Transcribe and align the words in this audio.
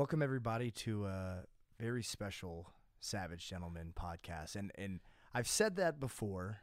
Welcome 0.00 0.22
everybody 0.22 0.70
to 0.70 1.04
a 1.04 1.44
very 1.78 2.02
special 2.02 2.70
Savage 3.00 3.46
Gentleman 3.46 3.92
podcast. 3.94 4.56
And 4.56 4.72
and 4.76 5.00
I've 5.34 5.46
said 5.46 5.76
that 5.76 6.00
before, 6.00 6.62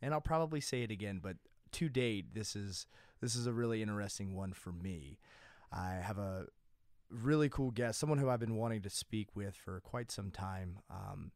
and 0.00 0.14
I'll 0.14 0.22
probably 0.22 0.62
say 0.62 0.82
it 0.82 0.90
again, 0.90 1.20
but 1.22 1.36
to 1.72 1.90
date 1.90 2.32
this 2.32 2.56
is 2.56 2.86
this 3.20 3.36
is 3.36 3.46
a 3.46 3.52
really 3.52 3.82
interesting 3.82 4.34
one 4.34 4.54
for 4.54 4.72
me. 4.72 5.18
I 5.70 5.96
have 6.02 6.16
a 6.16 6.46
really 7.10 7.50
cool 7.50 7.70
guest, 7.70 8.00
someone 8.00 8.16
who 8.16 8.30
I've 8.30 8.40
been 8.40 8.56
wanting 8.56 8.80
to 8.80 8.88
speak 8.88 9.36
with 9.36 9.54
for 9.54 9.80
quite 9.80 10.10
some 10.10 10.30
time. 10.30 10.78
Um, 10.88 11.32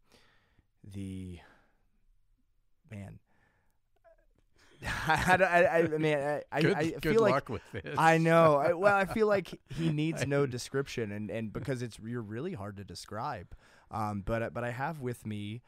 the 0.82 1.40
man, 2.90 3.18
I, 5.06 5.36
I, 5.40 5.62
I, 5.62 5.78
I 5.78 5.86
mean, 5.98 6.16
I, 6.18 6.42
I, 6.52 6.62
Good, 6.62 6.74
I 6.76 6.90
good 6.90 7.02
feel 7.02 7.22
like 7.22 7.32
luck 7.32 7.48
with 7.48 7.62
this. 7.72 7.94
I 7.98 8.18
know. 8.18 8.56
I, 8.56 8.72
well, 8.74 8.94
I 8.94 9.04
feel 9.04 9.26
like 9.26 9.58
he 9.68 9.90
needs 9.90 10.26
no 10.26 10.46
description, 10.46 11.12
and, 11.12 11.30
and 11.30 11.52
because 11.52 11.82
it's 11.82 11.98
you're 12.04 12.22
really 12.22 12.54
hard 12.54 12.76
to 12.78 12.84
describe. 12.84 13.54
Um, 13.90 14.22
but 14.24 14.42
uh, 14.42 14.50
but 14.52 14.64
I 14.64 14.70
have 14.70 15.00
with 15.00 15.26
me 15.26 15.62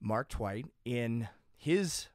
Mark 0.00 0.28
Twight 0.28 0.66
in 0.84 1.28
his 1.56 2.08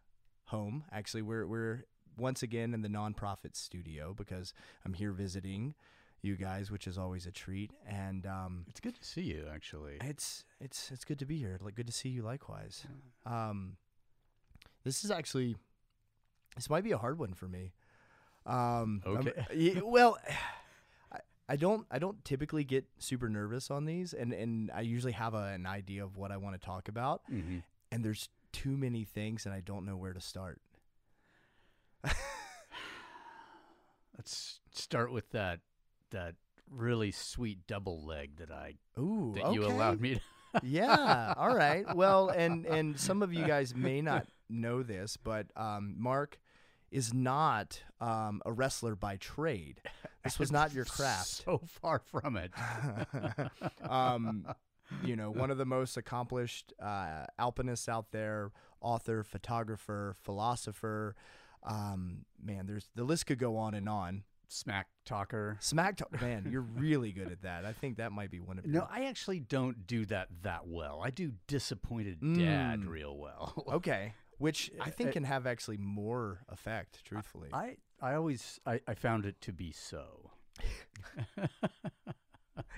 home. 0.46 0.84
Actually, 0.92 1.22
we're 1.22 1.46
we're 1.46 1.86
once 2.18 2.42
again 2.44 2.74
in 2.74 2.82
the 2.82 2.90
nonprofit 2.90 3.56
studio 3.56 4.14
because 4.18 4.54
I'm 4.86 4.94
here 4.94 5.12
visiting 5.12 5.76
you 6.24 6.36
guys, 6.36 6.72
which 6.72 6.88
is 6.88 6.98
always 6.98 7.28
a 7.28 7.32
treat. 7.32 7.72
And 7.88 8.26
um, 8.26 8.66
It's 8.68 8.80
good 8.80 8.96
to 8.96 9.06
see 9.06 9.22
you, 9.22 9.46
actually. 9.54 9.98
it's 10.02 10.44
it's 10.60 10.90
it's 10.92 11.06
good 11.06 11.20
to 11.20 11.26
be 11.26 11.38
here. 11.38 11.58
Like 11.62 11.76
good 11.76 11.88
to 11.88 11.94
see 11.94 12.10
you 12.10 12.24
likewise. 12.24 12.86
Um, 13.26 13.78
this 14.84 15.04
is 15.04 15.12
actually 15.12 15.58
this 16.58 16.70
might 16.70 16.84
be 16.84 16.92
a 16.92 16.98
hard 16.98 17.18
one 17.18 17.34
for 17.34 17.48
me. 17.48 17.72
Um, 18.46 19.02
Okay. 19.06 19.82
well, 19.86 20.18
I, 21.12 21.20
I 21.48 21.56
don't 21.56 21.86
I 21.90 22.00
don't 22.00 22.24
typically 22.26 22.64
get 22.66 22.86
super 23.00 23.30
nervous 23.30 23.72
on 23.72 23.86
these, 23.86 24.14
and 24.14 24.34
and 24.34 24.70
I 24.72 24.82
usually 24.82 25.14
have 25.14 25.34
a, 25.34 25.54
an 25.54 25.66
idea 25.66 26.04
of 26.04 26.18
what 26.18 26.32
I 26.32 26.38
want 26.38 26.60
to 26.60 26.66
talk 26.66 26.90
about, 26.90 27.22
hmm 27.30 27.60
and 27.90 28.04
there's 28.04 28.28
too 28.52 28.76
many 28.76 29.06
things, 29.06 29.46
and 29.46 29.56
I 29.56 29.62
don't 29.62 29.86
know 29.86 29.96
where 29.96 30.12
to 30.12 30.20
start. 30.20 30.60
Let's 34.18 34.60
start 34.74 35.12
with 35.12 35.32
that 35.32 35.60
that 36.12 36.36
really 36.70 37.12
sweet 37.12 37.66
double 37.68 38.04
leg 38.06 38.38
that 38.38 38.52
I 38.52 38.76
Ooh, 39.00 39.34
that 39.36 39.54
you 39.54 39.66
allowed 39.66 40.02
me 40.02 40.16
to. 40.16 40.22
yeah. 40.64 41.34
All 41.38 41.56
right. 41.56 41.96
Well, 41.96 42.30
and 42.30 42.66
and 42.66 43.00
some 43.00 43.22
of 43.22 43.34
you 43.34 43.46
guys 43.46 43.76
may 43.76 44.02
not 44.02 44.28
know 44.50 44.84
this, 44.84 45.18
but 45.18 45.48
um, 45.56 45.96
Mark 45.98 46.40
is 46.92 47.14
not 47.14 47.82
um, 48.00 48.42
a 48.46 48.52
wrestler 48.52 48.96
by 48.96 49.18
trade. 49.18 49.82
This 50.24 50.40
was 50.40 50.52
not 50.52 50.74
your 50.74 50.86
craft. 50.98 51.28
So 51.28 51.62
far 51.82 52.00
from 52.00 52.38
it. 52.38 52.52
um, 53.90 54.48
you 55.04 55.16
know, 55.16 55.32
one 55.32 55.52
of 55.52 55.58
the 55.58 55.66
most 55.66 55.98
accomplished 55.98 56.74
uh, 56.82 57.26
alpinists 57.38 57.90
out 57.90 58.12
there, 58.12 58.52
author, 58.82 59.24
photographer, 59.24 60.16
philosopher. 60.24 61.16
Um, 61.64 62.26
man, 62.42 62.66
there's 62.68 62.88
the 62.96 63.04
list 63.04 63.26
could 63.26 63.40
go 63.40 63.58
on 63.58 63.74
and 63.74 63.90
on. 63.90 64.24
Smack 64.50 64.88
talker. 65.06 65.58
Smack 65.60 65.98
talk, 65.98 66.22
man, 66.22 66.48
you're 66.50 66.62
really 66.62 67.12
good 67.12 67.30
at 67.34 67.42
that. 67.42 67.66
I 67.66 67.74
think 67.74 67.98
that 67.98 68.14
might 68.14 68.32
be 68.32 68.40
one 68.40 68.58
of 68.58 68.66
your 68.66 68.76
No, 68.76 68.88
I 68.90 69.06
actually 69.06 69.42
don't 69.42 69.86
do 69.86 70.06
that 70.06 70.30
that 70.44 70.66
well. 70.68 71.02
I 71.04 71.10
do 71.10 71.34
disappointed 71.48 72.22
dad 72.22 72.80
Mm. 72.80 72.88
real 72.88 73.18
well. 73.18 73.66
Okay, 73.74 74.14
which 74.38 74.72
I 74.80 74.90
think 74.90 75.14
can 75.14 75.24
have 75.24 75.48
actually 75.48 75.78
more 75.78 76.40
effect, 76.50 77.04
truthfully. 77.06 77.50
I 77.54 77.78
I 78.02 78.14
always 78.16 78.60
I, 78.66 78.82
I 78.88 78.94
found 78.94 79.26
it 79.26 79.40
to 79.42 79.54
be 79.54 79.72
so. 79.72 80.32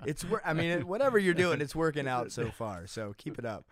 it's 0.06 0.24
wor- 0.26 0.42
I 0.46 0.54
mean, 0.54 0.88
whatever 0.88 1.18
you're 1.18 1.34
doing, 1.34 1.62
it's 1.62 1.76
working 1.76 2.08
out 2.08 2.32
so 2.32 2.50
far. 2.52 2.88
So 2.88 3.14
keep 3.18 3.40
it 3.40 3.46
up. 3.46 3.66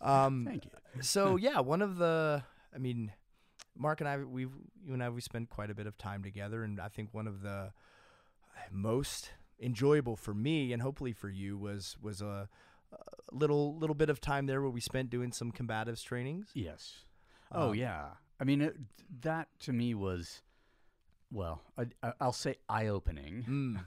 Um, 0.00 0.44
Thank 0.48 0.64
you. 0.66 1.02
so 1.02 1.36
yeah, 1.36 1.60
one 1.60 1.82
of 1.82 1.96
the, 1.96 2.42
I 2.74 2.78
mean, 2.78 3.12
Mark 3.76 4.00
and 4.00 4.08
I, 4.08 4.18
we've 4.18 4.52
you 4.84 4.94
and 4.94 5.02
I, 5.02 5.08
we 5.10 5.20
spent 5.20 5.50
quite 5.50 5.70
a 5.70 5.74
bit 5.74 5.86
of 5.86 5.98
time 5.98 6.22
together, 6.22 6.62
and 6.62 6.80
I 6.80 6.88
think 6.88 7.12
one 7.12 7.26
of 7.26 7.42
the 7.42 7.72
most 8.70 9.30
enjoyable 9.60 10.16
for 10.16 10.34
me 10.34 10.72
and 10.72 10.82
hopefully 10.82 11.12
for 11.12 11.28
you 11.30 11.56
was 11.56 11.96
was 12.00 12.20
a, 12.20 12.48
a 12.92 12.96
little 13.32 13.76
little 13.78 13.94
bit 13.94 14.10
of 14.10 14.20
time 14.20 14.46
there 14.46 14.60
where 14.60 14.70
we 14.70 14.80
spent 14.80 15.10
doing 15.10 15.32
some 15.32 15.52
combatives 15.52 16.02
trainings. 16.02 16.50
Yes. 16.54 17.04
Oh 17.52 17.68
Um, 17.70 17.74
yeah. 17.74 18.06
I 18.40 18.44
mean 18.44 18.60
it, 18.60 18.76
that 19.22 19.48
to 19.60 19.72
me 19.72 19.94
was, 19.94 20.42
well, 21.30 21.62
I, 21.78 21.86
I- 22.02 22.12
I'll 22.20 22.32
say 22.32 22.56
eye 22.68 22.86
opening. 22.88 23.44
Mm. 23.48 23.84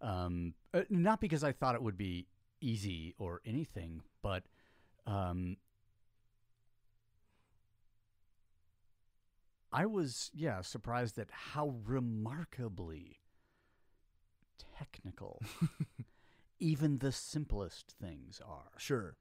um, 0.06 0.54
uh, 0.74 0.82
not 0.90 1.20
because 1.20 1.42
I 1.44 1.52
thought 1.52 1.74
it 1.74 1.82
would 1.82 1.96
be 1.96 2.26
easy 2.60 3.14
or 3.18 3.40
anything, 3.46 4.02
but 4.22 4.44
um, 5.06 5.56
I 9.72 9.86
was 9.86 10.30
yeah 10.34 10.60
surprised 10.62 11.18
at 11.18 11.30
how 11.30 11.74
remarkably 11.84 13.18
technical 14.78 15.42
even 16.58 16.98
the 16.98 17.12
simplest 17.12 17.94
things 18.00 18.40
are 18.46 18.70
Sure. 18.78 19.16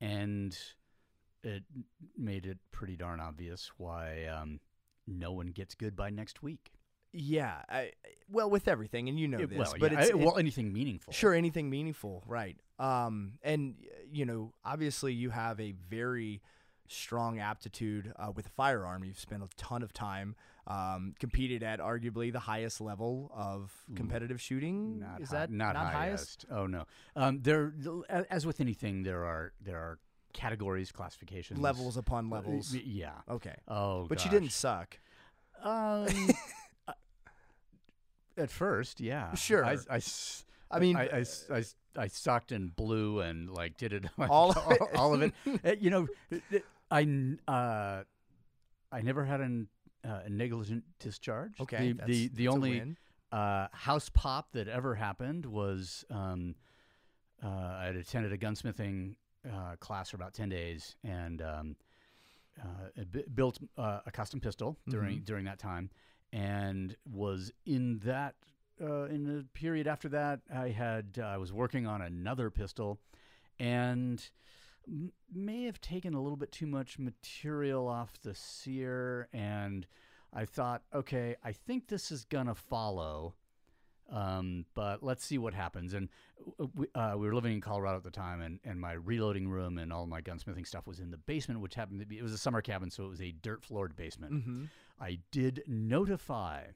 and 0.00 0.56
it 1.44 1.62
made 2.16 2.46
it 2.46 2.58
pretty 2.72 2.96
darn 2.96 3.20
obvious 3.20 3.70
why 3.76 4.24
um, 4.26 4.60
no 5.06 5.32
one 5.32 5.48
gets 5.48 5.74
good 5.74 5.94
by 5.94 6.10
next 6.10 6.42
week. 6.42 6.72
Yeah. 7.12 7.62
I, 7.68 7.92
well, 8.28 8.50
with 8.50 8.66
everything, 8.66 9.08
and 9.08 9.18
you 9.18 9.28
know 9.28 9.38
It- 9.38 9.50
this, 9.50 9.58
well, 9.58 9.74
but 9.78 9.92
yeah, 9.92 10.00
it's 10.00 10.10
I- 10.10 10.14
it- 10.14 10.18
well, 10.18 10.36
anything 10.38 10.72
meaningful. 10.72 11.12
Sure, 11.12 11.32
anything 11.32 11.70
meaningful, 11.70 12.24
right? 12.26 12.56
Um, 12.78 13.34
and 13.42 13.76
you 14.10 14.26
know, 14.26 14.52
obviously, 14.64 15.12
you 15.12 15.30
have 15.30 15.60
a 15.60 15.72
very 15.72 16.42
strong 16.88 17.38
aptitude 17.38 18.12
uh, 18.18 18.30
with 18.34 18.46
a 18.46 18.50
firearm. 18.50 19.04
You've 19.04 19.18
spent 19.18 19.42
a 19.42 19.48
ton 19.56 19.82
of 19.82 19.92
time, 19.92 20.34
um, 20.66 21.14
competed 21.18 21.62
at 21.62 21.78
arguably 21.78 22.32
the 22.32 22.40
highest 22.40 22.80
level 22.80 23.30
of 23.34 23.72
competitive 23.94 24.40
shooting. 24.40 24.98
Not 25.00 25.20
Is 25.20 25.30
that 25.30 25.50
not, 25.50 25.76
highest? 25.76 26.46
Oh 26.50 26.66
no. 26.66 26.84
Um, 27.14 27.40
there, 27.42 27.72
as 28.28 28.44
with 28.44 28.60
anything, 28.60 29.04
there 29.04 29.24
are 29.24 29.52
there 29.60 29.78
are 29.78 29.98
categories, 30.34 30.92
classifications, 30.92 31.58
levels 31.58 31.96
upon 31.96 32.28
levels? 32.28 32.74
yeah. 32.74 33.12
Okay, 33.30 33.54
Oh, 33.66 34.04
but 34.06 34.22
you 34.24 34.30
didn't 34.30 34.52
suck. 34.52 34.98
Um, 35.62 36.06
at 38.36 38.50
first, 38.50 39.00
yeah. 39.00 39.34
Sure. 39.34 39.64
I. 39.64 39.78
I 40.70 40.78
mean, 40.78 40.96
I. 40.96 41.24
I 41.96 42.08
sucked 42.08 42.50
and 42.50 42.74
blew 42.74 43.20
and 43.20 43.48
like 43.48 43.76
did 43.76 43.92
it 43.92 44.04
All 44.28 44.50
of 44.50 44.72
it? 44.72 44.80
all 44.96 45.14
of 45.14 45.22
it. 45.22 45.32
Uh, 45.64 45.76
you 45.78 45.90
know, 45.90 46.08
I 46.90 47.02
uh, 47.46 48.02
I 48.90 49.00
never 49.02 49.24
had 49.24 49.40
an, 49.40 49.68
uh, 50.04 50.22
a 50.24 50.28
negligent 50.28 50.82
discharge. 50.98 51.52
okay, 51.60 51.92
the 51.92 52.04
the, 52.04 52.28
the 52.34 52.48
only 52.48 52.96
uh, 53.30 53.68
house 53.70 54.10
pop 54.12 54.50
that 54.54 54.66
ever 54.66 54.96
happened 54.96 55.46
was 55.46 56.04
um, 56.10 56.56
uh, 57.44 57.48
I 57.48 57.84
had 57.86 57.94
attended 57.96 58.32
a 58.32 58.38
gunsmithing 58.38 59.14
uh, 59.52 59.76
class 59.76 60.10
for 60.10 60.16
about 60.16 60.34
ten 60.34 60.48
days 60.48 60.96
and 61.04 61.42
um, 61.42 61.76
uh, 62.60 63.04
bu- 63.10 63.28
built 63.34 63.58
uh, 63.76 64.00
a 64.06 64.10
custom 64.10 64.40
pistol 64.40 64.76
during 64.88 65.16
Mm-hmm. 65.16 65.24
during 65.24 65.44
that 65.46 65.58
time, 65.58 65.90
and 66.32 66.96
was 67.10 67.52
in 67.66 67.98
that 68.04 68.34
uh, 68.80 69.04
in 69.04 69.24
the 69.24 69.44
period 69.54 69.86
after 69.86 70.08
that 70.10 70.40
I 70.54 70.68
had 70.68 71.18
uh, 71.18 71.22
I 71.26 71.36
was 71.36 71.52
working 71.52 71.86
on 71.86 72.00
another 72.02 72.50
pistol, 72.50 72.98
and 73.58 74.26
m- 74.86 75.12
may 75.32 75.64
have 75.64 75.80
taken 75.80 76.14
a 76.14 76.20
little 76.20 76.36
bit 76.36 76.52
too 76.52 76.66
much 76.66 76.98
material 76.98 77.86
off 77.88 78.20
the 78.22 78.34
sear 78.34 79.28
and 79.32 79.86
I 80.36 80.44
thought, 80.46 80.82
okay, 80.92 81.36
I 81.44 81.52
think 81.52 81.86
this 81.86 82.10
is 82.10 82.24
gonna 82.24 82.56
follow, 82.56 83.34
um, 84.14 84.64
but 84.74 85.02
let's 85.02 85.24
see 85.24 85.38
what 85.38 85.54
happens. 85.54 85.92
And 85.92 86.08
uh, 86.60 86.66
we, 86.74 86.86
uh, 86.94 87.14
we 87.16 87.26
were 87.26 87.34
living 87.34 87.52
in 87.52 87.60
Colorado 87.60 87.96
at 87.96 88.04
the 88.04 88.10
time, 88.10 88.40
and, 88.40 88.60
and 88.64 88.80
my 88.80 88.92
reloading 88.92 89.48
room 89.48 89.76
and 89.76 89.92
all 89.92 90.06
my 90.06 90.22
gunsmithing 90.22 90.66
stuff 90.66 90.86
was 90.86 91.00
in 91.00 91.10
the 91.10 91.16
basement, 91.16 91.60
which 91.60 91.74
happened 91.74 91.98
to 92.00 92.06
be 92.06 92.18
it 92.18 92.22
was 92.22 92.32
a 92.32 92.38
summer 92.38 92.62
cabin, 92.62 92.90
so 92.90 93.04
it 93.04 93.08
was 93.08 93.20
a 93.20 93.32
dirt 93.32 93.64
floored 93.64 93.96
basement. 93.96 94.32
Mm-hmm. 94.32 94.64
I 95.00 95.18
did 95.32 95.64
notify 95.66 96.66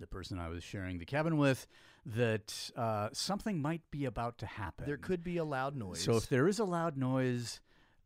the 0.00 0.08
person 0.08 0.38
I 0.38 0.48
was 0.48 0.64
sharing 0.64 0.98
the 0.98 1.04
cabin 1.04 1.36
with 1.38 1.66
that 2.06 2.70
uh, 2.76 3.10
something 3.12 3.62
might 3.62 3.82
be 3.92 4.04
about 4.04 4.38
to 4.38 4.46
happen. 4.46 4.86
There 4.86 4.96
could 4.96 5.22
be 5.22 5.36
a 5.36 5.44
loud 5.44 5.76
noise. 5.76 6.00
So 6.00 6.16
if 6.16 6.28
there 6.28 6.48
is 6.48 6.58
a 6.58 6.64
loud 6.64 6.96
noise, 6.96 7.60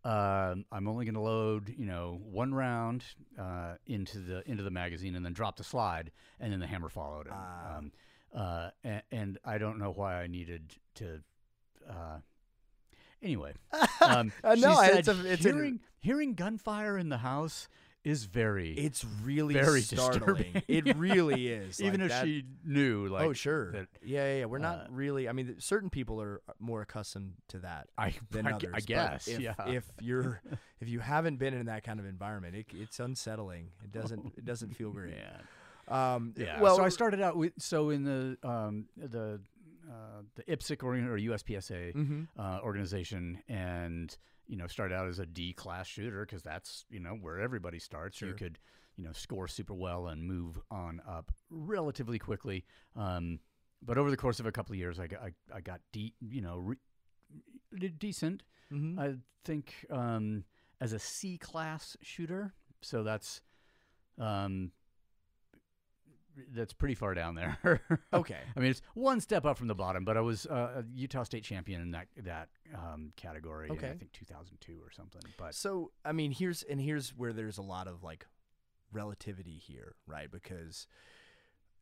um, 0.05 0.67
I'm 0.71 0.89
only 0.89 1.07
going 1.07 1.15
to 1.15 1.21
load, 1.21 1.75
you 1.77 1.87
know, 1.87 2.21
one 2.31 2.53
round 2.53 3.05
uh, 3.39 3.75
into 3.87 4.19
the 4.19 4.49
into 4.51 4.63
the 4.63 4.71
magazine 4.71 5.15
and 5.15 5.25
then 5.25 5.33
drop 5.33 5.57
the 5.57 5.65
slide, 5.65 6.11
and 6.39 6.53
then 6.53 6.61
the 6.61 6.67
hammer 6.67 6.91
followed. 6.91 7.29
Ah. 7.31 7.79
Um, 7.79 7.93
uh, 8.35 8.71
and, 8.85 9.03
and 9.11 9.39
I 9.45 9.59
don't 9.59 9.79
know 9.79 9.93
why 9.93 10.23
I 10.23 10.27
needed 10.27 10.75
to. 10.97 11.21
Uh, 11.89 12.19
anyway, 13.23 13.55
um, 14.01 14.33
Uh, 14.45 14.55
no, 14.55 14.75
said 14.81 14.97
it's 14.99 15.09
a- 15.09 15.33
it's 15.33 15.45
a- 15.45 15.53
hearing 15.53 15.81
hearing 16.01 16.35
gunfire 16.35 16.97
in 16.99 17.09
the 17.09 17.19
house 17.19 17.69
is 18.05 18.25
very 18.25 18.73
It's 18.73 19.05
really 19.23 19.55
Very 19.55 19.81
startling. 19.81 20.53
disturbing. 20.55 20.63
It 20.69 20.97
really 20.97 21.47
is. 21.53 21.81
even 21.81 22.01
Like 22.01 22.07
if 22.07 22.09
that- 22.11 22.25
she 22.25 22.45
knew 22.65 23.07
like 23.07 23.27
oh 23.27 23.33
sure, 23.33 23.71
that 23.73 23.87
yeah, 24.03 24.27
yeah, 24.27 24.39
yeah. 24.41 24.45
We're 24.47 24.59
uh, 24.59 24.63
not 24.63 24.93
really. 24.93 25.29
I 25.29 25.33
mean, 25.33 25.55
certain 25.61 25.89
people 25.91 26.21
are 26.21 26.41
more 26.59 26.83
accustomed 26.83 27.35
to 27.49 27.59
that 27.61 27.89
I, 27.97 28.15
than 28.31 28.47
I, 28.49 28.53
others. 28.55 28.73
I 28.75 28.81
guess 28.81 29.29
if, 29.29 29.39
yeah 29.41 29.55
If 29.67 29.85
you're, 30.01 30.41
if 30.81 30.89
you 30.89 30.99
haven't 30.99 31.37
been 31.37 31.55
in 31.55 31.67
that 31.67 31.85
kind 31.85 32.01
of 32.01 32.07
environment, 32.07 32.57
it, 32.57 32.67
it's 32.75 32.99
unsettling. 32.99 33.71
It 33.85 33.93
doesn't, 33.93 34.33
it 34.37 34.45
doesn't 34.45 34.75
feel 34.77 34.91
great. 34.91 35.15
yeah 35.17 35.37
Um, 35.93 36.35
yeah 36.37 36.61
Well, 36.61 36.77
so 36.77 36.85
I 36.85 36.89
started 36.89 37.21
out 37.21 37.37
with 37.37 37.53
so 37.59 37.91
in 37.91 38.05
the 38.05 38.37
um 38.43 38.87
the 38.97 39.41
uh, 39.89 40.23
the 40.37 40.43
IPSC 40.45 40.83
or, 40.83 40.95
or 40.95 41.19
USPSA 41.19 41.95
mhm. 41.95 42.29
uh, 42.39 42.61
organization 42.63 43.43
and 43.49 44.17
you 44.47 44.57
know 44.57 44.67
started 44.67 44.95
out 44.95 45.09
as 45.09 45.19
a 45.19 45.27
D 45.27 45.53
class 45.53 45.87
shooter 45.87 46.25
because 46.25 46.43
that's 46.43 46.85
you 46.91 47.01
know 47.01 47.11
where 47.21 47.41
everybody 47.41 47.79
starts. 47.79 48.21
You 48.21 48.33
could 48.35 48.59
you 48.97 49.05
know 49.05 49.13
score 49.13 49.49
super 49.49 49.75
well 49.75 50.09
and 50.09 50.23
move 50.23 50.59
on 50.71 51.01
up 51.09 51.33
relatively 51.51 52.19
quickly. 52.19 52.65
Um, 52.97 53.41
but 53.85 53.99
over 53.99 54.11
the 54.11 54.17
course 54.17 54.41
of 54.41 54.47
a 54.47 54.53
couple 54.53 54.73
of 54.73 54.79
years, 54.79 55.01
I 55.01 55.07
got 55.09 55.21
I, 55.23 55.33
I 55.55 55.61
got 55.61 55.81
de- 55.93 56.15
you 56.21 56.41
know 56.41 56.59
re- 56.59 57.89
decent. 57.99 58.43
Mhm. 58.73 58.99
I 58.99 59.17
think 59.45 59.87
um, 59.91 60.45
as 60.81 60.93
a 60.93 60.99
C 60.99 61.39
class 61.39 61.97
shooter, 62.01 62.55
so 62.81 63.03
that's 63.03 63.41
um, 64.19 64.71
that's 66.55 66.73
pretty 66.73 66.95
far 66.95 67.15
down 67.15 67.35
there. 67.35 67.81
okay. 68.13 68.39
I 68.57 68.61
mean, 68.61 68.71
it's 68.71 68.83
one 68.95 69.21
step 69.21 69.45
up 69.45 69.59
from 69.59 69.69
the 69.69 69.75
bottom, 69.75 70.05
but 70.05 70.17
I 70.17 70.21
was 70.21 70.47
uh, 70.47 70.83
a 70.83 70.85
Utah 70.95 71.25
State 71.25 71.45
champion 71.45 71.81
in 71.81 71.91
that 71.93 72.09
that 72.25 72.49
um, 72.75 73.13
category. 73.17 73.69
in, 73.69 73.77
Okay. 73.77 73.91
I 73.91 73.97
think 73.97 74.13
2002 74.13 74.79
or 74.83 74.91
something. 74.91 75.23
But 75.37 75.55
So 75.55 75.93
I 76.05 76.13
mean, 76.13 76.33
here's 76.33 76.63
and 76.63 76.81
here's 76.81 77.11
where 77.11 77.33
there's 77.33 77.59
a 77.59 77.63
lot 77.63 77.87
of 77.89 78.03
like 78.03 78.27
relativity 78.93 79.59
here, 79.59 79.95
right? 80.07 80.31
Because 80.31 80.87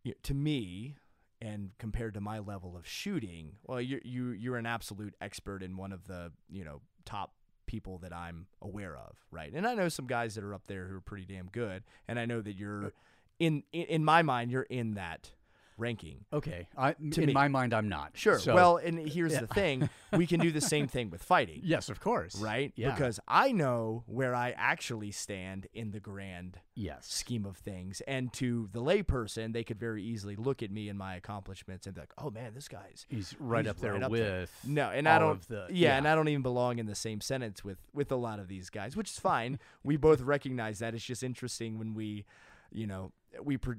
you 0.03 0.15
to 0.23 0.35
me, 0.35 0.97
and 1.41 1.71
compared 1.79 2.15
to 2.15 2.21
my 2.21 2.39
level 2.39 2.77
of 2.77 2.87
shooting, 2.87 3.57
well, 3.65 3.81
you're 3.81 4.01
you 4.05 4.31
you're 4.31 4.57
an 4.57 4.67
absolute 4.67 5.15
expert 5.21 5.63
in 5.63 5.77
one 5.77 5.93
of 5.93 6.07
the 6.07 6.33
you 6.49 6.65
know 6.65 6.81
top 7.05 7.35
people 7.67 7.99
that 7.99 8.13
I'm 8.13 8.47
aware 8.61 8.97
of, 8.97 9.17
right? 9.31 9.53
And 9.55 9.65
I 9.65 9.75
know 9.75 9.89
some 9.89 10.07
guys 10.07 10.35
that 10.35 10.43
are 10.43 10.53
up 10.53 10.67
there 10.67 10.89
who 10.89 10.97
are 10.97 11.01
pretty 11.01 11.25
damn 11.25 11.47
good, 11.47 11.85
and 12.09 12.19
I 12.19 12.27
know 12.27 12.41
that 12.41 12.55
you're 12.55 12.93
in 13.41 13.65
in, 13.73 14.05
my 14.05 14.23
mind 14.23 14.51
you're 14.53 14.63
in 14.63 14.95
that 14.95 15.31
ranking. 15.77 16.27
okay, 16.31 16.69
I, 16.77 16.95
in 17.01 17.25
me. 17.25 17.33
my 17.33 17.49
mind, 17.49 17.73
I'm 17.73 17.89
not 17.89 18.11
Sure. 18.13 18.39
So- 18.39 18.55
well, 18.55 18.77
and 18.77 18.99
uh, 18.99 19.03
here's 19.11 19.33
Yeah. 19.33 19.41
the 19.41 19.47
thing: 19.47 19.89
we 20.13 20.27
can 20.27 20.39
do 20.39 20.51
the 20.53 20.61
same 20.61 20.87
thing 20.89 21.09
with 21.09 21.23
fighting. 21.23 21.61
yes, 21.65 21.89
of 21.89 22.01
course, 22.01 22.37
right? 22.37 22.71
Yeah. 22.77 22.91
Because 22.91 23.19
I 23.27 23.53
know 23.53 24.05
where 24.07 24.35
I 24.35 24.51
actually 24.51 25.11
stand 25.11 25.69
in 25.73 25.93
the 25.93 25.99
grand 25.99 26.59
yes, 26.75 27.07
scheme 27.11 27.47
of 27.47 27.57
things. 27.57 28.03
And 28.07 28.31
to 28.35 28.69
the 28.73 28.83
layperson, 28.83 29.55
they 29.55 29.65
could 29.65 29.81
very 29.81 30.03
easily 30.05 30.37
look 30.37 30.63
at 30.63 30.71
me 30.71 30.91
and 30.91 30.99
my 30.99 31.15
accomplishments 31.17 31.87
and 31.87 31.95
be 31.95 32.03
like, 32.03 32.13
"Oh 32.19 32.31
man, 32.31 32.53
this 32.55 32.69
guy's 32.69 33.07
he's 33.09 33.35
right 33.41 33.65
he's 33.65 33.71
up 33.71 33.79
there 33.81 33.95
right 33.95 34.03
up 34.03 34.11
with 34.11 34.21
there. 34.21 34.47
no." 34.67 34.91
And 34.91 35.09
I 35.09 35.19
don't, 35.19 35.31
of 35.31 35.49
the 35.49 35.67
yeah, 35.71 35.97
and 35.97 36.07
I 36.07 36.15
don't 36.15 36.29
even 36.29 36.43
belong 36.43 36.79
in 36.79 36.85
the 36.85 36.95
same 36.95 37.23
sentence 37.23 37.65
with 37.65 37.79
with 37.95 38.13
a 38.13 38.17
lot 38.17 38.39
of 38.39 38.49
these 38.49 38.69
guys, 38.69 38.97
which 38.99 39.09
is 39.13 39.19
fine. 39.19 39.59
we 39.83 39.97
both 39.97 40.21
recognize 40.21 40.81
that. 40.81 40.95
It's 40.95 41.03
just 41.05 41.23
interesting 41.23 41.79
when 41.79 41.95
we, 41.95 42.27
you 42.71 42.87
know, 42.87 43.13
we 43.43 43.57
pro- 43.57 43.75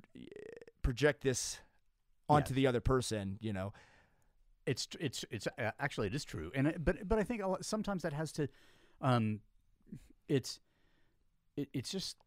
project 0.81 1.23
this 1.23 1.59
onto 2.29 2.53
Yes. 2.53 2.55
the 2.55 2.67
other 2.67 2.79
person. 2.81 3.37
You 3.41 3.53
know, 3.53 3.73
it's 4.65 4.87
it's 4.99 5.25
it's 5.31 5.47
uh, 5.47 5.71
actually 5.79 6.07
it 6.07 6.15
is 6.15 6.25
true, 6.25 6.51
and 6.55 6.67
it, 6.67 6.83
but 6.83 7.07
but 7.07 7.19
I 7.19 7.23
think 7.23 7.41
a 7.41 7.47
lot, 7.47 7.65
sometimes 7.65 8.03
that 8.03 8.13
has 8.13 8.31
to, 8.33 8.47
um, 9.01 9.39
it's 10.27 10.59
it, 11.57 11.69
it's 11.73 11.91
just 11.91 12.17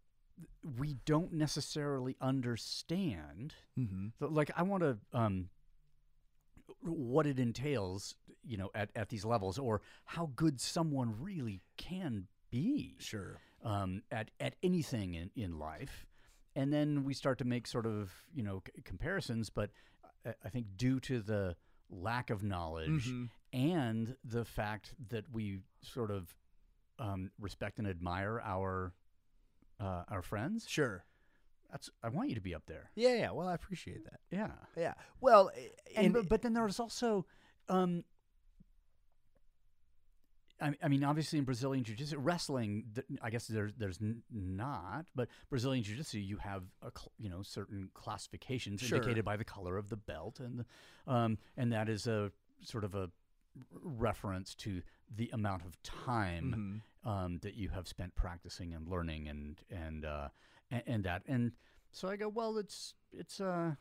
we 0.78 0.96
don't 1.04 1.32
necessarily 1.32 2.16
understand. 2.20 3.54
mm-hmm. 3.78 4.08
So, 4.18 4.28
like 4.28 4.50
I 4.56 4.62
want 4.62 4.82
to 4.82 4.98
um, 5.12 5.48
what 6.82 7.26
it 7.26 7.38
entails, 7.38 8.14
you 8.44 8.56
know, 8.56 8.70
at 8.74 8.90
at 8.94 9.08
these 9.08 9.24
levels, 9.24 9.58
or 9.58 9.80
how 10.04 10.30
good 10.36 10.60
someone 10.60 11.14
really 11.20 11.60
can 11.76 12.26
be 12.50 12.96
sure, 12.98 13.38
um, 13.64 14.02
at 14.10 14.30
at 14.40 14.54
anything 14.62 15.14
in, 15.14 15.30
in 15.36 15.58
life, 15.58 16.06
and 16.56 16.72
then 16.72 17.04
we 17.04 17.14
start 17.14 17.38
to 17.38 17.44
make 17.44 17.66
sort 17.66 17.86
of 17.86 18.12
you 18.34 18.42
know 18.42 18.62
c- 18.66 18.82
comparisons. 18.82 19.50
But 19.50 19.70
I, 20.26 20.34
I 20.44 20.48
think 20.48 20.66
due 20.76 21.00
to 21.00 21.20
the 21.20 21.56
lack 21.90 22.30
of 22.30 22.42
knowledge 22.42 23.06
Mhm. 23.08 23.30
and 23.52 24.16
the 24.24 24.44
fact 24.44 24.94
that 25.10 25.24
we 25.32 25.60
sort 25.82 26.10
of 26.10 26.34
um, 26.98 27.30
respect 27.38 27.78
and 27.78 27.86
admire 27.88 28.40
our 28.44 28.94
uh, 29.80 30.04
our 30.08 30.22
friends, 30.22 30.66
sure, 30.68 31.04
that's 31.70 31.90
I 32.02 32.08
want 32.08 32.28
you 32.28 32.34
to 32.36 32.40
be 32.40 32.54
up 32.54 32.66
there. 32.66 32.90
yeah, 32.94 33.14
yeah. 33.14 33.30
Well, 33.32 33.48
I 33.48 33.54
appreciate 33.54 34.04
that. 34.04 34.20
Yeah, 34.30 34.52
Yeah. 34.76 34.94
Well, 35.20 35.50
and 35.96 36.06
and 36.06 36.14
but, 36.14 36.28
but 36.28 36.42
then 36.42 36.54
there's 36.54 36.78
also. 36.80 37.26
Um, 37.68 38.04
I, 40.82 40.88
mean, 40.88 41.04
obviously 41.04 41.38
in 41.38 41.44
Brazilian 41.44 41.84
jiu-jitsu, 41.84 42.18
wrestling, 42.18 42.84
I 43.22 43.30
guess 43.30 43.46
there's 43.46 43.72
there's 43.76 43.98
not, 44.30 45.06
but 45.14 45.28
Brazilian 45.50 45.84
jiu-jitsu, 45.84 46.18
you 46.18 46.36
have 46.38 46.62
a 46.82 46.90
you 47.18 47.28
know 47.28 47.42
certain 47.42 47.90
classifications 47.94 48.80
Sure. 48.82 48.96
indicated 48.96 49.24
by 49.24 49.36
the 49.36 49.44
color 49.44 49.76
of 49.76 49.88
the 49.88 49.96
belt, 49.96 50.40
and 50.40 50.60
the, 50.60 51.12
um, 51.12 51.38
and 51.56 51.72
that 51.72 51.88
is 51.88 52.06
a 52.06 52.30
sort 52.62 52.84
of 52.84 52.94
a 52.94 53.10
reference 53.82 54.54
to 54.56 54.82
the 55.14 55.30
amount 55.32 55.64
of 55.64 55.80
time 55.82 56.82
Mhm. 57.04 57.08
um, 57.10 57.38
that 57.42 57.54
you 57.54 57.68
have 57.68 57.86
spent 57.86 58.14
practicing 58.14 58.72
and 58.74 58.88
learning 58.88 59.28
and 59.28 59.62
and 59.70 60.04
uh, 60.04 60.28
and, 60.70 60.82
and 60.86 61.04
that 61.04 61.22
and 61.26 61.52
so 61.92 62.08
I 62.08 62.16
go 62.16 62.28
well 62.28 62.58
it's 62.58 62.94
it's 63.12 63.40
uh 63.40 63.74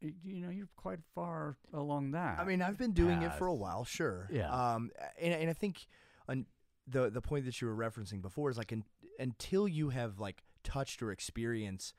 you 0.00 0.42
know 0.42 0.50
you're 0.50 0.68
quite 0.76 1.00
far 1.14 1.56
along 1.72 2.12
that 2.12 2.38
I 2.38 2.44
mean, 2.44 2.62
I've 2.62 2.78
been 2.78 2.92
doing 2.92 3.22
it 3.22 3.34
for 3.34 3.46
a 3.46 3.54
while, 3.54 3.84
sure. 3.84 4.28
Yeah. 4.30 4.50
Um, 4.50 4.90
and, 5.20 5.32
and 5.34 5.50
I 5.50 5.52
think 5.52 5.86
on 6.28 6.46
the 6.86 7.10
the 7.10 7.22
point 7.22 7.46
that 7.46 7.60
you 7.60 7.68
were 7.68 7.76
referencing 7.76 8.20
before 8.20 8.50
is 8.50 8.58
like 8.58 8.72
un, 8.72 8.84
until 9.18 9.66
you 9.66 9.90
have 9.90 10.18
like 10.18 10.42
touched 10.62 11.02
or 11.02 11.10
experienced 11.10 11.94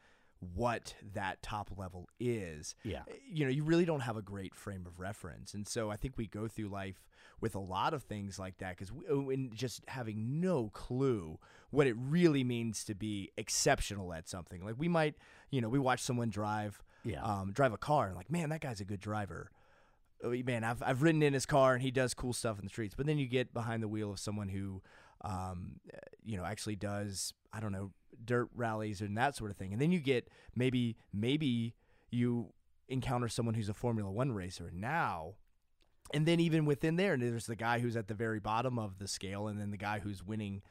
what 0.53 0.93
that 1.13 1.41
top 1.41 1.71
level 1.75 2.07
is, 2.19 2.75
yeah 2.83 3.03
you 3.27 3.45
know, 3.45 3.51
you 3.51 3.63
really 3.63 3.85
don't 3.85 4.01
have 4.01 4.17
a 4.17 4.21
great 4.21 4.53
frame 4.53 4.85
of 4.85 4.99
reference. 4.99 5.53
And 5.53 5.67
so 5.67 5.89
I 5.89 5.95
think 5.95 6.17
we 6.17 6.27
go 6.27 6.47
through 6.47 6.67
life 6.67 7.03
with 7.41 7.55
a 7.55 7.59
lot 7.59 7.93
of 7.93 8.03
things 8.03 8.37
like 8.37 8.57
that 8.59 8.77
because 8.77 8.91
and 9.09 9.53
just 9.55 9.81
having 9.87 10.39
no 10.39 10.69
clue 10.73 11.39
what 11.71 11.87
it 11.87 11.95
really 11.97 12.43
means 12.43 12.83
to 12.85 12.95
be 12.95 13.31
exceptional 13.37 14.13
at 14.13 14.29
something. 14.29 14.63
Like 14.63 14.75
we 14.77 14.87
might, 14.87 15.15
you 15.49 15.61
know, 15.61 15.69
we 15.69 15.79
watch 15.79 16.01
someone 16.01 16.29
drive 16.29 16.83
yeah 17.05 17.23
um, 17.23 17.51
drive 17.51 17.73
a 17.73 17.77
car 17.77 18.07
and 18.07 18.15
like, 18.15 18.31
man, 18.31 18.49
that 18.49 18.61
guy's 18.61 18.81
a 18.81 18.85
good 18.85 18.99
driver. 18.99 19.51
Oh, 20.23 20.33
Man, 20.45 20.63
I've 20.63 20.81
I've 20.81 21.01
ridden 21.01 21.21
in 21.21 21.33
his 21.33 21.45
car 21.45 21.73
and 21.73 21.81
he 21.81 21.91
does 21.91 22.13
cool 22.13 22.33
stuff 22.33 22.57
in 22.57 22.65
the 22.65 22.69
streets. 22.69 22.95
But 22.95 23.05
then 23.05 23.17
you 23.17 23.27
get 23.27 23.53
behind 23.53 23.83
the 23.83 23.87
wheel 23.87 24.11
of 24.11 24.19
someone 24.19 24.49
who, 24.49 24.81
um, 25.21 25.79
uh, 25.93 25.97
you 26.23 26.37
know, 26.37 26.45
actually 26.45 26.75
does 26.75 27.33
I 27.53 27.59
don't 27.59 27.71
know 27.71 27.91
dirt 28.23 28.49
rallies 28.55 29.01
and 29.01 29.17
that 29.17 29.35
sort 29.35 29.51
of 29.51 29.57
thing. 29.57 29.73
And 29.73 29.81
then 29.81 29.91
you 29.91 29.99
get 29.99 30.29
maybe 30.55 30.97
maybe 31.13 31.75
you 32.11 32.53
encounter 32.87 33.27
someone 33.27 33.55
who's 33.55 33.69
a 33.69 33.73
Formula 33.73 34.11
One 34.11 34.31
racer 34.31 34.71
now. 34.73 35.35
And 36.13 36.25
then 36.25 36.39
even 36.39 36.65
within 36.65 36.97
there, 36.97 37.17
there's 37.17 37.47
the 37.47 37.55
guy 37.55 37.79
who's 37.79 37.95
at 37.97 38.07
the 38.07 38.13
very 38.13 38.39
bottom 38.39 38.77
of 38.77 38.99
the 38.99 39.07
scale, 39.07 39.47
and 39.47 39.59
then 39.59 39.71
the 39.71 39.77
guy 39.77 39.99
who's 39.99 40.23
winning, 40.23 40.61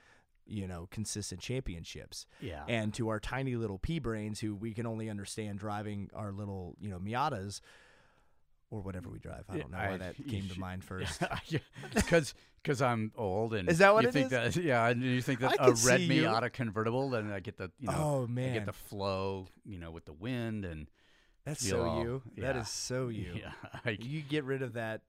you 0.47 0.67
know, 0.69 0.87
consistent 0.91 1.41
championships 1.41 2.27
yeah 2.41 2.65
and 2.69 2.93
to 2.95 3.09
our 3.09 3.19
tiny 3.21 3.57
little 3.57 3.79
pea 3.79 3.99
brains 3.99 4.41
who 4.41 4.55
we 4.55 4.73
can 4.75 4.87
only 4.87 5.09
understand 5.09 5.59
driving 5.59 6.11
our 6.15 6.33
little 6.33 6.75
you 6.79 6.89
know 6.91 6.99
Miatas 6.99 7.61
or 8.71 8.81
whatever 8.81 9.09
we 9.09 9.19
drive. 9.19 9.45
I 9.49 9.59
don't 9.59 9.71
know 9.71 9.79
why 9.79 9.97
that 9.99 10.17
came 10.29 10.49
to 10.49 10.59
mind 10.59 10.85
first. 10.85 11.23
because 11.95 12.35
because 12.63 12.81
I'm 12.83 13.13
old 13.17 13.55
and 13.55 13.69
Is 13.69 13.79
that 13.79 13.93
what 13.95 14.03
you 14.05 14.09
it 14.09 14.13
think 14.13 14.33
is? 14.33 14.55
that 14.55 14.57
yeah 14.57 14.89
and 14.89 15.03
you 15.03 15.21
think 15.23 15.41
that 15.41 15.61
I 15.61 15.67
a 15.67 15.71
red 15.71 15.77
see 16.01 16.15
you. 16.15 16.23
Miata 16.25 16.53
convertible 16.53 17.11
then 17.11 17.31
I 17.31 17.41
get 17.41 17.57
the 17.57 17.71
you 17.79 17.89
know 17.89 17.95
oh 17.97 18.27
man 18.27 18.51
I 18.51 18.55
get 18.55 18.67
the 18.67 18.73
flow 18.73 19.47
you 19.65 19.79
know 19.79 19.91
with 19.91 20.05
the 20.07 20.13
wind 20.15 20.65
and 20.65 20.89
that's 21.45 21.67
so 21.69 21.83
all- 21.85 22.03
you. 22.03 22.23
That 22.39 22.55
yeah. 22.57 22.63
is 22.63 22.69
so 22.71 23.09
you. 23.09 23.33
yeah 23.35 23.53
I, 23.85 23.91
You 24.01 24.23
get 24.23 24.45
rid 24.45 24.63
of 24.63 24.73
that 24.75 25.03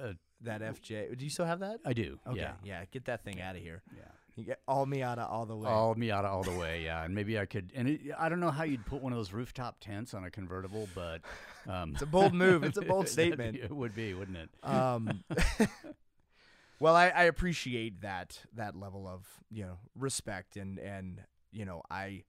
uh, 0.00 0.12
that 0.42 0.60
FJ. 0.62 1.16
Do 1.18 1.24
you 1.24 1.30
still 1.30 1.44
have 1.46 1.60
that? 1.60 1.80
I 1.84 1.92
do 1.92 2.18
Okay, 2.26 2.38
yeah 2.40 2.52
yeah. 2.64 2.84
Get 2.92 3.04
that 3.06 3.24
thing 3.24 3.40
out 3.40 3.56
of 3.56 3.62
here. 3.62 3.82
yeah 3.96 4.02
You 4.36 4.44
get 4.44 4.60
all 4.66 4.86
Miata 4.86 5.30
all 5.30 5.44
the 5.44 5.56
way. 5.56 5.68
All 5.68 5.94
Miata 5.94 6.24
all 6.24 6.42
the 6.42 6.52
way, 6.58 6.82
yeah. 6.84 7.04
And 7.04 7.14
maybe 7.14 7.38
I 7.38 7.44
could, 7.44 7.70
and 7.74 7.88
it, 7.88 8.00
I 8.18 8.28
don't 8.28 8.40
know 8.40 8.50
how 8.50 8.64
you'd 8.64 8.86
put 8.86 9.02
one 9.02 9.12
of 9.12 9.18
those 9.18 9.32
rooftop 9.32 9.78
tents 9.80 10.14
on 10.14 10.24
a 10.24 10.30
convertible, 10.30 10.88
but 10.94 11.20
um, 11.68 11.92
It's 11.92 12.02
a 12.02 12.06
bold 12.06 12.32
move. 12.32 12.64
It's 12.64 12.78
a 12.78 12.82
bold 12.82 13.08
statement. 13.16 13.56
It 13.56 13.70
would 13.70 13.94
be, 13.94 14.14
wouldn't 14.14 14.38
it? 14.38 14.48
Um, 14.62 15.22
well, 16.80 16.96
I, 16.96 17.08
I 17.08 17.24
appreciate 17.24 18.00
that 18.00 18.38
that 18.54 18.74
level 18.74 19.06
of 19.06 19.26
you 19.50 19.64
know 19.64 19.78
respect 19.94 20.56
and 20.56 20.78
and 20.78 21.22
you 21.52 21.64
know 21.64 21.82
I 21.90 22.24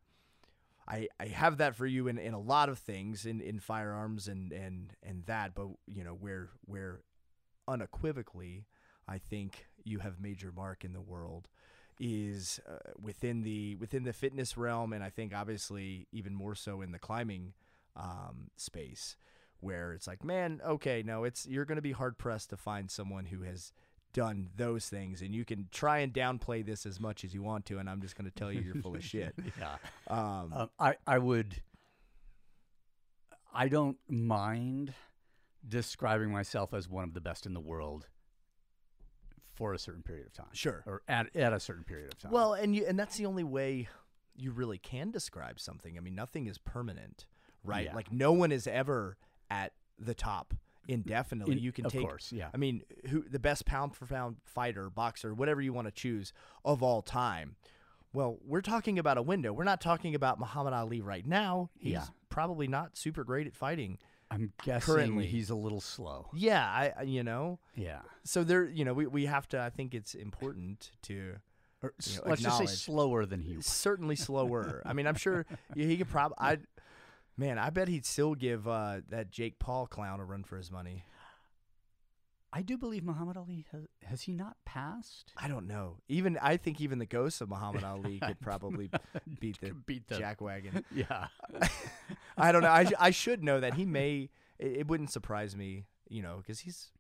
I 0.88 1.08
I 1.20 1.28
have 1.28 1.58
that 1.58 1.76
for 1.76 1.86
you 1.86 2.08
in, 2.08 2.18
in 2.18 2.34
a 2.34 2.40
lot 2.40 2.68
of 2.70 2.80
things 2.80 3.26
in, 3.26 3.40
in 3.40 3.60
firearms 3.60 4.28
and, 4.28 4.52
and 4.52 4.94
and 5.02 5.26
that, 5.26 5.56
but 5.56 5.68
you 5.88 6.04
know 6.04 6.14
where 6.14 6.50
where 6.66 7.02
unequivocally 7.68 8.66
I 9.08 9.18
think 9.18 9.68
you 9.84 10.00
have 10.00 10.20
made 10.20 10.42
your 10.42 10.52
mark 10.52 10.84
in 10.84 10.94
the 10.94 11.02
world 11.02 11.48
is 12.00 12.60
uh, 12.70 12.92
within 13.02 13.44
the 13.44 13.76
within 13.76 14.04
the 14.04 14.14
fitness 14.14 14.58
realm, 14.58 14.94
and 14.94 15.04
I 15.04 15.10
think 15.10 15.34
obviously 15.34 16.08
even 16.12 16.34
more 16.34 16.56
so 16.56 16.82
in 16.82 16.92
the 16.92 17.00
climbing 17.00 17.54
um, 17.96 18.50
space, 18.58 19.16
where 19.60 19.94
it's 19.94 20.08
like, 20.08 20.24
man, 20.24 20.62
okay, 20.66 21.04
no, 21.06 21.24
it's 21.24 21.46
you're 21.46 21.66
going 21.66 21.78
to 21.78 21.82
be 21.82 21.92
hard 21.92 22.18
pressed 22.18 22.50
to 22.52 22.58
find 22.58 22.90
someone 22.92 23.26
who 23.26 23.42
has 23.44 23.72
done 24.14 24.50
those 24.56 24.88
things, 24.90 25.22
and 25.22 25.34
you 25.34 25.44
can 25.46 25.68
try 25.72 26.00
and 26.00 26.14
downplay 26.14 26.66
this 26.66 26.86
as 26.86 27.00
much 27.00 27.24
as 27.24 27.34
you 27.34 27.42
want 27.42 27.66
to, 27.66 27.80
and 27.80 27.90
I'm 27.90 28.02
just 28.02 28.16
going 28.16 28.30
to 28.30 28.36
tell 28.36 28.52
you 28.52 28.62
you're 28.62 28.76
full 28.76 28.96
of 28.96 29.04
shit. 29.06 29.34
yeah. 29.60 29.76
Um, 30.08 30.54
Um, 30.54 30.70
I 30.80 30.96
I 31.08 31.18
would. 31.18 31.62
I 33.56 33.68
don't 33.68 33.98
mind 34.10 34.94
describing 35.68 36.32
myself 36.32 36.74
as 36.74 36.90
one 36.90 37.04
of 37.04 37.14
the 37.14 37.22
best 37.22 37.46
in 37.46 37.54
the 37.54 37.60
world 37.60 38.08
for 39.54 39.74
a 39.74 39.80
certain 39.80 40.04
period 40.04 40.28
of 40.28 40.34
time. 40.34 40.48
Sure. 40.54 40.84
Or 40.86 41.02
at 41.08 41.36
at 41.36 41.54
a 41.54 41.60
certain 41.60 41.84
period 41.84 42.12
of 42.12 42.20
time. 42.20 42.32
Well, 42.32 42.54
and 42.54 42.76
you 42.76 42.86
and 42.88 42.98
that's 42.98 43.18
the 43.18 43.26
only 43.26 43.44
way 43.44 43.88
you 44.36 44.52
really 44.52 44.78
can 44.80 45.12
describe 45.12 45.60
something. 45.60 45.98
I 45.98 46.02
mean, 46.02 46.16
nothing 46.16 46.48
is 46.48 46.58
permanent, 46.58 47.26
right? 47.64 47.86
Yeah. 47.86 47.96
Like 47.96 48.12
no 48.12 48.32
one 48.34 48.52
is 48.52 48.66
ever 48.68 49.18
at 49.50 49.74
the 50.00 50.14
top 50.16 50.54
indefinitely. 50.88 51.54
In- 51.58 51.60
you 51.64 51.72
can 51.72 51.86
of 51.86 51.92
take 51.92 52.02
course, 52.02 52.32
yeah. 52.32 52.50
I 52.54 52.58
mean, 52.58 52.82
who 53.10 53.24
the 53.30 53.40
best 53.40 53.66
pound 53.66 53.96
for 53.96 54.06
pound 54.06 54.38
fighter, 54.44 54.90
boxer, 54.90 55.34
whatever 55.34 55.62
you 55.62 55.72
want 55.74 55.88
to 55.88 55.92
choose 55.92 56.34
of 56.66 56.82
all 56.84 57.02
time. 57.02 57.56
Well, 58.12 58.38
we're 58.46 58.62
talking 58.62 59.00
about 59.00 59.18
a 59.18 59.24
window. 59.24 59.54
We're 59.54 59.64
not 59.64 59.82
talking 59.82 60.14
about 60.14 60.40
Muhammad 60.40 60.74
Ali 60.74 61.02
right 61.02 61.26
now. 61.26 61.70
He's 61.80 61.94
Yeah. 61.94 62.06
probably 62.30 62.68
not 62.68 62.96
super 62.96 63.24
great 63.24 63.48
at 63.48 63.56
fighting. 63.56 63.98
I'm 64.34 64.54
guessing 64.64 64.96
currently- 64.96 65.28
he's 65.28 65.50
a 65.50 65.56
little 65.56 65.82
slow. 65.82 66.30
Yeah, 66.34 66.66
I 66.98 67.04
you 67.04 67.24
know. 67.24 67.60
Yeah. 67.76 68.00
So 68.24 68.44
there, 68.44 68.66
you 68.66 68.84
know, 68.86 68.94
we, 68.94 69.06
we 69.08 69.26
have 69.26 69.48
to 69.50 69.60
I 69.62 69.70
think 69.70 69.94
it's 69.94 70.16
important 70.16 70.92
to 71.04 71.36
Or 71.82 71.94
You 72.06 72.16
know, 72.18 72.22
let's 72.30 72.42
just 72.42 72.58
say 72.58 72.66
slower 72.66 73.26
than 73.26 73.42
he 73.42 73.58
was. 73.58 73.66
certainly 73.66 74.16
slower. 74.16 74.82
I 74.86 74.94
mean, 74.94 75.06
I'm 75.08 75.16
sure 75.16 75.46
he 75.76 75.98
could 75.98 76.10
probably. 76.10 76.38
I, 76.40 76.58
man, 77.38 77.58
I 77.60 77.70
bet 77.70 77.88
he'd 77.88 78.06
still 78.06 78.36
give 78.36 78.68
uh, 78.68 79.02
that 79.10 79.32
Jake 79.32 79.60
Paul 79.60 79.88
clown 79.88 80.20
a 80.20 80.26
run 80.26 80.44
for 80.44 80.58
his 80.58 80.72
money. 80.72 81.04
I 82.56 82.62
do 82.62 82.78
believe 82.78 83.04
Muhammad 83.04 83.36
Ali 83.36 83.66
has 83.72 83.82
has 84.06 84.22
he 84.22 84.32
not 84.32 84.58
passed? 84.64 85.34
I 85.36 85.48
don't 85.48 85.68
know. 85.68 85.98
Even 86.08 86.38
I 86.40 86.58
think 86.58 86.80
even 86.80 87.00
the 87.00 87.08
ghost 87.08 87.42
of 87.42 87.50
Muhammad 87.50 87.84
Ali 87.84 88.20
could 88.26 88.40
probably 88.40 88.92
beat 89.40 89.60
the 89.60 89.72
Beat 89.74 90.08
the 90.08 90.16
jackwagon. 90.16 90.84
Yeah. 90.94 91.28
I 92.38 92.52
don't 92.52 92.62
know. 92.62 92.70
I, 92.70 92.86
I 93.00 93.10
should 93.12 93.44
know 93.44 93.60
that 93.60 93.74
he 93.74 93.86
may. 93.86 94.30
It, 94.60 94.78
it 94.78 94.88
wouldn't 94.88 95.10
surprise 95.12 95.56
me, 95.56 95.88
you 96.10 96.22
know, 96.22 96.38
because 96.38 96.60
he's 96.60 96.92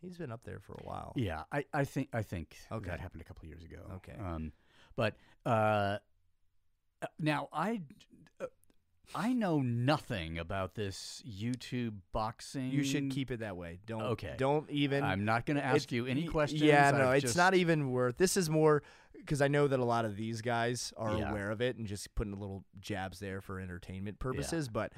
he's 0.00 0.16
been 0.16 0.32
up 0.32 0.44
there 0.44 0.58
for 0.58 0.72
a 0.72 0.84
while. 0.84 1.12
Yeah, 1.16 1.42
I, 1.52 1.66
I 1.74 1.84
think 1.84 2.08
I 2.14 2.22
think 2.22 2.56
Okay. 2.72 2.88
that 2.90 3.00
happened 3.00 3.20
a 3.20 3.24
couple 3.24 3.46
years 3.46 3.62
ago. 3.62 3.82
Okay. 3.96 4.16
um, 4.18 4.52
but 4.96 5.16
uh, 5.44 5.98
uh, 7.02 7.06
now 7.18 7.48
I 7.52 7.82
I 9.14 9.32
know 9.32 9.60
nothing 9.60 10.38
about 10.38 10.74
this 10.74 11.22
YouTube 11.28 11.94
boxing. 12.12 12.70
You 12.70 12.84
should 12.84 13.10
keep 13.10 13.30
it 13.30 13.40
that 13.40 13.56
way. 13.56 13.78
Don't 13.86 14.02
Okay. 14.02 14.34
Don't 14.38 14.68
even. 14.70 15.02
I'm 15.04 15.24
not 15.24 15.46
going 15.46 15.56
to 15.56 15.64
ask 15.64 15.92
it- 15.92 15.96
you 15.96 16.06
any 16.06 16.26
questions. 16.26 16.62
Yeah, 16.62 16.90
no, 16.92 17.08
I've 17.08 17.16
it's 17.18 17.24
just- 17.24 17.36
not 17.36 17.54
even 17.54 17.90
worth. 17.90 18.16
This 18.16 18.36
is 18.36 18.48
more 18.48 18.82
because 19.16 19.40
I 19.42 19.48
know 19.48 19.66
that 19.68 19.78
a 19.80 19.84
lot 19.84 20.04
of 20.04 20.16
these 20.16 20.40
guys 20.42 20.92
are 20.96 21.18
Yeah. 21.18 21.30
aware 21.30 21.50
of 21.50 21.60
it 21.60 21.76
and 21.76 21.86
just 21.86 22.14
putting 22.14 22.38
little 22.38 22.64
jabs 22.80 23.20
there 23.20 23.40
for 23.40 23.58
entertainment 23.60 24.18
purposes. 24.18 24.68
But 24.68 24.92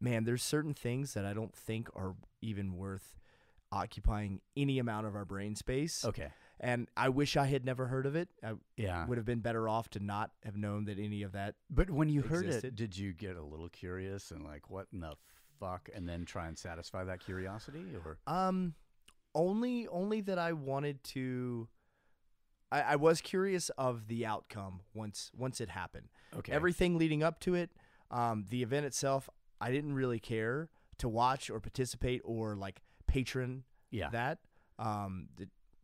man, 0.00 0.24
there's 0.24 0.42
certain 0.42 0.74
things 0.74 1.14
that 1.14 1.24
I 1.24 1.32
don't 1.32 1.54
think 1.54 1.88
are 1.96 2.14
even 2.40 2.76
worth 2.76 3.16
occupying 3.72 4.40
any 4.56 4.78
amount 4.78 5.06
of 5.06 5.14
our 5.14 5.24
brain 5.24 5.54
space. 5.54 6.04
Okay. 6.04 6.28
And 6.60 6.88
I 6.96 7.08
wish 7.08 7.36
I 7.36 7.46
had 7.46 7.64
never 7.64 7.86
heard 7.86 8.04
of 8.06 8.16
it. 8.16 8.28
I 8.42 8.54
Yeah. 8.76 9.06
would 9.06 9.16
have 9.18 9.24
been 9.24 9.40
better 9.40 9.68
off 9.68 9.88
to 9.90 10.00
not 10.00 10.32
have 10.44 10.56
known 10.56 10.86
that 10.86 10.98
any 10.98 11.22
of 11.22 11.32
that. 11.32 11.54
But 11.70 11.88
when 11.90 12.08
you 12.08 12.22
heard 12.22 12.46
it, 12.46 12.74
did 12.74 12.96
you 12.98 13.12
get 13.12 13.36
a 13.36 13.42
little 13.42 13.68
curious 13.68 14.30
and 14.32 14.44
like, 14.44 14.68
what 14.68 14.88
in 14.92 15.00
the 15.00 15.14
fuck, 15.60 15.88
and 15.94 16.08
then 16.08 16.24
try 16.24 16.48
and 16.48 16.58
satisfy 16.58 17.04
that 17.04 17.20
curiosity, 17.20 17.84
or 18.04 18.18
Um, 18.26 18.74
only 19.34 19.86
only 19.88 20.20
that 20.22 20.38
I 20.38 20.52
wanted 20.52 21.04
to. 21.04 21.68
I, 22.70 22.82
I 22.82 22.96
was 22.96 23.20
curious 23.20 23.70
of 23.70 24.08
the 24.08 24.26
outcome 24.26 24.80
once 24.94 25.30
once 25.36 25.60
it 25.60 25.68
happened. 25.70 26.08
okay, 26.36 26.52
Everything 26.52 26.98
leading 26.98 27.22
up 27.22 27.40
to 27.40 27.54
it, 27.54 27.70
um, 28.10 28.46
the 28.50 28.62
event 28.62 28.84
itself, 28.86 29.28
I 29.60 29.70
didn't 29.70 29.94
really 29.94 30.18
care 30.18 30.68
to 30.98 31.08
watch 31.08 31.50
or 31.50 31.60
participate 31.60 32.20
or 32.24 32.56
like 32.56 32.80
patron 33.06 33.64
yeah, 33.90 34.10
that. 34.10 34.38
Um, 34.78 35.28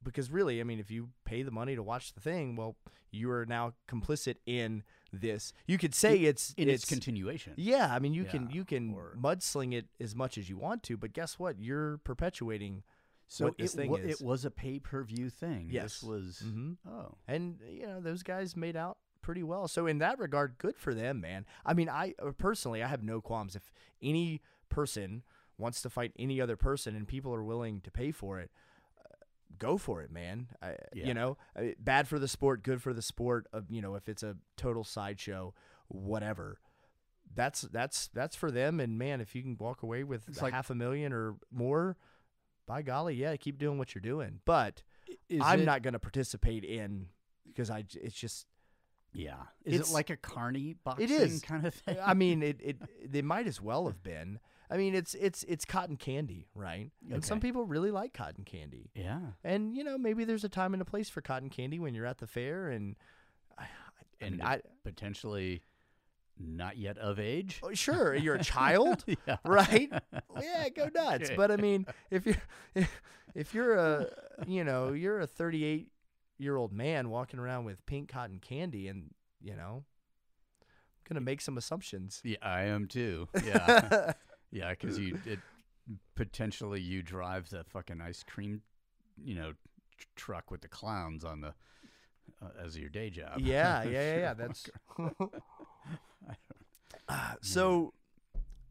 because 0.04 0.30
really, 0.30 0.60
I 0.60 0.64
mean, 0.64 0.78
if 0.78 0.90
you 0.90 1.08
pay 1.24 1.42
the 1.42 1.50
money 1.50 1.74
to 1.74 1.82
watch 1.82 2.12
the 2.12 2.20
thing, 2.20 2.54
well, 2.56 2.76
you 3.10 3.30
are 3.30 3.46
now 3.46 3.74
complicit 3.88 4.36
in 4.46 4.82
this. 5.12 5.52
You 5.66 5.78
could 5.78 5.94
say 5.94 6.18
it's 6.18 6.52
in 6.56 6.68
its, 6.68 6.82
it's 6.84 6.88
continuation. 6.90 7.54
yeah. 7.56 7.88
I 7.92 7.98
mean, 7.98 8.14
you 8.14 8.24
can 8.24 8.44
Yeah, 8.48 8.54
you 8.56 8.64
can 8.64 8.94
or- 8.94 9.16
mudsling 9.20 9.72
it 9.74 9.86
as 10.00 10.14
much 10.14 10.36
as 10.38 10.48
you 10.48 10.56
want 10.58 10.82
to, 10.84 10.96
but 10.96 11.12
guess 11.12 11.38
what? 11.38 11.58
You're 11.60 11.98
perpetuating 11.98 12.82
So 13.28 13.46
what 13.46 13.58
this 13.58 13.74
it, 13.74 13.90
is. 13.90 14.20
it 14.20 14.24
was 14.24 14.44
a 14.44 14.50
pay 14.50 14.78
per 14.80 15.02
view 15.04 15.30
thing. 15.30 15.68
Yes. 15.70 16.00
This 16.00 16.02
was 16.02 16.42
Mhm. 16.44 16.76
oh 16.88 17.14
and 17.26 17.58
you 17.68 17.86
know 17.86 18.00
those 18.00 18.22
guys 18.22 18.56
made 18.56 18.76
out 18.76 18.98
pretty 19.22 19.42
well. 19.42 19.68
So 19.68 19.86
in 19.86 19.98
that 19.98 20.18
regard, 20.18 20.58
good 20.58 20.76
for 20.76 20.92
them, 20.92 21.20
man. 21.20 21.46
I 21.64 21.72
mean, 21.74 21.88
I 21.88 22.14
uh, 22.18 22.32
personally, 22.32 22.82
I 22.82 22.88
have 22.88 23.02
no 23.02 23.20
qualms 23.22 23.56
if 23.56 23.72
any 24.02 24.42
person 24.68 25.22
wants 25.56 25.80
to 25.82 25.88
fight 25.88 26.12
any 26.18 26.40
other 26.40 26.56
person 26.56 26.96
and 26.96 27.06
people 27.06 27.32
are 27.32 27.42
willing 27.44 27.80
to 27.82 27.90
pay 27.90 28.10
for 28.10 28.40
it. 28.40 28.50
Go 29.58 29.76
for 29.78 30.02
it, 30.02 30.10
man. 30.10 30.48
I, 30.62 30.76
Yeah. 30.94 31.06
You 31.06 31.14
know, 31.14 31.36
bad 31.78 32.08
for 32.08 32.18
the 32.18 32.28
sport, 32.28 32.62
good 32.62 32.82
for 32.82 32.92
the 32.92 33.02
sport. 33.02 33.46
Of 33.52 33.70
you 33.70 33.80
know, 33.82 33.94
if 33.94 34.08
it's 34.08 34.22
a 34.22 34.36
total 34.56 34.84
sideshow, 34.84 35.54
whatever. 35.88 36.58
That's 37.34 37.62
that's 37.62 38.08
that's 38.08 38.36
for 38.36 38.50
them. 38.50 38.80
And 38.80 38.98
man, 38.98 39.20
if 39.20 39.34
you 39.34 39.42
can 39.42 39.56
walk 39.58 39.82
away 39.82 40.04
with 40.04 40.28
It's 40.28 40.40
like- 40.42 40.52
half 40.52 40.70
a 40.70 40.74
million 40.74 41.12
or 41.12 41.36
more, 41.50 41.96
by 42.66 42.82
golly, 42.82 43.14
yeah, 43.16 43.34
keep 43.36 43.58
doing 43.58 43.76
what 43.78 43.94
you're 43.94 44.02
doing. 44.02 44.40
But 44.44 44.82
I'm 45.40 45.60
it- 45.60 45.64
not 45.64 45.82
going 45.82 45.94
to 45.94 45.98
participate 45.98 46.64
in 46.64 47.08
because 47.46 47.70
I 47.70 47.84
it's 47.94 48.14
just 48.14 48.46
Yeah, 49.12 49.42
is 49.64 49.74
It's- 49.74 49.90
it 49.90 49.94
like 49.94 50.10
a 50.10 50.16
carny 50.16 50.74
boxing 50.84 51.08
is. 51.10 51.40
kind 51.42 51.66
of 51.66 51.74
thing? 51.74 51.96
I 52.02 52.14
mean 52.14 52.42
it 52.50 52.60
it 52.62 53.12
they 53.12 53.22
might 53.22 53.46
as 53.46 53.60
well 53.60 53.86
have 53.86 54.02
been. 54.02 54.38
I 54.70 54.76
mean 54.76 54.94
it's 54.94 55.14
it's 55.14 55.44
it's 55.44 55.64
cotton 55.64 55.96
candy, 55.96 56.48
right? 56.54 56.90
And 57.10 57.24
some 57.24 57.40
people 57.40 57.64
really 57.66 57.90
like 57.90 58.12
cotton 58.14 58.44
candy. 58.44 58.90
yeah, 58.94 59.20
And 59.44 59.76
you 59.76 59.84
know, 59.84 59.98
maybe 59.98 60.24
there's 60.24 60.44
a 60.44 60.48
time 60.48 60.72
and 60.72 60.80
a 60.82 60.84
place 60.86 61.08
for 61.08 61.20
cotton 61.20 61.50
candy 61.50 61.78
when 61.78 61.94
you're 61.94 62.06
at 62.06 62.18
the 62.18 62.26
fair 62.26 62.68
and 62.70 62.96
I, 63.58 63.62
I 63.64 63.66
and 64.20 64.38
mean, 64.38 64.46
I 64.46 64.60
potentially 64.84 65.62
not 66.38 66.76
yet 66.76 66.98
of 66.98 67.20
age. 67.20 67.60
oh, 67.62 67.72
sure, 67.74 68.14
you're 68.14 68.34
a 68.36 68.42
child, 68.42 69.04
yeah, 69.26 69.36
right? 69.44 69.92
yeah, 70.40 70.68
go 70.70 70.88
nuts. 70.94 71.30
But 71.36 71.50
I 71.50 71.56
mean, 71.56 71.86
if 72.10 72.26
you're 72.26 72.42
if, 72.74 73.00
if 73.34 73.54
you're 73.54 73.74
a 73.76 74.06
you 74.46 74.64
know, 74.64 74.92
you're 74.92 75.20
a 75.20 75.26
38 75.26 75.88
year 76.38 76.56
old 76.56 76.72
man 76.72 77.10
walking 77.10 77.38
around 77.38 77.64
with 77.64 77.86
pink 77.86 78.08
cotton 78.08 78.40
candy 78.40 78.88
and, 78.88 79.14
you 79.40 79.54
know, 79.54 79.84
I'm 80.62 81.04
going 81.08 81.14
to 81.14 81.20
make 81.20 81.40
some 81.40 81.56
assumptions. 81.56 82.20
Yeah, 82.24 82.38
I 82.42 82.62
am 82.64 82.88
too. 82.88 83.28
Yeah, 83.44 84.14
yeah, 84.54 84.70
because 84.70 84.98
you 84.98 85.18
it 85.26 85.40
potentially 86.14 86.80
you 86.80 87.02
drive 87.02 87.50
the 87.50 87.64
fucking 87.64 88.00
ice 88.00 88.22
cream, 88.22 88.62
you 89.22 89.34
know, 89.34 89.52
tr- 89.98 90.06
truck 90.16 90.50
with 90.50 90.62
the 90.62 90.68
clowns 90.68 91.24
on 91.24 91.42
the 91.42 91.54
uh, 92.42 92.64
as 92.64 92.78
your 92.78 92.88
day 92.88 93.10
job. 93.10 93.38
yeah, 93.38 93.82
yeah, 93.82 93.90
yeah, 93.90 94.16
yeah. 94.18 94.34
That's 94.34 94.70
Uh, 97.08 97.34
so. 97.42 97.92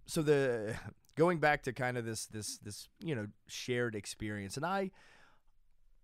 So 0.05 0.21
the 0.21 0.75
going 1.15 1.39
back 1.39 1.63
to 1.63 1.73
kind 1.73 1.97
of 1.97 2.05
this 2.05 2.25
this 2.25 2.57
this 2.57 2.89
you 2.99 3.15
know 3.15 3.27
shared 3.47 3.95
experience, 3.95 4.57
and 4.57 4.65
I 4.65 4.91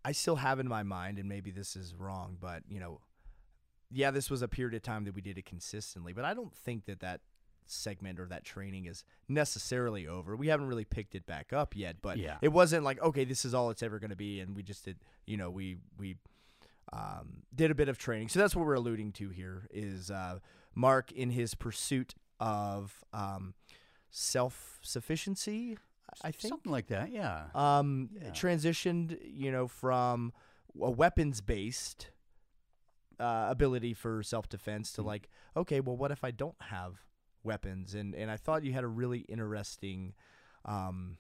I 0.06 0.14
still 0.14 0.38
have 0.38 0.60
in 0.60 0.68
my 0.68 0.84
mind, 0.84 1.20
and 1.20 1.28
maybe 1.28 1.52
this 1.52 1.76
is 1.76 1.94
wrong, 1.96 2.38
but 2.40 2.64
you 2.70 2.80
know, 2.80 3.02
yeah, 3.92 4.12
this 4.12 4.30
was 4.30 4.42
a 4.42 4.48
period 4.48 4.76
of 4.76 4.84
time 4.84 5.04
that 5.04 5.16
we 5.16 5.22
did 5.22 5.38
it 5.38 5.46
consistently, 5.46 6.14
but 6.14 6.24
I 6.24 6.34
don't 6.34 6.56
think 6.56 6.86
that 6.86 7.02
that 7.02 7.22
segment 7.72 8.20
or 8.20 8.26
that 8.28 8.44
training 8.44 8.86
is 8.86 9.04
necessarily 9.28 10.08
over. 10.08 10.36
We 10.36 10.48
haven't 10.48 10.68
really 10.68 10.86
picked 10.86 11.16
it 11.16 11.26
back 11.26 11.54
up 11.54 11.76
yet, 11.76 11.98
but 12.02 12.18
Yeah. 12.18 12.38
it 12.42 12.50
wasn't 12.50 12.84
like 12.84 13.02
okay, 13.02 13.24
this 13.26 13.46
is 13.46 13.54
all 13.54 13.70
it's 13.70 13.84
ever 13.84 14.00
going 14.00 14.10
to 14.10 14.16
be, 14.16 14.40
and 14.40 14.56
we 14.56 14.64
just 14.64 14.86
did, 14.86 14.98
you 15.26 15.38
know, 15.38 15.50
we 15.50 15.78
we 15.98 16.18
um, 16.92 17.44
did 17.54 17.70
a 17.72 17.76
bit 17.76 17.88
of 17.90 17.98
training. 17.98 18.30
So 18.30 18.40
that's 18.40 18.56
what 18.56 18.66
we're 18.66 18.74
alluding 18.74 19.12
to 19.14 19.30
here 19.30 19.68
is 19.72 20.10
uh, 20.10 20.40
Mark 20.74 21.12
in 21.12 21.30
his 21.32 21.54
pursuit 21.54 22.16
of 22.40 23.04
um, 23.14 23.54
self 24.10 24.80
sufficiency. 24.82 25.78
I 26.24 26.32
think 26.32 26.50
something 26.52 26.72
like 26.72 26.88
that. 26.88 27.12
Yeah, 27.12 27.46
um, 27.54 28.10
Yeah. 28.14 28.32
transitioned, 28.32 29.20
you 29.24 29.52
know, 29.52 29.68
from 29.68 30.34
a 30.82 30.90
weapons 30.90 31.42
based 31.42 32.10
uh, 33.20 33.48
ability 33.50 33.94
for 33.94 34.24
self 34.24 34.48
defense 34.50 34.92
to 34.94 35.02
Mhm. 35.02 35.06
like, 35.06 35.30
okay, 35.56 35.80
well, 35.82 35.96
what 35.98 36.10
if 36.12 36.24
I 36.24 36.32
don't 36.32 36.60
have 36.62 37.06
weapons? 37.44 37.96
And 37.96 38.14
and 38.16 38.30
I 38.30 38.38
thought 38.38 38.64
you 38.64 38.74
had 38.74 38.84
a 38.84 38.88
really 38.88 39.20
interesting 39.20 40.14
um, 40.66 41.18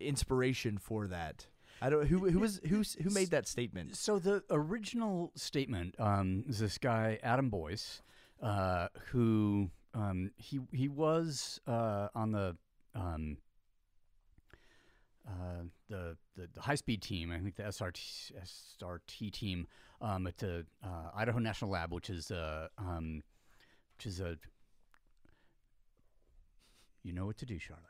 inspiration 0.00 0.78
for 0.78 1.06
that. 1.08 1.46
I 1.80 1.90
don't. 1.90 2.06
Who 2.06 2.28
who 2.28 2.40
was 2.40 2.60
who 2.68 2.82
who 3.02 3.10
made 3.10 3.30
that 3.30 3.46
statement? 3.46 3.96
So 3.96 4.18
the 4.18 4.42
original 4.50 5.32
statement 5.36 5.94
um, 5.98 6.44
is 6.48 6.58
this 6.58 6.78
guy 6.78 7.18
Adam 7.22 7.50
Boyce, 7.50 8.02
uh, 8.42 8.88
who 9.10 9.70
um, 9.94 10.32
he 10.36 10.60
he 10.72 10.88
was 10.88 11.60
uh, 11.66 12.08
on 12.14 12.32
the 12.32 12.56
um, 12.94 13.36
uh, 15.26 15.62
the, 15.88 16.16
the 16.36 16.48
the 16.54 16.60
high 16.60 16.74
speed 16.74 17.02
team. 17.02 17.30
I 17.30 17.38
think 17.38 17.54
the 17.56 17.64
SRT 17.64 18.32
SRT 18.82 19.32
team 19.32 19.68
um, 20.00 20.26
at 20.26 20.38
the 20.38 20.66
uh, 20.82 21.10
Idaho 21.14 21.38
National 21.38 21.70
Lab, 21.70 21.92
which 21.92 22.10
is 22.10 22.30
a 22.30 22.70
um, 22.78 23.22
which 23.98 24.06
is 24.06 24.20
a 24.20 24.36
you 27.02 27.12
know 27.12 27.26
what 27.26 27.36
to 27.38 27.46
do, 27.46 27.58
Charlotte. 27.58 27.84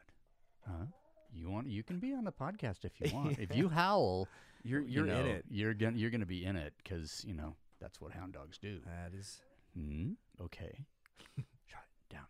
Huh? 0.67 0.87
You 1.35 1.50
want 1.50 1.69
you 1.69 1.83
can 1.83 1.99
be 1.99 2.15
on 2.15 2.25
the 2.25 2.33
podcast 2.33 2.85
if 2.85 2.93
you 2.99 3.15
want. 3.15 3.38
If 3.38 3.55
you 3.55 3.69
howl, 3.69 4.27
You're 4.62 4.81
you 4.81 5.05
you're 5.05 5.07
in 5.07 5.27
it. 5.27 5.45
You're 5.50 5.75
gonna 5.75 5.97
you're 5.99 6.11
gonna 6.11 6.25
be 6.25 6.45
in 6.47 6.57
it 6.57 6.73
because 6.83 7.25
you 7.27 7.35
know 7.35 7.57
that's 7.79 8.00
what 8.00 8.12
hound 8.12 8.33
dogs 8.33 8.57
do. 8.57 8.79
That 8.87 9.19
is. 9.19 9.41
Hmm. 9.77 10.12
Okay. 10.41 10.87
Shut 11.37 11.83
it 12.09 12.15
down. 12.15 12.25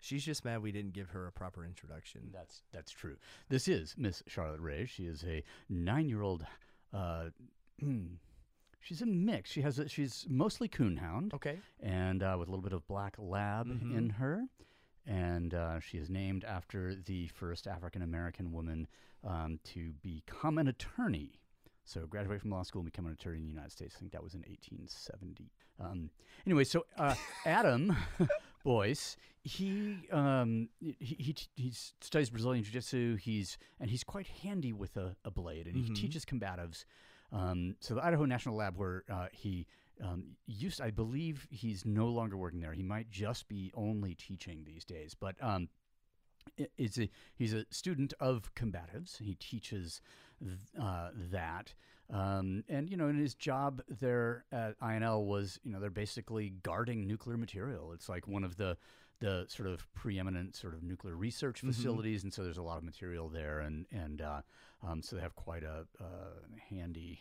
She's 0.00 0.24
just 0.24 0.44
mad 0.44 0.62
we 0.62 0.72
didn't 0.72 0.94
give 0.94 1.10
her 1.10 1.26
a 1.28 1.32
proper 1.32 1.64
introduction. 1.64 2.30
That's 2.32 2.62
that's 2.72 2.90
true. 2.90 3.16
This 3.48 3.68
is 3.68 3.94
Miss 3.96 4.24
Charlotte 4.26 4.60
Ray. 4.60 4.86
She 4.86 5.04
is 5.04 5.22
a 5.24 5.44
nine-year-old. 5.68 6.44
Uh, 6.92 7.26
she's 8.80 9.02
a 9.02 9.06
mix. 9.06 9.50
She 9.50 9.62
has 9.62 9.78
a, 9.78 9.88
she's 9.88 10.26
mostly 10.28 10.68
coonhound 10.68 11.34
Okay. 11.34 11.58
and 11.80 12.22
uh, 12.22 12.36
with 12.38 12.48
a 12.48 12.50
little 12.50 12.62
bit 12.62 12.72
of 12.72 12.86
black 12.86 13.16
lab 13.18 13.66
Mhm. 13.68 13.92
in 13.96 14.10
her. 14.10 14.44
And 15.06 15.54
uh, 15.54 15.80
she 15.80 15.96
is 15.96 16.10
named 16.10 16.44
after 16.44 16.94
the 16.94 17.28
first 17.28 17.66
African 17.66 18.02
American 18.02 18.52
woman 18.52 18.86
um, 19.24 19.58
to 19.72 19.92
become 20.02 20.58
an 20.58 20.68
attorney. 20.68 21.40
So 21.84 22.06
graduate 22.06 22.42
from 22.42 22.50
law 22.50 22.62
school 22.62 22.80
and 22.80 22.92
become 22.92 23.06
an 23.06 23.12
attorney 23.12 23.38
in 23.38 23.44
the 23.44 23.50
United 23.50 23.72
States. 23.72 23.94
I 23.96 24.00
think 24.00 24.12
that 24.12 24.22
was 24.22 24.34
in 24.34 24.40
1870. 24.40 25.50
Um, 25.80 26.10
anyway, 26.44 26.64
so 26.64 26.84
uh, 26.98 27.14
Adam 27.46 27.96
Boyce, 28.64 29.16
he, 29.42 29.96
um, 30.12 30.68
he 30.80 30.94
he 31.00 31.34
he 31.56 31.72
studies 31.72 32.28
Brazilian 32.28 32.62
jiu-jitsu. 32.62 33.16
He's 33.16 33.56
and 33.80 33.88
he's 33.88 34.04
quite 34.04 34.26
handy 34.42 34.74
with 34.74 34.98
a, 34.98 35.16
a 35.24 35.30
blade, 35.30 35.66
and 35.66 35.76
he 35.76 35.88
Mhm. 35.90 35.94
teaches 35.94 36.26
combatives. 36.26 36.84
Um, 37.32 37.76
so 37.80 37.94
the 37.94 38.04
Idaho 38.04 38.24
National 38.24 38.56
Lab, 38.56 38.76
where 38.76 39.04
uh, 39.12 39.26
he 39.32 39.66
um, 40.02 40.36
used, 40.46 40.80
I 40.80 40.90
believe 40.90 41.46
he's 41.50 41.84
no 41.84 42.06
longer 42.06 42.36
working 42.36 42.60
there. 42.60 42.72
He 42.72 42.82
might 42.82 43.10
just 43.10 43.48
be 43.48 43.70
only 43.74 44.14
teaching 44.14 44.64
these 44.64 44.84
days, 44.84 45.14
but 45.18 45.34
um, 45.42 45.68
i- 46.58 46.68
it's 46.78 46.98
a, 46.98 47.10
he's 47.34 47.52
a 47.52 47.66
student 47.70 48.14
of 48.20 48.54
combatives. 48.54 49.18
He 49.18 49.34
teaches 49.34 50.00
uh, 50.80 51.10
that. 51.30 51.74
Um, 52.10 52.64
and 52.68 52.88
you 52.88 52.96
know, 52.96 53.08
and 53.08 53.20
his 53.20 53.34
job 53.34 53.82
there 53.88 54.44
at 54.50 54.78
INL 54.80 55.26
was, 55.26 55.58
you 55.62 55.70
know, 55.72 55.78
they're 55.80 55.90
basically 55.90 56.54
guarding 56.62 57.06
nuclear 57.06 57.36
material. 57.36 57.92
It's 57.92 58.08
like 58.08 58.26
one 58.26 58.44
of 58.44 58.56
the 58.56 58.78
the 59.20 59.44
sort 59.48 59.68
of 59.68 59.86
preeminent 59.94 60.54
sort 60.54 60.74
of 60.74 60.82
nuclear 60.82 61.16
research 61.16 61.62
Mhm. 61.62 61.68
facilities, 61.74 62.22
and 62.24 62.32
so 62.32 62.44
there's 62.44 62.58
a 62.58 62.62
lot 62.62 62.78
of 62.78 62.84
material 62.84 63.28
there, 63.28 63.60
and 63.60 63.86
and 63.90 64.20
uh, 64.22 64.42
um, 64.82 65.02
so 65.02 65.16
they 65.16 65.22
have 65.22 65.34
quite 65.34 65.64
a 65.64 65.86
uh, 66.00 66.04
handy 66.70 67.20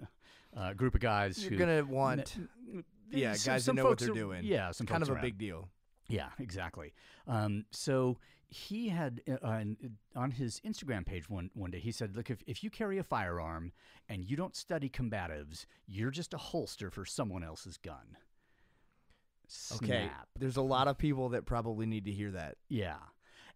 uh, 0.56 0.72
group 0.74 0.94
of 0.94 1.00
guys 1.00 1.42
You're 1.44 1.58
gonna 1.58 1.84
want 1.84 2.36
n- 2.38 2.84
yeah, 3.10 3.32
some- 3.34 3.52
guys 3.52 3.62
who 3.62 3.66
some 3.70 3.76
know 3.76 3.84
what 3.84 3.98
they're 3.98 4.10
are- 4.10 4.14
doing. 4.14 4.44
Yeah, 4.44 4.70
some 4.72 4.86
kind 4.86 5.02
of 5.02 5.08
a 5.08 5.12
around. 5.12 5.22
big 5.22 5.38
deal. 5.38 5.70
Yeah, 6.08 6.30
exactly. 6.38 6.94
Um, 7.26 7.66
so 7.70 8.18
he 8.50 8.88
had 8.88 9.20
uh, 9.28 9.36
on, 9.46 9.76
on 10.16 10.30
his 10.30 10.58
Instagram 10.60 11.04
page 11.04 11.28
one 11.28 11.50
one 11.54 11.70
day 11.70 11.80
he 11.80 11.92
said, 11.92 12.16
"Look, 12.16 12.30
if 12.30 12.42
if 12.46 12.62
you 12.64 12.70
carry 12.70 12.96
a 12.98 13.02
firearm 13.04 13.72
and 14.08 14.24
you 14.24 14.36
don't 14.36 14.56
study 14.56 14.88
combatives, 14.88 15.66
you're 15.86 16.10
just 16.10 16.32
a 16.34 16.38
holster 16.38 16.90
for 16.90 17.04
someone 17.04 17.42
else's 17.44 17.76
gun." 17.76 18.16
Okay. 19.76 19.86
Snap. 19.86 20.28
There's 20.38 20.56
a 20.56 20.62
lot 20.62 20.88
of 20.88 20.98
people 20.98 21.30
that 21.30 21.46
probably 21.46 21.86
need 21.86 22.04
to 22.04 22.12
hear 22.12 22.30
that. 22.32 22.56
Yeah. 22.68 22.96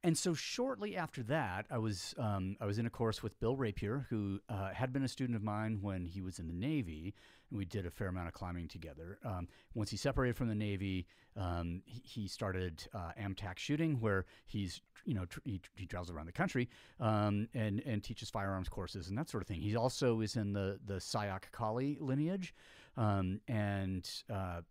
And 0.04 0.18
so 0.18 0.34
shortly 0.34 0.96
after 0.96 1.22
that, 1.24 1.66
I 1.70 1.78
was 1.78 2.14
um, 2.18 2.56
I 2.60 2.66
was 2.66 2.78
in 2.78 2.86
a 2.86 2.90
course 2.90 3.22
with 3.22 3.38
Bill 3.38 3.54
Rapier, 3.54 4.06
who 4.10 4.40
uh, 4.48 4.70
had 4.70 4.92
been 4.92 5.04
a 5.04 5.08
student 5.08 5.36
of 5.36 5.44
mine 5.44 5.78
when 5.80 6.06
he 6.06 6.20
was 6.20 6.40
in 6.40 6.48
the 6.48 6.52
Navy, 6.52 7.14
and 7.50 7.58
we 7.58 7.64
did 7.64 7.86
a 7.86 7.90
fair 7.90 8.08
amount 8.08 8.26
of 8.26 8.34
climbing 8.34 8.66
together. 8.66 9.20
Um, 9.24 9.46
once 9.74 9.90
he 9.90 9.96
separated 9.96 10.36
from 10.36 10.48
the 10.48 10.56
Navy, 10.56 11.06
um, 11.36 11.82
he, 11.84 12.02
he 12.04 12.28
started 12.28 12.84
uh, 12.92 13.12
AMTAC 13.20 13.58
shooting, 13.58 14.00
where 14.00 14.26
he's 14.44 14.80
you 15.04 15.14
know 15.14 15.24
tr- 15.26 15.38
he, 15.44 15.60
he 15.76 15.86
travels 15.86 16.10
around 16.10 16.26
the 16.26 16.32
country 16.32 16.68
um, 16.98 17.48
and 17.54 17.80
and 17.86 18.02
teaches 18.02 18.28
firearms 18.28 18.68
courses 18.68 19.08
and 19.08 19.16
that 19.16 19.28
sort 19.28 19.40
of 19.40 19.46
thing. 19.46 19.60
He 19.60 19.76
also 19.76 20.20
is 20.20 20.34
in 20.34 20.52
the 20.52 20.80
the 20.84 20.94
Sayoc 20.94 21.42
Kali 21.52 21.96
lineage, 22.00 22.54
um, 22.96 23.40
and 23.46 24.10
uh, 24.28 24.62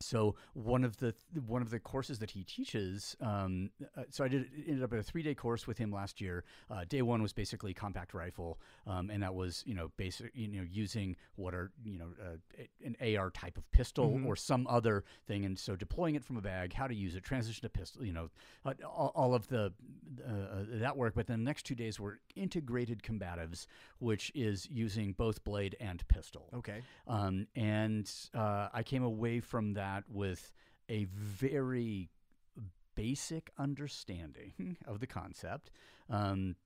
so 0.00 0.34
one 0.54 0.82
of 0.82 0.96
the 0.96 1.14
one 1.46 1.60
of 1.62 1.70
the 1.70 1.78
courses 1.78 2.18
that 2.20 2.30
he 2.30 2.42
teaches, 2.42 3.16
um, 3.20 3.70
uh, 3.96 4.02
so 4.10 4.24
I 4.24 4.28
did 4.28 4.46
ended 4.66 4.82
up 4.82 4.92
at 4.92 4.98
a 4.98 5.02
three 5.02 5.22
day 5.22 5.34
course 5.34 5.66
with 5.66 5.76
him 5.78 5.92
last 5.92 6.20
year. 6.20 6.44
Uh, 6.70 6.84
day 6.88 7.02
one 7.02 7.22
was 7.22 7.32
basically 7.32 7.74
compact 7.74 8.14
rifle, 8.14 8.58
um, 8.86 9.10
and 9.10 9.22
that 9.22 9.34
was 9.34 9.62
you 9.66 9.74
know 9.74 9.90
basic 9.98 10.30
you 10.34 10.48
know 10.48 10.66
using 10.68 11.16
what 11.36 11.54
are 11.54 11.70
you 11.84 11.98
know 11.98 12.08
uh, 12.22 12.64
an 12.84 12.96
AR 13.16 13.30
type 13.30 13.58
of 13.58 13.70
pistol 13.72 14.12
Mhm. 14.12 14.26
or 14.26 14.36
some 14.36 14.66
other 14.68 15.04
thing, 15.26 15.44
and 15.44 15.58
so 15.58 15.76
deploying 15.76 16.14
it 16.14 16.24
from 16.24 16.36
a 16.38 16.40
bag, 16.40 16.72
how 16.72 16.86
to 16.86 16.94
use 16.94 17.14
it, 17.14 17.22
transition 17.22 17.62
to 17.62 17.68
pistol, 17.68 18.04
you 18.04 18.12
know, 18.12 18.30
uh, 18.64 18.72
all, 18.84 19.12
all 19.14 19.34
of 19.34 19.46
the 19.48 19.72
uh, 20.26 20.64
that 20.78 20.96
work. 20.96 21.14
But 21.14 21.26
then 21.26 21.40
the 21.40 21.44
next 21.44 21.64
two 21.64 21.74
days 21.74 22.00
were 22.00 22.20
integrated 22.34 23.02
combatives, 23.02 23.66
which 23.98 24.32
is 24.34 24.66
using 24.70 25.12
both 25.12 25.44
blade 25.44 25.76
and 25.78 26.06
pistol. 26.08 26.48
Okay. 26.54 26.80
Um, 27.06 27.46
and 27.54 28.10
uh, 28.34 28.68
I 28.72 28.82
came 28.82 29.02
away 29.02 29.40
from 29.40 29.74
that 29.74 29.89
with 30.08 30.52
a 30.88 31.04
very 31.04 32.10
basic 32.94 33.50
understanding 33.58 34.76
of 34.86 35.00
the 35.00 35.06
concept. 35.06 35.70
Um, 36.08 36.56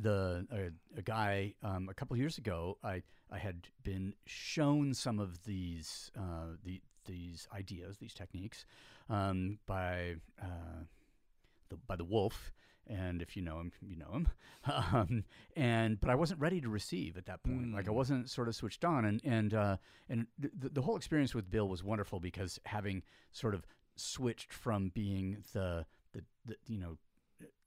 the 0.00 0.46
a, 0.52 0.98
a 0.98 1.02
guy 1.02 1.54
um, 1.62 1.88
a 1.88 1.94
couple 1.94 2.16
years 2.16 2.38
ago, 2.38 2.78
I 2.84 3.02
I 3.30 3.38
had 3.38 3.68
been 3.82 4.14
shown 4.26 4.94
some 4.94 5.18
of 5.18 5.44
these 5.44 6.10
uh, 6.16 6.56
the 6.64 6.80
these 7.06 7.48
ideas, 7.52 7.96
these 7.98 8.14
techniques, 8.14 8.64
um, 9.08 9.58
by 9.66 10.16
uh, 10.40 10.84
the 11.68 11.76
by 11.86 11.96
the 11.96 12.04
wolf. 12.04 12.52
And 12.88 13.20
if 13.20 13.36
you 13.36 13.42
know 13.42 13.60
him, 13.60 13.72
you 13.82 13.96
know 13.96 14.10
him. 14.12 14.28
Um, 14.92 15.24
and 15.56 16.00
but 16.00 16.10
I 16.10 16.14
wasn't 16.14 16.40
ready 16.40 16.60
to 16.60 16.68
receive 16.68 17.16
at 17.16 17.26
that 17.26 17.42
point. 17.42 17.72
Like 17.74 17.86
I 17.86 17.90
Mm. 17.90 17.94
wasn't 17.94 18.28
sort 18.30 18.48
of 18.48 18.54
switched 18.54 18.84
on. 18.84 19.04
And 19.04 19.20
and 19.24 19.54
uh, 19.54 19.76
and 20.08 20.26
the, 20.38 20.50
the 20.70 20.82
whole 20.82 20.96
experience 20.96 21.34
with 21.34 21.50
Bill 21.50 21.68
was 21.68 21.82
wonderful 21.82 22.20
because 22.20 22.58
having 22.66 23.02
sort 23.32 23.54
of 23.54 23.64
switched 23.96 24.52
from 24.52 24.90
being 24.94 25.44
the 25.52 25.86
the, 26.12 26.22
the 26.44 26.56
you 26.66 26.78
know 26.78 26.96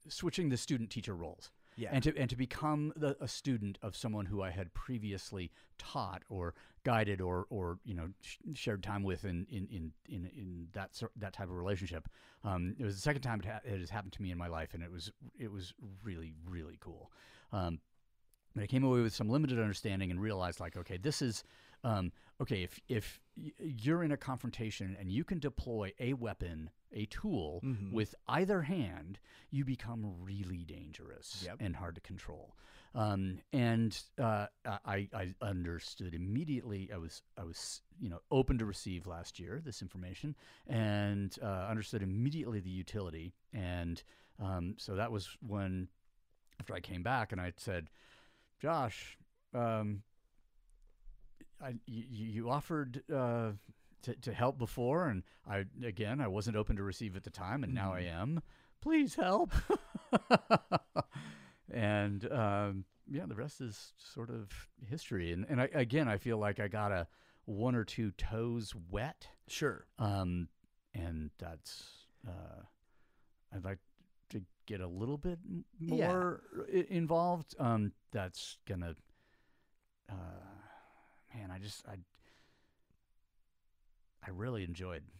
switching 0.08 0.48
the 0.48 0.56
student 0.56 0.90
teacher 0.90 1.14
roles 1.14 1.50
Yeah. 1.76 1.90
and 1.92 2.02
to 2.04 2.16
and 2.16 2.28
to 2.30 2.36
become 2.36 2.92
the, 2.96 3.16
a 3.20 3.28
student 3.28 3.78
of 3.82 3.96
someone 3.96 4.26
who 4.26 4.42
I 4.42 4.50
had 4.50 4.72
previously 4.74 5.50
taught 5.78 6.22
or 6.28 6.54
guided 6.84 7.20
or 7.20 7.46
or 7.50 7.78
you 7.84 7.94
know 7.94 8.08
sh- 8.20 8.36
shared 8.54 8.82
time 8.82 9.02
with 9.02 9.24
in 9.24 9.46
in 9.50 9.66
in 9.70 9.92
in, 10.08 10.30
in 10.36 10.68
that 10.72 11.00
that 11.16 11.32
type 11.32 11.48
of 11.48 11.56
relationship. 11.56 12.08
Um, 12.44 12.74
it 12.78 12.84
was 12.84 12.94
the 12.96 13.00
second 13.00 13.22
time 13.22 13.40
it, 13.40 13.46
ha- 13.46 13.60
it 13.64 13.78
has 13.78 13.90
happened 13.90 14.12
to 14.14 14.22
me 14.22 14.30
in 14.30 14.38
my 14.38 14.48
life, 14.48 14.74
and 14.74 14.82
it 14.82 14.90
was 14.90 15.10
it 15.38 15.50
was 15.50 15.74
really 16.02 16.34
really 16.46 16.78
cool. 16.80 17.10
Um, 17.52 17.80
but 18.54 18.64
I 18.64 18.66
came 18.66 18.84
away 18.84 19.00
with 19.00 19.14
some 19.14 19.28
limited 19.30 19.58
understanding 19.58 20.10
and 20.10 20.20
realized 20.20 20.60
like 20.60 20.76
okay 20.76 20.98
this 20.98 21.22
is 21.22 21.44
um, 21.84 22.12
okay 22.40 22.62
if 22.62 22.80
if 22.88 23.20
you're 23.58 24.02
in 24.02 24.12
a 24.12 24.16
confrontation 24.16 24.96
and 25.00 25.10
you 25.10 25.24
can 25.24 25.38
deploy 25.38 25.92
a 26.00 26.12
weapon 26.12 26.70
a 26.92 27.06
tool 27.06 27.60
Mhm. 27.64 27.92
with 27.92 28.14
either 28.28 28.62
hand 28.62 29.18
you 29.50 29.64
become 29.64 30.22
really 30.22 30.64
dangerous 30.64 31.42
Yep. 31.44 31.56
and 31.60 31.76
hard 31.76 31.94
to 31.94 32.00
control 32.00 32.56
um, 32.94 33.38
and 33.52 33.98
uh, 34.18 34.46
I, 34.66 35.08
I 35.14 35.34
understood 35.40 36.14
immediately 36.14 36.90
i 36.92 36.96
was 36.98 37.22
i 37.38 37.44
was 37.44 37.80
you 37.98 38.08
know 38.10 38.20
open 38.30 38.58
to 38.58 38.64
receive 38.66 39.06
last 39.06 39.38
year 39.40 39.60
this 39.64 39.80
information 39.82 40.34
and 40.66 41.36
uh, 41.42 41.46
understood 41.70 42.02
immediately 42.02 42.60
the 42.60 42.70
utility 42.70 43.32
and 43.52 44.02
um, 44.38 44.74
so 44.78 44.94
that 44.96 45.10
was 45.12 45.36
when 45.40 45.88
after 46.60 46.74
i 46.74 46.80
came 46.80 47.02
back 47.02 47.32
and 47.32 47.40
i 47.40 47.52
said 47.56 47.88
Josh, 48.60 49.18
um, 49.54 50.02
I, 51.60 51.74
you, 51.86 52.04
you 52.08 52.50
offered 52.50 53.02
uh, 53.12 53.52
to, 54.02 54.14
to 54.16 54.32
help 54.32 54.58
before, 54.58 55.06
and 55.08 55.22
I 55.48 55.64
again 55.84 56.20
I 56.20 56.28
wasn't 56.28 56.56
open 56.56 56.76
to 56.76 56.82
receive 56.82 57.16
at 57.16 57.24
the 57.24 57.30
time, 57.30 57.64
and 57.64 57.72
now 57.74 57.92
I 57.94 58.00
am. 58.00 58.42
Please 58.80 59.14
help. 59.14 59.52
and 61.72 62.30
um, 62.32 62.84
yeah, 63.10 63.26
the 63.26 63.34
rest 63.34 63.60
is 63.60 63.92
sort 63.98 64.30
of 64.30 64.48
history. 64.86 65.32
And 65.32 65.46
and 65.48 65.60
I, 65.60 65.68
again, 65.72 66.08
I 66.08 66.18
feel 66.18 66.38
like 66.38 66.60
I 66.60 66.68
got 66.68 66.92
a 66.92 67.06
one 67.44 67.74
or 67.74 67.84
two 67.84 68.10
toes 68.12 68.72
wet, 68.90 69.28
Sure. 69.48 69.86
um, 69.98 70.48
and 70.94 71.30
that's 71.38 71.84
uh, 72.26 72.62
I'd 73.54 73.64
like 73.64 73.78
to 74.30 74.42
get 74.66 74.80
a 74.80 74.86
little 74.86 75.18
bit 75.18 75.38
m- 75.44 75.64
Yeah. 75.80 76.12
more 76.12 76.42
involved, 76.88 77.54
um, 77.58 77.92
that's 78.12 78.58
gonna. 78.66 78.94
Uh, 80.08 80.14
man, 81.34 81.50
I 81.50 81.58
just 81.58 81.86
I. 81.88 81.96
I 84.26 84.30
really 84.30 84.64
enjoyed. 84.64 85.02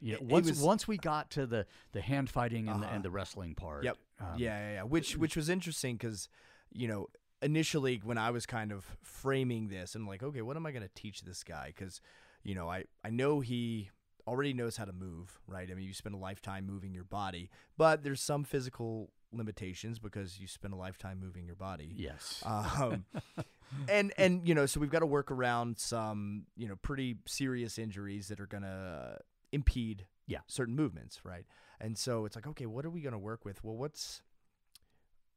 You 0.00 0.12
know, 0.14 0.18
It- 0.18 0.22
it 0.22 0.28
once 0.28 0.48
was- 0.48 0.60
once 0.60 0.88
we 0.88 0.96
got 0.96 1.30
to 1.32 1.46
the 1.46 1.64
the 1.92 2.00
hand 2.00 2.28
fighting 2.28 2.68
and 2.68 2.82
the 2.82 2.86
Uh-huh. 2.86 2.96
and 2.96 3.04
the 3.04 3.10
wrestling 3.10 3.54
part. 3.54 3.84
Yep. 3.84 3.98
um, 4.20 4.26
yeah, 4.38 4.58
yeah, 4.58 4.72
yeah. 4.74 4.82
Which 4.82 5.16
which 5.16 5.36
was 5.36 5.48
interesting 5.48 5.96
because, 5.96 6.28
you 6.72 6.88
know, 6.88 7.06
initially 7.40 8.00
when 8.02 8.18
I 8.18 8.30
was 8.30 8.44
kind 8.46 8.72
of 8.72 8.96
framing 9.02 9.68
this 9.68 9.94
and 9.94 10.06
like, 10.06 10.22
okay, 10.22 10.42
what 10.42 10.56
am 10.56 10.66
I 10.66 10.72
going 10.72 10.82
to 10.82 10.94
teach 10.94 11.22
this 11.22 11.44
guy? 11.44 11.68
Because, 11.68 12.00
you 12.42 12.54
know, 12.54 12.68
I 12.68 12.84
I 13.04 13.10
know 13.10 13.40
he 13.40 13.90
already 14.26 14.52
knows 14.52 14.76
how 14.76 14.84
to 14.86 14.92
move, 14.92 15.40
right? 15.46 15.70
I 15.70 15.74
mean, 15.74 15.84
you 15.86 15.94
spend 15.94 16.14
a 16.16 16.18
lifetime 16.18 16.66
moving 16.66 16.92
your 16.94 17.04
body, 17.04 17.48
but 17.76 18.02
there's 18.02 18.20
some 18.20 18.42
physical 18.44 19.12
limitations 19.32 19.98
because 19.98 20.38
you 20.40 20.46
spend 20.46 20.74
a 20.74 20.76
lifetime 20.76 21.18
moving 21.20 21.46
your 21.46 21.56
body. 21.56 21.94
Yes. 21.96 22.42
Um, 22.44 23.04
and 23.88 24.12
and 24.18 24.46
you 24.46 24.54
know, 24.54 24.66
so 24.66 24.80
we've 24.80 24.90
got 24.90 25.00
to 25.00 25.06
work 25.06 25.30
around 25.30 25.78
some 25.78 26.44
you 26.56 26.68
know 26.68 26.76
pretty 26.76 27.16
serious 27.26 27.78
injuries 27.78 28.28
that 28.28 28.40
are 28.40 28.46
gonna 28.46 29.18
impede 29.52 30.06
Yeah. 30.26 30.40
certain 30.46 30.74
movements, 30.74 31.24
right? 31.24 31.44
And 31.80 31.96
so 31.98 32.24
it's 32.24 32.36
like, 32.36 32.46
okay, 32.46 32.66
what 32.66 32.84
are 32.84 32.90
we 32.90 33.00
gonna 33.00 33.18
work 33.18 33.44
with? 33.44 33.62
Well, 33.64 33.76
what's 33.76 34.22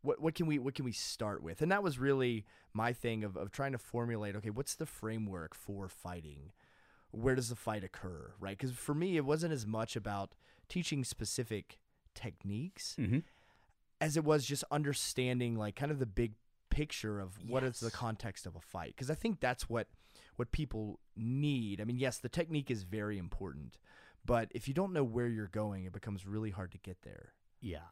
what 0.01 0.21
what 0.21 0.36
can 0.36 0.45
we 0.45 0.60
what 0.60 0.75
can 0.75 0.86
we 0.86 0.91
start 0.91 1.41
with? 1.41 1.62
And 1.62 1.71
that 1.71 1.81
was 1.84 1.97
really 1.97 2.45
my 2.73 2.93
thing 2.93 3.23
of 3.23 3.36
of 3.36 3.51
trying 3.51 3.71
to 3.71 3.77
formulate. 3.77 4.36
Okay, 4.36 4.49
what's 4.51 4.75
the 4.75 4.86
framework 4.86 5.55
for 5.55 5.88
fighting? 5.89 6.51
Where 7.12 7.34
does 7.36 7.49
the 7.49 7.55
fight 7.55 7.84
occur, 7.84 8.34
right? 8.39 8.58
Because 8.58 8.75
for 8.75 8.93
me, 8.93 9.15
it 9.15 9.23
wasn't 9.25 9.53
as 9.53 9.65
much 9.65 9.95
about 9.95 10.36
teaching 10.67 11.03
specific 11.03 11.79
techniques 12.13 12.95
hmm 12.95 13.19
as 14.06 14.15
it 14.18 14.24
was 14.24 14.46
just 14.46 14.63
understanding 14.72 15.56
like 15.56 15.76
kind 15.76 15.91
of 15.91 16.00
the 16.00 16.06
big 16.06 16.34
picture 16.70 17.20
of 17.20 17.38
what 17.50 17.63
is 17.63 17.80
the 17.80 17.91
context 17.91 18.46
of 18.46 18.56
a 18.56 18.60
fight 18.60 18.94
because 18.96 19.10
i 19.10 19.15
think 19.15 19.39
that's 19.39 19.70
what 19.70 19.88
what 20.36 20.52
people 20.52 21.00
need 21.15 21.80
i 21.80 21.84
mean 21.86 21.98
yes 21.98 22.18
the 22.18 22.30
technique 22.30 22.70
is 22.70 22.84
very 22.84 23.18
important 23.18 23.78
but 24.26 24.50
if 24.54 24.68
you 24.68 24.74
don't 24.74 24.91
know 24.94 25.04
where 25.04 25.28
you're 25.28 25.48
going 25.63 25.86
it 25.86 25.94
becomes 25.94 26.26
really 26.26 26.52
hard 26.52 26.72
to 26.72 26.78
get 26.80 26.98
there 27.04 27.34
Yeah. 27.62 27.89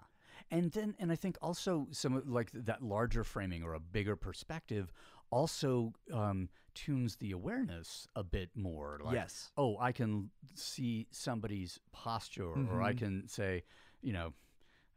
And 0.51 0.71
then, 0.71 0.93
and 0.99 1.09
I 1.11 1.15
think 1.15 1.37
also 1.41 1.87
some 1.91 2.21
like 2.25 2.49
that 2.53 2.81
larger 2.81 3.23
framing 3.23 3.63
or 3.63 3.73
a 3.75 3.79
bigger 3.79 4.15
perspective 4.15 4.91
also 5.29 5.93
um, 6.11 6.49
tunes 6.73 7.15
the 7.17 7.31
awareness 7.31 8.07
a 8.15 8.23
bit 8.23 8.49
more. 8.55 8.99
Like, 9.03 9.13
yes 9.15 9.51
oh, 9.57 9.77
I 9.79 9.91
can 9.93 10.31
see 10.55 11.07
somebody's 11.11 11.79
posture, 11.91 12.51
or 12.71 12.81
I 12.81 12.93
Mhm. 12.93 12.97
can 12.97 13.27
say, 13.27 13.63
you 14.01 14.13
know, 14.17 14.33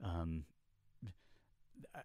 um, 0.03 0.45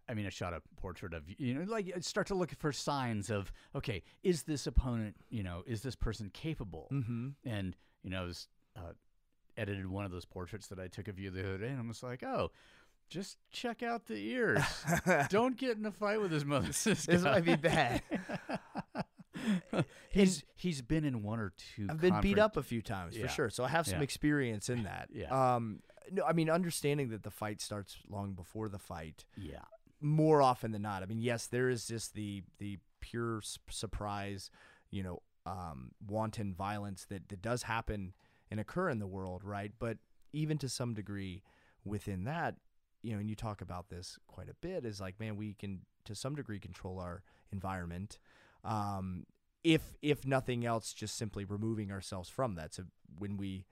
I- 0.09 0.13
mean, 0.13 0.25
I 0.25 0.29
shot 0.29 0.53
a 0.53 0.61
portrait 0.77 1.13
of 1.13 1.23
you 1.37 1.53
know, 1.53 1.63
like 1.71 1.93
start 2.01 2.27
to 2.27 2.35
look 2.35 2.51
for 2.57 2.71
signs 2.71 3.29
of 3.29 3.51
okay, 3.75 4.03
is 4.23 4.43
this 4.43 4.67
opponent, 4.67 5.15
you 5.29 5.43
know, 5.43 5.63
is 5.67 5.81
this 5.81 5.95
person 5.95 6.29
capable? 6.33 6.87
mm-hmm 6.91 7.29
and 7.45 7.75
you 8.03 8.09
know, 8.09 8.21
I 8.21 8.25
was 8.25 8.47
uh, 8.75 8.93
edited 9.57 9.85
one 9.87 10.05
of 10.05 10.11
those 10.11 10.25
portraits 10.25 10.67
that 10.67 10.79
I 10.79 10.87
took 10.87 11.07
of 11.07 11.19
you 11.19 11.29
the 11.29 11.41
other 11.41 11.57
day, 11.59 11.67
and 11.67 11.79
I 11.79 11.87
was 11.87 12.01
like, 12.01 12.23
oh, 12.23 12.51
just 13.09 13.37
check 13.51 13.83
out 13.83 14.05
the 14.07 14.15
ears. 14.15 14.63
Don't 15.29 15.57
get 15.57 15.77
in 15.77 15.85
a 15.85 15.91
fight 15.91 16.21
with 16.21 16.31
his 16.31 16.45
mother. 16.45 16.67
This, 16.67 16.83
This 17.05 17.21
might 17.23 17.43
be 17.45 17.55
bad. 17.57 18.01
he's 20.11 20.43
he's 20.55 20.81
been 20.81 21.03
in 21.03 21.23
one 21.23 21.39
or 21.39 21.51
two. 21.57 21.87
i've 21.89 21.99
been 21.99 22.19
beat 22.21 22.37
up 22.37 22.57
a 22.57 22.63
few 22.63 22.81
times 22.81 23.17
Yeah. 23.17 23.23
for 23.23 23.27
sure 23.29 23.49
so 23.49 23.63
i 23.63 23.69
have 23.69 23.87
some 23.87 23.99
Yeah. 23.99 24.03
experience 24.03 24.69
in 24.69 24.83
that 24.83 25.09
Yeah. 25.11 25.55
um 25.55 25.81
no 26.11 26.23
i 26.25 26.33
mean 26.33 26.49
understanding 26.49 27.09
that 27.09 27.23
the 27.23 27.31
fight 27.31 27.61
starts 27.61 27.97
long 28.09 28.33
before 28.33 28.69
the 28.69 28.79
fight 28.79 29.25
Yeah, 29.35 29.65
more 29.99 30.41
often 30.41 30.71
than 30.71 30.81
not. 30.81 31.03
I 31.03 31.05
mean, 31.05 31.21
yes, 31.21 31.47
there 31.47 31.69
is 31.69 31.85
just 31.87 32.13
the 32.15 32.43
the 32.57 32.79
pure 32.99 33.37
s- 33.39 33.59
surprise, 33.69 34.49
you 34.89 35.03
know, 35.03 35.21
um, 35.45 35.91
wanton 36.07 36.53
violence 36.53 37.05
that 37.09 37.29
that 37.29 37.41
does 37.41 37.63
happen 37.63 38.13
and 38.49 38.59
occur 38.59 38.89
in 38.89 38.99
the 38.99 39.07
world, 39.07 39.43
right? 39.43 39.71
But 39.79 39.97
even 40.33 40.57
to 40.59 40.69
some 40.69 40.93
degree 40.93 41.43
within 41.85 42.23
that, 42.25 42.55
you 43.03 43.13
know, 43.13 43.19
and 43.19 43.29
you 43.29 43.35
talk 43.35 43.61
about 43.61 43.89
this 43.89 44.17
quite 44.27 44.49
a 44.49 44.55
bit, 44.55 44.85
is 44.85 44.99
like, 44.99 45.19
man, 45.19 45.35
we 45.37 45.53
can 45.53 45.81
to 46.05 46.15
some 46.15 46.35
degree 46.35 46.59
control 46.59 46.99
our 46.99 47.21
environment. 47.51 48.17
Um, 48.63 49.25
if 49.63 49.81
if 50.01 50.25
nothing 50.25 50.65
else, 50.65 50.93
just 50.93 51.15
simply 51.15 51.45
removing 51.45 51.91
ourselves 51.91 52.29
from 52.29 52.55
that. 52.55 52.73
So 52.73 52.83
when 53.19 53.37
we 53.37 53.65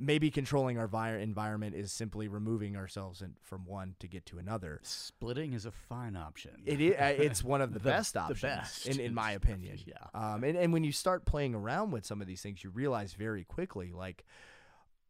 maybe 0.00 0.30
controlling 0.30 0.78
our 0.78 0.86
vi- 0.88 1.16
environment 1.18 1.74
is 1.76 1.92
simply 1.92 2.26
removing 2.26 2.74
ourselves 2.76 3.20
in, 3.20 3.34
from 3.42 3.66
one 3.66 3.94
to 4.00 4.08
get 4.08 4.24
to 4.26 4.38
another. 4.38 4.80
splitting 4.82 5.52
is 5.52 5.66
a 5.66 5.70
fine 5.70 6.16
option. 6.16 6.52
It 6.64 6.80
is, 6.80 6.94
it's 6.98 7.44
one 7.44 7.60
of 7.60 7.72
the, 7.74 7.78
The- 7.78 7.90
best 7.90 8.14
the 8.14 8.20
options, 8.20 8.40
best. 8.40 8.86
in, 8.86 8.98
in 8.98 9.12
my 9.14 9.32
opinion. 9.32 9.78
yeah. 9.86 9.94
Um, 10.14 10.42
and, 10.42 10.56
and 10.56 10.72
when 10.72 10.82
you 10.84 10.92
start 10.92 11.26
playing 11.26 11.54
around 11.54 11.90
with 11.90 12.06
some 12.06 12.20
of 12.20 12.26
these 12.26 12.40
things, 12.42 12.64
you 12.64 12.70
realize 12.70 13.12
very 13.12 13.44
quickly, 13.44 13.92
like, 13.92 14.24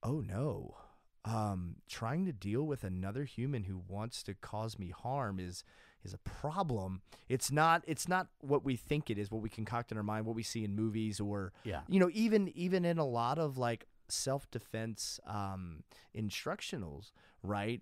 oh 0.02 0.20
no, 0.20 0.76
um, 1.24 1.76
trying 1.88 2.24
to 2.26 2.32
deal 2.32 2.66
with 2.66 2.82
another 2.82 3.24
human 3.24 3.64
who 3.64 3.82
wants 3.88 4.22
to 4.24 4.34
cause 4.34 4.78
me 4.78 4.90
harm 4.90 5.38
is 5.38 5.64
is 6.02 6.14
a 6.14 6.18
problem. 6.18 7.02
It's 7.28 7.52
not. 7.52 7.84
It's 7.86 8.08
not 8.08 8.28
what 8.40 8.64
we 8.64 8.74
think 8.74 9.10
it 9.10 9.18
is. 9.18 9.30
What 9.30 9.42
we 9.42 9.50
concoct 9.50 9.92
in 9.92 9.98
our 9.98 10.02
mind. 10.02 10.24
What 10.24 10.34
we 10.34 10.42
see 10.42 10.64
in 10.64 10.74
movies, 10.74 11.20
or 11.20 11.52
Yeah. 11.62 11.80
you 11.88 12.00
know, 12.00 12.08
even 12.14 12.48
even 12.56 12.86
in 12.86 12.96
a 12.96 13.04
lot 13.04 13.38
of 13.38 13.58
like 13.58 13.84
self 14.10 14.50
defense 14.50 15.20
um, 15.26 15.82
instructionals, 16.16 17.12
right? 17.42 17.80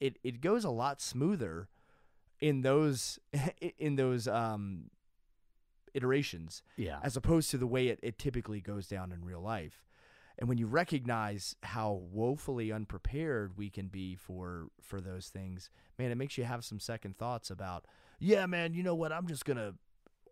It 0.00 0.18
it 0.22 0.40
goes 0.40 0.64
a 0.64 0.70
lot 0.70 1.00
smoother 1.00 1.68
in 2.40 2.62
those 2.62 3.18
in 3.78 3.96
those 3.96 4.28
um, 4.28 4.90
iterations 5.94 6.62
Yeah. 6.76 6.98
as 7.02 7.16
opposed 7.16 7.50
to 7.52 7.58
the 7.58 7.66
way 7.66 7.88
it, 7.88 7.98
it 8.02 8.18
typically 8.18 8.60
goes 8.60 8.86
down 8.86 9.12
in 9.12 9.24
real 9.24 9.40
life. 9.40 9.82
And 10.38 10.50
when 10.50 10.58
you 10.58 10.66
recognize 10.66 11.56
how 11.62 11.92
woefully 12.12 12.70
unprepared 12.70 13.56
we 13.56 13.70
can 13.70 13.86
be 13.88 14.14
for 14.16 14.66
for 14.82 15.00
those 15.00 15.28
things, 15.28 15.70
man, 15.98 16.10
it 16.10 16.16
makes 16.16 16.36
you 16.36 16.44
have 16.44 16.62
some 16.62 16.78
second 16.78 17.16
thoughts 17.16 17.50
about, 17.50 17.86
yeah, 18.18 18.44
man, 18.44 18.74
you 18.74 18.82
know 18.82 18.94
what? 18.94 19.12
I'm 19.12 19.26
just 19.26 19.46
gonna 19.46 19.74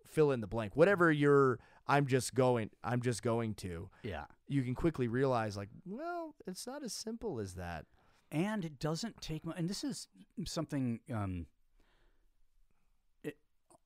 fill 0.07 0.31
in 0.31 0.41
the 0.41 0.47
blank. 0.47 0.77
Whatever 0.77 1.11
you're 1.11 1.59
I'm 1.87 2.07
just 2.07 2.35
going 2.35 2.71
I'm 2.83 3.03
just 3.03 3.23
going 3.23 3.55
to, 3.57 3.91
yeah. 4.03 4.25
you 4.49 4.63
can 4.63 4.75
quickly 4.75 5.09
realize 5.09 5.57
like, 5.57 5.69
well, 5.85 6.35
it's 6.47 6.67
not 6.67 6.83
as 6.83 6.93
simple 6.93 7.41
as 7.41 7.55
that. 7.55 7.87
and 8.35 8.65
it 8.65 8.79
doesn't 8.81 9.21
take 9.21 9.47
much. 9.47 9.57
And 9.57 9.71
this 9.71 9.85
is 9.85 10.09
something 10.45 11.01
um, 11.13 11.47
it, 13.23 13.37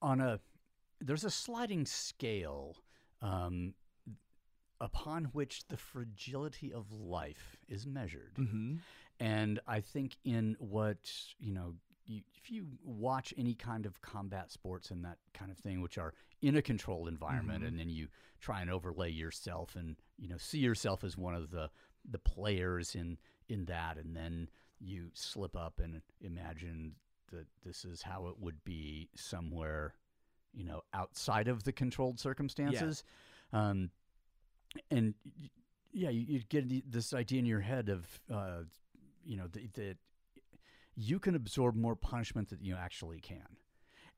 on 0.01 0.21
a 0.21 0.41
there's 1.01 1.25
a 1.25 1.31
sliding 1.31 1.85
scale 1.85 2.77
um, 3.21 3.75
upon 4.81 5.27
which 5.27 5.69
the 5.69 5.77
fragility 5.77 6.73
of 6.73 6.91
life 6.91 7.57
is 7.69 7.87
measured. 7.87 8.35
Mm-hmm. 8.39 8.77
And 9.21 9.61
I 9.67 9.81
think 9.81 10.17
in 10.25 10.57
what, 10.59 11.11
you 11.39 11.53
know, 11.53 11.75
you, 12.09 12.23
if 12.35 12.51
you 12.51 12.67
watch 12.83 13.35
any 13.37 13.55
kind 13.55 13.87
of 13.87 14.01
combat 14.01 14.51
sports 14.51 14.91
and 14.91 15.05
that 15.05 15.19
kind 15.35 15.51
of 15.51 15.59
thing, 15.59 15.81
which 15.81 15.99
are 15.99 16.15
in 16.41 16.57
a 16.57 16.63
controlled 16.63 17.09
environment, 17.09 17.63
Mhm. 17.65 17.69
and 17.69 17.79
then 17.79 17.89
you 17.91 18.09
try 18.41 18.61
and 18.61 18.71
overlay 18.71 19.11
yourself 19.11 19.77
and, 19.77 19.97
you 20.17 20.29
know, 20.29 20.39
see 20.39 20.59
yourself 20.59 21.05
as 21.05 21.17
one 21.17 21.35
of 21.35 21.51
the, 21.51 21.71
the 22.09 22.19
players 22.19 22.95
in, 22.95 23.19
in 23.49 23.67
that, 23.67 23.99
and 23.99 24.17
then 24.17 24.49
you 24.81 25.11
slip 25.13 25.57
up 25.57 25.81
and 25.81 26.01
imagine 26.21 26.95
that 27.31 27.47
this 27.65 27.85
is 27.85 28.03
how 28.03 28.29
it 28.29 28.39
would 28.39 28.65
be 28.65 29.09
somewhere, 29.15 29.95
you 30.55 30.65
know, 30.65 30.83
outside 30.95 31.49
of 31.49 31.65
the 31.65 31.73
controlled 31.73 32.19
circumstances. 32.19 33.05
Um, 33.53 33.91
and 34.91 35.15
yeah, 35.93 36.11
you, 36.11 36.21
you 36.21 36.41
get 36.49 36.91
this 36.91 37.13
idea 37.13 37.41
in 37.41 37.47
your 37.47 37.61
head 37.61 37.89
of, 37.89 38.07
uh, 38.33 38.63
you 39.25 39.37
know, 39.37 39.49
that 39.75 39.99
you 41.01 41.21
can 41.21 41.35
absorb 41.37 41.77
more 41.77 41.95
punishment 41.95 42.49
than 42.49 42.65
you 42.65 42.75
actually 42.75 43.21
can. 43.21 43.47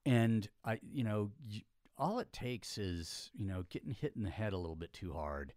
And 0.06 0.48
I, 0.64 0.78
you 0.82 1.04
know, 1.04 1.30
you, 1.46 1.60
all 1.98 2.20
it 2.20 2.32
takes 2.32 2.78
is, 2.78 3.30
you 3.34 3.46
know, 3.46 3.64
getting 3.68 3.90
hit 3.92 4.14
in 4.16 4.22
the 4.22 4.30
head 4.30 4.54
a 4.54 4.56
little 4.56 4.76
bit 4.76 4.92
too 4.94 5.12
hard. 5.12 5.52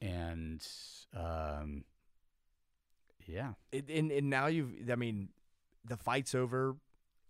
And, 0.00 0.64
um, 1.16 1.84
yeah. 3.26 3.54
It, 3.72 3.88
and 3.90 4.12
and 4.12 4.30
now 4.30 4.46
you've 4.46 4.72
I 4.90 4.94
mean, 4.94 5.30
the 5.84 5.96
fight's 5.96 6.34
over, 6.34 6.76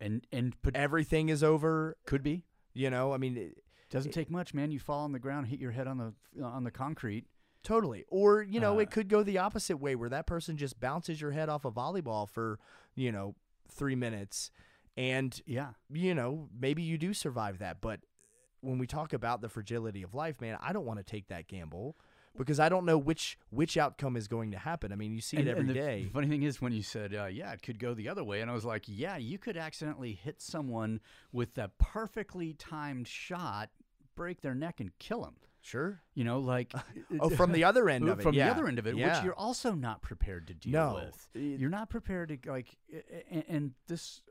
And, 0.00 0.26
and 0.32 0.60
pot- 0.62 0.76
everything 0.76 1.28
is 1.30 1.42
over. 1.42 1.96
could 2.04 2.22
be. 2.22 2.44
You 2.74 2.90
know, 2.90 3.12
I 3.12 3.16
mean, 3.16 3.36
it, 3.36 3.62
Doesn't 3.90 4.10
It- 4.10 4.14
take 4.14 4.30
much, 4.30 4.52
man. 4.52 4.70
You 4.70 4.78
fall 4.78 5.04
on 5.04 5.12
the 5.12 5.18
ground, 5.18 5.46
hit 5.46 5.58
your 5.60 5.72
head 5.72 5.86
on 5.86 5.96
the 5.96 6.44
on 6.44 6.64
the 6.64 6.70
concrete. 6.70 7.24
Totally. 7.64 8.04
Or, 8.08 8.40
you 8.42 8.60
know, 8.60 8.76
Uh, 8.76 8.82
it 8.82 8.90
could 8.90 9.08
go 9.08 9.22
the 9.22 9.38
opposite 9.38 9.78
way 9.78 9.96
where 9.96 10.08
that 10.10 10.26
person 10.26 10.56
just 10.56 10.78
bounces 10.78 11.20
your 11.20 11.32
head 11.32 11.48
off 11.48 11.64
a 11.64 11.72
volleyball 11.72 12.28
for, 12.28 12.58
you 12.98 13.12
know, 13.12 13.34
three 13.70 13.94
minutes. 13.94 14.50
And, 14.96 15.40
Yeah. 15.46 15.74
you 15.90 16.14
know, 16.14 16.48
maybe 16.58 16.82
you 16.82 16.98
do 16.98 17.14
survive 17.14 17.58
that. 17.58 17.80
But 17.80 18.00
when 18.60 18.78
we 18.78 18.86
talk 18.86 19.12
about 19.12 19.40
the 19.40 19.48
fragility 19.48 20.02
of 20.02 20.14
life, 20.14 20.40
man, 20.40 20.58
I 20.60 20.72
don't 20.72 20.84
want 20.84 20.98
to 20.98 21.04
take 21.04 21.28
that 21.28 21.46
gamble. 21.48 21.96
because 22.36 22.60
I 22.60 22.68
don't 22.68 22.84
know 22.84 22.98
which 22.98 23.36
which 23.50 23.76
outcome 23.76 24.16
is 24.16 24.28
going 24.28 24.52
to 24.52 24.58
happen. 24.58 24.92
I 24.92 24.94
mean, 24.96 25.12
you 25.12 25.20
see 25.20 25.38
it 25.38 25.48
every 25.48 25.64
the 25.64 25.74
day. 25.74 26.04
f- 26.06 26.12
funny 26.12 26.28
thing 26.28 26.44
is, 26.44 26.60
when 26.60 26.72
you 26.72 26.82
said, 26.84 27.12
uh, 27.12 27.24
"Yeah, 27.26 27.50
it 27.52 27.62
could 27.62 27.80
go 27.80 27.94
the 27.94 28.08
other 28.08 28.22
way," 28.22 28.42
and 28.42 28.48
I 28.50 28.54
was 28.54 28.64
like, 28.64 28.84
"Yeah, 28.86 29.16
you 29.16 29.38
could 29.38 29.56
accidentally 29.56 30.12
hit 30.12 30.40
someone 30.40 31.00
with 31.32 31.54
that 31.54 31.78
perfectly 31.78 32.52
timed 32.54 33.08
shot, 33.08 33.70
break 34.14 34.40
their 34.42 34.54
neck, 34.54 34.78
and 34.78 34.96
kill 35.00 35.22
them." 35.22 35.36
Sure. 35.68 36.00
You 36.14 36.24
know, 36.24 36.40
like 36.40 36.72
Oh, 37.20 37.28
from 37.28 37.52
the 37.52 37.64
other 37.64 37.88
end 37.90 38.08
of 38.08 38.20
it. 38.20 38.22
from 38.22 38.34
yeah. 38.34 38.46
the 38.46 38.50
other 38.54 38.68
end 38.68 38.78
of 38.78 38.86
it, 38.86 38.96
yeah. 38.96 39.16
which 39.16 39.24
you're 39.24 39.34
also 39.34 39.72
not 39.72 40.00
prepared 40.00 40.46
to 40.48 40.54
deal 40.54 40.72
No. 40.72 40.94
with. 40.94 41.28
You're 41.34 41.68
not 41.68 41.90
prepared 41.90 42.28
to 42.42 42.50
like, 42.50 42.76
and, 43.30 43.44
and 43.48 43.72
this, 43.86 44.22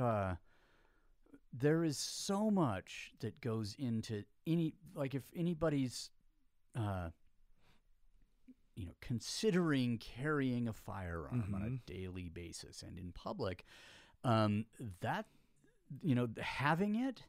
uh, 0.00 0.36
there 1.52 1.84
is 1.84 1.98
so 1.98 2.50
much 2.50 3.12
that 3.20 3.38
goes 3.42 3.76
into 3.78 4.24
any 4.46 4.74
like 4.94 5.14
if 5.14 5.24
anybody's, 5.36 6.10
uh, 6.74 7.10
you 8.74 8.86
know, 8.86 8.92
considering 9.02 9.98
carrying 9.98 10.68
a 10.68 10.72
firearm 10.72 11.52
on 11.54 11.60
Mhm. 11.62 11.76
a 11.76 11.92
daily 11.92 12.28
basis 12.30 12.82
and 12.82 12.98
in 12.98 13.12
public, 13.12 13.64
um, 14.24 14.64
that 15.00 15.26
you 16.02 16.14
know, 16.14 16.28
having 16.40 16.94
it, 16.96 17.24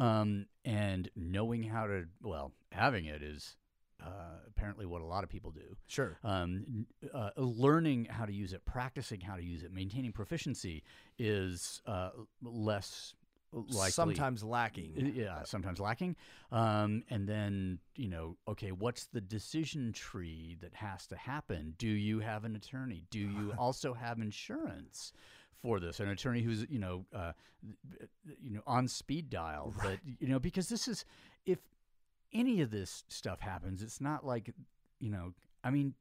um, 0.00 0.46
and 0.64 1.10
knowing 1.14 1.62
how 1.62 1.86
to 1.86 2.06
well, 2.22 2.52
having 2.72 3.04
it 3.04 3.22
is. 3.22 3.56
Uh, 4.02 4.38
apparently, 4.48 4.86
what 4.86 5.02
a 5.02 5.04
lot 5.04 5.22
of 5.22 5.28
people 5.28 5.50
do 5.50 5.76
Sure. 5.86 6.18
um, 6.24 6.86
uh, 7.12 7.28
learning 7.36 8.06
how 8.06 8.24
to 8.24 8.32
use 8.32 8.54
it, 8.54 8.64
practicing 8.64 9.20
how 9.20 9.36
to 9.36 9.42
use 9.42 9.62
it, 9.62 9.74
maintaining 9.74 10.10
proficiency 10.10 10.82
is 11.18 11.82
uh, 11.84 12.08
less 12.42 13.12
likely. 13.52 13.90
Sometimes 13.90 14.42
lacking. 14.42 15.12
Yeah, 15.14 15.42
sometimes 15.44 15.80
lacking. 15.80 16.16
Um, 16.50 17.02
and 17.10 17.28
then, 17.28 17.78
you 17.96 18.08
know, 18.08 18.36
okay, 18.48 18.72
what's 18.72 19.06
the 19.06 19.20
decision 19.20 19.92
tree 19.92 20.56
that 20.60 20.74
has 20.74 21.06
to 21.08 21.16
happen? 21.16 21.74
Do 21.78 21.88
you 21.88 22.20
have 22.20 22.44
an 22.44 22.56
attorney? 22.56 23.04
Do 23.10 23.18
you 23.18 23.52
also 23.58 23.92
have 23.94 24.18
insurance 24.18 25.12
for 25.62 25.80
this? 25.80 26.00
An 26.00 26.08
attorney 26.08 26.42
who's, 26.42 26.66
you 26.68 26.78
know, 26.78 27.04
uh, 27.14 27.32
you 28.40 28.50
know, 28.50 28.62
on 28.66 28.88
speed 28.88 29.30
dial. 29.30 29.74
But 29.82 29.98
you 30.18 30.28
know, 30.28 30.38
because 30.38 30.68
this 30.68 30.88
is 30.88 31.04
if 31.46 31.58
any 32.32 32.60
of 32.60 32.70
this 32.70 33.04
stuff 33.08 33.40
happens, 33.40 33.82
it's 33.82 34.00
not 34.00 34.24
like, 34.24 34.52
you 34.98 35.10
know, 35.10 35.34
I 35.64 35.70
mean, 35.70 35.94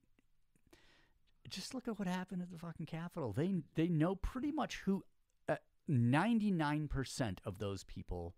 just 1.50 1.74
look 1.74 1.88
at 1.88 1.98
what 1.98 2.08
happened 2.08 2.42
at 2.42 2.52
the 2.52 2.58
fucking 2.58 2.86
Capitol. 2.86 3.34
They 3.34 3.56
they 3.76 3.88
know 3.88 4.16
pretty 4.16 4.52
much 4.52 4.82
who 4.86 5.04
ninety 5.90 6.52
nine 6.52 6.88
percent 6.88 7.42
of 7.44 7.58
those 7.58 7.84
people 7.84 8.36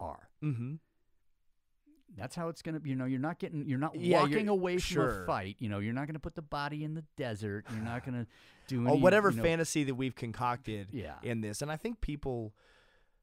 are. 0.00 0.30
Mm-hmm. 0.42 0.74
That's 2.16 2.34
how 2.34 2.48
it's 2.48 2.62
gonna. 2.62 2.80
You 2.84 2.96
know, 2.96 3.04
you're 3.04 3.20
not 3.20 3.38
getting. 3.38 3.66
You're 3.68 3.78
not 3.78 3.94
Yeah, 3.94 4.00
you're- 4.00 4.30
walking 4.30 4.48
away 4.48 4.74
from 4.78 4.80
sure. 4.94 5.22
a 5.22 5.26
fight. 5.26 5.56
You 5.58 5.68
know, 5.68 5.78
you're 5.78 5.92
not 5.94 6.06
gonna 6.06 6.18
put 6.18 6.34
the 6.34 6.42
body 6.42 6.82
in 6.84 6.94
the 6.94 7.04
desert. 7.16 7.66
You're 7.70 7.82
not 7.82 8.04
gonna 8.04 8.26
do 8.66 8.84
Oh, 8.88 8.94
whatever 8.96 9.30
you 9.30 9.36
know- 9.36 9.42
fantasy 9.42 9.84
that 9.84 9.94
we've 9.94 10.16
concocted 10.16 10.88
Yeah. 10.92 11.16
in 11.22 11.40
this, 11.42 11.62
and 11.62 11.70
I 11.70 11.76
think 11.76 12.00
people, 12.00 12.54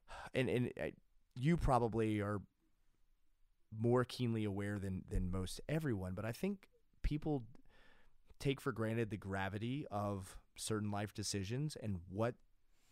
and 0.34 0.48
and 0.48 0.72
uh, 0.80 0.86
you 1.34 1.56
probably 1.56 2.20
are 2.20 2.40
more 3.78 4.04
keenly 4.04 4.44
aware 4.44 4.78
than 4.78 5.02
than 5.10 5.30
most 5.30 5.60
everyone, 5.68 6.14
but 6.14 6.24
I 6.24 6.32
think 6.32 6.68
people 7.02 7.42
take 8.38 8.60
for 8.60 8.72
granted 8.72 9.10
the 9.10 9.16
gravity 9.16 9.86
of 9.90 10.36
certain 10.56 10.90
life 10.90 11.12
decisions 11.12 11.76
and 11.82 11.98
what 12.08 12.34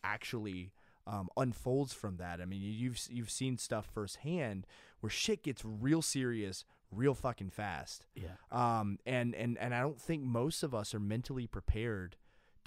actually 0.02 0.72
um, 1.06 1.28
unfolds 1.36 1.92
from 1.92 2.16
that. 2.16 2.40
I 2.40 2.44
mean, 2.44 2.60
you've 2.62 2.98
you've 3.10 3.30
seen 3.30 3.56
stuff 3.58 3.86
firsthand 3.92 4.66
where 5.00 5.10
shit 5.10 5.42
gets 5.42 5.62
real 5.64 6.00
serious, 6.02 6.64
real 6.90 7.14
fucking 7.14 7.50
fast. 7.50 8.06
Yeah. 8.14 8.28
Um, 8.50 8.98
and 9.06 9.34
and 9.34 9.58
and 9.58 9.74
I 9.74 9.80
don't 9.80 10.00
think 10.00 10.22
most 10.22 10.62
of 10.62 10.74
us 10.74 10.94
are 10.94 11.00
mentally 11.00 11.46
prepared 11.46 12.16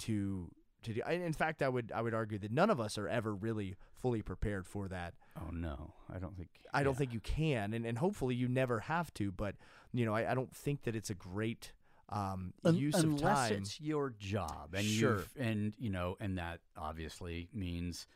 to 0.00 0.50
to 0.84 0.92
do. 0.94 1.02
In 1.10 1.32
fact, 1.32 1.62
I 1.62 1.68
would 1.68 1.90
I 1.92 2.00
would 2.02 2.14
argue 2.14 2.38
that 2.38 2.52
none 2.52 2.70
of 2.70 2.80
us 2.80 2.96
are 2.98 3.08
ever 3.08 3.34
really 3.34 3.74
fully 3.96 4.22
prepared 4.22 4.66
for 4.66 4.86
that. 4.88 5.14
Oh 5.40 5.50
no, 5.50 5.94
I 6.12 6.18
don't 6.18 6.36
think. 6.36 6.48
I 6.72 6.82
don't 6.84 6.96
think 6.96 7.12
you 7.12 7.20
can, 7.20 7.72
and, 7.74 7.84
and 7.86 7.98
hopefully 7.98 8.34
you 8.36 8.46
never 8.48 8.80
have 8.80 9.12
to. 9.14 9.32
But 9.32 9.56
you 9.92 10.04
know, 10.06 10.14
I, 10.14 10.30
I 10.30 10.34
don't 10.34 10.54
think 10.54 10.82
that 10.84 10.94
it's 10.94 11.10
a 11.10 11.14
great 11.14 11.72
um, 12.10 12.52
Un- 12.64 12.76
use 12.76 12.94
unless 12.94 13.20
of 13.20 13.48
time. 13.50 13.52
it's 13.62 13.80
your 13.80 14.10
job, 14.18 14.74
and 14.74 14.84
Sure. 14.84 15.24
and 15.36 15.72
you 15.78 15.90
know, 15.90 16.16
and 16.20 16.38
that 16.38 16.60
obviously 16.76 17.48
means, 17.52 18.06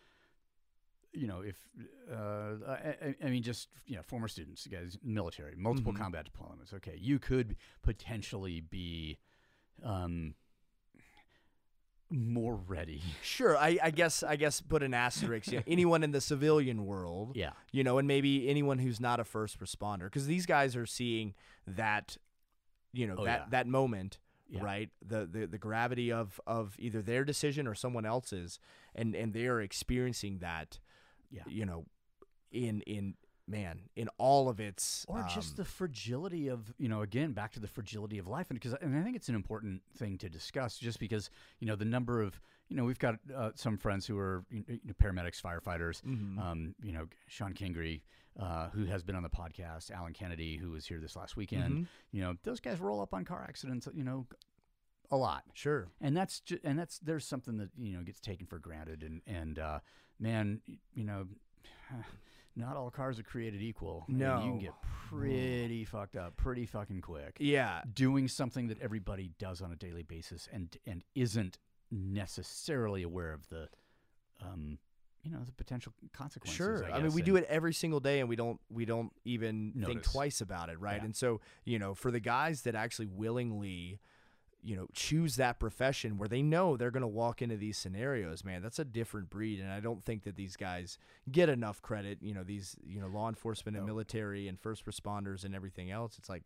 you 1.12 1.27
know, 1.27 1.40
if 1.42 1.57
uh, 2.11 2.55
I, 2.68 3.14
I- 3.25 3.29
mean, 3.31 3.42
just 3.42 3.68
you 3.87 3.96
know, 3.96 4.03
former 4.03 4.29
students, 4.29 4.66
guys, 4.66 4.96
military, 5.03 5.55
multiple 5.57 5.92
Mhm. 5.92 5.98
combat 5.98 6.27
deployments. 6.33 6.72
Okay, 6.75 6.96
you 6.98 7.18
could 7.18 7.57
potentially 7.83 8.61
be, 8.61 9.18
um, 9.83 10.35
more 12.11 12.57
ready. 12.57 13.01
Sure, 13.22 13.57
I, 13.57 13.79
I 13.83 13.90
guess 13.90 14.22
I 14.22 14.37
guess 14.37 14.61
put 14.61 14.83
an 14.83 14.92
asterisk. 14.92 15.51
Yeah, 15.51 15.61
anyone 15.66 16.03
in 16.03 16.11
the 16.11 16.20
civilian 16.20 16.85
world, 16.85 17.33
Yeah, 17.37 17.53
you 17.72 17.83
know, 17.85 17.96
and 17.98 18.07
maybe 18.07 18.48
anyone 18.51 18.79
who's 18.79 19.01
not 19.01 19.18
a 19.18 19.25
first 19.25 19.59
responder, 19.61 20.05
because 20.05 20.27
these 20.27 20.44
guys 20.44 20.77
are 20.77 20.85
seeing 20.87 21.33
that, 21.66 22.18
you 22.92 23.07
know, 23.07 23.14
Oh, 23.18 23.25
that 23.25 23.40
yeah. 23.40 23.46
that 23.51 23.66
moment, 23.66 24.18
Yeah. 24.51 24.62
right? 24.62 24.90
The, 25.07 25.25
the 25.25 25.46
the 25.46 25.57
gravity 25.59 26.12
of 26.12 26.38
of 26.46 26.77
either 26.79 27.01
their 27.01 27.25
decision 27.25 27.66
or 27.66 27.75
someone 27.75 28.05
else's, 28.05 28.59
and 28.94 29.14
and 29.14 29.33
they 29.33 29.46
are 29.46 29.62
experiencing 29.62 30.38
that, 30.40 30.81
Yeah. 31.32 31.42
you 31.46 31.66
know, 31.66 31.86
in 32.50 32.82
in 32.82 33.14
man 33.48 33.80
in 33.96 34.08
all 34.18 34.48
of 34.48 34.60
its 34.60 35.04
or 35.08 35.26
just 35.34 35.50
um, 35.50 35.54
the 35.56 35.64
fragility 35.64 36.46
of 36.48 36.72
you 36.78 36.88
know 36.88 37.02
again 37.02 37.32
back 37.32 37.50
to 37.52 37.58
the 37.60 37.66
fragility 37.66 38.16
of 38.18 38.28
life 38.28 38.46
and 38.50 38.58
because 38.60 38.72
and 38.80 38.96
I 38.96 39.02
think 39.02 39.16
it's 39.16 39.28
an 39.28 39.34
important 39.34 39.82
thing 39.96 40.16
to 40.18 40.28
discuss 40.28 40.78
just 40.78 41.00
because 41.00 41.28
you 41.58 41.66
know 41.66 41.74
the 41.74 41.84
number 41.84 42.22
of 42.22 42.40
you 42.68 42.76
know 42.76 42.84
we've 42.84 43.00
got 43.00 43.16
uh, 43.36 43.50
some 43.56 43.76
friends 43.78 44.06
who 44.06 44.16
are 44.16 44.44
you 44.50 44.64
know, 44.84 44.94
paramedics 45.02 45.42
firefighters 45.42 46.02
mhm. 46.04 46.38
um, 46.38 46.74
you 46.84 46.92
know 46.92 47.08
Sean 47.26 47.52
Kingry 47.52 48.02
uh, 48.38 48.68
who 48.70 48.84
has 48.84 49.02
been 49.02 49.16
on 49.16 49.24
the 49.24 49.28
podcast 49.28 49.90
Alan 49.90 50.12
Kennedy 50.12 50.56
who 50.56 50.70
was 50.70 50.86
here 50.86 51.00
this 51.00 51.16
last 51.16 51.36
weekend 51.36 51.74
Mhm. 51.74 51.86
you 52.12 52.22
know 52.22 52.36
those 52.44 52.60
guys 52.60 52.78
roll 52.80 53.00
up 53.00 53.12
on 53.12 53.24
car 53.24 53.44
accidents 53.46 53.88
you 53.92 54.04
know 54.04 54.24
a 55.10 55.16
lot 55.16 55.42
sure, 55.52 55.88
and 56.00 56.16
that's 56.16 56.40
ju- 56.40 56.60
and 56.64 56.78
that's 56.78 56.98
there's 57.00 57.26
something 57.26 57.58
that 57.58 57.68
you 57.78 57.92
know 57.94 58.02
gets 58.02 58.18
taken 58.20 58.46
for 58.46 58.58
granted 58.58 59.02
and 59.02 59.20
and 59.26 59.58
uh, 59.58 59.80
man 60.22 60.61
you 60.94 61.04
know 61.04 61.26
not 62.56 62.76
all 62.76 62.90
cars 62.90 63.18
are 63.18 63.24
created 63.24 63.61
equal 63.61 64.04
and 64.08 64.18
you 64.18 64.26
can 64.26 64.58
get 64.58 64.72
pretty 65.08 65.85
fucked 65.85 66.16
up 66.16 66.37
pretty 66.37 66.64
fucking 66.64 67.00
quick 67.00 67.37
yeah, 67.38 67.82
doing 67.92 68.28
something 68.28 68.68
that 68.68 68.80
everybody 68.80 69.30
does 69.38 69.61
on 69.61 69.72
a 69.72 69.76
daily 69.76 70.02
basis 70.02 70.48
and 70.52 70.76
and 70.87 71.02
isn't 71.14 71.58
necessarily 71.90 73.02
aware 73.02 73.32
of 73.32 73.48
the 73.48 73.68
um 74.42 74.78
you 75.22 75.30
know 75.30 75.38
the 75.44 75.52
potential 75.52 75.92
consequences 76.12 76.56
Sure. 76.56 76.85
I, 76.85 76.96
I, 76.98 77.02
mean, 77.02 77.12
we 77.12 77.20
and- 77.20 77.26
do 77.26 77.37
it 77.37 77.46
every 77.48 77.72
single 77.72 78.00
day, 78.00 78.20
and 78.20 78.28
we 78.28 78.37
don't 78.37 78.61
we 78.68 78.85
don't 78.85 79.12
even 79.24 79.72
think 79.87 80.02
twice 80.02 80.40
about 80.40 80.68
it, 80.68 80.80
right? 80.80 80.96
Yeah. 80.98 81.04
And 81.04 81.16
so, 81.16 81.40
you 81.64 81.78
know, 81.78 81.94
for 81.94 82.11
the 82.11 82.18
guys 82.18 82.62
that 82.62 82.74
actually 82.74 83.06
willingly, 83.06 84.00
you 84.62 84.77
know, 84.77 84.87
choose 84.92 85.37
that 85.37 85.59
profession 85.59 86.18
where 86.18 86.29
they 86.29 86.40
know 86.42 86.77
they're 86.77 86.92
going 86.92 87.01
to 87.03 87.07
walk 87.09 87.42
into 87.42 87.57
these 87.57 87.77
scenarios, 87.77 88.44
man, 88.44 88.62
that's 88.62 88.79
a 88.79 88.85
different 88.85 89.29
breed, 89.29 89.59
and 89.61 89.70
I 89.70 89.81
don't 89.81 90.05
think 90.05 90.22
that 90.22 90.37
these 90.37 90.57
guys 90.57 90.98
get 91.31 91.48
enough 91.48 91.83
credit. 91.83 92.18
You 92.22 92.33
know, 92.35 92.44
these 92.44 92.77
you 92.87 93.01
know 93.01 93.09
law 93.09 93.29
enforcement 93.29 93.77
and 93.77 93.87
No. 93.87 93.92
military 93.92 94.46
and 94.48 94.61
first 94.61 94.87
responders 94.87 95.44
and 95.44 95.55
everything 95.55 95.90
else. 95.90 96.16
It's 96.18 96.29
like. 96.29 96.44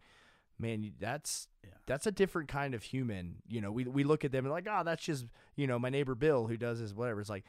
Man, 0.58 0.94
that's 0.98 1.48
Yeah. 1.62 1.72
that's 1.84 2.06
a 2.06 2.10
different 2.10 2.48
kind 2.48 2.72
of 2.74 2.82
human. 2.82 3.42
You 3.46 3.60
know, 3.60 3.70
we 3.70 3.84
we 3.84 4.04
look 4.04 4.24
at 4.24 4.32
them 4.32 4.46
and 4.46 4.50
like, 4.52 4.66
oh, 4.66 4.82
that's 4.84 5.04
just 5.04 5.26
you 5.54 5.66
know 5.66 5.78
my 5.78 5.90
neighbor 5.90 6.14
Bill 6.14 6.46
who 6.46 6.56
does 6.56 6.78
his 6.78 6.94
whatever. 6.94 7.20
It's 7.20 7.28
like, 7.28 7.44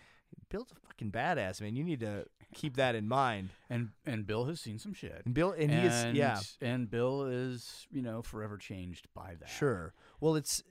Bill's 0.50 0.72
a 0.72 0.88
fucking 0.88 1.12
badass, 1.12 1.62
man. 1.62 1.76
You 1.76 1.84
need 1.84 2.00
to 2.00 2.26
keep 2.54 2.78
that 2.78 2.96
in 2.96 3.08
mind. 3.08 3.50
and 3.70 3.90
and 4.06 4.26
Bill 4.26 4.46
has 4.46 4.62
seen 4.62 4.80
some 4.80 4.94
shit 4.94 5.22
And 5.26 5.34
Bill, 5.34 5.52
and 5.52 5.70
he 5.70 5.78
is, 5.78 6.16
yeah, 6.16 6.40
and 6.62 6.90
Bill 6.90 7.26
is 7.26 7.88
you 7.92 8.02
know 8.02 8.22
forever 8.22 8.58
changed 8.58 9.08
by 9.13 9.36
that 9.40 9.50
sure. 9.50 9.94
Well, 10.20 10.36
it's, 10.36 10.63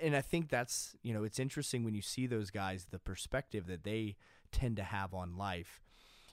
and 0.00 0.14
I 0.14 0.20
think 0.20 0.48
that's, 0.48 0.94
you 1.02 1.12
know, 1.12 1.24
it's 1.24 1.38
interesting 1.40 1.82
when 1.82 1.94
you 1.94 2.02
see 2.02 2.26
those 2.26 2.50
guys, 2.50 2.86
the 2.90 2.98
perspective 2.98 3.66
that 3.66 3.82
they 3.82 4.16
tend 4.52 4.76
to 4.76 4.84
have 4.84 5.12
on 5.12 5.36
life 5.36 5.80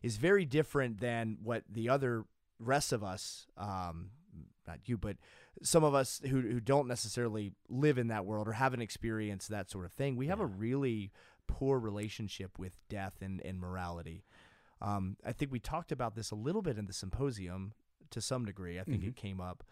is 0.04 0.18
very 0.18 0.46
different 0.46 1.00
than 1.00 1.38
what 1.42 1.64
the 1.68 1.90
other 1.90 2.26
rest 2.60 2.94
of 2.94 3.04
us, 3.04 3.48
um, 3.58 4.12
not 4.68 4.78
you, 4.86 4.96
but 4.98 5.18
some 5.64 5.84
of 5.84 5.96
us 5.96 6.22
who, 6.24 6.42
who 6.42 6.60
don't 6.60 6.88
necessarily 6.88 7.52
live 7.68 7.98
in 7.98 8.08
that 8.10 8.26
world 8.26 8.48
or 8.48 8.54
haven't 8.54 8.82
experienced 8.82 9.50
that 9.50 9.70
sort 9.72 9.86
of 9.86 9.92
thing. 9.92 10.16
We 10.16 10.28
have 10.28 10.40
a 10.40 10.46
really 10.46 11.12
poor 11.48 11.80
relationship 11.80 12.58
with 12.60 12.74
death 12.90 13.16
and, 13.22 13.42
and 13.46 13.60
morality. 13.60 14.24
Um, 14.82 15.18
I 15.26 15.32
think 15.32 15.52
we 15.52 15.60
talked 15.60 15.92
about 15.92 16.16
this 16.16 16.32
a 16.32 16.36
little 16.36 16.62
bit 16.62 16.78
in 16.78 16.86
the 16.88 16.94
symposium 16.94 17.74
to 18.10 18.22
some 18.22 18.46
degree. 18.46 18.80
I 18.80 18.84
think 18.84 19.04
Mhm. 19.04 19.10
it 19.10 19.16
came 19.16 19.40
up. 19.40 19.64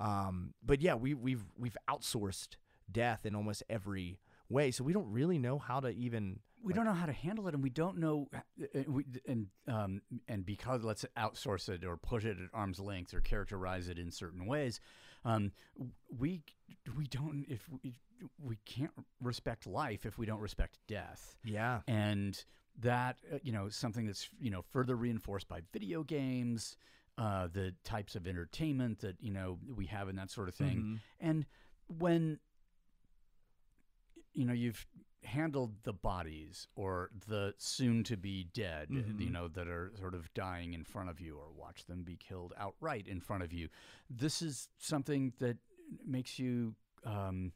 Um, 0.00 0.54
but 0.62 0.80
yeah, 0.80 0.94
we, 0.94 1.14
we've 1.14 1.44
we've 1.56 1.76
outsourced 1.88 2.56
death 2.90 3.26
in 3.26 3.34
almost 3.34 3.62
every 3.68 4.20
way, 4.48 4.70
so 4.70 4.84
we 4.84 4.92
don't 4.92 5.10
really 5.10 5.38
know 5.38 5.58
how 5.58 5.80
to 5.80 5.88
even. 5.88 6.40
we 6.62 6.72
don't 6.72 6.84
know 6.84 6.92
how 6.92 7.06
to 7.06 7.12
handle 7.12 7.46
it 7.48 7.54
and 7.54 7.62
we 7.62 7.70
don't 7.70 7.98
know 7.98 8.28
uh, 8.34 8.38
uh, 8.78 8.82
we, 8.88 9.04
and 9.28 9.46
um 9.68 10.02
and 10.26 10.44
because 10.44 10.82
let's 10.84 11.04
outsource 11.16 11.68
it 11.68 11.84
or 11.84 11.96
push 11.96 12.24
it 12.24 12.36
at 12.40 12.48
arm's 12.52 12.80
length 12.80 13.14
or 13.14 13.20
characterize 13.20 13.88
it 13.88 13.96
in 13.98 14.10
certain 14.10 14.44
ways 14.44 14.80
Um, 15.24 15.52
we 16.16 16.42
we 16.96 17.06
don't 17.06 17.44
if 17.48 17.68
we, 17.82 17.94
we 18.42 18.56
can't 18.64 18.90
respect 19.20 19.66
life 19.66 20.06
if 20.06 20.16
we 20.18 20.26
don't 20.26 20.40
respect 20.40 20.78
death, 20.86 21.36
Yeah. 21.44 21.80
and 21.86 22.42
that 22.80 23.16
uh, 23.32 23.38
you 23.42 23.52
know 23.52 23.68
something 23.68 24.06
that's 24.06 24.28
you 24.40 24.50
know 24.50 24.62
further 24.62 24.96
reinforced 24.96 25.48
by 25.48 25.62
video 25.72 26.02
games, 26.04 26.76
uh, 27.18 27.48
the 27.52 27.74
types 27.84 28.14
of 28.16 28.26
entertainment 28.26 29.00
that 29.00 29.16
you 29.20 29.30
know 29.32 29.58
we 29.76 29.86
have 29.86 30.08
and 30.08 30.18
that 30.18 30.30
sort 30.30 30.48
of 30.48 30.54
thing. 30.54 30.78
Mhm. 30.78 30.98
And 31.20 31.46
when 31.98 32.38
you 34.34 34.44
know 34.44 34.52
you've 34.52 34.86
handled 35.24 35.82
the 35.82 35.92
bodies 35.92 36.68
or 36.76 37.10
the 37.26 37.52
soon 37.58 38.04
to 38.04 38.16
be 38.16 38.44
dead, 38.44 38.88
Mhm. 38.88 39.20
you 39.20 39.30
know, 39.30 39.48
that 39.48 39.66
are 39.68 39.92
sort 39.96 40.14
of 40.14 40.32
dying 40.34 40.74
in 40.74 40.84
front 40.84 41.10
of 41.10 41.20
you 41.20 41.36
or 41.36 41.50
watch 41.50 41.84
them 41.86 42.02
be 42.04 42.16
killed 42.16 42.52
outright 42.56 43.06
in 43.08 43.20
front 43.20 43.42
of 43.42 43.52
you. 43.52 43.68
This 44.08 44.40
is 44.42 44.68
something 44.78 45.32
that 45.38 45.58
makes 46.04 46.38
you 46.38 46.74
um, 47.04 47.52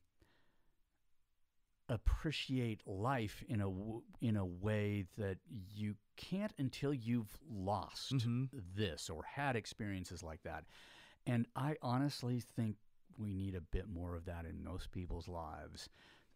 appreciate 1.89 2.87
life 2.87 3.43
in 3.49 3.61
a 3.61 3.65
w- 3.69 4.03
in 4.21 4.37
a 4.37 4.47
way 4.47 5.05
that 5.19 5.39
you 5.75 5.97
can't 6.17 6.53
until 6.59 6.95
you've 6.95 7.37
lost 7.51 8.13
Mhm. 8.13 8.49
this 8.75 9.11
or 9.11 9.25
had 9.25 9.57
experiences 9.57 10.23
like 10.23 10.43
that. 10.43 10.65
And 11.27 11.47
I 11.55 11.77
honestly 11.83 12.41
think 12.41 12.79
we 13.19 13.35
need 13.35 13.55
a 13.55 13.61
bit 13.61 13.89
more 13.89 14.15
of 14.15 14.25
that 14.25 14.47
in 14.47 14.63
most 14.63 14.91
people's 14.93 15.29
lives, 15.29 15.89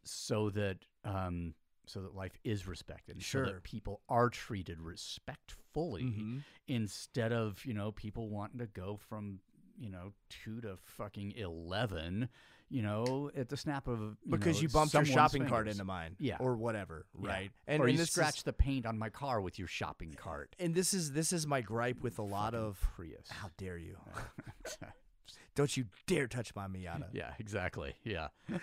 so 0.09 0.51
that 0.51 0.79
um, 1.05 1.55
so 1.87 2.03
that 2.03 2.15
life 2.15 2.37
is 2.45 2.67
respected, 2.67 3.17
so 3.19 3.21
Sure. 3.23 3.47
that 3.47 3.63
people 3.63 4.01
are 4.09 4.29
treated 4.29 4.81
respectfully 4.81 6.03
Mhm. 6.05 6.43
instead 6.67 7.33
of 7.33 7.65
you 7.65 7.75
know 7.75 7.93
people 7.93 8.29
wanting 8.29 8.59
to 8.59 8.67
go 8.67 8.97
from 8.97 9.41
you 9.79 9.89
know 9.91 10.13
two 10.29 10.61
to 10.63 10.77
fucking 10.79 11.33
eleven, 11.33 12.29
you 12.69 12.83
know, 12.83 13.31
at 13.37 13.49
the 13.51 13.57
snap 13.57 13.87
of 13.87 14.01
you 14.01 14.17
Because 14.33 14.57
know, 14.57 14.63
you 14.63 14.69
bumped 14.69 14.95
your 14.95 15.05
shopping 15.05 15.47
cart 15.47 15.69
into 15.69 15.85
mine. 15.85 16.17
Yeah. 16.19 16.39
Or 16.41 16.57
whatever. 16.57 17.07
Yeah. 17.21 17.29
Right. 17.29 17.53
or 17.69 17.87
you 17.89 17.97
this 17.99 18.17
is- 18.19 18.43
the 18.43 18.53
paint 18.53 18.85
on 18.87 18.99
my 18.99 19.11
car 19.11 19.41
with 19.41 19.57
your 19.59 19.69
shopping 19.69 20.13
cart. 20.15 20.57
and 20.59 20.75
this 20.75 20.93
is 20.93 21.13
this 21.13 21.33
is 21.33 21.47
my 21.47 21.61
gripe 21.61 22.01
with 22.01 22.19
a 22.19 22.23
lot 22.23 22.53
Fucking 22.55 22.67
of 22.67 22.81
Prius. 22.81 23.29
how 23.29 23.51
dare 23.59 23.79
you 23.79 23.97
don't 25.55 25.77
you 25.77 25.87
dare 26.07 26.27
touch 26.27 26.53
my 26.57 26.67
miata 26.67 27.09
yeah, 27.13 27.35
exactly. 27.39 27.95
Yeah. 28.03 28.29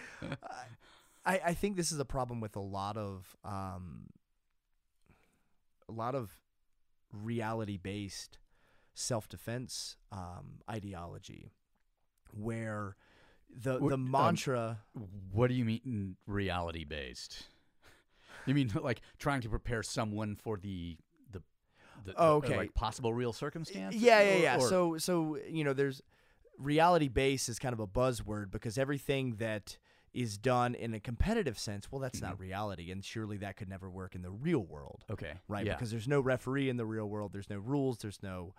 I, 1.26 1.40
I 1.46 1.54
think 1.54 1.78
this 1.78 1.92
is 1.92 2.00
a 2.00 2.06
problem 2.06 2.42
with 2.42 2.56
a 2.56 2.62
lot 2.62 2.98
of 2.98 3.36
um, 3.46 4.08
a 5.88 5.92
lot 5.92 6.16
of 6.16 6.32
reality 7.12 7.78
based 7.78 8.40
self 8.94 9.30
defense 9.30 9.96
um, 10.12 10.60
ideology 10.70 11.52
where 12.34 12.96
the 13.56 13.78
What, 13.78 13.90
the 13.90 13.96
um, 13.96 14.12
mantra 14.12 14.80
What 15.32 15.48
do 15.48 15.54
you 15.54 15.66
mean 15.66 16.16
reality 16.28 16.84
based? 16.84 17.44
You 18.46 18.54
mean 18.54 18.72
like 18.82 19.00
trying 19.20 19.40
to 19.42 19.50
prepare 19.50 19.84
someone 19.84 20.36
for 20.36 20.58
the 20.58 20.98
the, 21.32 21.42
the 22.04 22.14
Oh, 22.18 22.42
the, 22.42 22.48
okay. 22.48 22.58
like 22.58 22.74
possible 22.74 23.14
real 23.14 23.32
circumstance? 23.32 23.96
yeah 23.96 24.20
yeah 24.22 24.36
yeah 24.36 24.58
or- 24.58 24.68
so 24.68 24.98
so 24.98 25.38
you 25.48 25.64
know 25.64 25.72
there's 25.72 26.02
reality 26.58 27.08
based 27.08 27.48
is 27.48 27.58
kind 27.58 27.72
of 27.72 27.80
a 27.80 27.88
buzzword 27.88 28.52
because 28.52 28.78
everything 28.78 29.36
that 29.38 29.78
is 30.14 30.38
done 30.38 30.76
in 30.76 30.94
a 30.94 31.00
competitive 31.00 31.58
sense 31.58 31.92
well 31.92 32.00
that's 32.00 32.22
not 32.22 32.40
reality 32.40 32.92
and 32.92 33.04
surely 33.04 33.38
that 33.38 33.56
could 33.58 33.68
never 33.70 33.90
work 33.90 34.14
in 34.16 34.22
the 34.22 34.30
real 34.32 34.64
world 34.64 35.04
okay, 35.10 35.34
right 35.48 35.66
Yeah. 35.66 35.74
because 35.74 35.90
there's 35.92 36.08
no 36.08 36.20
referee 36.22 36.70
in 36.70 36.78
the 36.78 36.86
real 36.86 37.08
world 37.10 37.34
there's 37.34 37.50
no 37.50 37.58
rules 37.58 37.98
there's 38.00 38.22
no 38.22 38.54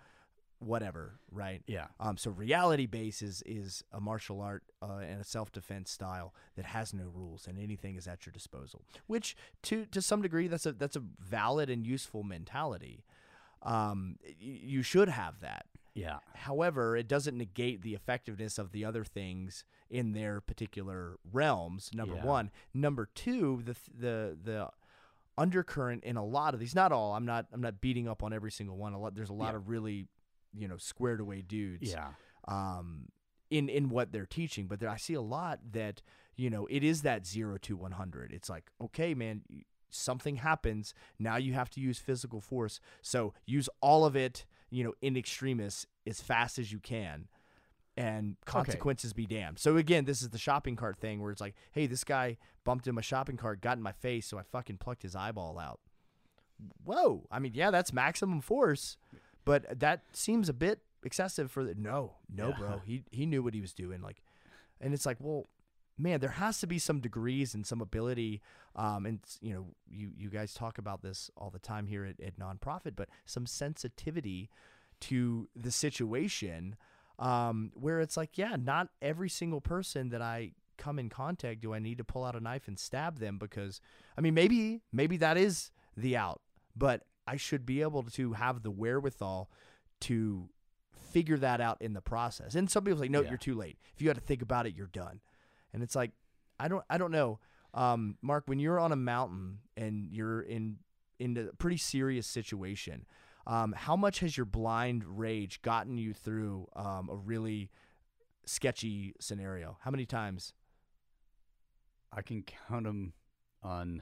whatever 0.59 1.19
right 1.31 1.61
yeah. 1.67 1.87
Um, 1.99 2.17
so 2.17 2.31
reality 2.31 2.85
base 2.85 3.21
is, 3.21 3.43
is 3.45 3.83
a 3.91 3.99
martial 3.99 4.39
art 4.41 4.63
uh, 4.81 4.97
and 5.07 5.19
a 5.19 5.23
self 5.23 5.51
defense 5.51 5.91
style 5.91 6.33
that 6.55 6.65
has 6.65 6.93
no 6.93 7.03
rules 7.13 7.45
and 7.45 7.59
anything 7.59 7.97
is 7.97 8.07
at 8.07 8.25
your 8.25 8.31
disposal. 8.31 8.81
Which 9.05 9.35
to 9.63 9.85
to 9.87 10.01
some 10.01 10.21
degree 10.21 10.47
that's 10.47 10.65
a 10.65 10.71
that's 10.71 10.95
a 10.95 11.03
valid 11.19 11.69
and 11.69 11.85
useful 11.85 12.23
mentality. 12.23 13.03
Um, 13.63 14.17
y- 14.23 14.33
you 14.39 14.81
should 14.81 15.09
have 15.09 15.41
that. 15.41 15.65
Yeah. 15.95 16.19
However, 16.33 16.95
it 16.97 17.07
doesn't 17.07 17.35
negate 17.37 17.81
the 17.81 17.95
effectiveness 17.95 18.57
of 18.59 18.71
the 18.73 18.85
other 18.85 19.03
things 19.03 19.63
in 19.89 20.11
their 20.11 20.41
particular 20.41 21.17
realms. 21.31 21.89
Number 21.93 22.15
Yeah. 22.15 22.25
one, 22.25 22.51
number 22.73 23.07
two, 23.15 23.63
the 23.65 23.75
the 23.97 24.37
the 24.43 24.69
undercurrent 25.37 26.03
in 26.03 26.17
a 26.17 26.25
lot 26.25 26.53
of 26.53 26.59
these, 26.59 26.75
not 26.75 26.91
all. 26.91 27.13
I'm 27.13 27.25
not 27.25 27.47
I'm 27.51 27.61
not 27.61 27.81
beating 27.81 28.07
up 28.07 28.23
on 28.23 28.33
every 28.33 28.51
single 28.51 28.77
one. 28.77 28.93
A 28.93 28.99
lot 28.99 29.15
there's 29.15 29.29
a 29.29 29.33
lot 29.33 29.51
Yeah. 29.53 29.57
of 29.57 29.69
really, 29.69 30.07
you 30.53 30.67
know, 30.67 30.77
squared 30.77 31.19
away 31.19 31.41
dudes 31.41 31.91
Yeah. 31.91 32.13
um, 32.47 33.09
in 33.49 33.69
in 33.69 33.89
what 33.89 34.11
they're 34.11 34.25
teaching. 34.25 34.67
But 34.67 34.79
there, 34.79 34.89
I 34.89 34.97
see 34.97 35.13
a 35.13 35.21
lot 35.21 35.59
that 35.71 36.01
you 36.35 36.49
know 36.49 36.65
it 36.67 36.83
is 36.83 37.01
that 37.03 37.25
zero 37.25 37.57
to 37.59 37.75
one 37.77 37.91
hundred. 37.93 38.31
It's 38.33 38.49
like 38.49 38.71
okay, 38.81 39.13
man, 39.13 39.43
something 39.89 40.37
happens 40.37 40.93
now. 41.19 41.37
You 41.37 41.53
have 41.53 41.69
to 41.71 41.79
use 41.81 41.99
physical 41.99 42.41
force, 42.41 42.79
so 43.01 43.33
use 43.45 43.69
all 43.81 44.05
of 44.05 44.15
it. 44.15 44.45
You 44.75 44.83
know, 44.83 44.93
in 45.01 45.15
extremis 45.15 45.87
as 46.05 46.19
fast 46.21 46.59
as 46.59 46.71
you 46.71 46.79
can. 46.79 47.27
And 47.97 48.35
consequences 48.45 49.13
be 49.13 49.25
damned. 49.25 49.57
So 49.57 49.77
again, 49.77 50.03
this 50.03 50.21
is 50.21 50.27
the 50.29 50.37
shopping 50.37 50.75
cart 50.75 50.97
thing 50.99 51.21
where 51.21 51.31
it's 51.31 51.39
like, 51.39 51.55
hey, 51.71 51.87
this 51.87 52.03
guy 52.03 52.35
bumped 52.65 52.87
in 52.87 52.93
my 52.95 52.99
shopping 53.01 53.37
cart, 53.37 53.61
got 53.61 53.77
in 53.77 53.83
my 53.83 53.93
face, 53.93 54.25
so 54.27 54.37
I 54.37 54.41
fucking 54.43 54.79
plucked 54.79 55.03
his 55.03 55.15
eyeball 55.15 55.57
out. 55.57 55.79
Whoa! 56.83 57.25
I 57.31 57.39
mean, 57.39 57.53
yeah, 57.55 57.71
that's 57.71 57.93
maximum 57.93 58.41
force, 58.41 58.97
but 59.45 59.79
that 59.79 60.01
seems 60.11 60.49
a 60.49 60.53
bit 60.53 60.81
excessive 61.03 61.49
for 61.51 61.63
the. 61.63 61.73
No, 61.75 62.15
no, 62.29 62.49
Yeah. 62.49 62.57
bro. 62.57 62.81
He 62.85 63.03
he 63.11 63.25
knew 63.25 63.41
what 63.43 63.53
he 63.53 63.61
was 63.61 63.73
doing. 63.73 64.01
Like, 64.01 64.21
and 64.81 64.93
it's 64.93 65.05
like, 65.05 65.17
well, 65.21 65.47
man, 65.97 66.19
there 66.19 66.31
has 66.31 66.59
to 66.59 66.67
be 66.67 66.79
some 66.79 66.99
degrees 66.99 67.53
and 67.53 67.65
some 67.65 67.81
ability. 67.81 68.41
Um, 68.75 69.05
and 69.05 69.19
you 69.41 69.53
know, 69.53 69.67
you 69.89 70.11
you 70.15 70.29
guys 70.29 70.53
talk 70.53 70.77
about 70.77 71.01
this 71.01 71.29
all 71.37 71.49
the 71.49 71.59
time 71.59 71.87
here 71.87 72.05
at, 72.05 72.19
at 72.19 72.37
nonprofit, 72.39 72.95
but 72.95 73.09
some 73.25 73.45
sensitivity 73.45 74.49
to 75.01 75.47
the 75.55 75.71
situation, 75.71 76.75
um, 77.19 77.71
where 77.75 77.99
it's 77.99 78.17
like, 78.17 78.37
yeah, 78.37 78.55
not 78.59 78.89
every 79.01 79.29
single 79.29 79.61
person 79.61 80.09
that 80.09 80.21
I 80.21 80.51
come 80.77 80.99
in 80.99 81.07
contact 81.09 81.61
do 81.61 81.73
I 81.73 81.79
need 81.79 81.97
to 81.99 82.03
pull 82.03 82.25
out 82.25 82.35
a 82.35 82.41
knife 82.41 82.67
and 82.67 82.77
stab 82.77 83.19
them 83.19 83.37
because 83.37 83.79
I 84.17 84.21
mean 84.21 84.33
maybe 84.33 84.81
maybe 84.91 85.15
that 85.17 85.37
is 85.37 85.71
the 85.95 86.17
out, 86.17 86.41
but 86.75 87.03
I 87.25 87.37
should 87.37 87.65
be 87.65 87.81
able 87.81 88.03
to 88.03 88.33
have 88.33 88.61
the 88.61 88.71
wherewithal 88.71 89.49
to 90.01 90.49
figure 91.11 91.37
that 91.37 91.61
out 91.61 91.81
in 91.81 91.93
the 91.93 92.01
process. 92.01 92.55
And 92.55 92.69
some 92.69 92.83
people 92.83 92.99
say, 92.99 93.07
no, 93.07 93.21
Yeah. 93.21 93.29
you're 93.29 93.37
too 93.37 93.55
late. 93.55 93.77
If 93.95 94.01
you 94.01 94.09
had 94.09 94.15
to 94.15 94.21
think 94.21 94.41
about 94.41 94.67
it, 94.67 94.75
you're 94.75 94.87
done. 94.87 95.21
And 95.75 95.83
it's 95.83 95.93
like, 95.93 96.11
I 96.57 96.69
don't, 96.69 96.85
I 96.89 96.97
don't 96.97 97.11
know, 97.11 97.39
um, 97.73 98.17
Mark. 98.21 98.45
When 98.47 98.59
you're 98.59 98.79
on 98.79 98.93
a 98.93 98.95
mountain 98.95 99.59
and 99.75 100.07
you're 100.09 100.39
in 100.41 100.77
in 101.19 101.35
a 101.35 101.53
pretty 101.57 101.75
serious 101.75 102.25
situation, 102.25 103.05
um, 103.45 103.73
how 103.73 103.97
much 103.97 104.19
has 104.21 104.37
your 104.37 104.45
blind 104.45 105.03
rage 105.05 105.61
gotten 105.61 105.97
you 105.97 106.13
through 106.13 106.69
um, 106.77 107.09
a 107.11 107.15
really 107.17 107.69
sketchy 108.45 109.15
scenario? 109.19 109.77
How 109.81 109.91
many 109.91 110.05
times? 110.05 110.53
I 112.13 112.21
can 112.21 112.41
count 112.43 112.85
them 112.85 113.11
on. 113.61 114.01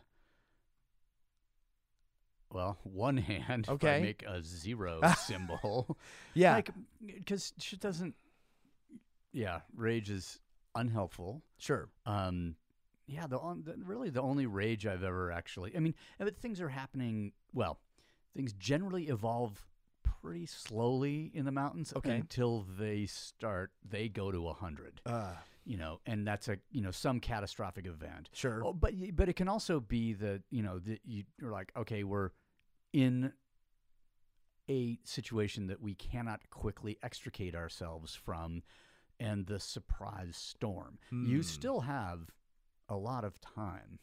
Well, 2.51 2.77
one 2.83 3.17
hand. 3.29 3.63
if 3.65 3.69
I 3.71 3.73
Okay. 3.73 3.99
make 3.99 4.21
a 4.27 4.43
zero 4.43 5.01
symbol. 5.25 5.97
Yeah, 6.35 6.53
Like, 6.53 6.69
because 7.03 7.51
shit 7.57 7.79
doesn't. 7.79 8.13
Yeah, 9.31 9.61
rage 9.75 10.11
is 10.11 10.39
unhelpful. 10.75 11.41
sure. 11.57 11.89
Um, 12.05 12.55
yeah, 13.05 13.27
the, 13.27 13.37
on, 13.37 13.63
the 13.63 13.75
really 13.83 14.09
the 14.09 14.21
only 14.21 14.45
rage 14.45 14.85
I've 14.87 15.03
ever 15.03 15.31
actually. 15.31 15.75
I 15.75 15.79
mean, 15.79 15.93
uh, 16.19 16.25
but 16.25 16.37
things 16.37 16.61
are 16.61 16.69
happening. 16.69 17.33
Well, 17.53 17.79
things 18.35 18.53
generally 18.53 19.07
evolve 19.09 19.67
pretty 20.21 20.45
slowly 20.45 21.29
in 21.33 21.43
the 21.45 21.51
mountains 21.51 21.93
Okay. 21.95 22.15
until 22.15 22.65
they 22.79 23.05
start. 23.05 23.71
They 23.87 24.07
go 24.07 24.31
to 24.31 24.47
a 24.47 24.53
hundred. 24.53 25.01
Uh, 25.05 25.33
You 25.65 25.77
know, 25.77 25.99
and 26.05 26.25
that's 26.25 26.47
a 26.47 26.57
you 26.71 26.81
know 26.81 26.91
some 26.91 27.19
catastrophic 27.19 27.85
event. 27.87 28.29
sure. 28.33 28.63
Oh, 28.65 28.73
but 28.73 28.93
but 29.15 29.27
it 29.29 29.33
can 29.35 29.49
also 29.49 29.79
be 29.81 30.13
that 30.13 30.43
you 30.49 30.63
know 30.63 30.79
that 30.79 31.01
you- 31.05 31.25
you're 31.39 31.51
like, 31.51 31.71
okay, 31.75 32.03
we're 32.05 32.29
in 32.93 33.33
a 34.69 34.97
situation 35.03 35.67
that 35.67 35.81
we 35.81 35.93
cannot 35.93 36.49
quickly 36.49 36.97
extricate 37.03 37.53
ourselves 37.53 38.15
from, 38.15 38.63
and 39.19 39.45
the 39.47 39.59
surprise 39.59 40.35
storm. 40.37 40.99
You 41.11 41.37
Hmm. 41.37 41.41
still 41.41 41.81
have 41.81 42.31
a 42.89 42.95
lot 42.95 43.23
of 43.23 43.39
time 43.41 43.99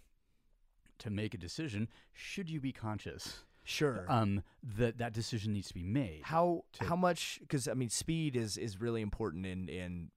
to 0.99 1.11
make 1.11 1.35
a 1.35 1.39
decision. 1.39 1.89
Should 2.13 2.49
you 2.51 2.61
be 2.61 2.73
conscious? 2.73 3.45
Sure. 3.65 4.07
Um, 4.09 4.43
that 4.63 4.99
that 4.99 5.13
decision 5.13 5.53
needs 5.53 5.69
to 5.69 5.75
be 5.75 5.83
made. 5.85 6.23
how 6.25 6.65
to- 6.73 6.85
how 6.85 6.97
much? 6.97 7.39
Because 7.41 7.69
I 7.69 7.75
mean, 7.75 7.91
speed 7.91 8.35
is 8.37 8.57
is 8.57 8.81
really 8.81 9.03
important 9.03 9.47
in 9.47 9.69
in 9.69 10.11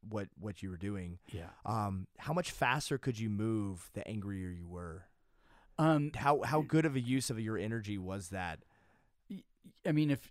what 0.00 0.28
what 0.38 0.62
you 0.62 0.68
were 0.70 0.76
doing. 0.76 1.18
Yeah. 1.32 1.50
Um, 1.64 2.06
how 2.18 2.32
much 2.34 2.50
faster 2.50 2.98
could 2.98 3.18
you 3.18 3.30
move 3.30 3.90
the 3.94 4.06
angrier 4.06 4.50
you 4.50 4.68
were? 4.68 5.06
Um, 5.78 6.12
How 6.14 6.42
how 6.42 6.60
good 6.60 6.84
of 6.84 6.94
a 6.94 7.00
use 7.00 7.30
of 7.30 7.40
your 7.40 7.56
energy 7.56 7.96
was 7.96 8.28
that? 8.28 8.62
i 9.86 9.92
mean, 9.92 10.10
if 10.10 10.30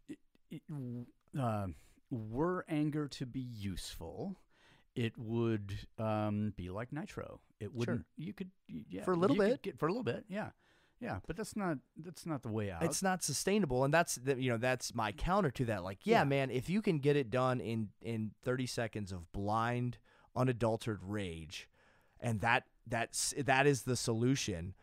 uh, 1.40 1.68
were 2.12 2.66
anger 2.68 3.08
to 3.08 3.26
be 3.26 3.40
useful, 3.40 4.38
it 4.96 5.18
would 5.18 5.78
um, 5.98 6.54
be 6.58 6.70
like 6.70 6.92
nitro. 6.92 7.40
It 7.60 7.74
wouldn't. 7.74 8.06
You 8.18 8.34
could 8.34 8.52
yeah 8.68 9.04
For 9.04 9.14
a 9.14 9.16
little 9.18 9.36
bit. 9.36 9.62
get- 9.62 9.78
for 9.80 9.88
a 9.88 9.92
little 9.92 10.04
bit. 10.04 10.26
Yeah, 10.30 10.50
yeah. 11.00 11.20
But 11.28 11.36
that's 11.38 11.56
not 11.56 11.78
that's 11.98 12.26
not 12.26 12.42
the 12.42 12.50
way 12.50 12.72
out. 12.72 12.84
It's 12.84 13.04
not 13.04 13.24
sustainable, 13.24 13.84
and 13.84 13.94
that's 13.94 14.16
the, 14.16 14.42
you 14.42 14.50
know 14.52 14.58
that's 14.58 14.94
my 14.96 15.12
counter 15.12 15.52
to 15.52 15.66
that. 15.66 15.84
Like, 15.84 16.00
yeah, 16.06 16.20
Yeah. 16.20 16.24
man, 16.26 16.50
if 16.52 16.70
you 16.70 16.82
can 16.82 17.00
get 17.00 17.16
it 17.16 17.30
done 17.30 17.60
in 17.62 17.90
in 18.02 18.32
30 18.44 18.66
seconds 18.66 19.12
of 19.12 19.32
blind, 19.32 19.98
unadulterated 20.36 21.04
rage, 21.04 21.70
and 22.20 22.42
that 22.42 22.64
that's 22.88 23.34
that 23.38 23.68
is 23.68 23.84
the 23.84 23.96
solution. 23.96 24.74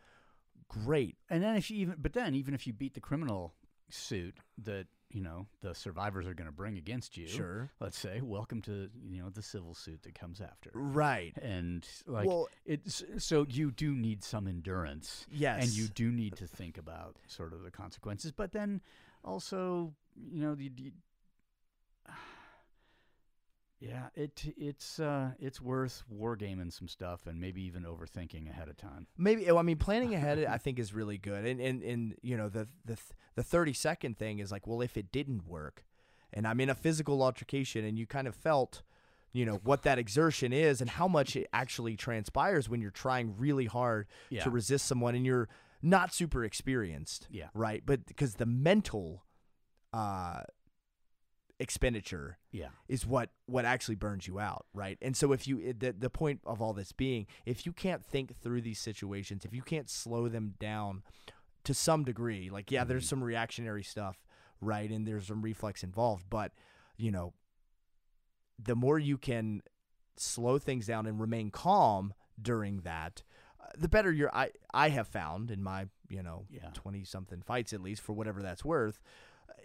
Great. 0.69 1.15
and 1.29 1.41
then 1.41 1.55
if 1.55 1.71
you 1.71 1.77
even 1.77 1.95
but 1.97 2.11
then 2.13 2.35
even 2.35 2.53
if 2.53 2.67
you 2.67 2.73
beat 2.73 2.93
the 2.93 2.99
criminal 2.99 3.53
suit 3.89 4.35
that 4.57 4.87
you 5.11 5.21
know 5.21 5.47
the 5.61 5.73
survivors 5.73 6.27
are 6.27 6.33
going 6.33 6.47
to 6.47 6.51
bring 6.55 6.77
against 6.77 7.15
you, 7.17 7.27
Sure. 7.27 7.69
let's 7.79 7.97
say, 7.97 8.21
welcome 8.21 8.61
to 8.63 8.89
you 9.09 9.21
know 9.21 9.29
the 9.29 9.41
civil 9.41 9.73
suit 9.73 10.03
that 10.03 10.13
comes 10.15 10.41
after. 10.41 10.69
Right. 10.73 11.33
And 11.41 11.87
like 12.05 12.27
well, 12.27 12.47
it's 12.65 13.03
so 13.17 13.45
you 13.49 13.71
do 13.71 13.95
need 13.95 14.23
some 14.23 14.47
endurance. 14.47 15.25
yes. 15.31 15.63
and 15.63 15.71
you 15.73 15.87
do 15.87 16.11
need 16.11 16.35
to 16.37 16.47
think 16.47 16.77
about 16.77 17.15
sort 17.27 17.53
of 17.53 17.63
the 17.63 17.71
consequences 17.71 18.31
but 18.31 18.51
then 18.51 18.81
also 19.23 19.93
you 20.15 20.41
know 20.41 20.55
the, 20.55 20.69
the 20.69 20.91
yeah 23.79 24.07
it 24.15 24.53
it's 24.57 24.99
uh 24.99 25.31
it's 25.39 25.61
worth 25.61 26.03
wargaming 26.13 26.71
some 26.73 26.87
stuff 26.87 27.27
and 27.27 27.39
maybe 27.39 27.61
even 27.61 27.83
overthinking 27.83 28.49
ahead 28.49 28.67
of 28.69 28.77
time 28.77 29.07
Maybe 29.17 29.49
I 29.49 29.61
mean 29.61 29.77
planning 29.77 30.15
ahead 30.15 30.43
I 30.45 30.57
think 30.63 30.79
is 30.79 30.93
really 30.93 31.17
good. 31.17 31.45
And 31.45 31.59
and 31.59 31.83
and 31.83 32.15
you 32.21 32.37
know 32.37 32.49
the 32.49 32.67
the 32.85 32.97
the 33.35 33.43
30 33.43 33.73
second 33.73 34.17
thing 34.17 34.39
is 34.39 34.51
like, 34.51 34.65
well, 34.65 34.81
if 34.81 34.97
it 34.97 35.11
didn't 35.11 35.47
work 35.47 35.83
and 36.33 36.47
I'm 36.47 36.59
in 36.59 36.69
a 36.69 36.75
physical 36.75 37.21
altercation 37.21 37.85
and 37.85 37.97
you 37.99 38.07
kind 38.07 38.27
of 38.27 38.35
felt 38.35 38.81
you 39.31 39.45
know 39.45 39.59
what 39.63 39.83
that 39.83 39.99
exertion 39.99 40.51
is 40.53 40.81
and 40.81 40.89
how 40.89 41.07
much 41.07 41.35
it 41.35 41.47
actually 41.53 41.95
transpires 41.95 42.67
when 42.67 42.81
you're 42.81 42.89
trying 42.89 43.35
really 43.37 43.65
hard 43.65 44.07
yeah 44.29 44.43
to 44.43 44.49
resist 44.49 44.87
someone 44.87 45.13
and 45.13 45.25
you're 45.25 45.49
not 45.83 46.11
super 46.13 46.43
experienced, 46.43 47.27
yeah 47.29 47.49
right? 47.53 47.83
But 47.85 48.07
because 48.07 48.35
the 48.35 48.47
mental 48.47 49.23
uh 49.93 50.41
expenditure 51.59 52.37
yeah 52.51 52.67
is 52.87 53.05
what 53.05 53.29
what 53.47 53.65
actually 53.65 53.95
burns 53.95 54.27
you 54.27 54.39
out, 54.39 54.65
right? 54.73 54.97
And 55.01 55.17
so 55.17 55.31
if 55.31 55.47
you 55.47 55.73
the 55.73 55.91
the 55.97 56.09
point 56.09 56.41
of 56.45 56.61
all 56.61 56.73
this 56.73 56.91
being, 56.91 57.25
if 57.45 57.65
you 57.65 57.73
can't 57.73 58.05
think 58.05 58.39
through 58.39 58.61
these 58.61 58.79
situations, 58.79 59.43
if 59.45 59.53
you 59.53 59.61
can't 59.63 59.89
slow 59.89 60.27
them 60.27 60.53
down 60.59 61.01
to 61.63 61.73
some 61.73 62.03
degree, 62.03 62.49
like 62.49 62.69
yeah, 62.71 62.83
there's 62.83 63.05
Mhm. 63.05 63.09
some 63.09 63.23
reactionary 63.23 63.83
stuff, 63.83 64.23
right? 64.61 64.89
And 64.89 65.07
there's 65.07 65.27
some 65.27 65.41
reflex 65.41 65.83
involved, 65.83 66.25
but 66.29 66.51
you 66.95 67.11
know, 67.11 67.33
the 68.59 68.75
more 68.75 68.97
you 68.99 69.17
can 69.17 69.61
slow 70.15 70.57
things 70.57 70.87
down 70.87 71.05
and 71.05 71.19
remain 71.19 71.51
calm 71.51 72.13
during 72.41 72.81
that, 72.81 73.23
uh, 73.59 73.65
the 73.77 73.87
better 73.89 74.11
you're 74.11 74.33
I 74.35 74.51
I 74.73 74.89
have 74.89 75.07
found 75.07 75.51
in 75.51 75.61
my, 75.63 75.87
you 76.07 76.23
know, 76.23 76.45
yeah 76.49 76.69
20 76.73 77.03
something 77.03 77.41
fights 77.41 77.73
at 77.73 77.81
least 77.81 78.01
for 78.01 78.13
whatever 78.13 78.41
that's 78.41 78.63
worth 78.65 78.99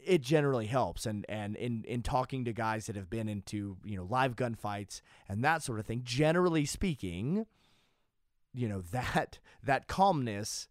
it 0.04 0.20
generally 0.20 0.66
helps. 0.66 1.06
And 1.06 1.24
and 1.28 1.56
in 1.56 1.84
in 1.84 2.02
talking 2.02 2.44
to 2.44 2.52
guys 2.52 2.86
that 2.86 2.96
have 2.96 3.10
been 3.10 3.28
into 3.28 3.76
you 3.84 3.96
know 3.96 4.04
live 4.04 4.36
gunfights 4.36 5.00
and 5.28 5.44
that 5.44 5.62
sort 5.62 5.78
of 5.78 5.86
thing 5.86 6.02
generally 6.04 6.64
speaking 6.64 7.46
you 8.54 8.68
know 8.68 8.82
that 8.92 9.38
that 9.62 9.88
calmness 9.88 10.68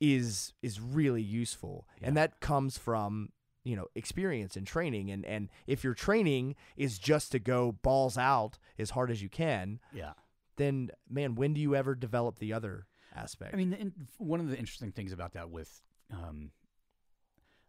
is 0.00 0.52
is 0.62 0.80
really 0.80 1.22
useful. 1.22 1.86
And 2.02 2.16
that 2.16 2.40
comes 2.40 2.78
from 2.78 3.30
you 3.64 3.76
know 3.76 3.86
experience 3.94 4.56
and 4.56 4.66
training. 4.66 5.10
And 5.10 5.24
and 5.24 5.48
if 5.66 5.82
your 5.82 5.94
training 5.94 6.54
is 6.76 6.98
just 6.98 7.32
to 7.32 7.38
go 7.38 7.72
balls 7.72 8.16
out 8.16 8.58
as 8.78 8.90
hard 8.90 9.10
as 9.10 9.22
you 9.22 9.28
can 9.28 9.80
yeah. 9.92 10.12
then 10.56 10.90
man 11.08 11.34
when 11.34 11.54
do 11.54 11.60
you 11.60 11.74
ever 11.74 11.94
develop 11.94 12.38
the 12.38 12.52
other 12.52 12.86
aspect? 13.14 13.54
i 13.54 13.56
mean 13.56 13.70
the, 13.70 13.92
one 14.18 14.40
of 14.40 14.48
the 14.48 14.58
interesting 14.58 14.92
things 14.92 15.12
about 15.12 15.32
that 15.32 15.50
with 15.50 15.80
um 16.12 16.50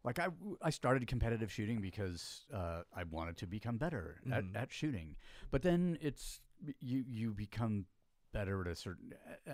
like 0.08 0.20
I, 0.20 0.28
I 0.62 0.70
started 0.70 1.05
competitive 1.08 1.51
shooting 1.51 1.82
because 1.82 2.45
uh, 2.53 2.82
I 2.95 3.03
wanted 3.12 3.36
to 3.38 3.45
become 3.47 3.78
better 3.78 4.22
Mhm. 4.26 4.55
at, 4.55 4.62
at 4.64 4.72
shooting, 4.72 5.16
but 5.51 5.62
then 5.62 5.97
it's 6.01 6.39
you 6.80 7.03
you 7.08 7.34
become 7.34 7.86
better 8.32 8.62
at 8.62 8.68
a 8.68 8.76
certain. 8.76 9.14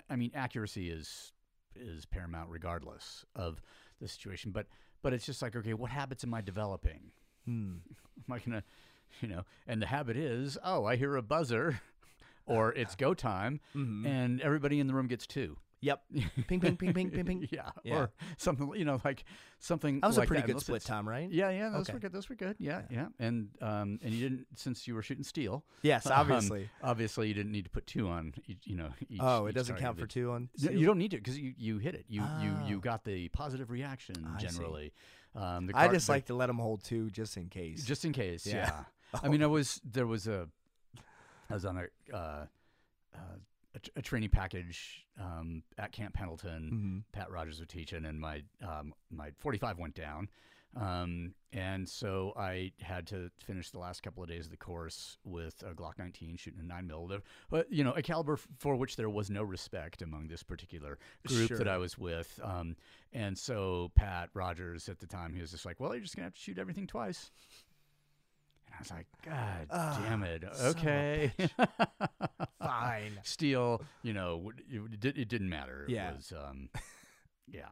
I 0.10 0.16
mean, 0.16 0.32
accuracy 0.36 0.89
is 0.89 1.34
is 1.76 2.06
paramount 2.06 2.49
regardless 2.51 3.26
of 3.36 3.62
the 3.99 4.08
situation. 4.08 4.51
But 4.51 4.68
but 5.01 5.12
it's 5.14 5.26
just 5.26 5.41
like 5.41 5.56
okay, 5.56 5.74
what 5.74 5.89
habits 5.89 6.24
am 6.24 6.34
I 6.36 6.41
developing? 6.41 7.12
Hmm. 7.45 7.78
Am 8.30 8.32
I 8.36 8.39
gonna, 8.39 8.64
you 9.22 9.28
know? 9.28 9.43
And 9.68 9.82
the 9.82 9.88
habit 9.88 10.16
is 10.16 10.58
oh, 10.64 10.86
I 10.86 10.95
hear 10.97 11.16
a 11.16 11.24
buzzer, 11.24 11.82
or 12.45 12.72
it's 12.74 12.95
go 13.06 13.14
time, 13.16 13.60
Mhm. 13.76 14.06
and 14.06 14.39
everybody 14.41 14.80
in 14.80 14.86
the 14.88 14.93
room 14.93 15.08
gets 15.08 15.26
two. 15.26 15.58
Yep 15.84 16.02
ping 16.48 16.60
ping 16.62 16.78
ping 16.78 16.94
ping 16.94 17.10
ping 17.12 17.26
ping 17.26 17.48
yeah, 17.52 17.70
Yeah. 17.84 17.96
or 17.96 18.12
something 18.38 18.72
you 18.76 18.86
know 18.86 19.02
like 19.04 19.26
something. 19.60 20.00
that 20.00 20.08
was 20.08 20.18
like 20.18 20.26
a 20.26 20.28
pretty 20.30 20.42
good 20.44 20.52
unless 20.52 20.64
split 20.64 20.82
time 20.84 21.08
right 21.08 21.30
Yeah, 21.30 21.50
yeah, 21.50 21.70
those 21.70 21.82
Okay. 21.90 21.94
were 21.94 22.00
good. 22.00 22.14
Those 22.14 22.30
were 22.30 22.36
good. 22.36 22.56
Yeah, 22.58 22.84
yeah, 22.90 23.08
And 23.20 23.50
um, 23.62 24.00
and 24.02 24.14
you 24.14 24.30
didn't 24.30 24.48
since 24.56 24.88
you 24.88 24.96
were 24.96 25.02
shooting 25.02 25.24
steel. 25.26 25.66
Yes, 25.82 26.06
Um, 26.06 26.14
obviously. 26.14 26.70
Obviously, 26.82 27.28
you 27.28 27.34
didn't 27.34 27.52
need 27.52 27.66
to 27.66 27.70
put 27.70 27.86
two 27.86 28.08
on. 28.08 28.34
Each, 28.48 28.60
you 28.66 28.76
know. 28.78 28.90
Each, 29.10 29.20
oh, 29.22 29.46
it 29.46 29.50
each 29.50 29.56
doesn't 29.56 29.76
count 29.78 30.00
for 30.00 30.08
two 30.08 30.32
on. 30.32 30.50
Steel? 30.56 30.72
you 30.72 30.86
don't 30.86 30.98
need 30.98 31.12
to 31.12 31.18
because 31.18 31.38
you, 31.38 31.54
you 31.58 31.78
hit 31.80 31.96
it. 31.96 32.06
You 32.08 32.22
Ah. 32.24 32.42
you 32.44 32.52
you 32.76 32.80
got 32.80 33.04
the 33.04 33.28
positive 33.30 33.70
reaction 33.70 34.16
I 34.36 34.40
generally. 34.40 34.94
Um, 35.36 35.68
the 35.68 35.76
I 35.76 35.86
car- 35.86 35.94
just 35.94 36.08
like 36.10 36.26
to 36.28 36.34
let 36.36 36.48
them 36.48 36.60
hold 36.60 36.84
two 36.84 37.10
just 37.10 37.36
in 37.38 37.50
case. 37.50 37.84
just 37.86 38.06
in 38.06 38.14
case. 38.14 38.46
Yeah. 38.48 38.56
Yeah. 38.56 38.84
Oh. 39.16 39.20
I 39.24 39.28
mean, 39.32 39.44
I 39.44 39.48
was 39.48 39.82
there 39.84 40.08
was 40.08 40.28
a 40.28 40.48
I 41.50 41.54
was 41.54 41.66
on 41.66 41.78
a 41.78 42.16
uh, 42.16 42.46
uh, 43.16 43.18
a, 43.96 44.02
training 44.02 44.30
package 44.30 45.06
um, 45.20 45.64
at 45.78 45.92
Camp 45.92 46.14
Pendleton. 46.14 47.04
Mhm. 47.08 47.14
Pat 47.14 47.30
Rogers 47.32 47.60
was 47.60 47.68
teaching, 47.68 48.06
and 48.06 48.20
my 48.20 48.44
um, 48.68 48.94
my 49.12 49.32
45 49.40 49.80
went 49.80 49.96
down, 49.96 50.30
um, 50.76 51.34
and 51.52 51.88
so 51.88 52.34
I 52.36 52.72
had 52.82 53.06
to 53.08 53.30
finish 53.46 53.70
the 53.70 53.78
last 53.80 54.02
couple 54.02 54.24
of 54.24 54.30
days 54.30 54.46
of 54.46 54.52
the 54.52 54.58
course 54.58 55.18
with 55.24 55.62
a 55.64 55.74
Glock 55.76 56.00
19 56.00 56.36
shooting 56.38 56.60
a 56.60 56.64
nine 56.64 56.88
mil, 56.88 57.10
but 57.50 57.72
you 57.72 57.84
know 57.84 57.92
a 57.92 58.02
caliber 58.02 58.34
f- 58.34 58.48
for 58.58 58.76
which 58.76 58.96
there 58.96 59.10
was 59.10 59.30
no 59.30 59.44
respect 59.44 60.02
among 60.02 60.28
this 60.28 60.42
particular 60.42 60.98
group 61.28 61.50
Sure. 61.50 61.58
that 61.60 61.68
I 61.68 61.78
was 61.78 61.98
with, 61.98 62.40
um, 62.44 62.76
and 63.12 63.38
so 63.38 63.92
Pat 63.96 64.30
Rogers 64.34 64.90
at 64.90 65.00
the 65.00 65.06
time 65.08 65.34
he 65.36 65.42
was 65.42 65.52
just 65.52 65.66
like, 65.66 65.80
"Well, 65.80 65.94
you're 65.94 66.02
just 66.04 66.16
gonna 66.16 66.26
have 66.26 66.34
to 66.34 66.40
shoot 66.42 66.58
everything 66.58 66.88
twice." 66.88 67.30
I 68.74 68.80
was 68.80 68.91
like, 68.91 69.07
God 69.26 69.67
Ah, 69.69 69.99
damn 70.01 70.24
it. 70.24 70.43
son 70.53 70.69
of 70.71 70.76
a 70.78 70.80
Okay. 70.80 71.32
Fine. 72.59 73.19
Steel, 73.24 73.82
you 74.01 74.13
know, 74.13 74.51
it, 74.69 75.05
it 75.05 75.28
didn't 75.28 75.49
matter. 75.49 75.86
It 75.86 75.91
Yeah. 75.91 76.11
was, 76.15 76.34
um, 76.36 76.69
yeah. 77.47 77.69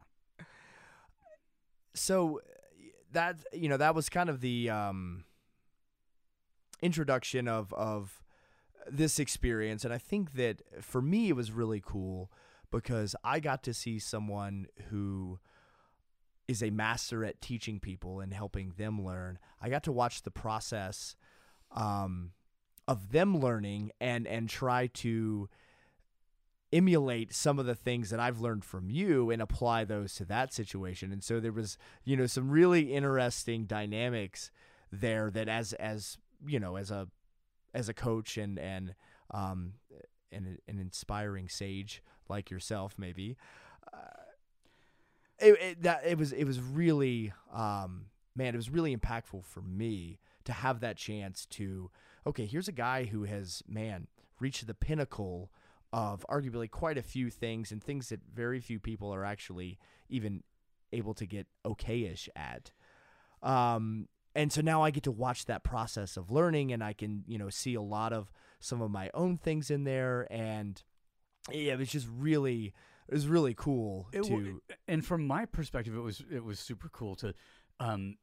So 1.94 2.40
that 3.12 3.44
you 3.52 3.68
know 3.68 3.76
that 3.76 3.94
was 3.94 4.08
kind 4.08 4.30
of 4.30 4.40
the 4.40 4.70
um, 4.70 5.24
introduction 6.80 7.48
of 7.48 7.72
of 7.74 8.22
this 8.90 9.18
experience, 9.18 9.84
and 9.84 9.92
I 9.94 9.98
think 9.98 10.34
that 10.34 10.62
for 10.82 11.00
me 11.02 11.28
it 11.28 11.36
was 11.36 11.52
really 11.52 11.82
cool 11.84 12.30
because 12.70 13.14
I 13.22 13.40
got 13.40 13.62
to 13.64 13.74
see 13.74 13.98
someone 13.98 14.66
who 14.90 15.38
is 16.48 16.62
a 16.62 16.70
master 16.70 17.24
at 17.24 17.40
teaching 17.40 17.80
people 17.80 18.20
and 18.20 18.32
helping 18.34 18.72
them 18.76 19.04
learn. 19.04 19.38
I 19.60 19.68
got 19.68 19.84
to 19.84 19.92
watch 19.92 20.22
the 20.22 20.30
process 20.30 21.16
um, 21.70 22.32
of 22.88 23.12
them 23.12 23.38
learning 23.38 23.92
and 24.00 24.26
and 24.26 24.48
try 24.48 24.88
to 24.88 25.48
emulate 26.72 27.34
some 27.34 27.58
of 27.58 27.66
the 27.66 27.74
things 27.74 28.10
that 28.10 28.18
I've 28.18 28.40
learned 28.40 28.64
from 28.64 28.90
you 28.90 29.30
and 29.30 29.42
apply 29.42 29.84
those 29.84 30.14
to 30.14 30.24
that 30.24 30.54
situation. 30.54 31.12
And 31.12 31.22
so 31.22 31.38
there 31.38 31.52
was, 31.52 31.76
you 32.04 32.16
know, 32.16 32.26
some 32.26 32.50
really 32.50 32.94
interesting 32.94 33.66
dynamics 33.66 34.50
there 34.90 35.30
that 35.30 35.48
as 35.48 35.74
as, 35.74 36.16
you 36.46 36.58
know, 36.58 36.76
as 36.76 36.90
a 36.90 37.08
as 37.74 37.88
a 37.88 37.94
coach 37.94 38.36
and 38.36 38.58
and 38.58 38.94
um 39.30 39.74
an 40.30 40.58
an 40.66 40.78
inspiring 40.78 41.48
sage 41.48 42.02
like 42.28 42.50
yourself 42.50 42.94
maybe 42.98 43.36
uh, 43.92 43.96
it, 45.42 45.60
it 45.60 45.82
that 45.82 46.02
it 46.06 46.18
was 46.18 46.32
it 46.32 46.44
was 46.44 46.60
really 46.60 47.32
um 47.52 48.06
man 48.34 48.54
it 48.54 48.56
was 48.56 48.70
really 48.70 48.96
impactful 48.96 49.44
for 49.44 49.60
me 49.60 50.18
to 50.44 50.52
have 50.52 50.80
that 50.80 50.96
chance 50.96 51.46
to 51.46 51.90
okay 52.26 52.46
here's 52.46 52.68
a 52.68 52.72
guy 52.72 53.04
who 53.04 53.24
has 53.24 53.62
man 53.68 54.06
reached 54.40 54.66
the 54.66 54.74
pinnacle 54.74 55.50
of 55.92 56.24
arguably 56.28 56.70
quite 56.70 56.96
a 56.96 57.02
few 57.02 57.30
things 57.30 57.70
and 57.70 57.82
things 57.82 58.08
that 58.08 58.20
very 58.34 58.60
few 58.60 58.80
people 58.80 59.12
are 59.12 59.24
actually 59.24 59.78
even 60.08 60.42
able 60.92 61.14
to 61.14 61.26
get 61.26 61.46
okayish 61.64 62.28
at. 62.34 62.70
Um 63.42 64.08
and 64.34 64.50
so 64.50 64.62
now 64.62 64.82
I 64.82 64.90
get 64.90 65.02
to 65.02 65.10
watch 65.10 65.44
that 65.44 65.62
process 65.62 66.16
of 66.16 66.30
learning 66.30 66.72
and 66.72 66.82
I 66.82 66.94
can 66.94 67.24
you 67.26 67.38
know 67.38 67.50
see 67.50 67.74
a 67.74 67.82
lot 67.82 68.12
of 68.12 68.32
some 68.60 68.80
of 68.80 68.90
my 68.90 69.10
own 69.12 69.36
things 69.36 69.70
in 69.70 69.84
there 69.84 70.26
and 70.30 70.82
yeah 71.50 71.74
it 71.74 71.78
was 71.78 71.90
just 71.90 72.08
really 72.10 72.72
it 73.12 73.14
was 73.14 73.26
really 73.28 73.54
cool 73.54 74.08
It 74.12 74.24
to 74.24 74.60
and 74.88 75.04
from 75.04 75.26
my 75.26 75.44
perspective, 75.44 75.94
it 75.94 76.00
was 76.00 76.24
it 76.30 76.42
was 76.44 76.58
super 76.58 76.88
cool 76.88 77.14
to. 77.16 77.34
Um, 77.78 78.16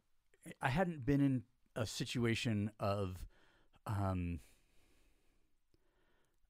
I 0.61 0.69
hadn't 0.69 1.05
been 1.05 1.21
in 1.21 1.43
a 1.75 1.85
situation 1.85 2.71
of, 2.79 3.17
um, 3.85 4.39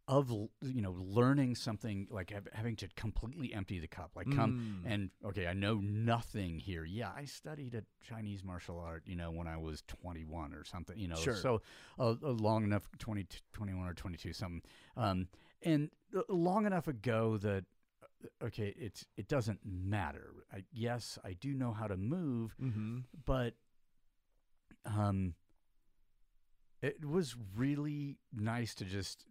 of 0.07 0.31
you 0.31 0.81
know 0.81 0.95
learning 0.97 1.53
something 1.53 2.07
like 2.09 2.33
having 2.53 2.75
to 2.75 2.87
completely 2.95 3.53
empty 3.53 3.77
the 3.79 3.87
cup 3.87 4.11
like 4.15 4.25
come 4.31 4.81
Mm. 4.83 4.91
and 4.91 5.09
okay 5.23 5.45
i 5.45 5.53
know 5.53 5.75
nothing 5.75 6.57
here 6.57 6.83
yeah 6.83 7.11
i 7.15 7.25
studied 7.25 7.75
a 7.75 7.83
chinese 8.01 8.43
martial 8.43 8.79
art 8.79 9.03
you 9.05 9.15
know 9.15 9.29
when 9.29 9.47
i 9.47 9.55
was 9.55 9.83
21 9.87 10.51
or 10.53 10.63
something 10.63 10.97
you 10.97 11.07
know 11.07 11.15
Sure. 11.15 11.35
so 11.35 11.61
uh, 11.99 12.15
long 12.21 12.63
enough 12.63 12.89
20 12.97 13.27
21 13.53 13.87
or 13.87 13.93
22 13.93 14.33
something 14.33 14.63
um 14.97 15.27
and 15.61 15.91
uh, 16.17 16.21
long 16.27 16.65
enough 16.65 16.87
ago 16.87 17.37
that 17.37 17.65
okay 18.43 18.73
it's 18.77 19.05
it 19.17 19.27
doesn't 19.27 19.59
matter 19.65 20.33
I, 20.53 20.63
yes 20.71 21.17
i 21.23 21.33
do 21.33 21.53
know 21.53 21.71
how 21.73 21.87
to 21.87 21.97
move 21.97 22.55
Mm-hmm. 22.61 22.99
but 23.25 23.53
um 24.85 25.35
it 26.81 27.03
was 27.05 27.35
really 27.55 28.17
nice 28.33 28.73
to 28.75 28.85
just 28.85 29.25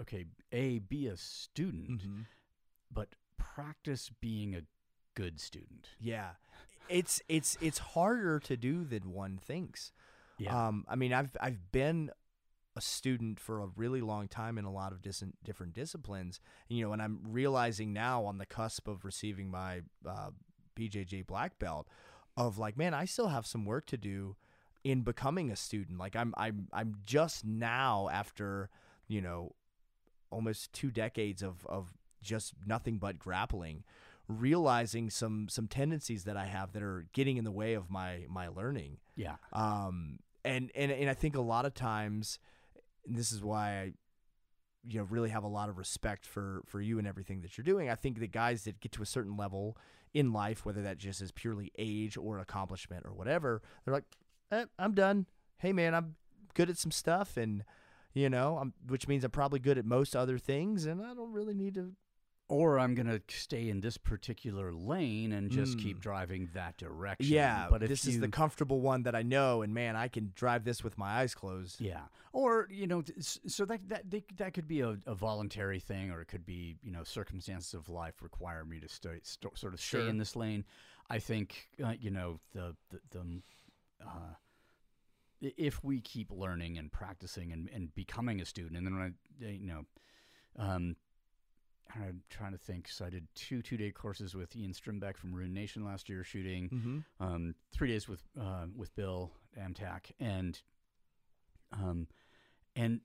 okay 0.00 0.26
a 0.52 0.78
be 0.80 1.06
a 1.06 1.16
student 1.16 2.02
Mm-hmm. 2.02 2.20
but 2.92 3.08
practice 3.38 4.10
being 4.20 4.54
a 4.54 4.62
good 5.14 5.40
student 5.40 5.88
Yeah, 6.00 6.30
it's 6.88 7.20
it's 7.28 7.56
it's 7.60 7.78
harder 7.78 8.38
to 8.40 8.56
do 8.56 8.84
than 8.84 9.12
one 9.12 9.38
thinks. 9.38 9.92
yeah 10.38 10.68
Um, 10.68 10.84
I 10.88 10.96
mean, 10.96 11.12
I've 11.12 11.36
I've 11.40 11.72
been 11.72 12.10
a 12.80 12.82
student 12.82 13.38
for 13.38 13.60
a 13.60 13.68
really 13.76 14.00
long 14.00 14.26
time 14.26 14.56
in 14.56 14.64
a 14.64 14.72
lot 14.72 14.90
of 14.90 15.02
dis- 15.02 15.22
different 15.44 15.74
disciplines. 15.74 16.40
And, 16.68 16.78
you 16.78 16.86
know, 16.86 16.94
and 16.94 17.02
I'm 17.02 17.20
realizing 17.28 17.92
now 17.92 18.24
on 18.24 18.38
the 18.38 18.46
cusp 18.46 18.88
of 18.88 19.04
receiving 19.04 19.50
my 19.50 19.82
uh, 20.08 20.30
BJJ 20.74 21.26
black 21.26 21.58
belt, 21.58 21.86
of 22.38 22.56
like, 22.56 22.78
man, 22.78 22.94
I 22.94 23.04
still 23.04 23.28
have 23.28 23.44
some 23.44 23.66
work 23.66 23.84
to 23.86 23.98
do 23.98 24.36
in 24.82 25.02
becoming 25.02 25.50
a 25.50 25.56
student. 25.56 25.98
Like, 25.98 26.16
I'm 26.16 26.32
I'm 26.38 26.68
I'm 26.72 26.96
just 27.04 27.44
now 27.44 28.08
after 28.10 28.70
you 29.08 29.20
know 29.20 29.54
almost 30.30 30.72
two 30.72 30.90
decades 30.90 31.42
of 31.42 31.66
of 31.66 31.92
just 32.22 32.54
nothing 32.66 32.98
but 32.98 33.18
grappling 33.18 33.84
realizing 34.28 35.10
some 35.10 35.48
some 35.48 35.66
tendencies 35.66 36.22
that 36.22 36.36
I 36.36 36.46
have 36.46 36.72
that 36.72 36.84
are 36.84 37.06
getting 37.12 37.36
in 37.36 37.44
the 37.44 37.50
way 37.50 37.74
of 37.74 37.90
my 37.90 38.26
my 38.28 38.46
learning 38.46 38.98
yeah 39.16 39.36
um, 39.52 40.20
and, 40.44 40.70
and 40.74 40.90
and 40.90 41.10
I 41.10 41.14
think 41.14 41.36
a 41.36 41.40
lot 41.40 41.66
of 41.66 41.74
times, 41.74 42.38
and 43.06 43.16
this 43.16 43.32
is 43.32 43.42
why 43.42 43.80
I, 43.80 43.92
you 44.86 44.98
know, 44.98 45.06
really 45.10 45.30
have 45.30 45.44
a 45.44 45.48
lot 45.48 45.68
of 45.68 45.78
respect 45.78 46.26
for 46.26 46.62
for 46.66 46.80
you 46.80 46.98
and 46.98 47.06
everything 47.06 47.42
that 47.42 47.56
you're 47.56 47.64
doing. 47.64 47.90
I 47.90 47.94
think 47.94 48.18
the 48.18 48.26
guys 48.26 48.64
that 48.64 48.80
get 48.80 48.92
to 48.92 49.02
a 49.02 49.06
certain 49.06 49.36
level 49.36 49.76
in 50.14 50.32
life, 50.32 50.64
whether 50.64 50.82
that 50.82 50.98
just 50.98 51.20
is 51.20 51.30
purely 51.32 51.70
age 51.78 52.16
or 52.16 52.38
accomplishment 52.38 53.04
or 53.06 53.12
whatever, 53.12 53.62
they're 53.84 53.94
like, 53.94 54.04
eh, 54.50 54.64
I'm 54.78 54.94
done. 54.94 55.26
Hey 55.58 55.72
man, 55.72 55.94
I'm 55.94 56.16
good 56.54 56.70
at 56.70 56.78
some 56.78 56.90
stuff, 56.90 57.36
and 57.36 57.64
you 58.14 58.28
know, 58.28 58.58
I'm 58.58 58.74
which 58.86 59.06
means 59.06 59.24
I'm 59.24 59.30
probably 59.30 59.60
good 59.60 59.78
at 59.78 59.84
most 59.84 60.16
other 60.16 60.38
things, 60.38 60.86
and 60.86 61.02
I 61.02 61.14
don't 61.14 61.32
really 61.32 61.54
need 61.54 61.74
to. 61.74 61.92
Or 62.50 62.78
i'm 62.80 62.94
gonna 62.96 63.20
stay 63.28 63.68
in 63.70 63.80
this 63.80 63.96
particular 63.96 64.72
lane 64.72 65.32
and 65.32 65.50
just 65.50 65.78
keep 65.78 65.98
Mm. 65.98 66.00
driving 66.02 66.48
that 66.54 66.76
direction 66.76 67.32
Yeah, 67.32 67.68
but 67.70 67.80
this 67.80 68.04
you, 68.04 68.12
is 68.14 68.20
the 68.20 68.28
comfortable 68.28 68.80
one 68.80 69.04
that 69.04 69.14
I 69.14 69.22
know, 69.22 69.62
and 69.62 69.72
man, 69.72 69.94
I 69.96 70.08
can 70.08 70.32
drive 70.34 70.64
this 70.64 70.82
with 70.82 70.98
my 70.98 71.20
eyes 71.20 71.34
closed. 71.34 71.80
Yeah, 71.80 72.02
or 72.32 72.66
you 72.70 72.86
know, 72.88 73.02
so 73.20 73.64
that 73.66 73.88
that 73.88 74.10
they, 74.10 74.24
that 74.36 74.52
could 74.54 74.66
be 74.66 74.80
a, 74.80 74.98
a 75.06 75.14
voluntary 75.14 75.78
thing, 75.80 76.10
or 76.10 76.20
it 76.20 76.26
could 76.28 76.44
be 76.44 76.76
you 76.82 76.90
know 76.90 77.04
circumstances 77.04 77.72
of 77.74 77.88
life 77.88 78.20
require 78.22 78.64
me 78.64 78.80
to 78.80 78.88
stay 78.88 79.20
st- 79.22 79.56
sort 79.56 79.72
of 79.74 79.80
stay 79.80 79.98
Sure. 80.00 80.08
in 80.08 80.18
this 80.18 80.34
lane. 80.34 80.64
I 81.08 81.18
think 81.20 81.68
uh, 81.84 81.94
you 82.00 82.10
know 82.10 82.40
the 82.52 82.74
the, 82.90 83.00
the 83.10 83.42
uh, 84.04 84.34
if 85.40 85.82
we 85.84 86.00
keep 86.00 86.30
learning 86.30 86.78
and 86.78 86.90
practicing 86.90 87.52
and, 87.52 87.68
and 87.72 87.94
becoming 87.94 88.40
a 88.40 88.44
student, 88.44 88.76
and 88.76 88.86
then 88.86 88.94
when 88.98 89.14
I 89.42 89.46
you 89.52 89.66
know. 89.68 89.84
Um, 90.56 90.96
I'm 91.94 92.22
trying 92.30 92.52
to 92.52 92.58
think. 92.58 92.88
So 92.88 93.04
I 93.04 93.10
did 93.10 93.26
two 93.34 93.62
two 93.62 93.76
day 93.76 93.90
courses 93.90 94.34
with 94.34 94.54
Ian 94.56 94.72
Strimbeck 94.72 95.16
from 95.16 95.34
Rune 95.34 95.52
Nation 95.54 95.84
last 95.84 96.08
year 96.08 96.22
shooting 96.24 96.68
Mm-hmm. 96.70 96.98
um, 97.24 97.54
three 97.72 97.88
days 97.88 98.08
with 98.08 98.22
uh, 98.40 98.66
with 98.76 98.94
Bill 98.94 99.32
Amtac, 99.58 100.12
and 100.20 100.60
um, 101.72 102.06
and 102.76 103.00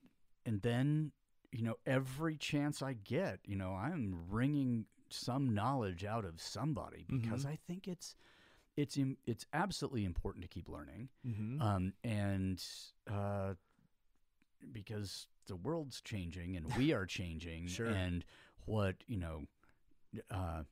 and 0.45 0.61
then 0.61 1.11
you 1.51 1.63
know 1.63 1.75
every 1.85 2.37
chance 2.37 2.81
I 2.81 2.93
get, 2.93 3.39
you 3.45 3.55
know, 3.55 3.71
I'm 3.73 4.25
wringing 4.29 4.85
some 5.09 5.53
knowledge 5.53 6.03
out 6.03 6.25
of 6.25 6.41
somebody 6.41 7.05
because 7.07 7.45
Mhm. 7.45 7.49
I 7.49 7.55
think 7.67 7.87
it's 7.87 8.15
it's 8.75 8.97
im- 8.97 9.17
it's 9.25 9.45
absolutely 9.53 10.03
important 10.03 10.43
to 10.43 10.49
keep 10.49 10.67
learning, 10.67 11.09
Mm-hmm. 11.25 11.61
um, 11.61 11.93
and 12.03 12.61
uh, 13.09 13.53
because 14.71 15.27
the 15.47 15.55
world's 15.55 16.01
changing 16.01 16.55
and 16.57 16.75
we 16.75 16.91
are 16.91 17.05
changing, 17.05 17.67
Sure. 17.67 17.87
and 17.87 18.25
what 18.65 18.95
you 19.07 19.17
know. 19.17 19.43
Uh, 20.31 20.63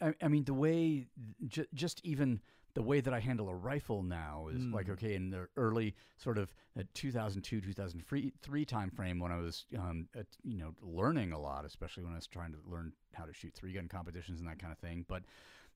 I, 0.00 0.14
I- 0.22 0.28
mean, 0.28 0.44
the 0.44 0.54
way, 0.54 1.08
j- 1.46 1.66
just 1.74 2.00
even 2.04 2.40
the 2.74 2.82
way 2.82 3.00
that 3.00 3.12
I 3.12 3.20
handle 3.20 3.48
a 3.50 3.54
rifle 3.54 4.02
now 4.02 4.48
is 4.50 4.64
like, 4.66 4.86
Mm. 4.86 4.92
okay, 4.92 5.14
in 5.14 5.28
the 5.30 5.48
early 5.56 5.94
sort 6.16 6.38
of 6.38 6.54
uh, 6.78 6.84
2002, 6.94 7.60
2003 7.60 8.64
time 8.64 8.90
frame 8.90 9.18
when 9.18 9.30
I 9.30 9.36
was, 9.38 9.66
um, 9.78 10.08
at, 10.16 10.26
you 10.42 10.56
know, 10.58 10.74
learning 10.80 11.32
a 11.32 11.38
lot, 11.38 11.64
especially 11.66 12.04
when 12.04 12.12
I 12.12 12.16
was 12.16 12.26
trying 12.26 12.52
to 12.52 12.58
learn 12.66 12.92
how 13.12 13.24
to 13.26 13.32
shoot 13.34 13.52
three 13.54 13.72
gun 13.74 13.88
competitions 13.88 14.40
and 14.40 14.48
that 14.48 14.58
kind 14.58 14.72
of 14.72 14.78
thing. 14.78 15.04
But, 15.06 15.24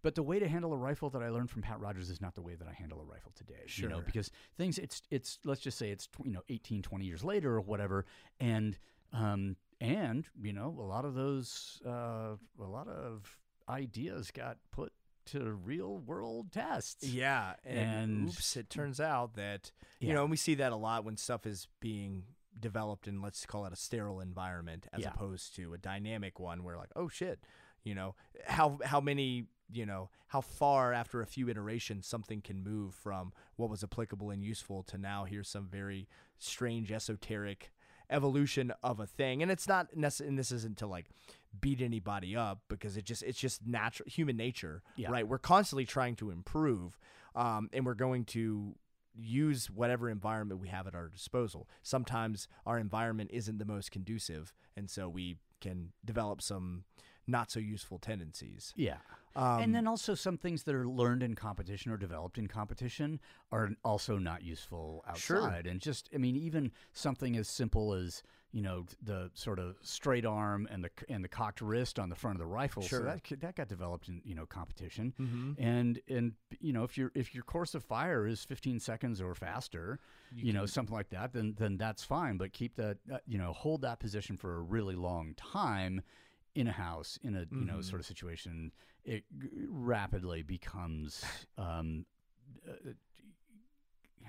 but 0.01 0.15
the 0.15 0.23
way 0.23 0.39
to 0.39 0.49
handle 0.49 0.73
a 0.73 0.77
rifle 0.77 1.11
that 1.11 1.23
I 1.23 1.29
learned 1.29 1.51
from 1.51 1.61
Pat 1.63 1.81
Rogers 1.81 2.09
is 2.09 2.21
not 2.23 2.35
the 2.35 2.43
way 2.43 2.55
that 2.55 2.67
I 2.69 2.73
handle 2.73 3.01
a 3.01 3.05
rifle 3.05 3.33
today. 3.35 3.65
You 3.75 3.89
know, 3.89 4.01
because 4.01 4.31
things, 4.57 4.79
it's, 4.79 5.03
it's, 5.11 5.39
let's 5.45 5.61
just 5.61 5.77
say 5.77 5.91
it's, 5.91 6.09
you 6.25 6.33
know, 6.33 6.43
18, 6.49 6.81
20 6.81 7.05
years 7.05 7.23
later 7.25 7.55
or 7.57 7.61
whatever. 7.61 8.07
And, 8.41 8.79
um, 9.13 9.57
and, 9.81 10.27
you 10.41 10.53
know, 10.53 10.75
a 10.79 10.83
lot 10.83 11.05
of 11.05 11.15
those, 11.15 11.81
uh, 11.87 12.37
a 12.59 12.65
lot 12.65 12.89
of 12.89 13.39
ideas 13.69 14.31
got 14.31 14.59
put 14.71 14.93
to 15.27 15.53
real 15.53 15.99
world 15.99 16.53
tests. 16.53 17.03
Yeah, 17.05 17.55
and, 17.65 17.79
And- 18.13 18.29
oops, 18.29 18.57
it 18.57 18.71
turns 18.71 19.01
out 19.01 19.35
that 19.35 19.73
you 19.99 20.09
Yeah. 20.09 20.15
know, 20.15 20.23
and 20.23 20.31
we 20.31 20.37
see 20.37 20.55
that 20.55 20.71
a 20.73 20.77
lot 20.77 21.05
when 21.05 21.17
stuff 21.17 21.47
is 21.47 21.67
being 21.81 22.25
developed 22.59 23.07
in 23.09 23.21
let's 23.21 23.45
call 23.45 23.67
it 23.67 23.73
a 23.73 23.77
sterile 23.77 24.21
environment 24.21 24.87
as 24.93 25.01
Yeah. 25.03 25.09
opposed 25.11 25.55
to 25.57 25.75
a 25.75 25.79
dynamic 25.79 26.39
one 26.39 26.63
where 26.63 26.77
like, 26.77 26.93
oh 26.97 27.09
shit, 27.09 27.45
you 27.83 27.95
know, 27.95 28.15
how 28.47 28.79
how 28.85 29.01
many, 29.01 29.49
you 29.69 29.85
know, 29.85 30.11
how 30.29 30.41
far 30.41 30.93
after 30.93 31.21
a 31.21 31.27
few 31.27 31.49
iterations 31.49 32.07
something 32.07 32.41
can 32.41 32.63
move 32.63 32.95
from 32.95 33.33
what 33.57 33.69
was 33.69 33.83
applicable 33.85 34.31
and 34.31 34.43
useful 34.45 34.83
to 34.85 34.97
now 34.97 35.25
here's 35.25 35.49
some 35.49 35.67
very 35.69 36.09
strange 36.39 36.91
esoteric 36.93 37.73
evolution 38.11 38.73
of 38.83 39.01
a 39.01 39.07
thing 39.07 39.43
and 39.43 39.51
it's 39.51 39.67
not 39.69 39.97
necessarily 39.97 40.29
and 40.31 40.39
this 40.39 40.53
isn't 40.53 40.77
to 40.79 40.87
like 40.87 41.07
beat 41.61 41.81
anybody 41.81 42.37
up 42.37 42.61
because 42.69 42.97
it 42.97 43.05
just 43.05 43.23
it's 43.23 43.39
just 43.39 43.67
natural 43.67 44.09
human 44.09 44.37
nature 44.37 44.83
Yeah. 44.97 45.11
right 45.11 45.27
we're 45.27 45.39
constantly 45.39 45.87
trying 45.87 46.15
to 46.17 46.31
improve 46.31 46.99
um, 47.35 47.69
and 47.73 47.85
we're 47.85 47.95
going 47.95 48.25
to 48.27 48.75
use 49.19 49.71
whatever 49.71 50.11
environment 50.11 50.61
we 50.61 50.69
have 50.69 50.87
at 50.87 50.95
our 50.95 51.09
disposal 51.09 51.69
sometimes 51.83 52.47
our 52.67 52.79
environment 52.79 53.31
isn't 53.33 53.59
the 53.59 53.65
most 53.65 53.91
conducive 53.91 54.53
and 54.77 54.91
so 54.91 55.09
we 55.09 55.37
can 55.61 55.93
develop 56.05 56.43
some 56.43 56.85
not 57.27 57.51
so 57.51 57.59
useful 57.59 57.99
tendencies 57.99 58.73
Yeah. 58.77 58.99
Um, 59.37 59.63
and 59.63 59.75
then 59.75 59.87
also 59.87 60.15
some 60.15 60.39
things 60.39 60.63
that 60.65 60.75
are 60.75 60.87
learned 60.89 61.23
in 61.23 61.35
competition 61.35 61.93
or 61.93 61.97
developed 61.97 62.39
in 62.39 62.49
competition 62.49 63.21
are 63.53 63.71
also 63.85 64.19
not 64.19 64.43
useful 64.43 65.05
outside. 65.07 65.21
Sure. 65.21 65.49
And 65.49 65.81
just, 65.81 66.09
I 66.15 66.19
mean, 66.19 66.37
even 66.37 66.73
something 66.93 67.37
as 67.37 67.49
simple 67.49 67.93
as 67.93 68.23
you 68.53 68.63
know 68.63 68.87
the 69.03 69.31
sort 69.35 69.59
of 69.59 69.77
straight 69.83 70.25
arm 70.25 70.67
and 70.71 70.83
the 70.83 70.91
and 71.11 71.23
the 71.23 71.29
cocked 71.29 71.61
wrist 71.61 71.99
on 71.99 72.09
the 72.09 72.15
front 72.15 72.37
of 72.37 72.41
the 72.41 72.47
rifle. 72.47 72.83
Sure. 72.83 73.01
So 73.01 73.05
that 73.05 73.41
that 73.41 73.55
got 73.57 73.69
developed 73.69 74.09
in 74.09 74.23
you 74.25 74.35
know 74.35 74.47
competition. 74.47 75.13
mhm. 75.21 75.57
And 75.59 76.01
and 76.09 76.33
you 76.61 76.73
know 76.73 76.83
if 76.85 76.97
your 76.97 77.13
if 77.15 77.35
your 77.35 77.45
course 77.45 77.75
of 77.75 77.85
fire 77.85 78.27
is 78.27 78.45
15 78.45 78.81
seconds 78.81 79.21
or 79.21 79.35
faster, 79.35 79.99
you, 80.35 80.55
know 80.55 80.61
can- 80.61 80.69
something 80.69 80.95
like 80.95 81.11
that, 81.11 81.35
then 81.35 81.55
then 81.59 81.77
that's 81.77 82.03
fine. 82.03 82.39
But 82.39 82.55
keep 82.55 82.77
that 82.77 82.97
uh, 83.13 83.19
you 83.27 83.37
know 83.37 83.53
hold 83.53 83.83
that 83.83 84.01
position 84.01 84.39
for 84.39 84.55
a 84.57 84.61
really 84.63 84.95
long 84.95 85.35
time 85.37 86.01
in 86.57 86.67
a 86.67 86.73
house 86.73 87.19
in 87.23 87.37
a 87.37 87.41
you 87.51 87.65
know 87.65 87.79
Mhm. 87.79 87.85
sort 87.85 88.01
of 88.01 88.07
situation. 88.07 88.73
It 89.05 89.25
rapidly 89.69 90.43
becomes 90.43 91.25
um, 91.59 92.07
uh, 92.69 92.91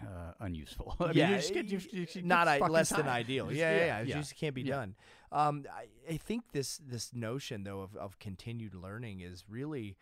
uh, 0.05 0.33
unuseful. 0.39 0.95
I 0.99 1.07
mean, 1.07 1.15
yeah, 1.15 1.29
you 1.29 1.35
just 1.37 1.53
get- 1.53 1.65
you- 1.71 1.81
you- 1.91 2.07
you 2.13 2.21
not 2.21 2.47
I, 2.47 2.59
less 2.59 2.89
than 2.89 2.99
tired. 3.05 3.09
ideal. 3.25 3.45
Just- 3.49 3.57
Yeah, 3.59 3.71
yeah, 3.75 3.85
yeah. 3.85 3.99
It 4.01 4.07
just 4.07 4.35
can't 4.35 4.53
be 4.53 4.61
Yeah. 4.61 4.75
done. 4.75 4.95
Um, 5.31 5.65
I, 5.73 5.87
I 6.13 6.17
think 6.17 6.51
this 6.51 6.77
this 6.77 7.13
notion 7.13 7.63
though 7.63 7.81
of, 7.81 7.95
of 7.95 8.19
continued 8.19 8.75
learning 8.75 9.21
is 9.21 9.45
really 9.49 9.97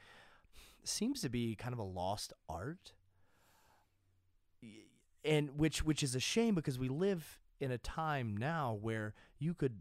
seems 0.83 1.21
to 1.21 1.29
be 1.29 1.55
kind 1.55 1.73
of 1.73 1.79
a 1.79 1.83
lost 1.83 2.33
art, 2.49 2.93
and 5.23 5.57
which 5.57 5.83
which 5.83 6.03
is 6.03 6.15
a 6.15 6.19
shame 6.19 6.55
because 6.55 6.77
we 6.77 6.89
live 6.89 7.39
in 7.59 7.71
a 7.71 7.77
time 7.77 8.35
now 8.35 8.73
where 8.79 9.13
you 9.39 9.53
could 9.53 9.79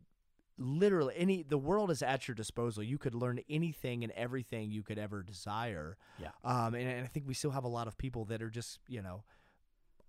literally 0.58 1.14
any 1.16 1.42
the 1.42 1.58
world 1.58 1.90
is 1.90 2.00
at 2.02 2.28
your 2.28 2.34
disposal 2.34 2.82
you 2.82 2.96
could 2.98 3.14
learn 3.14 3.40
anything 3.50 4.04
and 4.04 4.12
everything 4.12 4.70
you 4.70 4.82
could 4.82 4.98
ever 4.98 5.22
desire 5.22 5.96
Yeah. 6.20 6.28
um 6.44 6.74
and, 6.74 6.88
and 6.88 7.04
i 7.04 7.08
think 7.08 7.26
we 7.26 7.34
still 7.34 7.50
have 7.50 7.64
a 7.64 7.68
lot 7.68 7.88
of 7.88 7.98
people 7.98 8.24
that 8.26 8.40
are 8.40 8.50
just 8.50 8.78
you 8.88 9.02
know 9.02 9.24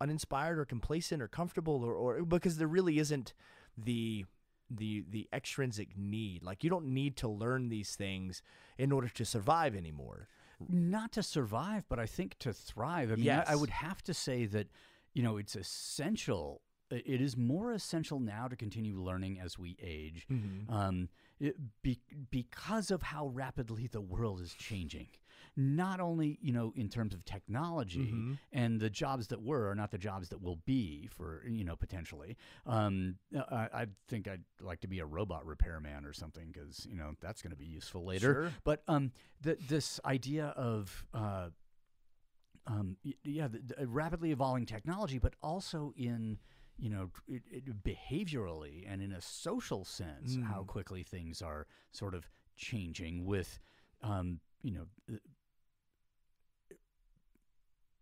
uninspired 0.01 0.59
or 0.59 0.65
complacent 0.65 1.21
or 1.21 1.27
comfortable 1.27 1.83
or, 1.83 1.93
or 1.93 2.23
because 2.25 2.57
there 2.57 2.67
really 2.67 2.99
isn't 2.99 3.33
the 3.77 4.25
the 4.69 5.05
the 5.09 5.27
extrinsic 5.31 5.95
need. 5.95 6.43
Like 6.43 6.63
you 6.63 6.69
don't 6.71 6.87
need 6.87 7.15
to 7.17 7.27
learn 7.27 7.69
these 7.69 7.95
things 7.95 8.41
in 8.77 8.91
order 8.91 9.07
to 9.09 9.23
survive 9.23 9.75
anymore. 9.75 10.27
not 10.67 11.11
to 11.13 11.21
survive, 11.23 11.83
but 11.87 11.99
I 11.99 12.05
think 12.07 12.37
to 12.39 12.51
thrive. 12.51 13.11
I 13.11 13.15
mean, 13.15 13.25
I, 13.29 13.43
I 13.53 13.55
would 13.55 13.69
have 13.69 14.01
to 14.03 14.13
say 14.13 14.45
that, 14.47 14.67
you 15.13 15.21
know, 15.21 15.37
it's 15.37 15.55
essential. 15.55 16.61
It 17.05 17.21
is 17.21 17.35
more 17.35 17.73
essential 17.73 18.19
now 18.19 18.47
to 18.47 18.55
continue 18.55 19.01
learning 19.01 19.39
as 19.39 19.57
we 19.57 19.77
age, 19.81 20.27
um, 20.69 21.09
it, 21.39 21.55
be, 21.81 21.99
because 22.29 22.91
of 22.91 23.01
how 23.01 23.27
rapidly 23.27 23.87
the 23.87 24.01
world 24.01 24.41
is 24.41 24.53
changing. 24.53 25.07
Not 25.57 25.99
only, 26.01 26.37
you 26.41 26.51
know, 26.51 26.73
in 26.75 26.89
terms 26.89 27.13
of 27.13 27.23
technology 27.23 28.13
and 28.51 28.79
the 28.79 28.89
jobs 28.89 29.27
that 29.27 29.41
were 29.41 29.69
are 29.69 29.75
not 29.75 29.89
the 29.89 29.97
jobs 29.97 30.29
that 30.29 30.41
will 30.41 30.59
be 30.65 31.07
for, 31.15 31.43
you 31.47 31.63
know, 31.63 31.75
potentially. 31.75 32.35
Um, 32.65 33.17
I, 33.49 33.67
I 33.73 33.85
think 34.09 34.27
I'd 34.27 34.43
like 34.59 34.81
to 34.81 34.87
be 34.87 34.99
a 34.99 35.05
robot 35.05 35.45
repairman 35.45 36.05
or 36.05 36.13
something 36.13 36.51
because, 36.51 36.85
you 36.89 36.97
know, 36.97 37.13
that's 37.21 37.41
going 37.41 37.51
to 37.51 37.57
be 37.57 37.65
useful 37.65 38.05
later. 38.05 38.33
Sure. 38.33 38.51
But 38.63 38.83
um, 38.87 39.11
the, 39.41 39.57
this 39.67 39.99
idea 40.05 40.47
of 40.57 41.05
uh, 41.13 41.49
um, 42.67 42.97
yeah, 43.23 43.47
the, 43.47 43.61
the 43.77 43.87
rapidly 43.87 44.31
evolving 44.31 44.65
technology, 44.65 45.19
but 45.19 45.35
also 45.41 45.93
in 45.95 46.37
you 46.77 46.89
know 46.89 47.09
it, 47.27 47.43
it, 47.49 47.83
behaviorally 47.83 48.85
and 48.87 49.01
in 49.01 49.11
a 49.11 49.21
social 49.21 49.85
sense, 49.85 50.37
how 50.43 50.63
quickly 50.63 51.03
things 51.03 51.41
are 51.41 51.67
sort 51.91 52.13
of 52.13 52.27
changing 52.55 53.25
with 53.25 53.59
um, 54.01 54.39
you 54.61 54.71
know. 54.71 54.85
uh, 55.11 55.17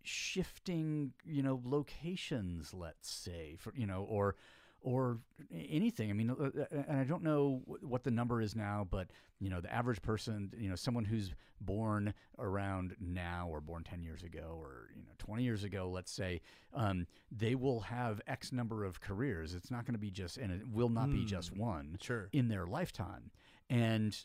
shifting 0.05 1.13
you 1.25 1.41
know 1.41 1.61
locations 1.63 2.73
let's 2.73 3.09
say 3.09 3.55
for 3.57 3.73
you 3.73 3.87
know 3.87 4.03
or 4.03 4.35
or 4.83 5.17
anything. 5.51 6.09
I 6.09 6.13
mean 6.13 6.29
uh, 6.29 6.33
uh, 6.43 6.65
and 6.87 6.99
i 6.99 7.03
don't 7.03 7.23
know 7.23 7.61
what 7.65 8.03
the 8.03 8.11
number 8.11 8.41
is 8.41 8.55
now 8.55 8.85
but 8.89 9.07
you 9.39 9.49
know 9.49 9.59
the 9.61 9.73
average 9.73 10.01
person 10.01 10.51
you 10.57 10.69
know 10.69 10.75
someone 10.75 11.05
who's 11.05 11.31
born 11.61 12.13
around 12.39 12.95
now 12.99 13.47
or 13.49 13.61
born 13.61 13.83
10 13.83 14.03
years 14.03 14.23
ago 14.23 14.57
or 14.61 14.89
you 14.95 15.03
know 15.03 15.11
20 15.17 15.43
years 15.43 15.63
ago 15.63 15.89
let's 15.89 16.11
say 16.11 16.41
um, 16.73 17.07
they 17.31 17.55
will 17.55 17.79
have 17.81 18.21
x 18.27 18.51
number 18.51 18.83
of 18.83 18.99
careers. 19.01 19.53
It's 19.53 19.71
not 19.71 19.85
going 19.85 19.93
to 19.93 19.99
be 19.99 20.11
just 20.11 20.37
and 20.37 20.51
it 20.51 20.67
will 20.67 20.89
not 20.89 21.11
be 21.11 21.25
just 21.25 21.55
one 21.55 21.97
Sure. 22.01 22.29
in 22.33 22.47
their 22.49 22.65
lifetime. 22.65 23.31
And 23.69 24.17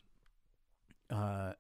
uh, 1.10 1.52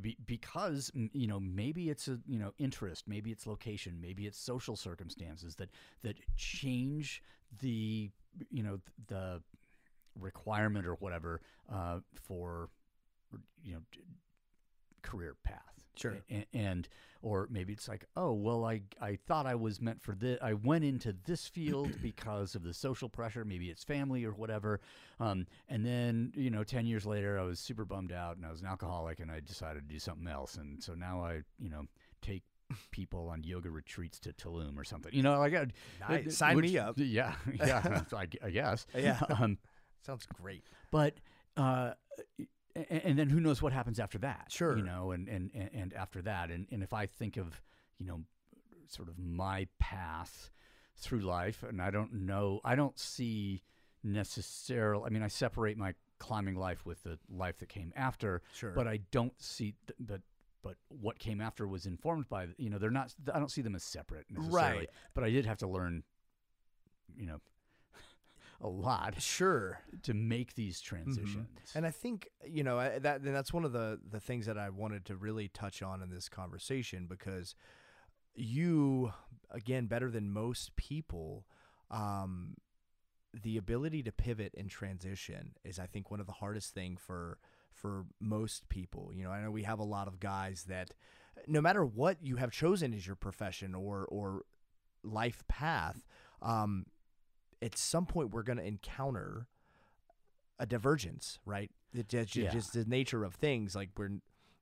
be, 0.00 0.16
because 0.24 0.90
mm, 0.96 1.10
you 1.12 1.26
know 1.26 1.38
maybe 1.38 1.90
it's 1.90 2.08
a 2.08 2.18
you 2.26 2.38
know 2.38 2.52
interest, 2.58 3.06
maybe 3.06 3.30
it's 3.30 3.46
location, 3.46 3.98
maybe 4.00 4.26
it's 4.26 4.38
social 4.38 4.76
circumstances 4.76 5.56
that 5.56 5.70
that 6.02 6.16
change 6.36 7.22
the 7.60 8.10
you 8.50 8.62
know 8.62 8.80
the 9.08 9.42
requirement 10.18 10.86
or 10.86 10.94
whatever 10.94 11.40
uh, 11.72 12.00
for 12.14 12.68
you 13.62 13.74
know 13.74 13.80
career 15.02 15.36
path. 15.44 15.58
Sure. 15.96 16.16
A- 16.30 16.46
and 16.54 16.88
or 17.22 17.46
maybe 17.50 17.72
it's 17.72 17.88
like 17.88 18.06
oh 18.16 18.32
well 18.32 18.64
I 18.64 18.82
I 19.00 19.18
thought 19.26 19.46
I 19.46 19.54
was 19.54 19.80
meant 19.80 20.00
for 20.00 20.14
this 20.14 20.38
I 20.40 20.54
went 20.54 20.84
into 20.84 21.14
this 21.26 21.46
field 21.46 21.90
because 22.02 22.54
of 22.54 22.62
the 22.62 22.72
social 22.72 23.08
pressure 23.08 23.44
maybe 23.44 23.68
it's 23.68 23.84
family 23.84 24.24
or 24.24 24.32
whatever 24.32 24.80
um, 25.18 25.46
and 25.68 25.84
then 25.84 26.32
you 26.34 26.50
know 26.50 26.64
10 26.64 26.86
years 26.86 27.04
later 27.04 27.38
I 27.38 27.42
was 27.42 27.58
super 27.58 27.84
bummed 27.84 28.12
out 28.12 28.36
and 28.36 28.46
I 28.46 28.50
was 28.50 28.60
an 28.62 28.66
alcoholic 28.66 29.20
and 29.20 29.30
I 29.30 29.40
decided 29.40 29.86
to 29.88 29.92
do 29.94 29.98
something 29.98 30.28
else 30.28 30.54
and 30.56 30.82
so 30.82 30.94
now 30.94 31.22
I 31.22 31.42
you 31.58 31.68
know 31.68 31.82
take 32.22 32.44
people 32.90 33.28
on 33.28 33.42
yoga 33.44 33.70
retreats 33.70 34.18
to 34.20 34.32
Tulum 34.32 34.76
or 34.78 34.84
something 34.84 35.12
you 35.12 35.22
know 35.22 35.38
like 35.38 35.54
I, 35.54 35.66
Nice. 36.08 36.26
it- 36.26 36.32
Sign 36.32 36.60
me 36.60 36.78
up. 36.78 36.94
yeah 36.98 37.34
yeah 37.62 38.02
I, 38.16 38.26
I 38.42 38.50
guess 38.50 38.86
Yeah. 38.96 39.20
um, 39.38 39.58
Sounds 40.06 40.26
great. 40.26 40.64
but 40.90 41.14
uh, 41.56 41.92
and, 42.74 43.18
then 43.18 43.28
who 43.28 43.40
knows 43.40 43.60
what 43.60 43.72
happens 43.72 43.98
after 44.00 44.18
that? 44.18 44.46
Sure. 44.48 44.76
you 44.76 44.82
know, 44.84 45.10
and 45.10 45.28
and 45.28 45.50
and, 45.74 45.92
after 45.92 46.22
that, 46.22 46.50
and 46.50 46.66
and 46.70 46.82
if 46.82 46.92
I 46.94 47.04
think 47.06 47.36
of 47.36 47.60
you 47.98 48.06
know, 48.06 48.20
sort 48.88 49.08
of 49.08 49.18
my 49.18 49.66
path 49.78 50.50
through 50.96 51.20
life, 51.20 51.62
and 51.68 51.82
I 51.82 51.90
don't 51.90 52.12
know, 52.12 52.60
I 52.64 52.76
don't 52.76 52.98
see 52.98 53.62
necessarily. 54.04 55.04
I 55.06 55.08
mean, 55.10 55.22
I 55.22 55.28
separate 55.28 55.76
my 55.76 55.94
climbing 56.18 56.54
life 56.54 56.86
with 56.86 57.02
the 57.02 57.18
life 57.28 57.58
that 57.58 57.68
came 57.68 57.92
after, 57.96 58.40
Sure. 58.54 58.70
but 58.70 58.86
I 58.86 59.00
don't 59.10 59.34
see 59.42 59.74
th-. 60.06 60.20
But 60.62 60.76
what 60.88 61.18
came 61.18 61.40
after 61.40 61.66
was 61.66 61.86
informed 61.86 62.28
by 62.28 62.48
you 62.58 62.68
know 62.70 62.78
they're 62.78 62.90
not 62.90 63.14
I 63.32 63.38
don't 63.38 63.50
see 63.50 63.62
them 63.62 63.74
as 63.74 63.82
separate 63.82 64.26
necessarily. 64.30 64.78
Right. 64.80 64.90
But 65.14 65.24
I 65.24 65.30
did 65.30 65.46
have 65.46 65.58
to 65.58 65.66
learn, 65.66 66.02
you 67.16 67.26
know, 67.26 67.40
a 68.60 68.68
lot 68.68 69.20
Sure. 69.22 69.80
to 70.02 70.12
make 70.14 70.54
these 70.54 70.80
transitions. 70.80 71.48
And 71.74 71.86
I 71.86 71.90
think 71.90 72.28
you 72.46 72.62
know 72.62 72.78
I- 72.78 72.98
that 72.98 73.22
that's 73.24 73.52
one 73.52 73.64
of 73.64 73.72
the 73.72 73.98
the 74.10 74.20
things 74.20 74.46
that 74.46 74.58
I 74.58 74.68
wanted 74.70 75.04
to 75.06 75.16
really 75.16 75.48
touch 75.48 75.82
on 75.82 76.02
in 76.02 76.10
this 76.10 76.28
conversation 76.28 77.06
because 77.06 77.54
you 78.34 79.12
again 79.50 79.86
better 79.86 80.10
than 80.10 80.30
most 80.30 80.76
people 80.76 81.46
um 81.90 82.54
the 83.42 83.56
ability 83.56 84.02
to 84.02 84.12
pivot 84.12 84.54
and 84.56 84.68
transition 84.70 85.52
is 85.64 85.78
I 85.78 85.86
think 85.86 86.10
one 86.10 86.20
of 86.20 86.26
the 86.26 86.32
hardest 86.32 86.74
thing 86.74 86.96
for 86.96 87.38
for 87.72 88.04
most 88.20 88.68
people. 88.68 89.10
You 89.14 89.24
know, 89.24 89.30
I 89.30 89.42
know 89.42 89.50
we 89.50 89.62
have 89.64 89.78
a 89.78 89.84
lot 89.84 90.08
of 90.08 90.20
guys 90.20 90.64
that 90.68 90.92
no 91.46 91.60
matter 91.60 91.84
what 91.84 92.18
you 92.22 92.36
have 92.36 92.50
chosen 92.50 92.92
as 92.92 93.06
your 93.06 93.16
profession 93.16 93.74
or 93.74 94.04
or 94.06 94.42
life 95.02 95.42
path, 95.48 96.04
um, 96.42 96.86
at 97.62 97.76
some 97.76 98.06
point 98.06 98.30
we're 98.34 98.42
going 98.42 98.58
to 98.58 98.64
encounter 98.66 99.46
a 100.58 100.66
divergence, 100.66 101.38
right? 101.46 101.70
It 101.94 102.08
just, 102.08 102.36
Yeah. 102.36 102.50
just 102.50 102.74
the 102.74 102.84
nature 102.84 103.24
of 103.24 103.34
things. 103.34 103.74
Like 103.74 103.90
we're 103.96 104.20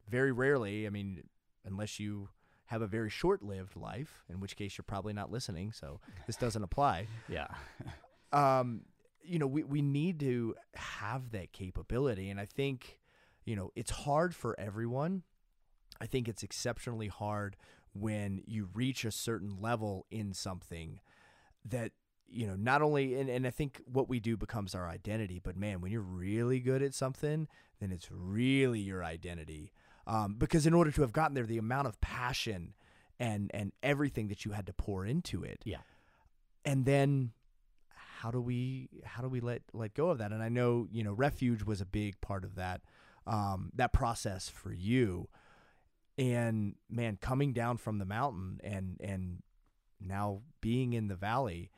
very 0.09 0.31
rarely, 0.33 0.87
I 0.87 0.91
mean, 0.91 1.25
unless 1.65 1.99
you 1.99 2.29
have 2.67 2.83
a 2.83 2.87
very 2.87 3.11
short-lived 3.11 3.75
life, 3.77 4.25
in 4.29 4.39
which 4.41 4.55
case 4.57 4.79
you're 4.79 4.85
probably 4.87 5.13
not 5.13 5.31
listening, 5.31 5.73
so 5.73 6.01
this 6.27 6.37
doesn't 6.37 6.63
apply. 6.63 7.07
yeah. 7.29 7.49
Um, 8.33 8.83
you 9.29 9.39
know, 9.39 9.47
we 9.47 9.63
we 9.63 9.83
need 9.83 10.21
to 10.21 10.55
have 10.75 11.31
that 11.33 11.53
capability, 11.53 12.31
and 12.31 12.41
I 12.41 12.47
think, 12.47 12.99
you 13.45 13.55
know, 13.57 13.71
it's 13.77 13.91
hard 13.91 14.35
for 14.35 14.59
everyone. 14.59 15.23
I 16.01 16.07
think 16.07 16.29
it's 16.29 16.43
exceptionally 16.43 17.09
hard 17.09 17.57
when 17.93 18.43
you 18.47 18.69
reach 18.73 19.05
a 19.05 19.11
certain 19.11 19.61
level 19.61 20.07
in 20.11 20.33
something 20.33 21.01
that 21.65 21.93
you 22.29 22.47
know 22.47 22.55
not 22.55 22.83
only 22.83 23.15
and, 23.19 23.29
and 23.31 23.47
i 23.47 23.51
think 23.51 23.81
what 23.91 24.09
we 24.09 24.21
do 24.21 24.37
becomes 24.37 24.75
our 24.75 24.87
identity 24.87 25.41
but 25.43 25.57
man 25.57 25.81
when 25.81 25.91
you're 25.91 26.03
really 26.03 26.61
good 26.61 26.83
at 26.83 26.93
something 26.95 27.49
then 27.81 27.91
it's 27.91 28.09
really 28.13 28.79
your 28.79 29.03
identity 29.03 29.73
um, 30.07 30.35
because 30.35 30.67
in 30.67 30.75
order 30.75 30.91
to 30.91 31.01
have 31.01 31.13
gotten 31.13 31.35
there 31.35 31.47
the 31.47 31.57
amount 31.59 31.89
of 31.89 31.99
passion 32.03 32.75
and 33.19 33.51
and 33.55 33.73
everything 33.83 34.29
that 34.29 34.45
you 34.45 34.53
had 34.53 34.67
to 34.67 34.73
pour 34.75 35.07
into 35.07 35.43
it 35.43 35.61
Yeah. 35.65 35.79
and 36.67 36.85
then 36.85 37.33
how 38.23 38.31
do 38.31 38.41
we 38.41 38.89
how 39.05 39.23
do 39.23 39.29
we 39.29 39.41
let 39.41 39.63
let 39.73 39.95
go 39.95 40.11
of 40.11 40.19
that? 40.19 40.33
And 40.33 40.43
i 40.43 40.49
know 40.49 40.87
you 40.91 41.03
know 41.05 41.13
refuge 41.13 41.63
was 41.63 41.81
a 41.81 41.87
big 41.87 42.21
part 42.21 42.45
of 42.45 42.55
that 42.57 42.81
um, 43.27 43.71
that 43.75 43.93
process 43.93 44.49
for 44.49 44.73
you. 44.73 45.29
And 46.17 46.75
man 46.91 47.19
coming 47.21 47.53
down 47.53 47.77
from 47.77 47.99
the 47.99 48.05
mountain 48.05 48.61
and 48.65 48.97
and 49.01 49.43
now 50.01 50.43
being 50.61 50.93
in 50.93 51.09
the 51.09 51.15
valley 51.17 51.71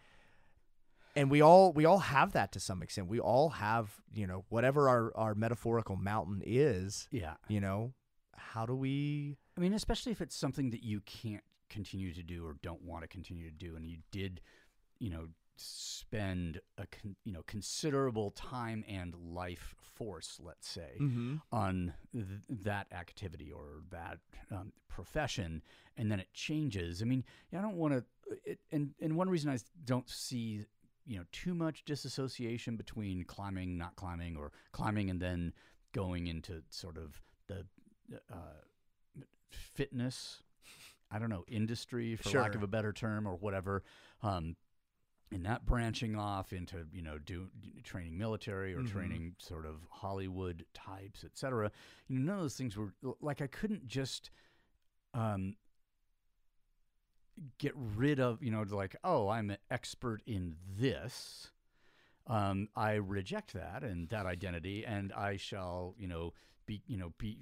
and 1.17 1.31
we 1.31 1.41
all 1.41 1.73
we 1.73 1.85
all 1.85 1.99
have 1.99 2.33
that 2.33 2.53
to 2.53 2.61
some 2.61 2.83
extent. 2.83 3.09
We 3.09 3.21
all 3.21 3.51
have 3.51 3.91
you 4.15 4.27
know 4.27 4.45
whatever 4.49 4.89
our 4.89 5.13
our 5.17 5.35
metaphorical 5.35 5.97
mountain 5.97 6.43
is 6.45 7.09
Yeah. 7.11 7.35
you 7.49 7.61
know 7.61 7.93
how 8.37 8.65
do 8.67 8.75
we 8.75 9.37
I 9.57 9.61
mean, 9.61 9.75
especially 9.75 10.13
if 10.13 10.21
it's 10.23 10.37
something 10.37 10.71
that 10.71 10.83
you 10.83 11.01
can't 11.01 11.45
continue 11.69 12.15
to 12.15 12.23
do 12.23 12.47
or 12.47 12.57
don't 12.63 12.83
want 12.83 13.03
to 13.03 13.09
continue 13.09 13.45
to 13.51 13.55
do, 13.55 13.77
and 13.77 13.87
you 13.87 13.99
did, 14.11 14.41
you 14.99 15.11
know, 15.11 15.29
spend 15.61 16.61
a 16.79 16.87
con- 16.87 17.17
you 17.25 17.33
know 17.33 17.43
considerable 17.47 18.31
time 18.33 18.85
and 18.89 19.15
life 19.15 19.75
force, 19.81 20.41
let's 20.43 20.69
say, 20.69 20.93
on 21.53 21.93
th- 22.13 22.27
that 22.49 22.87
activity 22.93 23.53
or 23.53 23.83
that 23.91 24.19
um, 24.51 24.73
profession, 24.89 25.63
and 25.97 26.11
then 26.11 26.19
it 26.21 26.33
changes. 26.33 27.03
I 27.03 27.05
mean, 27.05 27.25
I 27.57 27.61
don't 27.61 27.77
want 27.77 27.95
to. 27.95 28.57
And 28.73 28.95
and 29.01 29.17
one 29.17 29.29
reason 29.29 29.51
I 29.51 29.59
don't 29.85 30.09
see 30.09 30.65
you 31.07 31.19
know 31.19 31.25
too 31.33 31.55
much 31.55 31.85
disassociation 31.85 32.77
between 32.77 33.25
climbing, 33.25 33.77
not 33.77 33.97
climbing, 33.97 34.37
or 34.37 34.53
climbing 34.73 35.11
and 35.11 35.21
then 35.21 35.53
going 35.93 36.29
into 36.29 36.63
sort 36.71 36.97
of 36.97 37.21
the 37.49 37.67
uh, 38.33 39.25
fitness. 39.51 40.43
I 41.11 41.19
don't 41.19 41.31
know 41.31 41.45
industry 41.49 42.15
for 42.17 42.29
lack 42.41 42.55
of 42.55 42.63
a 42.63 42.69
better 42.69 42.93
term 42.93 43.27
or 43.27 43.35
whatever. 43.35 43.83
Um, 44.23 44.55
and 45.33 45.43
not 45.43 45.65
branching 45.65 46.17
off 46.17 46.53
into 46.53 46.87
you 46.93 47.03
know 47.03 47.19
do 47.19 47.49
training 47.85 48.19
military 48.19 48.75
or 48.75 48.81
Mhm. 48.83 48.91
training 48.93 49.35
sort 49.39 49.65
of 49.67 49.77
Hollywood 49.91 50.67
types, 50.75 51.23
et 51.25 51.37
cetera. 51.37 51.71
You 52.09 52.19
know, 52.19 52.25
none 52.27 52.37
of 52.37 52.43
those 52.45 52.57
things 52.57 52.77
were 52.77 52.93
like 53.21 53.41
I 53.41 53.47
couldn't 53.47 53.87
just 53.87 54.31
um, 55.15 55.57
get 57.59 57.73
rid 57.75 58.21
of 58.21 58.43
you 58.43 58.51
know 58.51 58.63
like 58.63 58.97
oh 59.05 59.29
I'm 59.29 59.51
an 59.51 59.59
expert 59.71 60.23
in 60.27 60.57
this. 60.79 61.51
um, 62.27 62.69
I 62.77 62.95
reject 62.95 63.55
that 63.55 63.83
and 63.83 64.09
that 64.11 64.25
identity, 64.27 64.85
and 64.87 65.13
I 65.13 65.37
shall, 65.37 65.95
you 65.99 66.07
know, 66.07 66.33
be, 66.67 66.81
you 66.87 66.97
know, 66.97 67.13
be 67.19 67.39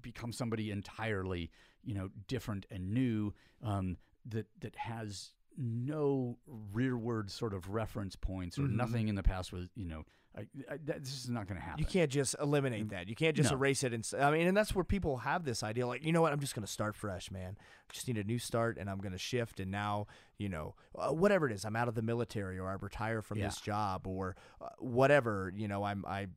become 0.00 0.32
somebody 0.32 0.70
entirely, 0.72 1.50
you 1.84 1.94
know, 1.94 2.10
different 2.26 2.66
and 2.70 2.92
new 2.92 3.32
um, 3.62 3.98
that 4.26 4.46
that 4.60 4.74
has 4.76 5.34
no 5.56 6.38
rearward 6.46 7.30
sort 7.30 7.54
of 7.54 7.68
reference 7.70 8.16
points 8.16 8.58
or 8.58 8.62
Mhm. 8.62 8.72
nothing 8.76 9.08
in 9.08 9.14
the 9.14 9.22
past 9.22 9.52
was, 9.52 9.68
you 9.74 9.84
know, 9.84 10.04
I, 10.34 10.46
I, 10.70 10.78
that, 10.84 11.04
this 11.04 11.12
is 11.12 11.28
not 11.28 11.46
going 11.46 11.60
to 11.60 11.62
happen. 11.62 11.78
You 11.80 11.84
can't 11.84 12.10
just 12.10 12.34
eliminate 12.40 12.88
that. 12.88 13.06
You 13.06 13.14
can't 13.14 13.36
just 13.36 13.50
No. 13.50 13.56
erase 13.58 13.84
it. 13.84 13.92
And 13.92 14.08
I 14.18 14.30
mean, 14.30 14.46
and 14.46 14.56
that's 14.56 14.74
where 14.74 14.82
people 14.84 15.18
have 15.18 15.44
this 15.44 15.62
idea, 15.62 15.86
like, 15.86 16.02
you 16.04 16.10
know 16.10 16.22
what? 16.22 16.32
I'm 16.32 16.40
just 16.40 16.54
going 16.54 16.64
to 16.64 16.72
start 16.72 16.96
fresh, 16.96 17.30
man. 17.30 17.58
I 17.60 17.92
just 17.92 18.08
need 18.08 18.16
a 18.16 18.24
new 18.24 18.38
start, 18.38 18.78
and 18.78 18.88
I'm 18.88 18.96
going 18.98 19.12
to 19.12 19.18
shift. 19.18 19.60
And 19.60 19.70
now, 19.70 20.06
you 20.38 20.48
know, 20.48 20.74
uh, 20.98 21.12
whatever 21.12 21.46
it 21.46 21.52
is, 21.52 21.66
I'm 21.66 21.76
out 21.76 21.86
of 21.88 21.94
the 21.94 22.00
military, 22.00 22.58
or 22.58 22.66
I 22.70 22.74
retire 22.80 23.20
from 23.20 23.40
this 23.40 23.60
job, 23.60 24.06
or 24.06 24.34
uh, 24.62 24.70
whatever. 24.78 25.52
You 25.54 25.68
know, 25.68 25.84
I'm 25.84 26.02
I 26.06 26.28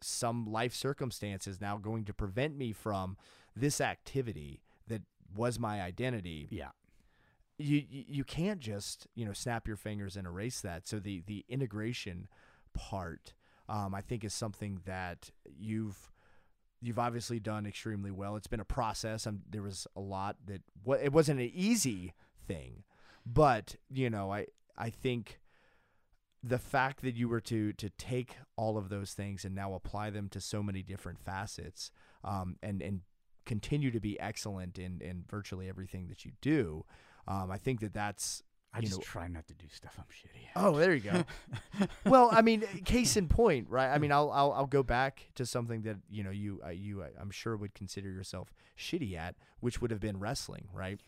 some 0.00 0.46
life 0.46 0.74
circumstance 0.74 1.46
is 1.48 1.60
now 1.60 1.78
going 1.78 2.04
to 2.04 2.14
prevent 2.14 2.56
me 2.56 2.72
from 2.72 3.16
this 3.56 3.80
activity 3.80 4.62
that 4.86 5.02
was 5.34 5.58
my 5.58 5.80
identity. 5.82 6.46
Yeah. 6.50 6.70
You 7.62 7.84
you 7.88 8.24
can't 8.24 8.60
just 8.60 9.06
you 9.14 9.24
know 9.24 9.32
snap 9.32 9.66
your 9.66 9.76
fingers 9.76 10.16
and 10.16 10.26
erase 10.26 10.60
that. 10.60 10.86
So 10.86 10.98
the 10.98 11.22
the 11.26 11.44
integration 11.48 12.28
part, 12.74 13.34
um, 13.68 13.94
I 13.94 14.00
think, 14.00 14.24
is 14.24 14.34
something 14.34 14.80
that 14.84 15.30
you've 15.44 16.10
you've 16.80 16.98
obviously 16.98 17.38
done 17.38 17.66
extremely 17.66 18.10
well. 18.10 18.36
It's 18.36 18.46
been 18.46 18.60
a 18.60 18.64
process. 18.64 19.26
There 19.48 19.62
was 19.62 19.86
a 19.96 20.00
lot 20.00 20.36
that 20.46 20.62
what 20.82 21.00
it 21.00 21.12
wasn't 21.12 21.40
an 21.40 21.50
easy 21.54 22.12
thing, 22.46 22.84
but 23.24 23.76
you 23.90 24.10
know, 24.10 24.32
I 24.32 24.46
I 24.76 24.90
think 24.90 25.38
the 26.42 26.58
fact 26.58 27.02
that 27.02 27.14
you 27.14 27.28
were 27.28 27.40
to 27.40 27.72
to 27.74 27.88
take 27.90 28.36
all 28.56 28.76
of 28.76 28.88
those 28.88 29.12
things 29.12 29.44
and 29.44 29.54
now 29.54 29.74
apply 29.74 30.10
them 30.10 30.28
to 30.30 30.40
so 30.40 30.62
many 30.62 30.82
different 30.82 31.20
facets, 31.20 31.90
um, 32.24 32.56
and 32.62 32.82
and 32.82 33.02
continue 33.44 33.90
to 33.90 34.00
be 34.00 34.18
excellent 34.20 34.78
in 34.78 35.00
in 35.00 35.24
virtually 35.28 35.68
everything 35.68 36.08
that 36.08 36.24
you 36.24 36.32
do. 36.40 36.84
Um, 37.28 37.50
I 37.50 37.58
think 37.58 37.80
that 37.80 37.94
that's 37.94 38.42
I 38.74 38.78
you 38.78 38.86
just 38.86 38.98
know- 38.98 39.04
try 39.04 39.28
not 39.28 39.46
to 39.48 39.54
do 39.54 39.66
stuff 39.70 39.98
I'm 39.98 40.04
shitty 40.04 40.46
at. 40.54 40.62
Oh, 40.62 40.78
there 40.78 40.94
you 40.94 41.00
go. 41.00 41.24
well, 42.06 42.28
I 42.32 42.42
mean, 42.42 42.62
case 42.84 43.16
in 43.16 43.28
point, 43.28 43.68
right? 43.68 43.88
I 43.90 43.98
mean, 43.98 44.12
I'll 44.12 44.30
I'll, 44.30 44.52
I'll 44.52 44.66
go 44.66 44.82
back 44.82 45.30
to 45.34 45.44
something 45.46 45.82
that 45.82 45.96
you 46.10 46.24
know 46.24 46.30
you 46.30 46.60
uh, 46.64 46.70
you 46.70 47.02
uh, 47.02 47.08
I'm 47.20 47.30
sure 47.30 47.56
would 47.56 47.74
consider 47.74 48.10
yourself 48.10 48.52
shitty 48.78 49.16
at, 49.16 49.36
which 49.60 49.80
would 49.80 49.90
have 49.90 50.00
been 50.00 50.18
wrestling, 50.18 50.68
right? 50.72 51.00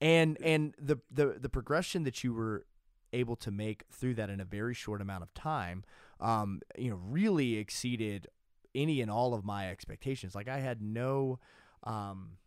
And 0.00 0.40
and 0.42 0.74
the 0.80 0.98
the 1.10 1.38
the 1.40 1.48
progression 1.48 2.04
that 2.04 2.24
you 2.24 2.32
were 2.32 2.66
able 3.12 3.36
to 3.36 3.50
make 3.50 3.84
through 3.92 4.14
that 4.14 4.30
in 4.30 4.40
a 4.40 4.44
very 4.44 4.74
short 4.74 5.00
amount 5.00 5.22
of 5.22 5.34
time, 5.34 5.84
um, 6.18 6.60
you 6.78 6.90
know, 6.90 6.96
really 6.96 7.56
exceeded 7.56 8.26
any 8.74 9.00
and 9.00 9.10
all 9.10 9.34
of 9.34 9.44
my 9.44 9.70
expectations. 9.70 10.34
Like 10.34 10.48
I 10.48 10.58
had 10.60 10.80
no, 10.80 11.38
um, 11.84 12.38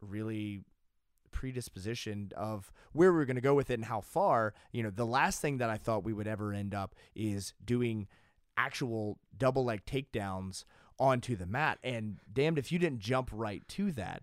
really 0.00 0.64
predisposition 1.32 2.30
of 2.36 2.72
where 2.92 3.12
we 3.12 3.20
are 3.20 3.24
going 3.24 3.36
to 3.36 3.42
go 3.42 3.54
with 3.54 3.70
it 3.70 3.74
and 3.74 3.84
how 3.86 4.00
far. 4.00 4.54
You 4.70 4.82
know, 4.82 4.90
the 4.90 5.06
last 5.06 5.40
thing 5.40 5.58
that 5.58 5.70
I 5.70 5.76
thought 5.76 6.04
we 6.04 6.12
would 6.12 6.28
ever 6.28 6.52
end 6.52 6.74
up 6.74 6.94
is 7.14 7.54
doing 7.64 8.06
actual 8.56 9.18
double 9.36 9.64
leg 9.64 9.84
takedowns 9.84 10.64
onto 10.98 11.34
the 11.34 11.46
mat. 11.46 11.78
And 11.82 12.18
damned 12.32 12.58
if 12.58 12.70
you 12.70 12.78
didn't 12.78 13.00
jump 13.00 13.30
right 13.32 13.66
to 13.68 13.90
that. 13.92 14.22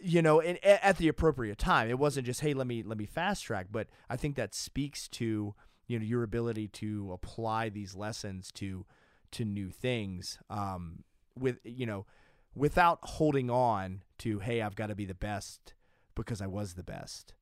You 0.00 0.22
know, 0.22 0.40
and 0.40 0.64
at 0.64 0.96
the 0.98 1.08
appropriate 1.08 1.58
time, 1.58 1.90
it 1.90 1.98
wasn't 1.98 2.26
just 2.26 2.40
hey, 2.40 2.54
let 2.54 2.68
me 2.68 2.84
let 2.84 2.98
me 2.98 3.04
fast 3.04 3.44
track. 3.44 3.66
But 3.70 3.88
I 4.08 4.16
think 4.16 4.36
that 4.36 4.54
speaks 4.54 5.08
to 5.08 5.54
you 5.88 5.98
know 5.98 6.04
your 6.04 6.22
ability 6.22 6.68
to 6.68 7.10
apply 7.12 7.70
these 7.70 7.96
lessons 7.96 8.52
to 8.52 8.86
to 9.32 9.44
new 9.44 9.70
things 9.70 10.38
um, 10.50 11.02
with 11.36 11.58
you 11.64 11.84
know 11.84 12.06
without 12.54 12.98
holding 13.02 13.50
on 13.50 14.02
to 14.18 14.38
hey, 14.38 14.62
I've 14.62 14.76
got 14.76 14.86
to 14.86 14.94
be 14.94 15.04
the 15.04 15.14
best 15.14 15.74
because 16.22 16.40
I 16.42 16.46
was 16.46 16.74
the 16.74 16.82
best, 16.82 17.34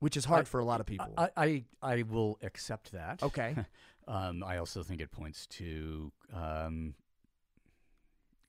which 0.00 0.16
is 0.16 0.24
hard 0.24 0.42
I- 0.42 0.44
for 0.44 0.60
a 0.60 0.64
lot 0.64 0.80
of 0.80 0.86
people. 0.86 1.12
I, 1.18 1.30
I 1.36 1.64
I 1.82 2.02
will 2.02 2.38
accept 2.42 2.92
that. 2.92 3.22
okay. 3.22 3.54
Um, 4.08 4.42
I 4.42 4.56
also 4.56 4.82
think 4.82 5.00
it 5.00 5.12
points 5.12 5.46
to 5.46 6.10
um, 6.34 6.94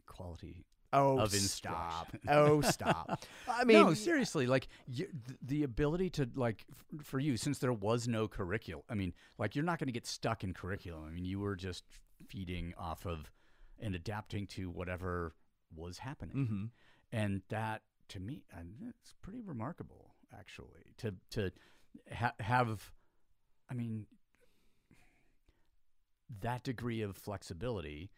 quality. 0.07 0.65
Oh, 0.91 1.19
Of 1.19 1.31
stop. 1.31 2.07
Oh, 2.27 2.61
stop. 2.75 3.23
I 3.47 3.63
mean, 3.63 3.77
no, 3.77 3.93
seriously, 3.93 4.47
like 4.47 4.67
you, 4.87 5.05
th- 5.27 5.39
the 5.43 5.61
ability 5.63 6.09
to 6.11 6.29
like 6.35 6.65
f- 6.71 7.05
for 7.05 7.19
you, 7.19 7.37
since 7.37 7.59
there 7.59 7.71
was 7.73 8.07
no 8.07 8.27
curriculum. 8.27 8.83
I 8.89 8.95
mean, 8.95 9.13
like 9.37 9.55
you're 9.55 9.63
not 9.63 9.77
going 9.77 9.87
to 9.87 9.93
get 9.93 10.07
stuck 10.07 10.43
in 10.43 10.53
curriculum. 10.53 11.03
I 11.07 11.11
mean, 11.11 11.25
you 11.25 11.39
were 11.39 11.55
just 11.55 11.83
feeding 12.27 12.73
off 12.77 13.05
of 13.05 13.31
and 13.79 13.93
adapting 13.95 14.47
to 14.47 14.69
whatever 14.71 15.33
was 15.75 15.99
happening, 15.99 16.45
hmm 16.47 16.65
and 17.15 17.43
that 17.49 17.83
to 18.09 18.19
me, 18.19 18.43
it's 18.89 19.13
pretty 19.21 19.41
remarkable, 19.41 20.15
actually, 20.37 20.93
to 20.97 21.15
to 21.31 21.51
ha- 22.13 22.33
have. 22.39 22.91
I 23.69 23.73
mean, 23.73 24.05
that 26.41 26.63
degree 26.63 27.01
of 27.01 27.15
flexibility 27.15 28.11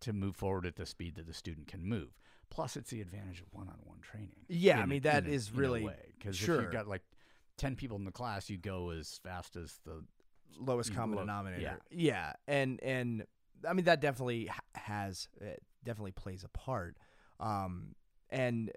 to 0.00 0.12
move 0.12 0.34
forward 0.34 0.64
at 0.66 0.76
the 0.76 0.86
speed 0.86 1.14
that 1.16 1.26
the 1.26 1.34
student 1.34 1.66
can 1.68 1.84
move. 1.84 2.08
Plus, 2.48 2.76
it's 2.76 2.90
the 2.90 3.00
advantage 3.00 3.40
of 3.40 3.46
one-on-one 3.52 4.00
training. 4.00 4.34
Yeah, 4.48 4.80
I 4.80 4.86
mean, 4.86 5.02
that 5.02 5.24
in 5.24 5.30
a- 5.30 5.34
is 5.34 5.50
in 5.50 5.56
really- 5.56 5.90
because 6.18 6.36
if 6.36 6.44
sure. 6.44 6.62
you've 6.62 6.72
got 6.72 6.88
like 6.88 7.02
ten 7.56 7.76
people 7.76 7.96
in 7.98 8.04
the 8.04 8.10
class, 8.12 8.48
you 8.50 8.56
go 8.56 8.90
as 8.90 9.18
fast 9.22 9.56
as 9.56 9.78
the 9.84 10.04
lowest 10.58 10.94
common 10.94 11.18
denominator. 11.18 11.62
yeah. 11.62 11.76
yeah, 11.90 12.32
and 12.48 12.82
and 12.82 13.26
I 13.68 13.72
mean 13.72 13.84
that 13.84 14.00
definitely 14.00 14.48
has 14.74 15.28
it 15.40 15.62
definitely 15.84 16.12
plays 16.12 16.44
a 16.44 16.48
part. 16.48 16.96
Um, 17.38 17.94
and 18.30 18.70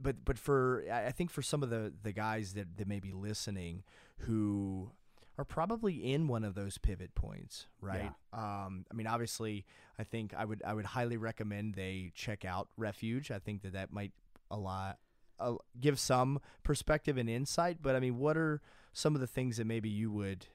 but 0.00 0.24
but 0.24 0.38
for 0.38 0.84
I 0.92 1.10
think 1.10 1.30
for 1.30 1.42
some 1.42 1.62
of 1.62 1.70
the 1.70 1.92
the 2.02 2.12
guys 2.12 2.54
that 2.54 2.76
that 2.76 2.88
may 2.88 3.00
be 3.00 3.12
listening 3.12 3.82
who 4.20 4.90
are 5.38 5.44
probably 5.44 6.12
in 6.12 6.28
one 6.28 6.44
of 6.44 6.54
those 6.54 6.78
pivot 6.78 7.14
points, 7.14 7.66
right? 7.80 8.12
Um, 8.32 8.86
I 8.90 8.94
mean, 8.94 9.06
obviously, 9.06 9.66
I 9.98 10.04
think 10.04 10.32
I 10.34 10.44
would 10.44 10.62
I 10.64 10.72
would 10.74 10.86
highly 10.86 11.16
recommend 11.16 11.74
they 11.74 12.10
check 12.14 12.44
out 12.44 12.68
Refuge. 12.76 13.30
I 13.30 13.38
think 13.38 13.62
that 13.62 13.74
that 13.74 13.92
might 13.92 14.12
a 14.50 14.56
lot 14.56 14.98
uh, 15.38 15.54
give 15.78 15.98
some 15.98 16.40
perspective 16.62 17.16
and 17.18 17.28
insight. 17.28 17.78
But 17.82 17.96
I 17.96 18.00
mean, 18.00 18.18
what 18.18 18.36
are 18.36 18.62
some 18.92 19.14
of 19.14 19.20
the 19.20 19.26
things 19.26 19.58
that 19.58 19.66
maybe 19.66 19.90
you 19.90 20.10
would 20.10 20.46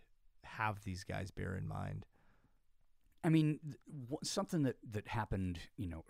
have 0.43 0.83
these 0.83 1.03
guys 1.03 1.29
bear 1.31 1.55
in 1.55 1.67
mind? 1.67 2.05
I 3.23 3.29
mean, 3.29 3.59
something 4.23 4.63
that 4.63 4.77
that 4.91 5.07
happened, 5.07 5.59
you 5.77 5.87
know, 5.87 6.03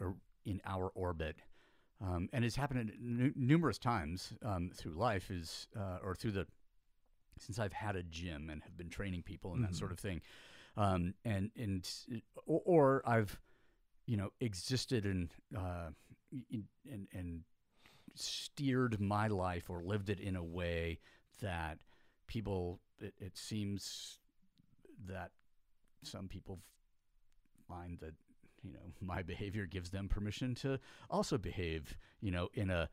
in 0.45 0.61
our 0.65 0.89
orbit, 0.95 1.37
um, 1.99 2.29
and 2.33 2.45
it's 2.45 2.55
happened 2.55 2.91
n- 2.91 3.33
numerous 3.35 3.77
times 3.77 4.33
um, 4.43 4.71
through 4.73 4.93
life, 4.93 5.29
is 5.29 5.67
uh, 5.77 5.99
or 6.03 6.15
through 6.15 6.31
the 6.31 6.47
since 7.37 7.59
I've 7.59 7.73
had 7.73 7.95
a 7.95 8.03
gym 8.03 8.49
and 8.49 8.63
have 8.63 8.77
been 8.77 8.89
training 8.89 9.23
people 9.23 9.53
and 9.53 9.63
Mhm. 9.63 9.67
that 9.69 9.75
sort 9.75 9.91
of 9.91 9.99
thing, 9.99 10.21
um, 10.77 11.13
and 11.25 11.51
and 11.55 11.87
or, 12.45 12.61
or 12.65 13.01
I've, 13.05 13.39
you 14.05 14.15
know, 14.17 14.29
existed 14.39 15.05
and 15.05 15.29
uh, 15.55 15.89
and 16.89 17.07
and 17.13 17.43
steered 18.15 18.99
my 18.99 19.27
life 19.27 19.69
or 19.69 19.83
lived 19.83 20.09
it 20.09 20.19
in 20.19 20.35
a 20.35 20.43
way 20.43 20.99
that 21.41 21.79
people 22.27 22.79
it, 22.99 23.13
it 23.19 23.37
seems 23.37 24.19
that 25.07 25.31
some 26.03 26.27
people 26.27 26.59
find 27.71 27.99
that 27.99 28.13
you 28.63 28.73
know 28.73 28.79
my 29.01 29.21
behavior 29.21 29.65
gives 29.65 29.89
them 29.89 30.07
permission 30.07 30.55
to 30.55 30.79
also 31.09 31.37
behave 31.37 31.97
you 32.21 32.31
know 32.31 32.49
in 32.53 32.69
a 32.69 32.89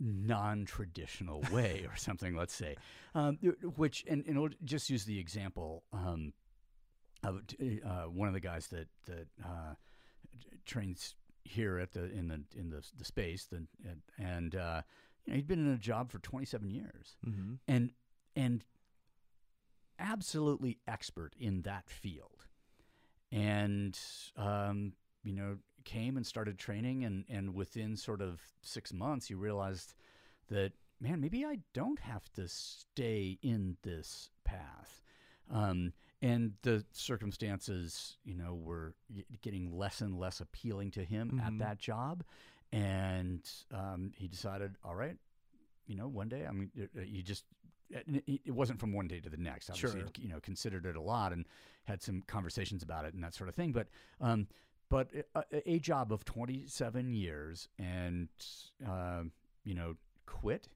non-traditional 0.00 1.44
way 1.52 1.86
or 1.88 1.96
something 1.96 2.34
let's 2.34 2.54
say. 2.54 2.76
Um, 3.14 3.38
which 3.76 4.04
and, 4.08 4.24
and 4.26 4.38
I'll 4.38 4.48
just 4.64 4.90
use 4.90 5.04
the 5.04 5.18
example 5.18 5.84
um, 5.92 6.32
of 7.22 7.42
uh, 7.60 8.04
one 8.04 8.28
of 8.28 8.34
the 8.34 8.40
guys 8.40 8.66
that 8.68 8.88
that 9.06 9.28
uh, 9.44 9.74
trains 10.64 11.14
here 11.44 11.78
at 11.78 11.92
the 11.92 12.04
in 12.04 12.28
the 12.28 12.42
in 12.58 12.70
the, 12.70 12.82
the 12.98 13.04
space 13.04 13.44
the, 13.44 13.66
and 14.18 14.54
uh, 14.54 14.82
you 15.24 15.32
know, 15.32 15.36
he'd 15.36 15.46
been 15.46 15.66
in 15.66 15.72
a 15.72 15.78
job 15.78 16.10
for 16.10 16.18
27 16.18 16.70
years. 16.70 17.16
Mm-hmm. 17.26 17.54
and 17.68 17.90
and 18.36 18.64
absolutely 19.98 20.78
expert 20.88 21.34
in 21.38 21.62
that 21.62 21.88
field 21.88 22.46
and 23.34 23.98
um, 24.36 24.92
you 25.24 25.32
know 25.32 25.56
came 25.84 26.16
and 26.16 26.26
started 26.26 26.58
training 26.58 27.04
and 27.04 27.24
and 27.28 27.54
within 27.54 27.96
sort 27.96 28.22
of 28.22 28.40
six 28.62 28.92
months 28.92 29.28
you 29.28 29.36
realized 29.36 29.94
that 30.48 30.72
man 31.00 31.20
maybe 31.20 31.44
i 31.44 31.58
don't 31.74 31.98
have 31.98 32.32
to 32.32 32.46
stay 32.48 33.38
in 33.42 33.76
this 33.82 34.30
path 34.44 35.02
um, 35.50 35.92
and 36.22 36.52
the 36.62 36.84
circumstances 36.92 38.16
you 38.24 38.34
know 38.34 38.54
were 38.54 38.94
getting 39.42 39.76
less 39.76 40.00
and 40.00 40.18
less 40.18 40.40
appealing 40.40 40.90
to 40.90 41.04
him 41.04 41.32
Mhm. 41.34 41.46
at 41.46 41.58
that 41.58 41.78
job 41.78 42.22
and 42.72 43.40
um, 43.72 44.12
he 44.16 44.28
decided 44.28 44.76
all 44.84 44.94
right 44.94 45.16
you 45.86 45.96
know, 45.96 46.08
one 46.08 46.30
day, 46.30 46.46
I 46.46 46.50
mean, 46.50 46.70
it- 46.74 47.06
you 47.06 47.22
just, 47.22 47.44
it, 47.90 48.40
it 48.46 48.50
wasn't 48.52 48.80
from 48.80 48.92
one 48.92 49.06
day 49.08 49.20
to 49.20 49.28
the 49.30 49.36
next. 49.36 49.70
Obviously, 49.70 50.00
Sure. 50.00 50.08
you'd, 50.18 50.18
know, 50.30 50.40
considered 50.40 50.86
it 50.86 50.96
a 50.96 51.00
lot 51.00 51.32
and 51.32 51.46
had 51.84 52.02
some 52.02 52.22
conversations 52.26 52.82
about 52.82 53.04
it 53.04 53.14
and 53.14 53.22
that 53.22 53.34
sort 53.34 53.48
of 53.48 53.54
thing. 53.54 53.72
But, 53.72 53.88
um, 54.20 54.46
but 54.88 55.10
a, 55.34 55.44
a 55.72 55.78
job 55.78 56.12
of 56.12 56.24
27 56.24 57.14
years 57.14 57.68
and, 57.78 58.28
uh, 58.86 59.22
you 59.64 59.74
know, 59.74 59.96
quit 60.26 60.68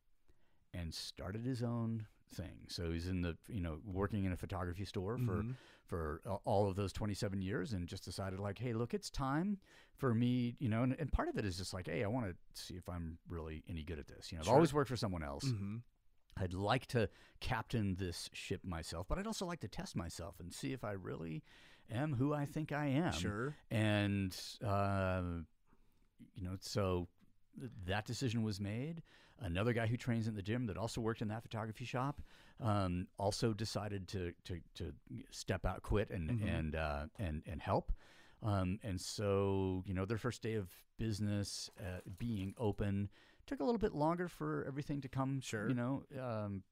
and 0.74 0.92
started 0.92 1.44
his 1.44 1.62
own 1.62 2.06
thing. 2.34 2.66
So 2.68 2.90
he's 2.92 3.08
in 3.08 3.22
the, 3.22 3.36
you 3.48 3.60
know, 3.60 3.78
working 3.84 4.24
in 4.24 4.32
a 4.32 4.36
photography 4.36 4.84
store 4.84 5.16
for 5.18 5.42
Mhm. 5.42 5.54
for 5.86 6.20
all 6.44 6.68
of 6.68 6.76
those 6.76 6.92
27 6.92 7.40
years 7.40 7.72
and 7.72 7.88
just 7.88 8.04
decided 8.04 8.38
like 8.38 8.58
hey 8.58 8.74
look 8.74 8.92
it's 8.92 9.08
time 9.08 9.56
for 9.96 10.12
me 10.12 10.54
you 10.58 10.68
know 10.68 10.82
and, 10.82 10.94
and 10.98 11.10
part 11.10 11.30
of 11.30 11.38
it 11.38 11.46
is 11.46 11.56
just 11.56 11.72
like 11.72 11.86
hey 11.86 12.04
i 12.04 12.06
want 12.06 12.26
to 12.26 12.36
see 12.62 12.74
if 12.74 12.86
i'm 12.90 13.16
really 13.26 13.64
any 13.70 13.82
good 13.82 13.98
at 13.98 14.06
this 14.06 14.30
you 14.30 14.36
know 14.36 14.40
i've 14.42 14.44
Sure. 14.44 14.54
always 14.54 14.74
worked 14.74 14.90
for 14.90 14.96
someone 14.98 15.22
else 15.22 15.44
Mhm. 15.46 15.80
I'd 16.40 16.54
like 16.54 16.86
to 16.86 17.08
captain 17.40 17.96
this 17.98 18.28
ship 18.32 18.60
myself 18.64 19.06
but 19.08 19.18
i'd 19.18 19.26
also 19.26 19.46
like 19.46 19.60
to 19.60 19.68
test 19.68 19.96
myself 19.96 20.34
and 20.40 20.52
see 20.52 20.72
if 20.72 20.84
i 20.84 20.92
really 20.92 21.42
am 21.90 22.14
who 22.14 22.32
i 22.34 22.44
think 22.44 22.72
i 22.72 22.86
am 22.86 23.12
Sure. 23.12 23.54
and 23.70 24.36
uh, 24.64 25.22
you 26.34 26.44
know 26.44 26.56
so 26.60 27.08
that 27.86 28.04
decision 28.04 28.42
was 28.42 28.60
made 28.60 29.02
another 29.40 29.72
guy 29.72 29.86
who 29.86 29.96
trains 29.96 30.26
in 30.26 30.34
the 30.34 30.42
gym 30.42 30.66
that 30.66 30.76
also 30.76 31.00
worked 31.00 31.22
in 31.22 31.28
that 31.28 31.42
photography 31.42 31.84
shop 31.84 32.20
um, 32.60 33.06
also 33.18 33.52
decided 33.52 34.08
to, 34.08 34.32
to 34.44 34.60
to 34.74 34.92
step 35.30 35.64
out 35.64 35.82
quit 35.82 36.10
and 36.10 36.30
Mhm. 36.30 36.48
and 36.48 36.74
uh, 36.74 37.06
and 37.18 37.42
and 37.46 37.60
help 37.62 37.92
um, 38.42 38.78
and 38.82 39.00
so 39.00 39.82
you 39.86 39.94
know 39.94 40.04
their 40.04 40.18
first 40.18 40.42
day 40.42 40.54
of 40.54 40.68
business 40.98 41.70
uh, 41.80 42.00
being 42.18 42.54
open 42.58 43.08
took 43.48 43.60
a 43.60 43.64
little 43.64 43.78
bit 43.78 43.94
longer 43.94 44.28
for 44.28 44.64
everything 44.68 45.00
to 45.00 45.08
come 45.08 45.40
Sure. 45.40 45.68
you 45.68 45.74
know 45.74 46.04
um, 46.20 46.62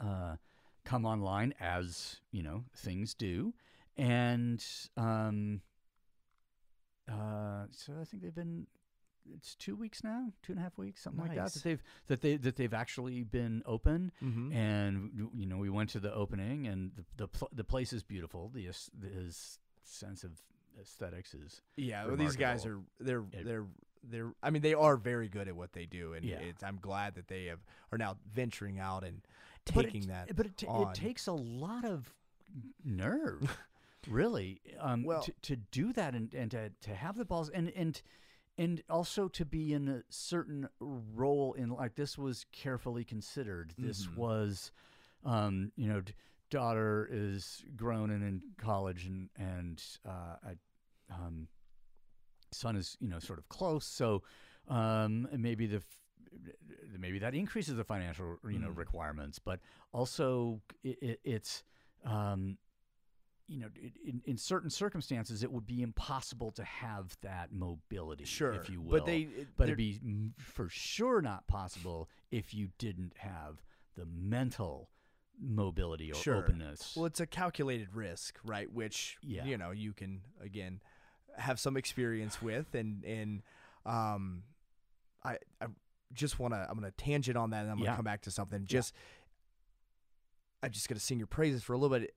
uh, 0.00 0.36
come 0.84 1.04
online 1.04 1.52
as 1.60 2.16
you 2.30 2.42
know 2.42 2.64
things 2.76 3.14
do 3.14 3.52
and 3.96 4.64
um, 4.96 5.60
uh, 7.10 7.66
so 7.70 7.92
I 8.00 8.04
think 8.04 8.22
they've 8.22 8.34
been 8.34 8.66
it's 9.34 9.56
two 9.56 9.74
weeks 9.74 10.04
now, 10.04 10.28
two 10.42 10.52
and 10.52 10.60
a 10.60 10.62
half 10.62 10.78
weeks, 10.78 11.02
something 11.02 11.20
like 11.26 11.34
that. 11.36 11.52
That 11.52 11.62
they've 11.64 11.82
that 12.06 12.20
they 12.20 12.36
that 12.36 12.56
they've 12.56 12.74
actually 12.74 13.24
been 13.24 13.62
open, 13.66 14.12
Mhm. 14.22 14.54
and 14.54 15.10
you 15.34 15.46
know 15.46 15.56
we 15.58 15.68
went 15.70 15.90
to 15.90 16.00
the 16.00 16.12
opening, 16.14 16.66
and 16.68 16.92
the 16.94 17.04
the, 17.16 17.28
pl- 17.28 17.48
the 17.52 17.64
place 17.64 17.92
is 17.92 18.02
beautiful. 18.04 18.50
The 18.54 18.66
his 18.66 19.58
sense 19.82 20.22
of 20.24 20.32
aesthetics 20.80 21.34
is 21.34 21.62
Yeah, 21.76 22.06
well, 22.06 22.16
these 22.16 22.36
guys 22.36 22.66
are 22.66 22.80
they're 23.00 23.24
It- 23.32 23.44
they're 23.46 23.66
they're. 24.10 24.32
I 24.42 24.50
mean, 24.50 24.62
they 24.62 24.74
are 24.74 24.96
very 24.96 25.28
good 25.28 25.48
at 25.48 25.56
what 25.56 25.72
they 25.72 25.86
do, 25.86 26.14
and 26.14 26.24
Yeah. 26.24 26.38
it's, 26.38 26.62
I'm 26.62 26.78
glad 26.80 27.14
that 27.16 27.28
they 27.28 27.46
have 27.46 27.60
are 27.92 27.98
now 27.98 28.16
venturing 28.32 28.78
out 28.78 29.04
and 29.04 29.22
But 29.74 29.84
it- 29.84 29.92
taking 29.92 30.08
that. 30.08 30.34
But 30.36 30.46
it, 30.46 30.64
on. 30.66 30.88
it 30.88 30.94
takes 30.94 31.26
a 31.26 31.32
lot 31.32 31.84
of 31.84 32.12
nerve, 32.84 33.58
really, 34.08 34.60
um, 34.78 35.04
Well- 35.04 35.22
to, 35.22 35.32
to 35.42 35.56
do 35.56 35.92
that 35.94 36.14
and, 36.14 36.32
and 36.34 36.50
to, 36.52 36.70
to 36.82 36.94
have 36.94 37.16
the 37.16 37.24
balls 37.24 37.48
and 37.50 37.70
and 37.76 38.00
and 38.58 38.82
also 38.88 39.28
to 39.28 39.44
be 39.44 39.74
in 39.74 39.86
a 39.86 40.02
certain 40.08 40.66
role 40.80 41.52
in 41.52 41.68
like 41.68 41.94
this 41.94 42.16
was 42.16 42.46
carefully 42.52 43.04
considered. 43.04 43.74
This 43.76 44.06
Mhm. 44.06 44.16
was, 44.16 44.72
um, 45.24 45.72
you 45.76 45.86
know, 45.88 46.00
d- 46.00 46.14
daughter 46.48 47.06
is 47.10 47.62
grown 47.76 48.10
and 48.10 48.22
in 48.22 48.42
college, 48.56 49.04
and 49.04 49.28
and 49.36 49.82
uh, 50.06 50.36
I, 50.42 50.56
um, 51.12 51.48
son 52.52 52.76
is 52.76 52.96
you 53.00 53.08
know 53.08 53.18
sort 53.18 53.38
of 53.38 53.48
close, 53.48 53.84
so 53.84 54.22
um, 54.68 55.28
maybe 55.36 55.66
the 55.66 55.82
maybe 56.98 57.18
that 57.18 57.34
increases 57.34 57.76
the 57.76 57.84
financial 57.84 58.38
you 58.48 58.58
know 58.58 58.68
Mhm. 58.70 58.76
requirements, 58.76 59.38
but 59.38 59.60
also 59.92 60.60
it, 60.82 60.98
it, 61.02 61.20
it's 61.24 61.62
um, 62.04 62.58
you 63.48 63.60
know 63.60 63.68
in, 64.04 64.22
in 64.24 64.36
certain 64.36 64.70
circumstances 64.70 65.42
it 65.42 65.50
would 65.52 65.66
be 65.66 65.82
impossible 65.82 66.50
to 66.52 66.64
have 66.64 67.16
that 67.22 67.52
mobility, 67.52 68.24
sure, 68.24 68.54
if 68.54 68.68
you 68.70 68.80
will. 68.80 68.90
but 68.90 69.06
they 69.06 69.20
it- 69.20 69.48
but 69.56 69.64
it'd 69.64 69.76
be 69.78 70.00
mm, 70.04 70.32
for 70.38 70.68
sure 70.68 71.20
not 71.22 71.46
possible 71.46 72.08
if 72.30 72.52
you 72.54 72.68
didn't 72.78 73.12
have 73.18 73.62
the 73.96 74.04
mental 74.06 74.90
mobility 75.38 76.10
or 76.10 76.14
Sure. 76.16 76.36
openness. 76.38 76.94
Well, 76.96 77.04
it's 77.06 77.20
a 77.20 77.26
calculated 77.26 77.94
risk, 77.94 78.38
right? 78.44 78.70
Which 78.72 79.18
Yeah. 79.22 79.44
you 79.44 79.56
know 79.58 79.70
you 79.70 79.92
can 79.92 80.22
again 80.40 80.80
have 81.36 81.58
some 81.60 81.76
experience 81.76 82.40
with, 82.42 82.74
and 82.74 83.04
and 83.04 83.42
um, 83.84 84.42
I 85.24 85.38
I 85.60 85.66
just 86.12 86.38
want 86.38 86.54
to 86.54 86.66
I'm 86.68 86.74
gonna 86.76 86.90
tangent 86.92 87.36
on 87.36 87.50
that, 87.50 87.62
and 87.62 87.70
I'm 87.70 87.76
gonna 87.78 87.90
Yeah. 87.90 87.96
come 87.96 88.04
back 88.04 88.22
to 88.22 88.30
something. 88.30 88.64
Just 88.64 88.94
I'm 90.62 90.70
just 90.70 90.88
gonna 90.88 91.00
sing 91.00 91.18
your 91.18 91.26
praises 91.26 91.62
for 91.62 91.72
a 91.72 91.78
little 91.78 91.96
bit. 91.98 92.14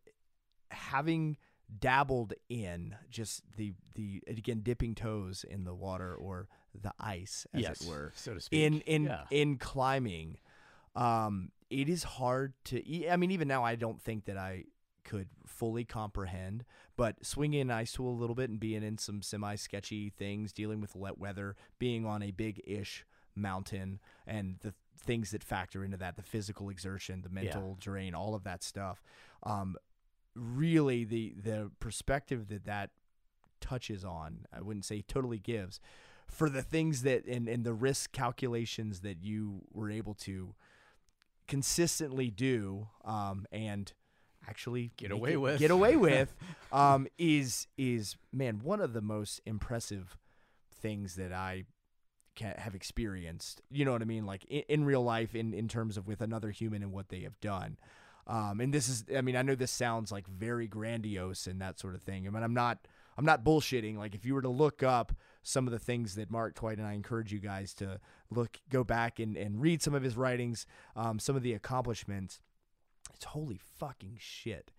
Having 0.71 1.37
dabbled 1.79 2.33
in 2.49 2.95
just 3.09 3.43
the 3.57 3.73
the 3.95 4.21
again 4.27 4.61
dipping 4.63 4.95
toes 4.95 5.45
in 5.47 5.63
the 5.65 5.73
water 5.75 6.15
or 6.15 6.47
the 6.79 6.91
ice, 6.99 7.45
as 7.53 7.61
yes, 7.61 7.81
it 7.81 7.87
were, 7.87 8.11
so 8.15 8.33
to 8.33 8.39
speak. 8.39 8.59
in 8.61 8.81
in 8.81 9.03
yeah. 9.05 9.23
in 9.31 9.57
climbing 9.57 10.37
um 10.95 11.51
it 11.69 11.87
is 11.87 12.03
hard 12.03 12.53
to 12.65 12.81
i 13.09 13.15
mean 13.15 13.29
even 13.29 13.47
now 13.47 13.63
i 13.63 13.75
don't 13.75 14.01
think 14.01 14.25
that 14.25 14.37
i 14.37 14.63
could 15.09 15.27
fully 15.43 15.83
comprehend 15.83 16.63
but 16.95 17.25
swinging 17.25 17.61
an 17.61 17.71
ice 17.71 17.93
tool 17.93 18.11
a 18.11 18.19
little 18.19 18.35
bit 18.35 18.47
and 18.47 18.59
being 18.59 18.83
in 18.83 18.95
some 18.95 19.23
semi 19.23 19.55
sketchy 19.55 20.09
things 20.09 20.53
dealing 20.53 20.79
with 20.79 20.95
wet 20.95 21.17
weather 21.17 21.55
being 21.79 22.05
on 22.05 22.21
a 22.21 22.29
big 22.29 22.61
ish 22.67 23.05
mountain 23.35 23.99
and 24.27 24.57
the 24.61 24.71
things 24.95 25.31
that 25.31 25.43
factor 25.43 25.83
into 25.83 25.97
that 25.97 26.15
the 26.15 26.21
physical 26.21 26.69
exertion 26.69 27.23
the 27.23 27.29
mental 27.29 27.75
drain 27.79 28.13
all 28.13 28.35
of 28.35 28.43
that 28.43 28.61
stuff 28.61 29.01
um 29.43 29.75
really 30.35 31.03
the 31.03 31.33
the 31.41 31.71
perspective 31.79 32.47
that 32.47 32.65
that 32.65 32.91
touches 33.59 34.05
on 34.05 34.45
i 34.55 34.61
wouldn't 34.61 34.85
say 34.85 35.01
totally 35.01 35.39
gives 35.39 35.79
for 36.27 36.49
the 36.49 36.61
things 36.61 37.01
that 37.01 37.25
and, 37.25 37.49
and 37.49 37.63
the 37.63 37.73
risk 37.73 38.11
calculations 38.11 38.99
that 38.99 39.23
you 39.23 39.61
were 39.73 39.89
able 39.89 40.13
to 40.13 40.53
consistently 41.47 42.29
do 42.29 42.87
um, 43.03 43.47
and 43.51 43.93
actually 44.47 44.91
Get 44.97 45.11
away 45.11 45.33
it- 45.33 45.37
with. 45.41 45.59
get 45.59 45.71
away 45.71 45.95
with 45.95 46.33
um, 46.71 47.07
is 47.17 47.67
is 47.77 48.15
man 48.31 48.59
one 48.63 48.81
of 48.81 48.93
the 48.93 49.01
most 49.01 49.41
impressive 49.45 50.17
things 50.81 51.15
that 51.15 51.31
I 51.33 51.63
can 52.35 52.55
have 52.57 52.75
experienced. 52.75 53.61
You 53.69 53.85
know 53.85 53.91
what 53.91 54.01
I 54.01 54.05
mean? 54.05 54.25
Like 54.25 54.45
in, 54.45 54.63
in 54.69 54.85
real 54.85 55.03
life, 55.03 55.35
in 55.35 55.53
in 55.53 55.67
terms 55.67 55.97
of 55.97 56.07
with 56.07 56.21
another 56.21 56.51
human 56.51 56.81
and 56.83 56.91
what 56.91 57.09
they 57.09 57.21
have 57.21 57.39
done. 57.39 57.77
Um, 58.27 58.59
and 58.61 58.71
this 58.71 58.87
is, 58.87 59.05
I 59.15 59.21
mean, 59.21 59.35
I 59.35 59.41
know 59.41 59.55
this 59.55 59.71
sounds 59.71 60.11
like 60.11 60.27
very 60.27 60.67
grandiose 60.67 61.47
and 61.47 61.59
that 61.61 61.79
sort 61.79 61.95
of 61.95 62.03
thing. 62.03 62.27
I 62.27 62.29
mean, 62.29 62.43
I'm 62.43 62.53
not, 62.53 62.77
I'm 63.17 63.25
not 63.25 63.43
bullshitting. 63.43 63.97
Like 63.97 64.13
if 64.13 64.23
you 64.23 64.35
were 64.35 64.43
to 64.43 64.49
look 64.49 64.83
up 64.83 65.13
some 65.41 65.65
of 65.65 65.71
the 65.71 65.79
things 65.79 66.13
that 66.13 66.29
Mark 66.29 66.53
Twight 66.53 66.77
and 66.77 66.85
I 66.85 66.93
encourage 66.93 67.33
you 67.33 67.39
guys 67.39 67.73
to 67.75 67.99
look, 68.29 68.59
go 68.69 68.83
back 68.83 69.17
and, 69.19 69.35
and 69.35 69.59
read 69.59 69.81
some 69.81 69.95
of 69.95 70.03
his 70.03 70.15
writings, 70.15 70.67
um, 70.95 71.17
some 71.17 71.35
of 71.35 71.41
the 71.41 71.53
accomplishments. 71.53 72.39
It's 73.19 73.25
holy 73.25 73.59
fucking 73.79 74.15
shit. 74.17 74.71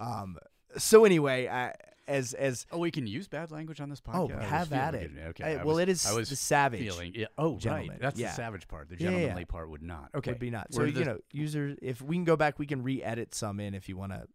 Um, 0.00 0.36
so 0.76 1.04
anyway, 1.04 1.46
I, 1.46 1.74
as 2.08 2.34
as 2.34 2.66
Oh, 2.72 2.78
we 2.78 2.90
can 2.90 3.06
use 3.06 3.28
bad 3.28 3.52
language 3.52 3.80
on 3.80 3.88
this 3.88 4.00
podcast. 4.00 4.32
oh, 4.32 4.34
I 4.34 4.36
was 4.38 4.44
have 4.46 4.72
at 4.72 4.94
feeling 4.94 5.16
it. 5.16 5.26
Okay. 5.28 5.44
I 5.44 5.56
well, 5.58 5.76
was- 5.76 5.78
it 5.84 5.88
is 5.88 6.04
I 6.06 6.12
was 6.12 6.28
the 6.28 6.34
savage 6.34 6.80
feeling. 6.80 7.12
Yeah. 7.14 7.26
Oh, 7.38 7.56
gentleman. 7.56 7.90
right. 7.90 8.00
That's 8.00 8.18
Yeah. 8.18 8.30
the 8.30 8.34
savage 8.34 8.66
part. 8.66 8.88
The 8.88 8.96
Yeah, 8.96 9.04
yeah, 9.04 9.10
gentlemanly 9.12 9.42
yeah. 9.42 9.46
part 9.46 9.70
would 9.70 9.82
not. 9.82 10.10
Okay. 10.12 10.32
would 10.32 10.40
be 10.40 10.50
not. 10.50 10.74
So 10.74 10.78
Where 10.80 10.88
you 10.88 10.92
the- 10.92 11.04
know, 11.04 11.18
user, 11.30 11.76
if 11.80 12.02
we 12.02 12.16
can 12.16 12.24
go 12.24 12.34
back, 12.36 12.58
we 12.58 12.66
can 12.66 12.82
re-edit 12.82 13.32
some 13.32 13.60
in 13.60 13.74
if 13.74 13.88
you 13.88 13.96
want 13.96 14.10
to 14.10 14.26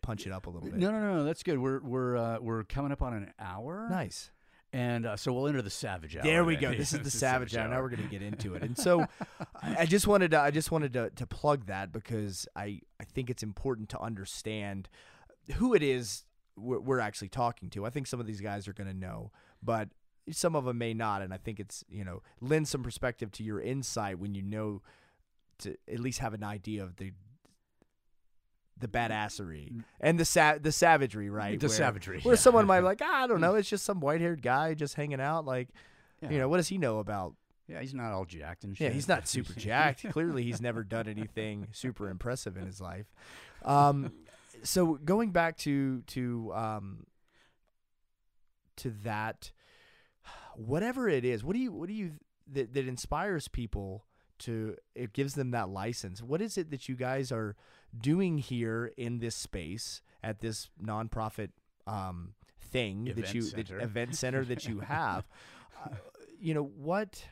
punch 0.00 0.26
it 0.26 0.32
up 0.32 0.46
a 0.46 0.50
little 0.50 0.70
bit. 0.70 0.78
No, 0.78 0.90
no, 0.90 0.98
no, 1.00 1.14
no. 1.16 1.24
That's 1.24 1.42
good. 1.42 1.58
We're 1.58 1.80
we're 1.80 2.16
uh, 2.16 2.38
we're 2.40 2.64
coming 2.64 2.90
up 2.90 3.02
on 3.02 3.12
an 3.12 3.32
hour. 3.38 3.86
Nice. 3.90 4.30
And 4.74 5.06
uh, 5.06 5.16
so 5.16 5.32
we'll 5.32 5.46
enter 5.46 5.62
the 5.62 5.70
savage 5.70 6.16
hour. 6.16 6.24
There 6.24 6.44
we 6.44 6.56
go. 6.56 6.72
This 6.76 6.92
is 6.92 6.98
the 6.98 7.04
This 7.04 7.16
savage 7.16 7.54
hour. 7.54 7.68
Now 7.68 7.80
we're 7.80 7.90
gonna 7.90 8.08
get 8.08 8.22
into 8.22 8.56
it. 8.56 8.64
And 8.64 8.76
so, 8.86 9.06
I 9.62 9.86
just 9.86 10.08
wanted 10.08 10.32
to, 10.32 10.40
I 10.40 10.50
just 10.50 10.72
wanted 10.72 10.92
to, 10.94 11.10
to 11.10 11.26
plug 11.28 11.66
that 11.66 11.92
because 11.92 12.48
I, 12.56 12.80
I 12.98 13.04
think 13.04 13.30
it's 13.30 13.44
important 13.44 13.88
to 13.90 14.00
understand 14.00 14.88
who 15.54 15.74
it 15.74 15.82
is 15.84 16.24
we're, 16.56 16.80
we're 16.80 16.98
actually 16.98 17.28
talking 17.28 17.70
to. 17.70 17.86
I 17.86 17.90
think 17.90 18.08
some 18.08 18.18
of 18.18 18.26
these 18.26 18.40
guys 18.40 18.66
are 18.66 18.72
gonna 18.72 18.92
know, 18.92 19.30
but 19.62 19.90
some 20.32 20.56
of 20.56 20.64
them 20.64 20.78
may 20.78 20.92
not. 20.92 21.22
And 21.22 21.32
I 21.32 21.36
think 21.36 21.60
it's 21.60 21.84
you 21.88 22.04
know 22.04 22.22
lend 22.40 22.66
some 22.66 22.82
perspective 22.82 23.30
to 23.32 23.44
your 23.44 23.60
insight 23.60 24.18
when 24.18 24.34
you 24.34 24.42
know 24.42 24.82
to 25.60 25.76
at 25.88 26.00
least 26.00 26.18
have 26.18 26.34
an 26.34 26.42
idea 26.42 26.82
of 26.82 26.96
the 26.96 27.12
the 28.78 28.88
badassery 28.88 29.82
and 30.00 30.18
the 30.18 30.24
sa- 30.24 30.58
the 30.60 30.72
savagery, 30.72 31.30
right? 31.30 31.58
The 31.60 31.68
Where- 31.68 31.76
savagery, 31.76 32.20
Where 32.22 32.34
yeah. 32.34 32.40
someone 32.40 32.66
might 32.66 32.80
be 32.80 32.84
like, 32.92 33.00
ah, 33.02 33.24
I 33.24 33.26
don't 33.26 33.40
know, 33.40 33.54
it's 33.54 33.68
just 33.68 33.84
some 33.84 34.00
white 34.00 34.20
haired 34.20 34.42
guy 34.42 34.74
just 34.74 34.94
hanging 34.94 35.20
out. 35.20 35.44
Like, 35.44 35.68
Yeah. 36.20 36.30
you 36.30 36.38
know, 36.38 36.48
what 36.48 36.56
does 36.58 36.68
he 36.68 36.78
know 36.78 36.98
about? 36.98 37.34
Yeah, 37.68 37.80
he's 37.80 37.94
not 37.94 38.12
all 38.12 38.24
jacked 38.26 38.64
and 38.64 38.76
shit. 38.76 38.88
Yeah, 38.88 38.92
he's 38.92 39.08
not 39.08 39.26
super 39.26 39.52
jacked. 39.58 40.08
Clearly, 40.10 40.42
he's 40.42 40.60
never 40.60 40.84
done 40.84 41.08
anything 41.08 41.68
super 41.72 42.08
impressive 42.10 42.56
in 42.56 42.66
his 42.66 42.80
life. 42.80 43.06
Um, 43.64 44.12
so 44.62 44.94
going 45.04 45.30
back 45.30 45.56
to 45.58 46.02
to 46.08 46.52
um, 46.54 47.06
to 48.76 48.90
that, 49.04 49.52
whatever 50.56 51.08
it 51.08 51.24
is, 51.24 51.42
what 51.44 51.54
do 51.54 51.58
you 51.60 51.72
what 51.72 51.88
do 51.88 51.94
you 51.94 52.12
that, 52.52 52.74
that 52.74 52.86
inspires 52.86 53.48
people 53.48 54.04
to 54.40 54.76
it 54.94 55.12
gives 55.12 55.34
them 55.34 55.52
that 55.52 55.68
license. 55.68 56.20
What 56.22 56.42
is 56.42 56.58
it 56.58 56.70
that 56.70 56.88
you 56.88 56.96
guys 56.96 57.30
are 57.32 57.56
doing 58.00 58.38
here 58.38 58.92
in 58.96 59.18
this 59.18 59.34
space 59.34 60.02
at 60.22 60.40
this 60.40 60.70
nonprofit 60.82 61.50
um, 61.86 62.34
thing 62.60 63.12
that 63.16 63.34
you 63.34 63.42
center. 63.42 63.78
that 63.78 63.84
event 63.84 64.16
center 64.16 64.44
that 64.44 64.66
you 64.66 64.80
have? 64.88 65.28
uh, 65.84 65.94
you 66.38 66.54
know 66.54 66.64
what 66.64 67.24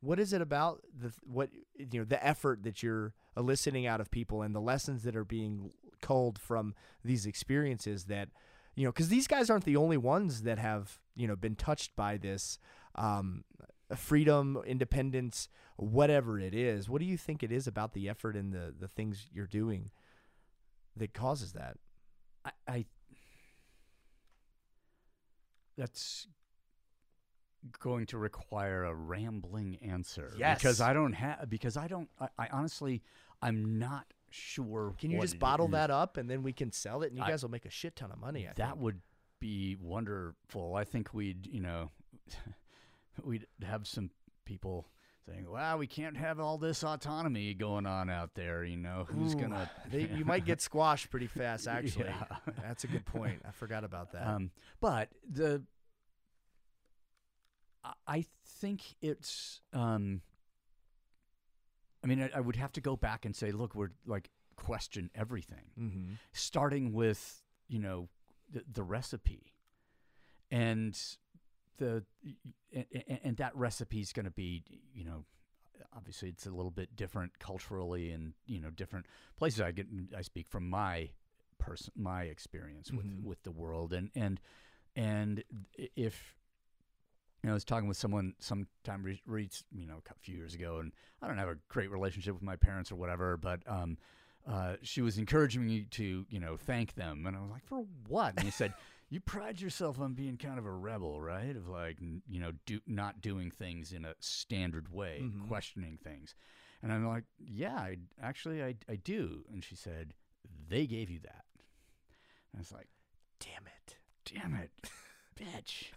what 0.00 0.18
is 0.18 0.32
it 0.32 0.42
about 0.42 0.82
the 0.98 1.12
what 1.22 1.50
you 1.78 2.00
know 2.00 2.04
the 2.04 2.24
effort 2.24 2.62
that 2.64 2.82
you're 2.82 3.14
eliciting 3.36 3.86
out 3.86 4.00
of 4.00 4.10
people 4.10 4.42
and 4.42 4.54
the 4.54 4.60
lessons 4.60 5.04
that 5.04 5.16
are 5.16 5.24
being 5.24 5.70
culled 6.00 6.38
from 6.38 6.74
these 7.04 7.24
experiences 7.24 8.04
that 8.04 8.28
you 8.74 8.84
know 8.84 8.90
because 8.90 9.08
these 9.08 9.26
guys 9.26 9.48
aren't 9.48 9.64
the 9.64 9.76
only 9.76 9.96
ones 9.96 10.42
that 10.42 10.58
have 10.58 10.98
you 11.14 11.26
know 11.26 11.36
been 11.36 11.54
touched 11.54 11.94
by 11.96 12.16
this 12.16 12.58
um, 12.96 13.44
freedom 13.96 14.58
independence 14.66 15.48
whatever 15.76 16.38
it 16.38 16.54
is 16.54 16.88
what 16.88 17.00
do 17.00 17.04
you 17.06 17.16
think 17.16 17.42
it 17.42 17.50
is 17.52 17.66
about 17.66 17.92
the 17.92 18.08
effort 18.08 18.36
and 18.36 18.52
the 18.52 18.74
the 18.78 18.88
things 18.88 19.26
you're 19.32 19.46
doing 19.46 19.90
that 20.96 21.12
causes 21.14 21.52
that 21.52 21.76
I, 22.44 22.50
I 22.68 22.86
that's 25.76 26.26
going 27.80 28.06
to 28.06 28.18
require 28.18 28.84
a 28.84 28.94
rambling 28.94 29.78
answer 29.82 30.32
because 30.36 30.80
I 30.80 30.92
don't 30.92 31.12
have 31.12 31.48
because 31.48 31.76
I 31.76 31.86
don't 31.86 32.08
I, 32.20 32.28
I 32.38 32.48
honestly 32.52 33.02
I'm 33.40 33.78
not 33.78 34.06
sure. 34.30 34.94
can 34.98 35.10
you 35.10 35.20
just 35.20 35.38
bottle 35.38 35.68
that 35.68 35.90
up 35.90 36.16
and 36.16 36.28
then 36.28 36.42
we 36.42 36.52
can 36.52 36.72
sell 36.72 37.02
it 37.02 37.08
and 37.10 37.18
you 37.18 37.24
I- 37.24 37.30
guys 37.30 37.42
will 37.42 37.50
make 37.50 37.64
a 37.64 37.70
shit 37.70 37.94
ton 37.96 38.10
of 38.10 38.18
money 38.18 38.48
I 38.48 38.52
That 38.56 38.70
think. 38.70 38.80
would 38.80 39.00
be 39.40 39.76
wonderful. 39.80 40.74
I 40.76 40.84
think 40.84 41.12
we'd 41.14 41.46
you 41.46 41.60
know 41.60 41.90
we'd 43.22 43.46
have 43.64 43.86
some 43.86 44.10
people 44.44 44.88
saying, 45.26 45.50
"Wow, 45.50 45.76
we 45.76 45.86
can't 45.86 46.16
have 46.16 46.40
all 46.40 46.58
this 46.58 46.82
autonomy 46.82 47.54
going 47.54 47.86
on 47.86 48.10
out 48.10 48.34
there." 48.34 48.64
You 48.64 48.76
know, 48.76 49.06
who's 49.08 49.34
Ooh, 49.34 49.38
gonna? 49.38 49.70
they, 49.90 50.08
you 50.08 50.24
might 50.24 50.44
get 50.44 50.60
squashed 50.60 51.10
pretty 51.10 51.26
fast 51.28 51.66
actually 51.68 52.06
Yeah. 52.06 52.24
that's 52.62 52.84
a 52.84 52.88
good 52.88 53.04
point 53.04 53.42
i 53.46 53.50
forgot 53.52 53.84
about 53.84 54.12
that 54.12 54.26
Um, 54.26 54.50
but 54.80 55.08
the 55.30 55.62
I- 58.06 58.26
think 58.62 58.94
it's. 59.00 59.60
Um, 59.72 60.22
I 62.04 62.06
mean, 62.06 62.22
I, 62.22 62.30
I 62.36 62.40
would 62.40 62.54
have 62.56 62.72
to 62.72 62.80
go 62.80 62.96
back 62.96 63.24
and 63.24 63.34
say, 63.34 63.50
look, 63.50 63.74
we're 63.74 63.90
like 64.06 64.30
question 64.56 65.10
everything, 65.16 65.70
mm-hmm. 65.78 66.12
starting 66.32 66.92
with 66.92 67.42
you 67.68 67.80
know 67.80 68.08
the, 68.50 68.62
the 68.72 68.82
recipe, 68.84 69.52
and 70.50 70.96
the 71.78 72.04
and, 72.74 72.86
and 73.24 73.36
that 73.36 73.54
recipe 73.56 74.00
is 74.00 74.12
going 74.12 74.24
to 74.24 74.30
be 74.30 74.62
you 74.94 75.04
know 75.04 75.24
obviously 75.96 76.28
it's 76.28 76.46
a 76.46 76.50
little 76.50 76.70
bit 76.70 76.94
different 76.96 77.38
culturally 77.38 78.10
and 78.10 78.32
you 78.46 78.60
know 78.60 78.70
different 78.70 79.06
places 79.36 79.60
i 79.60 79.70
get 79.70 79.86
i 80.16 80.22
speak 80.22 80.46
from 80.48 80.68
my 80.68 81.08
person 81.58 81.92
my 81.96 82.22
experience 82.24 82.90
with 82.92 83.06
Mhm. 83.06 83.24
with 83.24 83.42
the 83.42 83.50
world 83.50 83.92
and 83.92 84.10
and 84.14 84.40
and 84.96 85.42
if 85.96 86.34
you 87.42 87.48
know, 87.48 87.54
I 87.54 87.54
was 87.54 87.64
talking 87.64 87.88
with 87.88 87.96
someone 87.96 88.34
sometime 88.38 89.02
re- 89.02 89.20
re- 89.26 89.50
you 89.72 89.84
know 89.86 90.00
a 90.08 90.14
few 90.20 90.36
years 90.36 90.54
ago, 90.54 90.78
and 90.78 90.92
I 91.20 91.26
don't 91.26 91.38
have 91.38 91.48
a 91.48 91.56
great 91.68 91.90
relationship 91.90 92.34
with 92.34 92.42
my 92.44 92.54
parents 92.54 92.92
or 92.92 92.94
whatever, 92.94 93.36
but 93.36 93.60
um, 93.66 93.98
uh, 94.46 94.76
she 94.82 95.00
was 95.02 95.18
encouraging 95.18 95.66
me 95.66 95.86
to 95.90 96.24
you 96.28 96.38
know 96.38 96.56
thank 96.56 96.94
them, 96.94 97.26
and 97.26 97.36
I 97.36 97.40
was 97.40 97.50
like, 97.50 97.64
for 97.64 97.84
what? 98.06 98.34
And 98.36 98.44
he 98.44 98.52
said, 98.52 98.74
you 99.12 99.20
pride 99.20 99.60
yourself 99.60 100.00
on 100.00 100.14
being 100.14 100.36
kind 100.38 100.58
of 100.58 100.64
a 100.66 100.70
rebel, 100.72 101.20
right? 101.20 101.54
Of 101.54 101.68
like 101.68 101.98
you 102.00 102.40
know 102.40 102.52
do 102.66 102.80
not 102.86 103.20
doing 103.20 103.50
things 103.50 103.92
in 103.92 104.04
a 104.04 104.14
standard 104.20 104.92
way, 104.92 105.20
Mhm. 105.22 105.48
questioning 105.48 105.98
things, 106.02 106.34
and 106.82 106.92
I'm 106.92 107.06
like, 107.06 107.24
yeah, 107.38 107.74
I, 107.76 107.98
actually 108.20 108.62
I 108.62 108.74
I 108.88 108.96
do, 108.96 109.44
and 109.52 109.62
she 109.62 109.76
said, 109.76 110.14
they 110.68 110.86
gave 110.86 111.10
you 111.10 111.20
that. 111.20 111.44
And 112.52 112.56
I 112.56 112.58
was 112.60 112.72
like, 112.72 112.88
damn 113.40 113.66
it 113.66 113.96
damn 114.24 114.54
it, 114.54 114.70
bitch. 115.36 115.90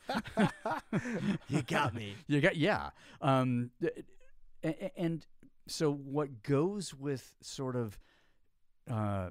you 1.47 1.61
got 1.61 1.93
me 1.93 2.15
You 2.27 2.41
got 2.41 2.55
yeah. 2.55 2.89
Um, 3.21 3.69
th- 3.79 4.03
a- 4.63 4.85
a- 4.85 4.99
and 4.99 5.25
so 5.67 5.91
what 5.93 6.41
goes 6.43 6.91
with 6.93 7.33
sort 7.41 7.75
of 7.75 7.99
uh, 8.89 9.29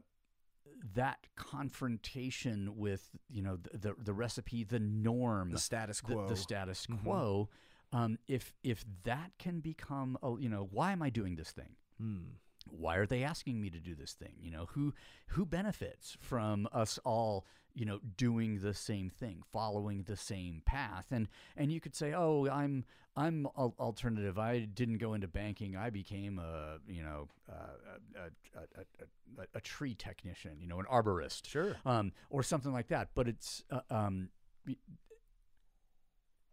that 0.95 1.27
confrontation 1.37 2.77
with 2.77 3.11
you 3.31 3.43
know 3.43 3.57
the 3.57 3.79
the, 3.79 3.95
the 4.03 4.13
recipe, 4.13 4.65
the 4.65 4.79
norm, 4.81 5.51
the 5.51 5.59
status 5.59 6.01
quo 6.01 6.29
the 6.29 6.37
status 6.37 6.87
Mhm. 6.87 7.03
quo. 7.03 7.49
Um, 7.93 8.19
if 8.27 8.53
if 8.63 8.85
that 9.05 9.33
can 9.39 9.61
become, 9.61 10.19
a, 10.23 10.35
you 10.39 10.49
know, 10.49 10.69
why 10.71 10.93
am 10.93 11.01
I 11.03 11.11
doing 11.11 11.37
this 11.37 11.51
thing? 11.53 11.77
Hmm. 11.99 12.23
why 12.71 12.97
are 12.97 13.07
they 13.07 13.23
asking 13.23 13.61
me 13.61 13.69
to 13.71 13.79
do 13.79 13.95
this 13.95 14.15
thing 14.15 14.33
you 14.41 14.51
know 14.51 14.67
who 14.71 14.93
who 15.29 15.45
benefits 15.47 16.17
from 16.19 16.67
us 16.73 16.99
all 17.05 17.45
you 17.75 17.85
know 17.85 18.01
doing 18.17 18.61
the 18.61 18.75
same 18.75 19.11
thing 19.11 19.43
following 19.53 20.05
the 20.05 20.17
same 20.17 20.63
path. 20.65 21.07
And 21.11 21.29
and 21.57 21.73
you 21.73 21.81
could 21.81 21.95
say 21.95 22.13
oh 22.13 22.49
i'm 22.49 22.85
i'm 23.17 23.47
alternative. 23.57 24.39
I 24.39 24.61
didn't 24.61 24.99
go 24.99 25.15
into 25.15 25.29
banking. 25.29 25.77
I 25.77 25.91
became 25.91 26.39
a 26.39 26.79
you 26.89 27.03
know 27.03 27.29
a, 27.49 27.53
a, 27.53 28.61
a, 28.61 29.43
a, 29.43 29.47
a 29.55 29.61
tree 29.61 29.95
technician 29.95 30.59
you 30.61 30.67
know 30.67 30.81
an 30.81 30.87
arborist 30.91 31.47
sure. 31.47 31.77
um, 31.85 32.13
or 32.31 32.43
something 32.43 32.73
like 32.73 32.89
that. 32.89 33.11
But 33.15 33.29
it's 33.29 33.63
uh, 33.71 33.81
um, 33.91 34.31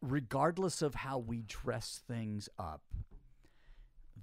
regardless 0.01 0.81
of 0.81 0.95
how 0.95 1.19
we 1.19 1.43
dress 1.43 2.01
things 2.07 2.49
up, 2.57 2.81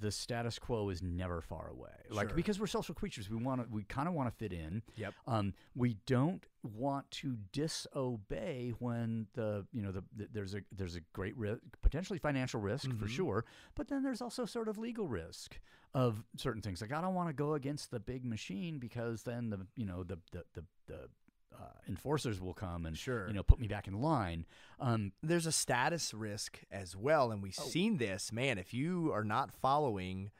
the 0.01 0.11
status 0.11 0.59
quo 0.59 0.89
is 0.89 1.03
never 1.03 1.41
far 1.41 1.69
away. 1.69 1.91
Like 2.11 2.35
because 2.35 2.59
we're 2.61 2.67
social 2.67 2.95
creatures, 2.95 3.29
we 3.31 3.37
want 3.37 3.61
to, 3.63 3.67
we 3.71 3.85
kind 3.85 4.09
of 4.09 4.15
want 4.15 4.29
to 4.31 4.35
fit 4.37 4.53
in. 4.53 4.83
Yep. 4.97 5.15
Um, 5.27 5.55
we 5.75 5.97
don't 6.07 6.45
want 6.63 7.11
to 7.13 7.37
disobey 7.53 8.73
when 8.79 9.27
the 9.35 9.67
you 9.73 9.83
know 9.83 9.93
the, 9.93 10.03
the 10.17 10.29
there's 10.33 10.55
a 10.55 10.61
there's 10.73 10.97
a 10.97 11.01
great 11.13 11.37
risk, 11.37 11.61
potentially 11.83 12.19
financial 12.19 12.61
risk 12.61 12.91
for 12.99 13.07
Mhm. 13.07 13.09
sure, 13.11 13.45
but 13.75 13.89
then 13.89 14.03
there's 14.03 14.21
also 14.23 14.45
sort 14.45 14.69
of 14.69 14.79
legal 14.79 15.07
risk 15.07 15.61
of 15.95 16.23
certain 16.37 16.63
things. 16.63 16.81
Like 16.81 16.93
I 16.93 17.01
don't 17.01 17.15
want 17.15 17.29
to 17.29 17.33
go 17.33 17.55
against 17.55 17.91
the 17.91 18.01
big 18.01 18.25
machine 18.25 18.79
because 18.79 19.23
then 19.23 19.51
the 19.51 19.67
you 19.77 19.87
know 19.87 20.03
the 20.05 20.19
the 20.33 20.45
the, 20.55 20.65
the 20.87 21.09
uh, 21.57 21.65
enforcers 21.89 22.41
will 22.41 22.55
come 22.55 22.85
and 22.87 22.97
Sure. 22.97 23.27
you 23.29 23.35
know 23.35 23.43
put 23.43 23.61
me 23.61 23.69
back 23.69 23.87
in 23.89 24.01
line. 24.01 24.47
Um, 24.81 25.13
there's 25.23 25.47
a 25.47 25.53
status 25.53 26.13
risk 26.15 26.61
as 26.71 26.97
well 26.97 27.31
and 27.33 27.43
we've 27.43 27.59
Oh. 27.59 27.65
seen 27.69 27.97
this 27.99 28.33
man 28.33 28.59
if 28.59 28.73
you 28.75 29.13
are 29.13 29.25
not 29.25 29.51
following 29.53 30.31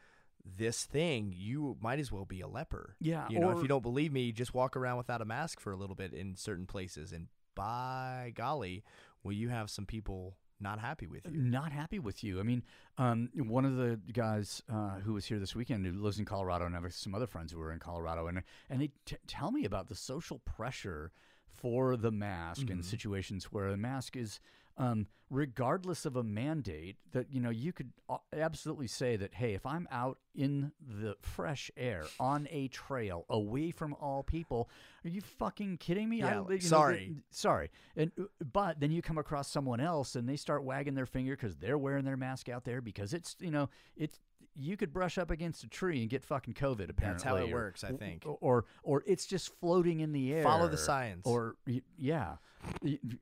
this 0.45 0.85
thing 0.85 1.35
you 1.37 1.77
might 1.81 1.99
as 1.99 2.11
well 2.13 2.25
be 2.25 2.41
a 2.41 2.47
leper 2.49 2.95
yeah, 3.01 3.27
you 3.29 3.39
know 3.39 3.51
if 3.51 3.61
you 3.61 3.69
don't 3.69 3.83
believe 3.83 4.13
me 4.13 4.33
just 4.33 4.55
walk 4.55 4.77
around 4.77 4.97
without 4.97 5.21
a 5.21 5.25
mask 5.27 5.61
for 5.61 5.73
a 5.73 5.77
little 5.77 5.97
bit 5.97 6.13
in 6.15 6.37
certain 6.37 6.65
places 6.67 7.13
and 7.13 7.27
by 7.55 8.33
golly 8.35 8.83
will 9.23 9.33
you 9.33 9.49
have 9.51 9.69
some 9.69 9.85
people 9.85 10.37
not 10.61 10.79
happy 10.79 11.07
with 11.07 11.25
you 11.27 11.33
not 11.41 11.73
happy 11.73 11.99
with 11.99 12.23
you. 12.25 12.41
I 12.41 12.43
mean, 12.43 12.63
um, 12.99 13.29
one 13.35 13.65
of 13.65 13.77
the 13.77 13.99
guys 14.13 14.63
uh, 14.73 14.99
who 15.01 15.15
was 15.15 15.25
here 15.27 15.39
this 15.39 15.55
weekend 15.55 15.87
who 15.87 15.93
lives 15.93 16.19
in 16.19 16.25
Colorado, 16.25 16.67
and 16.67 16.77
I 16.77 16.81
have 16.81 16.93
some 16.95 17.15
other 17.15 17.27
friends 17.27 17.53
who 17.53 17.61
are 17.61 17.73
in 17.73 17.79
Colorado, 17.79 18.27
and 18.27 18.43
and 18.69 18.81
they 18.81 18.91
t- 19.05 19.17
tell 19.27 19.51
me 19.53 19.65
about 19.65 19.89
the 19.89 19.95
social 19.95 20.41
pressure 20.41 21.13
for 21.47 21.97
the 21.97 22.11
mask 22.13 22.71
in 22.71 22.79
Mhm. 22.81 22.85
situations 22.85 23.47
where 23.47 23.71
the 23.71 23.77
mask 23.77 24.17
is, 24.17 24.39
um, 24.79 25.07
regardless 25.31 26.07
of 26.07 26.17
a 26.17 26.23
mandate, 26.23 26.97
that 27.13 27.27
you 27.31 27.41
know 27.41 27.51
you 27.51 27.73
could 27.73 27.93
absolutely 28.33 28.87
say 28.87 29.17
that 29.17 29.35
hey, 29.35 29.55
if 29.55 29.67
I'm 29.67 29.87
out 29.91 30.19
in 30.35 30.73
the 30.81 31.17
fresh 31.21 31.71
air 31.77 32.05
on 32.19 32.49
a 32.51 32.69
trail 32.69 33.27
away 33.29 33.71
from 33.71 33.95
all 34.01 34.23
people, 34.23 34.71
are 35.05 35.11
you 35.11 35.21
fucking 35.21 35.79
kidding 35.79 36.09
me? 36.09 36.19
Yeah, 36.21 36.29
you 36.29 36.35
know, 36.37 36.45
the- 36.45 36.61
sorry. 36.61 37.17
sorry. 37.31 37.71
And 37.97 38.13
uh, 38.19 38.25
but 38.53 38.81
then 38.81 38.91
you 38.91 39.03
come 39.03 39.19
across 39.19 39.51
someone 39.51 39.81
else 39.81 40.17
and 40.17 40.29
they 40.29 40.37
start 40.37 40.65
wagging 40.65 40.95
their 40.95 41.07
finger 41.07 41.37
because 41.37 41.57
they're 41.57 41.79
wearing 41.79 42.05
their 42.05 42.17
mask 42.17 42.49
out 42.49 42.65
there 42.65 42.81
because 42.81 43.13
it's 43.13 43.37
you 43.41 43.51
know 43.51 43.69
it's 43.97 44.19
you 44.61 44.77
could 44.77 44.93
brush 44.93 45.19
up 45.19 45.31
against 45.31 45.63
a 45.63 45.69
tree 45.69 46.01
and 46.01 46.11
get 46.11 46.25
fucking 46.25 46.55
COVID. 46.55 46.91
Apparently, 46.91 46.97
That's 47.13 47.23
how 47.23 47.37
it 47.37 47.51
or- 47.51 47.55
works, 47.55 47.85
I 47.85 47.93
think. 47.93 48.25
Or, 48.27 48.39
or 48.41 48.65
or 48.83 49.03
it's 49.07 49.27
just 49.27 49.53
floating 49.61 50.01
in 50.01 50.13
the 50.13 50.33
air. 50.35 50.43
Follow 50.43 50.69
the 50.69 50.79
science. 50.79 51.23
Or 51.27 51.57
yeah, 51.97 52.37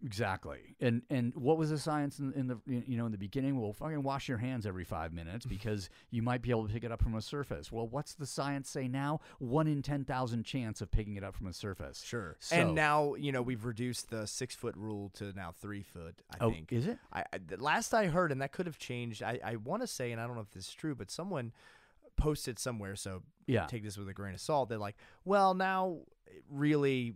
exactly. 0.04 0.76
And 0.80 1.02
and 1.10 1.34
what 1.34 1.58
was 1.58 1.70
the 1.70 1.78
science 1.78 2.18
in, 2.18 2.32
in 2.34 2.46
the 2.46 2.58
you 2.66 2.96
know 2.96 3.06
in 3.06 3.12
the 3.12 3.18
beginning? 3.18 3.60
Well, 3.60 3.72
fucking 3.72 4.02
wash 4.02 4.28
your 4.28 4.38
hands 4.38 4.66
every 4.66 4.84
five 4.84 5.12
minutes 5.12 5.46
because 5.48 5.88
you 6.10 6.22
might 6.22 6.42
be 6.42 6.50
able 6.50 6.66
to 6.66 6.72
pick 6.72 6.84
it 6.84 6.92
up 6.92 7.02
from 7.02 7.14
a 7.14 7.22
surface. 7.22 7.70
Well, 7.70 7.86
what's 7.86 8.14
the 8.14 8.26
science 8.26 8.68
say 8.68 8.88
now? 8.88 9.20
One 9.38 9.66
in 9.66 9.82
ten 9.82 10.04
thousand 10.04 10.44
chance 10.44 10.80
of 10.80 10.90
picking 10.90 11.16
it 11.16 11.24
up 11.24 11.34
from 11.34 11.46
a 11.46 11.52
surface. 11.52 12.02
sure 12.02 12.36
So- 12.40 12.56
and 12.56 12.74
now 12.74 13.14
you 13.14 13.32
know 13.32 13.42
we've 13.42 13.64
reduced 13.64 14.10
the 14.10 14.26
six 14.26 14.54
foot 14.54 14.76
rule 14.76 15.10
to 15.14 15.32
now 15.32 15.52
three 15.60 15.82
foot 15.82 16.20
i 16.30 16.36
oh, 16.40 16.50
think 16.50 16.72
is 16.72 16.86
it? 16.86 16.98
I, 17.12 17.24
I 17.32 17.38
the 17.46 17.62
last 17.62 17.94
I 17.94 18.06
heard, 18.06 18.32
and 18.32 18.40
that 18.42 18.52
could 18.52 18.66
have 18.66 18.78
changed. 18.78 19.22
I, 19.22 19.38
I 19.44 19.56
want 19.56 19.82
to 19.82 19.86
say, 19.86 20.12
and 20.12 20.20
I 20.20 20.26
don't 20.26 20.36
know 20.36 20.42
if 20.42 20.50
this 20.50 20.68
is 20.68 20.74
true, 20.74 20.94
but 20.94 21.10
someone 21.10 21.52
posted 22.16 22.58
somewhere. 22.58 22.96
So 22.96 23.22
Yeah. 23.46 23.66
take 23.66 23.84
this 23.84 23.96
with 23.96 24.08
a 24.08 24.14
grain 24.14 24.34
of 24.34 24.40
salt. 24.40 24.68
They're 24.68 24.78
like, 24.78 24.96
well, 25.24 25.54
now 25.54 25.98
really, 26.50 27.14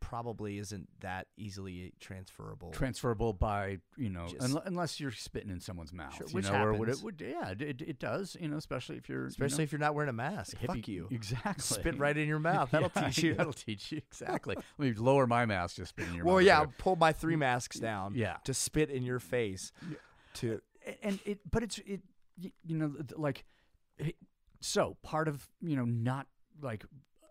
probably 0.00 0.58
isn't 0.58 0.88
that 1.00 1.26
easily 1.36 1.92
transferable. 2.00 2.70
transferable 2.70 3.32
by 3.32 3.78
you 3.96 4.08
know 4.08 4.26
Just- 4.28 4.40
unle- 4.40 4.62
unless 4.66 4.98
you're 5.00 5.10
spitting 5.12 5.50
in 5.50 5.60
someone's 5.60 5.92
mouth 5.92 6.14
Sure, 6.14 6.26
you 6.28 6.34
which 6.34 6.50
know 6.50 6.72
would 6.74 6.88
it 6.88 6.92
happens. 6.92 7.02
would 7.02 7.20
yeah 7.20 7.50
it, 7.50 7.82
it, 7.82 7.98
does 7.98 8.36
you 8.40 8.48
know 8.48 8.56
especially 8.56 8.96
if 8.96 9.08
you're 9.08 9.22
you 9.22 9.26
Especially 9.28 9.58
know, 9.58 9.62
if 9.64 9.72
you're 9.72 9.78
not 9.80 9.94
wearing 9.94 10.08
a 10.08 10.12
mask. 10.12 10.56
hippie- 10.56 10.66
Fuck 10.66 10.88
you. 10.88 11.08
exactly 11.10 11.80
Spit 11.80 11.98
right 11.98 12.16
in 12.16 12.26
your 12.28 12.38
mouth. 12.38 12.70
That'll 12.70 12.90
Yeah, 12.96 13.02
teach 13.08 13.22
you. 13.22 13.34
that'll 13.34 13.52
teach 13.52 13.92
you 13.92 13.98
exactly 13.98 14.56
let 14.78 14.88
me 14.88 14.94
lower 14.94 15.26
my 15.26 15.44
mask 15.46 15.76
just 15.76 15.90
spit 15.90 16.08
in 16.08 16.14
your 16.14 16.24
well, 16.24 16.36
mouth 16.36 16.44
yeah, 16.44 16.64
pull 16.78 16.96
my 16.96 17.12
three 17.12 17.34
mm, 17.34 17.40
masks 17.40 17.78
down. 17.78 18.14
Yeah. 18.14 18.36
To 18.44 18.54
spit 18.54 18.90
in 18.90 19.02
your 19.02 19.18
face. 19.20 19.72
To 20.34 20.60
and 21.02 21.18
it 21.24 21.40
but 21.50 21.62
it's 21.62 21.78
it 21.78 22.00
you 22.36 22.76
know 22.76 22.94
like 23.16 23.44
so 24.60 24.96
part 25.02 25.28
of 25.28 25.48
you 25.60 25.76
know 25.76 25.84
not 25.84 26.26
like 26.62 26.84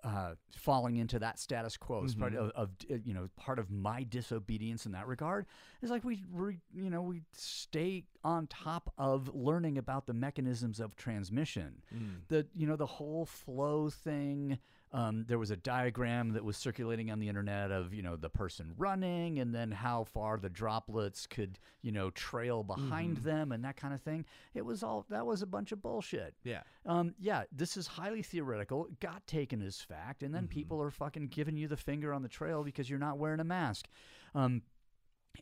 uh, 0.08 0.36
falling 0.55 0.95
into 0.95 1.20
that 1.20 1.38
status 1.38 1.76
quo 1.76 2.03
is 2.05 2.16
part 2.16 2.34
of, 2.34 2.49
of 2.51 2.70
uh, 2.89 2.95
you 3.03 3.14
know 3.14 3.28
part 3.36 3.60
of 3.60 3.70
my 3.70 4.03
disobedience 4.03 4.86
in 4.86 4.93
that 4.93 5.05
regard 5.05 5.45
is 5.82 5.89
like 5.89 6.05
we 6.05 6.24
re, 6.32 6.58
you 6.74 6.89
know 6.89 7.01
we 7.01 7.22
stay 7.34 8.05
on 8.24 8.47
top 8.47 8.93
of 8.97 9.30
learning 9.36 9.78
about 9.78 10.05
the 10.08 10.14
mechanisms 10.14 10.80
of 10.80 10.95
transmission. 10.95 11.82
The 12.30 12.47
you 12.55 12.66
know 12.68 12.78
the 12.78 12.86
whole 12.86 13.26
flow 13.26 13.89
thing 13.89 14.60
um, 14.94 15.26
there 15.28 15.38
was 15.38 15.52
a 15.52 15.58
diagram 15.58 16.34
that 16.34 16.44
was 16.44 16.56
circulating 16.58 17.12
on 17.12 17.20
the 17.20 17.28
internet 17.28 17.72
of 17.72 17.94
you 17.94 18.02
know 18.02 18.16
the 18.16 18.30
person 18.30 18.74
running 18.78 19.40
and 19.40 19.54
then 19.54 19.72
how 19.72 20.04
far 20.06 20.38
the 20.38 20.50
droplets 20.50 21.28
could 21.28 21.60
you 21.82 21.92
know 21.92 22.10
trail 22.12 22.64
behind 22.64 23.18
them 23.18 23.52
and 23.52 23.64
that 23.66 23.76
kind 23.76 23.94
of 23.94 24.02
thing 24.02 24.26
it 24.54 24.66
was 24.66 24.84
all 24.84 25.06
that 25.10 25.26
was 25.26 25.42
a 25.42 25.46
bunch 25.48 25.72
of 25.72 25.82
bullshit 25.82 26.34
yeah. 26.44 26.62
um, 26.86 27.14
yeah, 27.20 27.44
this 27.52 27.78
is 27.78 27.88
highly 27.88 28.22
theoretical. 28.22 28.86
It 28.86 29.00
got 29.00 29.26
taken 29.28 29.62
as 29.62 29.82
fact, 29.82 30.24
and 30.24 30.34
then 30.34 30.48
people 30.48 30.82
are 30.82 30.92
fucking 30.92 31.28
giving 31.28 31.58
you 31.58 31.68
the 31.68 31.78
finger 31.78 32.14
on 32.14 32.22
the 32.22 32.30
trail 32.30 32.64
because 32.64 32.90
you're 32.90 33.00
not 33.00 33.18
wearing 33.18 33.40
a 33.40 33.44
mask. 33.44 33.88
Um, 34.34 34.62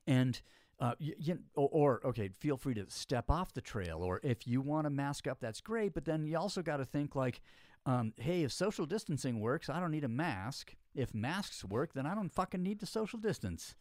and 0.08 0.42
uh, 0.80 0.94
y 1.00 1.14
y- 1.26 1.36
or, 1.56 1.70
or 1.72 2.08
okay, 2.08 2.30
feel 2.40 2.58
free 2.58 2.74
to 2.76 2.86
step 2.90 3.30
off 3.30 3.54
the 3.54 3.62
trail, 3.62 4.02
or 4.02 4.20
if 4.24 4.48
you 4.48 4.62
want 4.62 4.86
to 4.86 4.90
mask 4.90 5.28
up, 5.28 5.40
that's 5.40 5.62
great. 5.62 5.94
But 5.94 6.06
then 6.06 6.26
you 6.26 6.38
also 6.38 6.62
got 6.62 6.78
to 6.78 6.86
think 6.86 7.16
like, 7.16 7.42
um, 7.86 8.14
hey, 8.18 8.44
if 8.44 8.52
social 8.52 8.86
distancing 8.86 9.40
works, 9.40 9.70
I 9.70 9.80
don't 9.80 9.92
need 9.92 10.04
a 10.04 10.10
mask. 10.10 10.76
If 10.96 11.14
masks 11.14 11.64
work, 11.64 11.94
then 11.94 12.06
I 12.06 12.16
don't 12.16 12.30
fucking 12.30 12.64
need 12.64 12.80
to 12.80 12.86
social 12.86 13.20
distance. 13.20 13.76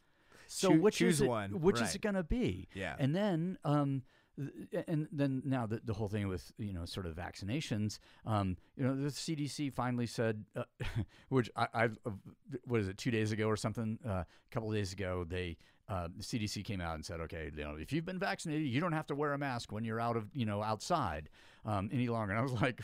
So 0.46 0.70
Choo- 0.72 0.80
which 0.80 0.96
choose 0.96 1.14
is 1.16 1.20
it, 1.22 1.28
one, 1.28 1.60
Which 1.60 1.80
is 1.80 1.94
it 1.94 2.02
going 2.02 2.16
to 2.16 2.22
be? 2.22 2.68
Yeah. 2.74 2.96
And 2.98 3.14
then, 3.14 3.56
um, 3.64 4.02
th- 4.36 4.84
and 4.86 5.08
then 5.10 5.42
now 5.44 5.66
the, 5.66 5.80
the 5.82 5.94
whole 5.94 6.08
thing 6.08 6.28
with 6.28 6.52
you 6.58 6.72
know 6.74 6.84
sort 6.84 7.06
of 7.06 7.14
vaccinations, 7.16 7.98
um, 8.26 8.56
you 8.76 8.84
know 8.84 8.94
the 8.94 9.08
CDC 9.08 9.72
finally 9.72 10.06
said, 10.06 10.44
uh, 10.54 10.64
which 11.30 11.50
I, 11.56 11.68
I 11.72 11.84
uh, 11.84 12.10
what 12.66 12.80
is 12.80 12.88
it 12.88 12.98
two 12.98 13.10
days 13.10 13.32
ago 13.32 13.46
or 13.46 13.56
something, 13.56 13.98
uh, 14.06 14.10
a 14.10 14.26
couple 14.50 14.68
of 14.70 14.74
days 14.74 14.92
ago 14.92 15.24
they. 15.28 15.56
Uh, 15.86 16.08
the 16.16 16.22
CDC 16.22 16.64
came 16.64 16.80
out 16.80 16.94
and 16.94 17.04
said, 17.04 17.20
okay, 17.20 17.50
you 17.54 17.62
know, 17.62 17.76
if 17.78 17.92
you've 17.92 18.06
been 18.06 18.18
vaccinated, 18.18 18.66
you 18.66 18.80
don't 18.80 18.92
have 18.94 19.06
to 19.06 19.14
wear 19.14 19.34
a 19.34 19.38
mask 19.38 19.70
when 19.70 19.84
you're 19.84 20.00
out 20.00 20.16
of, 20.16 20.30
you 20.32 20.46
know, 20.46 20.62
outside 20.62 21.28
um, 21.66 21.90
any 21.92 22.08
longer. 22.08 22.32
And 22.32 22.40
I 22.40 22.42
was 22.42 22.54
like, 22.54 22.80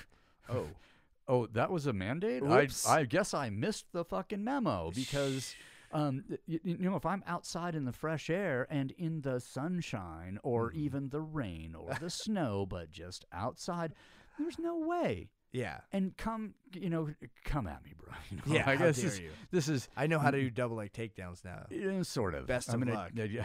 oh, 0.51 0.67
oh, 1.31 1.47
that 1.53 1.71
was 1.71 1.87
a 1.87 1.93
mandate. 1.93 2.43
I, 2.43 2.69
I 2.89 3.05
guess 3.05 3.33
I 3.33 3.49
missed 3.51 3.87
the 3.93 4.05
fucking 4.05 4.43
memo 4.43 4.91
because 4.95 5.55
um, 5.93 6.25
you, 6.47 6.61
you 6.65 6.79
know, 6.79 6.97
if 6.97 7.07
I'm 7.07 7.23
outside 7.27 7.75
in 7.75 7.85
the 7.85 7.93
fresh 7.93 8.29
air 8.31 8.67
and 8.71 8.91
in 8.93 9.23
the 9.23 9.41
sunshine 9.41 10.39
or 10.43 10.71
Mm-hmm. 10.71 10.79
even 10.81 11.09
the 11.11 11.21
rain 11.21 11.75
or 11.75 11.95
the 12.01 12.11
snow, 12.11 12.67
but 12.69 12.91
just 12.91 13.25
outside, 13.33 13.93
there's 14.39 14.59
no 14.59 14.77
way. 14.79 15.29
Yeah. 15.53 15.79
And 15.93 16.17
come, 16.17 16.55
you 16.73 16.89
know, 16.91 17.09
come 17.45 17.67
at 17.67 17.85
me, 17.85 17.93
bro. 17.99 18.09
You 18.31 18.37
know, 18.37 18.43
Yeah, 18.55 18.69
I 18.71 18.77
guess 18.77 19.01
this, 19.01 19.19
you. 19.19 19.31
this 19.51 19.69
is 19.69 19.89
I 19.97 20.07
know 20.07 20.19
how 20.21 20.31
to 20.31 20.39
do 20.41 20.51
double 20.51 20.77
leg 20.77 20.93
takedowns 20.93 21.45
now. 21.45 21.67
yeah, 21.71 22.03
sort 22.03 22.35
of. 22.35 22.47
Best 22.47 22.69
of 22.73 22.81
luck. 22.87 23.11
I- 23.17 23.23
yeah, 23.25 23.45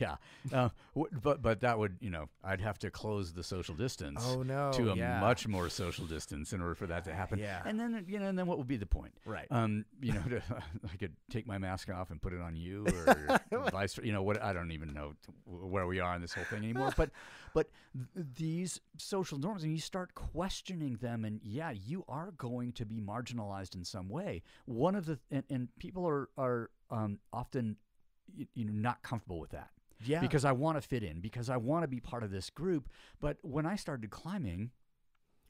yeah. 0.00 0.16
Uh, 0.52 0.68
but 1.22 1.40
but 1.42 1.60
that 1.60 1.78
would 1.78 1.96
you 2.00 2.10
know 2.10 2.28
I'd 2.42 2.60
have 2.60 2.78
to 2.80 2.90
close 2.90 3.32
the 3.32 3.42
social 3.44 3.74
distance. 3.76 4.20
Oh, 4.24 4.42
no, 4.42 4.72
To 4.72 4.90
a 4.92 4.96
yeah. 4.96 5.20
much 5.20 5.46
more 5.46 5.68
social 5.68 6.04
distance 6.06 6.52
in 6.52 6.60
order 6.60 6.74
for 6.74 6.86
that 6.88 7.04
to 7.04 7.14
happen. 7.14 7.38
Yeah. 7.38 7.62
And 7.64 7.78
then 7.78 8.04
you 8.08 8.18
know, 8.18 8.26
and 8.28 8.38
then 8.38 8.46
what 8.46 8.58
would 8.58 8.66
be 8.68 8.76
the 8.76 8.86
point? 8.86 9.12
Right. 9.24 9.46
Um, 9.50 9.84
you 10.00 10.12
know, 10.12 10.22
to, 10.30 10.42
I 10.92 10.96
could 10.96 11.12
take 11.30 11.46
my 11.46 11.58
mask 11.58 11.90
off 11.90 12.10
and 12.10 12.20
put 12.20 12.32
it 12.32 12.40
on 12.40 12.56
you, 12.56 12.86
or 13.52 13.70
vice. 13.70 13.98
You 14.02 14.12
know 14.12 14.22
what? 14.22 14.42
I 14.42 14.52
don't 14.52 14.72
even 14.72 14.92
know 14.92 15.14
where 15.46 15.86
we 15.86 16.00
are 16.00 16.14
in 16.16 16.20
this 16.22 16.34
whole 16.34 16.44
thing 16.44 16.58
anymore. 16.64 16.92
But 16.96 17.10
but 17.52 17.68
th- 18.14 18.26
these 18.36 18.80
social 18.98 19.38
norms, 19.38 19.62
and 19.62 19.72
you 19.72 19.80
start 19.80 20.14
questioning 20.14 20.96
them, 21.00 21.24
and 21.24 21.40
yeah, 21.46 21.70
you 21.70 22.04
are 22.08 22.32
going 22.38 22.72
to 22.72 22.86
be 22.86 23.00
marginalized 23.00 23.74
in 23.74 23.84
some 23.84 24.08
way. 24.08 24.42
One 24.64 24.94
of 24.94 25.04
the 25.06 25.18
and, 25.30 25.44
and 25.50 25.68
people 25.78 26.06
are 26.08 26.28
are 26.38 26.70
um, 26.90 27.18
often 27.32 27.76
you 28.54 28.64
know 28.64 28.72
not 28.72 29.02
comfortable 29.02 29.38
with 29.38 29.50
that 29.50 29.70
Yeah. 30.04 30.20
because 30.20 30.44
I 30.46 30.52
want 30.52 30.80
to 30.80 30.80
fit 30.80 31.02
in, 31.02 31.20
because 31.20 31.50
I 31.50 31.58
want 31.58 31.82
to 31.82 31.88
be 31.88 32.00
part 32.00 32.22
of 32.22 32.30
this 32.30 32.48
group. 32.50 32.88
But 33.20 33.36
when 33.42 33.66
I 33.66 33.76
started 33.76 34.08
climbing, 34.10 34.70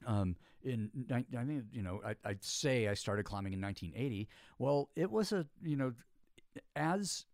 um, 0.05 0.35
in 0.63 0.91
ni- 0.93 1.37
I 1.37 1.43
mean, 1.45 1.65
you 1.71 1.81
know 1.81 2.01
I, 2.05 2.15
I'd 2.25 2.43
say 2.43 2.89
I 2.89 2.93
started 2.93 3.23
climbing 3.23 3.53
in 3.53 3.61
1980. 3.61 4.27
Well, 4.59 4.89
it 4.95 5.09
was 5.09 5.31
a 5.31 5.47
you 5.63 5.77
know 5.77 5.93
as 6.75 7.25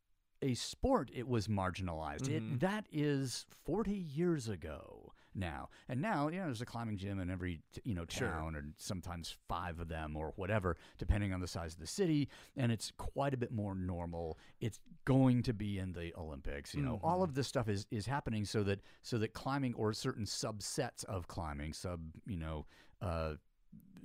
a 0.44 0.54
sport, 0.56 1.10
it 1.14 1.28
was 1.28 1.48
marginalized. 1.48 2.28
Mhm. 2.28 2.54
It 2.54 2.60
that 2.62 2.86
is 2.92 3.46
40 3.66 3.92
years 3.94 4.48
ago 4.50 5.14
now, 5.34 5.70
and 5.88 6.02
now 6.02 6.28
you 6.28 6.38
know 6.40 6.46
there's 6.46 6.62
a 6.62 6.66
climbing 6.66 6.98
gym 6.98 7.20
in 7.20 7.30
every 7.30 7.62
you 7.84 7.94
know 7.96 8.06
Sure. 8.06 8.28
town, 8.30 8.56
and 8.56 8.74
sometimes 8.78 9.36
five 9.48 9.80
of 9.80 9.88
them 9.88 10.16
or 10.16 10.34
whatever, 10.36 10.78
depending 10.98 11.34
on 11.34 11.40
the 11.40 11.48
size 11.48 11.74
of 11.74 11.80
the 11.80 11.88
city, 11.88 12.30
and 12.56 12.72
it's 12.72 12.92
quite 12.98 13.34
a 13.34 13.38
bit 13.38 13.52
more 13.52 13.76
normal. 13.76 14.38
It's 14.60 14.80
going 15.06 15.44
to 15.44 15.54
be 15.54 15.80
in 15.80 15.94
the 15.94 16.14
Olympics. 16.18 16.76
You 16.76 16.82
know, 16.84 17.00
all 17.04 17.20
Mhm. 17.20 17.24
of 17.24 17.34
this 17.36 17.48
stuff 17.48 17.68
is 17.70 17.86
is 17.92 18.06
happening 18.06 18.46
so 18.46 18.64
that 18.64 18.82
so 19.02 19.18
that 19.20 19.34
climbing 19.34 19.74
or 19.76 19.94
certain 19.94 20.26
subsets 20.26 21.04
of 21.06 21.28
climbing, 21.28 21.74
sub 21.74 22.02
you 22.26 22.38
know. 22.38 22.66
Uh, 23.02 23.36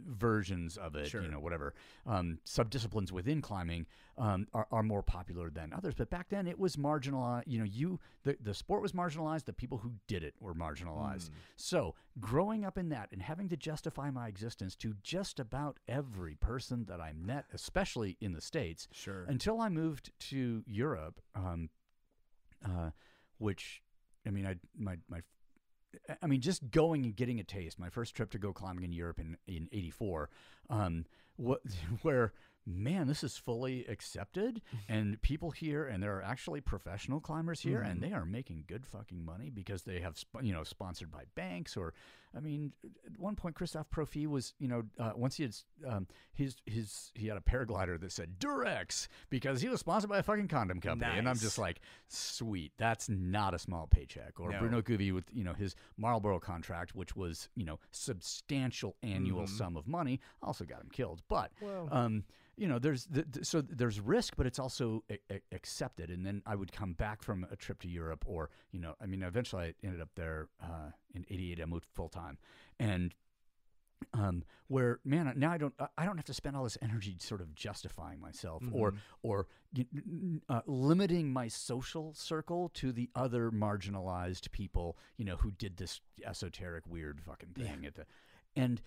versions 0.07 0.77
of 0.77 0.95
it, 0.97 1.09
Sure. 1.09 1.23
you 1.23 1.29
know, 1.29 1.41
whatever 1.41 1.75
um, 2.07 2.39
subdisciplines 2.47 3.13
within 3.13 3.41
climbing 3.41 3.87
um, 4.19 4.47
are, 4.55 4.67
are 4.71 4.83
more 4.83 5.03
popular 5.03 5.51
than 5.51 5.73
others. 5.73 5.95
But 5.95 6.11
back 6.11 6.29
then, 6.29 6.47
it 6.47 6.59
was 6.59 6.77
marginalized. 6.77 7.45
You 7.47 7.59
know, 7.59 7.65
you 7.65 8.01
the 8.25 8.37
the 8.41 8.55
sport 8.55 8.83
was 8.83 8.93
marginalized. 8.93 9.45
The 9.45 9.53
people 9.53 9.79
who 9.79 9.93
did 10.07 10.23
it 10.23 10.35
were 10.41 10.55
marginalized. 10.55 11.31
So 11.57 11.95
growing 12.21 12.65
up 12.65 12.79
in 12.79 12.89
that 12.91 13.09
and 13.13 13.21
having 13.23 13.49
to 13.51 13.57
justify 13.57 14.11
my 14.11 14.29
existence 14.29 14.75
to 14.77 14.95
just 15.03 15.39
about 15.41 15.79
every 15.89 16.35
person 16.37 16.85
that 16.89 17.01
I 17.01 17.13
met, 17.13 17.47
especially 17.53 18.17
in 18.21 18.33
the 18.33 18.41
states, 18.41 18.89
Sure. 18.93 19.25
until 19.29 19.61
I 19.61 19.69
moved 19.69 20.13
to 20.31 20.63
Europe, 20.67 21.21
um, 21.35 21.69
uh, 22.65 22.91
which 23.39 23.83
I 24.27 24.31
mean, 24.31 24.47
I 24.47 24.57
my 24.77 24.97
my. 25.09 25.21
I 26.23 26.27
mean, 26.27 26.41
just 26.41 26.71
going 26.71 27.05
and 27.05 27.17
getting 27.17 27.41
a 27.41 27.45
taste. 27.45 27.79
My 27.79 27.91
first 27.91 28.15
trip 28.15 28.31
to 28.31 28.39
go 28.39 28.53
climbing 28.53 28.85
in 28.85 28.93
Europe 28.93 29.19
in 29.19 29.37
in 29.47 29.69
'84, 29.73 30.31
um, 30.71 31.05
what 31.37 31.61
where 32.03 32.33
man, 32.67 33.07
this 33.07 33.23
is 33.23 33.37
fully 33.37 33.87
accepted, 33.87 34.61
and 34.89 35.21
people 35.23 35.53
here, 35.53 35.87
and 35.87 36.03
there 36.03 36.17
are 36.17 36.23
actually 36.23 36.61
professional 36.61 37.21
climbers 37.21 37.61
here, 37.61 37.81
and 37.81 38.03
they 38.03 38.13
are 38.13 38.25
making 38.25 38.65
good 38.67 38.85
fucking 38.85 39.25
money 39.25 39.51
because 39.51 39.83
they 39.83 40.01
have, 40.01 40.19
sp- 40.19 40.43
you 40.43 40.53
know, 40.53 40.65
sponsored 40.65 41.11
by 41.11 41.23
banks 41.37 41.77
or, 41.77 41.95
I 42.37 42.41
mean, 42.41 42.73
at 43.07 43.19
one 43.19 43.35
point, 43.35 43.55
Christophe 43.55 43.89
Profit 43.91 44.29
was, 44.29 44.53
you 44.59 44.69
know, 44.69 44.83
uh, 44.99 45.13
once 45.17 45.37
he 45.37 45.45
had, 45.45 45.57
um, 45.87 46.07
his 46.35 46.57
his 46.67 47.11
he 47.15 47.27
had 47.29 47.37
a 47.37 47.41
paraglider 47.41 47.99
that 48.01 48.13
said 48.13 48.39
Durex 48.39 49.09
because 49.31 49.61
he 49.63 49.69
was 49.69 49.81
sponsored 49.81 50.11
by 50.11 50.19
a 50.19 50.23
fucking 50.23 50.49
condom 50.49 50.81
company, 50.81 51.11
and 51.19 51.29
I'm 51.29 51.39
just 51.39 51.59
like, 51.59 51.81
sweet, 52.09 52.73
that's 52.77 53.09
not 53.09 53.55
a 53.55 53.59
small 53.59 53.87
paycheck. 53.87 54.39
Or 54.39 54.51
No. 54.51 54.59
Bruno 54.59 54.83
Gouvy 54.83 55.13
with, 55.13 55.25
you 55.33 55.45
know, 55.45 55.55
his 55.55 55.75
Marlboro 55.97 56.39
contract, 56.39 56.95
which 56.95 57.17
was, 57.17 57.49
you 57.55 57.65
know, 57.65 57.79
substantial 57.91 58.97
annual 59.03 59.45
Mhm. 59.45 59.49
sum 59.49 59.77
of 59.77 59.87
money, 59.87 60.21
also 60.43 60.65
got 60.65 60.81
him 60.83 60.91
killed, 60.91 61.23
but. 61.29 61.53
Um, 61.91 62.25
you 62.59 62.67
know, 62.67 62.79
there's 62.79 63.05
th- 63.05 63.31
th- 63.31 63.45
so 63.45 63.61
there's 63.61 64.01
risk, 64.01 64.35
but 64.35 64.47
it's 64.47 64.59
also 64.59 65.05
a- 65.11 65.19
a- 65.31 65.43
accepted. 65.53 66.09
And 66.11 66.25
then 66.25 66.41
I 66.47 66.55
would 66.57 66.73
come 66.73 66.95
back 66.95 67.23
from 67.23 67.45
a 67.51 67.55
trip 67.57 67.81
to 67.81 67.89
Europe, 67.89 68.25
or 68.27 68.49
you 68.71 68.81
know, 68.81 68.95
I 68.99 69.05
mean, 69.05 69.23
eventually 69.23 69.63
I 69.67 69.75
ended 69.87 70.01
up 70.01 70.09
there 70.15 70.49
uh, 70.63 70.93
in 71.17 71.25
'88. 71.29 71.61
I 71.61 71.65
moved 71.65 71.87
full 71.95 72.09
time, 72.09 72.39
and 72.79 73.15
um, 74.13 74.45
where 74.69 75.01
man, 75.05 75.33
now 75.37 75.51
I 75.51 75.59
don't 75.59 75.75
I- 75.97 76.05
don't 76.05 76.17
have 76.17 76.27
to 76.27 76.35
spend 76.35 76.55
all 76.57 76.65
this 76.65 76.77
energy 76.83 77.17
sort 77.19 77.41
of 77.41 77.55
justifying 77.55 78.21
myself 78.21 78.63
or 78.73 78.93
Mhm. 78.93 78.99
or 79.23 79.47
n- 79.77 80.43
uh, 80.49 80.61
limiting 80.67 81.33
my 81.33 81.49
social 81.49 82.13
circle 82.13 82.69
to 82.75 82.93
the 82.93 83.11
other 83.15 83.51
marginalized 83.51 84.51
people, 84.53 84.99
you 85.17 85.25
know, 85.25 85.37
who 85.37 85.51
did 85.51 85.79
this 85.79 86.01
esoteric 86.25 86.87
weird 86.87 87.21
fucking 87.23 87.55
thing 87.55 87.87
at 87.87 87.95
the 87.95 88.07
and 88.55 88.81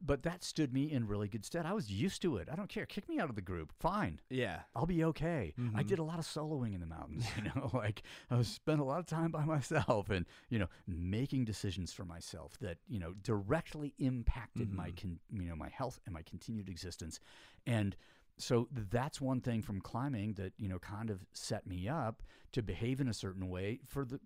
but 0.00 0.22
that 0.24 0.42
stood 0.44 0.72
me 0.72 0.90
in 0.90 1.06
really 1.06 1.28
good 1.28 1.44
stead. 1.44 1.64
I 1.66 1.72
was 1.72 1.90
used 1.90 2.22
to 2.22 2.36
it. 2.36 2.48
I 2.50 2.56
don't 2.56 2.68
care. 2.68 2.86
Kick 2.86 3.08
me 3.08 3.18
out 3.18 3.28
of 3.30 3.36
the 3.36 3.40
group. 3.42 3.72
Fine. 3.78 4.20
Yeah. 4.30 4.60
I'll 4.74 4.86
be 4.86 5.04
okay. 5.04 5.54
I 5.56 5.60
Mhm. 5.82 5.86
did 5.86 5.98
a 5.98 6.02
lot 6.04 6.18
of 6.18 6.24
soloing 6.26 6.74
in 6.74 6.80
the 6.80 6.86
mountains, 6.86 7.24
you 7.36 7.42
know, 7.44 7.70
like 7.72 8.02
I 8.30 8.42
spent 8.42 8.80
a 8.80 8.84
lot 8.84 8.98
of 9.00 9.06
time 9.06 9.30
by 9.30 9.44
myself 9.56 10.10
and, 10.10 10.26
you 10.48 10.58
know, 10.58 10.68
making 10.86 11.44
decisions 11.44 11.92
for 11.92 12.04
myself 12.04 12.58
that, 12.58 12.78
you 12.88 12.98
know, 12.98 13.12
directly 13.22 13.94
impacted 13.98 14.72
my, 14.72 14.90
Mhm. 14.90 14.96
con- 15.00 15.20
you 15.30 15.48
know, 15.48 15.56
my 15.56 15.68
health 15.68 16.00
and 16.06 16.12
my 16.14 16.22
continued 16.22 16.68
existence. 16.68 17.20
And 17.66 17.96
so 18.38 18.68
that's 18.72 19.20
one 19.20 19.40
thing 19.40 19.62
from 19.62 19.80
climbing 19.80 20.34
that 20.34 20.54
you 20.56 20.66
know 20.66 20.78
kind 20.78 21.10
of 21.10 21.26
set 21.34 21.66
me 21.66 21.86
up 21.86 22.22
to 22.52 22.62
behave 22.62 22.98
in 23.00 23.06
a 23.06 23.12
certain 23.14 23.48
way 23.50 23.78
for 23.86 24.04
the 24.06 24.18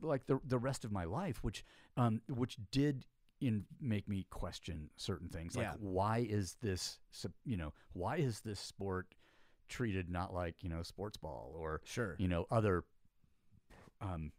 like 0.00 0.26
the 0.26 0.40
the 0.44 0.58
rest 0.58 0.84
of 0.86 0.90
my 0.90 1.04
life, 1.04 1.44
which 1.44 1.62
um, 1.98 2.22
which 2.28 2.56
did 2.70 3.04
in 3.42 3.64
make 3.80 4.08
me 4.08 4.26
question 4.30 4.88
certain 4.96 5.28
things 5.28 5.56
like 5.56 5.66
Yeah. 5.66 5.74
why 5.78 6.18
is 6.28 6.56
this 6.62 7.00
you 7.44 7.56
know 7.56 7.72
why 7.92 8.16
is 8.16 8.40
this 8.40 8.60
sport 8.60 9.14
treated 9.68 10.08
not 10.08 10.32
like 10.32 10.62
you 10.62 10.68
know 10.68 10.82
sports 10.82 11.16
ball 11.16 11.54
or 11.58 11.80
Sure. 11.84 12.14
you 12.18 12.28
know 12.28 12.46
other 12.50 12.84
um 14.00 14.32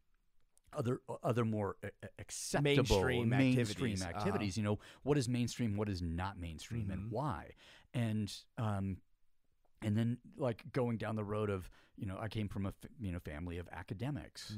other 0.71 1.01
other 1.21 1.45
more 1.45 1.75
acceptable 2.17 2.63
Mainstream 2.97 3.29
mainstream 3.29 4.01
activities, 4.01 4.57
uh-huh. 4.57 4.61
You 4.61 4.63
know 4.63 4.79
what 5.03 5.17
is 5.17 5.29
mainstream, 5.29 5.75
what 5.77 5.87
is 5.89 6.01
not 6.01 6.39
mainstream, 6.39 6.87
Mhm. 6.87 6.93
and 6.93 7.11
why. 7.11 7.51
And 7.93 8.33
um, 8.57 8.97
and 9.83 9.97
then 9.97 10.17
like 10.37 10.63
going 10.71 10.97
down 10.97 11.15
the 11.15 11.23
road 11.23 11.49
of 11.49 11.69
you 11.97 12.05
know 12.05 12.17
I 12.19 12.27
came 12.27 12.47
from 12.47 12.65
a 12.65 12.73
you 12.99 13.11
know 13.11 13.19
family 13.19 13.57
of 13.57 13.67
academics. 13.71 14.57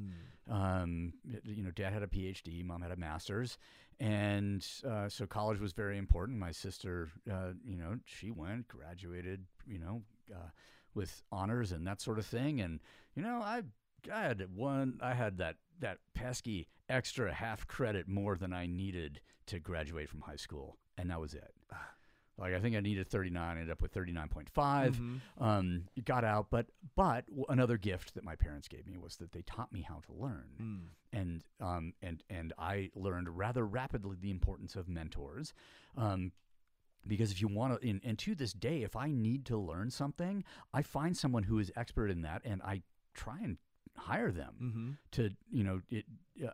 Mm. 0.49 0.53
Um, 0.53 1.14
you 1.43 1.64
know, 1.64 1.72
dad 1.72 1.93
had 1.93 2.03
a 2.03 2.07
PhD, 2.07 2.64
mom 2.64 2.81
had 2.81 2.91
a 2.91 2.95
master's, 2.95 3.57
and 3.99 4.65
uh, 4.88 5.10
so 5.10 5.26
college 5.26 5.60
was 5.60 5.73
very 5.73 5.97
important. 5.97 6.38
My 6.38 6.52
sister, 6.52 7.10
uh, 7.31 7.53
you 7.65 7.77
know, 7.77 7.97
she 8.06 8.31
went, 8.31 8.68
graduated, 8.68 9.45
you 9.65 9.80
know, 9.80 10.02
uh, 10.34 10.49
with 10.93 11.23
honors 11.31 11.72
and 11.72 11.85
that 11.88 12.02
sort 12.02 12.19
of 12.19 12.26
thing. 12.26 12.61
And 12.61 12.80
you 13.15 13.23
know, 13.23 13.41
I, 13.41 13.64
I 14.14 14.22
had 14.22 14.45
one, 14.56 14.99
I 15.02 15.14
had 15.14 15.38
that 15.38 15.56
that 15.80 15.99
pesky 16.14 16.68
extra 16.89 17.34
half 17.34 17.68
credit 17.68 18.07
more 18.07 18.35
than 18.38 18.53
I 18.53 18.65
needed 18.65 19.22
to 19.47 19.60
graduate 19.60 20.10
from 20.10 20.22
high 20.22 20.35
school, 20.35 20.77
and 20.97 21.10
that 21.10 21.19
was 21.19 21.34
it. 21.34 21.53
Like 22.38 22.53
I 22.53 22.60
think 22.60 22.76
I 22.76 22.82
needed 22.82 23.07
39, 23.07 23.41
I 23.41 23.52
ended 23.52 23.72
up 23.72 23.82
with 23.82 23.94
39.5 23.94 24.98
Mhm. 24.99 25.22
um, 25.38 25.86
got 26.03 26.24
out. 26.24 26.48
But 26.49 26.68
but 26.95 27.26
another 27.49 27.78
gift 27.78 28.14
that 28.16 28.24
my 28.24 28.36
parents 28.36 28.68
gave 28.68 28.86
me 28.88 28.98
was 28.98 29.18
that 29.18 29.32
they 29.32 29.41
taught 29.44 29.72
me 29.72 29.82
how 29.82 30.02
to 30.07 30.14
learn, 30.14 30.49
Mm. 30.60 31.18
and 31.18 31.44
um, 31.62 31.94
and 32.02 32.24
and 32.30 32.52
I 32.57 32.91
learned 32.94 33.30
rather 33.30 33.66
rapidly 33.66 34.18
the 34.20 34.32
importance 34.32 34.76
of 34.76 34.88
mentors. 34.90 35.53
Um, 35.95 36.32
because 37.07 37.32
if 37.32 37.40
you 37.40 37.48
want 37.48 37.80
to, 37.80 37.88
and, 37.88 38.02
and 38.03 38.18
to 38.20 38.34
this 38.34 38.52
day, 38.52 38.82
if 38.82 38.95
I 38.95 39.12
need 39.12 39.45
to 39.45 39.57
learn 39.57 39.91
something, 39.91 40.44
I 40.74 40.82
find 40.82 41.16
someone 41.16 41.44
who 41.44 41.60
is 41.60 41.72
expert 41.76 42.10
in 42.10 42.22
that, 42.24 42.41
and 42.44 42.62
I 42.64 42.82
try 43.14 43.40
and 43.41 43.57
hire 43.98 44.32
them 44.32 44.54
Mm-hmm. 44.62 44.90
to 45.14 45.30
you 45.52 45.64
know 45.64 45.82
it 45.90 46.06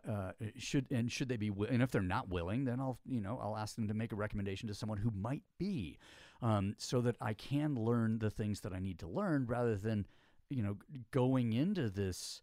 uh, 0.08 0.32
it 0.40 0.54
should 0.62 0.86
and 0.90 1.10
should 1.10 1.28
they 1.28 1.36
be 1.36 1.48
wi- 1.48 1.72
and 1.72 1.82
if 1.82 1.90
they're 1.90 2.00
not 2.02 2.28
willing 2.28 2.64
then 2.64 2.78
I'll 2.80 2.98
you 3.06 3.20
know 3.20 3.38
I'll 3.42 3.56
ask 3.56 3.74
them 3.76 3.88
to 3.88 3.94
make 3.94 4.12
a 4.12 4.16
recommendation 4.16 4.68
to 4.68 4.74
someone 4.74 4.98
who 4.98 5.10
might 5.10 5.42
be 5.58 5.98
um, 6.40 6.74
so 6.78 7.00
that 7.00 7.16
I 7.20 7.34
can 7.34 7.74
learn 7.74 8.18
the 8.20 8.30
things 8.30 8.60
that 8.60 8.72
I 8.72 8.78
need 8.78 8.98
to 9.00 9.08
learn 9.08 9.46
rather 9.46 9.76
than 9.76 10.06
you 10.50 10.62
know 10.62 10.76
going 11.10 11.52
into 11.52 11.88
this 11.90 12.42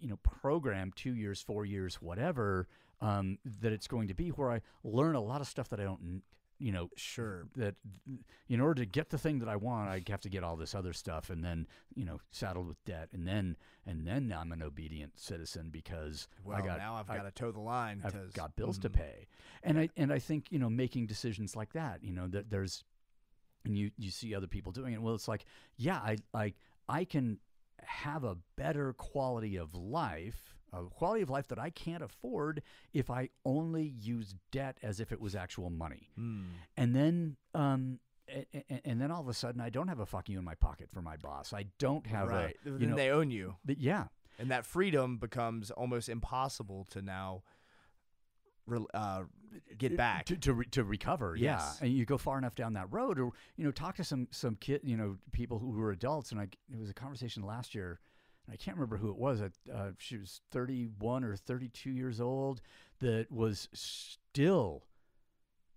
you 0.00 0.08
know 0.08 0.16
program 0.22 0.92
two 0.94 1.14
years 1.14 1.40
four 1.42 1.64
years 1.66 1.96
whatever 1.96 2.68
um, 3.02 3.38
that 3.60 3.72
it's 3.72 3.86
going 3.86 4.08
to 4.08 4.14
be 4.14 4.30
where 4.30 4.50
I 4.50 4.60
learn 4.82 5.14
a 5.14 5.20
lot 5.20 5.40
of 5.42 5.46
stuff 5.46 5.68
that 5.68 5.80
I 5.80 5.84
don't 5.84 6.22
you 6.58 6.72
know 6.72 6.88
Sure. 6.96 7.46
that 7.56 7.74
in 8.48 8.60
order 8.60 8.82
to 8.82 8.86
get 8.86 9.10
the 9.10 9.18
thing 9.18 9.38
that 9.40 9.48
I 9.48 9.56
want, 9.56 9.88
I 9.90 10.02
have 10.08 10.20
to 10.22 10.28
get 10.28 10.42
all 10.42 10.56
this 10.56 10.74
other 10.74 10.92
stuff, 10.92 11.30
and 11.30 11.44
then 11.44 11.66
you 11.94 12.04
know, 12.04 12.20
saddled 12.30 12.66
with 12.68 12.82
debt, 12.84 13.08
and 13.12 13.26
then 13.26 13.56
and 13.84 14.06
then 14.06 14.32
I'm 14.32 14.52
an 14.52 14.62
obedient 14.62 15.18
citizen 15.18 15.70
because 15.70 16.28
Well, 16.44 16.56
I 16.56 16.66
got 16.66 16.78
now 16.78 16.94
I've 16.94 17.06
got 17.08 17.22
to 17.22 17.30
toe 17.30 17.52
the 17.52 17.60
line. 17.60 18.02
i've 18.04 18.32
got 18.32 18.56
bills 18.56 18.78
to 18.80 18.88
Mhm. 18.90 18.94
pay, 18.94 19.26
and 19.62 19.78
I 19.78 19.88
and 19.96 20.12
I 20.12 20.18
think 20.18 20.50
you 20.50 20.58
know 20.58 20.70
making 20.70 21.06
decisions 21.06 21.54
like 21.56 21.72
that, 21.74 22.02
you 22.02 22.12
know, 22.12 22.26
that 22.28 22.50
there's 22.50 22.84
and 23.64 23.76
you 23.76 23.90
you 23.98 24.10
see 24.10 24.34
other 24.34 24.46
people 24.46 24.72
doing 24.72 24.94
it. 24.94 25.02
Well, 25.02 25.14
it's 25.14 25.28
like 25.28 25.44
yeah, 25.76 25.98
I 25.98 26.16
I 26.32 26.54
I 26.88 27.04
can 27.04 27.38
have 27.82 28.24
a 28.24 28.36
better 28.56 28.92
quality 28.94 29.56
of 29.56 29.74
life. 29.74 30.55
A 30.76 30.84
quality 30.90 31.22
of 31.22 31.30
life 31.30 31.48
that 31.48 31.58
I 31.58 31.70
can't 31.70 32.02
afford 32.02 32.62
if 32.92 33.10
I 33.10 33.30
only 33.44 33.84
use 33.84 34.34
debt 34.50 34.78
as 34.82 35.00
if 35.00 35.10
it 35.12 35.20
was 35.20 35.34
actual 35.34 35.70
money 35.70 36.10
Mm. 36.18 36.46
and 36.76 36.94
then 36.94 37.36
um 37.54 38.00
a- 38.28 38.46
a- 38.52 38.80
and 38.86 39.00
then 39.00 39.10
all 39.10 39.20
of 39.20 39.28
a 39.28 39.34
sudden 39.34 39.60
I 39.60 39.70
don't 39.70 39.88
have 39.88 40.00
a 40.00 40.06
fuck 40.06 40.28
you 40.28 40.38
in 40.38 40.44
my 40.44 40.54
pocket 40.56 40.90
for 40.90 41.00
my 41.02 41.16
boss. 41.16 41.52
I 41.52 41.66
don't 41.78 42.06
have 42.06 42.28
right. 42.28 42.56
a 42.66 42.70
you 42.70 42.78
then 42.78 42.90
know 42.90 42.96
they 42.96 43.10
own 43.10 43.30
you, 43.30 43.56
but 43.64 43.78
yeah 43.78 44.08
and 44.38 44.50
that 44.50 44.66
freedom 44.66 45.16
becomes 45.18 45.70
almost 45.70 46.08
impossible 46.08 46.84
to 46.90 47.00
now 47.00 47.42
uh, 48.94 49.22
get 49.78 49.96
back. 49.96 50.26
to 50.26 50.36
to, 50.36 50.52
re- 50.54 50.66
to 50.72 50.84
recover. 50.84 51.36
Yeah, 51.36 51.72
and 51.80 51.92
you 51.92 52.04
go 52.04 52.18
far 52.18 52.36
enough 52.38 52.54
down 52.54 52.72
that 52.74 52.92
road, 52.92 53.18
or 53.18 53.30
you 53.56 53.64
know, 53.64 53.70
talk 53.70 53.96
to 53.96 54.04
some 54.04 54.28
some 54.30 54.56
kid, 54.56 54.80
you 54.84 54.96
know, 54.96 55.16
people 55.32 55.58
who 55.58 55.70
were 55.70 55.92
adults. 55.92 56.32
And 56.32 56.40
I 56.40 56.44
it 56.72 56.78
was 56.78 56.90
a 56.90 56.94
conversation 56.94 57.42
last 57.44 57.74
year. 57.74 58.00
I 58.50 58.56
can't 58.56 58.76
remember 58.76 58.96
who 58.98 59.10
it 59.10 59.16
was. 59.16 59.40
Uh, 59.40 59.90
she 59.98 60.16
was 60.18 60.40
31 60.50 61.24
or 61.24 61.36
32 61.36 61.90
years 61.90 62.20
old. 62.20 62.60
That 63.00 63.30
was 63.30 63.68
still, 63.72 64.84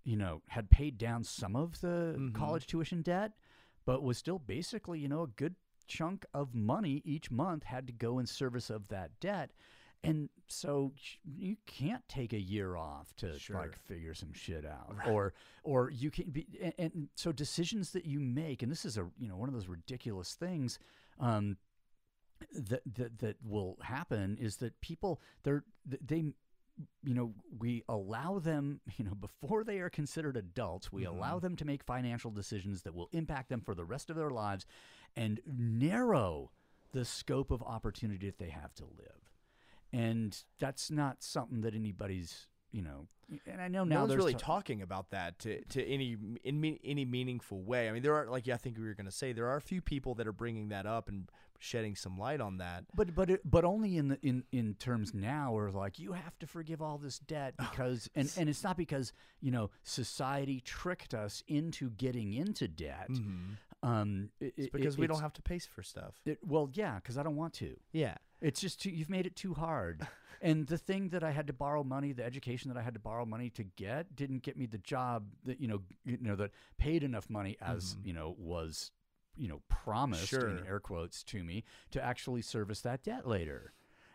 you 0.04 0.16
know, 0.16 0.42
had 0.48 0.70
paid 0.70 0.96
down 0.98 1.24
some 1.24 1.56
of 1.56 1.80
the 1.80 2.14
Mhm. 2.18 2.34
college 2.34 2.66
tuition 2.66 3.02
debt, 3.02 3.32
but 3.84 4.02
was 4.02 4.18
still 4.18 4.38
basically, 4.38 5.00
you 5.00 5.08
know, 5.08 5.22
a 5.22 5.26
good 5.28 5.56
chunk 5.86 6.24
of 6.32 6.54
money 6.54 7.02
each 7.04 7.30
month 7.30 7.64
had 7.64 7.86
to 7.88 7.92
go 7.92 8.18
in 8.20 8.26
service 8.26 8.70
of 8.70 8.86
that 8.88 9.18
debt. 9.20 9.50
And 10.02 10.30
so 10.48 10.94
you 11.24 11.56
can't 11.66 12.08
take 12.08 12.32
a 12.32 12.40
year 12.40 12.74
off 12.76 13.14
to 13.16 13.38
Sure. 13.38 13.56
like 13.56 13.76
figure 13.76 14.14
some 14.14 14.32
shit 14.32 14.64
out, 14.64 14.96
Right. 14.96 15.08
or 15.08 15.34
or 15.62 15.90
you 15.90 16.10
can 16.10 16.30
be, 16.30 16.46
and, 16.62 16.74
and 16.78 17.08
so 17.16 17.32
decisions 17.32 17.90
that 17.92 18.06
you 18.06 18.18
make, 18.18 18.62
and 18.62 18.72
this 18.72 18.86
is 18.86 18.96
a 18.96 19.10
you 19.18 19.28
know 19.28 19.36
one 19.36 19.50
of 19.50 19.54
those 19.54 19.68
ridiculous 19.68 20.34
things, 20.34 20.78
um, 21.18 21.58
that 22.52 22.82
that 22.94 23.18
that 23.18 23.36
will 23.44 23.76
happen 23.82 24.36
is 24.40 24.56
that 24.56 24.80
people 24.80 25.20
they're 25.42 25.64
they 25.86 26.32
you 27.02 27.14
know 27.14 27.34
we 27.58 27.82
allow 27.88 28.38
them 28.38 28.80
you 28.96 29.04
know 29.04 29.14
before 29.14 29.64
they 29.64 29.78
are 29.80 29.90
considered 29.90 30.36
adults 30.36 30.90
we 30.92 31.04
allow 31.04 31.38
Mhm. 31.38 31.42
them 31.42 31.56
to 31.56 31.64
make 31.64 31.82
financial 31.84 32.30
decisions 32.30 32.82
that 32.82 32.94
will 32.94 33.08
impact 33.12 33.48
them 33.50 33.60
for 33.60 33.74
the 33.74 33.84
rest 33.84 34.10
of 34.10 34.16
their 34.16 34.30
lives 34.30 34.64
and 35.16 35.40
narrow 35.46 36.50
the 36.92 37.04
scope 37.04 37.50
of 37.50 37.62
opportunity 37.62 38.26
that 38.26 38.38
they 38.38 38.50
have 38.50 38.74
to 38.74 38.84
live 38.84 39.30
and 39.92 40.44
that's 40.58 40.90
not 40.90 41.22
something 41.22 41.60
that 41.62 41.74
anybody's 41.74 42.46
you 42.72 42.82
know 42.82 43.06
and 43.46 43.60
i 43.60 43.68
know 43.68 43.84
now 43.84 43.96
no 43.96 44.00
one's 44.02 44.16
really 44.16 44.32
ta- 44.32 44.38
talking 44.38 44.82
about 44.82 45.10
that 45.10 45.38
to, 45.38 45.62
to 45.66 45.84
any 45.86 46.16
in 46.44 46.60
me, 46.60 46.80
any 46.84 47.04
meaningful 47.04 47.62
way. 47.62 47.88
I 47.88 47.92
mean, 47.92 48.02
there 48.02 48.14
are 48.14 48.26
like 48.26 48.48
I 48.48 48.56
think 48.56 48.78
we 48.78 48.84
were 48.84 48.94
going 48.94 49.06
to 49.06 49.12
say 49.12 49.32
there 49.32 49.48
are 49.48 49.56
a 49.56 49.60
few 49.62 49.80
people 49.80 50.14
that 50.16 50.26
are 50.26 50.32
bringing 50.32 50.68
that 50.68 50.86
up 50.86 51.08
and 51.08 51.28
shedding 51.58 51.94
some 51.94 52.18
light 52.18 52.40
on 52.40 52.58
that. 52.58 52.84
But 52.94 53.14
but 53.14 53.30
it, 53.30 53.40
but 53.48 53.64
only 53.64 53.96
in 53.96 54.08
the 54.08 54.18
in 54.22 54.44
in 54.50 54.74
terms 54.74 55.14
now 55.14 55.52
where 55.52 55.70
like 55.70 55.98
you 55.98 56.12
have 56.12 56.38
to 56.40 56.46
forgive 56.46 56.82
all 56.82 56.98
this 56.98 57.18
debt 57.18 57.54
because 57.58 58.08
and 58.14 58.32
and 58.36 58.48
it's 58.48 58.64
not 58.64 58.76
because 58.76 59.12
you 59.40 59.50
know 59.50 59.70
society 59.82 60.60
tricked 60.60 61.14
us 61.14 61.44
into 61.46 61.90
getting 61.90 62.32
into 62.32 62.66
debt. 62.66 63.08
Mm-hmm. 63.10 63.52
Um, 63.82 64.30
it, 64.40 64.54
It's 64.56 64.66
it- 64.66 64.72
because 64.72 64.98
we 64.98 65.06
don't 65.06 65.20
have 65.20 65.32
to 65.34 65.42
pay 65.42 65.58
for 65.58 65.82
stuff. 65.82 66.14
It, 66.24 66.38
well, 66.46 66.68
yeah, 66.72 66.96
because 66.96 67.16
I 67.16 67.22
don't 67.22 67.36
want 67.36 67.54
to. 67.54 67.76
Yeah. 67.92 68.16
It's 68.40 68.60
just 68.60 68.80
too, 68.82 68.90
you've 68.90 69.10
made 69.10 69.26
it 69.26 69.36
too 69.36 69.54
hard. 69.54 70.06
and 70.42 70.66
the 70.66 70.78
thing 70.78 71.10
that 71.10 71.22
I 71.22 71.30
had 71.30 71.46
to 71.48 71.52
borrow 71.52 71.82
money, 71.84 72.12
the 72.12 72.24
education 72.24 72.70
that 72.72 72.78
I 72.78 72.82
had 72.82 72.94
to 72.94 73.00
borrow 73.00 73.24
money 73.26 73.50
to 73.50 73.64
get, 73.64 74.16
didn't 74.16 74.42
get 74.42 74.56
me 74.56 74.66
the 74.66 74.78
job 74.78 75.24
that 75.44 75.60
you 75.60 75.68
know 75.68 75.82
you 76.04 76.18
know 76.20 76.36
that 76.36 76.50
paid 76.78 77.02
enough 77.02 77.28
money 77.30 77.56
as 77.60 77.94
Mhm. 77.96 78.06
you 78.06 78.12
know 78.14 78.34
was 78.38 78.90
you 79.36 79.48
know 79.48 79.60
promised 79.68 80.28
Sure. 80.28 80.48
in 80.48 80.66
air 80.66 80.80
quotes 80.80 81.22
to 81.24 81.42
me 81.44 81.64
to 81.90 82.02
actually 82.02 82.42
service 82.42 82.80
that 82.82 83.02
debt 83.02 83.26
later. 83.26 83.72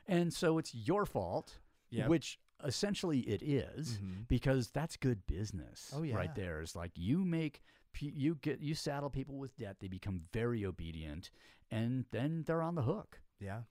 And 0.08 0.34
so 0.34 0.58
it's 0.60 0.74
your 0.76 1.06
fault, 1.06 1.60
Yep. 1.92 2.10
which 2.10 2.40
essentially 2.64 3.20
it 3.22 3.42
is 3.44 3.98
Mhm. 4.00 4.28
because 4.28 4.72
that's 4.72 4.98
good 4.98 5.26
business. 5.28 5.92
Oh, 5.96 6.04
yeah. 6.04 6.16
right 6.16 6.34
there 6.36 6.62
is 6.62 6.76
like 6.76 6.92
you 6.96 7.24
make 7.26 7.62
you 8.00 8.36
get 8.36 8.60
you 8.60 8.76
saddle 8.76 9.10
people 9.10 9.38
with 9.38 9.56
debt, 9.58 9.80
they 9.80 9.88
become 9.88 10.22
very 10.34 10.66
obedient, 10.66 11.32
and 11.72 12.06
then 12.12 12.44
they're 12.44 12.62
on 12.62 12.76
the 12.76 12.82
hook 12.84 13.22
Yeah. 13.40 13.64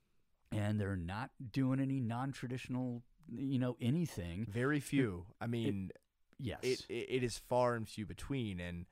and 0.50 0.80
they're 0.80 0.96
not 0.96 1.30
doing 1.52 1.78
any 1.80 2.00
non-traditional 2.00 3.02
you 3.28 3.58
know 3.58 3.76
anything 3.80 4.46
Very 4.46 4.80
few. 4.80 5.26
I 5.40 5.46
mean, 5.46 5.90
yes 6.38 6.60
it, 6.62 6.84
it 6.88 7.08
it 7.10 7.22
is 7.22 7.38
far 7.38 7.74
and 7.74 7.88
few 7.88 8.04
between, 8.06 8.60
and 8.60 8.86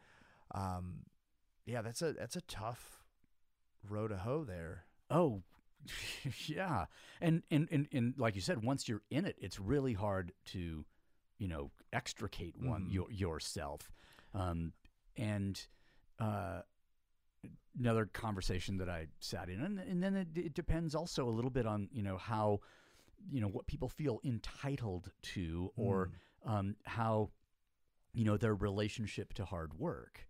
um, 0.52 1.04
yeah, 1.66 1.80
that's 1.82 2.02
a 2.02 2.12
that's 2.12 2.36
a 2.36 2.40
tough 2.42 3.04
row 3.88 4.08
to 4.08 4.16
hoe 4.18 4.44
there. 4.44 4.84
oh 5.10 5.42
yeah 6.46 6.86
and, 7.20 7.42
and 7.50 7.68
and 7.70 7.88
and 7.92 8.14
like 8.18 8.34
you 8.34 8.40
said 8.40 8.62
once 8.62 8.88
you're 8.88 9.02
in 9.10 9.24
it 9.24 9.36
it's 9.40 9.58
really 9.58 9.92
hard 9.94 10.32
to 10.44 10.84
you 11.38 11.48
know 11.48 11.70
extricate 11.92 12.54
one 12.60 12.86
Mhm. 12.86 12.92
your, 12.92 13.10
yourself 13.10 13.90
um 14.34 14.72
and 15.16 15.66
uh 16.18 16.60
another 17.78 18.06
conversation 18.06 18.76
that 18.78 18.88
I 18.88 19.06
sat 19.18 19.48
in 19.48 19.60
and, 19.60 19.78
and 19.78 20.02
then 20.02 20.14
it, 20.14 20.28
it 20.36 20.54
depends 20.54 20.94
also 20.94 21.28
a 21.28 21.30
little 21.30 21.50
bit 21.50 21.66
on 21.66 21.88
you 21.92 22.02
know 22.02 22.16
how 22.16 22.60
you 23.30 23.40
know 23.40 23.48
what 23.48 23.66
people 23.66 23.88
feel 23.88 24.20
entitled 24.24 25.10
to 25.22 25.72
or 25.76 26.10
Mm. 26.44 26.50
um, 26.50 26.76
how 26.84 27.30
you 28.12 28.24
know 28.24 28.36
their 28.36 28.54
relationship 28.54 29.32
to 29.34 29.44
hard 29.44 29.78
work 29.78 30.28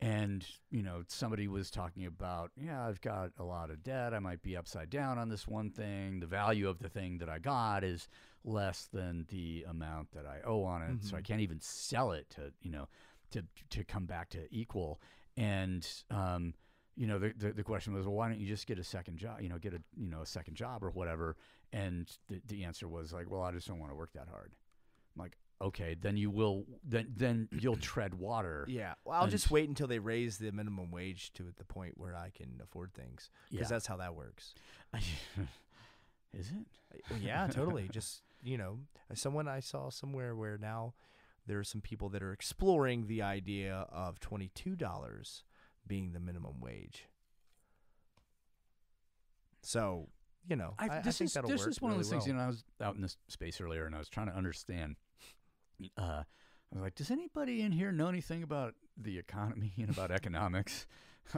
and 0.00 0.46
you 0.70 0.82
know 0.82 1.02
somebody 1.08 1.48
was 1.48 1.70
talking 1.70 2.06
about 2.06 2.50
yeah 2.56 2.86
i've 2.86 3.00
got 3.00 3.30
a 3.38 3.44
lot 3.44 3.70
of 3.70 3.82
debt. 3.82 4.14
I 4.14 4.18
might 4.18 4.42
be 4.42 4.56
upside 4.56 4.90
down 4.90 5.18
on 5.18 5.28
this 5.28 5.46
one 5.48 5.70
thing. 5.70 6.20
The 6.20 6.26
value 6.26 6.68
of 6.68 6.78
the 6.78 6.88
thing 6.88 7.18
that 7.18 7.28
i 7.28 7.38
got 7.38 7.84
is 7.84 8.08
less 8.44 8.88
than 8.92 9.26
the 9.28 9.64
amount 9.68 10.12
that 10.12 10.26
i 10.26 10.40
owe 10.44 10.62
on 10.64 10.82
it. 10.82 11.04
So 11.04 11.16
i 11.16 11.20
Mhm. 11.20 11.24
can't 11.24 11.40
even 11.40 11.60
sell 11.60 12.12
it 12.12 12.30
to 12.30 12.52
you 12.62 12.70
know 12.70 12.88
to 13.32 13.44
to 13.70 13.84
come 13.84 14.06
back 14.06 14.30
to 14.30 14.46
equal. 14.54 15.00
And 15.36 15.86
um 16.10 16.54
you 16.96 17.06
know 17.06 17.18
the, 17.18 17.32
the 17.36 17.52
the 17.52 17.62
question 17.62 17.92
was 17.94 18.06
well 18.06 18.14
why 18.14 18.28
don't 18.28 18.40
you 18.40 18.46
just 18.48 18.66
get 18.66 18.78
a 18.78 18.84
second 18.84 19.18
job 19.18 19.40
you 19.40 19.48
know 19.48 19.58
get 19.58 19.72
a 19.74 19.80
you 19.96 20.08
know 20.10 20.22
a 20.22 20.26
second 20.26 20.54
job 20.54 20.82
or 20.84 20.90
whatever? 20.90 21.36
And 21.72 22.08
the, 22.28 22.40
the 22.46 22.64
answer 22.64 22.88
was 22.88 23.12
like 23.12 23.30
well 23.30 23.42
i 23.42 23.52
just 23.52 23.66
don't 23.68 23.78
want 23.78 23.92
to 23.92 23.96
work 23.96 24.12
that 24.14 24.28
hard. 24.28 24.52
I'm 25.16 25.22
like 25.22 25.36
okay 25.60 25.96
then 26.00 26.16
you 26.16 26.30
will 26.30 26.64
then 26.84 27.06
then 27.16 27.48
you'll 27.52 27.76
tread 27.92 28.14
water 28.14 28.64
Yeah. 28.68 28.94
Well, 29.04 29.20
I'll 29.20 29.26
just 29.28 29.50
wait 29.50 29.68
until 29.68 29.86
they 29.86 29.98
raise 29.98 30.38
the 30.38 30.52
minimum 30.52 30.90
wage 30.90 31.32
to 31.34 31.44
the 31.56 31.64
point 31.64 31.94
where 31.96 32.14
I 32.14 32.30
can 32.30 32.60
afford 32.62 32.94
things 32.94 33.30
because 33.50 33.64
yeah 33.64 33.74
that's 33.74 33.86
how 33.86 33.96
that 33.96 34.14
works. 34.14 34.54
is 36.32 36.50
it 36.50 36.66
uh, 36.94 36.98
Well, 37.10 37.20
yeah, 37.20 37.46
totally. 37.48 37.88
Just 37.92 38.22
you 38.42 38.56
know, 38.56 38.78
uh, 39.10 39.14
someone 39.14 39.48
I 39.48 39.60
saw 39.60 39.90
somewhere 39.90 40.34
where 40.36 40.58
now 40.58 40.94
there 41.46 41.58
are 41.58 41.64
some 41.64 41.80
people 41.80 42.08
that 42.10 42.22
are 42.22 42.32
exploring 42.32 43.06
the 43.06 43.22
idea 43.22 43.86
of 43.90 44.20
twenty 44.20 44.50
two 44.54 44.76
dollars 44.76 45.42
being 45.86 46.12
the 46.12 46.20
minimum 46.20 46.60
wage. 46.60 47.08
So 49.62 50.08
you 50.48 50.56
know, 50.56 50.74
I, 50.78 50.84
I 50.84 51.00
this 51.00 51.18
think 51.18 51.30
is 51.30 51.38
this 51.46 51.66
is 51.66 51.82
one 51.82 51.90
really 51.90 52.00
of 52.00 52.06
those 52.06 52.10
things. 52.10 52.26
You 52.26 52.34
know, 52.34 52.40
I 52.40 52.46
was 52.46 52.64
out 52.80 52.94
in 52.94 53.02
this 53.02 53.16
space 53.28 53.60
earlier, 53.60 53.86
and 53.86 53.94
I 53.94 53.98
was 53.98 54.08
trying 54.08 54.28
to 54.28 54.36
understand. 54.36 54.96
Uh, 55.96 56.02
I 56.02 56.74
was 56.74 56.82
like, 56.82 56.94
"Does 56.94 57.10
anybody 57.10 57.62
in 57.62 57.72
here 57.72 57.92
know 57.92 58.08
anything 58.08 58.42
about 58.42 58.74
the 58.96 59.18
economy 59.18 59.72
and 59.78 59.90
about 59.90 60.10
economics?" 60.10 60.86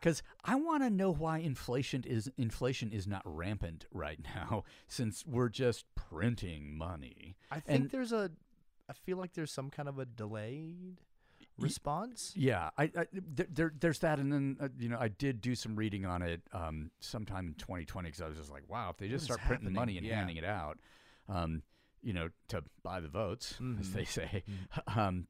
Because 0.00 0.22
I 0.44 0.54
want 0.54 0.84
to 0.84 0.90
know 0.90 1.12
why 1.12 1.38
inflation 1.38 2.04
is 2.06 2.30
inflation 2.38 2.92
is 2.92 3.08
not 3.08 3.20
rampant 3.24 3.84
right 3.92 4.20
now, 4.36 4.62
since 4.86 5.24
we're 5.26 5.48
just 5.48 5.86
printing 5.96 6.78
money. 6.78 7.36
I 7.50 7.58
think 7.60 7.80
and- 7.82 7.90
there's 7.90 8.12
a. 8.12 8.30
I 8.88 8.92
feel 8.94 9.18
like 9.18 9.32
there's 9.34 9.50
some 9.52 9.68
kind 9.70 9.88
of 9.88 9.98
a 9.98 10.06
delayed 10.06 11.00
response. 11.58 12.32
Yeah, 12.36 12.70
I, 12.78 12.84
I 12.96 13.06
there, 13.12 13.46
there 13.52 13.72
there's 13.78 13.98
that, 13.98 14.18
and 14.20 14.32
then 14.32 14.56
uh, 14.60 14.68
you 14.78 14.88
know 14.88 14.98
I 14.98 15.08
did 15.08 15.40
do 15.40 15.54
some 15.56 15.74
reading 15.76 16.06
on 16.06 16.22
it 16.22 16.40
um, 16.52 16.90
sometime 17.00 17.48
in 17.48 17.54
2020 17.54 18.08
because 18.08 18.22
I 18.22 18.28
was 18.28 18.38
just 18.38 18.50
like, 18.52 18.62
wow, 18.68 18.90
if 18.90 18.96
they 18.98 19.08
just 19.08 19.28
What 19.28 19.34
start 19.38 19.48
printing 19.48 19.64
the 19.66 19.78
money 19.78 19.98
and 19.98 20.06
Yeah. 20.06 20.14
handing 20.16 20.36
it 20.36 20.44
out, 20.44 20.78
um, 21.28 21.62
you 22.02 22.12
know, 22.12 22.28
to 22.48 22.62
buy 22.82 23.00
the 23.00 23.08
votes, 23.08 23.52
as 23.78 23.88
Mhm. 23.88 23.92
they 23.92 24.04
say, 24.04 24.44
Mm. 24.48 24.96
um, 24.98 25.28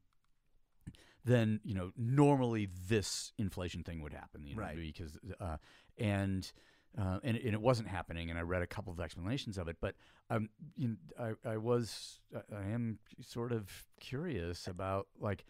then 1.25 1.59
you 1.63 1.73
know 1.75 1.91
normally 1.97 2.65
this 2.87 3.33
inflation 3.37 3.83
thing 3.83 4.01
would 4.01 4.13
happen, 4.13 4.45
you 4.45 4.55
know, 4.55 4.61
Right. 4.61 4.75
because 4.77 5.17
uh, 5.39 5.57
and. 5.97 6.51
Uh, 6.97 7.19
and, 7.21 7.37
and 7.37 7.53
it 7.53 7.61
wasn't 7.61 7.87
happening, 7.87 8.31
and 8.31 8.39
I 8.39 8.41
read 8.41 8.63
a 8.63 8.67
couple 8.67 8.91
of 8.91 8.99
explanations 8.99 9.59
of 9.59 9.67
it. 9.67 9.77
But 9.79 9.93
um, 10.31 10.49
you 10.75 10.87
know, 11.19 11.35
I, 11.45 11.51
I 11.51 11.57
was, 11.57 12.19
I- 12.35 12.55
I 12.55 12.63
am 12.69 12.97
sort 13.21 13.51
of 13.51 13.85
curious 13.99 14.65
about 14.67 15.07
like, 15.19 15.45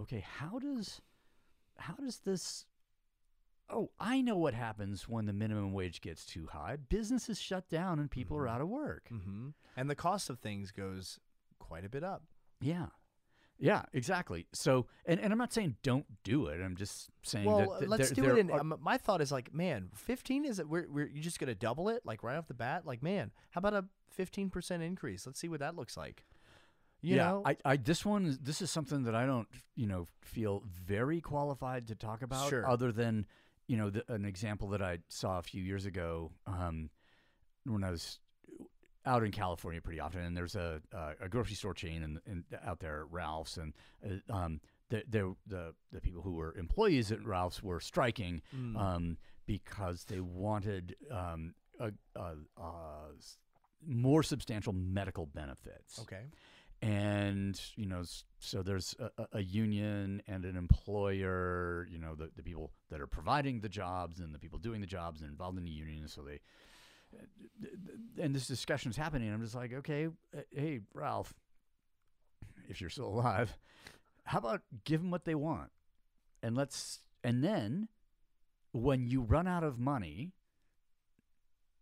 okay, 0.00 0.20
how 0.20 0.58
does 0.58 1.02
how 1.76 1.92
does 1.96 2.20
this 2.20 2.64
Oh, 3.72 3.90
I 3.98 4.20
know 4.20 4.36
what 4.36 4.54
happens 4.54 5.08
when 5.08 5.24
the 5.26 5.32
minimum 5.32 5.72
wage 5.72 6.00
gets 6.00 6.24
too 6.26 6.46
high. 6.52 6.76
Businesses 6.76 7.40
shut 7.40 7.68
down 7.68 7.98
and 7.98 8.10
people 8.10 8.36
are 8.36 8.44
Mhm. 8.46 8.50
out 8.50 8.60
of 8.60 8.68
work. 8.68 9.08
hmm 9.08 9.50
And 9.76 9.88
the 9.88 9.94
cost 9.94 10.28
of 10.30 10.38
things 10.40 10.70
goes 10.72 11.18
quite 11.58 11.84
a 11.84 11.88
bit 11.88 12.04
up. 12.04 12.22
Yeah. 12.60 12.88
Yeah, 13.58 13.84
exactly. 13.92 14.46
So, 14.52 14.86
and, 15.06 15.20
and 15.20 15.32
I'm 15.32 15.38
not 15.38 15.52
saying 15.52 15.76
don't 15.84 16.06
do 16.24 16.46
it. 16.46 16.60
I'm 16.60 16.74
just 16.76 17.10
saying 17.22 17.44
Well, 17.46 17.58
that 17.58 17.68
uh, 17.70 17.78
th- 17.78 17.88
let's 17.90 18.08
there- 18.10 18.14
do 18.16 18.22
there 18.22 18.36
it. 18.36 18.40
In, 18.40 18.50
are- 18.50 18.60
um, 18.60 18.76
my 18.80 18.98
thought 18.98 19.20
is 19.20 19.30
like, 19.30 19.54
man, 19.54 19.90
fifteen 19.94 20.44
is 20.44 20.58
it? 20.58 20.68
We're, 20.68 20.88
we're 20.90 21.06
you 21.06 21.20
just 21.22 21.38
gonna 21.38 21.54
double 21.54 21.88
it 21.88 22.04
like 22.04 22.22
right 22.24 22.36
off 22.36 22.48
the 22.48 22.54
bat? 22.54 22.84
Like, 22.86 23.02
man, 23.04 23.30
how 23.50 23.60
about 23.60 23.74
a 23.74 23.84
fifteen 24.10 24.50
percent 24.50 24.82
increase? 24.82 25.26
Let's 25.26 25.38
see 25.38 25.48
what 25.48 25.60
that 25.60 25.76
looks 25.76 25.96
like. 25.96 26.24
You 27.02 27.16
yeah, 27.16 27.24
know, 27.28 27.42
I, 27.46 27.56
I 27.64 27.76
this 27.76 28.04
one 28.04 28.36
this 28.42 28.62
is 28.62 28.70
something 28.70 29.04
that 29.04 29.14
I 29.14 29.26
don't 29.26 29.48
you 29.76 29.86
know 29.86 30.06
feel 30.22 30.64
very 30.66 31.20
qualified 31.20 31.86
to 31.88 31.94
talk 31.94 32.22
about. 32.22 32.48
Sure. 32.48 32.68
Other 32.68 32.90
than 32.90 33.26
you 33.66 33.76
know 33.76 33.90
the, 33.90 34.04
an 34.12 34.24
example 34.24 34.68
that 34.68 34.82
I 34.82 34.98
saw 35.08 35.38
a 35.38 35.42
few 35.42 35.62
years 35.62 35.86
ago 35.86 36.32
um, 36.46 36.90
when 37.64 37.84
I 37.84 37.90
was 37.90 38.18
out 39.04 39.24
in 39.24 39.32
California 39.32 39.80
pretty 39.80 40.00
often, 40.00 40.20
and 40.20 40.36
there's 40.36 40.54
a 40.56 40.80
uh, 40.94 41.12
a 41.20 41.28
grocery 41.28 41.54
store 41.56 41.74
chain 41.74 42.02
in, 42.02 42.20
in 42.30 42.44
out 42.64 42.80
there, 42.80 43.04
Ralph's, 43.10 43.56
and 43.56 43.72
uh, 44.04 44.32
um, 44.32 44.60
the, 44.90 45.02
the 45.08 45.34
the 45.46 45.74
the 45.92 46.00
people 46.00 46.22
who 46.22 46.32
were 46.34 46.54
employees 46.56 47.10
at 47.12 47.24
Ralph's 47.24 47.62
were 47.62 47.80
striking 47.80 48.42
Mm. 48.56 48.76
um, 48.76 49.16
because 49.46 50.04
they 50.04 50.20
wanted 50.20 50.94
um, 51.10 51.54
a, 51.80 51.90
a, 52.14 52.34
a 52.60 52.72
s- 53.18 53.38
more 53.84 54.22
substantial 54.22 54.72
medical 54.72 55.26
benefits 55.26 55.98
okay. 56.02 56.26
And 56.82 57.60
you 57.76 57.86
know 57.86 58.02
so 58.40 58.60
there's 58.62 58.94
a, 58.98 59.26
a- 59.34 59.40
union 59.42 60.20
and 60.26 60.44
an 60.44 60.56
employer 60.56 61.86
you 61.90 61.98
know 61.98 62.14
the, 62.16 62.28
the 62.36 62.42
people 62.42 62.72
that 62.90 63.00
are 63.00 63.06
providing 63.06 63.60
the 63.60 63.68
jobs 63.68 64.18
and 64.20 64.34
the 64.34 64.38
people 64.38 64.58
doing 64.58 64.80
the 64.80 64.86
jobs 64.86 65.20
and 65.22 65.30
involved 65.30 65.56
in 65.56 65.64
the 65.64 65.70
union. 65.70 66.08
So 66.08 66.22
they 66.22 66.40
and 68.20 68.34
this 68.34 68.46
discussion 68.46 68.90
is 68.90 68.96
happening. 68.96 69.32
I'm 69.32 69.42
just 69.42 69.54
like 69.54 69.72
okay 69.72 70.08
hey 70.50 70.80
ralph 70.92 71.32
if 72.68 72.80
you're 72.80 72.90
still 72.90 73.06
alive 73.08 73.56
how 74.24 74.38
about 74.38 74.62
give 74.84 75.00
them 75.00 75.10
what 75.10 75.24
they 75.24 75.34
want? 75.34 75.70
And 76.42 76.56
let's 76.56 77.00
and 77.24 77.42
then 77.44 77.88
when 78.72 79.06
you 79.06 79.20
run 79.20 79.46
out 79.46 79.62
of 79.64 79.78
money 79.78 80.32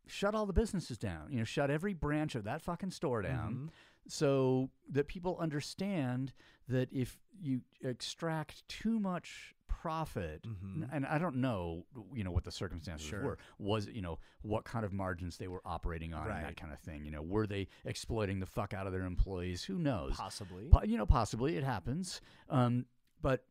shut 0.06 0.34
all 0.34 0.44
the 0.46 0.52
businesses 0.52 0.98
down. 0.98 1.28
You 1.30 1.38
know 1.38 1.44
shut 1.44 1.70
every 1.70 1.94
branch 1.94 2.34
of 2.34 2.44
that 2.44 2.60
fucking 2.62 2.90
store 2.90 3.22
down. 3.22 3.54
Mhm. 3.54 3.68
So 4.08 4.70
that 4.90 5.08
people 5.08 5.36
understand 5.38 6.32
that 6.68 6.88
if 6.92 7.18
you 7.40 7.60
extract 7.82 8.66
too 8.68 8.98
much 9.00 9.54
profit 9.68 10.42
Mhm. 10.42 10.88
and 10.92 11.06
I 11.06 11.16
don't 11.18 11.36
know 11.36 11.86
you 12.12 12.22
know 12.22 12.32
what 12.32 12.44
the 12.44 12.50
circumstances 12.52 13.06
Sure. 13.06 13.22
were. 13.22 13.38
Was 13.58 13.86
you 13.86 14.02
know 14.02 14.18
what 14.42 14.64
kind 14.64 14.84
of 14.84 14.92
margins 14.92 15.38
they 15.38 15.48
were 15.48 15.62
operating 15.64 16.12
on 16.12 16.28
and 16.30 16.44
that 16.44 16.56
kind 16.56 16.72
of 16.72 16.78
thing 16.80 17.04
you 17.04 17.10
know? 17.10 17.22
Were 17.22 17.46
they 17.46 17.68
exploiting 17.84 18.40
the 18.40 18.46
fuck 18.46 18.74
out 18.74 18.86
of 18.86 18.92
their 18.92 19.04
employees? 19.04 19.64
Who 19.64 19.78
knows? 19.78 20.16
Possibly. 20.16 20.68
Po- 20.68 20.82
you 20.82 20.98
know 20.98 21.06
possibly. 21.06 21.56
It 21.56 21.64
happens. 21.64 22.20
Um, 22.48 22.86
but 23.22 23.46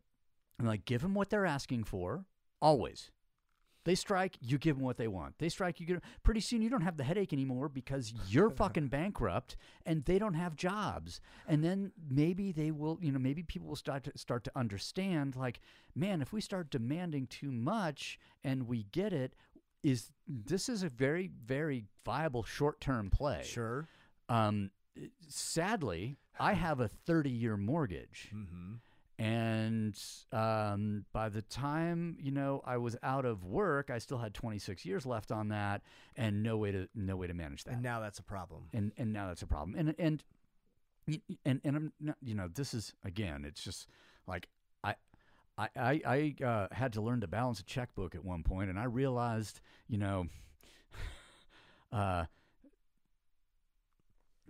like 0.59 0.85
give 0.85 1.01
them 1.01 1.13
what 1.15 1.29
they're 1.29 1.45
asking 1.45 1.85
for 1.85 2.25
always 2.61 3.11
they 3.85 3.95
strike, 3.95 4.37
you 4.41 4.57
give 4.57 4.75
them 4.75 4.85
what 4.85 4.97
they 4.97 5.07
want. 5.07 5.37
They 5.39 5.49
strike, 5.49 5.79
you 5.79 5.85
get. 5.85 6.03
Pretty 6.23 6.41
soon, 6.41 6.61
you 6.61 6.69
don't 6.69 6.81
have 6.81 6.97
the 6.97 7.03
headache 7.03 7.31
anymore 7.33 7.69
because 7.69 8.13
you're 8.27 8.49
fucking 8.63 8.87
bankrupt 8.87 9.55
and 9.85 10.03
they 10.05 10.19
don't 10.19 10.33
have 10.33 10.55
jobs. 10.55 11.21
And 11.47 11.63
then 11.63 11.91
maybe 12.09 12.51
they 12.51 12.71
will, 12.71 12.99
you 13.01 13.11
know, 13.11 13.19
maybe 13.19 13.43
people 13.43 13.69
will 13.69 13.75
start 13.75 14.03
to 14.03 14.11
start 14.15 14.43
to 14.45 14.51
understand, 14.55 15.35
like, 15.35 15.61
man, 15.95 16.21
if 16.21 16.33
we 16.33 16.41
start 16.41 16.69
demanding 16.69 17.27
too 17.27 17.51
much 17.51 18.19
and 18.43 18.67
we 18.67 18.85
get 18.91 19.13
it, 19.13 19.33
is 19.81 20.11
this 20.27 20.67
is 20.67 20.83
a 20.83 20.89
very 20.89 21.31
very 21.45 21.85
viable 22.05 22.43
short 22.43 22.81
term 22.81 23.09
play. 23.09 23.43
Sure. 23.45 23.87
Um, 24.27 24.71
sadly, 25.27 26.17
I 26.39 26.53
have 26.65 26.79
a 26.79 26.87
30 26.87 27.29
year 27.29 27.57
mortgage 27.57 28.29
Mm-hmm. 28.35 28.73
And 29.19 30.01
um, 30.31 31.03
by 31.11 31.27
the 31.27 31.41
time 31.41 32.15
you 32.21 32.31
know 32.31 32.61
I 32.65 32.77
was 32.77 32.95
out 33.03 33.25
of 33.25 33.43
work, 33.43 33.89
I 33.89 33.99
still 33.99 34.17
had 34.17 34.33
26 34.33 34.85
years 34.85 35.05
left 35.05 35.29
on 35.29 35.49
that, 35.49 35.81
and 36.15 36.41
no 36.41 36.55
way 36.55 36.71
to 36.71 36.87
no 36.95 37.17
way 37.17 37.27
to 37.27 37.33
manage 37.33 37.65
that. 37.65 37.73
And 37.73 37.83
now 37.83 37.99
that's 37.99 38.19
a 38.19 38.23
problem. 38.23 38.69
And 38.73 38.93
and 38.97 39.11
now 39.11 39.27
that's 39.27 39.41
a 39.41 39.47
problem. 39.47 39.77
And 39.77 39.93
and 39.99 40.23
and 41.43 41.59
and 41.65 41.75
I'm 41.75 41.93
not, 41.99 42.15
you 42.21 42.33
know 42.33 42.47
this 42.47 42.73
is 42.73 42.93
again, 43.03 43.43
it's 43.45 43.61
just 43.61 43.87
like 44.25 44.47
I. 44.83 44.95
I, 45.57 45.67
I, 45.75 46.01
I 46.39 46.45
uh, 46.45 46.67
had 46.71 46.93
to 46.93 47.01
learn 47.01 47.19
to 47.19 47.27
balance 47.27 47.59
a 47.59 47.65
checkbook 47.65 48.15
at 48.15 48.23
one 48.23 48.43
point, 48.43 48.69
and 48.69 48.79
I 48.79 48.85
realized, 48.85 49.59
you 49.89 49.97
know, 49.97 50.27
uh, 51.91 52.23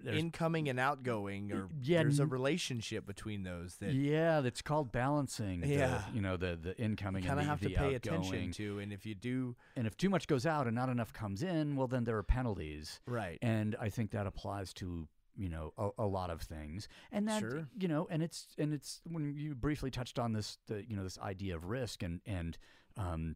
there's 0.03 0.17
Incoming 0.17 0.69
and 0.69 0.79
outgoing, 0.79 1.51
or 1.51 1.67
yeah, 1.81 2.01
there's 2.03 2.19
a 2.19 2.25
relationship 2.25 3.05
between 3.05 3.43
those 3.43 3.75
that 3.77 3.93
yeah, 3.93 4.41
that's 4.41 4.61
called 4.61 4.91
balancing. 4.91 5.63
Yeah. 5.65 6.03
the, 6.09 6.15
you 6.15 6.21
know 6.21 6.37
the 6.37 6.55
the 6.61 6.77
incoming 6.77 7.23
and 7.23 7.27
kind 7.27 7.39
of 7.39 7.45
the, 7.45 7.49
have 7.49 7.61
to 7.61 7.69
pay 7.69 7.95
outgoing. 7.95 7.95
attention 8.21 8.51
to. 8.53 8.79
And 8.79 8.91
if 8.93 9.05
you 9.05 9.15
do, 9.15 9.55
And 9.75 9.85
if 9.87 9.95
too 9.97 10.09
much 10.09 10.27
goes 10.27 10.45
out 10.45 10.67
and 10.67 10.75
not 10.75 10.89
enough 10.89 11.11
comes 11.13 11.43
in, 11.43 11.75
well, 11.75 11.87
then 11.87 12.03
there 12.03 12.17
are 12.17 12.23
penalties. 12.23 12.99
right, 13.05 13.37
And 13.41 13.75
I 13.79 13.89
think 13.89 14.11
that 14.11 14.25
applies 14.27 14.73
to 14.75 15.07
you 15.37 15.47
know 15.49 15.73
a, 15.77 15.89
a 15.99 16.05
lot 16.05 16.29
of 16.29 16.41
things. 16.41 16.87
And 17.11 17.27
that 17.27 17.39
Sure. 17.41 17.67
you 17.79 17.87
know, 17.87 18.07
and 18.09 18.21
it's 18.23 18.47
and 18.57 18.73
it's 18.73 19.01
when 19.09 19.35
you 19.35 19.55
briefly 19.55 19.91
touched 19.91 20.19
on 20.19 20.33
this, 20.33 20.57
the 20.67 20.83
you 20.89 20.95
know 20.95 21.03
this 21.03 21.17
idea 21.19 21.55
of 21.55 21.65
risk 21.65 22.03
and 22.03 22.19
and 22.25 22.57
um, 22.97 23.35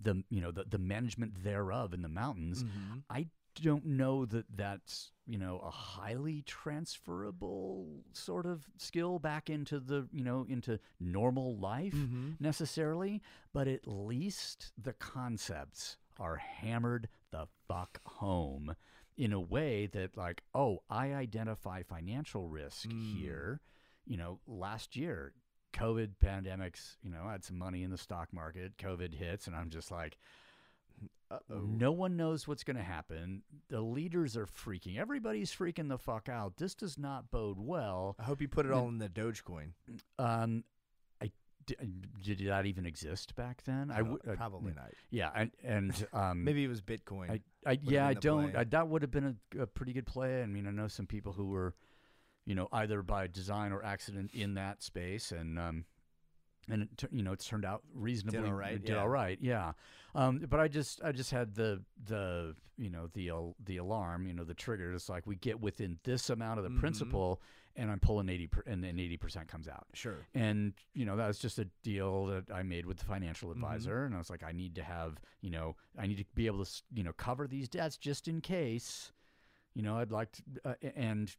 the 0.00 0.22
you 0.30 0.40
know 0.40 0.52
the 0.52 0.64
the 0.64 0.78
management 0.78 1.42
thereof 1.42 1.92
in 1.92 2.02
the 2.02 2.08
mountains. 2.08 2.62
Mhm. 2.62 3.02
I 3.10 3.26
don't 3.62 3.84
know 3.84 4.24
that 4.26 4.46
that's 4.54 5.12
you 5.26 5.38
know 5.38 5.58
a 5.58 5.70
highly 5.70 6.42
transferable 6.42 8.02
sort 8.12 8.46
of 8.46 8.66
skill 8.76 9.18
back 9.18 9.50
into 9.50 9.78
the 9.80 10.08
you 10.12 10.24
know 10.24 10.46
into 10.48 10.78
normal 11.00 11.56
life 11.58 11.94
Mhm. 11.94 12.40
necessarily, 12.40 13.22
but 13.52 13.68
at 13.68 13.86
least 13.86 14.72
the 14.76 14.92
concepts 14.92 15.96
are 16.18 16.36
hammered 16.36 17.08
the 17.30 17.46
fuck 17.66 18.00
home 18.06 18.74
in 19.16 19.32
a 19.32 19.40
way 19.40 19.86
that 19.86 20.16
like 20.16 20.42
oh 20.54 20.82
I 20.88 21.12
identify 21.14 21.82
financial 21.82 22.48
risk 22.48 22.88
Mm. 22.88 23.14
here. 23.16 23.60
You 24.06 24.16
know, 24.16 24.40
last 24.46 24.96
year 24.96 25.34
COVID 25.74 26.16
pandemics, 26.18 26.96
you 27.02 27.10
know, 27.10 27.24
I 27.24 27.32
had 27.32 27.44
some 27.44 27.58
money 27.58 27.82
in 27.82 27.90
the 27.90 27.98
stock 27.98 28.32
market, 28.32 28.78
COVID 28.78 29.12
hits, 29.14 29.46
and 29.46 29.54
I'm 29.54 29.68
just 29.68 29.90
like, 29.90 30.16
Uh-oh. 31.30 31.60
no 31.60 31.92
one 31.92 32.16
knows 32.16 32.48
what's 32.48 32.64
going 32.64 32.76
to 32.76 32.82
happen. 32.82 33.42
The 33.68 33.80
leaders 33.82 34.36
are 34.36 34.46
freaking. 34.46 34.98
Everybody's 34.98 35.52
freaking 35.52 35.88
the 35.88 35.98
fuck 35.98 36.28
out. 36.28 36.56
This 36.56 36.74
does 36.74 36.96
not 36.98 37.30
bode 37.30 37.58
well. 37.58 38.16
I 38.18 38.22
hope 38.22 38.40
you 38.40 38.48
put 38.48 38.64
it 38.64 38.72
all 38.72 38.88
in 38.88 38.96
the 38.98 39.08
Dogecoin. 39.10 39.72
Um, 40.18 40.64
I 41.22 41.30
did 41.66 42.38
that 42.46 42.64
even 42.64 42.86
exist 42.86 43.34
back 43.36 43.62
then? 43.64 43.90
I 43.90 44.00
Uh, 44.00 44.04
would 44.04 44.22
probably 44.36 44.72
not. 44.72 44.90
Yeah, 45.10 45.30
and 45.34 45.50
and 45.62 46.06
um, 46.14 46.44
Maybe 46.44 46.64
it 46.64 46.68
was 46.68 46.80
Bitcoin. 46.80 47.30
I, 47.30 47.40
I 47.70 47.78
yeah, 47.82 48.06
I 48.08 48.14
don't. 48.14 48.56
I, 48.56 48.64
that 48.64 48.88
would 48.88 49.02
have 49.02 49.10
been 49.10 49.36
a, 49.56 49.62
a 49.62 49.66
pretty 49.66 49.92
good 49.92 50.06
play. 50.06 50.42
I 50.42 50.46
mean, 50.46 50.66
I 50.66 50.70
know 50.70 50.88
some 50.88 51.06
people 51.06 51.34
who 51.34 51.48
were, 51.48 51.74
you 52.46 52.54
know, 52.54 52.68
either 52.72 53.02
by 53.02 53.26
design 53.26 53.72
or 53.72 53.84
accident 53.84 54.30
in 54.32 54.54
that 54.54 54.82
space, 54.82 55.30
and 55.30 55.58
um, 55.58 55.84
and 56.70 56.82
it, 56.82 56.90
you 57.10 57.22
know, 57.22 57.32
it's 57.32 57.46
turned 57.46 57.64
out 57.64 57.82
reasonably 57.94 58.48
all 58.48 58.54
right, 58.54 58.82
Did 58.84 58.94
yeah. 58.94 59.00
all 59.00 59.08
right, 59.08 59.38
yeah. 59.40 59.72
Um, 60.14 60.38
but 60.48 60.58
I 60.60 60.68
just, 60.68 61.02
I 61.04 61.12
just 61.12 61.30
had 61.30 61.54
the 61.54 61.82
the 62.06 62.54
you 62.76 62.90
know 62.90 63.08
the 63.12 63.30
al- 63.30 63.56
the 63.64 63.76
alarm, 63.78 64.26
you 64.26 64.32
know, 64.34 64.44
the 64.44 64.54
trigger. 64.54 64.92
It's 64.92 65.08
like 65.08 65.26
we 65.26 65.36
get 65.36 65.60
within 65.60 65.98
this 66.04 66.30
amount 66.30 66.58
of 66.58 66.64
the 66.64 66.70
Mhm. 66.70 66.78
principal, 66.80 67.40
and 67.76 67.90
I'm 67.90 68.00
pulling 68.00 68.28
eighty, 68.28 68.46
per, 68.46 68.62
and 68.66 68.82
then 68.82 68.98
eighty 68.98 69.16
percent 69.16 69.48
comes 69.48 69.68
out. 69.68 69.86
sure. 69.94 70.26
And 70.34 70.72
you 70.94 71.04
know 71.04 71.16
that 71.16 71.26
was 71.26 71.38
just 71.38 71.58
a 71.58 71.66
deal 71.82 72.26
that 72.26 72.50
I 72.50 72.62
made 72.62 72.86
with 72.86 72.98
the 72.98 73.04
financial 73.04 73.50
Mm-hmm. 73.50 73.62
advisor, 73.64 74.04
and 74.04 74.14
I 74.14 74.18
was 74.18 74.30
like, 74.30 74.42
I 74.42 74.52
need 74.52 74.74
to 74.76 74.82
have, 74.82 75.18
you 75.40 75.50
know, 75.50 75.76
I 75.98 76.06
need 76.06 76.18
to 76.18 76.24
be 76.34 76.46
able 76.46 76.64
to, 76.64 76.82
you 76.94 77.02
know, 77.04 77.12
cover 77.12 77.46
these 77.46 77.68
debts 77.68 77.96
just 77.96 78.28
in 78.28 78.40
case. 78.40 79.12
You 79.74 79.82
know, 79.82 79.98
I'd 79.98 80.10
like 80.10 80.32
to, 80.32 80.42
uh, 80.64 80.74
and, 80.96 81.34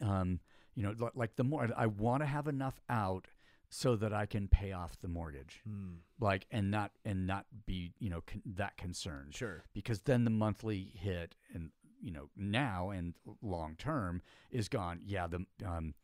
um, 0.00 0.40
you 0.74 0.82
know, 0.82 0.94
like 1.14 1.36
the 1.36 1.44
more 1.44 1.68
I 1.76 1.86
want 1.86 2.22
to 2.22 2.26
have 2.26 2.46
enough 2.48 2.80
out 2.88 3.26
so 3.70 3.96
that 3.96 4.12
I 4.12 4.26
can 4.26 4.48
pay 4.48 4.72
off 4.72 4.98
the 5.00 5.08
mortgage, 5.08 5.60
Hmm. 5.64 5.96
like, 6.18 6.46
and 6.50 6.70
not 6.70 6.92
and 7.04 7.26
not 7.26 7.46
be, 7.66 7.92
you 7.98 8.08
know, 8.10 8.22
con- 8.22 8.42
that 8.46 8.76
concerned 8.76 9.34
Sure. 9.34 9.64
because 9.74 10.02
then 10.02 10.24
the 10.24 10.30
monthly 10.30 10.84
hit 10.94 11.36
and 11.52 11.70
you 12.00 12.10
know 12.12 12.30
now 12.36 12.90
and 12.90 13.14
long 13.42 13.74
term 13.76 14.22
is 14.50 14.68
gone. 14.68 15.00
Yeah, 15.04 15.26
the 15.26 15.44
um, 15.64 15.94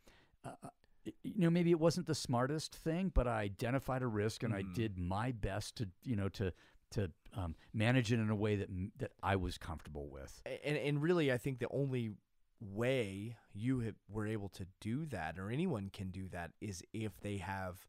uh, 0.45 0.53
uh, 0.63 0.69
you 1.23 1.39
know 1.41 1.51
maybe 1.51 1.71
it 1.71 1.79
wasn't 1.81 2.07
the 2.07 2.15
smartest 2.15 2.75
thing, 2.75 3.11
but 3.15 3.27
I 3.29 3.43
identified 3.43 4.03
a 4.03 4.07
risk 4.07 4.43
and 4.43 4.53
I 4.55 4.63
Mhm. 4.63 4.75
did 4.75 4.99
my 4.99 5.33
best 5.33 5.77
to 5.77 5.89
you 6.03 6.17
know 6.17 6.29
to 6.31 6.53
to 6.91 7.11
um, 7.33 7.57
manage 7.73 8.13
it 8.13 8.21
in 8.21 8.29
a 8.31 8.35
way 8.37 8.57
that 8.57 8.69
that 8.99 9.13
I 9.23 9.37
was 9.37 9.57
comfortable 9.59 10.09
with. 10.09 10.43
And 10.65 10.77
and 10.77 11.01
really, 11.03 11.33
I 11.33 11.39
think 11.39 11.59
the 11.61 11.69
only 11.71 12.15
way 12.73 13.37
you 13.53 13.81
have, 13.81 13.95
were 14.09 14.27
able 14.27 14.49
to 14.51 14.67
do 14.81 15.07
that, 15.07 15.39
or 15.39 15.51
anyone 15.51 15.91
can 15.93 16.11
do 16.11 16.29
that, 16.29 16.51
is 16.61 16.83
if 16.93 17.21
they 17.21 17.37
have 17.39 17.87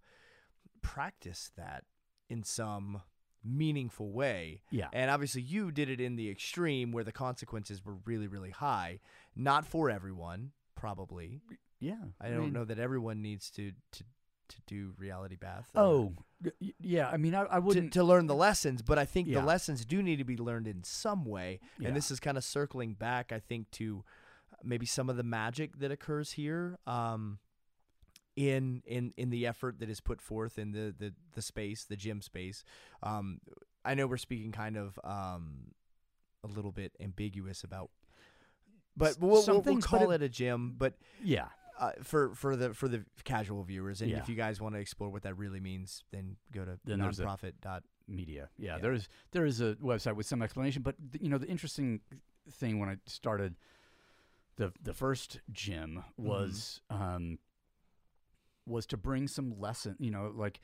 practiced 0.82 1.56
that 1.56 1.84
in 2.30 2.44
some 2.44 3.02
meaningful 3.44 4.12
way. 4.12 4.62
Yeah, 4.72 4.88
And 4.94 5.12
obviously, 5.12 5.42
you 5.42 5.72
did 5.72 5.90
it 5.90 6.02
in 6.02 6.16
the 6.16 6.30
extreme 6.30 6.92
where 6.92 7.04
the 7.04 7.12
consequences 7.12 7.84
were 7.86 7.96
really, 8.06 8.28
really 8.28 8.50
high. 8.52 9.00
Not 9.36 9.66
for 9.66 9.90
everyone, 9.90 10.52
probably. 10.76 11.42
yeah. 11.80 11.96
I 12.20 12.30
don't 12.30 12.40
mean- 12.46 12.54
know 12.54 12.66
that 12.66 12.80
everyone 12.80 13.22
needs 13.22 13.50
to 13.52 13.72
to, 13.94 14.04
to 14.50 14.56
do 14.68 14.94
reality 14.98 15.36
bath. 15.36 15.70
Oh, 15.76 16.14
yeah. 16.80 17.10
I 17.10 17.18
mean, 17.18 17.34
I, 17.34 17.46
I 17.50 17.56
to, 17.56 17.62
wouldn't. 17.62 17.94
to 17.94 18.04
learn 18.04 18.28
the 18.28 18.36
lessons, 18.36 18.82
but 18.84 19.00
I 19.00 19.06
think 19.06 19.28
Yeah. 19.28 19.40
the 19.40 19.46
lessons 19.46 19.86
do 19.86 20.04
need 20.04 20.18
to 20.18 20.24
be 20.24 20.38
learned 20.38 20.68
in 20.68 20.84
some 20.84 21.26
way. 21.26 21.60
Yeah. 21.80 21.88
And 21.88 21.98
this 21.98 22.12
is 22.12 22.20
kind 22.20 22.38
of 22.38 22.44
circling 22.44 22.94
back, 22.94 23.32
I 23.32 23.40
think, 23.40 23.72
to 23.72 24.04
maybe 24.64 24.86
some 24.86 25.10
of 25.10 25.18
the 25.18 25.24
magic 25.24 25.80
that 25.80 25.92
occurs 25.92 26.32
here 26.34 26.78
um, 26.88 27.40
in 28.36 28.82
in 28.86 29.14
in 29.18 29.30
the 29.30 29.48
effort 29.48 29.80
that 29.80 29.90
is 29.90 30.02
put 30.02 30.22
forth 30.22 30.58
in 30.58 30.72
the 30.72 30.94
the, 30.98 31.14
the 31.34 31.42
space, 31.42 31.86
the 31.86 31.96
gym 31.96 32.22
space. 32.22 32.64
Um, 33.04 33.40
I 33.84 33.94
know 33.96 34.08
we're 34.08 34.18
speaking 34.18 34.52
kind 34.52 34.78
of 34.78 35.00
um, 35.04 35.72
a 36.44 36.48
little 36.48 36.72
bit 36.72 36.94
ambiguous 37.00 37.64
about. 37.64 37.92
But 38.98 39.18
we'll, 39.20 39.44
we'll, 39.46 39.62
we'll 39.62 39.82
call 39.82 40.12
it- 40.12 40.16
it 40.22 40.26
a 40.26 40.30
gym. 40.30 40.76
But 40.78 40.94
yeah, 41.24 41.48
uh, 41.80 41.92
for 42.02 42.34
for 42.34 42.56
the 42.56 42.74
for 42.74 42.88
the 42.88 43.04
casual 43.26 43.64
viewers, 43.64 44.02
and 44.02 44.10
Yeah. 44.10 44.20
if 44.20 44.30
you 44.30 44.36
guys 44.36 44.62
want 44.62 44.76
to 44.76 44.80
explore 44.80 45.10
what 45.10 45.24
that 45.24 45.38
really 45.38 45.60
means, 45.60 46.04
then 46.12 46.38
go 46.54 46.64
to 46.66 46.80
Then 46.86 47.00
nonprofit 47.00 47.54
dot 47.62 47.84
media. 48.08 48.50
Yeah, 48.58 48.76
Yeah. 48.76 48.82
there 48.82 48.94
is 48.94 49.08
there 49.32 49.46
is 49.46 49.60
a 49.62 49.76
website 49.76 50.16
with 50.16 50.26
some 50.26 50.42
explanation, 50.42 50.82
but 50.82 50.96
th- 51.12 51.22
you 51.22 51.30
know 51.30 51.38
the 51.38 51.48
interesting 51.48 52.00
thing 52.50 52.80
when 52.80 52.88
I 52.90 52.98
started 53.06 53.56
the 54.58 54.72
the 54.82 54.94
first 54.94 55.40
gym 55.52 56.04
was 56.18 56.82
um, 56.90 57.40
was 58.66 58.86
to 58.88 58.98
bring 58.98 59.28
some 59.28 59.60
lesson. 59.60 59.96
You 60.00 60.12
know, 60.12 60.32
like 60.36 60.60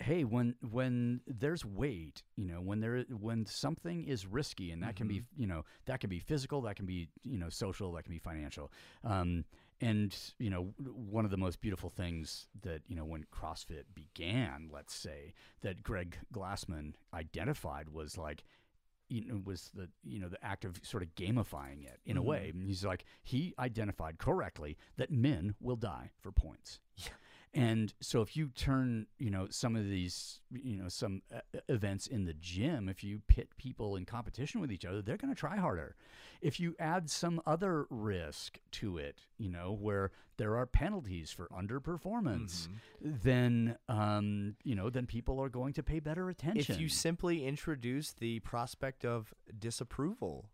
hey, 0.00 0.24
when 0.24 0.54
when 0.60 1.20
there's 1.26 1.64
weight, 1.64 2.22
you 2.36 2.46
know, 2.46 2.60
when 2.60 2.80
there 2.80 3.04
when 3.10 3.46
something 3.46 4.04
is 4.04 4.26
risky, 4.26 4.70
and 4.70 4.82
that 4.82 4.96
can 4.96 5.08
be 5.08 5.22
you 5.36 5.46
know 5.46 5.64
that 5.86 6.00
can 6.00 6.10
be 6.10 6.18
physical, 6.18 6.62
that 6.62 6.76
can 6.76 6.86
be 6.86 7.08
you 7.22 7.38
know 7.38 7.48
social, 7.48 7.92
that 7.92 8.04
can 8.04 8.12
be 8.12 8.18
financial. 8.18 8.70
Um, 9.04 9.44
and 9.80 10.16
you 10.38 10.50
know 10.50 10.72
one 10.78 11.24
of 11.24 11.30
the 11.30 11.36
most 11.36 11.60
beautiful 11.60 11.90
things 11.90 12.46
that 12.62 12.82
you 12.86 12.94
know 12.94 13.04
when 13.04 13.24
CrossFit 13.32 13.84
began, 13.94 14.70
let's 14.72 14.94
say 14.94 15.34
that 15.62 15.82
Greg 15.82 16.18
Glassman 16.32 16.94
identified 17.12 17.88
was 17.88 18.16
like 18.16 18.44
you 19.12 19.26
know 19.26 19.40
was 19.44 19.70
the 19.74 19.88
you 20.02 20.18
know 20.18 20.28
the 20.28 20.42
act 20.44 20.64
of 20.64 20.80
sort 20.82 21.02
of 21.02 21.14
gamifying 21.14 21.84
it 21.84 22.00
in 22.06 22.16
a 22.16 22.20
mm-hmm. 22.20 22.28
way. 22.28 22.52
He's 22.64 22.84
like 22.84 23.04
he 23.22 23.54
identified 23.58 24.18
correctly 24.18 24.76
that 24.96 25.10
men 25.10 25.54
will 25.60 25.76
die 25.76 26.10
for 26.20 26.32
points. 26.32 26.80
And 27.54 27.92
so 28.00 28.22
if 28.22 28.34
you 28.34 28.48
turn, 28.48 29.06
you 29.18 29.30
know, 29.30 29.46
some 29.50 29.76
of 29.76 29.84
these, 29.84 30.40
you 30.50 30.76
know, 30.76 30.88
some 30.88 31.20
uh, 31.34 31.40
events 31.68 32.06
in 32.06 32.24
the 32.24 32.32
gym, 32.32 32.88
if 32.88 33.04
you 33.04 33.20
pit 33.28 33.50
people 33.58 33.94
in 33.96 34.06
competition 34.06 34.62
with 34.62 34.72
each 34.72 34.86
other, 34.86 35.02
they're 35.02 35.18
going 35.18 35.34
to 35.34 35.38
try 35.38 35.58
harder. 35.58 35.94
If 36.40 36.58
you 36.58 36.74
add 36.78 37.10
some 37.10 37.42
other 37.44 37.86
risk 37.90 38.58
to 38.72 38.96
it, 38.96 39.26
you 39.36 39.50
know, 39.50 39.76
where 39.78 40.12
there 40.38 40.56
are 40.56 40.64
penalties 40.64 41.30
for 41.30 41.46
underperformance, 41.48 42.68
then, 43.02 43.76
um, 43.86 44.56
you 44.64 44.74
know, 44.74 44.88
then 44.88 45.06
people 45.06 45.38
are 45.38 45.50
going 45.50 45.74
to 45.74 45.82
pay 45.82 46.00
better 46.00 46.30
attention. 46.30 46.74
If 46.74 46.80
you 46.80 46.88
simply 46.88 47.44
introduce 47.44 48.12
the 48.12 48.40
prospect 48.40 49.04
of 49.04 49.34
disapproval, 49.58 50.48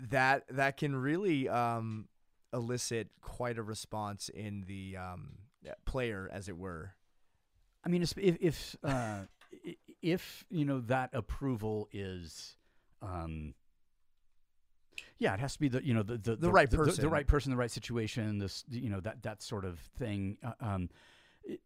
that 0.00 0.44
that 0.48 0.76
can 0.76 0.96
really 0.96 1.48
um, 1.48 2.08
elicit 2.54 3.08
quite 3.20 3.58
a 3.58 3.62
response 3.62 4.28
in 4.30 4.64
the 4.66 4.96
um, 4.96 5.38
player, 5.84 6.30
as 6.32 6.48
it 6.48 6.56
were. 6.56 6.94
I 7.84 7.88
mean, 7.90 8.02
if 8.02 8.14
if 8.16 8.36
if, 8.40 8.76
uh, 8.82 9.22
if 10.00 10.44
you 10.50 10.64
know 10.64 10.80
that 10.82 11.10
approval 11.12 11.88
is, 11.92 12.56
um, 13.02 13.54
yeah, 15.18 15.34
it 15.34 15.40
has 15.40 15.54
to 15.54 15.60
be 15.60 15.68
the 15.68 15.84
you 15.84 15.92
know 15.94 16.02
the 16.02 16.16
the, 16.16 16.36
The 16.36 16.50
right 16.50 16.70
the, 16.70 16.76
person. 16.78 17.02
the, 17.02 17.08
right 17.08 17.26
person, 17.26 17.50
the 17.50 17.56
right 17.56 17.70
situation. 17.70 18.38
This 18.38 18.64
you 18.70 18.88
know 18.90 19.00
that 19.00 19.22
that 19.22 19.42
sort 19.42 19.64
of 19.64 19.78
thing. 19.98 20.38
Uh, 20.42 20.52
um, 20.60 20.90
it, 21.44 21.60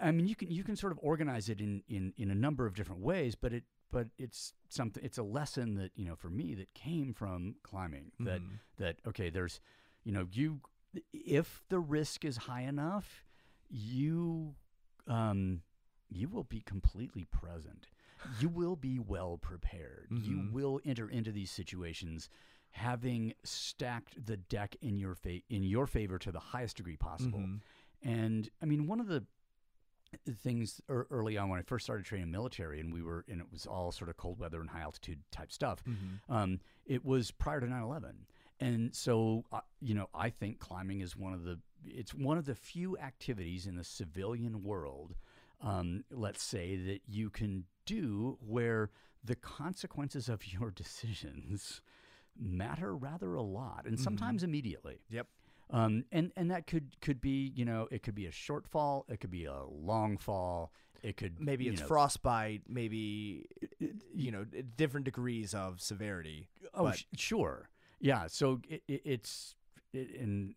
I- 0.00 0.10
mean, 0.12 0.26
you 0.26 0.34
can 0.36 0.50
you 0.50 0.64
can 0.64 0.76
sort 0.76 0.92
of 0.92 0.98
organize 1.02 1.48
it 1.48 1.60
in 1.60 1.82
in 1.88 2.12
in 2.16 2.30
a 2.30 2.34
number 2.34 2.66
of 2.66 2.74
different 2.74 3.00
ways, 3.02 3.34
but 3.34 3.52
it 3.52 3.64
but 3.90 4.08
it's 4.18 4.52
something. 4.68 5.02
It's 5.04 5.18
a 5.18 5.22
lesson 5.22 5.74
that 5.76 5.92
you 5.96 6.04
know 6.04 6.16
for 6.16 6.28
me 6.30 6.54
that 6.54 6.72
came 6.74 7.12
from 7.14 7.56
climbing. 7.62 8.12
That 8.20 8.40
Mhm. 8.40 8.58
that 8.78 8.96
okay, 9.06 9.30
there's 9.30 9.60
you 10.04 10.12
know 10.12 10.26
you 10.30 10.60
if 11.12 11.62
the 11.68 11.78
risk 11.80 12.24
is 12.24 12.36
high 12.36 12.62
enough, 12.62 13.24
you 13.70 14.54
um, 15.06 15.62
you 16.10 16.28
will 16.28 16.44
be 16.44 16.60
completely 16.60 17.24
present. 17.24 17.88
You 18.38 18.48
will 18.48 18.76
be 18.76 18.98
well 18.98 19.36
prepared. 19.38 20.06
You 20.10 20.36
Mhm. 20.36 20.52
will 20.52 20.80
enter 20.84 21.08
into 21.08 21.32
these 21.32 21.50
situations 21.50 22.28
having 22.70 23.34
stacked 23.42 24.24
the 24.26 24.36
deck 24.36 24.76
in 24.80 24.96
your 24.96 25.14
fa- 25.14 25.42
in 25.48 25.62
your 25.62 25.86
favor 25.86 26.18
to 26.20 26.30
the 26.30 26.38
highest 26.38 26.76
degree 26.76 26.96
possible. 26.96 27.40
Mhm. 27.40 27.60
And 28.02 28.50
I 28.62 28.66
mean, 28.66 28.86
one 28.86 29.00
of 29.00 29.06
the 29.08 29.26
things 30.30 30.80
ear- 30.90 31.06
early 31.10 31.36
on 31.38 31.48
when 31.48 31.58
I 31.58 31.62
first 31.62 31.84
started 31.84 32.04
training 32.04 32.30
military, 32.30 32.78
and 32.80 32.92
we 32.92 33.02
were, 33.02 33.24
and 33.28 33.40
it 33.40 33.50
was 33.50 33.66
all 33.66 33.92
sort 33.92 34.10
of 34.10 34.16
cold 34.18 34.38
weather 34.38 34.60
and 34.60 34.68
high 34.70 34.82
altitude 34.82 35.22
type 35.30 35.50
stuff. 35.50 35.82
Mhm. 35.84 36.20
Um, 36.28 36.60
it 36.84 37.02
was 37.04 37.30
prior 37.30 37.60
to 37.60 37.66
9/11, 37.66 38.26
and 38.62 38.94
so 38.94 39.44
uh, 39.52 39.60
you 39.80 39.94
know, 39.94 40.08
I 40.14 40.30
think 40.30 40.58
climbing 40.58 41.00
is 41.00 41.16
one 41.16 41.32
of 41.32 41.44
the 41.44 41.58
it's 41.84 42.14
one 42.14 42.38
of 42.38 42.44
the 42.44 42.54
few 42.54 42.96
activities 42.98 43.66
in 43.66 43.76
the 43.76 43.84
civilian 43.84 44.62
world, 44.62 45.14
um, 45.60 46.04
let's 46.10 46.42
say 46.42 46.76
that 46.76 47.00
you 47.08 47.30
can 47.30 47.64
do 47.86 48.38
where 48.40 48.90
the 49.24 49.34
consequences 49.34 50.28
of 50.28 50.52
your 50.52 50.70
decisions 50.82 51.80
matter 52.38 52.96
rather 52.96 53.34
a 53.34 53.42
lot, 53.42 53.84
and 53.86 53.98
sometimes 53.98 54.42
immediately. 54.42 55.00
Yep. 55.10 55.26
Um, 55.70 56.04
and 56.12 56.32
and 56.36 56.50
that 56.50 56.66
could 56.66 57.00
could 57.00 57.20
be 57.20 57.52
you 57.54 57.64
know 57.64 57.88
it 57.90 58.02
could 58.02 58.14
be 58.14 58.26
a 58.26 58.32
short 58.32 58.66
fall, 58.66 59.06
it 59.08 59.20
could 59.20 59.30
be 59.30 59.46
a 59.46 59.64
long 59.64 60.18
fall, 60.18 60.72
it 61.02 61.16
could 61.16 61.40
Maybe 61.40 61.68
it's 61.68 61.80
know, 61.80 61.86
frostbite. 61.86 62.62
Maybe 62.68 63.46
you 64.14 64.30
know 64.30 64.44
different 64.76 65.04
degrees 65.04 65.54
of 65.54 65.80
severity. 65.80 66.48
Oh, 66.74 66.84
but- 66.84 66.98
sh- 66.98 67.04
sure, 67.16 67.68
yeah. 68.02 68.26
So 68.26 68.60
it, 68.68 68.82
it, 68.86 69.00
it's 69.04 69.54
it, 69.94 70.20
and 70.20 70.54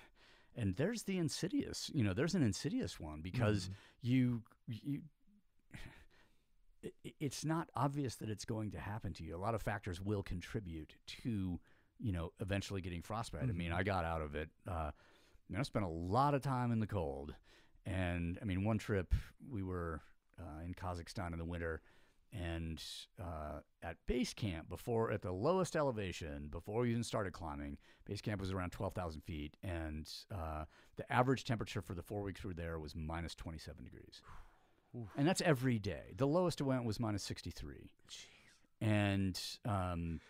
and 0.56 0.76
there's 0.76 1.02
the 1.04 1.18
insidious. 1.18 1.90
You 1.92 2.04
know, 2.04 2.12
there's 2.14 2.34
an 2.36 2.42
insidious 2.42 3.00
one 3.00 3.20
because 3.22 3.68
Mhm. 3.68 3.72
you 4.02 4.42
you. 4.68 5.00
it- 6.82 6.94
it- 7.04 7.14
It's 7.20 7.44
not 7.44 7.68
obvious 7.74 8.16
that 8.16 8.28
it's 8.28 8.44
going 8.44 8.70
to 8.72 8.78
happen 8.80 9.12
to 9.14 9.24
you. 9.24 9.36
A 9.36 9.38
lot 9.38 9.54
of 9.54 9.62
factors 9.62 10.00
will 10.00 10.22
contribute 10.22 10.96
to, 11.22 11.60
you 11.98 12.12
know, 12.12 12.32
eventually 12.40 12.80
getting 12.80 13.02
frostbite. 13.02 13.42
I 13.48 13.52
mean, 13.52 13.70
Mhm. 13.70 13.76
I 13.76 13.82
got 13.84 14.04
out 14.04 14.20
of 14.22 14.34
it. 14.34 14.50
Uh, 14.66 14.90
you 15.48 15.54
know, 15.54 15.60
I 15.60 15.62
spent 15.64 15.84
a 15.84 15.88
lot 15.88 16.34
of 16.34 16.42
time 16.42 16.72
in 16.72 16.80
the 16.80 16.86
cold, 16.86 17.34
and 17.86 18.38
I 18.40 18.44
mean, 18.44 18.64
one 18.64 18.78
trip 18.78 19.14
we 19.48 19.62
were 19.62 20.02
uh, 20.38 20.60
in 20.64 20.74
Kazakhstan 20.74 21.32
in 21.32 21.38
the 21.38 21.44
winter, 21.44 21.82
and 22.32 22.82
uh, 23.20 23.60
at 23.82 23.96
base 24.06 24.32
camp 24.32 24.68
before 24.68 25.10
at 25.10 25.22
the 25.22 25.32
lowest 25.32 25.76
elevation 25.76 26.48
before 26.50 26.82
we 26.82 26.90
even 26.90 27.02
started 27.04 27.32
climbing 27.32 27.76
base 28.06 28.20
camp 28.20 28.40
was 28.40 28.52
around 28.52 28.70
12000 28.70 29.20
feet 29.20 29.56
and 29.62 30.08
uh, 30.34 30.64
the 30.96 31.12
average 31.12 31.44
temperature 31.44 31.82
for 31.82 31.94
the 31.94 32.02
four 32.02 32.22
weeks 32.22 32.42
we 32.42 32.48
were 32.48 32.54
there 32.54 32.78
was 32.78 32.94
minus 32.94 33.34
27 33.34 33.84
degrees. 33.84 34.22
Oof. 34.94 35.08
and 35.16 35.26
that's 35.26 35.40
every 35.40 35.78
day. 35.78 36.12
The 36.18 36.26
lowest 36.26 36.60
it 36.60 36.64
went 36.64 36.84
was 36.84 37.00
minus 37.00 37.22
63 37.22 37.90
and 38.82 39.40
um, 39.64 40.20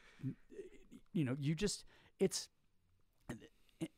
you 1.13 1.25
know 1.25 1.37
you 1.41 1.55
just 1.55 1.85
it's 2.21 2.49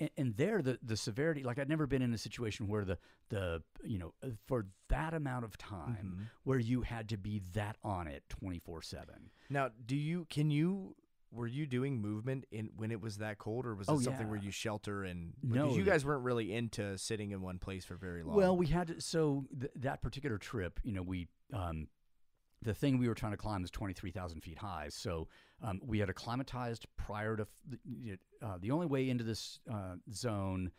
and, 0.01 0.11
and 0.17 0.37
there 0.37 0.63
the 0.63 0.79
the 0.83 0.97
severity 0.97 1.43
like 1.43 1.59
i'd 1.59 1.69
never 1.69 1.87
been 1.87 2.03
in 2.03 2.13
a 2.15 2.19
situation 2.19 2.69
where 2.69 2.85
the 2.85 2.99
the 3.31 3.63
you 3.83 3.99
know 3.99 4.13
for 4.47 4.67
that 4.89 5.15
amount 5.15 5.45
of 5.45 5.57
time 5.57 6.17
Mhm. 6.19 6.25
where 6.45 6.59
you 6.59 6.83
had 6.83 7.09
to 7.11 7.17
be 7.17 7.41
that 7.53 7.77
on 7.83 8.07
it 8.07 8.23
24/7 8.29 9.31
Now, 9.51 9.71
do 9.85 9.97
you 9.97 10.27
can 10.31 10.51
you 10.51 10.95
were 11.33 11.47
you 11.49 11.67
doing 11.67 12.01
movement 12.01 12.45
in 12.53 12.71
when 12.77 12.93
it 12.93 13.01
was 13.01 13.19
that 13.19 13.39
cold, 13.39 13.67
or 13.67 13.75
was 13.75 13.89
it 13.89 13.93
Oh, 13.93 13.99
something 13.99 14.29
where 14.29 14.39
you 14.39 14.53
shelter 14.53 15.03
and 15.03 15.33
No, 15.43 15.75
you 15.75 15.83
guys 15.83 16.05
weren't 16.05 16.23
really 16.23 16.53
into 16.55 16.97
sitting 16.97 17.33
in 17.33 17.43
one 17.43 17.59
place 17.59 17.85
for 17.85 17.97
very 17.97 18.23
long. 18.23 18.37
Well, 18.37 18.57
we 18.57 18.69
had 18.69 18.87
to, 18.87 19.01
so 19.01 19.45
th- 19.59 19.73
that 19.75 20.01
particular 20.01 20.39
trip, 20.39 20.79
you 20.85 20.93
know, 20.93 21.03
we 21.03 21.27
um, 21.53 21.89
the 22.63 22.73
thing 22.73 22.99
we 22.99 23.09
were 23.09 23.15
trying 23.17 23.33
to 23.33 23.37
climb 23.37 23.65
is 23.65 23.71
twenty 23.73 23.95
three 23.95 24.13
thousand 24.13 24.43
feet 24.43 24.59
high. 24.59 24.89
So 24.91 25.27
um, 25.65 25.81
we 25.85 25.99
had 25.99 26.09
acclimatized 26.11 26.87
prior 26.97 27.37
to 27.37 27.47
the, 27.69 28.19
uh, 28.43 28.59
the 28.61 28.71
only 28.71 28.87
way 28.87 29.09
into 29.09 29.25
this 29.25 29.59
uh, 29.73 29.97
zone. 30.13 30.71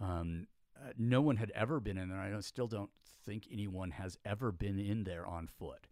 Um, 0.00 0.46
uh, 0.76 0.90
no 0.98 1.20
one 1.22 1.36
had 1.36 1.50
ever 1.54 1.80
been 1.80 1.96
in 1.98 2.08
there. 2.08 2.18
I 2.20 2.30
don't, 2.30 2.44
still 2.44 2.66
don't 2.66 2.90
think 3.24 3.46
anyone 3.50 3.90
has 3.92 4.18
ever 4.24 4.52
been 4.52 4.78
in 4.78 5.04
there 5.04 5.26
on 5.26 5.46
foot. 5.46 5.86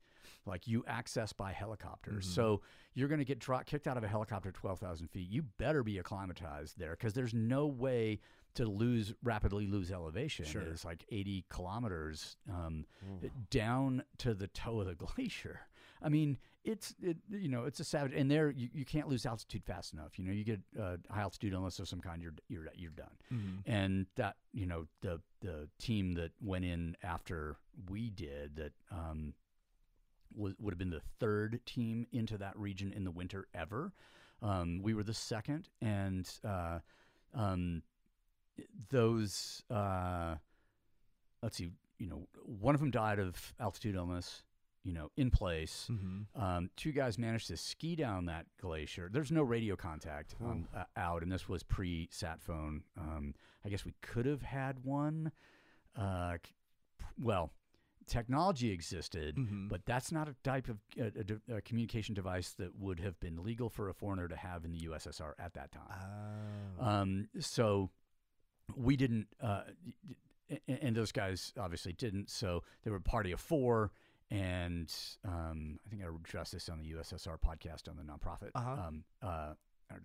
Like 0.45 0.67
you 0.67 0.85
access 0.89 1.33
by 1.33 1.53
helicopter, 1.53 2.15
Mhm. 2.19 2.25
so 2.25 2.63
you're 2.95 3.07
going 3.09 3.21
to 3.21 3.25
get 3.25 3.39
dro- 3.39 3.61
kicked 3.65 3.87
out 3.87 3.97
of 3.97 4.03
a 4.03 4.09
helicopter 4.09 4.51
twelve 4.51 4.81
thousand 4.81 5.07
feet. 5.09 5.29
You 5.31 5.43
better 5.57 5.85
be 5.85 5.99
acclimatized 5.99 6.79
there 6.79 6.91
because 6.93 7.15
there's 7.15 7.33
no 7.33 7.67
way 7.67 8.19
to 8.55 8.65
lose 8.67 9.15
rapidly 9.23 9.67
lose 9.69 9.93
elevation. 9.93 10.45
Sure. 10.45 10.63
It's 10.63 10.85
like 10.85 11.05
80 11.11 11.45
kilometers 11.49 12.37
um, 12.53 12.85
down 13.51 14.03
to 14.19 14.35
the 14.35 14.49
toe 14.49 14.81
of 14.81 14.87
the 14.89 14.95
glacier. 15.07 15.61
I 16.03 16.09
mean, 16.09 16.39
it's 16.65 16.95
it, 17.03 17.17
you 17.31 17.49
know 17.49 17.65
it's 17.65 17.81
a 17.81 17.85
savage, 17.85 18.13
and 18.15 18.31
there 18.31 18.51
you, 18.51 18.69
you 18.73 18.85
can't 18.85 19.09
lose 19.09 19.27
altitude 19.27 19.65
fast 19.65 19.93
enough. 19.93 20.19
You 20.19 20.25
know, 20.25 20.33
you 20.33 20.45
get 20.45 20.61
uh, 20.81 20.97
high 21.11 21.23
altitude 21.23 21.53
illness 21.53 21.79
of 21.79 21.89
some 21.89 22.01
kind, 22.01 22.23
you're 22.23 22.35
you're 22.49 22.67
you're 22.75 22.91
done. 22.93 23.17
Mhm. 23.33 23.63
And 23.67 24.07
that 24.17 24.37
you 24.53 24.67
know 24.67 24.87
the 25.01 25.21
the 25.41 25.69
team 25.79 26.15
that 26.15 26.31
went 26.41 26.65
in 26.65 26.97
after 27.03 27.57
we 27.89 28.11
did 28.11 28.57
that 28.57 28.73
um, 28.91 29.35
was, 30.35 30.55
would 30.61 30.73
have 30.73 30.79
been 30.79 30.91
the 30.91 31.03
third 31.19 31.61
team 31.67 32.07
into 32.13 32.39
that 32.39 32.57
region 32.57 32.93
in 32.93 33.05
the 33.05 33.11
winter 33.11 33.49
ever. 33.55 33.93
Um, 34.41 34.81
we 34.83 34.95
were 34.95 35.05
the 35.05 35.15
second, 35.15 35.69
and 35.81 36.29
uh, 36.45 36.79
um, 37.35 37.83
those 38.91 39.63
uh, 39.71 40.37
let's 41.43 41.57
see, 41.57 41.71
you 41.99 42.09
know, 42.09 42.29
one 42.45 42.75
of 42.75 42.81
them 42.81 42.91
died 42.91 43.19
of 43.19 43.53
altitude 43.59 43.95
illness. 43.97 44.43
You 44.85 44.93
know, 44.93 45.11
in 45.17 45.31
place. 45.31 45.89
Mhm. 45.89 46.27
Um, 46.35 46.71
two 46.77 46.91
guys 46.91 47.17
managed 47.17 47.47
to 47.49 47.57
ski 47.57 47.95
down 47.95 48.25
that 48.27 48.47
glacier. 48.61 49.09
There's 49.13 49.31
no 49.31 49.43
radio 49.43 49.77
contact 49.77 50.35
um, 50.41 50.67
uh, 50.75 50.85
out, 50.97 51.23
and 51.23 51.31
this 51.31 51.49
was 51.49 51.63
pre 51.63 52.09
sat 52.11 52.41
phone. 52.41 52.83
Um, 52.97 53.35
I 53.65 53.69
guess 53.69 53.85
we 53.85 53.95
could 54.01 54.27
have 54.27 54.43
had 54.43 54.85
one. 54.85 55.31
Uh, 55.95 56.39
well, 57.21 57.53
technology 58.09 58.73
existed, 58.73 59.37
Mhm. 59.37 59.69
but 59.69 59.87
that's 59.87 60.11
not 60.11 60.29
a 60.29 60.35
type 60.43 60.69
of 60.69 60.79
uh, 61.01 61.11
a, 61.49 61.57
a 61.59 61.61
communication 61.61 62.13
device 62.15 62.53
that 62.55 62.75
would 62.75 62.99
have 62.99 63.21
been 63.21 63.41
legal 63.45 63.69
for 63.69 63.89
a 63.89 63.95
foreigner 63.95 64.27
to 64.27 64.37
have 64.37 64.65
in 64.65 64.73
the 64.73 64.81
USSR 64.89 65.35
at 65.39 65.55
that 65.55 65.71
time. 65.71 66.77
Oh. 66.81 66.85
Um, 66.85 67.29
so 67.39 67.91
we 68.75 68.97
didn't, 68.97 69.29
uh, 69.41 69.63
a- 70.51 70.61
and 70.85 70.97
those 70.97 71.13
guys 71.13 71.53
obviously 71.57 71.93
didn't. 71.93 72.31
So 72.31 72.65
they 72.83 72.91
were 72.91 72.97
a 72.97 73.01
party 73.01 73.31
of 73.31 73.41
four. 73.41 73.93
And 74.33 74.91
um, 75.27 75.79
I 75.87 75.91
think 75.91 76.03
I 76.03 76.07
addressed 76.09 76.53
this 76.53 76.69
on 76.71 76.79
the 76.79 76.91
USSR 76.93 77.37
podcast 77.39 77.87
on 77.89 77.97
the 77.97 78.03
nonprofit, 78.03 78.51
Uh-huh. 78.55 78.71
um, 78.89 79.05
uh, 79.21 79.53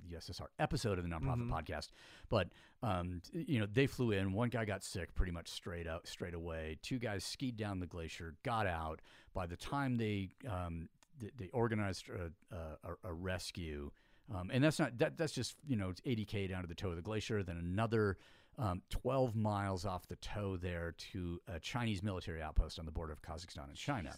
the 0.10 0.16
USSR 0.18 0.48
episode 0.60 0.98
of 0.98 1.06
the 1.06 1.10
nonprofit 1.10 1.48
Mhm. 1.48 1.49
podcast. 1.49 1.91
But 2.28 2.49
um, 2.84 3.22
you 3.32 3.58
know, 3.60 3.66
they 3.66 3.88
flew 3.88 4.12
in. 4.12 4.34
One 4.34 4.49
guy 4.49 4.66
got 4.66 4.84
sick 4.84 5.16
pretty 5.16 5.32
much 5.32 5.48
straight 5.48 5.88
out, 5.88 6.08
straight 6.08 6.34
away. 6.34 6.78
Two 6.82 6.99
guys 6.99 7.24
skied 7.24 7.56
down 7.56 7.80
the 7.80 7.88
glacier, 7.88 8.36
got 8.44 8.68
out. 8.68 9.02
By 9.34 9.48
the 9.48 9.56
time 9.56 9.95
they 9.95 10.30
um, 10.48 10.90
th- 11.22 11.32
they 11.38 11.48
organized 11.54 12.10
a, 12.10 12.32
a, 12.56 12.95
a 13.06 13.14
rescue, 13.14 13.91
um, 14.36 14.49
and 14.52 14.62
that's 14.62 14.78
not 14.78 14.98
that 14.98 15.16
that's 15.18 15.32
just 15.34 15.56
you 15.66 15.78
know 15.78 15.90
it's 15.90 16.02
80k 16.02 16.49
down 16.49 16.64
to 16.64 16.68
the 16.68 16.76
toe 16.76 16.90
of 16.90 16.98
the 16.98 17.02
glacier, 17.02 17.41
then 17.41 17.56
another 17.58 18.18
um, 18.57 18.81
12 18.89 19.35
miles 19.35 19.85
off 19.85 20.07
the 20.07 20.15
toe 20.17 20.57
there 20.57 20.93
to 21.13 21.39
a 21.47 21.59
Chinese 21.59 22.01
military 22.03 22.41
outpost 22.41 22.79
on 22.79 22.85
the 22.85 22.91
border 22.91 23.13
of 23.13 23.21
Kazakhstan 23.21 23.67
and 23.67 23.75
China, 23.75 24.15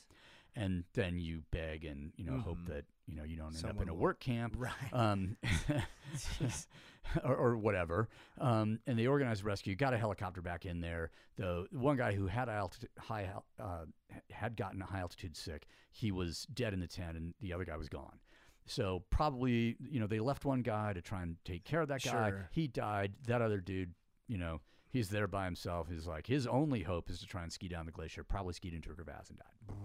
and 0.56 0.84
then 0.94 1.20
you 1.20 1.44
beg 1.52 1.86
and 1.86 2.12
you 2.16 2.24
know 2.26 2.38
hope 2.40 2.58
Mhm. 2.60 2.68
that 2.68 2.86
you 3.06 3.16
know 3.16 3.24
you 3.24 3.36
don't 3.38 3.56
end 3.56 3.66
up 3.66 3.82
in 3.82 3.90
a 3.90 3.94
work 3.94 4.20
camp 4.20 4.56
right. 4.58 4.72
um, 4.94 5.38
or, 7.24 7.36
or 7.36 7.58
whatever. 7.58 8.08
Um, 8.40 8.80
and 8.88 8.98
they 8.98 9.08
organized 9.08 9.42
a 9.44 9.46
rescue, 9.46 9.76
got 9.76 9.94
a 9.94 9.98
helicopter 9.98 10.42
back 10.42 10.66
in 10.66 10.82
there. 10.82 11.12
The 11.38 11.68
one 11.72 11.98
guy 11.98 12.14
who 12.14 12.28
had 12.28 12.50
altitude, 12.50 12.90
high 12.98 13.30
uh, 13.60 13.86
had 14.32 14.56
gotten 14.56 14.80
high 14.82 15.00
altitude 15.00 15.36
sick, 15.36 15.68
he 15.92 16.12
was 16.12 16.46
dead 16.54 16.74
in 16.74 16.80
the 16.80 16.88
tent, 16.88 17.18
and 17.18 17.34
the 17.42 17.54
other 17.54 17.66
guy 17.66 17.78
was 17.78 17.90
gone. 17.90 18.20
So 18.66 19.04
probably, 19.10 19.78
you 19.80 20.00
know, 20.00 20.06
they 20.06 20.20
left 20.20 20.46
one 20.46 20.62
guy 20.62 20.94
to 20.94 21.02
try 21.02 21.24
and 21.24 21.38
take 21.44 21.64
care 21.64 21.82
of 21.82 21.88
that 21.88 22.04
guy. 22.04 22.30
Sure. 22.30 22.50
He 22.52 22.68
died. 22.68 23.14
That 23.26 23.42
other 23.42 23.60
dude, 23.60 23.94
you 24.30 24.38
know, 24.38 24.62
he's 24.90 25.10
there 25.10 25.28
by 25.28 25.44
himself. 25.46 25.88
He's 25.90 26.08
like 26.08 26.28
his 26.28 26.48
only 26.48 26.84
hope 26.84 27.10
is 27.10 27.20
to 27.20 27.26
try 27.26 27.44
and 27.44 27.52
ski 27.52 27.68
down 27.68 27.86
the 27.86 27.92
glacier. 27.92 28.24
Probably 28.24 28.54
skied 28.54 28.74
into 28.74 28.92
a 28.92 28.94
crevasse 28.94 29.30
and 29.30 29.40
died. 29.40 29.76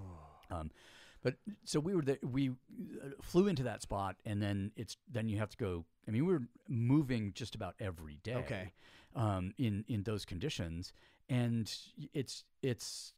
Um, 0.51 0.71
but 1.23 1.37
so 1.65 1.81
we 1.81 1.97
were 1.97 2.03
there, 2.03 2.19
we 2.23 2.51
uh, 2.51 3.09
flew 3.23 3.49
into 3.49 3.63
that 3.65 3.81
spot, 3.83 4.17
and 4.27 4.43
then 4.43 4.71
it's 4.77 4.97
then 5.11 5.29
you 5.29 5.39
have 5.39 5.49
to 5.51 5.57
go. 5.57 5.85
I 6.07 6.11
mean, 6.11 6.27
we 6.27 6.33
were 6.35 6.43
moving 6.69 7.33
just 7.35 7.55
about 7.55 7.75
every 7.81 8.19
day. 8.23 8.35
Okay. 8.35 8.73
Um, 9.17 9.55
in 9.59 9.85
in 9.89 10.03
those 10.03 10.25
conditions, 10.25 10.93
and 11.29 11.73
it's 12.13 12.45
it's 12.63 13.15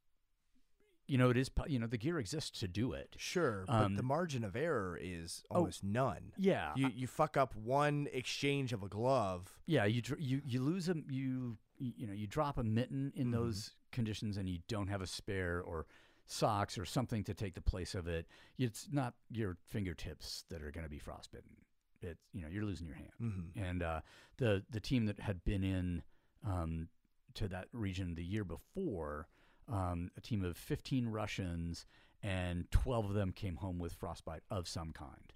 you 1.07 1.19
know 1.19 1.31
it 1.31 1.37
is 1.37 1.51
you 1.69 1.79
know 1.79 1.87
the 1.87 1.99
gear 1.99 2.19
exists 2.19 2.59
to 2.61 2.69
do 2.69 2.93
it. 2.93 3.15
Sure, 3.19 3.65
but 3.67 3.75
Um, 3.85 3.97
the 3.97 4.03
margin 4.03 4.45
of 4.45 4.57
error 4.57 4.99
is 5.01 5.43
oh, 5.51 5.57
almost 5.57 5.83
none. 5.85 6.33
Yeah, 6.37 6.73
You 6.77 6.89
you 6.89 7.07
fuck 7.07 7.37
up 7.37 7.55
one 7.57 8.09
exchange 8.13 8.73
of 8.73 8.83
a 8.83 8.89
glove. 8.89 9.59
yeah. 9.67 9.85
You 9.85 10.03
you 10.19 10.43
you 10.45 10.61
lose 10.63 10.89
a 10.89 10.97
you 11.09 11.59
you 11.79 12.07
know 12.07 12.13
you 12.13 12.27
drop 12.27 12.59
a 12.59 12.65
mitten 12.65 13.13
in 13.15 13.29
Mhm. 13.29 13.33
those 13.33 13.75
conditions, 13.93 14.37
and 14.37 14.49
you 14.49 14.61
don't 14.69 14.89
have 14.89 15.01
a 15.03 15.07
spare 15.07 15.61
or 15.63 15.87
socks 16.27 16.77
or 16.77 16.85
something 16.85 17.23
to 17.25 17.33
take 17.35 17.55
the 17.55 17.61
place 17.63 17.95
of 17.95 18.09
it. 18.09 18.27
It's 18.59 18.89
not 18.91 19.15
your 19.31 19.57
fingertips 19.65 20.45
that 20.49 20.61
are 20.63 20.73
going 20.73 20.85
to 20.85 20.91
be 20.91 20.99
frostbitten. 20.99 21.57
It's 22.03 22.21
you 22.33 22.43
know 22.43 22.49
you're 22.49 22.65
losing 22.65 22.87
your 22.87 22.97
hand. 22.97 23.13
Mm-hmm. 23.21 23.59
and 23.63 23.83
uh, 23.83 24.01
the 24.39 24.65
the 24.71 24.81
team 24.81 25.07
that 25.07 25.21
had 25.21 25.45
been 25.45 25.63
in 25.65 26.03
um, 26.45 26.89
to 27.35 27.49
that 27.49 27.69
region 27.73 28.15
the 28.15 28.25
year 28.25 28.45
before, 28.45 29.29
um, 29.69 30.11
a 30.17 30.21
team 30.21 30.45
of 30.45 30.57
15 30.57 31.09
Russians, 31.09 31.87
and 32.23 32.71
12 32.71 33.07
of 33.11 33.15
them 33.15 33.33
came 33.33 33.57
home 33.57 33.79
with 33.79 33.93
frostbite 33.93 34.43
of 34.51 34.69
some 34.69 34.93
kind. 34.93 35.33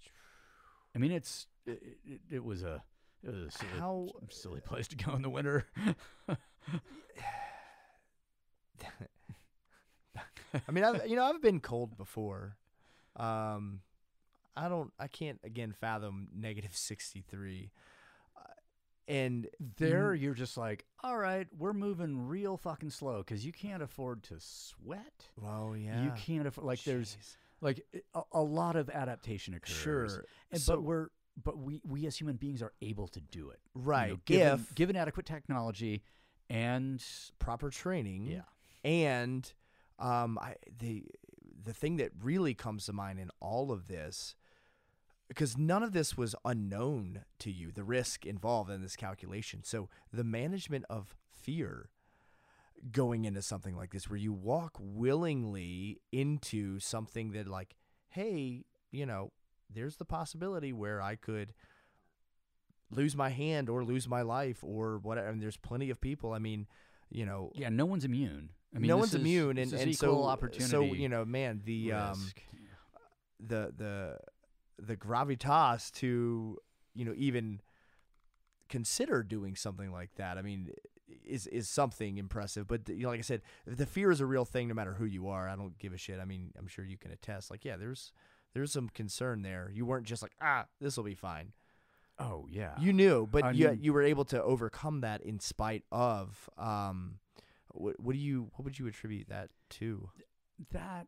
I 0.95 0.99
mean, 0.99 1.11
it's 1.11 1.47
it, 1.65 1.81
it, 2.05 2.21
it 2.29 2.43
was 2.43 2.63
a 2.63 2.83
it 3.23 3.29
was 3.29 3.47
a 3.47 3.51
silly, 3.51 3.79
How- 3.79 4.09
silly 4.29 4.61
place 4.61 4.87
to 4.89 4.95
go 4.95 5.13
in 5.15 5.21
the 5.21 5.29
winter. 5.29 5.65
I 10.67 10.71
mean, 10.71 10.83
I've, 10.83 11.07
you 11.07 11.15
know, 11.15 11.23
I've 11.23 11.41
been 11.41 11.59
cold 11.61 11.97
before. 11.97 12.57
Um, 13.15 13.81
I 14.55 14.67
don't. 14.67 14.91
I 14.99 15.07
can't 15.07 15.39
again 15.43 15.71
fathom 15.71 16.27
negative 16.35 16.75
sixty 16.75 17.21
three. 17.21 17.71
Uh, 17.71 18.00
and 19.07 19.47
There, 19.77 20.13
you're 20.13 20.33
just 20.33 20.57
like, 20.57 20.85
all 21.03 21.17
right, 21.17 21.47
we're 21.57 21.73
moving 21.73 22.27
real 22.27 22.57
fucking 22.57 22.91
slow 22.91 23.19
because 23.19 23.45
you 23.45 23.51
can't 23.51 23.81
afford 23.83 24.23
to 24.23 24.35
sweat. 24.39 25.29
well, 25.35 25.75
yeah, 25.75 26.03
You 26.03 26.11
can't 26.17 26.47
afford 26.47 26.65
like 26.67 26.83
there's 26.83 27.15
Jeez. 27.19 27.35
like 27.61 27.85
a, 28.13 28.21
a 28.33 28.41
lot 28.41 28.75
of 28.75 28.89
adaptation 28.89 29.53
occurs. 29.53 29.75
sure, 29.75 30.25
And, 30.51 30.61
So- 30.61 30.75
but 30.75 30.83
we're 30.83 31.07
but 31.43 31.57
we 31.57 31.81
we 31.87 32.05
as 32.05 32.17
human 32.17 32.35
beings 32.35 32.61
are 32.61 32.73
able 32.81 33.07
to 33.07 33.21
do 33.21 33.49
it. 33.51 33.59
you 33.73 33.81
know, 33.81 33.87
right. 33.87 34.25
given, 34.25 34.47
if 34.59 34.75
given 34.75 34.95
adequate 34.97 35.25
technology 35.25 36.03
and 36.49 37.01
proper 37.39 37.69
training, 37.69 38.25
yeah. 38.27 38.41
and 38.83 39.51
um, 39.97 40.37
I 40.37 40.55
the 40.79 41.05
the 41.63 41.73
thing 41.73 41.97
that 41.97 42.11
really 42.21 42.53
comes 42.53 42.85
to 42.87 42.93
mind 42.93 43.19
in 43.19 43.29
all 43.39 43.71
of 43.71 43.87
this, 43.87 44.35
because 45.31 45.57
none 45.57 45.81
of 45.81 45.93
this 45.93 46.17
was 46.17 46.35
unknown 46.43 47.23
to 47.39 47.49
you, 47.49 47.71
the 47.71 47.85
risk 47.85 48.25
involved 48.25 48.69
in 48.69 48.81
this 48.81 48.97
calculation. 48.97 49.63
So 49.63 49.87
the 50.11 50.25
management 50.25 50.83
of 50.89 51.15
fear 51.31 51.89
going 52.91 53.23
into 53.23 53.41
something 53.41 53.73
like 53.77 53.91
this, 53.91 54.09
where 54.09 54.17
you 54.17 54.33
walk 54.33 54.77
willingly 54.77 56.01
into 56.11 56.79
something 56.79 57.31
that, 57.31 57.47
like, 57.47 57.77
hey, 58.09 58.65
you 58.91 59.05
know, 59.05 59.31
there's 59.73 59.95
the 59.95 60.03
possibility 60.05 60.73
where 60.73 61.01
I 61.01 61.15
could 61.15 61.53
lose 62.89 63.15
my 63.15 63.29
hand 63.29 63.69
or 63.69 63.85
lose 63.85 64.09
my 64.09 64.23
life 64.23 64.57
or 64.63 64.97
whatever. 64.97 65.27
I 65.27 65.31
And 65.31 65.41
there's 65.41 65.55
plenty 65.55 65.89
of 65.89 66.01
people. 66.01 66.33
I 66.33 66.39
mean, 66.39 66.67
you 67.09 67.25
know, 67.25 67.51
Yeah, 67.55 67.69
no 67.69 67.85
one's 67.85 68.03
immune. 68.03 68.49
I 68.75 68.79
mean, 68.79 68.89
no 68.89 68.97
one's 68.97 69.13
is- 69.13 69.21
immune, 69.21 69.57
and, 69.57 69.71
and 69.71 69.95
so 69.95 70.23
opportunity. 70.23 70.69
so 70.69 70.81
you 70.81 71.07
know, 71.07 71.23
man, 71.23 71.61
the 71.63 71.93
um, 71.93 72.31
the 73.39 73.73
the 73.77 74.17
the 74.83 74.95
gravitas 74.97 75.91
to 75.93 76.57
you 76.93 77.05
know 77.05 77.13
even 77.15 77.61
consider 78.69 79.23
doing 79.23 79.55
something 79.55 79.91
like 79.91 80.15
that. 80.15 80.37
I 80.37 80.41
mean, 80.41 80.71
is 81.25 81.47
is 81.47 81.69
something 81.69 82.17
impressive. 82.17 82.67
But 82.67 82.87
you 82.89 83.03
know, 83.03 83.09
like 83.09 83.19
I 83.19 83.23
said, 83.23 83.41
the 83.65 83.85
fear 83.85 84.11
is 84.11 84.21
a 84.21 84.25
real 84.25 84.45
thing, 84.45 84.67
no 84.67 84.73
matter 84.73 84.93
who 84.93 85.05
you 85.05 85.27
are. 85.29 85.47
I 85.47 85.55
don't 85.55 85.77
give 85.77 85.93
a 85.93 85.97
shit. 85.97 86.19
I 86.19 86.25
mean, 86.25 86.51
I'm 86.57 86.67
sure 86.67 86.85
you 86.85 86.97
can 86.97 87.11
attest. 87.11 87.51
Like, 87.51 87.65
yeah, 87.65 87.77
there's 87.77 88.11
there's 88.53 88.71
some 88.71 88.89
concern 88.89 89.41
there. 89.43 89.71
You 89.73 89.85
weren't 89.85 90.05
just 90.05 90.21
like, 90.21 90.33
ah, 90.41 90.65
this 90.79 90.97
will 90.97 91.03
be 91.05 91.15
fine. 91.15 91.53
oh 92.19 92.47
yeah, 92.49 92.75
You 92.79 92.93
knew, 92.93 93.27
but 93.31 93.43
I 93.43 93.51
you 93.51 93.67
mean- 93.69 93.79
you 93.81 93.93
were 93.93 94.01
able 94.03 94.25
to 94.25 94.41
overcome 94.43 95.01
that 95.01 95.21
in 95.21 95.39
spite 95.39 95.83
of. 95.91 96.49
Um, 96.57 97.19
what 97.73 97.99
what 97.99 98.13
do 98.13 98.19
you 98.19 98.49
what 98.55 98.65
would 98.65 98.77
you 98.79 98.87
attribute 98.87 99.29
that 99.29 99.49
to? 99.79 100.09
that 100.71 101.07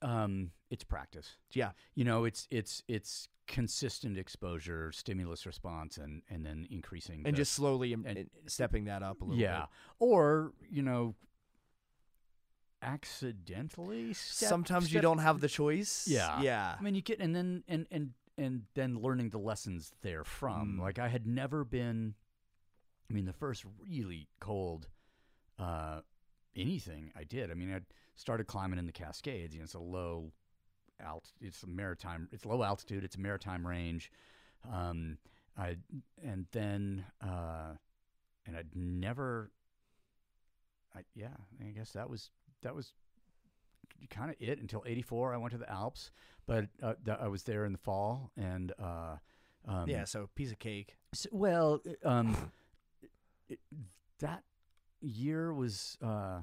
um, 0.00 0.50
it's 0.70 0.84
practice. 0.84 1.36
Yeah. 1.52 1.72
You 1.94 2.04
know, 2.04 2.24
it's 2.24 2.46
it's 2.50 2.82
it's 2.88 3.28
consistent 3.46 4.16
exposure, 4.16 4.92
stimulus 4.92 5.46
response, 5.46 5.96
and 5.98 6.22
and 6.30 6.44
then 6.44 6.66
increasing 6.70 7.22
and 7.24 7.34
the- 7.34 7.38
just 7.38 7.52
slowly 7.52 7.92
im- 7.92 8.04
and- 8.06 8.30
stepping 8.46 8.84
that 8.84 9.02
up 9.02 9.20
a 9.20 9.24
little 9.24 9.40
yeah, 9.40 9.60
bit. 9.60 9.68
or 9.98 10.52
you 10.70 10.82
know, 10.82 11.14
accidentally. 12.82 14.12
Step, 14.14 14.48
Sometimes 14.48 14.92
you 14.92 15.00
don't 15.00 15.18
have 15.18 15.40
the 15.40 15.48
choice. 15.48 16.06
Yeah. 16.08 16.40
Yeah. 16.42 16.74
I 16.78 16.82
mean, 16.82 16.94
you 16.94 17.02
get 17.02 17.20
and 17.20 17.34
then 17.34 17.64
and 17.68 17.86
and 17.90 18.10
and 18.38 18.62
then 18.74 19.00
learning 19.00 19.30
the 19.30 19.38
lessons 19.38 19.92
there 20.02 20.24
from. 20.24 20.76
Mm. 20.78 20.82
Like 20.82 20.98
I 20.98 21.08
had 21.08 21.26
never 21.26 21.64
been. 21.64 22.14
I 23.10 23.14
mean, 23.14 23.26
the 23.26 23.32
first 23.32 23.64
really 23.86 24.28
cold 24.40 24.88
uh, 25.58 26.00
anything 26.56 27.10
I 27.16 27.24
did. 27.24 27.50
I 27.50 27.54
mean, 27.54 27.72
I 27.72 27.80
started 28.16 28.46
climbing 28.46 28.78
in 28.78 28.86
the 28.86 28.92
Cascades. 28.92 29.54
You 29.54 29.60
know, 29.60 29.64
it's 29.64 29.74
a 29.74 29.78
low 29.78 30.32
alt. 31.06 31.30
It's 31.40 31.62
a 31.62 31.66
maritime. 31.66 32.28
It's 32.32 32.44
low 32.46 32.62
altitude. 32.62 33.04
It's 33.04 33.16
a 33.16 33.20
maritime 33.20 33.66
range. 33.66 34.10
Um, 34.70 35.18
I 35.56 35.76
and 36.24 36.46
then 36.52 37.04
uh, 37.22 37.74
and 38.46 38.56
I'd 38.56 38.74
never. 38.74 39.50
I 40.94 41.00
yeah. 41.14 41.28
I 41.60 41.70
guess 41.70 41.92
that 41.92 42.08
was 42.08 42.30
that 42.62 42.74
was 42.74 42.92
kind 44.10 44.30
of 44.30 44.36
it 44.40 44.58
until 44.60 44.82
'84. 44.86 45.34
I 45.34 45.36
went 45.36 45.52
to 45.52 45.58
the 45.58 45.70
Alps, 45.70 46.10
but 46.46 46.66
uh, 46.82 46.94
th- 47.04 47.18
I 47.20 47.28
was 47.28 47.42
there 47.44 47.64
in 47.64 47.72
the 47.72 47.78
fall 47.78 48.30
and. 48.36 48.72
Uh, 48.78 49.16
um, 49.66 49.88
yeah. 49.88 50.04
So 50.04 50.28
piece 50.34 50.50
of 50.50 50.58
cake. 50.58 50.96
s- 51.12 51.28
well, 51.30 51.80
um, 52.04 52.36
it, 53.48 53.60
that 54.18 54.42
year 55.02 55.52
was. 55.52 55.96
Uh, 56.02 56.40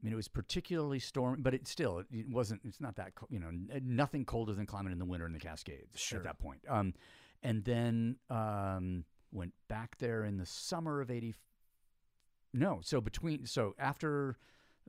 I 0.00 0.02
mean, 0.02 0.14
it 0.14 0.16
was 0.16 0.28
particularly 0.28 0.98
stormy, 0.98 1.42
but 1.42 1.52
it 1.52 1.68
still 1.68 2.02
it, 2.10 2.28
wasn't. 2.30 2.62
It's 2.64 2.80
not 2.80 2.96
that 2.96 3.12
you 3.28 3.38
know 3.38 3.50
nothing 3.82 4.24
colder 4.24 4.54
than 4.54 4.66
climbing 4.66 4.92
in 4.92 4.98
the 4.98 5.04
winter 5.04 5.26
in 5.26 5.32
the 5.32 5.38
Cascades 5.38 6.00
Sure. 6.00 6.18
at 6.18 6.24
that 6.24 6.38
point. 6.38 6.60
Um, 6.68 6.94
and 7.42 7.64
then 7.64 8.16
um, 8.30 9.04
went 9.30 9.52
back 9.68 9.98
there 9.98 10.24
in 10.24 10.38
the 10.38 10.46
summer 10.46 11.00
of 11.00 11.10
eighty. 11.10 11.34
No, 12.52 12.80
so 12.82 13.00
between 13.00 13.46
so 13.46 13.74
after 13.78 14.38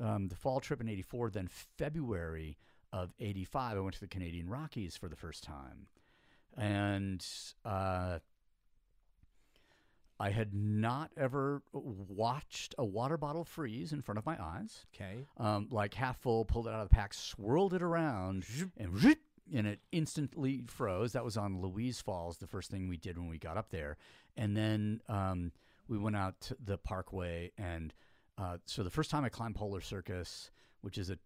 um, 0.02 0.30
the 0.30 0.36
fall 0.36 0.60
trip 0.60 0.80
in 0.82 0.88
'84, 0.88 1.32
then 1.32 1.50
February 1.78 2.58
of 2.94 3.14
'85, 3.20 3.78
I 3.78 3.80
went 3.82 3.96
to 3.96 4.00
the 4.00 4.08
Canadian 4.08 4.50
Rockies 4.50 4.96
for 4.96 5.10
the 5.10 5.16
first 5.16 5.44
time, 5.44 5.88
and 6.58 7.26
uh, 7.66 8.20
I 10.22 10.30
had 10.30 10.54
not 10.54 11.10
ever 11.18 11.64
watched 11.74 12.76
a 12.78 12.86
water 12.86 13.18
bottle 13.18 13.44
freeze 13.44 13.92
in 13.92 14.04
front 14.04 14.20
of 14.20 14.26
my 14.26 14.38
eyes. 14.40 14.86
Okay. 14.94 15.26
Um, 15.38 15.68
like 15.72 15.96
half 15.96 16.20
full, 16.20 16.46
pulled 16.46 16.68
it 16.68 16.74
out 16.76 16.82
of 16.82 16.90
the 16.90 16.96
pack, 16.96 17.16
swirled 17.16 17.74
it 17.74 17.82
around, 17.82 18.46
and 18.78 19.18
and 19.52 19.66
it 19.66 19.80
instantly 19.92 20.64
froze. 20.68 21.14
That 21.14 21.26
was 21.26 21.38
on 21.38 21.60
Louise 21.60 22.00
Falls, 22.02 22.38
the 22.38 22.46
first 22.46 22.70
thing 22.70 22.88
we 22.88 22.98
did 22.98 23.18
when 23.18 23.30
we 23.30 23.40
got 23.40 23.58
up 23.58 23.72
there. 23.72 23.98
And 24.38 24.56
then 24.56 25.02
um, 25.10 25.54
we 25.88 25.98
went 25.98 26.16
out 26.16 26.40
to 26.42 26.58
the 26.64 26.78
parkway, 26.78 27.52
and 27.58 27.92
uh, 28.38 28.58
so 28.66 28.84
the 28.84 28.92
first 28.92 29.10
time 29.10 29.26
I 29.26 29.30
climbed 29.30 29.56
Polar 29.56 29.82
Circus, 29.82 30.52
which 30.82 31.00
is 31.00 31.10
a 31.10 31.18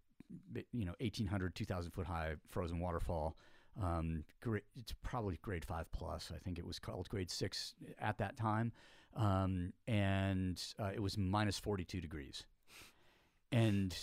you 0.72 0.86
know 0.86 0.96
1800 1.02 1.54
2000 1.54 1.92
foot 1.92 2.08
high 2.08 2.36
frozen 2.48 2.80
waterfall 2.80 3.36
um 3.82 4.24
gra- 4.42 4.62
it's 4.80 4.94
probably 5.04 5.38
grade 5.42 5.66
5 5.66 5.92
plus 5.92 6.32
i 6.34 6.40
think 6.40 6.58
it 6.58 6.66
was 6.66 6.80
called 6.80 7.10
grade 7.10 7.30
6 7.30 7.74
at 8.00 8.18
that 8.20 8.38
time 8.38 8.72
um 9.16 9.74
and 9.88 10.62
uh, 10.80 10.92
it 10.94 11.02
was 11.02 11.18
minus 11.18 11.60
42 11.60 12.00
degrees 12.02 12.46
and 13.52 13.96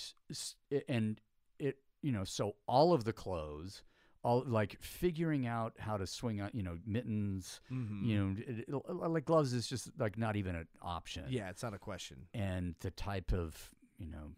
and 0.89 1.21
it 1.59 1.79
you 2.03 2.13
know 2.13 2.25
so 2.25 2.55
all 2.67 2.93
of 2.93 3.05
the 3.05 3.13
clothes 3.13 3.83
all 4.25 4.45
like 4.47 4.77
figuring 4.81 5.47
out 5.47 5.75
how 5.79 5.97
to 5.97 6.07
swing 6.07 6.41
out 6.41 6.55
you 6.55 6.63
know 6.63 6.79
mittens 6.87 7.61
Mm-hmm. 7.73 8.05
you 8.05 8.19
know 8.19 8.37
it, 8.47 8.65
it- 8.69 9.11
like 9.11 9.25
gloves 9.25 9.53
is 9.53 9.67
just 9.67 9.91
like 9.99 10.17
not 10.17 10.37
even 10.37 10.55
an 10.55 10.69
option 10.81 11.25
Yeah, 11.29 11.51
it's 11.51 11.63
not 11.63 11.75
a 11.75 11.79
question. 11.79 12.27
and 12.35 12.75
the 12.81 12.91
type 12.91 13.33
of 13.33 13.71
you 13.99 14.07
know 14.09 14.33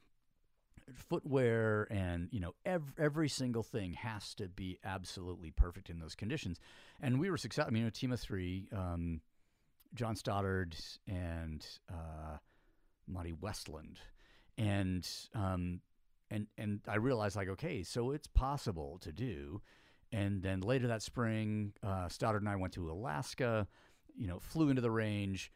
footwear 0.93 1.89
and 1.90 2.28
you 2.31 2.40
know 2.40 2.55
every, 2.66 2.93
every 2.98 3.28
single 3.28 3.62
thing 3.62 3.94
has 3.94 4.35
to 4.35 4.48
be 4.48 4.78
absolutely 4.85 5.51
perfect 5.51 5.89
in 5.89 5.98
those 5.98 6.15
conditions 6.15 6.59
and 7.01 7.19
we 7.19 7.31
were 7.31 7.39
successful 7.39 7.70
i 7.70 7.73
mean 7.73 7.86
a 7.86 7.90
team 7.90 8.12
of 8.12 8.20
three 8.20 8.69
um, 8.70 9.20
john 9.94 10.15
stoddard 10.15 10.77
and 11.09 11.66
uh, 11.90 12.36
Monty 13.06 13.32
Westland, 13.32 14.01
and 14.56 15.06
um, 15.35 15.81
and 16.31 16.47
and 16.56 16.81
I 16.89 16.97
realized 16.97 17.36
like 17.36 17.48
okay, 17.48 17.82
so 17.82 18.11
it's 18.11 18.27
possible 18.27 18.98
to 19.01 19.12
do. 19.12 19.61
And 20.12 20.43
then 20.43 20.61
later 20.61 20.86
that 20.89 21.02
spring, 21.02 21.73
uh, 21.82 22.09
Stoddard 22.09 22.43
and 22.43 22.48
I 22.48 22.56
went 22.56 22.73
to 22.74 22.90
Alaska. 22.90 23.66
You 24.16 24.28
know, 24.28 24.39
flew 24.39 24.70
into 24.70 24.82
the 24.82 24.90
range. 24.90 25.52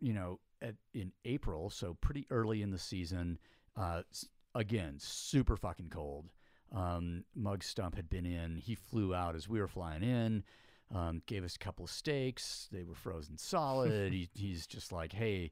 You 0.00 0.12
know, 0.12 0.40
at, 0.62 0.74
in 0.94 1.12
April, 1.24 1.70
so 1.70 1.96
pretty 2.00 2.26
early 2.30 2.62
in 2.62 2.70
the 2.70 2.78
season. 2.78 3.38
Uh, 3.76 4.02
again, 4.54 4.96
super 4.98 5.56
fucking 5.56 5.90
cold. 5.90 6.26
Um, 6.74 7.24
Mugs 7.34 7.66
Stump 7.66 7.94
had 7.94 8.08
been 8.08 8.26
in. 8.26 8.56
He 8.56 8.74
flew 8.74 9.14
out 9.14 9.36
as 9.36 9.48
we 9.48 9.60
were 9.60 9.68
flying 9.68 10.02
in. 10.02 10.44
Um, 10.94 11.22
gave 11.26 11.44
us 11.44 11.56
a 11.56 11.58
couple 11.58 11.84
of 11.84 11.90
steaks. 11.90 12.68
They 12.72 12.84
were 12.84 12.94
frozen 12.94 13.38
solid. 13.38 14.12
he, 14.12 14.28
he's 14.34 14.66
just 14.66 14.92
like, 14.92 15.12
hey, 15.12 15.50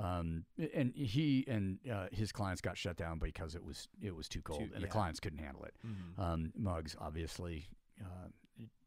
um, 0.00 0.44
and 0.74 0.92
he 0.94 1.44
and 1.46 1.78
uh, 1.90 2.06
his 2.12 2.32
clients 2.32 2.60
got 2.60 2.76
shut 2.76 2.96
down 2.96 3.18
because 3.18 3.54
it 3.54 3.64
was 3.64 3.88
it 4.02 4.14
was 4.14 4.28
too 4.28 4.42
cold, 4.42 4.60
Too- 4.60 4.70
and 4.74 4.82
the 4.82 4.88
clients 4.88 5.20
couldn't 5.20 5.38
handle 5.38 5.64
it. 5.64 5.74
Mm-hmm. 5.86 6.20
Um, 6.20 6.52
Mugs, 6.56 6.96
obviously, 7.00 7.68
uh, 8.00 8.28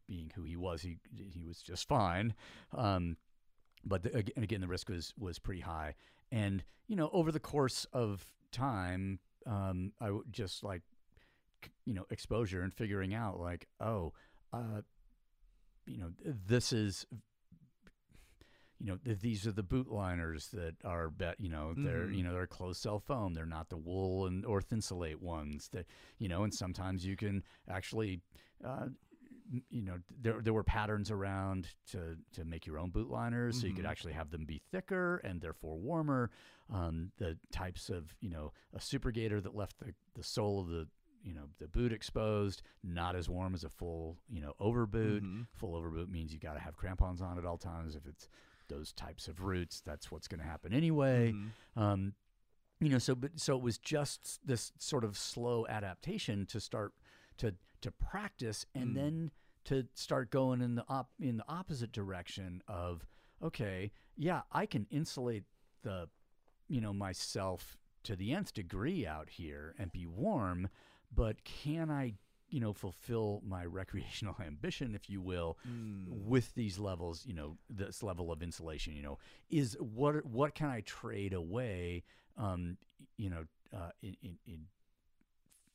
being 0.07 0.31
who 0.35 0.43
he 0.43 0.55
was, 0.55 0.81
he 0.81 0.97
he 1.15 1.43
was 1.43 1.61
just 1.61 1.87
fine. 1.87 2.33
Um, 2.75 3.17
but 3.85 4.03
the, 4.03 4.17
again, 4.35 4.61
the 4.61 4.67
risk 4.67 4.89
was 4.89 5.13
was 5.17 5.39
pretty 5.39 5.61
high. 5.61 5.95
And 6.31 6.63
you 6.87 6.95
know, 6.95 7.09
over 7.13 7.31
the 7.31 7.39
course 7.39 7.85
of 7.93 8.25
time, 8.51 9.19
um, 9.45 9.93
I 9.99 10.11
would 10.11 10.31
just 10.31 10.63
like 10.63 10.81
you 11.85 11.93
know 11.93 12.05
exposure 12.09 12.61
and 12.61 12.73
figuring 12.73 13.13
out 13.13 13.39
like, 13.39 13.67
oh, 13.79 14.13
uh, 14.53 14.81
you 15.85 15.97
know, 15.97 16.11
this 16.23 16.71
is. 16.73 17.05
You 18.79 18.85
know, 18.85 18.97
th- 19.03 19.21
these 19.21 19.47
are 19.47 19.51
the 19.51 19.63
boot 19.63 19.89
liners 19.91 20.49
that 20.49 20.75
are, 20.85 21.09
bet 21.09 21.39
you 21.39 21.49
know, 21.49 21.73
they're 21.75 22.05
Mhm. 22.05 22.15
you 22.15 22.23
know 22.23 22.31
they're 22.31 22.43
a 22.43 22.47
closed 22.47 22.79
cell 22.79 22.99
foam. 22.99 23.33
They're 23.33 23.43
not 23.47 23.69
the 23.69 23.77
wool 23.77 24.27
and 24.27 24.45
or 24.45 24.61
thinsulate 24.61 25.19
ones. 25.19 25.69
That 25.69 25.87
you 26.19 26.27
know, 26.27 26.43
and 26.43 26.53
sometimes 26.53 27.03
you 27.03 27.15
can 27.15 27.43
actually 27.67 28.21
uh, 28.63 28.89
you 29.69 29.81
know, 29.81 29.99
there 30.21 30.41
there 30.41 30.53
were 30.53 30.63
patterns 30.63 31.09
around 31.11 31.67
to 31.91 32.17
to 32.33 32.43
make 32.45 32.65
your 32.65 32.77
own 32.79 32.89
boot 32.89 33.09
liners, 33.09 33.59
so 33.61 33.67
you 33.67 33.73
could 33.73 33.85
Mhm. 33.85 33.89
actually 33.89 34.13
have 34.13 34.29
them 34.29 34.45
be 34.45 34.59
thicker 34.71 35.17
and 35.17 35.41
therefore 35.41 35.77
warmer. 35.79 36.29
Um, 36.69 37.11
the 37.17 37.37
types 37.51 37.89
of 37.89 38.15
you 38.19 38.29
know 38.29 38.51
a 38.73 38.81
super 38.81 39.11
gator 39.11 39.39
that 39.41 39.55
left 39.55 39.77
the 39.79 39.93
the 40.15 40.23
sole 40.23 40.59
of 40.59 40.67
the 40.67 40.87
you 41.23 41.33
know 41.33 41.49
the 41.59 41.67
boot 41.67 41.91
exposed, 41.93 42.61
not 42.83 43.15
as 43.15 43.27
warm 43.29 43.53
as 43.53 43.63
a 43.63 43.69
full 43.69 44.17
you 44.29 44.41
know 44.41 44.53
over 44.59 44.85
boot. 44.85 45.23
Mhm. 45.23 45.47
Full 45.53 45.75
over 45.75 45.89
boot 45.89 46.09
means 46.09 46.33
you 46.33 46.39
got 46.39 46.53
to 46.53 46.59
have 46.59 46.75
crampons 46.77 47.21
on 47.21 47.37
at 47.37 47.45
all 47.45 47.57
times. 47.57 47.95
If 47.95 48.05
it's 48.05 48.27
those 48.67 48.91
types 48.91 49.27
of 49.29 49.39
routes, 49.41 49.79
that's 49.81 50.11
what's 50.11 50.27
going 50.27 50.39
to 50.41 50.45
happen 50.45 50.73
anyway. 50.73 51.31
Mhm. 51.31 51.51
Um, 51.75 52.15
you 52.81 52.89
know, 52.89 52.97
so 52.99 53.15
but 53.15 53.39
so 53.39 53.55
it 53.55 53.61
was 53.63 53.77
just 53.77 54.45
this 54.45 54.71
sort 54.77 55.03
of 55.05 55.17
slow 55.17 55.65
adaptation 55.67 56.45
to 56.47 56.59
start 56.59 56.93
to 57.37 57.55
to 57.81 57.91
practice 57.91 58.65
and 58.73 58.91
Mm. 58.91 58.95
then 58.95 59.31
to 59.65 59.87
start 59.93 60.29
going 60.31 60.61
in 60.61 60.75
the 60.75 60.85
op 60.87 61.09
in 61.19 61.37
the 61.37 61.47
opposite 61.47 61.91
direction 61.91 62.61
of 62.67 63.05
okay, 63.41 63.91
yeah, 64.15 64.41
I 64.51 64.65
can 64.65 64.87
insulate 64.89 65.43
the 65.83 66.09
you 66.67 66.81
know 66.81 66.93
myself 66.93 67.77
to 68.03 68.15
the 68.15 68.33
nth 68.33 68.53
degree 68.53 69.05
out 69.05 69.29
here 69.29 69.75
and 69.77 69.91
be 69.91 70.05
warm, 70.05 70.69
but 71.13 71.43
can 71.43 71.89
I 71.91 72.15
you 72.49 72.59
know 72.61 72.73
fulfill 72.73 73.41
my 73.45 73.65
recreational 73.79 74.35
ambition, 74.39 74.95
if 74.95 75.09
you 75.09 75.21
will, 75.21 75.57
Mm. 75.67 76.07
with 76.25 76.53
these 76.55 76.79
levels, 76.79 77.25
you 77.25 77.33
know, 77.33 77.57
this 77.69 78.01
level 78.01 78.31
of 78.31 78.41
insulation, 78.41 78.95
you 78.95 79.03
know, 79.03 79.19
is 79.49 79.75
what 79.79 80.25
what 80.25 80.55
can 80.55 80.69
I 80.69 80.81
trade 80.81 81.33
away, 81.33 82.03
um, 82.37 82.77
you 83.17 83.29
know, 83.29 83.45
uh, 83.73 83.91
in, 84.01 84.15
in 84.23 84.37
in 84.45 84.65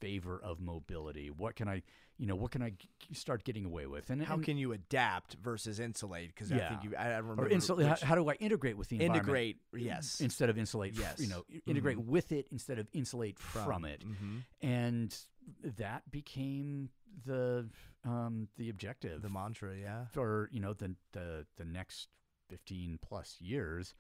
favor 0.03 0.41
of 0.43 0.61
mobility? 0.61 1.31
What 1.31 1.55
can 1.55 1.69
I, 1.69 1.83
you 2.19 2.27
know, 2.27 2.35
what 2.35 2.51
can 2.51 2.61
I 2.63 2.71
g- 2.71 2.89
start 3.13 3.45
getting 3.45 3.65
away 3.65 3.87
with? 3.87 4.11
And 4.11 4.21
How 4.23 4.35
and- 4.35 4.45
can 4.45 4.57
you 4.59 4.73
adapt 4.73 5.35
versus 5.35 5.79
insulate? 5.79 6.29
Because 6.35 6.51
I 6.53 6.59
think 6.59 6.83
you, 6.85 6.93
I, 6.99 7.13
I 7.13 7.17
remember 7.19 7.45
or 7.45 7.49
insulate? 7.49 7.87
How, 7.87 7.93
which- 7.93 8.03
how 8.03 8.15
do 8.17 8.29
I 8.29 8.35
integrate 8.35 8.77
with 8.77 8.89
the 8.89 8.97
environment? 8.97 9.23
integrate. 9.25 9.57
Yes. 9.75 10.21
instead 10.21 10.51
of 10.51 10.59
insulate. 10.59 10.99
Yes. 10.99 11.21
you 11.21 11.29
know, 11.29 11.45
i- 11.55 11.63
integrate 11.67 11.99
with 11.99 12.33
it 12.33 12.49
instead 12.51 12.79
of 12.81 12.89
insulate 12.93 13.39
from, 13.39 13.85
it, 13.85 14.03
Mhm. 14.05 14.43
and 14.61 15.17
that 15.63 16.11
became 16.11 16.91
the 17.25 17.69
um, 18.05 18.49
the 18.57 18.69
objective 18.69 19.23
The 19.23 19.29
mantra. 19.31 19.77
Yeah. 19.77 20.07
for 20.07 20.49
you 20.53 20.59
know 20.61 20.73
the 20.73 20.97
the 21.13 21.47
the 21.57 21.65
next 21.65 22.09
15 22.49 22.99
plus 23.01 23.41
years 23.41 23.95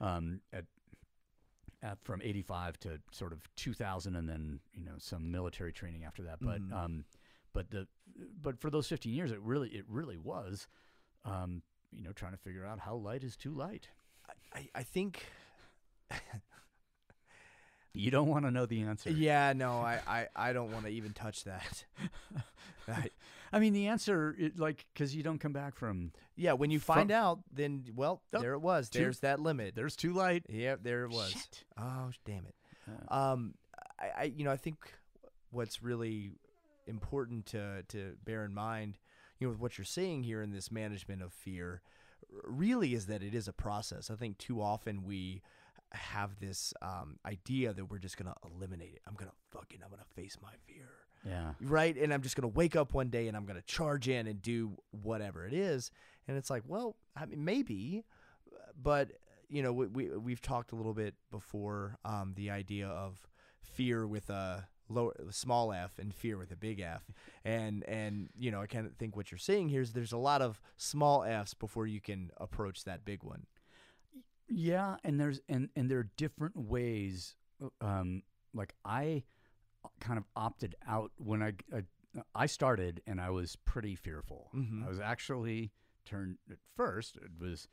um 0.00 0.40
at 0.52 0.64
at 1.82 1.98
from 2.04 2.20
85 2.22 2.78
to 2.80 3.00
sort 3.12 3.32
of 3.32 3.48
2000 3.56 4.16
and 4.16 4.28
then 4.28 4.60
you 4.72 4.84
know 4.84 4.94
some 4.98 5.30
military 5.30 5.72
training 5.72 6.04
after 6.04 6.22
that 6.22 6.38
but 6.40 6.60
Mhm. 6.60 6.72
um 6.72 7.04
but 7.52 7.70
the 7.70 7.86
but 8.40 8.58
for 8.58 8.70
those 8.70 8.88
15 8.88 9.12
years 9.12 9.30
it 9.30 9.40
really 9.40 9.68
it 9.70 9.84
really 9.88 10.16
was 10.16 10.66
um 11.24 11.62
you 11.92 12.02
know 12.02 12.12
trying 12.12 12.32
to 12.32 12.38
figure 12.38 12.64
out 12.64 12.80
how 12.80 12.94
light 12.94 13.22
is 13.22 13.36
too 13.36 13.52
light 13.52 13.88
I, 14.54 14.68
I 14.74 14.82
think. 14.82 15.24
you 17.92 18.10
don't 18.10 18.28
want 18.28 18.44
to 18.44 18.50
know 18.50 18.66
the 18.66 18.82
answer 18.82 19.10
Yeah. 19.10 19.52
No. 19.54 19.80
I. 19.80 20.00
I, 20.06 20.26
I 20.34 20.52
don't 20.52 20.70
want 20.72 20.84
to 20.84 20.90
even 20.90 21.12
touch 21.12 21.44
that. 21.44 21.84
I, 22.88 23.10
i 23.52 23.58
mean 23.58 23.72
the 23.72 23.86
answer 23.86 24.36
like 24.56 24.86
because 24.92 25.14
you 25.14 25.22
don't 25.22 25.38
come 25.38 25.52
back 25.52 25.74
from 25.76 26.12
yeah. 26.38 26.52
When 26.52 26.70
you 26.70 26.78
From- 26.80 26.96
find 26.96 27.10
out, 27.10 27.38
then 27.50 27.84
well, 27.94 28.20
Oh, 28.34 28.40
there 28.42 28.52
it 28.52 28.58
was. 28.60 28.90
two- 28.90 28.98
There's 28.98 29.20
that 29.20 29.40
limit. 29.40 29.74
there's 29.74 29.96
too 29.96 30.12
light 30.12 30.44
Yeah. 30.50 30.76
There 30.80 31.04
it 31.04 31.10
was. 31.10 31.30
Shit. 31.30 31.64
Oh 31.78 32.10
damn 32.26 32.44
it. 32.46 32.54
Um, 33.08 33.54
I, 33.98 34.10
I 34.18 34.22
you 34.24 34.44
know 34.44 34.50
I 34.52 34.58
think 34.58 34.76
what's 35.50 35.82
really 35.82 36.32
important 36.86 37.46
to 37.46 37.82
to 37.88 38.16
bear 38.24 38.44
in 38.44 38.52
mind, 38.52 38.98
you 39.38 39.46
know, 39.46 39.50
with 39.52 39.60
what 39.60 39.78
you're 39.78 39.84
saying 39.86 40.24
here 40.24 40.42
in 40.42 40.52
this 40.52 40.70
management 40.70 41.22
of 41.22 41.32
fear, 41.32 41.80
really 42.44 42.92
is 42.94 43.06
that 43.06 43.22
it 43.22 43.34
is 43.34 43.48
a 43.48 43.52
process. 43.52 44.10
I 44.10 44.14
think 44.16 44.36
too 44.38 44.60
often 44.60 45.02
we 45.04 45.40
have 45.92 46.38
this 46.38 46.74
um, 46.82 47.18
idea 47.24 47.72
that 47.72 47.86
we're 47.86 47.98
just 47.98 48.16
gonna 48.18 48.34
eliminate 48.44 48.92
it. 48.94 49.00
I'm 49.06 49.14
gonna 49.14 49.32
fucking 49.52 49.80
I'm 49.82 49.90
gonna 49.90 50.02
face 50.14 50.36
my 50.42 50.52
fear. 50.66 50.88
Yeah 51.26 51.52
Right, 51.60 51.96
and 51.96 52.12
I'm 52.12 52.22
just 52.22 52.36
gonna 52.36 52.48
wake 52.48 52.76
up 52.76 52.94
one 52.94 53.08
day 53.08 53.28
and 53.28 53.36
I'm 53.36 53.44
gonna 53.46 53.62
charge 53.62 54.08
in 54.08 54.26
and 54.26 54.40
do 54.40 54.76
whatever 54.90 55.46
it 55.46 55.52
is, 55.52 55.90
and 56.28 56.36
it's 56.36 56.50
like, 56.50 56.62
well, 56.66 56.96
I 57.16 57.26
mean, 57.26 57.44
maybe, 57.44 58.04
but 58.80 59.12
you 59.48 59.62
know, 59.62 59.72
we, 59.72 59.86
we 59.86 60.08
we've 60.16 60.42
talked 60.42 60.72
a 60.72 60.76
little 60.76 60.94
bit 60.94 61.14
before 61.30 61.98
um, 62.04 62.34
the 62.36 62.50
idea 62.50 62.88
of 62.88 63.18
fear 63.60 64.06
with 64.06 64.30
a 64.30 64.68
lower 64.88 65.14
small 65.30 65.72
f 65.72 65.98
and 65.98 66.14
fear 66.14 66.38
with 66.38 66.52
a 66.52 66.56
big 66.56 66.80
F, 66.80 67.04
and 67.44 67.84
and 67.84 68.28
you 68.38 68.50
know, 68.50 68.60
I 68.60 68.66
kind 68.66 68.86
of 68.86 68.94
think 68.96 69.16
what 69.16 69.30
you're 69.30 69.38
saying 69.38 69.68
here 69.68 69.80
is 69.80 69.92
there's 69.92 70.12
a 70.12 70.18
lot 70.18 70.42
of 70.42 70.60
small 70.76 71.24
f's 71.24 71.54
before 71.54 71.86
you 71.86 72.00
can 72.00 72.30
approach 72.38 72.84
that 72.84 73.04
big 73.04 73.22
one. 73.22 73.46
Yeah, 74.48 74.96
and 75.04 75.18
there's 75.20 75.40
and 75.48 75.68
and 75.76 75.90
there 75.90 75.98
are 75.98 76.10
different 76.16 76.56
ways. 76.56 77.34
Um, 77.80 78.22
like 78.54 78.74
I 78.84 79.24
kind 80.00 80.18
of 80.18 80.24
opted 80.34 80.74
out 80.86 81.12
when 81.16 81.42
I 81.42 81.54
I, 81.74 81.82
I 82.34 82.46
started, 82.46 83.02
and 83.06 83.20
I 83.20 83.30
was 83.30 83.56
pretty 83.56 83.94
fearful. 83.94 84.50
Mhm. 84.54 84.84
I 84.84 84.88
was 84.88 85.00
actually 85.00 85.72
turned 86.04 86.38
at 86.50 86.58
first. 86.76 87.16
It 87.16 87.30
was 87.40 87.68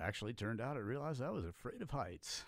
actually 0.00 0.32
turned 0.34 0.60
out. 0.60 0.76
I 0.76 0.80
realized 0.80 1.22
I 1.22 1.30
was 1.30 1.44
afraid 1.44 1.82
of 1.82 1.90
heights. 1.90 2.44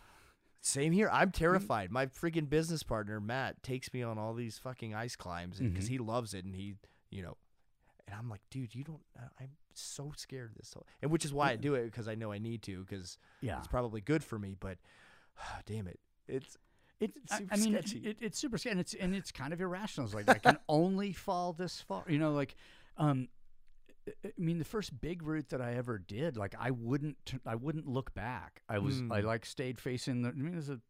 Same 0.61 0.93
here. 0.93 1.11
I'm 1.13 1.31
terrified. 1.45 1.91
My 1.91 2.07
freaking 2.07 2.49
business 2.49 2.83
partner 2.83 3.21
Matt 3.21 3.63
takes 3.63 3.93
me 3.93 4.03
on 4.03 4.19
all 4.19 4.33
these 4.35 4.59
fucking 4.59 4.95
ice 4.95 5.15
climbs 5.17 5.59
because 5.61 5.85
Mhm. 5.87 5.89
he 5.91 5.99
loves 5.99 6.33
it 6.35 6.45
and 6.45 6.55
he, 6.57 6.75
you 7.11 7.23
know, 7.23 7.37
and 8.09 8.17
I'm 8.19 8.29
like, 8.31 8.41
dude, 8.51 8.75
you 8.75 8.83
don't. 8.85 9.03
uh, 9.19 9.29
I'm 9.41 9.51
so 9.75 10.13
scared 10.17 10.53
of 10.53 10.57
this, 10.57 10.73
whole, 10.73 10.87
and 11.03 11.11
which 11.11 11.25
is 11.25 11.33
why 11.35 11.51
I 11.51 11.57
do 11.57 11.75
it 11.75 11.85
because 11.87 12.07
I 12.09 12.15
know 12.15 12.33
I 12.33 12.39
need 12.39 12.63
to 12.63 12.81
because 12.85 13.19
Yeah, 13.41 13.59
it's 13.59 13.67
probably 13.69 14.01
good 14.01 14.23
for 14.25 14.39
me. 14.39 14.57
But 14.59 14.79
damn 15.67 15.87
it, 15.87 16.01
it's 16.29 16.57
it, 17.05 17.13
it's 17.23 17.33
I- 17.33 17.39
super 17.39 17.55
I, 17.55 17.57
mean, 17.59 17.73
sketchy. 17.73 17.99
It, 17.99 18.17
it's 18.21 18.39
super 18.39 18.59
scary, 18.59 18.73
and 18.73 18.81
it's 18.81 18.95
and 18.95 19.15
it's 19.15 19.33
kind 19.33 19.53
of 19.53 19.61
irrational. 19.61 20.07
It's 20.07 20.15
like 20.15 20.29
I 20.29 20.39
can 20.39 20.59
only 20.69 21.13
fall 21.13 21.53
this 21.53 21.81
far. 21.81 22.05
You 22.09 22.19
know, 22.19 22.33
like, 22.33 22.55
um, 22.99 23.29
I 24.25 24.31
mean, 24.37 24.59
the 24.59 24.65
first 24.65 25.01
big 25.01 25.23
route 25.23 25.49
that 25.51 25.61
I 25.63 25.75
ever 25.75 25.99
did, 25.99 26.37
like, 26.37 26.55
I 26.59 26.71
wouldn't, 26.73 27.17
I 27.47 27.55
wouldn't 27.55 27.89
look 27.89 28.13
back. 28.15 28.61
I 28.69 28.79
was, 28.79 28.99
I 28.99 29.21
Mm. 29.21 29.25
like 29.25 29.47
stayed 29.47 29.81
facing 29.81 30.23
the. 30.23 30.29
I 30.29 30.33
mean, 30.33 30.53
there's 30.53 30.69
a 30.69 30.81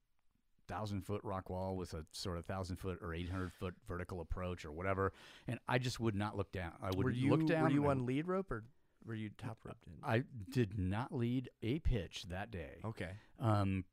thousand 0.67 1.03
foot 1.05 1.21
rock 1.25 1.51
wall 1.51 1.77
with 1.77 1.93
a 1.93 2.05
sort 2.13 2.39
of 2.39 2.47
thousand 2.47 2.77
foot 2.77 2.99
or 3.03 3.13
eight 3.15 3.29
hundred 3.29 3.53
foot 3.53 3.75
vertical 3.87 4.21
approach 4.21 4.65
or 4.65 4.73
whatever, 4.73 5.13
and 5.47 5.59
I 5.69 5.79
just 5.79 6.01
would 6.01 6.15
not 6.15 6.37
look 6.37 6.51
down. 6.53 6.73
I 6.83 6.91
would 6.97 7.15
you 7.15 7.31
look 7.31 7.47
down. 7.47 7.65
were 7.65 7.71
you 7.71 7.83
and 7.89 8.01
on 8.01 8.07
lead 8.07 8.27
rope 8.27 8.51
or 8.51 8.65
were 9.07 9.15
you 9.15 9.29
top 9.37 9.59
roped 9.65 9.87
in? 9.87 9.93
I 10.03 10.25
did 10.51 10.79
not 10.79 11.13
lead 11.13 11.51
a 11.63 11.79
pitch 11.81 12.25
that 12.31 12.51
day. 12.51 12.79
Okay. 12.85 13.11
Um, 13.39 13.85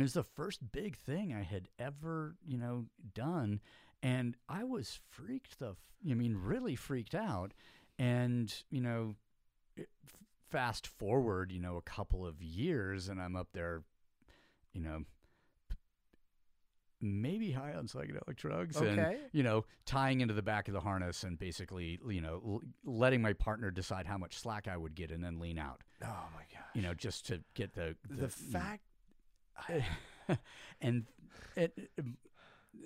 it 0.00 0.02
was 0.02 0.14
the 0.14 0.22
first 0.22 0.70
big 0.72 0.96
thing 0.96 1.34
I 1.34 1.42
had 1.42 1.68
ever, 1.78 2.36
you 2.46 2.56
know, 2.58 2.86
done, 3.14 3.60
and 4.02 4.36
I 4.48 4.64
was 4.64 4.98
freaked 5.10 5.58
the, 5.58 5.70
f- 5.70 5.76
I 6.08 6.14
mean, 6.14 6.36
really 6.36 6.76
freaked 6.76 7.14
out, 7.14 7.52
and 7.98 8.52
you 8.70 8.80
know, 8.80 9.14
it, 9.76 9.88
fast 10.50 10.86
forward, 10.86 11.50
you 11.52 11.60
know, 11.60 11.76
a 11.76 11.82
couple 11.82 12.26
of 12.26 12.42
years, 12.42 13.08
and 13.08 13.20
I'm 13.20 13.34
up 13.36 13.48
there, 13.52 13.82
you 14.72 14.80
know, 14.80 15.02
p- 15.68 15.76
maybe 17.00 17.52
high 17.52 17.74
on 17.74 17.86
psychedelic 17.88 18.36
drugs, 18.36 18.76
and 18.76 19.16
you 19.32 19.42
know, 19.42 19.64
tying 19.84 20.20
into 20.20 20.34
the 20.34 20.42
back 20.42 20.68
of 20.68 20.74
the 20.74 20.80
harness, 20.80 21.24
and 21.24 21.38
basically, 21.38 21.98
you 22.08 22.20
know, 22.20 22.40
l- 22.44 22.62
letting 22.84 23.20
my 23.20 23.32
partner 23.32 23.70
decide 23.70 24.06
how 24.06 24.18
much 24.18 24.38
slack 24.38 24.68
I 24.68 24.76
would 24.76 24.94
get, 24.94 25.10
and 25.10 25.22
then 25.24 25.38
lean 25.40 25.58
out, 25.58 25.82
Oh 26.02 26.06
my 26.34 26.42
god. 26.52 26.64
you 26.74 26.82
know, 26.82 26.94
just 26.94 27.26
to 27.26 27.40
get 27.54 27.74
the 27.74 27.96
the, 28.08 28.14
you 28.14 28.20
know, 28.22 28.26
mm. 28.28 28.52
fact. 28.52 28.82
and 30.80 31.04
it, 31.56 31.90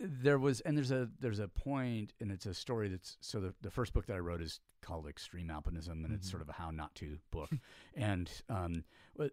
there 0.00 0.38
was 0.38 0.60
and 0.60 0.76
there's 0.76 0.90
a 0.90 1.08
there's 1.20 1.38
a 1.38 1.48
point 1.48 2.14
and 2.20 2.30
it's 2.30 2.46
a 2.46 2.54
story 2.54 2.88
that's 2.88 3.16
so 3.20 3.40
the, 3.40 3.54
the 3.62 3.70
first 3.70 3.92
book 3.92 4.06
that 4.06 4.14
I 4.14 4.18
wrote 4.20 4.40
is 4.40 4.60
called 4.80 5.06
Extreme 5.06 5.48
Alpinism 5.48 6.04
and 6.04 6.12
it's 6.12 6.26
Mhm. 6.26 6.30
sort 6.30 6.42
of 6.42 6.48
a 6.48 6.52
how 6.52 6.70
not 6.70 6.94
to 6.96 7.18
book 7.30 7.50
and 7.94 8.30
um 8.48 8.84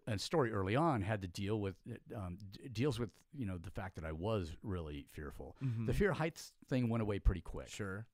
a 0.07 0.19
story 0.19 0.51
early 0.51 0.75
on 0.75 1.01
had 1.01 1.21
to 1.21 1.27
deal 1.27 1.59
with 1.61 1.75
um, 2.15 2.37
d- 2.51 2.67
deals 2.71 2.99
with 2.99 3.09
you 3.33 3.45
know 3.45 3.57
the 3.57 3.71
fact 3.71 3.95
that 3.95 4.03
I 4.03 4.11
was 4.11 4.55
really 4.63 5.05
fearful. 5.11 5.55
The 5.61 5.65
Mhm. 5.65 5.95
fear 5.95 6.11
of 6.11 6.17
heights 6.17 6.51
thing 6.67 6.89
went 6.89 7.01
away 7.01 7.19
pretty 7.19 7.41
quick, 7.41 7.69
Sure. 7.69 8.05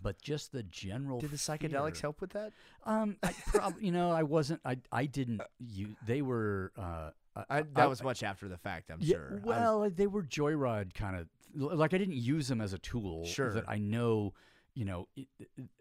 but 0.00 0.20
just 0.22 0.52
the 0.52 0.62
general 0.62 1.20
Did 1.20 1.30
the 1.32 1.36
psychedelics 1.36 1.96
fear- 1.96 2.00
help 2.02 2.20
with 2.22 2.30
that? 2.30 2.52
Um, 2.84 3.18
I 3.22 3.32
prob- 3.46 3.80
you 3.80 3.92
know 3.92 4.10
I 4.10 4.22
wasn't 4.22 4.60
I 4.64 4.78
I 4.90 5.04
didn't 5.06 5.42
you 5.58 5.96
they 6.06 6.22
were 6.22 6.72
uh 6.76 7.10
I, 7.48 7.62
that 7.74 7.88
was 7.88 8.02
much 8.02 8.22
after 8.22 8.48
the 8.48 8.58
fact. 8.58 8.90
I'm 8.90 8.98
yeah, 9.00 9.14
sure. 9.16 9.30
I 9.30 9.34
was- 9.34 9.42
Well, 9.44 9.90
they 9.90 10.06
were 10.06 10.22
joyride 10.22 10.94
kind 10.94 11.16
of 11.16 11.26
like 11.54 11.94
I 11.94 11.98
didn't 11.98 12.16
use 12.16 12.48
them 12.48 12.60
as 12.60 12.72
a 12.72 12.78
tool 12.78 13.24
Sure. 13.24 13.52
that 13.52 13.64
I 13.68 13.78
know, 13.78 14.34
you 14.74 14.84
know, 14.84 15.08
it, 15.16 15.28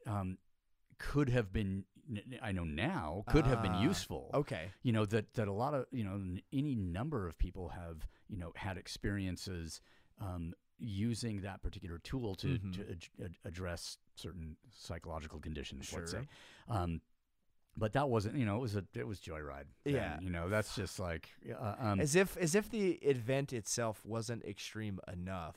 um, 0.07 0.37
could 0.97 1.29
have 1.29 1.51
been. 1.53 1.85
I 2.41 2.51
know 2.51 2.63
now 2.63 3.23
could 3.27 3.45
have 3.45 3.61
been 3.61 3.73
Ah, 3.75 3.81
useful. 3.83 4.31
okay. 4.33 4.71
You 4.81 4.91
know 4.91 5.05
that 5.05 5.33
that 5.35 5.47
a 5.47 5.51
lot 5.53 5.75
of 5.75 5.85
you 5.91 6.03
know 6.03 6.19
any 6.51 6.75
number 6.75 7.27
of 7.27 7.37
people 7.37 7.69
have 7.69 8.07
you 8.27 8.37
know 8.37 8.51
had 8.55 8.77
experiences 8.77 9.79
um, 10.19 10.53
using 10.79 11.41
that 11.41 11.61
particular 11.61 11.99
tool 11.99 12.33
to, 12.35 12.47
Mhm. 12.47 12.73
to 12.73 12.81
ad- 12.89 13.05
ad- 13.25 13.37
address 13.45 13.97
certain 14.15 14.57
psychological 14.71 15.39
conditions. 15.39 15.91
Let's 15.93 16.11
Sure. 16.11 16.21
say, 16.21 16.27
um, 16.67 17.01
but 17.79 17.93
that 17.93 18.09
wasn't 18.09 18.35
you 18.35 18.45
know 18.45 18.55
it 18.57 18.59
was 18.61 18.75
a 18.75 18.83
it 18.93 19.07
was 19.07 19.19
joyride. 19.19 19.65
then, 19.83 19.93
Yeah. 19.95 20.19
you 20.19 20.29
know 20.29 20.49
that's 20.49 20.75
just 20.75 20.99
like 20.99 21.29
uh, 21.59 21.75
um, 21.79 21.99
as 21.99 22.15
if 22.15 22.37
as 22.37 22.53
if 22.55 22.69
the 22.69 22.91
event 23.15 23.53
itself 23.53 24.05
wasn't 24.05 24.43
extreme 24.45 24.99
enough 25.11 25.55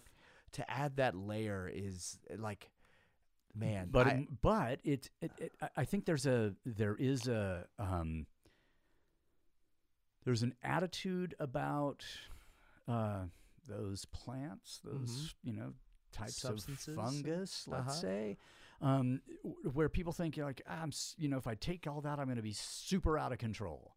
to 0.52 0.70
add 0.70 0.96
that 0.96 1.14
layer 1.14 1.70
is 1.72 2.18
like 2.38 2.70
man 3.54 3.88
but 3.90 4.06
I- 4.06 4.26
but 4.40 4.80
it, 4.84 5.10
it, 5.20 5.30
it 5.38 5.52
I- 5.76 5.84
think 5.84 6.04
there's 6.06 6.24
a 6.26 6.54
there 6.64 6.96
is 6.96 7.28
a 7.28 7.66
um, 7.78 8.26
there's 10.24 10.42
an 10.42 10.54
attitude 10.62 11.34
about 11.40 12.04
uh, 12.88 13.24
those 13.68 14.04
plants, 14.06 14.80
those 14.84 15.34
you 15.42 15.52
know 15.52 15.72
types 16.12 16.38
Mm-hmm. 16.40 16.48
Substances? 16.48 16.88
of 16.88 17.04
fungus, 17.04 17.64
let's 17.68 17.80
Uh-huh. 17.88 17.90
say, 17.92 18.38
um, 18.82 19.22
where 19.72 19.88
people 19.88 20.12
think 20.12 20.36
you're 20.36 20.44
like 20.46 20.60
I'm 20.66 20.92
you 21.16 21.28
know 21.28 21.38
if 21.38 21.46
I 21.46 21.54
take 21.54 21.86
all 21.86 22.00
that 22.02 22.18
I'm 22.18 22.26
going 22.26 22.36
to 22.36 22.42
be 22.42 22.52
super 22.52 23.16
out 23.16 23.32
of 23.32 23.38
control, 23.38 23.94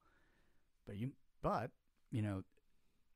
but 0.86 0.95
you 0.95 1.12
but 1.41 1.72
you 2.12 2.22
know 2.22 2.44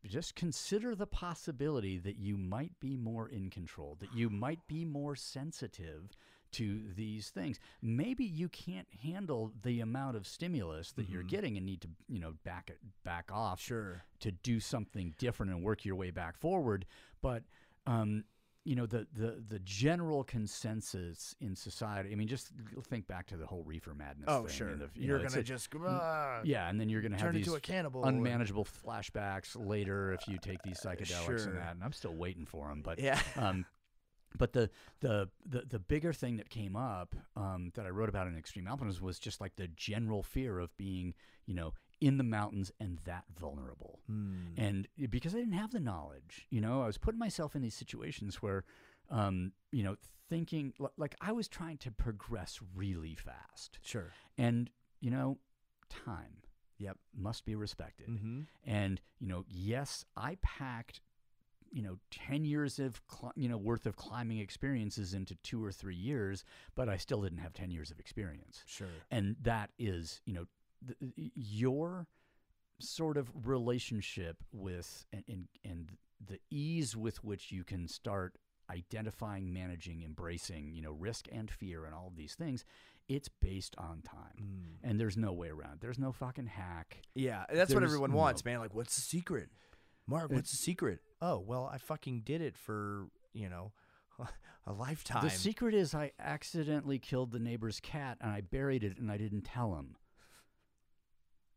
just 0.06 0.34
consider 0.34 0.96
the 0.96 1.06
possibility 1.08 1.98
that 1.98 2.18
you 2.18 2.38
might 2.38 2.72
be 2.80 2.96
more 2.96 3.28
in 3.28 3.50
control, 3.50 3.98
that 4.00 4.14
you 4.14 4.30
might 4.46 4.66
be 4.68 4.86
more 4.86 5.16
sensitive 5.16 6.18
to 6.52 6.82
these 6.96 7.30
things. 7.30 7.60
Maybe 7.82 8.24
you 8.26 8.50
can't 8.50 8.88
handle 9.04 9.52
the 9.62 9.82
amount 9.82 10.16
of 10.18 10.26
stimulus 10.26 10.94
that 10.94 11.08
you're 11.10 11.22
Mhm. 11.24 11.28
getting 11.28 11.58
and 11.58 11.66
need 11.66 11.82
to, 11.82 11.90
you 12.08 12.18
know, 12.20 12.34
back 12.44 12.72
it 12.72 12.80
back 13.04 13.30
off 13.32 13.60
sure 13.62 14.04
to 14.22 14.32
do 14.32 14.60
something 14.60 15.14
different 15.20 15.52
and 15.52 15.64
work 15.64 15.86
your 15.86 15.96
way 15.96 16.10
back 16.10 16.36
forward. 16.38 16.86
But 17.22 17.44
um, 17.86 18.24
you 18.66 18.76
know, 18.76 18.86
the 18.86 19.08
the 19.14 19.42
the 19.48 19.60
general 19.60 20.24
consensus 20.24 21.34
in 21.40 21.56
society. 21.56 22.12
I 22.12 22.16
mean, 22.16 22.28
just 22.28 22.52
think 22.88 23.08
back 23.08 23.28
to 23.28 23.38
the 23.38 23.46
whole 23.46 23.64
reefer 23.64 23.94
madness. 23.96 24.26
oh 24.28 24.46
thing 24.46 24.56
sure 24.56 24.76
the- 24.76 24.90
you 24.96 25.08
you're 25.08 25.20
know, 25.20 25.28
gonna 25.28 25.40
a- 25.40 25.44
just 25.44 25.74
uh, 25.76 26.42
yeah, 26.44 26.70
and 26.70 26.80
then 26.80 26.90
you're 26.90 27.02
going 27.02 27.12
to 27.14 27.18
have 27.18 27.28
turn 27.28 27.36
these 27.36 27.48
into 27.48 27.58
a 27.58 27.62
cannibal 27.62 28.02
or- 28.02 28.10
unmanageable 28.10 28.66
flashbacks 28.66 29.56
later 29.56 30.14
if 30.14 30.28
you 30.28 30.38
take 30.38 30.62
these 30.64 30.80
psychedelics 30.80 31.26
sure. 31.26 31.36
and 31.50 31.58
that. 31.58 31.76
And 31.76 31.84
I'm 31.84 31.94
still 31.94 32.14
waiting 32.14 32.46
for 32.46 32.68
them, 32.68 32.82
but 32.84 33.00
yeah 33.00 33.20
um, 33.38 33.66
but 34.38 34.54
the, 34.54 34.70
the 35.00 35.30
the 35.48 35.64
the 35.68 35.80
bigger 35.80 36.14
thing 36.14 36.38
that 36.38 36.50
came 36.50 36.76
up 36.76 37.16
um, 37.36 37.72
that 37.76 37.86
I 37.86 37.90
wrote 37.90 38.10
about 38.10 38.28
in 38.28 38.38
Extreme 38.38 38.66
Alpinism 38.66 39.02
was 39.02 39.18
just 39.20 39.42
like 39.42 39.56
the 39.56 39.68
general 39.70 40.22
fear 40.22 40.60
of 40.60 40.76
being, 40.78 41.16
you 41.48 41.56
know, 41.56 41.74
in 42.02 42.18
the 42.18 42.24
mountains 42.24 42.72
and 42.80 43.00
that 43.06 43.26
vulnerable. 43.38 44.00
Hmm. 44.08 44.54
And 44.58 44.88
because 45.10 45.36
I 45.36 45.40
didn't 45.40 45.54
have 45.54 45.72
the 45.72 45.80
knowledge, 45.80 46.48
you 46.50 46.62
know, 46.62 46.82
I 46.82 46.88
was 46.88 46.98
putting 46.98 47.20
myself 47.20 47.56
in 47.56 47.62
these 47.62 47.76
situations 47.76 48.42
where, 48.42 48.64
um, 49.10 49.52
you 49.72 49.84
know, 49.84 49.96
thinking 50.30 50.74
like 50.98 51.16
I 51.20 51.32
was 51.32 51.48
trying 51.48 51.78
to 51.80 51.92
progress 51.92 52.60
really 52.76 53.16
fast, 53.16 53.80
sure 53.82 54.12
and 54.38 54.70
you 55.02 55.10
know, 55.10 55.40
time 55.90 56.44
yep 56.78 56.98
must 57.18 57.46
be 57.46 57.56
respected. 57.56 58.08
mm-hmm. 58.08 58.42
And 58.66 59.02
you 59.20 59.28
know, 59.28 59.46
yes, 59.50 60.06
I 60.16 60.38
packed 60.42 61.02
you 61.72 61.84
know 61.84 61.98
10 62.12 62.46
years 62.46 62.80
of 62.80 63.06
cli- 63.08 63.32
you 63.36 63.50
know 63.50 63.58
worth 63.58 63.86
of 63.86 63.96
climbing 63.96 64.40
experiences 64.40 65.14
into 65.14 65.36
2 65.36 65.64
or 65.64 65.72
3 65.72 65.96
years, 65.96 66.44
but 66.76 66.90
I 66.90 66.98
still 66.98 67.22
didn't 67.22 67.40
have 67.40 67.54
10 67.54 67.72
years 67.72 67.92
of 67.92 68.00
experience. 68.00 68.64
sure 68.66 68.88
And 69.12 69.36
that 69.42 69.72
is, 69.78 70.22
you 70.26 70.34
know, 70.34 70.46
th- 70.86 71.16
th- 71.16 71.32
your 71.36 72.08
sort 72.80 73.18
of 73.18 73.30
relationship 73.46 74.38
with 74.52 75.06
and, 75.12 75.24
and 75.28 75.48
and 75.64 75.92
the 76.26 76.40
ease 76.50 76.96
with 76.96 77.24
which 77.24 77.52
you 77.52 77.64
can 77.64 77.88
start 77.88 78.36
identifying, 78.72 79.52
managing, 79.52 80.04
embracing, 80.04 80.72
you 80.74 80.82
know, 80.82 80.92
risk 80.92 81.28
and 81.32 81.50
fear 81.50 81.86
and 81.86 81.96
all 81.96 82.08
of 82.08 82.16
these 82.16 82.36
things, 82.36 82.66
it's 83.08 83.28
based 83.28 83.76
on 83.78 84.02
time. 84.04 84.38
Mm. 84.40 84.90
And 84.90 85.00
there's 85.00 85.18
no 85.18 85.34
way 85.34 85.50
around. 85.50 85.76
It. 85.76 85.82
There's 85.82 85.98
no 85.98 86.12
fucking 86.12 86.48
hack. 86.48 87.02
Yeah, 87.16 87.46
that's 87.52 87.74
what 87.74 87.80
There's 87.80 87.90
everyone 87.92 88.12
no- 88.12 88.18
wants, 88.18 88.46
man. 88.46 88.60
Like, 88.60 88.76
what's 88.76 88.96
the 88.96 89.02
secret? 89.02 89.50
Mark, 90.08 90.32
what's 90.32 90.52
the 90.52 90.58
secret? 90.58 91.00
Oh, 91.22 91.40
well, 91.40 91.70
I 91.72 91.78
fucking 91.78 92.22
did 92.26 92.42
it 92.42 92.58
for, 92.58 93.08
you 93.34 93.50
know, 93.50 93.72
a 94.68 94.74
lifetime. 94.74 95.24
The 95.24 95.30
secret 95.30 95.74
is 95.74 95.94
I 95.94 96.12
accidentally 96.20 97.00
killed 97.00 97.32
the 97.32 97.40
neighbor's 97.40 97.80
cat 97.80 98.18
and 98.22 98.32
I 98.32 98.42
buried 98.42 98.84
it 98.84 98.98
and 98.98 99.12
I 99.12 99.18
didn't 99.18 99.44
tell 99.44 99.76
him. 99.76 99.96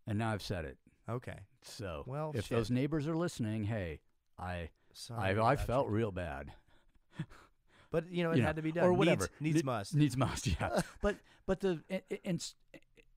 And 0.07 0.19
now 0.19 0.31
I've 0.33 0.43
said 0.43 0.65
it. 0.65 0.79
okay. 1.09 1.39
So 1.65 2.03
Well, 2.07 2.33
if 2.35 2.47
shit. 2.47 2.57
those 2.59 2.71
neighbors 2.71 3.07
are 3.07 3.17
listening, 3.17 3.65
hey, 3.65 4.01
I 4.39 4.71
Sorry 4.95 5.39
I, 5.39 5.53
I 5.53 5.57
felt 5.57 5.87
you. 5.89 5.93
real 5.95 6.11
bad. 6.11 6.53
But, 7.91 8.11
you 8.11 8.25
know, 8.25 8.31
it 8.31 8.37
you 8.37 8.41
know, 8.43 8.47
had 8.47 8.57
to 8.57 8.63
be 8.63 8.73
done. 8.73 8.85
or 8.85 8.93
whatever. 8.95 9.29
Needs, 9.39 9.57
needs 9.57 9.57
Ne- 9.57 9.63
must. 9.67 9.95
Needs 9.95 10.17
must, 10.17 10.47
yeah. 10.61 10.81
but 11.03 11.17
but 11.47 11.61
the 11.61 11.81
and, 11.91 12.03
and 12.25 12.53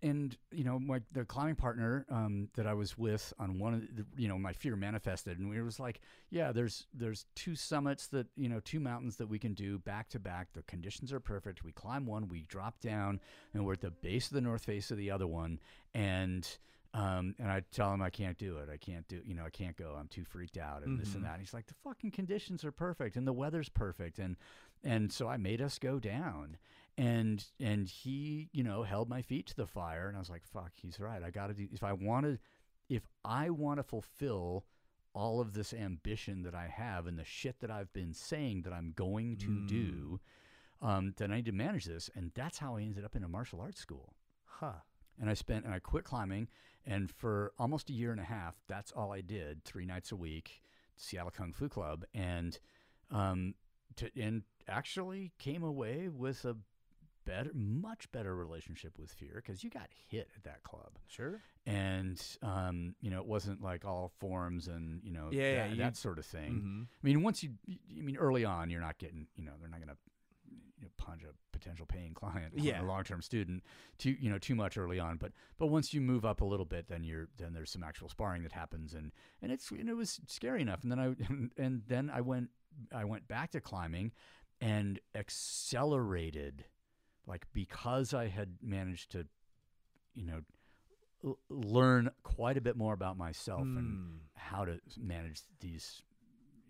and 0.02 0.38
you 0.52 0.66
know 0.66 0.78
my 0.78 1.00
the 1.14 1.24
climbing 1.24 1.56
partner 1.56 2.06
um, 2.12 2.50
that 2.56 2.68
I 2.68 2.74
was 2.74 2.98
with 2.98 3.32
on 3.40 3.58
one 3.58 3.74
of 3.74 3.82
the, 3.96 4.06
you 4.18 4.28
know 4.28 4.38
my 4.38 4.52
fear 4.52 4.76
manifested 4.76 5.40
and 5.40 5.50
we 5.50 5.62
was 5.62 5.80
like 5.80 6.02
yeah 6.30 6.52
there's 6.52 6.86
there's 6.94 7.26
two 7.36 7.56
summits 7.56 8.08
that 8.08 8.28
you 8.36 8.50
know 8.50 8.60
two 8.60 8.82
mountains 8.82 9.16
that 9.16 9.28
we 9.30 9.40
can 9.40 9.54
do 9.54 9.80
back 9.80 10.10
to 10.10 10.20
back 10.20 10.50
the 10.54 10.62
conditions 10.64 11.14
are 11.14 11.22
perfect 11.22 11.64
we 11.64 11.72
climb 11.72 12.06
one 12.06 12.28
we 12.28 12.42
drop 12.50 12.82
down 12.82 13.22
and 13.54 13.66
we're 13.66 13.74
at 13.74 13.82
the 13.82 13.90
base 13.90 14.28
of 14.28 14.34
the 14.34 14.42
north 14.42 14.66
face 14.66 14.92
of 14.92 14.98
the 14.98 15.10
other 15.10 15.26
one 15.28 15.58
and 15.94 16.58
um, 16.96 17.36
and 17.40 17.52
I 17.52 17.62
tell 17.72 17.94
him 17.94 18.02
I 18.02 18.10
can't 18.10 18.38
do 18.38 18.58
it. 18.60 18.70
I 18.72 18.78
can't 18.78 19.06
do, 19.10 19.20
you 19.26 19.34
know, 19.36 19.44
I 19.46 19.50
can't 19.50 19.76
go. 19.76 19.96
I'm 20.00 20.08
too 20.08 20.24
freaked 20.24 20.58
out 20.58 20.84
and 20.84 20.98
this 21.00 21.10
Mhm. 21.12 21.16
and 21.16 21.26
that. 21.26 21.32
And 21.34 21.42
he's 21.42 21.54
like, 21.54 21.68
the 21.68 21.74
fucking 21.84 22.12
conditions 22.12 22.64
are 22.64 22.72
perfect 22.72 23.18
and 23.18 23.28
the 23.28 23.34
weather's 23.34 23.68
perfect. 23.68 24.18
And, 24.18 24.38
and 24.84 25.12
so 25.12 25.28
I 25.28 25.36
made 25.38 25.62
us 25.62 25.78
go 25.78 26.00
down 26.00 26.58
and, 26.98 27.44
and 27.60 27.90
he, 27.90 28.50
you 28.54 28.64
know, 28.64 28.84
held 28.84 29.10
my 29.10 29.22
feet 29.22 29.48
to 29.48 29.56
the 29.58 29.68
fire. 29.68 30.08
And 30.08 30.16
I 30.16 30.20
was 30.20 30.30
like, 30.30 30.46
fuck, 30.46 30.72
he's 30.76 30.98
right. 31.00 31.22
I 31.22 31.32
got 31.32 31.48
to 31.48 31.54
do, 31.54 31.68
if 31.72 31.84
I 31.84 31.92
want 31.92 32.26
to, 32.28 32.40
if 32.88 33.06
I 33.26 33.50
want 33.50 33.80
to 33.80 33.84
fulfill 33.84 34.66
all 35.14 35.42
of 35.42 35.54
this 35.54 35.74
ambition 35.74 36.44
that 36.44 36.56
I 36.56 36.68
have 36.68 37.08
and 37.08 37.20
the 37.20 37.26
shit 37.26 37.60
that 37.60 37.72
I've 37.72 37.92
been 37.92 38.14
saying 38.14 38.62
that 38.62 38.72
I'm 38.74 38.94
going 38.96 39.36
to 39.38 39.50
Mm. 39.50 39.68
do, 39.68 40.20
um, 40.82 41.14
then 41.18 41.32
I 41.32 41.38
need 41.38 41.46
to 41.46 41.52
manage 41.52 41.86
this. 41.86 42.10
And 42.16 42.32
that's 42.36 42.60
how 42.60 42.78
I 42.78 42.84
ended 42.84 43.04
up 43.04 43.16
in 43.18 43.24
a 43.24 43.28
martial 43.28 43.60
arts 43.60 43.82
school 43.82 44.14
Huh. 44.46 44.80
and 45.20 45.30
I 45.30 45.34
spent 45.34 45.66
and 45.66 45.74
I 45.74 45.80
quit 45.80 46.04
climbing, 46.04 46.48
and 46.86 47.10
for 47.12 47.52
almost 47.58 47.90
a 47.90 47.94
year 47.94 48.12
and 48.12 48.20
a 48.20 48.26
half, 48.26 48.56
that's 48.68 48.92
all 48.92 49.12
I 49.12 49.22
did, 49.22 49.64
three 49.64 49.86
nights 49.86 50.12
a 50.12 50.16
week, 50.16 50.62
Seattle 50.98 51.32
Kung 51.32 51.52
Fu 51.54 51.68
Club, 51.70 52.06
and 52.14 52.58
um, 53.12 53.54
to 53.98 54.10
and 54.20 54.44
actually 54.68 55.32
came 55.40 55.64
away 55.64 56.10
with 56.10 56.44
a 56.46 56.56
better, 57.26 57.52
much 57.56 58.12
better 58.12 58.36
relationship 58.36 58.98
with 59.00 59.12
fear 59.12 59.42
because 59.44 59.64
you 59.64 59.70
got 59.70 59.90
hit 60.10 60.30
at 60.36 60.44
that 60.44 60.62
club, 60.64 60.92
Sure. 61.08 61.40
and 61.66 62.22
um, 62.44 62.94
you 63.02 63.10
know 63.10 63.20
it 63.20 63.26
wasn't 63.26 63.62
like 63.64 63.84
all 63.86 64.12
forms 64.20 64.68
and 64.68 65.02
you 65.04 65.12
know 65.12 65.30
Yeah, 65.32 65.42
yeah, 65.42 65.56
that, 65.64 65.70
you- 65.72 65.78
that 65.78 65.98
sort 65.98 66.20
of 66.20 66.26
thing. 66.26 66.52
Mm-hmm. 66.54 66.82
I 66.84 67.02
mean, 67.04 67.24
once 67.24 67.42
you, 67.44 67.52
I 67.68 68.02
mean, 68.02 68.18
early 68.18 68.46
on, 68.46 68.70
you're 68.70 68.82
not 68.82 68.98
getting, 69.00 69.28
you 69.36 69.44
know, 69.44 69.54
they're 69.60 69.70
not 69.70 69.80
going 69.80 69.90
to 69.90 69.98
you 70.80 70.84
know, 70.86 70.90
punch 70.98 71.24
a 71.24 71.30
potential 71.56 71.86
paying 71.86 72.14
client, 72.14 72.54
Yeah. 72.56 72.82
a 72.82 72.86
long-term 72.86 73.22
student, 73.22 73.64
too, 73.98 74.12
you 74.20 74.30
know, 74.30 74.38
too 74.38 74.56
much 74.56 74.78
early 74.78 75.00
on. 75.00 75.18
But 75.18 75.32
but 75.58 75.68
once 75.68 75.94
you 75.94 76.02
move 76.02 76.24
up 76.26 76.42
a 76.42 76.46
little 76.46 76.66
bit, 76.66 76.88
then 76.88 77.04
you're 77.04 77.28
then 77.38 77.54
there's 77.54 77.72
some 77.72 77.84
actual 77.84 78.10
sparring 78.10 78.44
that 78.44 78.52
happens, 78.52 78.94
and 78.94 79.12
and 79.42 79.52
it's 79.52 79.72
and 79.72 79.90
it 79.90 79.96
was 79.96 80.20
scary 80.28 80.62
enough. 80.62 80.84
And 80.84 80.92
then 80.92 81.00
I 81.00 81.16
and 81.62 81.82
then 81.88 82.10
I 82.10 82.22
went 82.22 82.50
I 82.94 83.06
went 83.06 83.28
back 83.28 83.52
to 83.52 83.62
climbing, 83.62 84.12
and 84.62 85.00
accelerated, 85.16 86.66
like 87.26 87.46
because 87.54 88.14
I 88.14 88.28
had 88.28 88.58
managed 88.62 89.12
to, 89.12 89.26
you 90.14 90.26
know. 90.26 90.42
l- 91.24 91.40
Learn 91.50 92.12
quite 92.24 92.56
a 92.58 92.62
bit 92.62 92.76
more 92.78 92.94
about 92.94 93.18
myself 93.18 93.62
and 93.64 93.98
Mm. 93.98 94.20
how 94.36 94.64
to 94.66 94.80
manage 95.00 95.42
these 95.60 96.04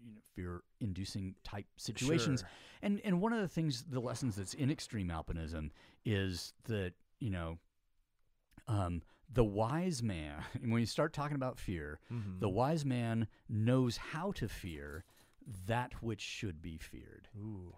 you 0.05 0.13
know 0.13 0.21
fear-inducing 0.35 1.35
type 1.43 1.65
situations. 1.77 2.41
Sure. 2.41 2.49
And 2.81 3.01
and 3.03 3.19
one 3.21 3.33
of 3.33 3.41
the 3.41 3.47
things, 3.47 3.83
the 3.89 3.99
lessons 3.99 4.35
that's 4.35 4.53
in 4.53 4.69
extreme 4.69 5.07
alpinism 5.09 5.71
is 6.05 6.53
that 6.65 6.93
you 7.19 7.29
know, 7.29 7.57
um, 8.67 9.01
the 9.31 9.43
wise 9.43 10.03
man. 10.03 10.43
When 10.61 10.79
you 10.79 10.85
start 10.85 11.13
talking 11.13 11.35
about 11.35 11.57
fear, 11.59 11.99
Mhm. 12.11 12.39
the 12.39 12.49
wise 12.49 12.85
man 12.85 13.27
knows 13.49 13.97
how 13.97 14.31
to 14.33 14.47
fear 14.47 15.03
that 15.67 16.01
which 16.03 16.21
should 16.21 16.61
be 16.61 16.77
feared. 16.77 17.29
Ooh. 17.37 17.75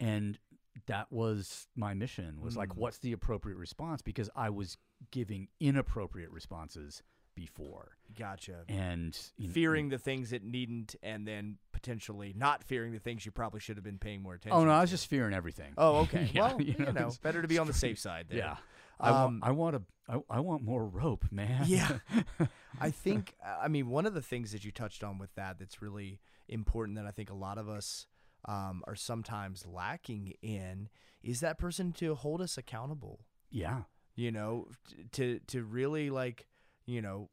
And 0.00 0.38
that 0.86 1.10
was 1.10 1.66
my 1.74 1.92
mission. 1.94 2.40
Was 2.40 2.56
like, 2.56 2.70
Mm. 2.70 2.76
what's 2.76 2.98
the 2.98 3.12
appropriate 3.12 3.56
response? 3.56 4.00
Because 4.02 4.30
I 4.36 4.48
was 4.50 4.76
giving 5.10 5.48
inappropriate 5.58 6.30
responses 6.30 7.02
before, 7.38 7.96
Gotcha. 8.18 8.64
and 8.68 9.16
you 9.36 9.44
kn- 9.46 9.52
fearing 9.54 9.88
the 9.90 9.98
things 9.98 10.30
that 10.30 10.42
needn't, 10.42 10.96
and 11.02 11.26
then 11.26 11.58
potentially 11.72 12.32
not 12.36 12.64
fearing 12.64 12.92
the 12.92 12.98
things 12.98 13.24
you 13.24 13.30
probably 13.32 13.60
should 13.60 13.76
have 13.76 13.84
been 13.84 13.98
paying 13.98 14.22
more 14.22 14.34
attention. 14.34 14.58
Oh 14.58 14.64
no, 14.64 14.70
I 14.72 14.80
was 14.80 14.90
just 14.90 15.06
fearing 15.08 15.32
everything. 15.34 15.72
Oh, 15.78 15.96
okay. 16.02 16.28
Yeah, 16.32 16.52
well, 16.54 16.60
you 16.62 16.74
know, 16.78 16.90
it's- 16.90 17.18
better 17.18 17.40
to 17.42 17.48
be 17.48 17.58
on 17.58 17.66
the 17.66 17.72
safe 17.72 17.98
side 17.98 18.26
there. 18.28 18.38
Yeah. 18.38 18.56
I 19.00 19.10
Um, 19.10 19.40
want 19.40 19.44
I 19.44 19.50
want 19.52 19.76
a 19.76 19.82
I, 20.08 20.38
I 20.38 20.40
want 20.40 20.62
more 20.64 20.84
rope, 20.84 21.26
man. 21.30 21.64
Yeah. 21.66 21.98
I 22.80 22.90
think, 22.90 23.34
I 23.44 23.68
mean, 23.68 23.88
one 23.88 24.06
of 24.06 24.14
the 24.14 24.22
things 24.22 24.52
that 24.52 24.64
you 24.64 24.72
touched 24.72 25.04
on 25.04 25.18
with 25.18 25.32
that 25.34 25.58
that's 25.58 25.80
really 25.82 26.18
important 26.48 26.96
that 26.96 27.06
I 27.06 27.10
think 27.10 27.30
a 27.30 27.34
lot 27.34 27.58
of 27.58 27.68
us 27.68 28.06
um, 28.46 28.82
are 28.86 28.94
sometimes 28.96 29.66
lacking 29.66 30.32
in 30.42 30.88
is 31.22 31.40
that 31.40 31.58
person 31.58 31.92
to 31.94 32.14
hold 32.14 32.40
us 32.40 32.56
accountable. 32.56 33.20
Yeah. 33.50 33.82
You 34.16 34.32
know, 34.32 34.68
t- 34.88 35.04
to 35.12 35.38
to 35.48 35.62
really 35.62 36.10
like, 36.10 36.46
you 36.88 37.02
know, 37.02 37.28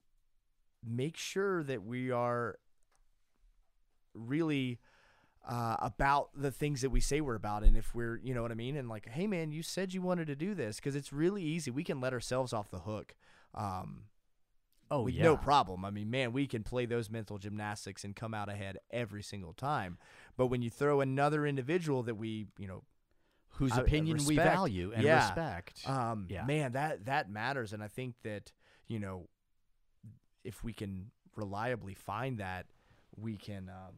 make 0.86 1.16
sure 1.18 1.64
that 1.64 1.82
we 1.84 2.12
are 2.12 2.58
really 4.14 4.80
uh, 5.48 5.78
about 5.80 6.30
the 6.36 6.52
things 6.52 6.82
that 6.82 6.90
we 6.90 7.00
say 7.00 7.22
we're 7.22 7.36
about 7.36 7.64
and 7.64 7.78
if 7.78 7.94
we're 7.94 8.20
you 8.24 8.34
know 8.34 8.42
what 8.42 8.52
i 8.52 8.56
mean 8.56 8.76
and 8.76 8.90
like 8.90 9.08
hey 9.10 9.28
man 9.28 9.52
you 9.52 9.62
said 9.62 9.94
you 9.94 10.02
wanted 10.02 10.26
to 10.26 10.36
do 10.36 10.56
this 10.56 10.78
because 10.78 10.96
it's 10.96 11.14
really 11.14 11.44
easy 11.44 11.70
we 11.70 11.84
can 11.84 12.00
let 12.02 12.14
ourselves 12.14 12.52
off 12.54 12.70
the 12.72 12.80
hook 12.80 13.14
um, 13.54 14.06
Oh 14.90 15.04
with 15.04 15.14
yeah. 15.16 15.24
no 15.24 15.38
problem 15.38 15.86
i 15.86 15.92
mean 15.92 16.10
man 16.10 16.32
we 16.34 16.48
can 16.48 16.64
play 16.64 16.86
those 16.88 17.10
mental 17.12 17.38
gymnastics 17.38 18.04
and 18.04 18.16
come 18.16 18.34
out 18.34 18.50
ahead 18.50 18.78
every 18.90 19.22
single 19.22 19.54
time 19.54 19.98
but 20.36 20.48
when 20.48 20.62
you 20.64 20.70
throw 20.72 21.02
another 21.02 21.46
individual 21.46 22.02
that 22.04 22.16
we 22.16 22.48
you 22.58 22.68
know 22.68 22.84
Whose 23.58 23.74
I- 23.74 23.82
uh, 23.82 23.84
opinion 23.84 24.18
we 24.26 24.36
value 24.38 24.92
and 24.96 25.04
Yeah. 25.04 25.28
respect. 25.28 25.86
um, 25.88 26.26
Yeah. 26.30 26.46
man 26.46 26.72
that 26.72 27.06
that 27.06 27.30
matters 27.30 27.72
and 27.74 27.84
i 27.84 27.88
think 27.88 28.16
that 28.24 28.52
you 28.88 29.00
know 29.00 29.28
if 30.46 30.64
we 30.64 30.72
can 30.74 31.12
reliably 31.36 31.94
find 31.94 32.38
that 32.38 32.66
we 33.18 33.36
can 33.36 33.70
um, 33.70 33.96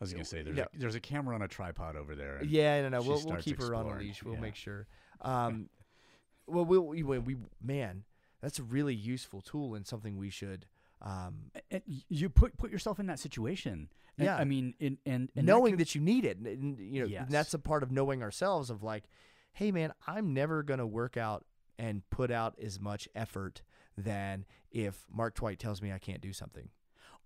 I 0.00 0.04
was 0.04 0.12
gonna 0.12 0.24
say 0.24 0.42
there's 0.42 0.56
no. 0.56 0.62
a, 0.64 0.78
there's 0.78 0.94
a 0.96 1.00
camera 1.00 1.34
on 1.34 1.42
a 1.42 1.48
tripod 1.48 1.96
over 1.96 2.14
there. 2.14 2.36
and 2.38 2.50
Yeah, 2.50 2.82
no, 2.82 2.88
no. 2.90 2.98
We'll, 3.00 3.10
we'll 3.10 3.18
starts 3.20 3.44
keep 3.44 3.60
her 3.62 3.74
on 3.74 3.86
a 3.86 3.98
leash. 3.98 4.22
We'll 4.22 4.34
Yeah. 4.34 4.40
make 4.40 4.56
sure. 4.56 4.86
Um, 5.20 5.68
well, 6.46 6.64
we'll, 6.64 6.82
we, 6.86 7.02
we, 7.02 7.18
we, 7.20 7.36
man, 7.62 8.04
that's 8.42 8.58
a 8.58 8.62
really 8.62 8.94
useful 8.94 9.40
tool 9.40 9.74
and 9.74 9.86
something 9.86 10.18
we 10.18 10.30
should, 10.30 10.66
um, 11.00 11.50
And 11.70 11.82
you 12.08 12.28
put 12.28 12.56
put 12.58 12.70
yourself 12.70 12.98
in 12.98 13.06
that 13.06 13.18
situation. 13.18 13.88
And, 14.18 14.26
Yeah. 14.26 14.36
I 14.36 14.44
mean, 14.44 14.74
in, 14.80 14.98
and, 15.06 15.30
and 15.36 15.46
that 15.48 15.52
knowing 15.52 15.72
can- 15.72 15.78
that 15.78 15.94
you 15.94 16.00
need 16.00 16.24
it. 16.24 16.38
And, 16.38 16.46
and, 16.46 16.78
you 16.78 17.00
know, 17.02 17.06
Yes. 17.08 17.26
that's 17.30 17.54
a 17.54 17.58
part 17.58 17.82
of 17.82 17.90
knowing 17.90 18.22
ourselves 18.22 18.70
of 18.70 18.82
like, 18.82 19.04
hey, 19.52 19.70
man, 19.70 19.92
I'm 20.06 20.34
never 20.34 20.62
going 20.62 20.80
to 20.80 20.86
work 20.86 21.16
out 21.16 21.44
and 21.78 22.02
put 22.10 22.30
out 22.30 22.56
as 22.62 22.78
much 22.80 23.08
effort 23.14 23.62
than 23.96 24.44
if 24.70 25.06
Mark 25.12 25.34
Twight 25.34 25.58
tells 25.58 25.80
me 25.82 25.92
I 25.92 25.98
can't 25.98 26.20
do 26.20 26.32
something. 26.32 26.68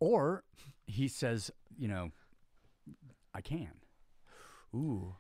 or 0.01 0.45
he 0.87 1.09
says, 1.09 1.51
you 1.77 1.89
know, 1.89 2.11
I 3.35 3.41
can. 3.41 3.73
Ooh. 4.75 5.15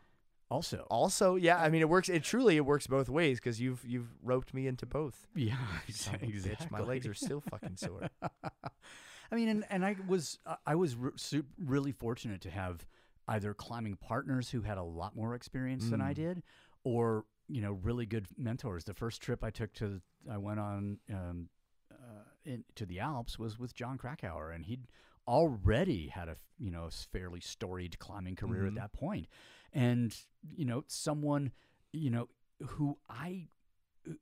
Also, 0.50 0.86
Also, 0.90 1.34
yeah, 1.36 1.58
I 1.58 1.68
mean, 1.68 1.82
it 1.82 1.88
works. 1.90 2.08
It 2.08 2.22
truly, 2.24 2.56
it 2.56 2.64
works 2.64 2.86
both 2.86 3.10
ways 3.10 3.38
because 3.38 3.60
you've 3.60 3.84
you've 3.86 4.08
roped 4.22 4.54
me 4.54 4.66
into 4.66 4.86
both. 4.86 5.26
yeah, 5.34 5.56
Son 5.90 6.14
of 6.14 6.22
a 6.22 6.26
exactly. 6.26 6.66
bitch, 6.66 6.70
My 6.70 6.80
legs 6.80 7.06
are 7.06 7.12
still 7.14 7.42
fucking 7.42 7.76
sore. 7.76 8.08
I 9.30 9.34
mean, 9.34 9.48
and, 9.48 9.64
and 9.68 9.84
I 9.84 9.96
was 10.06 10.38
uh, 10.46 10.56
I 10.66 10.74
was 10.74 10.96
re- 10.96 11.42
really 11.62 11.92
fortunate 11.92 12.40
to 12.42 12.50
have 12.50 12.86
either 13.26 13.52
climbing 13.52 13.96
partners 13.96 14.48
who 14.48 14.62
had 14.62 14.78
a 14.78 14.82
lot 14.82 15.14
more 15.14 15.34
experience 15.34 15.90
than 15.90 16.00
I 16.00 16.12
Mm. 16.12 16.16
did, 16.16 16.42
or 16.82 17.26
you 17.46 17.60
know, 17.60 17.72
really 17.82 18.06
good 18.06 18.26
mentors. 18.38 18.84
The 18.84 18.94
first 18.94 19.20
trip 19.20 19.44
I 19.44 19.50
took 19.50 19.74
to 19.74 20.00
I 20.30 20.38
went 20.38 20.60
on 20.60 20.98
um, 21.12 21.48
uh, 21.90 22.22
in, 22.44 22.64
to 22.76 22.86
the 22.86 23.00
Alps 23.00 23.38
was 23.38 23.59
with 23.59 23.74
Jon 23.74 23.98
Krakauer, 23.98 24.50
and 24.50 24.64
he'd 24.64 24.86
already 25.26 26.09
had 26.09 26.28
a 26.28 26.36
you 26.59 26.70
know 26.70 26.88
fairly 27.12 27.40
storied 27.40 27.98
climbing 27.98 28.36
career 28.36 28.62
Mhm. 28.64 28.68
at 28.68 28.74
that 28.74 28.92
point, 28.92 29.26
and 29.72 30.14
you 30.42 30.64
know 30.64 30.84
someone 30.86 31.52
you 31.92 32.10
know 32.10 32.28
who 32.60 32.98
I 33.09 33.48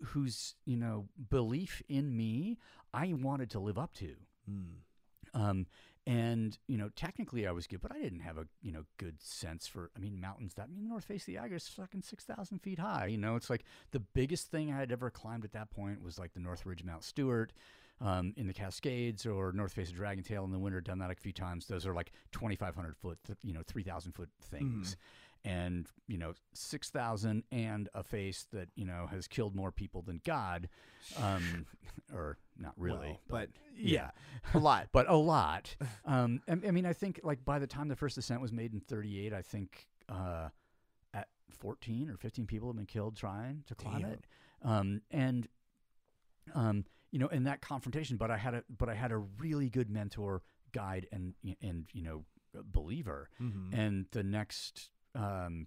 whose 0.03 0.55
you 0.65 0.77
know 0.77 1.09
belief 1.31 1.83
in 1.89 2.17
me 2.17 2.59
I 2.93 3.13
wanted 3.13 3.51
to 3.51 3.61
live 3.61 3.79
up 3.79 3.95
to. 3.95 4.17
Hmm. 4.49 4.73
Um, 5.35 5.67
and 6.07 6.57
you 6.69 6.77
know, 6.79 6.91
technically 6.95 7.47
I 7.47 7.51
was 7.51 7.67
good, 7.67 7.81
but 7.81 7.93
I 7.93 8.01
didn't 8.01 8.21
have 8.21 8.39
a 8.39 8.47
you 8.63 8.73
know 8.73 8.85
good 8.97 9.21
sense 9.21 9.67
for. 9.67 9.91
I 9.97 10.01
mean, 10.01 10.21
mountains. 10.21 10.55
That 10.55 10.65
I 10.65 10.67
mean, 10.67 10.85
the 10.85 10.89
North 10.89 11.05
Face 11.05 11.23
of 11.23 11.27
the 11.27 11.39
Eiger 11.39 11.57
is 11.57 11.69
fucking 11.69 12.03
six 12.03 12.25
thousand 12.25 12.61
feet 12.61 12.79
high. 12.79 13.07
You 13.07 13.19
know, 13.19 13.37
it's 13.37 13.51
like 13.51 13.65
the 13.91 14.01
biggest 14.01 14.51
thing 14.51 14.73
I 14.73 14.79
had 14.79 14.93
ever 14.93 15.11
climbed 15.11 15.45
at 15.45 15.53
that 15.53 15.71
point 15.71 16.03
was 16.03 16.19
like 16.19 16.33
the 16.33 16.41
North 16.41 16.65
Ridge 16.65 16.85
Mount 16.85 17.05
Stuart. 17.05 17.53
Um, 17.99 18.35
in 18.37 18.47
the 18.47 18.53
Cascades 18.53 19.25
or 19.25 19.53
North 19.53 19.73
Face 19.73 19.89
of 19.89 19.97
Dragon 19.97 20.23
Tail 20.23 20.45
in 20.45 20.53
the 20.53 20.59
winter, 20.59 20.83
done 20.83 20.99
that 20.99 21.11
a 21.11 21.15
few 21.15 21.33
times. 21.33 21.67
Those 21.67 21.87
are 21.87 21.95
like 21.95 22.13
2,500 22.33 22.95
foot, 22.95 23.19
you 23.43 23.55
know, 23.55 23.63
3,000 23.67 24.13
foot 24.13 24.29
things. 24.51 24.99
And, 25.47 25.89
you 26.09 26.19
know, 26.19 26.35
6,000 26.55 27.45
and 27.53 27.89
a 27.95 28.03
face 28.03 28.47
that, 28.53 28.69
you 28.75 28.85
know, 28.85 29.07
has 29.11 29.29
killed 29.29 29.55
more 29.55 29.71
people 29.71 30.03
than 30.03 30.21
God. 30.25 30.69
Um, 31.23 31.67
or 32.13 32.37
not 32.59 32.73
really, 32.77 33.09
Well, 33.09 33.21
but, 33.29 33.51
but 33.53 33.81
yeah, 33.81 34.11
a 34.55 34.59
lot. 34.59 34.89
but 34.93 35.09
a 35.09 35.17
lot. 35.17 35.77
Um, 36.05 36.41
I, 36.49 36.53
I 36.53 36.71
mean, 36.73 36.85
I 36.85 36.93
think 36.93 37.21
like 37.23 37.45
by 37.45 37.59
the 37.59 37.67
time 37.67 37.89
the 37.89 37.97
first 37.97 38.19
ascent 38.19 38.41
was 38.41 38.53
made 38.53 38.73
in 38.73 38.81
'38, 38.81 39.33
I 39.33 39.43
think 39.43 39.87
uh, 40.09 40.49
at 41.15 41.29
14 41.51 42.11
or 42.11 42.17
15 42.17 42.47
people 42.47 42.69
have 42.69 42.77
been 42.77 42.87
killed 42.87 43.17
trying 43.17 43.63
to 43.67 43.75
climb 43.75 44.03
Damn. 44.03 44.11
it. 44.11 44.25
Um, 44.63 45.03
and 45.11 45.49
um, 46.55 46.85
you 47.13 47.19
know, 47.19 47.29
in 47.29 47.45
that 47.45 47.61
confrontation, 47.61 48.17
but 48.17 48.31
I 48.31 48.37
had 48.37 48.55
a 48.55 48.65
but 48.77 48.89
I 48.89 48.95
had 48.95 49.13
a 49.13 49.19
really 49.19 49.69
good 49.71 49.91
mentor, 49.91 50.43
guide, 50.73 51.07
and 51.13 51.35
and 51.63 51.87
you 51.93 52.03
know, 52.03 52.25
believer. 52.65 53.29
Mhm. 53.41 53.73
And 53.73 54.07
the 54.13 54.23
next, 54.23 54.91
um, 55.17 55.67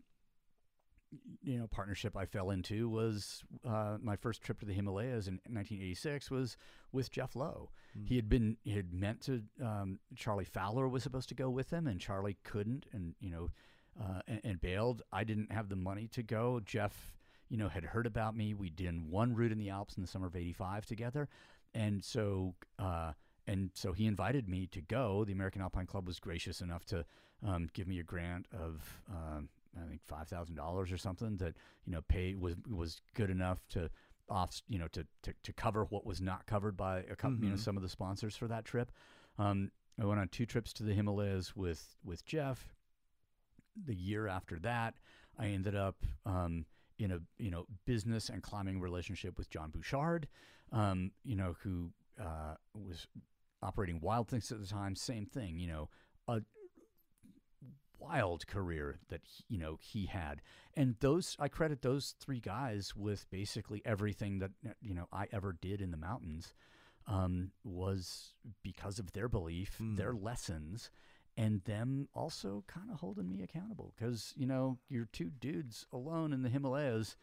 you 1.44 1.58
know, 1.58 1.68
partnership 1.68 2.16
I 2.16 2.26
fell 2.26 2.52
into 2.52 2.88
was 2.88 3.44
uh, 3.68 3.98
my 4.02 4.16
first 4.16 4.42
trip 4.42 4.60
to 4.60 4.66
the 4.66 4.74
Himalayas 4.74 5.28
in 5.28 5.36
1986 5.46 6.30
was 6.30 6.58
with 6.92 7.12
Jeff 7.12 7.36
Lowe. 7.36 7.72
Mm. 7.98 8.08
He 8.08 8.16
had 8.16 8.30
been 8.30 8.58
he 8.64 8.72
had 8.72 8.94
meant 8.94 9.22
to. 9.22 9.42
Um, 9.64 10.00
Charlie 10.16 10.46
Fowler 10.46 10.88
was 10.88 11.04
supposed 11.04 11.30
to 11.30 11.36
go 11.36 11.50
with 11.50 11.72
him, 11.72 11.88
and 11.88 12.00
Charlie 12.00 12.38
couldn't, 12.44 12.86
and 12.94 13.16
you 13.20 13.32
know, 13.32 13.50
uh, 14.00 14.22
and, 14.28 14.42
and 14.44 14.62
bailed. 14.62 15.02
I 15.12 15.24
didn't 15.24 15.52
have 15.52 15.70
the 15.70 15.76
money 15.76 16.08
to 16.10 16.22
go. 16.22 16.60
Jeff, 16.64 17.16
you 17.50 17.58
know, 17.58 17.70
had 17.70 17.84
heard 17.84 18.06
about 18.06 18.36
me. 18.36 18.54
We 18.54 18.70
did 18.70 19.10
one 19.10 19.34
route 19.34 19.52
in 19.52 19.58
the 19.58 19.70
Alps 19.70 19.96
in 19.98 20.02
the 20.02 20.08
summer 20.08 20.28
of 20.28 20.36
'85 20.36 20.86
together, 20.86 21.28
and 21.74 22.04
so. 22.04 22.56
Uh, 22.78 23.14
and 23.48 23.72
so 23.74 23.94
he 23.94 24.06
invited 24.06 24.48
me 24.48 24.68
to 24.68 24.82
go. 24.82 25.26
The 25.26 25.34
American 25.34 25.64
Alpine 25.64 25.88
Club 25.88 26.06
was 26.06 26.20
gracious 26.20 26.62
enough 26.62 26.86
to 26.86 27.04
um, 27.46 27.70
give 27.74 27.88
me 27.88 28.00
a 28.00 28.04
grant 28.04 28.46
of 28.54 28.82
um, 29.10 29.50
I 29.80 29.88
think 29.88 30.02
five 30.08 30.28
thousand 30.28 30.56
dollars 30.56 30.92
or 30.92 30.98
something 30.98 31.38
that 31.38 31.56
you 31.86 31.92
know 31.94 32.02
pay 32.08 32.36
was 32.36 32.56
was 32.70 33.02
good 33.14 33.30
enough 33.30 33.60
to 33.70 33.90
off 34.30 34.62
you 34.68 34.78
know 34.78 34.88
to 34.90 35.06
to, 35.24 35.34
to 35.44 35.54
cover 35.54 35.86
what 35.86 36.06
was 36.06 36.22
not 36.22 36.46
covered 36.46 36.76
by 36.78 37.00
a 37.00 37.16
couple, 37.16 37.38
you 37.44 37.50
know 37.50 37.56
Mhm. 37.56 37.60
some 37.60 37.78
of 37.78 37.84
the 37.84 37.90
sponsors 37.90 38.36
for 38.36 38.48
that 38.48 38.66
trip. 38.66 38.92
Um, 39.38 39.72
I 40.02 40.06
went 40.06 40.20
on 40.20 40.28
two 40.30 40.46
trips 40.46 40.72
to 40.74 40.84
the 40.84 40.94
Himalayas 40.94 41.56
with 41.56 41.96
with 42.04 42.26
Jeff. 42.26 42.70
The 43.86 43.96
year 43.96 44.28
after 44.28 44.60
that, 44.60 44.96
I 45.38 45.48
ended 45.48 45.76
up 45.76 46.04
um, 46.26 46.66
in 46.98 47.12
a 47.12 47.20
you 47.38 47.50
know 47.52 47.66
business 47.86 48.30
and 48.30 48.44
climbing 48.44 48.82
relationship 48.82 49.38
with 49.38 49.50
John 49.50 49.70
Bouchard, 49.72 50.28
um, 50.72 51.12
you 51.24 51.36
know 51.36 51.56
who 51.64 51.92
uh, 52.20 52.56
was 52.74 53.08
operating 53.62 54.00
Wild 54.02 54.28
Things 54.28 54.52
at 54.52 54.60
the 54.60 54.68
time. 54.68 54.96
Same 54.96 55.26
thing, 55.26 55.58
you 55.60 55.68
know, 55.68 55.90
a 56.28 56.42
wild 58.00 58.48
career 58.48 59.00
that 59.10 59.22
he, 59.24 59.44
you 59.50 59.58
know 59.60 59.78
he 59.82 60.06
had, 60.08 60.42
and 60.76 60.96
those 61.00 61.36
I 61.40 61.48
credit 61.48 61.82
those 61.82 62.16
three 62.20 62.40
guys 62.40 62.96
with 62.96 63.30
basically 63.30 63.82
everything 63.86 64.40
that 64.40 64.52
you 64.82 64.94
know 64.94 65.08
I 65.12 65.28
ever 65.32 65.54
did 65.54 65.82
in 65.82 65.92
the 65.92 65.98
mountains 65.98 66.54
um, 67.08 67.52
was 67.64 68.34
because 68.64 69.00
of 69.00 69.12
their 69.14 69.28
belief, 69.28 69.76
Hmm. 69.78 69.96
their 69.96 70.14
lessons, 70.14 70.90
and 71.38 71.64
them 71.64 72.08
also 72.14 72.64
kind 72.68 72.92
of 72.92 73.00
holding 73.00 73.30
me 73.30 73.42
accountable. 73.42 73.94
Because 73.98 74.34
you 74.38 74.46
know 74.48 74.78
you're 74.90 75.10
two 75.12 75.30
dudes 75.30 75.86
alone 75.92 76.34
in 76.34 76.42
the 76.44 76.50
Himalayas. 76.50 77.16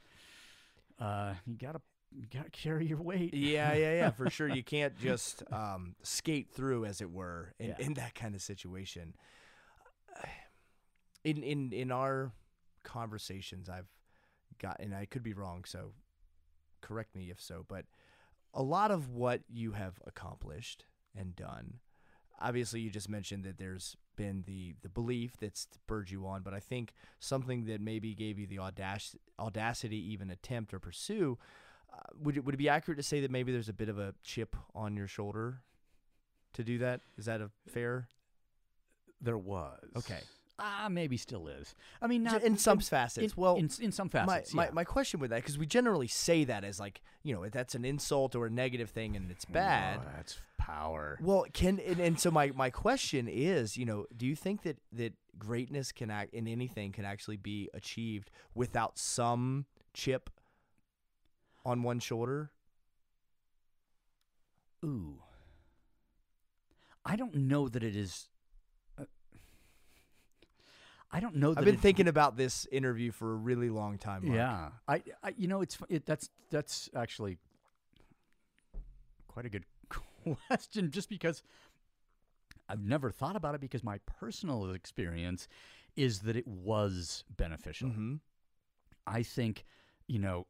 Uh, 0.99 1.35
you 1.47 1.57
gotta 1.57 1.81
you 2.15 2.27
gotta 2.33 2.51
carry 2.51 2.87
your 2.87 3.01
weight. 3.03 3.35
Yeah, 3.35 3.75
yeah, 3.75 3.93
yeah, 3.95 4.11
for 4.11 4.31
sure. 4.31 4.49
You 4.49 4.63
can't 4.75 4.97
just 4.99 5.43
um, 5.53 5.95
skate 6.03 6.49
through, 6.51 6.87
as 6.87 7.01
it 7.01 7.11
were, 7.11 7.53
in, 7.59 7.69
Yeah. 7.71 7.77
in 7.79 7.95
that 7.95 8.15
kind 8.15 8.35
of 8.35 8.41
situation. 8.41 9.15
In 11.27 11.43
in 11.43 11.73
in 11.73 11.91
our 11.91 12.33
conversations, 12.85 13.69
I've 13.69 13.89
got, 14.61 14.77
and 14.79 14.95
I 14.95 15.07
could 15.07 15.25
be 15.25 15.33
wrong, 15.35 15.65
so 15.65 15.93
correct 16.81 17.17
me 17.17 17.31
if 17.31 17.41
so, 17.41 17.65
but 17.67 17.85
a 18.55 18.63
lot 18.63 18.91
of 18.93 19.11
what 19.11 19.41
you 19.49 19.73
have 19.73 19.95
accomplished 20.07 20.85
and 21.19 21.35
done. 21.35 21.81
Obviously, 22.41 22.81
you 22.81 22.91
just 22.91 23.09
mentioned 23.09 23.43
that 23.45 23.59
there's 23.59 23.97
been 24.15 24.45
the 24.47 24.77
the 24.83 24.89
belief 24.89 25.37
that's 25.41 25.67
spurred 25.75 26.11
you 26.11 26.27
on, 26.27 26.43
but 26.43 26.55
I 26.55 26.61
think 26.61 26.93
something 27.19 27.65
that 27.65 27.81
maybe 27.81 28.15
gave 28.15 28.39
you 28.39 28.47
the 28.47 28.59
audac- 28.59 29.17
audacity, 29.39 29.99
even 30.13 30.31
attempt 30.31 30.73
or 30.73 30.79
pursue, 30.79 31.39
uh, 31.93 31.97
would 32.23 32.37
it, 32.37 32.45
would 32.45 32.55
it 32.55 32.59
be 32.59 32.69
accurate 32.69 32.99
to 32.99 33.03
say 33.03 33.21
that 33.21 33.33
maybe 33.33 33.51
there's 33.51 33.69
a 33.69 33.73
bit 33.75 33.89
of 33.89 33.99
a 33.99 34.15
chip 34.23 34.55
on 34.75 34.97
your 34.97 35.09
shoulder 35.09 35.63
to 36.53 36.63
do 36.63 36.79
that? 36.79 37.01
Is 37.19 37.25
that 37.25 37.41
a 37.41 37.51
fair? 37.67 38.09
There 39.21 39.39
was 39.39 39.81
Okay. 39.97 40.21
Ah, 40.59 40.89
maybe 40.91 41.19
still 41.19 41.49
is. 41.49 41.75
I 42.01 42.07
mean, 42.07 42.23
not 42.23 42.43
in 42.43 42.57
some 42.57 42.79
in- 42.79 42.85
facets. 42.85 43.33
in- 43.33 43.41
well, 43.41 43.57
in, 43.57 43.71
in 43.81 43.93
some 43.93 44.09
facets. 44.09 44.55
my, 44.55 44.65
yeah. 44.65 44.71
my 44.73 44.85
question 44.85 45.21
with 45.21 45.31
that 45.31 45.43
because 45.43 45.59
we 45.59 45.67
generally 45.67 46.07
say 46.07 46.45
that 46.45 46.65
as 46.65 46.81
like 46.81 47.03
you 47.23 47.35
know 47.35 47.47
that's 47.49 47.75
an 47.75 47.85
insult 47.85 48.35
or 48.35 48.47
a 48.47 48.51
negative 48.51 48.91
thing 48.91 49.17
and 49.17 49.31
it's 49.31 49.45
bad. 49.45 50.01
Oh, 50.03 50.09
that's 50.17 50.39
power. 50.57 51.19
Well, 51.23 51.45
can 51.53 51.79
and, 51.81 52.01
and 52.01 52.19
so 52.19 52.31
my 52.31 52.53
my 52.55 52.71
question 52.71 53.29
is, 53.29 53.77
you 53.77 53.85
know, 53.85 54.07
do 54.17 54.27
you 54.27 54.35
think 54.35 54.63
that 54.63 54.79
that 54.93 55.13
greatness 55.39 55.93
can 55.93 56.11
act 56.11 56.33
in 56.33 56.49
anything 56.49 56.93
can 56.93 57.05
actually 57.05 57.37
be 57.37 57.69
achieved 57.75 58.31
without 58.55 58.99
some 58.99 59.67
chip 59.93 60.31
on 61.65 61.83
one 61.83 61.99
shoulder? 61.99 62.51
Ooh. 64.85 65.23
I 67.05 67.17
don't 67.17 67.35
know 67.35 67.69
that 67.69 67.85
it 67.85 67.95
is. 67.95 68.29
I 71.13 71.21
don't 71.21 71.37
know 71.37 71.55
that 71.55 71.61
I've 71.61 71.65
been 71.65 71.75
it- 71.77 71.81
thinking 71.81 72.09
about 72.09 72.37
this 72.37 72.67
interview 72.73 73.11
for 73.13 73.33
a 73.33 73.37
really 73.37 73.71
long 73.71 73.99
time. 73.99 74.27
Mark. 74.27 74.37
Yeah, 74.37 74.69
I, 74.89 75.03
I, 75.23 75.35
you 75.37 75.47
know, 75.49 75.61
it's 75.63 75.79
it, 75.89 76.05
that's 76.05 76.31
that's 76.51 76.91
actually 76.95 77.39
quite 79.29 79.47
a 79.47 79.49
good 79.49 79.65
question, 80.49 80.91
just 80.91 81.09
because 81.09 81.43
I've 82.69 82.83
never 82.83 83.11
thought 83.11 83.37
about 83.37 83.55
it 83.55 83.61
because 83.61 83.85
my 83.85 83.99
personal 84.19 84.73
experience 84.73 85.47
is 85.97 86.21
that 86.21 86.37
it 86.37 86.47
was 86.47 87.25
beneficial. 87.37 87.91
Mhm. 87.91 88.21
I 89.07 89.23
think, 89.23 89.65
you 90.09 90.19
know, 90.19 90.47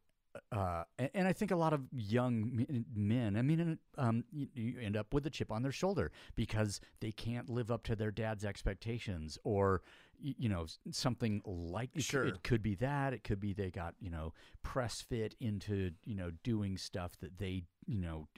uh, 0.53 0.85
and, 0.99 1.27
I 1.27 1.33
think 1.33 1.51
a 1.51 1.57
lot 1.57 1.73
of 1.73 1.83
young 1.93 2.67
men, 2.95 3.37
I 3.37 3.43
mean, 3.43 3.79
um, 3.97 4.25
you, 4.33 4.49
you 4.55 4.81
end 4.81 4.97
up 4.97 5.15
with 5.15 5.27
a 5.27 5.31
chip 5.31 5.51
on 5.51 5.63
their 5.63 5.73
shoulder 5.73 6.11
because 6.35 6.81
they 7.01 7.11
can't 7.13 7.49
live 7.49 7.71
up 7.71 7.85
to 7.85 7.97
their 7.97 8.11
dad's 8.11 8.45
expectations 8.45 9.39
or, 9.45 9.83
you 10.21 10.49
know, 10.49 10.67
something 10.91 11.43
like 11.45 11.91
it, 11.95 12.03
Sure. 12.03 12.25
it 12.27 12.43
could 12.43 12.63
be 12.63 12.75
that. 12.77 13.13
It 13.13 13.25
could 13.25 13.41
be 13.41 13.53
they 13.53 13.71
got, 13.71 13.95
you 14.01 14.11
know, 14.11 14.33
press 14.63 15.01
fit 15.03 15.35
into, 15.41 15.93
you 16.05 16.15
know, 16.15 16.31
doing 16.43 16.77
stuff 16.79 17.13
that 17.21 17.39
they, 17.39 17.65
you 17.87 18.01
know, 18.01 18.29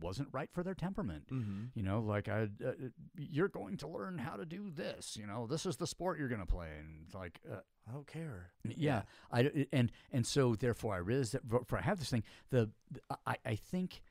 wasn't 0.00 0.28
right 0.32 0.50
for 0.52 0.64
their 0.64 0.74
temperament. 0.74 1.28
Mhm. 1.30 1.70
You 1.74 1.82
know, 1.84 2.00
like 2.00 2.28
I, 2.28 2.48
uh, 2.64 2.72
you're 3.16 3.48
going 3.48 3.76
to 3.78 3.86
learn 3.88 4.18
how 4.18 4.34
to 4.36 4.44
do 4.44 4.70
this. 4.70 5.16
You 5.16 5.26
know, 5.26 5.46
this 5.46 5.66
is 5.66 5.76
the 5.76 5.86
sport 5.86 6.18
you're 6.18 6.28
going 6.28 6.40
to 6.40 6.46
play, 6.46 6.70
and 6.80 7.06
like, 7.14 7.40
uh, 7.48 7.60
I 7.88 7.92
don't 7.92 8.06
care. 8.06 8.50
yeah, 8.64 9.02
I 9.30 9.66
and 9.72 9.92
and 10.10 10.26
so 10.26 10.56
therefore 10.56 10.94
I 10.94 10.98
realized 10.98 11.32
that 11.32 11.46
for 11.48 11.64
for 11.64 11.78
I 11.78 11.82
have 11.82 11.98
this 12.00 12.10
thing. 12.10 12.24
The, 12.50 12.70
I 13.24 13.36
I 13.44 13.54
think, 13.54 14.02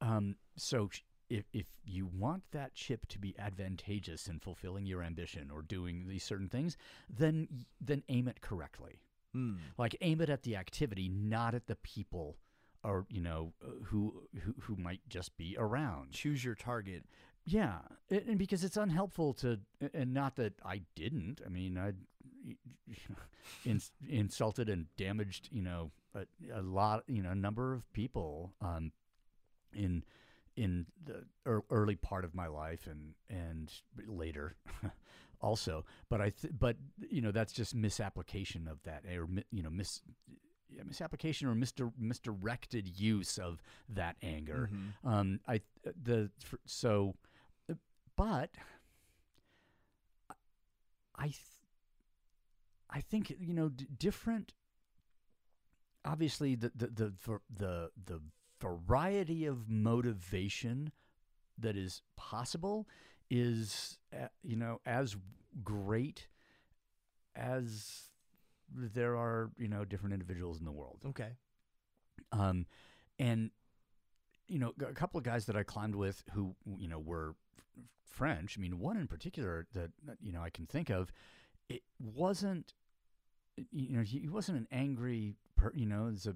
um, 0.00 0.36
so 0.56 0.88
if 1.28 1.44
if 1.52 1.66
you 1.84 2.06
want 2.06 2.42
that 2.52 2.74
chip 2.74 3.06
to 3.08 3.18
be 3.18 3.34
advantageous 3.38 4.26
in 4.28 4.38
fulfilling 4.38 4.86
your 4.86 5.02
ambition 5.02 5.50
or 5.50 5.62
doing 5.62 6.06
these 6.08 6.24
certain 6.24 6.48
things, 6.48 6.76
then 7.08 7.48
then 7.80 8.02
aim 8.08 8.28
it 8.28 8.40
correctly. 8.40 9.00
Hmm. 9.32 9.54
Like 9.78 9.96
aim 10.00 10.20
it 10.20 10.30
at 10.30 10.42
the 10.42 10.56
activity, 10.56 11.08
not 11.08 11.54
at 11.54 11.66
the 11.66 11.76
people, 11.76 12.36
or 12.82 13.06
you 13.08 13.20
know 13.20 13.52
who 13.84 14.22
who 14.42 14.54
who 14.60 14.76
might 14.76 15.00
just 15.08 15.36
be 15.36 15.56
around. 15.58 16.12
Choose 16.12 16.44
your 16.44 16.54
target. 16.54 17.04
Yeah, 17.46 17.80
a- 18.10 18.26
and 18.26 18.38
because 18.38 18.64
it's 18.64 18.76
unhelpful 18.78 19.34
to, 19.34 19.60
and 19.92 20.14
not 20.14 20.36
that 20.36 20.54
I 20.64 20.82
didn't. 20.94 21.42
I 21.44 21.50
mean, 21.50 21.76
I 21.76 21.92
ins- 23.66 23.92
insulted 24.08 24.68
and 24.68 24.86
damaged, 24.96 25.48
you 25.52 25.62
know, 25.62 25.90
a, 26.14 26.24
a 26.54 26.62
lot, 26.62 27.04
you 27.06 27.22
know, 27.22 27.30
a 27.30 27.34
number 27.34 27.74
of 27.74 27.90
people 27.92 28.52
um, 28.62 28.92
in 29.74 30.04
in 30.56 30.86
the 31.04 31.24
early 31.70 31.96
part 31.96 32.24
of 32.24 32.34
my 32.34 32.46
life 32.46 32.86
and 32.90 33.14
and 33.28 33.72
later 34.06 34.56
also. 35.40 35.84
But 36.08 36.20
I, 36.20 36.30
th- 36.30 36.54
but 36.58 36.76
you 37.10 37.20
know, 37.20 37.32
that's 37.32 37.52
just 37.52 37.74
misapplication 37.74 38.68
of 38.68 38.82
that, 38.84 39.04
or 39.06 39.26
you 39.50 39.62
know, 39.62 39.70
mis. 39.70 40.00
yeah, 40.70 40.82
Misapplication 40.84 41.48
or 41.48 41.54
misdir- 41.54 41.92
misdirected 41.98 42.98
use 43.00 43.38
of 43.38 43.62
that 43.88 44.16
anger. 44.22 44.70
Mhm. 44.72 45.08
Um, 45.08 45.40
I 45.48 45.60
the 46.02 46.30
so, 46.66 47.14
but 48.16 48.50
I 51.16 51.26
th- 51.26 51.38
I 52.90 53.00
think 53.00 53.34
you 53.38 53.54
know 53.54 53.68
d- 53.68 53.86
different. 53.98 54.52
Obviously, 56.04 56.54
the 56.54 56.70
the 56.74 56.86
the 56.88 57.12
the 57.50 57.90
the 58.04 58.20
variety 58.60 59.44
of 59.46 59.68
motivation 59.68 60.92
that 61.58 61.76
is 61.76 62.02
possible 62.16 62.86
is 63.30 63.98
uh, 64.12 64.26
you 64.42 64.56
know 64.56 64.80
as 64.86 65.16
great 65.62 66.28
as 67.36 68.10
there 68.72 69.16
are 69.16 69.50
you 69.58 69.68
know 69.68 69.84
different 69.84 70.12
individuals 70.12 70.58
in 70.58 70.64
the 70.64 70.72
world 70.72 71.00
Okay. 71.06 71.30
um, 72.32 72.66
and 73.18 73.50
you 74.46 74.58
know, 74.58 74.72
a 74.86 74.92
couple 74.92 75.16
of 75.16 75.24
guys 75.24 75.46
that 75.46 75.56
I 75.56 75.62
climbed 75.62 75.94
with 75.94 76.22
who 76.32 76.54
you 76.78 76.88
know 76.88 76.98
were 76.98 77.34
French. 78.04 78.56
I 78.58 78.60
mean, 78.60 78.78
one 78.78 78.96
in 78.96 79.06
particular 79.06 79.66
that 79.72 79.90
you 80.20 80.32
know 80.32 80.42
I 80.42 80.50
can 80.50 80.66
think 80.66 80.90
of. 80.90 81.10
It 81.68 81.82
wasn't, 81.98 82.74
you 83.72 83.96
know, 83.96 84.02
he 84.02 84.28
wasn't 84.28 84.58
an 84.58 84.68
angry, 84.70 85.34
per, 85.56 85.72
you 85.74 85.86
know, 85.86 86.08
is 86.08 86.26
a, 86.26 86.34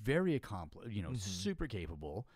very 0.00 0.34
accomplished, 0.34 0.94
you 0.94 1.02
know, 1.02 1.10
Mhm. 1.10 1.18
super 1.20 1.66
capable, 1.66 2.26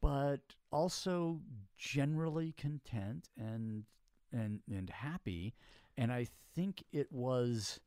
but 0.00 0.54
also 0.70 1.40
generally 1.76 2.52
content 2.52 3.28
and 3.36 3.84
and 4.32 4.62
and 4.68 4.90
happy. 4.90 5.54
And 5.96 6.12
I 6.12 6.24
think 6.54 6.84
it 6.92 7.10
was 7.12 7.80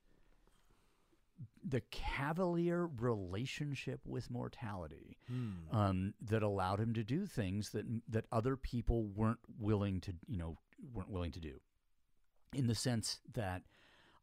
the 1.64 1.82
cavalier 1.92 2.88
relationship 2.88 4.06
with 4.08 4.32
mortality 4.32 5.18
Hmm. 5.28 5.52
um, 5.72 6.14
that 6.22 6.42
allowed 6.42 6.80
him 6.80 6.94
to 6.94 7.04
do 7.04 7.26
things 7.28 7.72
that 7.72 7.86
that 8.08 8.26
other 8.32 8.56
people 8.56 9.06
weren't 9.06 9.42
willing 9.60 10.00
to 10.02 10.16
you 10.28 10.38
know 10.38 10.58
weren't 10.94 11.10
willing 11.10 11.32
to 11.34 11.40
do 11.40 11.62
in 12.54 12.68
the 12.68 12.76
sense 12.76 13.20
that 13.34 13.64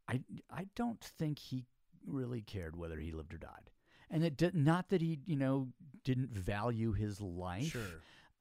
I 0.09 0.25
I 0.51 0.65
don't 0.75 1.03
think 1.05 1.39
he 1.39 1.67
really 2.07 2.43
cared 2.43 2.77
whether 2.77 2.99
he 2.99 3.13
lived 3.13 3.33
or 3.35 3.39
died 3.39 3.71
and 4.11 4.25
it 4.25 4.37
did 4.37 4.55
not 4.55 4.89
that 4.91 5.01
he 5.01 5.21
you 5.27 5.37
know 5.37 5.69
didn't 6.05 6.31
value 6.31 6.93
his 6.93 7.21
life 7.21 7.73
Sure. 7.73 7.83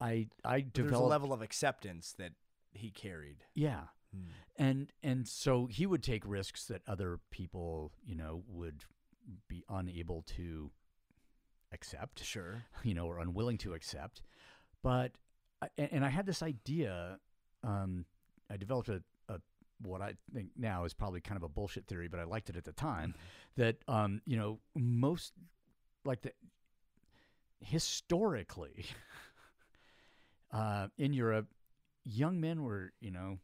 I 0.00 0.28
I 0.44 0.60
But 0.62 0.74
There's 0.74 0.92
a 0.92 0.98
level 0.98 1.32
of 1.32 1.40
acceptance 1.42 2.12
that 2.18 2.32
he 2.72 2.90
carried. 2.90 3.38
yeah 3.54 3.84
Hmm. 4.12 4.20
and 4.56 4.92
and 5.02 5.26
so 5.26 5.66
he 5.66 5.86
would 5.86 6.02
take 6.02 6.22
risks 6.24 6.66
that 6.66 6.82
other 6.86 7.18
people 7.30 7.90
you 8.04 8.14
know 8.14 8.44
would 8.48 8.84
be 9.48 9.64
unable 9.68 10.22
to 10.36 10.70
accept 11.72 12.22
Sure. 12.24 12.64
you 12.84 12.94
know 12.94 13.06
or 13.06 13.18
unwilling 13.18 13.58
to 13.58 13.74
accept 13.74 14.22
but 14.82 15.12
and, 15.76 15.88
and 15.92 16.04
i 16.04 16.08
had 16.10 16.26
this 16.26 16.42
idea 16.42 17.18
um 17.64 18.04
i 18.50 18.56
developed 18.56 18.88
a, 18.88 19.02
a 19.28 19.40
what 19.82 20.00
i 20.00 20.14
think 20.32 20.50
now 20.56 20.84
is 20.84 20.94
probably 20.94 21.20
kind 21.20 21.36
of 21.36 21.42
a 21.42 21.48
bullshit 21.48 21.86
theory 21.86 22.06
but 22.06 22.20
i 22.20 22.24
liked 22.24 22.48
it 22.48 22.56
at 22.56 22.64
the 22.64 22.72
time 22.72 23.14
that 23.56 23.78
um 23.88 24.20
you 24.26 24.36
know 24.36 24.60
most 24.76 25.32
like 26.04 26.22
the 26.22 26.32
historically 27.60 28.84
uh 30.52 30.88
in 30.98 31.12
europe 31.12 31.46
young 32.04 32.40
men 32.40 32.62
were 32.62 32.92
you 33.00 33.10
know 33.10 33.38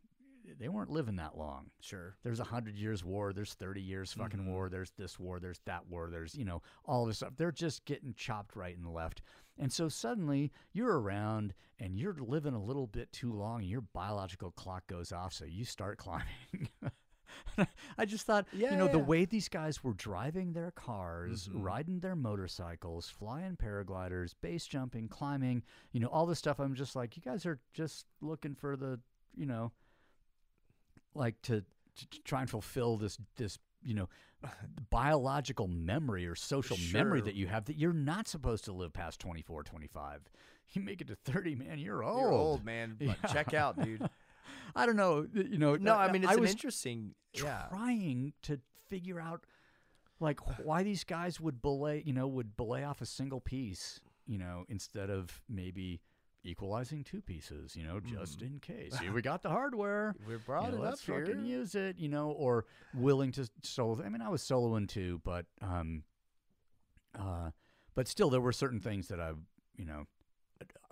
they 0.59 0.69
weren't 0.69 0.91
living 0.91 1.17
that 1.17 1.37
long 1.39 1.71
Sure. 1.81 2.17
there's 2.25 2.41
a 2.41 2.45
hundred 2.45 2.77
years 2.77 3.05
war, 3.05 3.33
there's 3.33 3.55
thirty 3.55 3.81
years 3.81 4.13
fucking 4.13 4.41
Mhm. 4.41 4.47
war, 4.49 4.69
there's 4.69 4.91
this 4.99 5.19
war, 5.19 5.39
there's 5.39 5.61
that 5.65 5.87
war, 5.87 6.11
there's 6.11 6.35
you 6.35 6.45
know 6.45 6.61
all 6.85 7.07
this 7.07 7.19
stuff. 7.19 7.35
They're 7.37 7.53
just 7.53 7.85
getting 7.85 8.15
chopped 8.15 8.57
right 8.57 8.77
and 8.77 8.93
left, 8.93 9.23
and 9.59 9.73
so 9.73 9.89
suddenly 9.89 10.51
you're 10.73 10.99
around 11.01 11.55
and 11.79 11.97
you're 11.97 12.17
living 12.19 12.55
a 12.55 12.63
little 12.63 12.87
bit 12.89 13.13
too 13.13 13.33
long, 13.33 13.61
and 13.61 13.71
your 13.71 13.83
biological 13.83 14.51
clock 14.51 14.87
goes 14.89 15.13
off, 15.13 15.33
so 15.33 15.45
you 15.45 15.65
start 15.65 15.99
climbing. 16.05 16.69
I 17.99 18.05
just 18.05 18.27
thought, 18.27 18.47
Yeah, 18.53 18.71
you 18.73 18.77
know, 18.77 18.89
the 18.89 18.99
way 18.99 19.25
these 19.25 19.49
guys 19.49 19.83
were 19.85 19.93
driving 19.95 20.53
their 20.53 20.71
cars, 20.71 21.49
Mhm. 21.49 21.63
riding 21.65 22.01
their 22.01 22.17
motorcycles, 22.17 23.09
flying 23.09 23.57
paragliders, 23.57 24.35
base 24.41 24.67
jumping, 24.67 25.09
climbing, 25.09 25.63
you 25.93 26.01
know, 26.01 26.09
all 26.09 26.27
this 26.27 26.39
stuff. 26.39 26.59
I'm 26.59 26.75
just 26.75 26.95
like, 26.97 27.17
you 27.17 27.23
guys 27.23 27.45
are 27.47 27.59
just 27.73 28.07
looking 28.21 28.55
for 28.55 28.77
the, 28.77 29.01
you 29.37 29.47
know, 29.47 29.73
like 31.15 31.41
to, 31.43 31.61
to, 31.97 32.09
to 32.11 32.23
try 32.23 32.41
and 32.41 32.49
fulfill 32.51 32.97
this 32.97 33.19
this 33.37 33.59
you 33.83 33.95
know 33.95 34.09
biological 34.91 35.69
memory 35.69 36.27
or 36.27 36.35
social 36.35 36.77
memory 36.93 37.21
that 37.21 37.35
you 37.35 37.47
have 37.47 37.65
that 37.67 37.77
you're 37.77 37.93
not 37.93 38.29
supposed 38.29 38.65
to 38.65 38.73
live 38.73 38.93
past 38.93 39.21
24 39.21 39.63
25 39.65 40.21
you 40.73 40.83
make 40.83 41.01
it 41.01 41.09
to 41.09 41.17
30 41.17 41.55
man 41.57 41.79
you're 41.79 42.03
old, 42.03 42.21
You're 42.21 42.33
old, 42.33 42.65
man. 42.65 42.97
Yeah. 43.01 43.15
Check 43.33 43.55
out, 43.55 43.83
dude. 43.83 44.09
i 44.77 44.87
don't 44.87 44.97
know 44.97 45.27
you 45.35 45.59
know 45.59 45.77
No, 45.77 45.95
I 45.97 46.11
mean 46.13 46.23
it's 46.23 46.31
I 46.33 46.35
an 46.35 46.41
was 46.41 46.51
interesting. 46.51 47.15
Yeah. 47.35 47.67
trying 47.69 48.33
to 48.43 48.61
figure 48.89 49.21
out 49.21 49.45
like 50.19 50.41
why 50.65 50.83
these 50.83 51.05
guys 51.05 51.41
would 51.41 51.63
belay 51.63 52.03
you 52.05 52.13
know 52.13 52.27
would 52.27 52.57
belay 52.57 52.83
off 52.85 53.01
a 53.01 53.07
single 53.07 53.41
piece 53.41 54.01
you 54.27 54.39
know 54.39 54.65
instead 54.69 55.11
of 55.11 55.41
maybe 55.49 56.01
equalizing 56.43 57.05
two 57.05 57.21
pieces 57.21 57.77
you 57.77 57.85
know 57.85 58.01
just 58.01 58.41
Mhm. 58.41 58.47
in 58.47 58.59
case 58.61 58.99
Here 58.99 59.13
we 59.13 59.23
got 59.31 59.43
the 59.43 59.51
hardware 59.51 60.15
We 60.27 60.33
you 60.35 60.39
brought 60.39 60.71
know, 60.73 60.79
it 60.79 60.81
let's 60.81 61.03
up 61.09 61.15
here. 61.15 61.27
fucking 61.27 61.45
use 61.45 61.75
it, 61.75 61.99
you 61.99 62.09
know, 62.09 62.31
or 62.31 62.65
willing 62.95 63.31
to 63.33 63.49
solo. 63.63 64.03
I 64.03 64.09
mean, 64.09 64.23
I 64.23 64.29
was 64.31 64.43
soloing 64.43 64.89
too, 64.89 65.21
but 65.23 65.45
um, 65.61 66.03
uh, 67.19 67.51
but 67.95 68.09
still, 68.09 68.31
there 68.31 68.41
were 68.41 68.53
certain 68.53 68.81
things 68.81 69.09
that 69.09 69.21
I, 69.21 69.33
you 69.77 69.85
know, 69.85 70.07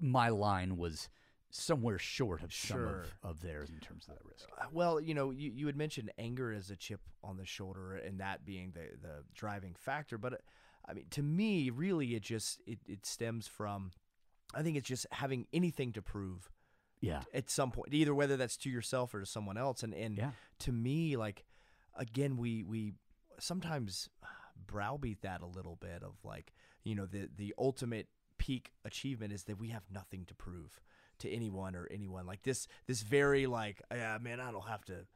my 0.02 0.28
line 0.28 0.76
was 0.76 1.08
somewhere 1.50 1.98
short 1.98 2.42
of 2.42 2.52
some 2.52 2.84
of, 2.86 3.14
of 3.22 3.40
theirs 3.40 3.70
in 3.70 3.80
terms 3.80 4.06
of 4.08 4.14
that 4.14 4.24
risk. 4.24 4.46
Uh, 4.60 4.66
Well, 4.72 5.00
you 5.00 5.14
know, 5.14 5.30
you, 5.30 5.50
you 5.50 5.66
had 5.66 5.76
mentioned 5.76 6.10
anger 6.18 6.52
as 6.52 6.70
a 6.70 6.76
chip 6.76 7.00
on 7.24 7.36
the 7.36 7.46
shoulder 7.46 7.96
and 7.96 8.20
that 8.20 8.44
being 8.44 8.72
the, 8.72 8.96
the 9.00 9.24
driving 9.34 9.74
factor. 9.74 10.18
But 10.18 10.42
I 10.86 10.92
mean, 10.92 11.06
to 11.10 11.22
me, 11.22 11.70
really, 11.70 12.14
it 12.14 12.22
just 12.22 12.60
it, 12.66 12.78
it 12.86 13.06
stems 13.06 13.46
from, 13.48 13.92
I 14.54 14.62
think 14.62 14.76
it's 14.76 14.88
just 14.88 15.06
having 15.10 15.46
anything 15.52 15.92
to 15.94 16.02
prove 16.02 16.50
Yeah. 17.00 17.22
at 17.32 17.48
some 17.50 17.70
point, 17.70 17.94
either 17.94 18.14
whether 18.14 18.36
that's 18.36 18.56
to 18.58 18.70
yourself 18.70 19.14
or 19.14 19.20
to 19.20 19.26
someone 19.26 19.56
else. 19.56 19.82
And 19.82 19.94
and 19.94 20.16
Yeah. 20.18 20.30
to 20.60 20.72
me, 20.72 21.16
like 21.16 21.44
again, 21.94 22.36
we 22.36 22.62
we 22.62 22.92
sometimes 23.38 24.08
browbeat 24.66 25.22
that 25.22 25.40
a 25.40 25.46
little 25.46 25.76
bit 25.76 26.02
of 26.02 26.16
like 26.24 26.52
you 26.84 26.94
know 26.94 27.06
the 27.06 27.28
the 27.36 27.54
ultimate 27.58 28.08
peak 28.38 28.72
achievement 28.84 29.32
is 29.32 29.44
that 29.44 29.58
we 29.58 29.68
have 29.68 29.82
nothing 29.90 30.24
to 30.26 30.34
prove 30.34 30.80
to 31.20 31.30
anyone 31.30 31.74
or 31.74 31.86
anyone 31.90 32.26
like 32.26 32.42
this 32.42 32.66
this 32.86 33.02
very 33.02 33.46
like 33.46 33.82
yeah 33.92 34.18
man 34.20 34.40
I 34.40 34.50
don't 34.50 34.66
have 34.68 34.84
to 34.86 35.06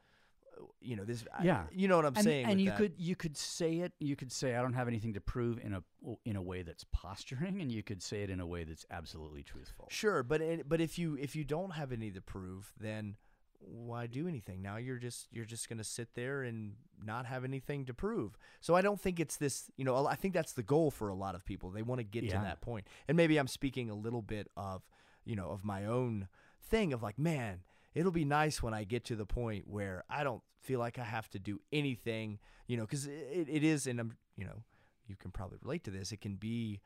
you 0.80 0.96
know 0.96 1.04
this 1.04 1.24
I- 1.36 1.44
Yeah. 1.44 1.64
you 1.72 1.88
know 1.88 1.96
what 1.96 2.04
I'm 2.06 2.14
and, 2.16 2.24
saying 2.24 2.46
and 2.46 2.60
you 2.60 2.70
that. 2.70 2.76
could 2.78 2.92
you 2.98 3.16
could 3.16 3.36
say 3.36 3.78
it 3.78 3.92
you 3.98 4.16
could 4.16 4.30
say 4.30 4.54
I 4.54 4.62
don't 4.62 4.74
have 4.74 4.86
anything 4.88 5.14
to 5.14 5.20
prove 5.20 5.58
in 5.58 5.74
a 5.74 5.82
in 6.24 6.36
a 6.36 6.42
way 6.42 6.62
that's 6.62 6.84
posturing 6.92 7.60
and 7.60 7.72
you 7.72 7.82
could 7.82 8.02
say 8.02 8.22
it 8.22 8.30
in 8.30 8.40
a 8.40 8.46
way 8.46 8.64
that's 8.64 8.84
absolutely 8.90 9.42
truthful. 9.42 9.88
Sure, 9.90 10.22
but 10.22 10.40
it, 10.40 10.68
but 10.68 10.80
if 10.80 10.98
you 10.98 11.16
if 11.20 11.34
you 11.34 11.44
don't 11.44 11.70
have 11.70 11.90
any 11.92 12.10
to 12.10 12.20
prove, 12.20 12.72
then 12.78 13.16
why 13.64 14.06
do 14.08 14.26
anything? 14.26 14.60
Now 14.60 14.76
you're 14.76 14.98
just 14.98 15.28
you're 15.32 15.44
just 15.44 15.68
going 15.68 15.78
to 15.78 15.84
sit 15.84 16.14
there 16.14 16.42
and 16.42 16.74
not 17.02 17.26
have 17.26 17.44
anything 17.44 17.86
to 17.86 17.94
prove. 17.94 18.36
So 18.60 18.74
I 18.74 18.82
don't 18.82 19.00
think 19.00 19.20
it's 19.20 19.36
this, 19.36 19.70
you 19.76 19.84
know, 19.84 20.06
I 20.06 20.16
think 20.16 20.34
that's 20.34 20.52
the 20.52 20.62
goal 20.64 20.90
for 20.90 21.08
a 21.08 21.14
lot 21.14 21.34
of 21.34 21.44
people. 21.44 21.70
They 21.70 21.82
want 21.82 22.00
to 22.00 22.04
get 22.04 22.24
Yeah. 22.24 22.38
to 22.38 22.38
that. 22.44 22.82
And 23.08 23.16
maybe 23.16 23.38
I'm 23.38 23.48
speaking 23.48 23.88
a 23.90 23.94
little 23.94 24.22
bit 24.22 24.48
of, 24.56 24.82
you 25.24 25.36
know, 25.36 25.48
of 25.50 25.64
my 25.64 25.84
own 25.86 26.28
thing 26.60 26.92
of 26.92 27.02
like, 27.02 27.18
man, 27.18 27.60
it'll 27.94 28.12
be 28.12 28.24
nice 28.24 28.62
when 28.62 28.74
I 28.74 28.84
get 28.84 29.04
to 29.06 29.16
the 29.16 29.26
point 29.26 29.66
where 29.68 30.04
I 30.08 30.24
don't 30.24 30.42
feel 30.60 30.78
like 30.80 30.98
I 30.98 31.04
have 31.04 31.28
to 31.30 31.38
do 31.38 31.60
anything, 31.72 32.38
you 32.66 32.76
know, 32.76 32.86
cuz 32.86 33.06
it, 33.06 33.48
it 33.48 33.64
is 33.64 33.86
and 33.86 34.00
I'm, 34.00 34.16
you 34.36 34.44
know, 34.44 34.64
you 35.06 35.16
can 35.16 35.30
probably 35.30 35.58
relate 35.62 35.84
to 35.84 35.90
this. 35.90 36.12
It 36.12 36.20
can 36.20 36.36
be 36.36 36.80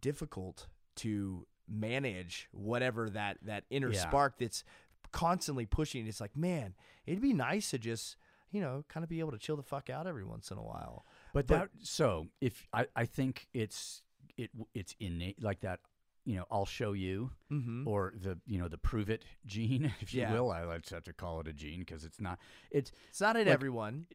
difficult 0.00 0.68
to 0.96 1.46
manage 1.68 2.48
whatever 2.52 3.10
that 3.10 3.38
that 3.42 3.64
inner 3.70 3.92
Yeah. 3.92 4.00
spark 4.08 4.38
that's 4.38 4.64
constantly 5.12 5.66
pushing. 5.66 6.06
It's 6.06 6.20
like, 6.20 6.36
man, 6.36 6.74
it'd 7.06 7.20
be 7.22 7.32
nice 7.34 7.70
to 7.70 7.78
just, 7.78 8.16
you 8.50 8.60
know, 8.60 8.84
kind 8.88 9.04
of 9.04 9.10
be 9.10 9.20
able 9.20 9.32
to 9.32 9.38
chill 9.38 9.56
the 9.56 9.62
fuck 9.62 9.90
out 9.90 10.06
every 10.06 10.24
once 10.24 10.50
in 10.50 10.58
a 10.58 10.62
while. 10.62 11.04
But, 11.32 11.46
But- 11.46 11.70
that 11.76 11.86
so 11.86 12.28
if 12.40 12.66
I, 12.72 12.86
I 12.96 13.04
think 13.04 13.48
it's 13.52 14.02
it 14.36 14.50
it's 14.74 14.94
innate 15.00 15.42
like 15.42 15.60
that 15.60 15.80
you 16.28 16.36
know 16.36 16.44
I'll 16.50 16.66
show 16.66 16.92
you 16.92 17.30
Mm-hmm. 17.50 17.88
or 17.88 18.12
the 18.14 18.38
you 18.46 18.58
know 18.58 18.68
the 18.68 18.76
prove 18.76 19.08
it 19.08 19.24
gene 19.46 19.90
if 20.00 20.12
you 20.12 20.26
will 20.30 20.50
I 20.52 20.64
like 20.64 20.82
to 20.86 20.96
have 20.96 21.04
to 21.04 21.12
call 21.14 21.40
it 21.40 21.48
a 21.48 21.52
gene 21.54 21.80
because 21.80 22.04
it's 22.04 22.20
not 22.20 22.38
it's 22.70 22.92
It's 23.08 23.20
not 23.22 23.36
in 23.36 23.46
like- 23.46 23.54
everyone, 23.54 24.06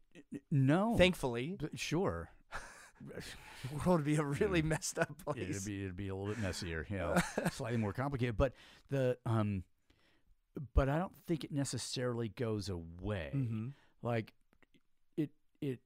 no 0.51 0.95
thankfully. 0.97 1.57
sure 1.75 2.29
The 3.01 3.75
world 3.85 3.99
would 3.99 4.05
be 4.05 4.15
a 4.17 4.23
really 4.23 4.61
messed 4.61 4.99
up 4.99 5.09
place. 5.25 5.37
it'd 5.37 5.47
place. 5.53 5.65
be 5.65 5.83
it'd 5.85 5.95
be 5.97 6.09
a 6.09 6.15
little 6.15 6.33
bit 6.33 6.41
messier 6.43 6.85
you 6.89 6.97
know 7.01 7.15
slightly 7.51 7.77
more 7.77 7.93
complicated 7.93 8.37
but 8.37 8.53
the 8.91 9.17
um 9.25 9.63
but 10.75 10.87
I 10.89 10.99
don't 10.99 11.15
think 11.25 11.43
it 11.43 11.51
necessarily 11.51 12.29
goes 12.29 12.69
away 12.69 13.31
mm-hmm. 13.35 13.67
like 14.03 14.31
it 15.17 15.31
it 15.61 15.79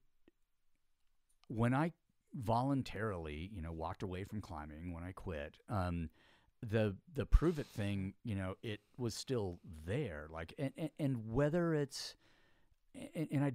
when 1.47 1.73
i 1.73 1.93
voluntarily 2.37 3.49
you 3.53 3.61
know 3.61 3.71
walked 3.71 4.03
away 4.03 4.23
from 4.23 4.41
climbing 4.41 4.93
when 4.93 5.03
i 5.03 5.11
quit 5.11 5.57
um 5.69 6.09
the 6.61 6.95
the 7.15 7.25
prove 7.25 7.59
it 7.59 7.65
thing 7.67 8.13
you 8.23 8.35
know 8.35 8.55
it 8.63 8.79
was 8.97 9.13
still 9.13 9.59
there 9.85 10.27
like 10.31 10.53
and 10.57 10.89
and, 10.99 11.31
whether 11.31 11.73
it's 11.73 12.15
and, 13.15 13.27
and 13.31 13.43
i 13.43 13.51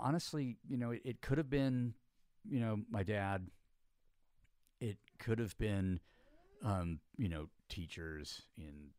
honestly 0.00 0.56
you 0.68 0.76
know 0.76 0.90
it, 0.90 1.02
it 1.04 1.20
could 1.22 1.38
have 1.38 1.50
been 1.50 1.94
you 2.48 2.60
know 2.60 2.80
my 2.90 3.02
dad. 3.02 3.46
It 4.80 4.98
could 5.18 5.38
have 5.38 5.56
been 5.58 6.00
um 6.62 7.00
you 7.16 7.28
know 7.28 7.48
teachers 7.68 8.42
in 8.56 8.90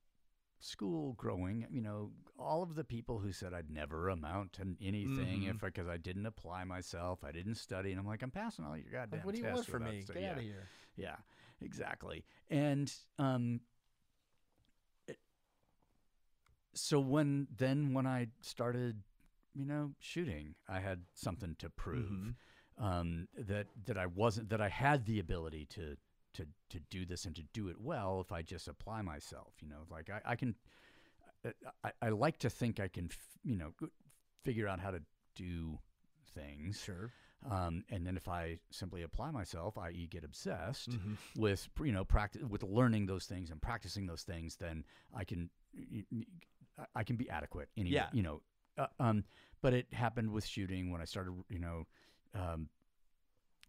school 0.65 1.13
growing 1.13 1.65
you 1.69 1.79
know 1.81 2.11
all 2.39 2.63
of 2.63 2.73
the 2.75 2.83
people 2.83 3.19
who 3.19 3.31
said 3.31 3.53
i'd 3.53 3.69
never 3.69 4.09
amount 4.09 4.51
to 4.51 4.61
anything 4.81 5.41
Mhm. 5.43 5.49
if 5.51 5.61
because 5.61 5.87
I 5.87 5.97
didn't 5.97 6.25
apply 6.25 6.63
myself 6.63 7.23
i 7.23 7.31
didn't 7.31 7.55
study 7.55 7.91
and 7.91 7.99
i'm 7.99 8.07
like 8.07 8.23
i'm 8.23 8.31
passing 8.31 8.65
all 8.65 8.75
your 8.75 8.91
goddamn 8.91 9.21
what 9.21 9.33
do 9.33 9.37
you 9.37 9.43
tests 9.43 9.55
want 9.57 9.83
from 9.83 9.83
me? 9.83 10.01
stu- 10.01 10.13
Get 10.13 10.21
yeah. 10.23 10.31
out 10.31 10.37
of 10.37 10.43
here. 10.43 10.67
Yeah, 10.97 11.17
exactly. 11.61 12.25
And 12.49 12.91
um, 13.19 13.61
it- 15.07 15.19
so 16.73 16.99
when 16.99 17.47
then 17.55 17.93
when 17.93 18.07
I 18.07 18.27
started, 18.41 19.03
you 19.53 19.65
know, 19.65 19.93
shooting, 19.99 20.55
I 20.67 20.79
had 20.79 21.03
something 21.13 21.55
to 21.59 21.69
prove 21.69 22.09
Mhm. 22.11 22.35
um, 22.77 23.27
that 23.37 23.67
that 23.85 23.97
I 23.97 24.05
wasn't 24.05 24.49
that 24.49 24.61
I 24.61 24.69
had 24.69 25.05
the 25.05 25.19
ability 25.19 25.65
to 25.67 25.97
to 26.35 26.47
to 26.69 26.79
do 26.89 27.05
this 27.05 27.25
and 27.25 27.35
to 27.35 27.43
do 27.53 27.67
it 27.69 27.79
well 27.79 28.21
if 28.21 28.31
I 28.31 28.41
just 28.41 28.67
apply 28.67 29.01
myself. 29.01 29.53
You 29.61 29.69
know, 29.69 29.83
like 29.89 30.09
I, 30.09 30.21
I 30.25 30.35
can. 30.35 30.55
I, 31.83 31.91
I, 32.01 32.09
like 32.09 32.39
to 32.39 32.49
think 32.49 32.79
I 32.79 32.87
can, 32.87 33.05
f- 33.11 33.37
you 33.43 33.55
know, 33.55 33.71
figure 34.43 34.67
out 34.67 34.79
how 34.79 34.89
to 34.89 35.01
do 35.35 35.77
things. 36.33 36.81
Sure. 36.83 37.11
Um, 37.47 37.83
and 37.91 38.07
then 38.07 38.17
if 38.17 38.27
I 38.27 38.57
simply 38.71 39.03
apply 39.03 39.29
myself, 39.29 39.77
i.e., 39.77 40.07
get 40.09 40.23
obsessed 40.23 40.89
Mhm. 40.89 41.17
with 41.37 41.69
you 41.83 41.91
know 41.91 42.03
practice 42.03 42.41
with 42.41 42.63
learning 42.63 43.05
those 43.05 43.25
things 43.27 43.51
and 43.51 43.61
practicing 43.61 44.07
those 44.07 44.23
things, 44.23 44.55
then 44.55 44.83
I 45.13 45.23
can 45.23 45.51
I- 46.79 46.85
I 46.95 47.03
can 47.03 47.15
be 47.15 47.29
adequate. 47.29 47.69
Any, 47.77 47.91
Yeah. 47.91 48.09
you 48.11 48.23
know. 48.23 48.41
Uh, 48.77 48.87
um, 48.99 49.23
but 49.61 49.73
it 49.73 49.93
happened 49.93 50.31
with 50.31 50.45
shooting 50.45 50.89
when 50.91 50.99
I 51.01 51.05
started. 51.05 51.33
You 51.49 51.59
know, 51.59 51.85
um, 52.33 52.69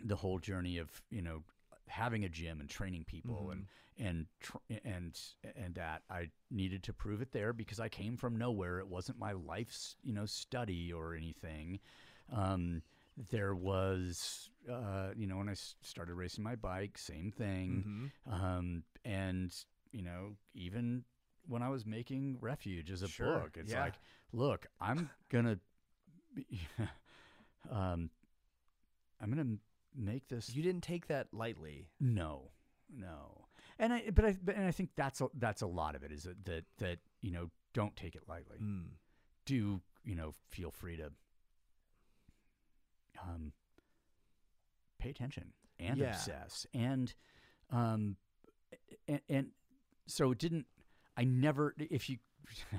the 0.00 0.16
whole 0.16 0.38
journey 0.38 0.78
of 0.78 1.02
you 1.10 1.20
know 1.22 1.42
having 1.88 2.24
a 2.24 2.28
gym 2.28 2.60
and 2.60 2.68
training 2.68 3.04
people 3.04 3.50
and 3.50 3.66
and 3.98 4.26
tr- 4.40 4.56
and 4.84 5.18
and 5.56 5.74
that 5.74 6.02
I 6.10 6.28
needed 6.50 6.82
to 6.84 6.92
prove 6.92 7.22
it 7.22 7.32
there 7.32 7.52
because 7.52 7.80
I 7.80 7.88
came 7.88 8.16
from 8.16 8.36
nowhere. 8.36 8.78
It 8.78 8.88
wasn't 8.88 9.18
my 9.18 9.32
life's 9.32 9.96
you 10.02 10.12
know 10.12 10.26
study 10.26 10.92
or 10.92 11.14
anything. 11.14 11.80
Um, 12.32 12.82
there 13.30 13.54
was 13.54 14.50
uh, 14.70 15.10
you 15.16 15.26
know 15.26 15.36
when 15.38 15.48
I 15.48 15.54
started 15.54 16.14
racing 16.14 16.44
my 16.44 16.56
bike, 16.56 16.98
same 16.98 17.30
thing. 17.30 18.10
Mhm. 18.26 18.32
Um, 18.32 18.82
and 19.04 19.54
you 19.92 20.02
know 20.02 20.36
even 20.54 21.04
when 21.48 21.62
I 21.62 21.68
was 21.68 21.86
making 21.86 22.38
Refuge 22.40 22.90
as 22.90 23.02
a 23.02 23.08
Sure, 23.08 23.38
book, 23.38 23.56
it's 23.56 23.72
yeah. 23.72 23.82
like, 23.82 23.94
look, 24.32 24.66
I'm 24.80 25.08
gonna. 25.30 25.58
Be, 26.34 26.44
um, 27.70 28.10
I'm 29.20 29.30
gonna 29.30 29.56
make 29.96 30.28
this 30.28 30.54
You 30.54 30.62
didn't 30.62 30.82
take 30.82 31.06
that 31.08 31.28
lightly. 31.32 31.88
no, 32.00 32.50
no, 32.90 33.46
and 33.78 33.92
I 33.92 34.10
but 34.14 34.24
I 34.24 34.36
but, 34.42 34.54
and 34.56 34.66
I 34.66 34.70
think 34.70 34.90
that's 34.96 35.20
a, 35.20 35.28
that's 35.34 35.62
a 35.62 35.66
lot 35.66 35.94
of 35.94 36.02
it 36.04 36.12
is 36.12 36.24
that, 36.24 36.44
that 36.44 36.64
that 36.78 36.98
you 37.22 37.30
know 37.32 37.50
don't 37.74 37.96
take 37.96 38.14
it 38.14 38.22
lightly. 38.28 38.58
Mm. 38.62 38.84
Do 39.44 39.80
you 40.04 40.14
know 40.14 40.32
feel 40.50 40.70
free 40.70 40.96
to 40.96 41.10
um 43.22 43.52
pay 44.98 45.10
attention 45.10 45.52
and 45.78 45.98
Yeah. 45.98 46.10
obsess 46.10 46.66
and 46.74 47.14
um 47.70 48.16
and, 49.08 49.20
and 49.28 49.48
so 50.06 50.30
it 50.30 50.38
didn't 50.38 50.66
I 51.16 51.24
never 51.24 51.74
if 51.78 52.08
you 52.08 52.18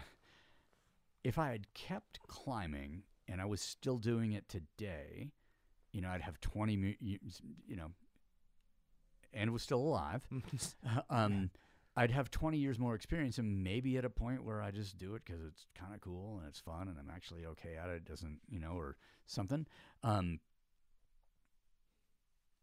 if 1.23 1.37
I 1.37 1.51
had 1.51 1.73
kept 1.73 2.19
climbing 2.27 3.03
and 3.27 3.41
I 3.41 3.45
was 3.45 3.61
still 3.61 3.97
doing 3.97 4.31
it 4.31 4.47
today, 4.47 5.31
you 5.97 6.03
know, 6.03 6.09
I'd 6.09 6.21
have 6.21 6.39
20 6.39 6.95
you, 6.99 7.17
know 7.75 7.89
and 9.33 9.51
was 9.51 9.63
still 9.63 9.79
alive. 9.79 10.25
um, 11.09 11.49
I'd 11.95 12.11
have 12.11 12.29
20 12.29 12.59
years 12.59 12.77
more 12.77 12.93
experience 12.93 13.39
and 13.39 13.63
maybe 13.63 13.97
at 13.97 14.05
a 14.05 14.09
point 14.09 14.43
where 14.43 14.61
I 14.61 14.69
just 14.69 14.99
do 14.99 15.15
it 15.15 15.23
because 15.25 15.41
it's 15.41 15.65
kind 15.75 15.95
of 15.95 16.01
cool 16.01 16.37
and 16.37 16.47
it's 16.47 16.59
fun 16.59 16.87
and 16.87 16.97
I'm 16.99 17.09
actually 17.13 17.47
okay 17.47 17.75
at 17.81 17.89
it. 17.89 17.95
It 17.95 18.05
doesn't, 18.05 18.37
you 18.47 18.59
know, 18.59 18.73
or 18.73 18.95
something. 19.25 19.65
Um, 20.03 20.39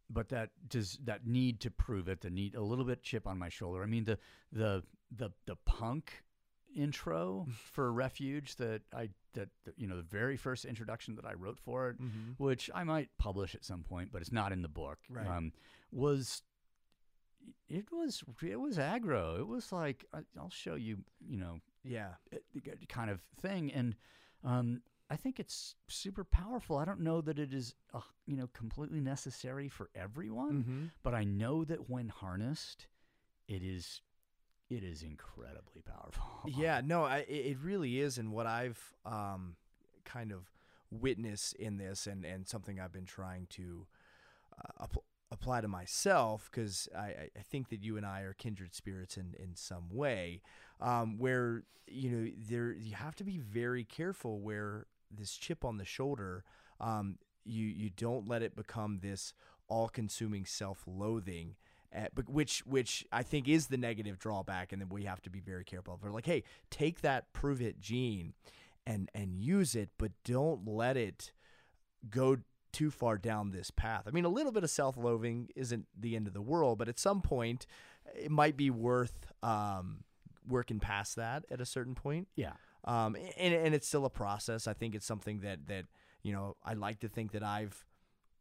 but 0.08 0.28
that 0.28 0.50
does 0.68 1.00
that 1.02 1.26
need 1.26 1.60
to 1.62 1.72
prove 1.72 2.06
it, 2.06 2.20
the 2.20 2.30
need 2.30 2.54
a 2.54 2.62
little 2.62 2.84
bit 2.84 3.02
chip 3.02 3.26
on 3.26 3.36
my 3.36 3.48
shoulder. 3.48 3.82
I 3.82 3.86
mean, 3.86 4.04
the, 4.04 4.18
the, 4.52 4.84
the, 5.10 5.30
the 5.46 5.56
punk 5.64 6.22
intro 6.74 7.46
for 7.72 7.92
refuge 7.92 8.56
that 8.56 8.82
I, 8.94 9.10
that, 9.34 9.48
you 9.76 9.86
know, 9.86 9.96
the 9.96 10.02
very 10.02 10.36
first 10.36 10.64
introduction 10.64 11.14
that 11.16 11.24
I 11.24 11.34
wrote 11.34 11.58
for 11.58 11.90
it, 11.90 12.00
Mm-hmm. 12.00 12.32
which 12.42 12.70
I 12.74 12.84
might 12.84 13.08
publish 13.18 13.54
at 13.54 13.64
some 13.64 13.82
point, 13.82 14.10
but 14.12 14.20
it's 14.22 14.32
not 14.32 14.52
in 14.52 14.62
the 14.62 14.68
book. 14.68 14.98
Right. 15.08 15.26
Um, 15.26 15.52
was 15.92 16.42
it 17.68 17.86
was 17.92 18.22
it 18.42 18.56
was 18.60 18.78
aggro. 18.78 19.38
It 19.38 19.46
was 19.46 19.72
like 19.72 20.04
I'll 20.38 20.50
show 20.50 20.74
you, 20.76 20.98
you 21.26 21.36
know, 21.36 21.58
Yeah. 21.82 22.14
kind 22.88 23.10
of 23.10 23.20
thing, 23.40 23.72
and 23.72 23.94
um, 24.42 24.82
I 25.10 25.16
think 25.16 25.38
it's 25.38 25.74
super 25.88 26.24
powerful. 26.24 26.78
I 26.78 26.84
don't 26.84 27.00
know 27.00 27.20
that 27.20 27.38
it 27.38 27.52
is, 27.52 27.74
uh, 27.92 28.00
you 28.26 28.36
know, 28.36 28.48
completely 28.54 29.00
necessary 29.00 29.68
for 29.68 29.90
everyone, 29.94 30.62
Mm-hmm. 30.62 30.84
but 31.02 31.14
I 31.14 31.24
know 31.24 31.64
that 31.64 31.90
when 31.90 32.08
harnessed, 32.08 32.86
it 33.48 33.62
is 33.62 34.00
it 34.76 34.84
is 34.84 35.02
incredibly 35.02 35.82
powerful. 35.82 36.24
Yeah, 36.46 36.82
no, 36.84 37.04
I, 37.04 37.18
it 37.28 37.58
really 37.62 38.00
is, 38.00 38.18
and 38.18 38.32
what 38.32 38.46
I've 38.46 38.78
um, 39.06 39.56
kind 40.04 40.30
of 40.32 40.50
witnessed 40.90 41.54
in 41.54 41.78
this, 41.78 42.06
and 42.06 42.24
and 42.24 42.46
something 42.46 42.78
I've 42.78 42.92
been 42.92 43.06
trying 43.06 43.46
to 43.50 43.86
uh, 44.58 44.84
app- 44.84 45.04
apply 45.30 45.62
to 45.62 45.68
myself, 45.68 46.50
because 46.50 46.88
I, 46.96 47.06
I 47.06 47.28
I 47.38 47.42
think 47.42 47.70
that 47.70 47.82
you 47.82 47.96
and 47.96 48.04
I 48.04 48.20
are 48.22 48.34
kindred 48.34 48.74
spirits 48.74 49.16
in 49.16 49.34
in 49.38 49.56
some 49.56 49.88
way, 49.90 50.42
um, 50.80 51.18
where 51.18 51.62
you 51.86 52.10
know 52.10 52.30
there 52.48 52.72
you 52.72 52.94
have 52.94 53.16
to 53.16 53.24
be 53.24 53.38
very 53.38 53.84
careful 53.84 54.40
where 54.40 54.86
this 55.10 55.34
chip 55.36 55.64
on 55.64 55.78
the 55.78 55.84
shoulder, 55.84 56.44
um, 56.80 57.18
you 57.44 57.66
you 57.66 57.90
don't 57.90 58.28
let 58.28 58.42
it 58.42 58.54
become 58.54 58.98
this 59.02 59.32
all-consuming 59.68 60.44
self-loathing 60.44 61.56
uh, 61.94 62.06
but 62.14 62.28
which 62.28 62.60
which 62.66 63.04
I 63.12 63.22
think 63.22 63.48
is 63.48 63.68
the 63.68 63.76
negative 63.76 64.18
drawback, 64.18 64.72
and 64.72 64.80
then 64.80 64.88
we 64.88 65.04
have 65.04 65.22
to 65.22 65.30
be 65.30 65.40
very 65.40 65.64
careful. 65.64 65.98
We're 66.02 66.10
like, 66.10 66.26
hey, 66.26 66.42
take 66.70 67.02
that 67.02 67.32
prove 67.32 67.62
it 67.62 67.80
gene, 67.80 68.34
and 68.86 69.10
and 69.14 69.36
use 69.36 69.74
it, 69.74 69.90
but 69.98 70.12
don't 70.24 70.66
let 70.66 70.96
it 70.96 71.32
go 72.10 72.38
too 72.72 72.90
far 72.90 73.16
down 73.16 73.52
this 73.52 73.70
path. 73.70 74.02
I 74.06 74.10
mean, 74.10 74.24
a 74.24 74.28
little 74.28 74.50
bit 74.50 74.64
of 74.64 74.70
self-loathing 74.70 75.50
isn't 75.54 75.86
the 75.98 76.16
end 76.16 76.26
of 76.26 76.34
the 76.34 76.42
world, 76.42 76.78
but 76.78 76.88
at 76.88 76.98
some 76.98 77.22
point, 77.22 77.66
it 78.14 78.30
might 78.30 78.56
be 78.56 78.68
worth 78.68 79.32
um, 79.44 80.02
working 80.48 80.80
past 80.80 81.16
that 81.16 81.44
at 81.50 81.60
a 81.60 81.66
certain 81.66 81.94
point. 81.94 82.26
Yeah. 82.34 82.54
Um, 82.84 83.16
and 83.38 83.54
and 83.54 83.74
it's 83.74 83.86
still 83.86 84.04
a 84.04 84.10
process. 84.10 84.66
I 84.66 84.74
think 84.74 84.94
it's 84.94 85.06
something 85.06 85.40
that 85.40 85.68
that 85.68 85.86
you 86.22 86.32
know 86.32 86.56
I 86.64 86.74
like 86.74 87.00
to 87.00 87.08
think 87.08 87.32
that 87.32 87.42
I've 87.42 87.86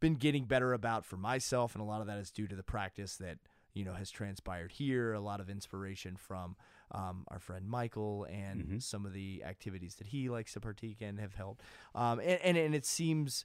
been 0.00 0.14
getting 0.14 0.44
better 0.44 0.72
about 0.72 1.04
for 1.04 1.16
myself, 1.16 1.74
and 1.74 1.82
a 1.82 1.84
lot 1.86 2.00
of 2.00 2.06
that 2.06 2.18
is 2.18 2.30
due 2.30 2.46
to 2.48 2.56
the 2.56 2.62
practice 2.62 3.16
that 3.16 3.38
you 3.72 3.84
know 3.84 3.94
has 3.94 4.10
transpired 4.10 4.72
here. 4.72 5.12
A 5.12 5.20
lot 5.20 5.40
of 5.40 5.48
inspiration 5.50 6.16
from 6.16 6.56
um, 6.90 7.24
our 7.28 7.38
friend 7.40 7.66
Michael 7.68 8.24
and 8.30 8.62
Mhm. 8.64 8.82
some 8.82 9.04
of 9.06 9.12
the 9.12 9.42
activities 9.44 9.96
that 9.96 10.08
he 10.08 10.28
likes 10.28 10.52
to 10.52 10.60
partake 10.60 11.00
in 11.02 11.16
have 11.18 11.34
helped. 11.34 11.62
Um, 11.94 12.18
and, 12.20 12.40
and 12.42 12.56
and 12.56 12.74
it 12.74 12.84
seems 12.86 13.44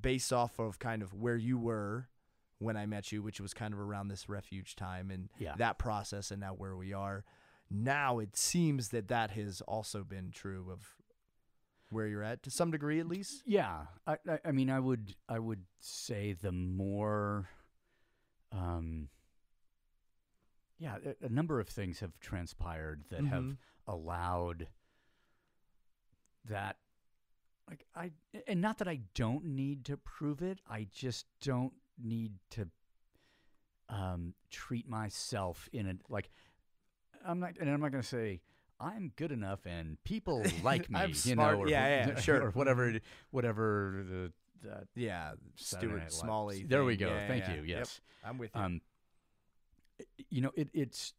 based 0.00 0.32
off 0.32 0.58
of 0.58 0.78
kind 0.78 1.02
of 1.02 1.12
where 1.14 1.36
you 1.36 1.58
were 1.58 2.08
when 2.58 2.76
I 2.76 2.86
met 2.86 3.12
you, 3.12 3.22
which 3.22 3.40
was 3.40 3.52
kind 3.52 3.74
of 3.74 3.80
around 3.80 4.08
this 4.08 4.28
refuge 4.28 4.74
time 4.76 5.10
and 5.10 5.28
Yeah. 5.38 5.54
that 5.56 5.78
process, 5.78 6.30
and 6.30 6.40
now 6.40 6.54
where 6.54 6.76
we 6.76 6.92
are. 6.92 7.24
Now 7.70 8.18
it 8.18 8.36
seems 8.36 8.88
that 8.88 9.08
that 9.08 9.32
has 9.32 9.60
also 9.62 10.04
been 10.04 10.30
true 10.30 10.70
of 10.70 10.96
where 11.92 12.06
you're 12.06 12.22
at 12.22 12.42
to 12.44 12.50
some 12.50 12.70
degree, 12.70 12.98
at 13.00 13.06
least. 13.06 13.42
Yeah, 13.46 13.86
I, 14.06 14.16
I, 14.28 14.38
I 14.46 14.52
mean, 14.52 14.70
I 14.70 14.80
would, 14.80 15.14
I 15.28 15.38
would 15.38 15.64
say 15.80 16.32
the 16.32 16.52
more, 16.52 17.48
um, 18.50 19.08
yeah, 20.78 20.96
a, 21.22 21.26
a 21.26 21.28
number 21.28 21.60
of 21.60 21.68
things 21.68 22.00
have 22.00 22.18
transpired 22.20 23.04
that 23.10 23.24
have 23.26 23.44
Mhm. 23.44 23.56
allowed 23.86 24.68
that, 26.46 26.78
like, 27.68 27.86
I, 27.94 28.12
and 28.46 28.60
not 28.60 28.78
that 28.78 28.88
I 28.88 29.00
don't 29.14 29.44
need 29.44 29.84
to 29.86 29.96
prove 29.96 30.42
it, 30.42 30.60
I 30.68 30.88
just 30.92 31.26
don't 31.40 31.74
need 31.98 32.32
to, 32.50 32.68
um, 33.88 34.34
treat 34.50 34.88
myself 34.88 35.68
in 35.72 35.86
a 35.86 35.94
like, 36.08 36.30
I'm 37.24 37.38
not, 37.40 37.56
and 37.60 37.68
I'm 37.70 37.80
not 37.80 37.92
going 37.92 38.02
to 38.02 38.08
say. 38.08 38.40
I'm 38.82 39.12
good 39.16 39.30
enough, 39.32 39.60
and 39.66 39.96
people 40.04 40.42
like 40.62 40.90
me. 40.90 41.00
You 41.08 41.14
smart. 41.14 41.56
know, 41.58 41.64
or, 41.64 41.68
Yeah, 41.68 42.06
yeah, 42.08 42.20
sure. 42.20 42.42
or 42.46 42.50
whatever, 42.50 42.98
whatever 43.30 44.04
the, 44.08 44.32
the 44.62 44.86
Yeah, 45.00 45.32
Stuart 45.56 46.12
Smalley. 46.12 46.64
There 46.64 46.84
we 46.84 46.96
go. 46.96 47.06
Yeah, 47.08 47.28
Thank 47.28 47.44
yeah, 47.44 47.54
you. 47.54 47.60
Yep, 47.62 47.78
Yes. 47.78 48.00
I'm 48.24 48.38
with 48.38 48.50
you. 48.54 48.60
Um, 48.60 48.80
you 50.30 50.40
know, 50.40 50.50
it, 50.56 50.68
it's. 50.74 51.14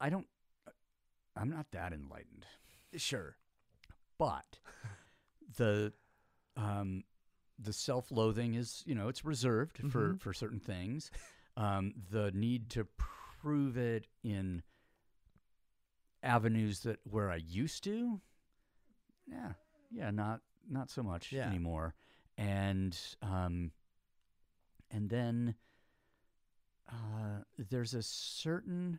I 0.00 0.10
don't. 0.10 0.26
I'm 1.36 1.48
not 1.50 1.66
that 1.72 1.92
enlightened, 1.92 2.44
sure. 2.96 3.36
but 4.18 4.58
the, 5.56 5.92
um, 6.56 7.04
the 7.58 7.72
self-loathing 7.72 8.54
is 8.54 8.82
you 8.84 8.94
know 8.94 9.08
it's 9.08 9.24
reserved 9.24 9.78
for 9.90 10.14
Mhm. 10.14 10.20
for 10.20 10.32
certain 10.32 10.58
things. 10.60 11.10
Um, 11.56 11.94
the 12.10 12.30
need 12.32 12.68
to 12.70 12.86
prove 13.40 13.76
it 13.76 14.06
in 14.24 14.62
avenues 16.22 16.80
that 16.80 17.00
where 17.04 17.30
I 17.30 17.36
used 17.36 17.84
to, 17.84 18.20
yeah, 19.26 19.52
yeah, 19.90 20.10
not 20.10 20.40
not 20.68 20.90
so 20.90 21.02
much 21.02 21.32
Yeah. 21.32 21.46
anymore, 21.46 21.94
and 22.36 22.96
um, 23.22 23.72
and 24.90 25.08
then 25.10 25.54
uh, 26.90 27.42
there's 27.58 27.94
a 27.94 28.02
certain 28.02 28.98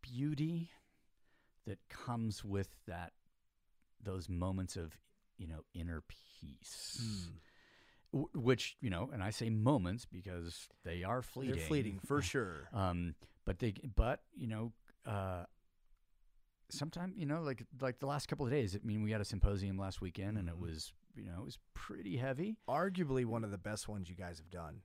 beauty 0.00 0.70
that 1.66 1.78
comes 1.88 2.44
with 2.44 2.68
that 2.86 3.12
those 4.02 4.28
moments 4.28 4.76
of 4.76 4.96
you 5.38 5.46
know 5.46 5.60
inner 5.74 6.02
peace 6.08 6.98
Hmm. 7.00 7.36
Which 8.12 8.76
you 8.80 8.90
know, 8.90 9.10
and 9.12 9.22
I 9.22 9.30
say 9.30 9.48
moments 9.50 10.04
because 10.04 10.68
they 10.84 11.02
are 11.04 11.22
fleeting. 11.22 11.56
They're 11.56 11.64
fleeting 11.66 11.98
for 12.06 12.20
sure. 12.34 12.68
Um, 12.72 13.14
but 13.44 13.58
they, 13.58 13.74
but 13.96 14.20
you 14.34 14.46
know, 14.46 14.72
uh, 15.06 15.44
sometimes 16.70 17.14
you 17.16 17.26
know, 17.26 17.42
like 17.42 17.64
like 17.80 17.98
the 17.98 18.06
last 18.06 18.28
couple 18.28 18.44
of 18.46 18.52
days. 18.52 18.74
I 18.76 18.86
mean, 18.86 19.02
we 19.02 19.10
had 19.12 19.20
a 19.20 19.24
symposium 19.24 19.78
last 19.78 20.00
weekend, 20.00 20.38
and 20.38 20.48
it 20.48 20.56
Mhm. 20.56 20.60
was 20.60 20.92
you 21.14 21.24
know 21.24 21.40
it 21.40 21.44
was 21.44 21.58
pretty 21.74 22.16
heavy. 22.16 22.56
Arguably 22.68 23.24
one 23.24 23.44
of 23.44 23.50
the 23.50 23.58
best 23.58 23.88
ones 23.88 24.08
you 24.08 24.14
guys 24.16 24.38
have 24.38 24.50
done, 24.50 24.82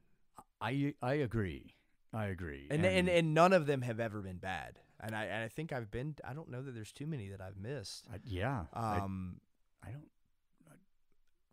I 0.62 0.94
I 1.02 1.16
agree. 1.16 1.74
I 2.14 2.26
agree. 2.28 2.68
and 2.72 2.86
and, 2.86 3.10
and 3.10 3.34
none 3.34 3.54
of 3.54 3.66
them 3.66 3.82
have 3.82 4.00
ever 4.00 4.22
been 4.22 4.38
bad. 4.38 4.80
And 5.00 5.16
I 5.16 5.26
and 5.26 5.44
I 5.44 5.48
think 5.48 5.72
I've 5.72 5.92
been. 5.92 6.16
I 6.28 6.34
don't 6.34 6.50
know 6.50 6.62
that 6.64 6.74
there's 6.74 6.92
too 6.92 7.06
many 7.06 7.30
that 7.30 7.42
I've 7.42 7.58
missed. 7.58 8.08
I- 8.12 8.20
yeah, 8.24 8.66
I, 8.74 9.00
Um, 9.00 9.40
I 9.84 9.92
don't. 9.92 10.08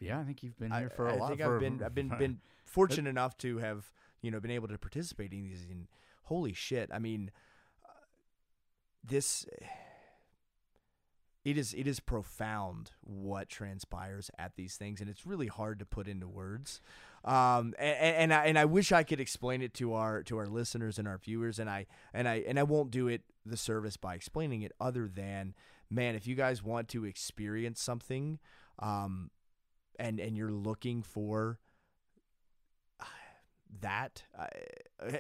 I, 0.01 0.05
yeah, 0.05 0.21
I 0.21 0.25
think 0.25 0.43
you've 0.43 0.59
been 0.59 0.73
here 0.73 0.91
for 0.91 1.09
a 1.09 1.15
I 1.15 1.17
lot. 1.17 1.27
I 1.27 1.29
think 1.37 1.41
I've 1.43 1.61
been 1.61 1.83
I've 1.83 1.95
been 1.95 2.09
been 2.09 2.39
fortunate 2.65 3.09
enough 3.09 3.37
to 3.39 3.59
have 3.59 3.91
you 4.23 4.31
know 4.31 4.41
been 4.41 4.51
able 4.51 4.69
to 4.69 4.79
participate 4.79 5.33
in 5.33 5.43
these. 5.49 5.67
And 5.71 5.87
holy 6.25 6.53
shit! 6.53 6.91
I 6.93 6.99
mean, 6.99 7.31
uh, 7.85 7.89
this 9.03 9.47
it 11.45 11.59
is 11.59 11.75
it 11.75 11.87
is 11.87 12.01
profound 12.01 12.93
what 13.03 13.49
transpires 13.49 14.31
at 14.39 14.57
these 14.57 14.77
things, 14.77 15.01
and 15.01 15.11
it's 15.11 15.27
really 15.27 15.49
hard 15.49 15.79
to 15.79 15.87
put 15.87 16.09
into 16.09 16.29
words. 16.29 16.81
Um, 17.25 17.75
and, 17.79 18.17
and 18.17 18.35
I 18.35 18.47
and 18.47 18.59
I 18.59 18.65
wish 18.67 18.93
I 18.93 19.03
could 19.03 19.21
explain 19.21 19.63
it 19.63 19.75
to 19.75 19.95
our 19.95 20.23
to 20.25 20.39
our 20.39 20.47
listeners 20.47 20.99
and 20.99 21.09
our 21.09 21.19
viewers, 21.19 21.59
and 21.59 21.71
I 21.71 21.87
and 22.13 22.29
I 22.29 22.45
and 22.47 22.59
I 22.59 22.63
won't 22.63 22.91
do 22.91 23.09
it 23.09 23.23
the 23.47 23.57
service 23.57 23.97
by 23.97 24.15
explaining 24.15 24.63
it, 24.63 24.73
other 24.81 25.07
than 25.07 25.55
man, 25.91 26.15
if 26.15 26.27
you 26.27 26.35
guys 26.35 26.63
want 26.63 26.89
to 26.89 27.05
experience 27.05 27.81
something, 27.81 28.39
um, 28.79 29.31
and 29.99 30.19
and 30.21 30.37
you're 30.37 30.51
looking 30.53 31.03
for 31.03 31.59
that, 33.81 34.23
uh, 34.39 34.47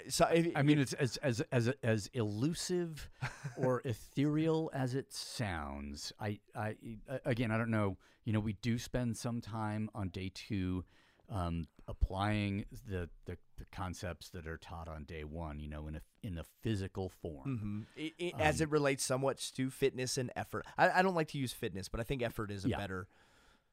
so 0.08 0.26
if, 0.26 0.48
I 0.56 0.62
mean, 0.62 0.78
it's 0.78 0.92
as 0.94 1.16
as 1.18 1.40
as 1.52 1.72
as 1.82 2.08
elusive 2.14 3.08
or 3.56 3.82
ethereal 3.84 4.70
as 4.72 4.94
it 4.94 5.12
sounds. 5.12 6.12
I, 6.20 6.38
I 6.54 6.76
again, 7.24 7.50
I 7.50 7.58
don't 7.58 7.70
know. 7.70 7.96
You 8.24 8.32
know, 8.32 8.40
we 8.40 8.54
do 8.54 8.78
spend 8.78 9.16
some 9.16 9.40
time 9.40 9.90
on 9.94 10.08
day 10.08 10.30
two 10.32 10.84
um, 11.30 11.66
applying 11.88 12.64
the, 12.88 13.08
the 13.26 13.36
the 13.58 13.64
concepts 13.72 14.30
that 14.30 14.46
are 14.46 14.56
taught 14.58 14.88
on 14.88 15.04
day 15.04 15.24
one. 15.24 15.58
You 15.58 15.68
know, 15.68 15.88
in 15.88 15.96
a 15.96 16.00
in 16.22 16.38
a 16.38 16.44
physical 16.62 17.08
form. 17.08 17.86
Mhm. 17.98 18.12
I- 18.22 18.32
I- 18.38 18.42
as 18.42 18.60
Um, 18.60 18.68
it 18.68 18.70
relates 18.70 19.04
somewhat 19.04 19.38
to 19.56 19.68
fitness 19.70 20.16
and 20.16 20.30
effort. 20.36 20.64
I, 20.78 20.90
I 21.00 21.02
don't 21.02 21.14
like 21.14 21.28
to 21.28 21.38
use 21.38 21.52
fitness, 21.52 21.88
but 21.88 22.00
I 22.00 22.02
think 22.04 22.22
effort 22.22 22.50
is 22.50 22.64
a 22.64 22.68
Yeah. 22.70 22.78
better 22.78 23.08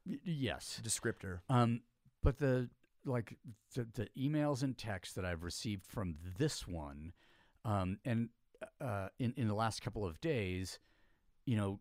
yes. 0.06 0.82
descriptor. 0.84 1.40
Um, 1.50 1.82
but 2.24 2.38
the 2.38 2.70
like 3.06 3.38
the, 3.76 3.88
the 3.94 4.08
emails 4.18 4.62
and 4.62 4.78
texts 4.78 5.16
that 5.16 5.26
I've 5.26 5.44
received 5.44 5.86
from 5.86 6.16
this 6.38 6.68
one, 6.68 7.14
um, 7.66 7.98
and 8.06 8.30
uh, 8.80 9.08
in 9.20 9.34
in 9.38 9.48
the 9.48 9.56
last 9.56 9.82
couple 9.82 10.06
of 10.06 10.22
days, 10.22 10.80
you 11.46 11.58
know, 11.58 11.80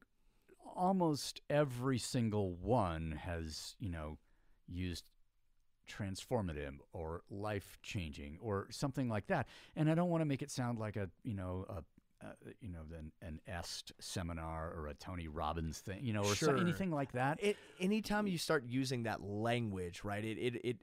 almost 0.74 1.42
every 1.50 1.98
single 1.98 2.54
one 2.54 3.20
has 3.22 3.74
you 3.78 3.90
know 3.90 4.18
used 4.66 5.10
transformative 5.90 6.76
or 6.92 7.22
life 7.28 7.78
changing 7.82 8.38
or 8.40 8.68
something 8.70 9.08
like 9.08 9.26
that. 9.26 9.46
And 9.74 9.90
I 9.90 9.94
don't 9.94 10.08
want 10.08 10.20
to 10.20 10.26
make 10.26 10.42
it 10.42 10.50
sound 10.50 10.78
like 10.78 10.96
a 10.96 11.10
you 11.22 11.34
know 11.34 11.66
a 11.68 11.82
uh, 12.22 12.32
you 12.60 12.68
know 12.70 12.80
an, 12.98 13.12
an 13.22 13.40
Est 13.48 13.92
seminar 13.98 14.72
or 14.76 14.88
a 14.88 14.94
Tony 14.94 15.28
Robbins 15.28 15.78
thing, 15.78 16.00
you 16.04 16.12
know, 16.12 16.22
or 16.22 16.34
so- 16.34 16.54
anything 16.56 16.90
like 16.90 17.12
that. 17.12 17.42
It, 17.42 17.56
anytime 17.80 18.26
you 18.26 18.38
start 18.38 18.64
using 18.66 19.04
that 19.04 19.22
language, 19.22 20.02
right? 20.04 20.24
It, 20.24 20.38
it 20.38 20.60
it 20.64 20.76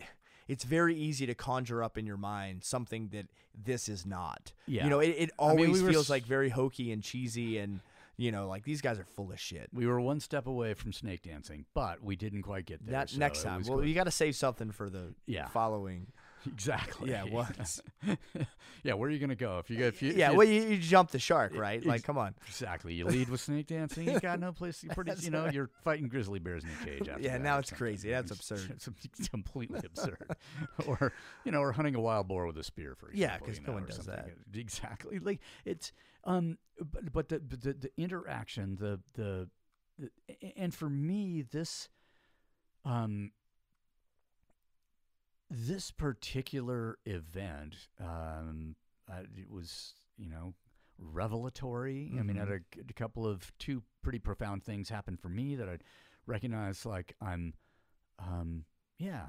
it's 0.48 0.64
very 0.64 0.96
easy 0.96 1.26
to 1.26 1.36
conjure 1.36 1.84
up 1.84 1.98
in 1.98 2.06
your 2.06 2.18
mind 2.18 2.64
something 2.64 3.10
that 3.10 3.28
this 3.54 3.90
is 3.90 4.06
not. 4.06 4.54
Yeah. 4.66 4.86
You 4.86 4.90
know, 4.90 5.00
it, 5.00 5.10
it 5.18 5.32
I 5.40 5.54
mean, 5.56 5.66
always 5.68 5.84
we 5.84 5.92
feels 5.92 6.06
s- 6.06 6.10
like 6.10 6.24
very 6.26 6.50
hokey 6.50 6.92
and 6.92 7.04
cheesy, 7.04 7.58
and 7.58 7.82
you 8.16 8.32
know, 8.32 8.48
like 8.48 8.64
these 8.64 8.82
guys 8.82 8.98
are 8.98 9.04
full 9.04 9.32
of 9.32 9.40
shit. 9.40 9.70
We 9.74 9.86
were 9.86 10.00
one 10.02 10.20
step 10.20 10.48
away 10.48 10.74
from 10.74 10.92
snake 10.94 11.22
dancing, 11.22 11.66
but 11.74 12.02
we 12.04 12.16
didn't 12.16 12.42
quite 12.44 12.66
get 12.66 12.84
there. 12.86 12.94
That 12.94 13.10
so 13.12 13.20
next 13.20 13.44
time. 13.44 13.64
Well, 13.68 13.84
you 13.84 13.94
got 13.94 14.06
to 14.06 14.12
save 14.12 14.36
something 14.36 14.72
for 14.72 14.90
the 14.90 15.14
Yeah. 15.28 15.48
following 15.50 16.08
exactly. 16.46 17.10
Yeah, 17.12 17.24
was. 17.24 17.82
yeah, 18.84 18.94
where 18.94 19.10
are 19.10 19.12
you 19.12 19.20
gonna 19.20 19.36
go 19.36 19.60
if 19.60 19.70
you 19.70 19.78
go? 19.78 19.86
If 19.86 20.02
you, 20.02 20.12
if 20.12 20.18
yeah, 20.18 20.32
you- 20.32 20.38
well, 20.38 20.48
you, 20.48 20.62
you 20.64 20.78
jump 20.78 21.12
the 21.12 21.20
shark, 21.20 21.56
right? 21.56 21.84
Like, 21.86 22.04
come 22.04 22.18
on. 22.18 22.36
exactly. 22.48 22.94
You 22.94 23.06
lead 23.06 23.30
with 23.30 23.42
snake 23.42 23.68
dancing. 23.68 24.08
You 24.08 24.20
got 24.20 24.40
no 24.40 24.52
place. 24.52 24.84
You 24.84 24.90
pretty. 24.90 25.14
you 25.22 25.30
know, 25.32 25.46
right. 25.46 25.54
you're 25.54 25.70
fighting 25.84 26.08
grizzly 26.08 26.40
bears 26.40 26.64
in 26.64 26.70
a 26.70 26.86
cage. 26.86 27.10
After 27.10 27.22
Yeah, 27.22 27.38
now 27.38 27.58
it's 27.60 27.72
crazy. 27.72 28.10
That's 28.12 28.32
absurd. 28.32 28.80
It's 29.18 29.28
completely 29.30 29.82
absurd. 29.86 30.18
or 30.86 31.14
you 31.44 31.52
know, 31.52 31.60
or 31.60 31.72
hunting 31.72 31.96
a 31.96 32.02
wild 32.02 32.28
boar 32.28 32.46
with 32.46 32.58
a 32.58 32.64
spear, 32.64 32.96
for 32.96 33.10
example. 33.10 33.20
Yeah, 33.20 33.38
'cause 33.46 33.60
you 33.60 33.68
no 33.68 33.74
one 33.74 33.86
does 33.86 33.96
something. 33.96 34.14
that. 34.14 34.60
Exactly. 34.60 35.20
Like 35.20 35.40
it's 35.66 35.92
um, 36.24 36.58
but 36.80 37.12
but 37.12 37.30
the 37.30 37.40
the, 37.40 37.74
the 37.74 37.92
interaction, 37.98 38.76
the, 38.80 39.00
the 39.16 39.50
the 39.98 40.12
and 40.56 40.74
for 40.74 40.90
me 40.90 41.42
this 41.42 41.90
um 42.86 43.32
this 45.50 45.92
particular 45.92 46.98
event 47.06 47.76
um 48.00 48.76
uh, 49.12 49.22
it 49.38 49.50
was 49.50 49.94
you 50.18 50.28
know 50.28 50.54
revelatory 51.00 52.12
i 52.20 52.24
mean 52.24 52.36
had 52.36 52.50
a, 52.50 52.60
a 52.90 52.94
couple 52.94 53.26
of 53.26 53.52
two 53.60 53.82
pretty 54.02 54.20
profound 54.20 54.64
things 54.64 54.90
happen 54.90 55.16
for 55.16 55.30
me 55.30 55.56
that 55.56 55.70
i 55.70 55.78
recognize 56.26 56.86
like 56.86 57.16
i'm 57.22 57.54
um 58.20 58.66
yeah 58.98 59.28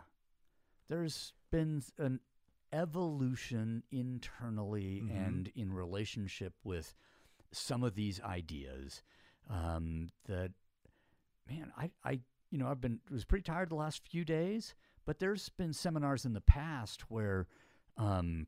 there's 0.88 1.34
been 1.52 1.82
an 1.98 2.18
evolution 2.72 3.82
internally 3.92 5.02
Mhm. 5.04 5.10
and 5.26 5.52
in 5.54 5.72
relationship 5.72 6.54
with 6.64 6.94
some 7.52 7.82
of 7.82 7.94
these 7.94 8.20
ideas 8.22 9.02
um, 9.48 10.10
that 10.26 10.50
man 11.48 11.72
I, 11.78 11.90
I 12.04 12.20
you 12.50 12.58
know 12.58 12.66
i've 12.68 12.80
been 12.80 13.00
was 13.10 13.24
pretty 13.24 13.44
tired 13.44 13.70
the 13.70 13.74
last 13.76 14.02
few 14.08 14.24
days 14.24 14.74
but 15.08 15.20
there's 15.20 15.48
been 15.48 15.72
seminars 15.72 16.26
in 16.26 16.34
the 16.34 16.40
past 16.42 17.10
where 17.10 17.46
um, 17.96 18.46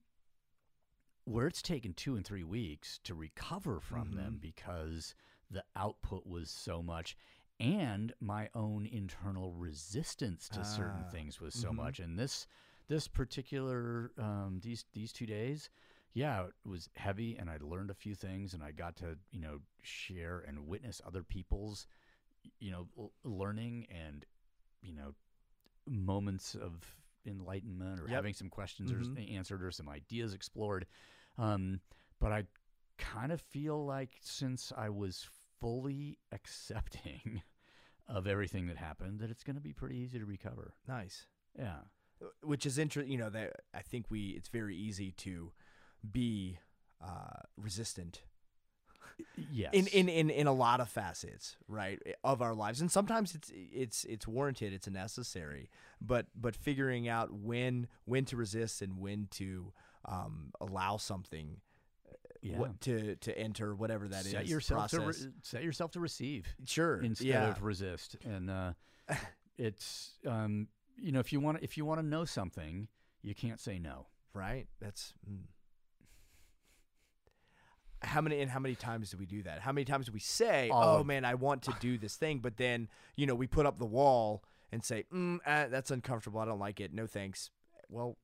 where 1.24 1.46
it's 1.46 1.62
taken 1.62 1.94
two 1.94 2.16
and 2.16 2.26
three 2.26 2.44
weeks 2.44 2.98
to 3.04 3.14
recover 3.14 3.80
from 3.80 4.12
them 4.12 4.34
Mhm. 4.36 4.40
because 4.42 5.14
the 5.50 5.64
output 5.74 6.26
was 6.26 6.50
so 6.50 6.82
much 6.82 7.16
and 7.58 8.12
my 8.20 8.50
own 8.54 8.84
internal 8.86 9.54
resistance 9.54 10.50
to 10.50 10.62
certain 10.64 11.04
Ah, 11.06 11.10
things 11.10 11.40
was 11.40 11.54
so 11.54 11.70
mhm. 11.70 11.76
much 11.76 11.98
and 11.98 12.18
this 12.18 12.46
this 12.88 13.08
particular 13.08 14.12
um, 14.18 14.60
these 14.62 14.84
these 14.92 15.12
two 15.12 15.26
days 15.26 15.70
yeah 16.12 16.44
it 16.44 16.52
was 16.68 16.90
heavy 16.96 17.36
and 17.38 17.48
i 17.48 17.56
learned 17.60 17.90
a 17.90 17.94
few 17.94 18.14
things 18.14 18.52
and 18.52 18.62
i 18.62 18.70
got 18.70 18.96
to 18.96 19.16
you 19.30 19.40
know 19.40 19.60
share 19.82 20.40
and 20.40 20.66
witness 20.66 21.00
other 21.06 21.22
people's 21.22 21.86
you 22.58 22.70
know 22.70 22.86
l- 22.98 23.12
learning 23.24 23.86
and 23.90 24.26
you 24.82 24.92
know 24.92 25.14
moments 25.88 26.54
of 26.54 26.96
enlightenment 27.26 28.00
or 28.00 28.06
Yep. 28.06 28.16
having 28.16 28.34
some 28.34 28.48
questions 28.48 28.90
or 28.92 28.96
Mhm. 28.96 29.30
answered 29.36 29.62
or 29.62 29.70
some 29.70 29.88
ideas 29.88 30.32
explored 30.34 30.86
um, 31.38 31.80
but 32.18 32.32
i 32.32 32.44
kind 32.98 33.30
of 33.32 33.40
feel 33.40 33.84
like 33.84 34.16
since 34.22 34.72
i 34.76 34.88
was 34.88 35.26
fully 35.60 36.18
accepting 36.32 37.42
of 38.08 38.26
everything 38.26 38.66
that 38.66 38.76
happened 38.76 39.20
that 39.20 39.30
it's 39.30 39.44
going 39.44 39.56
to 39.56 39.62
be 39.62 39.72
pretty 39.72 39.96
easy 39.96 40.18
to 40.18 40.24
recover 40.24 40.74
Nice. 40.88 41.26
yeah 41.58 41.80
Which 42.42 42.66
is 42.66 42.76
interesting. 42.78 43.12
You 43.12 43.18
know, 43.18 43.30
that 43.30 43.62
I 43.74 43.80
think 43.82 44.06
we, 44.10 44.30
it's 44.30 44.48
very 44.50 44.76
easy 44.76 45.12
to 45.12 45.52
be 46.10 46.58
uh, 47.02 47.40
resistant 47.56 48.22
yes 49.52 49.70
in, 49.72 49.86
in, 49.88 50.08
in, 50.08 50.30
in 50.30 50.46
a 50.46 50.52
lot 50.52 50.80
of 50.80 50.88
facets, 50.88 51.56
right, 51.68 52.00
of 52.24 52.42
our 52.42 52.54
lives. 52.54 52.80
And 52.80 52.90
sometimes 52.90 53.34
it's, 53.34 53.50
it's, 53.54 54.04
it's 54.04 54.26
warranted, 54.26 54.72
it's 54.72 54.88
necessary, 54.88 55.70
but, 56.00 56.26
but 56.38 56.56
figuring 56.56 57.08
out 57.08 57.32
when, 57.32 57.88
when 58.04 58.24
to 58.26 58.36
resist 58.36 58.82
and 58.82 58.98
when 58.98 59.28
to 59.32 59.72
um, 60.04 60.52
allow 60.60 60.96
something 60.96 61.56
yeah. 62.42 62.58
what 62.58 62.80
to, 62.82 63.16
to 63.16 63.38
enter, 63.38 63.74
whatever 63.74 64.08
that 64.08 64.24
is. 64.24 64.32
set 64.32 64.46
yourself 64.46 64.90
to 64.90 64.96
process. 64.96 65.24
re- 65.24 65.32
set 65.42 65.62
yourself 65.62 65.90
to 65.92 66.00
receive 66.00 66.46
sure. 66.66 67.00
instead 67.02 67.26
yeah. 67.26 67.50
of 67.50 67.62
resist 67.62 68.16
and 68.24 68.50
uh, 68.50 68.72
it's 69.58 70.12
um, 70.26 70.68
you 70.96 71.12
know 71.12 71.20
if 71.20 71.32
you 71.32 71.40
want 71.40 71.58
if 71.62 71.76
you 71.76 71.84
want 71.84 72.00
to 72.00 72.06
know 72.06 72.24
something 72.24 72.88
you 73.22 73.34
can't 73.34 73.60
say 73.60 73.78
no 73.78 74.06
Right. 74.34 74.66
That's. 74.80 75.12
Mm. 75.30 75.44
How 78.02 78.20
many 78.20 78.40
and 78.40 78.50
how 78.50 78.58
many 78.60 78.74
times 78.74 79.10
do 79.10 79.16
we 79.18 79.26
do 79.26 79.42
that? 79.42 79.60
How 79.60 79.72
many 79.72 79.84
times 79.84 80.06
do 80.06 80.12
we 80.12 80.20
say, 80.20 80.70
All 80.70 80.98
"Oh 80.98 81.04
man, 81.04 81.24
I 81.24 81.34
want 81.34 81.62
to 81.64 81.74
do 81.80 81.98
this 81.98 82.16
thing," 82.16 82.38
but 82.38 82.56
then 82.56 82.88
you 83.16 83.26
know 83.26 83.34
we 83.34 83.46
put 83.46 83.66
up 83.66 83.78
the 83.78 83.86
wall 83.86 84.42
and 84.72 84.82
say, 84.84 85.04
mm, 85.12 85.38
uh, 85.44 85.66
"That's 85.68 85.90
uncomfortable. 85.90 86.40
I 86.40 86.44
don't 86.46 86.58
like 86.58 86.80
it. 86.80 86.94
No 86.94 87.06
thanks." 87.06 87.50
Well, 87.88 88.16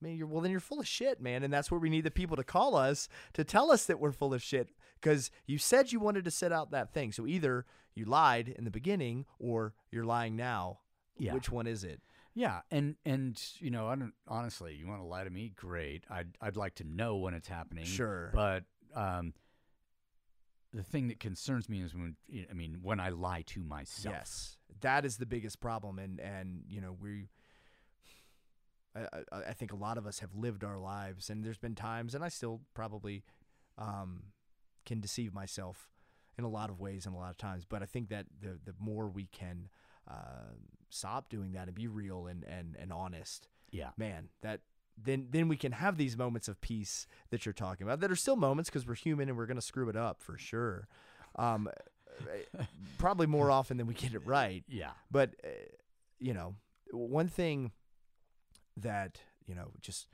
man, 0.00 0.16
you're 0.16 0.26
well. 0.26 0.42
Then 0.42 0.50
you're 0.50 0.60
full 0.60 0.80
of 0.80 0.86
shit, 0.88 1.20
man, 1.22 1.42
and 1.42 1.52
that's 1.52 1.70
where 1.70 1.80
we 1.80 1.88
need 1.88 2.04
the 2.04 2.10
people 2.10 2.36
to 2.36 2.44
call 2.44 2.76
us 2.76 3.08
to 3.32 3.44
tell 3.44 3.70
us 3.70 3.86
that 3.86 3.98
we're 3.98 4.12
full 4.12 4.34
of 4.34 4.42
shit 4.42 4.70
because 5.00 5.30
you 5.46 5.56
said 5.58 5.90
you 5.92 6.00
wanted 6.00 6.24
to 6.24 6.30
set 6.30 6.52
out 6.52 6.70
that 6.72 6.92
thing. 6.92 7.10
So 7.12 7.26
either 7.26 7.64
you 7.94 8.04
lied 8.04 8.48
in 8.48 8.64
the 8.64 8.70
beginning 8.70 9.24
or 9.38 9.72
you're 9.90 10.04
lying 10.04 10.36
now. 10.36 10.80
Yeah. 11.16 11.32
Which 11.32 11.50
one 11.50 11.66
is 11.66 11.82
it? 11.84 12.00
yeah 12.36 12.62
and 12.72 12.96
and 13.06 13.40
you 13.60 13.70
know 13.70 13.86
I 13.86 13.94
don't 13.94 14.12
honestly 14.26 14.74
you 14.74 14.88
want 14.88 15.00
to 15.00 15.06
lie 15.06 15.22
to 15.22 15.30
me 15.30 15.52
great 15.54 16.02
I'd 16.10 16.36
I'd 16.40 16.56
like 16.56 16.74
to 16.76 16.84
know 16.84 17.14
when 17.18 17.32
it's 17.32 17.46
happening 17.46 17.84
Sure. 17.84 18.32
but 18.34 18.64
um, 18.94 19.34
the 20.72 20.82
thing 20.82 21.08
that 21.08 21.20
concerns 21.20 21.68
me 21.68 21.82
is 21.82 21.94
when 21.94 22.16
I 22.50 22.52
mean 22.52 22.78
when 22.82 23.00
I 23.00 23.10
lie 23.10 23.42
to 23.48 23.62
myself 23.62 24.14
Yes, 24.14 24.56
that 24.80 25.04
is 25.04 25.16
the 25.16 25.26
biggest 25.26 25.60
problem, 25.60 25.98
and 25.98 26.20
and 26.20 26.62
you 26.68 26.80
know 26.80 26.96
we. 27.00 27.28
I, 28.96 29.08
I, 29.32 29.38
I 29.48 29.52
think 29.52 29.72
a 29.72 29.76
lot 29.76 29.98
of 29.98 30.06
us 30.06 30.20
have 30.20 30.34
lived 30.36 30.62
our 30.62 30.78
lives, 30.78 31.28
and 31.28 31.44
there's 31.44 31.58
been 31.58 31.74
times, 31.74 32.14
and 32.14 32.22
I 32.22 32.28
still 32.28 32.60
probably 32.74 33.24
um, 33.76 34.24
can 34.86 35.00
deceive 35.00 35.34
myself 35.34 35.90
in 36.38 36.44
a 36.44 36.48
lot 36.48 36.70
of 36.70 36.80
ways 36.80 37.06
and 37.06 37.14
a 37.14 37.18
lot 37.18 37.30
of 37.30 37.36
times. 37.36 37.64
But 37.64 37.82
I 37.82 37.86
think 37.86 38.08
that 38.10 38.26
the 38.40 38.58
the 38.64 38.74
more 38.78 39.08
we 39.08 39.26
can 39.26 39.68
uh, 40.08 40.54
stop 40.90 41.28
doing 41.28 41.52
that 41.52 41.66
and 41.66 41.74
be 41.74 41.88
real 41.88 42.26
and 42.26 42.44
and 42.44 42.76
and 42.78 42.92
honest, 42.92 43.48
yeah 43.70 43.90
man, 43.96 44.28
that 44.42 44.60
then 45.02 45.28
then 45.30 45.48
we 45.48 45.56
can 45.56 45.72
have 45.72 45.96
these 45.96 46.16
moments 46.16 46.48
of 46.48 46.60
peace 46.60 47.06
that 47.30 47.44
you're 47.44 47.52
talking 47.52 47.86
about 47.86 48.00
that 48.00 48.10
are 48.10 48.16
still 48.16 48.36
moments 48.36 48.70
because 48.70 48.86
we're 48.86 48.94
human 48.94 49.28
and 49.28 49.36
we're 49.36 49.46
gonna 49.46 49.60
screw 49.60 49.88
it 49.88 49.96
up 49.96 50.20
for 50.20 50.38
sure. 50.38 50.88
Um, 51.36 51.68
probably 52.98 53.26
more 53.26 53.50
often 53.58 53.76
than 53.76 53.86
we 53.86 53.94
get 53.94 54.14
it 54.14 54.24
right. 54.26 54.64
yeah 54.68 54.90
But 55.10 55.30
uh, 55.44 55.48
you 56.18 56.32
know, 56.32 56.54
one 56.90 57.28
thing 57.28 57.72
that 58.76 59.20
you 59.46 59.54
know 59.54 59.70
just 59.80 60.06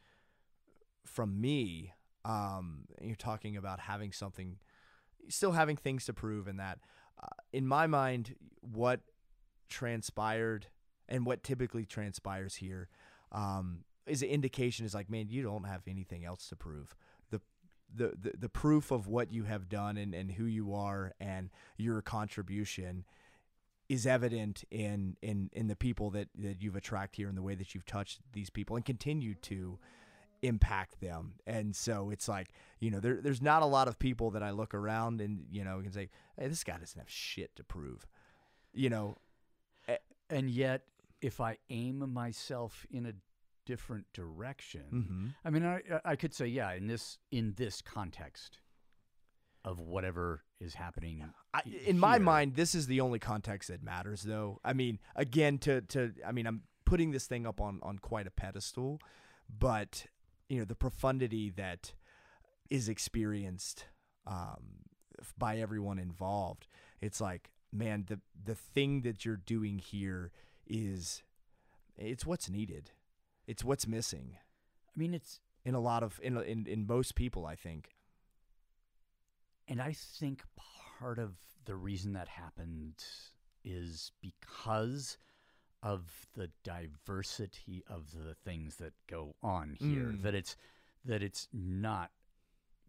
from 1.07 1.40
me, 1.40 1.93
um, 2.24 2.85
you're 3.01 3.16
talking 3.16 3.57
about 3.57 3.81
having 3.81 4.12
something, 4.12 4.59
still 5.28 5.52
having 5.52 5.77
things 5.77 6.05
to 6.07 6.12
prove, 6.15 6.47
and 6.47 6.59
that 6.59 6.78
uh, 7.23 7.27
in 7.52 7.66
my 7.66 7.86
mind, 7.86 8.35
what 8.61 9.01
transpired 9.69 10.66
and 11.09 11.27
what 11.27 11.43
typically 11.43 11.85
transpires 11.85 12.57
here 12.57 12.89
um, 13.32 13.85
is 14.11 14.23
an 14.23 14.28
indication 14.28 14.85
is 14.85 14.95
like, 14.95 15.11
man, 15.11 15.28
you 15.28 15.43
don't 15.43 15.65
have 15.65 15.82
anything 15.87 16.24
else 16.24 16.49
to 16.49 16.57
prove. 16.57 16.95
The, 17.31 17.41
the, 17.95 18.12
the, 18.20 18.32
the 18.39 18.49
proof 18.49 18.91
of 18.91 19.07
what 19.07 19.32
you 19.32 19.45
have 19.45 19.69
done 19.69 19.97
and, 19.97 20.15
and 20.15 20.32
who 20.32 20.45
you 20.45 20.74
are 20.74 21.12
and 21.20 21.51
your 21.77 22.03
contribution 22.03 23.05
is 23.89 24.07
evident 24.07 24.65
in, 24.70 25.16
in, 25.20 25.51
in 25.53 25.66
the 25.66 25.77
people 25.77 26.11
that, 26.11 26.28
that 26.39 26.62
you've 26.62 26.77
attracted 26.77 27.16
here 27.16 27.28
and 27.28 27.37
the 27.37 27.43
way 27.43 27.55
that 27.55 27.74
you've 27.74 27.87
touched 27.87 28.20
these 28.32 28.49
people 28.49 28.77
and 28.77 28.85
continue 28.85 29.35
to 29.35 29.78
impact 30.43 31.01
them. 31.01 31.35
And 31.47 31.74
so 31.74 32.11
it's 32.11 32.28
like, 32.28 32.53
you 32.78 32.91
know, 32.91 33.01
there, 33.01 33.19
there's 33.20 33.43
not 33.43 33.62
a 33.62 33.66
lot 33.66 33.89
of 33.89 33.99
people 33.99 34.31
that 34.31 34.43
I 34.43 34.53
look 34.53 34.74
around 34.74 35.20
and, 35.20 35.45
you 35.51 35.65
know, 35.65 35.81
can 35.81 35.93
say, 35.93 36.09
hey, 36.39 36.49
this 36.49 36.65
guy 36.65 36.78
doesn't 36.78 36.99
have 36.99 37.11
shit 37.11 37.57
to 37.57 37.65
prove. 37.65 38.07
You 38.73 38.91
know, 38.91 39.16
eh 39.89 39.97
and 40.28 40.49
yet 40.49 40.82
if 41.20 41.41
I 41.41 41.59
aim 41.69 42.12
myself 42.12 42.87
in 42.91 43.07
a 43.07 43.12
different 43.70 44.06
direction 44.12 44.84
mm-hmm. 44.92 45.26
I 45.44 45.51
mean, 45.51 45.64
I 45.64 45.80
I 46.05 46.16
could 46.16 46.34
say 46.34 46.47
yeah 46.47 46.72
in 46.72 46.86
this 46.86 47.18
in 47.30 47.55
this 47.56 47.80
context 47.82 48.60
of 49.64 49.80
whatever 49.80 50.42
is 50.60 50.74
happening. 50.74 51.24
I, 51.52 51.62
in 51.86 51.98
my 51.98 52.18
mind, 52.18 52.55
this 52.55 52.74
is 52.74 52.86
the 52.86 53.01
only 53.01 53.18
context 53.18 53.68
that 53.68 53.82
matters, 53.82 54.22
though. 54.22 54.60
I 54.64 54.72
mean, 54.72 54.98
again, 55.16 55.59
to 55.59 55.80
to 55.82 56.12
I 56.26 56.32
mean, 56.32 56.47
I'm 56.47 56.62
putting 56.84 57.10
this 57.10 57.26
thing 57.26 57.47
up 57.47 57.60
on 57.60 57.80
on 57.82 57.98
quite 57.98 58.26
a 58.26 58.30
pedestal, 58.30 59.01
but 59.48 60.06
you 60.48 60.59
know, 60.59 60.64
the 60.64 60.74
profundity 60.74 61.51
that 61.51 61.92
is 62.68 62.88
experienced 62.88 63.86
um, 64.26 64.84
by 65.36 65.59
everyone 65.59 65.98
involved. 65.98 66.66
It's 67.01 67.20
like, 67.20 67.51
man, 67.72 68.05
the 68.09 68.20
the 68.42 68.55
thing 68.55 69.02
that 69.02 69.24
you're 69.24 69.36
doing 69.36 69.78
here 69.78 70.32
is, 70.66 71.22
it's 71.98 72.24
what's 72.24 72.48
needed. 72.48 72.92
It's 73.51 73.64
what's 73.64 73.86
missing 73.86 74.36
I 74.94 74.98
mean, 74.98 75.14
it's 75.14 75.40
in 75.64 75.74
a 75.74 75.81
lot 75.81 76.02
of 76.02 76.20
in 76.22 76.36
in 76.39 76.66
in 76.66 76.86
most 76.86 77.14
people. 77.14 77.47
I 77.47 77.56
think. 77.56 77.94
and 79.68 79.81
I 79.81 79.93
think 79.93 80.43
part 80.98 81.18
of 81.18 81.36
the 81.64 81.77
reason 81.77 82.12
that 82.14 82.28
happened 82.28 83.05
is 83.64 84.12
because 84.20 85.16
of 85.82 86.27
the 86.35 86.51
diversity 86.64 87.85
of 87.89 88.10
the 88.12 88.35
things 88.35 88.77
that 88.77 88.93
go 89.09 89.35
on 89.43 89.77
here. 89.78 90.12
Mm. 90.12 90.22
That 90.22 90.35
it's 90.35 90.56
that 91.05 91.22
it's 91.22 91.48
not 91.52 92.10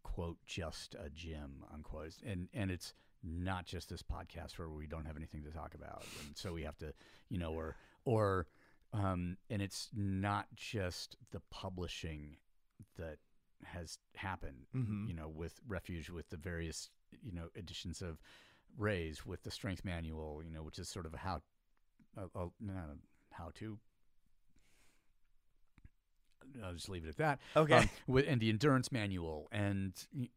quote 0.04 0.38
just 0.46 0.96
a 0.96 1.10
gym 1.10 1.64
unquote, 1.74 2.16
and 2.26 2.50
and 2.54 2.72
it's 2.72 2.94
not 3.24 3.66
just 3.66 3.90
this 3.90 4.02
podcast 4.02 4.58
where 4.58 4.70
we 4.70 4.88
don't 4.88 5.06
have 5.06 5.18
anything 5.18 5.44
to 5.44 5.52
talk 5.52 5.76
about, 5.76 6.04
and 6.26 6.36
so 6.36 6.54
we 6.54 6.64
have 6.64 6.78
to, 6.80 6.94
you 7.30 7.38
know, 7.38 7.52
or 7.54 7.76
or 8.06 8.48
um, 8.94 9.38
and 9.50 9.62
it's 9.62 9.90
not 9.94 10.48
just 10.56 11.16
the 11.32 11.42
publishing 11.50 12.38
that 12.98 13.18
has 13.64 14.00
happened, 14.16 14.66
Mhm. 14.76 15.08
you 15.08 15.14
know, 15.14 15.30
with 15.30 15.60
Refuge, 15.68 16.10
with 16.10 16.30
the 16.30 16.38
various, 16.38 16.90
you 17.22 17.32
know, 17.32 17.50
editions 17.56 18.02
of 18.02 18.20
Rays, 18.78 19.26
with 19.26 19.44
the 19.44 19.52
Strength 19.52 19.86
Manual, 19.86 20.42
you 20.44 20.50
know, 20.50 20.64
which 20.64 20.80
is 20.80 20.90
sort 20.90 21.06
of 21.06 21.14
a 21.14 21.18
how, 21.18 21.42
a, 22.18 22.24
a, 22.36 22.46
a 22.48 22.98
how 23.32 23.50
to. 23.56 23.80
I'll 26.64 26.74
just 26.74 26.90
leave 26.90 27.06
it 27.06 27.10
at 27.10 27.18
that. 27.18 27.40
Okay. 27.56 27.76
Um, 27.76 27.90
with, 28.08 28.26
and 28.28 28.42
the 28.42 28.50
endurance 28.50 28.92
manual 28.92 29.48
and 29.52 29.94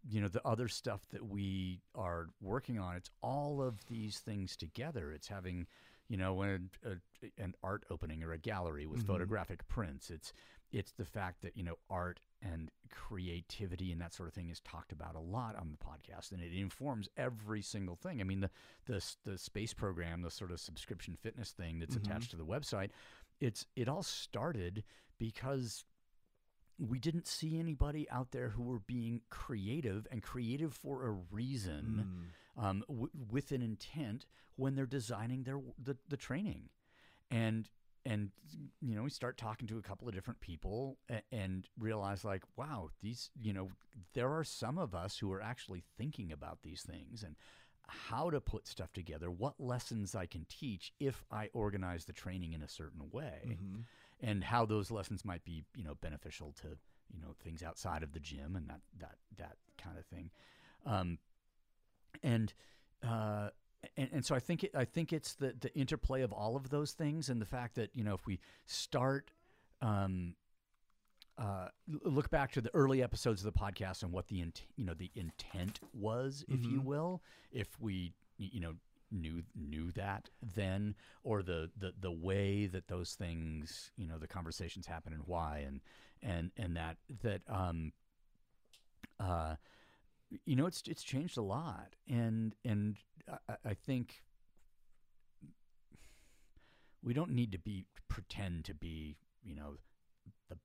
you 0.08 0.20
know 0.20 0.28
the 0.28 0.46
other 0.46 0.68
stuff 0.68 1.00
that 1.10 1.26
we 1.26 1.80
are 1.94 2.28
working 2.40 2.78
on 2.78 2.94
it's 2.96 3.10
all 3.20 3.60
of 3.62 3.84
these 3.88 4.18
things 4.18 4.56
together 4.56 5.10
it's 5.12 5.26
having 5.28 5.66
you 6.08 6.16
know 6.16 6.42
an, 6.42 6.70
a, 6.84 6.96
an 7.42 7.54
art 7.62 7.84
opening 7.90 8.22
or 8.22 8.32
a 8.32 8.38
gallery 8.38 8.86
with 8.86 9.02
Mhm. 9.02 9.06
photographic 9.06 9.66
prints 9.68 10.10
it's 10.10 10.32
it's 10.72 10.92
the 10.92 11.04
fact 11.04 11.40
that 11.42 11.56
you 11.56 11.62
know 11.62 11.76
art 11.88 12.20
and 12.42 12.70
creativity 12.90 13.90
and 13.92 14.00
that 14.00 14.12
sort 14.12 14.28
of 14.28 14.34
thing 14.34 14.50
is 14.50 14.60
talked 14.60 14.92
about 14.92 15.14
a 15.14 15.20
lot 15.20 15.56
on 15.56 15.70
the 15.70 15.78
podcast 15.78 16.32
and 16.32 16.42
it 16.42 16.52
informs 16.52 17.08
every 17.16 17.62
single 17.62 17.96
thing 17.96 18.20
i 18.20 18.24
mean 18.24 18.40
the 18.40 18.50
the, 18.86 19.02
the 19.24 19.38
space 19.38 19.72
program 19.72 20.22
the 20.22 20.30
sort 20.30 20.50
of 20.50 20.60
subscription 20.60 21.16
fitness 21.16 21.52
thing 21.52 21.78
that's 21.78 21.94
Mhm. 21.96 22.04
attached 22.04 22.30
to 22.30 22.36
the 22.36 22.44
website 22.44 22.90
it's 23.40 23.66
it 23.76 23.88
all 23.88 24.02
started 24.02 24.84
because 25.18 25.84
we 26.78 26.98
didn't 26.98 27.26
see 27.26 27.58
anybody 27.58 28.08
out 28.10 28.30
there 28.32 28.48
who 28.50 28.62
were 28.62 28.80
being 28.80 29.20
creative 29.30 30.06
and 30.10 30.22
creative 30.22 30.74
for 30.74 31.06
a 31.06 31.10
reason 31.10 32.06
Mm. 32.56 32.62
um, 32.64 32.84
w- 32.88 33.10
with 33.30 33.52
an 33.52 33.62
intent 33.62 34.26
when 34.56 34.74
they're 34.74 34.86
designing 34.86 35.44
their 35.44 35.60
the, 35.82 35.96
the 36.08 36.16
training 36.16 36.68
and 37.30 37.68
and 38.06 38.30
you 38.80 38.94
know 38.94 39.02
we 39.04 39.10
start 39.10 39.36
talking 39.36 39.66
to 39.68 39.78
a 39.78 39.82
couple 39.82 40.06
of 40.08 40.14
different 40.14 40.40
people 40.40 40.98
and, 41.08 41.22
and 41.32 41.68
realize 41.78 42.24
like 42.24 42.42
wow 42.56 42.90
these 43.02 43.30
you 43.40 43.52
know 43.52 43.70
there 44.14 44.30
are 44.32 44.44
some 44.44 44.76
of 44.78 44.94
us 44.94 45.18
who 45.18 45.32
are 45.32 45.40
actually 45.42 45.82
thinking 45.96 46.30
about 46.32 46.58
these 46.62 46.82
things 46.82 47.22
and 47.22 47.36
how 47.86 48.30
to 48.30 48.40
put 48.40 48.66
stuff 48.66 48.92
together 48.92 49.30
what 49.30 49.54
lessons 49.58 50.14
i 50.14 50.26
can 50.26 50.44
teach 50.48 50.92
if 51.00 51.24
i 51.30 51.48
organize 51.52 52.04
the 52.04 52.12
training 52.12 52.52
in 52.52 52.62
a 52.62 52.68
certain 52.68 53.08
way 53.10 53.40
Mhm. 53.46 53.84
And 54.26 54.42
how 54.44 54.64
those 54.64 54.90
lessons 54.90 55.24
might 55.24 55.44
be 55.44 55.64
you 55.76 55.84
know 55.84 55.94
beneficial 56.00 56.52
to 56.62 56.68
you 57.12 57.20
know 57.20 57.34
things 57.44 57.62
outside 57.62 58.02
of 58.02 58.12
the 58.12 58.20
gym 58.20 58.56
and 58.56 58.68
that 58.68 58.80
that 58.98 59.16
that 59.36 59.56
kind 59.76 59.98
of 59.98 60.04
thing 60.06 60.30
um 60.86 61.18
and 62.22 62.52
uh 63.06 63.48
and, 63.98 64.08
and 64.14 64.24
so 64.24 64.34
I 64.34 64.40
think 64.40 64.64
it, 64.64 64.70
I 64.74 64.84
think 64.86 65.12
it's 65.12 65.34
the 65.34 65.54
the 65.60 65.72
interplay 65.76 66.22
of 66.22 66.32
all 66.32 66.56
of 66.56 66.70
those 66.70 66.92
things 66.92 67.28
and 67.28 67.40
the 67.40 67.46
fact 67.46 67.74
that 67.74 67.90
you 67.94 68.02
know 68.02 68.14
if 68.14 68.26
we 68.26 68.40
start 68.66 69.30
um 69.82 70.34
uh, 71.36 71.66
look 72.04 72.30
back 72.30 72.52
to 72.52 72.60
the 72.60 72.72
early 72.74 73.02
episodes 73.02 73.44
of 73.44 73.52
the 73.52 73.58
podcast 73.58 74.04
and 74.04 74.12
what 74.12 74.28
the 74.28 74.40
int- 74.40 74.62
you 74.76 74.84
know 74.84 74.94
the 74.94 75.10
intent 75.16 75.80
was, 75.92 76.44
if 76.48 76.64
you 76.64 76.80
Mhm. 76.80 76.84
will. 76.84 77.22
If 77.50 77.68
we 77.80 78.12
you 78.38 78.60
know 78.60 78.74
knew 79.14 79.42
knew 79.54 79.90
that 79.92 80.28
then, 80.42 80.94
or 81.22 81.42
the, 81.42 81.70
the 81.78 81.94
the 81.98 82.10
way 82.12 82.66
that 82.66 82.88
those 82.88 83.12
things 83.14 83.90
you 83.96 84.06
know 84.06 84.18
the 84.18 84.26
conversations 84.28 84.86
happen 84.86 85.12
and 85.12 85.22
why, 85.26 85.64
and 85.66 85.80
and 86.22 86.50
and 86.56 86.76
that 86.76 86.96
that 87.22 87.42
um 87.48 87.92
uh 89.20 89.54
you 90.44 90.56
know 90.56 90.66
it's 90.66 90.82
it's 90.88 91.02
changed 91.02 91.36
a 91.38 91.42
lot, 91.42 91.94
and 92.08 92.54
and 92.64 92.96
I- 93.48 93.56
I, 93.70 93.74
think 93.74 94.22
we 97.02 97.14
don't 97.14 97.30
need 97.30 97.52
to 97.52 97.58
be 97.58 97.84
pretend 98.08 98.64
to 98.66 98.74
be 98.74 99.16
you 99.42 99.54
know 99.54 99.76
the 100.48 100.56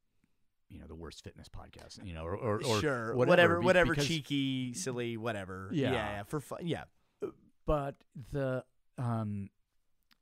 you 0.70 0.80
know 0.80 0.88
the 0.88 0.96
worst 0.96 1.24
fitness 1.24 1.48
podcast 1.50 2.04
you 2.04 2.14
know 2.14 2.24
or 2.24 2.36
or, 2.36 2.62
or 2.66 2.80
sure, 2.80 3.16
whatever 3.16 3.60
whatever, 3.60 3.62
whatever, 3.62 3.92
because- 3.94 4.08
cheeky, 4.08 4.74
silly, 4.74 5.18
whatever. 5.18 5.70
Yeah. 5.72 5.92
yeah, 5.92 6.12
yeah, 6.18 6.24
for 6.24 6.40
fun. 6.40 6.60
Yeah, 6.64 6.84
but 7.70 7.96
the 8.32 8.64
um 8.98 9.50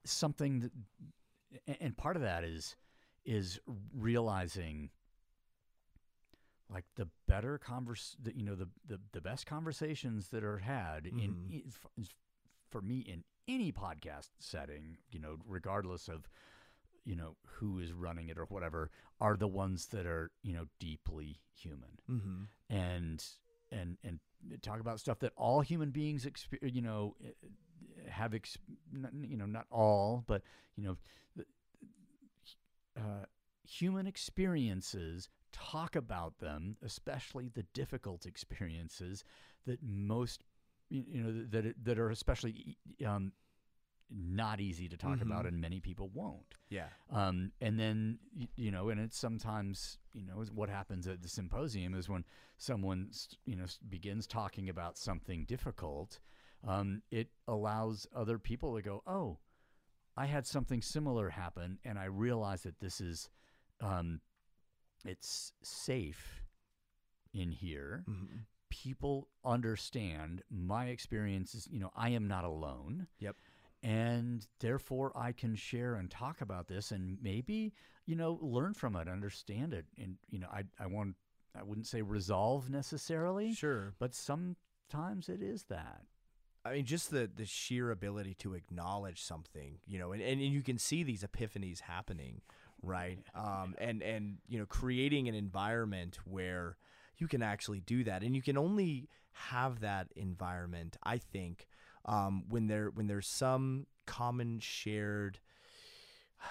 something 0.04 0.60
that 0.60 0.72
and 1.80 1.96
part 1.96 2.16
of 2.18 2.22
that 2.22 2.44
is 2.44 2.76
is 3.26 3.60
realizing 3.96 4.90
like 6.70 6.86
the 6.96 7.08
better 7.28 7.58
converse 7.58 8.16
the, 8.22 8.36
you 8.36 8.44
know 8.44 8.56
the, 8.56 8.68
the 8.88 9.00
the 9.14 9.22
best 9.22 9.46
conversations 9.46 10.30
that 10.30 10.44
are 10.44 10.58
had 10.60 11.06
in 11.06 11.36
Mhm. 11.36 11.54
i- 11.56 11.64
f- 11.68 12.10
for 12.70 12.82
me 12.82 13.00
in 13.00 13.24
any 13.48 13.72
podcast 13.72 14.30
setting 14.40 14.98
you 15.10 15.20
know 15.20 15.38
regardless 15.46 16.10
of 16.10 16.28
you 17.06 17.16
know 17.16 17.38
who 17.46 17.80
is 17.80 17.94
running 17.94 18.28
it 18.28 18.38
or 18.38 18.46
whatever 18.46 18.92
are 19.22 19.38
the 19.38 19.48
ones 19.48 19.88
that 19.88 20.06
are 20.06 20.32
you 20.44 20.54
know 20.54 20.66
deeply 20.80 21.40
human 21.54 21.98
mm-hmm. 22.10 22.44
and 22.70 23.24
and 23.72 23.98
and 24.04 24.20
talk 24.62 24.80
about 24.80 25.00
stuff 25.00 25.20
that 25.20 25.34
all 25.36 25.62
human 25.62 25.90
beings 25.92 26.26
exper- 26.26 26.74
you 26.74 26.82
know 26.82 27.16
eh, 27.24 28.10
have 28.10 28.34
ex- 28.34 28.58
you 29.22 29.38
know 29.38 29.46
not 29.46 29.66
all 29.72 30.24
but 30.28 30.42
you 30.76 30.84
know 30.84 30.96
uh, 32.98 33.26
human 33.64 34.08
experiences 34.08 35.30
talk 35.52 35.96
about 35.96 36.40
them 36.40 36.78
especially 36.84 37.50
the 37.54 37.64
difficult 37.74 38.26
experiences 38.26 39.24
that 39.66 39.80
most 39.84 40.44
you 40.90 41.22
know 41.22 41.46
that 41.50 41.74
that 41.84 42.00
are 42.00 42.10
especially 42.10 42.78
um, 43.06 43.32
not 44.10 44.60
easy 44.60 44.88
to 44.90 44.98
talk 44.98 45.22
about 45.22 45.44
Mhm. 45.46 45.50
and 45.50 45.62
many 45.62 45.80
people 45.82 46.10
won't 46.10 46.56
yeah, 46.70 46.90
um, 47.10 47.52
and 47.62 47.80
then 47.80 48.20
y- 48.36 48.48
you 48.56 48.72
know, 48.72 48.90
and 48.90 49.00
it's 49.00 49.18
sometimes 49.18 49.98
you 50.14 50.26
know 50.26 50.44
what 50.54 50.70
happens 50.70 51.08
at 51.08 51.22
the 51.22 51.30
symposium 51.30 51.94
is 51.94 52.10
when 52.10 52.26
someone 52.58 53.12
you 53.46 53.56
know 53.56 53.66
begins 53.88 54.28
talking 54.28 54.68
about 54.70 54.98
something 54.98 55.46
difficult, 55.46 56.20
um, 56.64 57.02
it 57.12 57.30
allows 57.48 58.06
other 58.14 58.38
people 58.40 58.76
to 58.76 58.82
go, 58.82 59.02
oh, 59.08 59.40
I 60.18 60.26
had 60.26 60.46
something 60.48 60.82
similar 60.82 61.30
happen, 61.30 61.80
and 61.86 61.98
I 62.00 62.06
realize 62.06 62.64
that 62.64 62.80
this 62.80 63.00
is, 63.00 63.30
um, 63.80 64.20
it's 65.06 65.54
safe 65.64 66.44
in 67.34 67.52
here. 67.52 68.04
Mhm. 68.08 68.46
People 68.70 69.30
understand 69.46 70.44
my 70.50 70.88
experiences. 70.88 71.68
You 71.72 71.80
know, 71.80 71.92
I 71.96 72.10
am 72.10 72.28
not 72.28 72.44
alone 72.44 73.08
yep, 73.20 73.38
and 73.88 74.46
therefore 74.60 75.14
I 75.16 75.32
can 75.32 75.56
share 75.56 75.96
and 75.96 76.12
talk 76.12 76.42
about 76.42 76.68
this 76.68 76.92
and 76.92 77.18
maybe 77.22 77.74
you 78.06 78.16
know 78.16 78.38
learn 78.42 78.74
from 78.74 78.98
it, 78.98 79.08
understand 79.08 79.74
it, 79.74 79.86
and 79.98 80.18
you 80.30 80.40
know 80.40 80.48
I 80.52 80.64
I 80.78 80.88
want 80.88 81.16
I 81.58 81.64
wouldn't 81.64 81.88
say 81.88 82.02
resolve 82.02 82.70
necessarily, 82.70 83.54
sure. 83.54 83.94
but 83.98 84.14
sometimes 84.14 85.30
it 85.30 85.42
is 85.42 85.64
that. 85.70 86.02
I 86.66 86.74
mean, 86.74 86.86
just 86.86 87.12
the 87.12 87.32
the 87.34 87.46
sheer 87.46 87.92
ability 87.92 88.34
to 88.40 88.56
acknowledge 88.56 89.22
something, 89.24 89.80
you 89.86 89.98
know, 90.00 90.12
and, 90.12 90.22
and 90.22 90.42
you 90.42 90.62
can 90.62 90.78
see 90.78 91.04
these 91.04 91.24
epiphanies 91.24 91.80
happening, 91.80 92.42
right? 92.82 93.20
Um, 93.34 93.74
and 93.78 94.04
and 94.04 94.40
you 94.50 94.60
know, 94.60 94.66
creating 94.66 95.30
an 95.30 95.36
environment 95.36 96.20
where 96.26 96.76
you 97.20 97.28
can 97.30 97.42
actually 97.42 97.80
do 97.80 98.04
that, 98.04 98.22
and 98.22 98.36
you 98.36 98.42
can 98.42 98.58
only 98.58 99.08
have 99.32 99.80
that 99.80 100.08
environment, 100.18 100.98
I 101.04 101.20
think, 101.20 101.68
um, 102.08 102.44
when 102.50 102.68
there 102.68 102.90
when 102.90 103.08
there's 103.08 103.28
some 103.28 103.88
common 104.06 104.60
shared. 104.60 105.40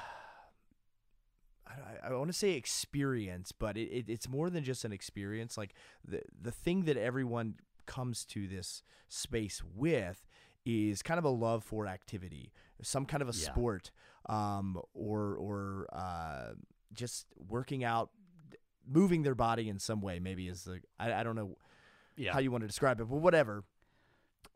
I, 1.66 2.08
I 2.08 2.14
want 2.14 2.28
to 2.28 2.32
say 2.36 2.52
experience, 2.52 3.52
but 3.52 3.76
it, 3.76 3.88
it, 3.90 4.04
it's 4.08 4.28
more 4.28 4.50
than 4.50 4.62
just 4.64 4.84
an 4.84 4.92
experience. 4.92 5.58
Like 5.58 5.74
the 6.06 6.22
the 6.40 6.52
thing 6.52 6.84
that 6.84 6.96
everyone 6.96 7.56
comes 7.86 8.24
to 8.26 8.46
this 8.46 8.82
space 9.08 9.62
with 9.74 10.26
is 10.64 11.02
kind 11.02 11.18
of 11.18 11.24
a 11.24 11.28
love 11.30 11.62
for 11.64 11.86
activity, 11.86 12.52
some 12.82 13.04
kind 13.06 13.22
of 13.22 13.28
a 13.28 13.32
Yeah. 13.32 13.46
sport, 13.52 13.90
um, 14.28 14.80
or 14.94 15.36
or 15.36 15.86
uh, 15.92 16.52
just 16.92 17.26
working 17.36 17.82
out, 17.84 18.10
moving 18.88 19.22
their 19.22 19.34
body 19.34 19.68
in 19.68 19.78
some 19.78 20.00
way. 20.00 20.18
Maybe 20.20 20.48
is 20.48 20.64
the 20.64 20.80
I, 20.98 21.12
I 21.14 21.22
don't 21.24 21.36
know 21.36 21.56
Yeah. 22.16 22.32
how 22.32 22.38
you 22.38 22.50
want 22.52 22.62
to 22.62 22.68
describe 22.68 23.00
it, 23.00 23.04
but 23.08 23.16
whatever. 23.16 23.64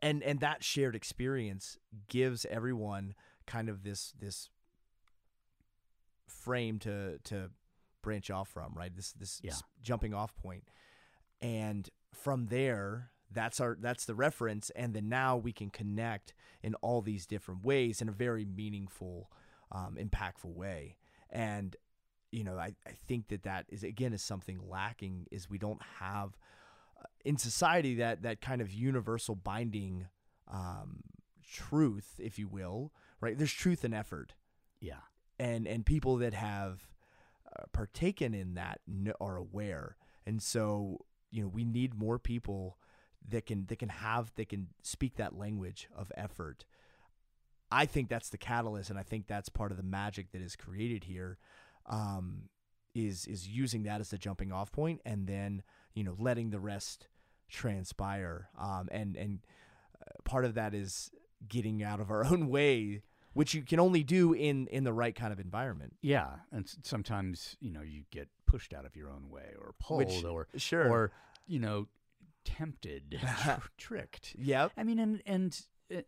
And 0.01 0.23
and 0.23 0.39
that 0.39 0.63
shared 0.63 0.95
experience 0.95 1.77
gives 2.07 2.45
everyone 2.45 3.13
kind 3.45 3.69
of 3.69 3.83
this 3.83 4.13
this 4.19 4.49
frame 6.27 6.79
to 6.79 7.19
to 7.25 7.49
branch 8.01 8.31
off 8.31 8.49
from, 8.49 8.73
right? 8.73 8.95
This 8.95 9.11
this 9.13 9.39
Yeah. 9.43 9.53
jumping 9.81 10.13
off 10.13 10.35
point. 10.35 10.67
And 11.41 11.89
from 12.13 12.47
there, 12.47 13.11
that's 13.31 13.59
our 13.59 13.77
that's 13.79 14.05
the 14.05 14.15
reference 14.15 14.69
and 14.71 14.93
then 14.93 15.07
now 15.07 15.37
we 15.37 15.53
can 15.53 15.69
connect 15.69 16.33
in 16.61 16.75
all 16.75 17.01
these 17.01 17.25
different 17.25 17.63
ways 17.63 18.01
in 18.01 18.09
a 18.09 18.11
very 18.11 18.43
meaningful 18.43 19.31
um, 19.71 19.95
impactful 19.99 20.53
way. 20.53 20.97
And 21.29 21.75
you 22.31 22.43
know, 22.43 22.57
I, 22.57 22.75
I 22.85 22.91
think 23.07 23.27
that 23.29 23.43
that 23.43 23.65
is 23.69 23.83
again 23.83 24.13
is 24.13 24.21
something 24.21 24.59
lacking 24.67 25.27
is 25.31 25.49
we 25.49 25.57
don't 25.57 25.81
have 25.99 26.37
in 27.25 27.37
society 27.37 27.95
that 27.95 28.23
that 28.23 28.41
kind 28.41 28.61
of 28.61 28.71
universal 28.73 29.35
binding 29.35 30.07
um, 30.47 31.03
truth, 31.51 32.19
if 32.19 32.37
you 32.39 32.47
will, 32.47 32.91
right? 33.19 33.37
There's 33.37 33.53
truth 33.53 33.83
and 33.83 33.93
effort, 33.93 34.33
Yeah. 34.79 35.01
and 35.39 35.67
and 35.67 35.85
people 35.85 36.17
that 36.17 36.33
have 36.33 36.81
uh, 37.47 37.63
partaken 37.73 38.33
in 38.33 38.55
that 38.55 38.81
are 39.19 39.37
aware, 39.37 39.97
and 40.25 40.41
so 40.41 40.99
you 41.31 41.41
know 41.43 41.47
we 41.47 41.63
need 41.63 41.93
more 41.93 42.19
people 42.19 42.77
that 43.29 43.45
can 43.45 43.65
that 43.67 43.77
can 43.79 43.89
have 43.89 44.33
that 44.35 44.49
can 44.49 44.67
speak 44.83 45.15
that 45.15 45.37
language 45.37 45.87
of 45.95 46.11
effort. 46.15 46.65
I 47.73 47.85
think 47.85 48.09
that's 48.09 48.29
the 48.29 48.37
catalyst, 48.37 48.89
and 48.89 48.99
I 48.99 49.03
think 49.03 49.27
that's 49.27 49.47
part 49.49 49.71
of 49.71 49.77
the 49.77 49.83
magic 49.83 50.31
that 50.31 50.41
is 50.41 50.55
created 50.55 51.05
here. 51.05 51.37
Um, 51.85 52.49
is 52.93 53.25
is 53.25 53.47
using 53.47 53.83
that 53.83 54.01
as 54.01 54.09
the 54.09 54.17
jumping 54.17 54.51
off 54.51 54.71
point, 54.71 54.99
and 55.05 55.25
then 55.27 55.63
you 55.93 56.03
know 56.03 56.15
letting 56.19 56.49
the 56.51 56.59
rest 56.59 57.07
transpire. 57.49 58.49
Um, 58.57 58.87
and 58.91 59.15
and 59.15 59.39
uh, 60.01 60.11
part 60.23 60.45
of 60.45 60.53
that 60.55 60.73
is 60.73 61.11
getting 61.47 61.83
out 61.83 61.99
of 61.99 62.09
our 62.11 62.25
own 62.31 62.47
way, 62.49 63.01
which 63.33 63.53
you 63.53 63.61
can 63.63 63.79
only 63.79 64.03
do 64.03 64.33
in 64.33 64.67
in 64.67 64.83
the 64.83 64.93
right 64.93 65.15
kind 65.15 65.31
of 65.33 65.39
environment. 65.39 65.93
Yeah. 66.01 66.29
And 66.51 66.69
sometimes, 66.83 67.55
you 67.59 67.71
know, 67.71 67.81
you 67.81 68.03
get 68.11 68.29
pushed 68.45 68.73
out 68.73 68.85
of 68.85 68.95
your 68.95 69.09
own 69.11 69.29
way 69.29 69.53
or 69.59 69.73
pulled 69.79 69.99
Which- 70.07 70.23
or, 70.25 70.47
Sure. 70.57 70.89
or, 70.89 71.11
you 71.47 71.59
know, 71.59 71.87
tempted, 72.43 73.19
tr- 73.43 73.51
tricked. 73.77 74.35
yep. 74.37 74.71
I 74.77 74.83
mean, 74.83 74.99
and 74.99 75.21
and 75.25 75.59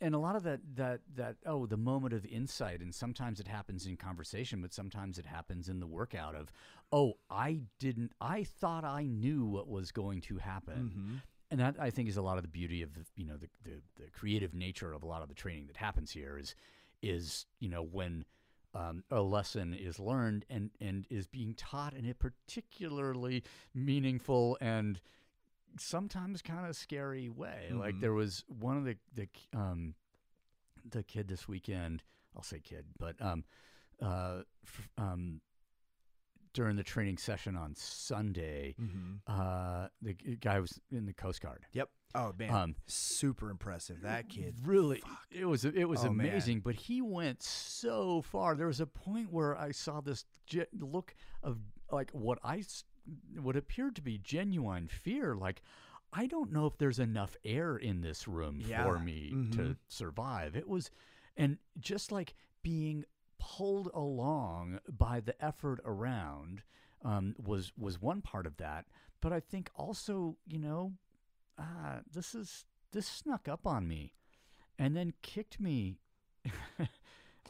and 0.01 0.15
a 0.15 0.17
lot 0.17 0.35
of 0.35 0.43
that 0.43 0.59
that 0.75 1.01
that 1.15 1.35
oh, 1.45 1.65
the 1.65 1.77
moment 1.77 2.13
of 2.13 2.25
insight, 2.25 2.81
and 2.81 2.93
sometimes 2.93 3.39
it 3.39 3.47
happens 3.47 3.85
in 3.85 3.97
conversation, 3.97 4.61
but 4.61 4.73
sometimes 4.73 5.17
it 5.17 5.25
happens 5.25 5.69
in 5.69 5.79
the 5.79 5.87
workout 5.87 6.35
of, 6.35 6.51
oh, 6.91 7.13
I 7.29 7.61
didn't, 7.79 8.11
I 8.21 8.43
thought 8.43 8.83
I 8.83 9.03
knew 9.03 9.45
what 9.45 9.67
was 9.67 9.91
going 9.91 10.21
to 10.21 10.37
happen, 10.37 10.91
Mhm. 10.95 11.21
and 11.51 11.59
that 11.59 11.75
I 11.79 11.89
think 11.89 12.09
is 12.09 12.17
a 12.17 12.21
lot 12.21 12.37
of 12.37 12.43
the 12.43 12.49
beauty 12.49 12.81
of 12.81 12.93
the 12.93 13.05
you 13.15 13.25
know 13.25 13.37
the, 13.37 13.49
the 13.63 13.81
the 13.95 14.09
creative 14.11 14.53
nature 14.53 14.93
of 14.93 15.03
a 15.03 15.07
lot 15.07 15.21
of 15.21 15.27
the 15.29 15.35
training 15.35 15.67
that 15.67 15.77
happens 15.77 16.11
here 16.11 16.37
is 16.37 16.55
is 17.01 17.45
you 17.59 17.69
know 17.69 17.83
when 17.83 18.25
um, 18.75 19.03
a 19.11 19.21
lesson 19.21 19.73
is 19.73 19.99
learned 19.99 20.45
and 20.49 20.71
and 20.81 21.05
is 21.09 21.27
being 21.27 21.53
taught 21.53 21.93
in 21.93 22.09
a 22.09 22.13
particularly 22.15 23.43
meaningful 23.75 24.57
and 24.61 24.99
sometimes 25.77 26.41
kind 26.41 26.65
of 26.67 26.75
scary 26.75 27.29
way. 27.29 27.69
Like 27.71 27.95
Mhm. 27.95 28.01
there 28.01 28.13
was 28.13 28.43
one 28.47 28.77
of 28.77 28.85
the 28.85 28.97
the 29.13 29.27
um 29.57 29.95
the 30.89 31.03
kid 31.03 31.27
this 31.27 31.47
weekend. 31.47 32.03
I'll 32.35 32.43
say 32.43 32.59
kid, 32.59 32.85
but 32.99 33.21
um 33.21 33.43
uh 34.01 34.43
f- 34.65 34.89
um 34.97 35.41
during 36.53 36.75
the 36.75 36.83
training 36.83 37.17
session 37.17 37.55
on 37.55 37.73
Sunday, 37.75 38.75
Mhm. 38.79 39.21
uh 39.27 39.89
the 40.01 40.13
guy 40.13 40.59
was 40.59 40.79
in 40.91 41.05
the 41.05 41.13
Coast 41.13 41.41
Guard. 41.41 41.65
Yep. 41.73 41.89
Oh 42.15 42.31
man, 42.37 42.51
Um, 42.53 42.75
super 42.85 43.49
impressive. 43.49 44.01
That 44.01 44.29
kid. 44.29 44.55
really 44.67 45.01
it 45.31 45.45
was 45.45 45.65
it 45.65 45.85
was 45.89 46.05
Oh, 46.05 46.13
man. 46.13 46.27
amazing 46.27 46.59
but 46.61 46.75
he 46.75 47.01
went 47.01 47.41
so 47.41 48.21
far 48.21 48.55
there 48.55 48.67
was 48.67 48.79
a 48.79 48.85
point 48.85 49.31
where 49.31 49.57
i 49.57 49.71
saw 49.71 49.99
this 49.99 50.23
look 50.73 51.15
of 51.41 51.57
like 51.91 52.11
what 52.11 52.37
i 52.43 52.61
what 53.41 53.55
appeared 53.55 53.95
to 53.95 54.01
be 54.01 54.17
genuine 54.17 54.87
fear 54.87 55.35
like 55.35 55.61
i 56.13 56.25
don't 56.25 56.51
know 56.51 56.65
if 56.65 56.77
there's 56.77 56.99
enough 56.99 57.35
air 57.43 57.75
in 57.75 58.01
this 58.01 58.27
room 58.27 58.61
Yeah. 58.65 58.83
for 58.83 58.99
me 58.99 59.29
to 59.51 59.57
Mhm. 59.61 59.77
survive 59.87 60.55
it 60.55 60.67
was 60.67 60.89
and 61.35 61.57
just 61.79 62.11
like 62.11 62.33
being 62.61 63.03
pulled 63.39 63.89
along 63.93 64.79
by 64.87 65.19
the 65.19 65.35
effort 65.43 65.79
around 65.83 66.63
um, 67.03 67.35
was 67.37 67.73
was 67.77 68.01
one 68.01 68.21
part 68.21 68.45
of 68.47 68.55
that 68.57 68.85
but 69.19 69.33
i 69.33 69.39
think 69.41 69.69
also 69.75 70.37
you 70.45 70.59
know 70.59 70.93
ah, 71.57 71.99
this 72.09 72.33
is 72.33 72.65
this 72.91 73.05
snuck 73.07 73.47
up 73.49 73.67
on 73.67 73.87
me 73.87 74.13
and 74.79 74.95
then 74.95 75.13
kicked 75.21 75.59
me 75.59 75.97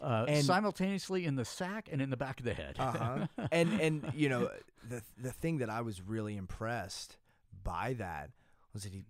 uh, 0.01 0.25
And- 0.27 0.43
simultaneously 0.45 1.25
in 1.25 1.35
the 1.35 1.45
sack 1.45 1.89
and 1.91 2.01
in 2.01 2.09
the 2.09 2.17
back 2.17 2.39
of 2.39 2.45
the 2.45 2.53
head. 2.53 2.75
Uh-huh. 2.79 3.27
and 3.51 3.79
and 3.79 4.11
you 4.15 4.29
know 4.29 4.49
the 4.87 5.01
the 5.17 5.31
thing 5.31 5.59
that 5.59 5.69
I 5.69 5.81
was 5.81 6.01
really 6.01 6.35
impressed 6.37 7.17
by 7.63 7.93
that 7.93 8.31
was 8.73 8.83
that 8.83 8.93
he 8.93 9.03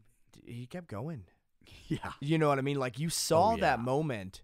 he 0.45 0.65
kept 0.65 0.87
going. 0.87 1.23
yeah, 1.87 2.11
You 2.19 2.37
know 2.37 2.49
what 2.49 2.57
I 2.59 2.61
mean? 2.61 2.77
Like 2.79 2.99
you 2.99 3.09
saw 3.09 3.53
Oh, 3.53 3.57
that 3.57 3.79
moment. 3.79 4.41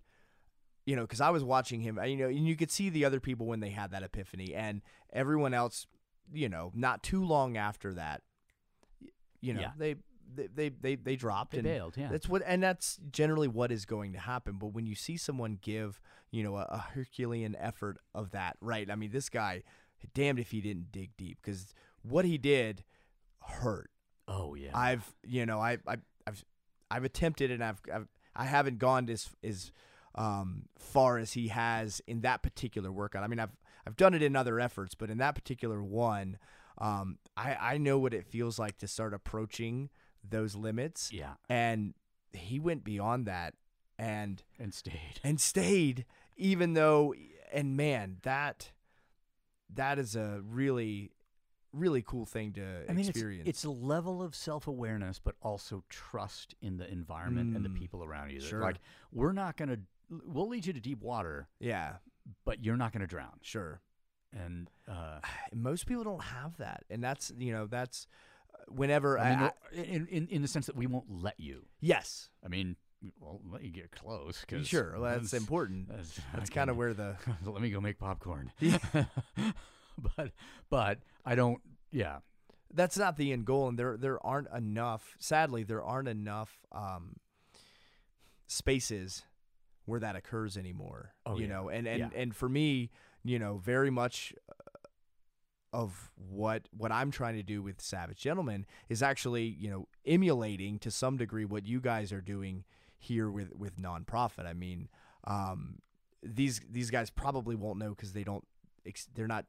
You 0.85 0.95
know, 0.95 1.03
because 1.03 1.21
I 1.21 1.29
was 1.29 1.43
watching 1.43 1.81
him. 1.81 1.99
You 2.03 2.15
know, 2.15 2.27
and 2.27 2.47
you 2.47 2.55
could 2.55 2.71
see 2.71 2.89
the 2.89 3.05
other 3.05 3.19
people 3.19 3.45
when 3.45 3.59
they 3.59 3.69
had 3.69 3.91
that 3.91 4.01
epiphany, 4.03 4.55
and 4.55 4.81
everyone 5.13 5.53
else. 5.53 5.85
You 6.31 6.47
know, 6.49 6.71
not 6.75 7.01
too 7.03 7.23
long 7.25 7.57
after 7.57 7.93
that, 7.95 8.21
you 9.41 9.53
know, 9.53 9.61
Yeah. 9.61 9.71
they, 9.77 9.95
they 10.33 10.47
they 10.47 10.69
they 10.69 10.95
they 10.95 11.15
dropped 11.15 11.51
they 11.51 11.59
and 11.59 11.65
bailed. 11.65 11.95
Yeah, 11.97 12.09
That's 12.11 12.27
what, 12.27 12.41
and 12.45 12.61
that's 12.61 12.99
generally 13.11 13.47
what 13.47 13.71
is 13.71 13.85
going 13.85 14.13
to 14.13 14.19
happen. 14.19 14.57
But 14.59 14.67
when 14.67 14.85
you 14.85 14.95
see 14.95 15.17
someone 15.17 15.59
give, 15.61 16.01
you 16.31 16.43
know, 16.43 16.57
a, 16.57 16.63
a 16.69 16.85
Herculean 16.93 17.55
effort 17.59 17.97
of 18.13 18.31
that, 18.31 18.57
right? 18.61 18.89
I 18.89 18.95
mean, 18.95 19.11
this 19.11 19.29
guy, 19.29 19.63
damned 20.13 20.39
if 20.39 20.51
he 20.51 20.61
didn't 20.61 20.91
dig 20.91 21.11
deep 21.17 21.37
because 21.41 21.73
what 22.03 22.25
he 22.25 22.37
did 22.37 22.83
hurt. 23.41 23.89
oh 24.27 24.55
yeah. 24.55 24.71
I've, 24.73 25.13
you 25.23 25.45
know, 25.45 25.59
I, 25.59 25.77
I, 25.87 25.97
I've, 26.27 26.45
I've 26.91 27.03
attempted, 27.03 27.51
and 27.51 27.63
I've, 27.63 27.81
I've, 27.93 28.07
I 28.35 28.45
haven't 28.45 28.79
gone 28.79 29.09
as 29.09 29.29
as 29.43 29.71
um, 30.15 30.63
far 30.77 31.17
as 31.17 31.33
he 31.33 31.49
has 31.49 32.01
in 32.07 32.21
that 32.21 32.41
particular 32.43 32.91
workout. 32.91 33.23
I 33.23 33.27
mean, 33.27 33.39
I've, 33.39 33.55
I've 33.85 33.95
done 33.95 34.13
it 34.13 34.21
in 34.21 34.35
other 34.35 34.59
efforts, 34.59 34.95
but 34.95 35.09
in 35.09 35.17
that 35.19 35.35
particular 35.35 35.83
one, 35.83 36.37
um, 36.79 37.17
I, 37.37 37.57
I 37.59 37.77
know 37.77 37.99
what 37.99 38.13
it 38.13 38.25
feels 38.25 38.57
like 38.57 38.77
to 38.79 38.87
start 38.87 39.13
approaching 39.13 39.89
those 40.27 40.55
limits 40.55 41.11
yeah, 41.11 41.33
and 41.49 41.93
he 42.33 42.59
went 42.59 42.83
beyond 42.83 43.25
that 43.25 43.53
and 43.97 44.43
and 44.59 44.73
stayed. 44.73 45.19
and 45.23 45.39
stayed 45.41 46.05
even 46.37 46.73
though 46.73 47.13
and 47.51 47.75
man 47.75 48.17
that 48.23 48.71
that 49.73 49.99
is 49.99 50.15
a 50.15 50.41
really 50.43 51.11
really 51.71 52.01
cool 52.01 52.25
thing 52.25 52.51
to 52.53 52.63
I 52.89 52.93
mean, 52.93 53.07
experience 53.07 53.47
it's 53.47 53.63
a 53.63 53.69
level 53.69 54.23
of 54.23 54.33
self 54.33 54.67
awareness, 54.67 55.19
but 55.19 55.35
also 55.41 55.83
trust 55.89 56.55
in 56.61 56.77
the 56.77 56.91
environment 56.91 57.55
and 57.55 57.63
the 57.63 57.69
Mm. 57.69 57.75
people 57.75 58.03
around 58.03 58.31
you. 58.31 58.39
Sure. 58.41 58.59
Like, 58.61 58.77
we're 59.11 59.33
not 59.33 59.55
going 59.55 59.69
to, 59.69 59.79
we'll 60.25 60.47
lead 60.47 60.65
you 60.65 60.73
to 60.73 60.79
deep 60.79 61.01
water, 61.01 61.47
yeah 61.59 61.97
but 62.45 62.63
you're 62.63 62.77
not 62.77 62.91
going 62.91 63.01
to 63.01 63.07
drown. 63.07 63.37
sure 63.41 63.81
And, 64.33 64.69
uh, 64.87 65.19
most 65.53 65.85
people 65.85 66.03
don't 66.03 66.23
have 66.23 66.57
that 66.57 66.85
and 66.89 67.03
that's 67.03 67.31
you 67.37 67.51
know 67.51 67.67
that's 67.67 68.07
whenever 68.71 69.17
I 69.19 69.29
mean, 69.29 69.39
I- 69.39 69.53
in, 69.75 70.07
in, 70.07 70.27
in 70.27 70.41
the 70.41 70.47
sense 70.47 70.65
that 70.67 70.75
we 70.75 70.87
won't 70.87 71.09
let 71.09 71.39
you. 71.39 71.65
yes 71.81 72.29
I 72.43 72.47
mean, 72.47 72.75
we'll 73.19 73.41
let 73.51 73.63
you 73.63 73.71
get 73.71 73.91
close. 73.91 74.43
Cause 74.47 74.67
sure 74.67 74.93
well, 74.99 75.11
that's 75.11 75.33
important 75.33 75.87
That's, 75.89 76.19
that's 76.33 76.49
kind 76.49 76.69
of 76.69 76.77
where 76.77 76.93
the 76.93 77.15
let 77.45 77.61
me 77.61 77.69
go 77.69 77.81
make 77.81 77.97
popcorn. 77.99 78.51
Yeah. 78.59 78.77
but 80.17 80.31
but 80.69 80.99
I 81.25 81.35
don't. 81.35 81.61
Yeah. 81.91 82.19
that's 82.73 82.97
not 82.97 83.17
the 83.17 83.31
end 83.33 83.45
goal, 83.45 83.67
and 83.67 83.77
there 83.77 83.97
there 83.97 84.23
aren't 84.25 84.47
enough. 84.55 85.15
Sadly, 85.19 85.63
there 85.63 85.83
aren't 85.83 86.07
enough 86.07 86.65
um, 86.71 87.15
spaces 88.47 89.23
where 89.85 89.99
that 89.99 90.15
occurs 90.15 90.57
anymore. 90.57 91.13
Oh, 91.25 91.35
you 91.37 91.43
yeah. 91.43 91.47
know, 91.53 91.69
and 91.69 91.87
and 91.87 91.99
Yeah. 91.99 92.09
and 92.15 92.35
for 92.35 92.47
me, 92.49 92.91
you 93.23 93.39
know, 93.39 93.57
very 93.57 93.89
much 93.89 94.33
uh, 94.48 94.48
of 95.71 96.11
what 96.15 96.67
what 96.75 96.91
I'm 96.91 97.11
trying 97.11 97.35
to 97.35 97.43
do 97.43 97.61
with 97.61 97.81
Savage 97.81 98.19
Gentlemen 98.19 98.65
is 98.87 99.03
actually 99.03 99.43
you 99.43 99.69
know 99.69 99.87
emulating 100.05 100.79
to 100.79 100.91
some 100.91 101.17
degree 101.17 101.45
what 101.45 101.65
you 101.65 101.79
guys 101.79 102.11
are 102.11 102.21
doing 102.21 102.63
here 102.97 103.29
with 103.29 103.55
with 103.55 103.77
nonprofit. 103.77 104.45
I 104.45 104.53
mean, 104.53 104.89
um, 105.25 105.79
these 106.23 106.61
these 106.69 106.89
guys 106.89 107.09
probably 107.09 107.55
won't 107.55 107.79
know 107.79 107.89
because 107.89 108.13
they 108.13 108.23
don't 108.23 108.45
they're 109.15 109.27
not 109.27 109.45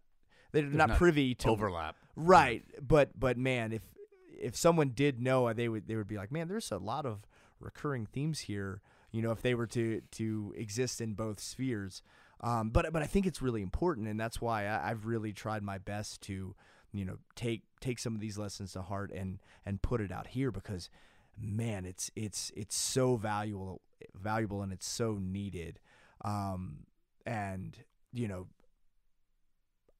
they're 0.53 0.63
not, 0.65 0.91
not 0.91 0.99
privy 0.99 1.35
to 1.37 1.49
Overlap. 1.51 1.97
Right, 2.17 2.65
but 2.81 3.19
but 3.19 3.37
man, 3.37 3.73
if 3.73 3.83
if 4.39 4.57
someone 4.57 4.91
did 4.91 5.21
know, 5.21 5.53
they 5.53 5.69
would 5.69 5.87
they 5.87 5.97
would 5.97 6.09
be 6.09 6.17
like, 6.17 6.33
man, 6.33 6.49
there's 6.49 6.71
a 6.71 6.79
lot 6.79 7.07
of 7.07 7.27
recurring 7.59 8.07
themes 8.07 8.41
here. 8.41 8.81
You 9.13 9.23
know, 9.23 9.33
if 9.33 9.43
they 9.43 9.55
were 9.55 9.67
to 9.69 10.03
to 10.13 10.55
exist 10.57 11.01
in 11.01 11.15
both 11.15 11.41
spheres, 11.41 12.03
um, 12.41 12.70
but 12.70 12.93
but 12.93 13.02
I 13.02 13.07
think 13.07 13.27
it's 13.27 13.43
really 13.43 13.62
important, 13.62 14.09
and 14.09 14.19
that's 14.19 14.41
why 14.41 14.67
I, 14.67 14.91
I've 14.91 15.07
really 15.07 15.33
tried 15.33 15.62
my 15.62 15.78
best 15.78 16.20
to 16.23 16.55
you 16.93 17.05
know 17.05 17.19
take 17.35 17.62
take 17.81 17.99
some 17.99 18.15
of 18.15 18.20
these 18.20 18.39
lessons 18.39 18.73
to 18.73 18.83
heart 18.83 19.10
and 19.12 19.39
and 19.65 19.83
put 19.83 20.01
it 20.01 20.12
out 20.12 20.28
here 20.28 20.51
because 20.51 20.91
man, 21.39 21.85
it's 21.85 22.10
it's 22.17 22.51
it's 22.57 22.77
so 22.77 23.17
valuable 23.17 23.81
valuable 24.15 24.62
and 24.62 24.73
it's 24.73 24.89
so 24.89 25.19
needed, 25.20 25.81
um, 26.25 26.86
and 27.27 27.77
you 28.12 28.28
know 28.28 28.47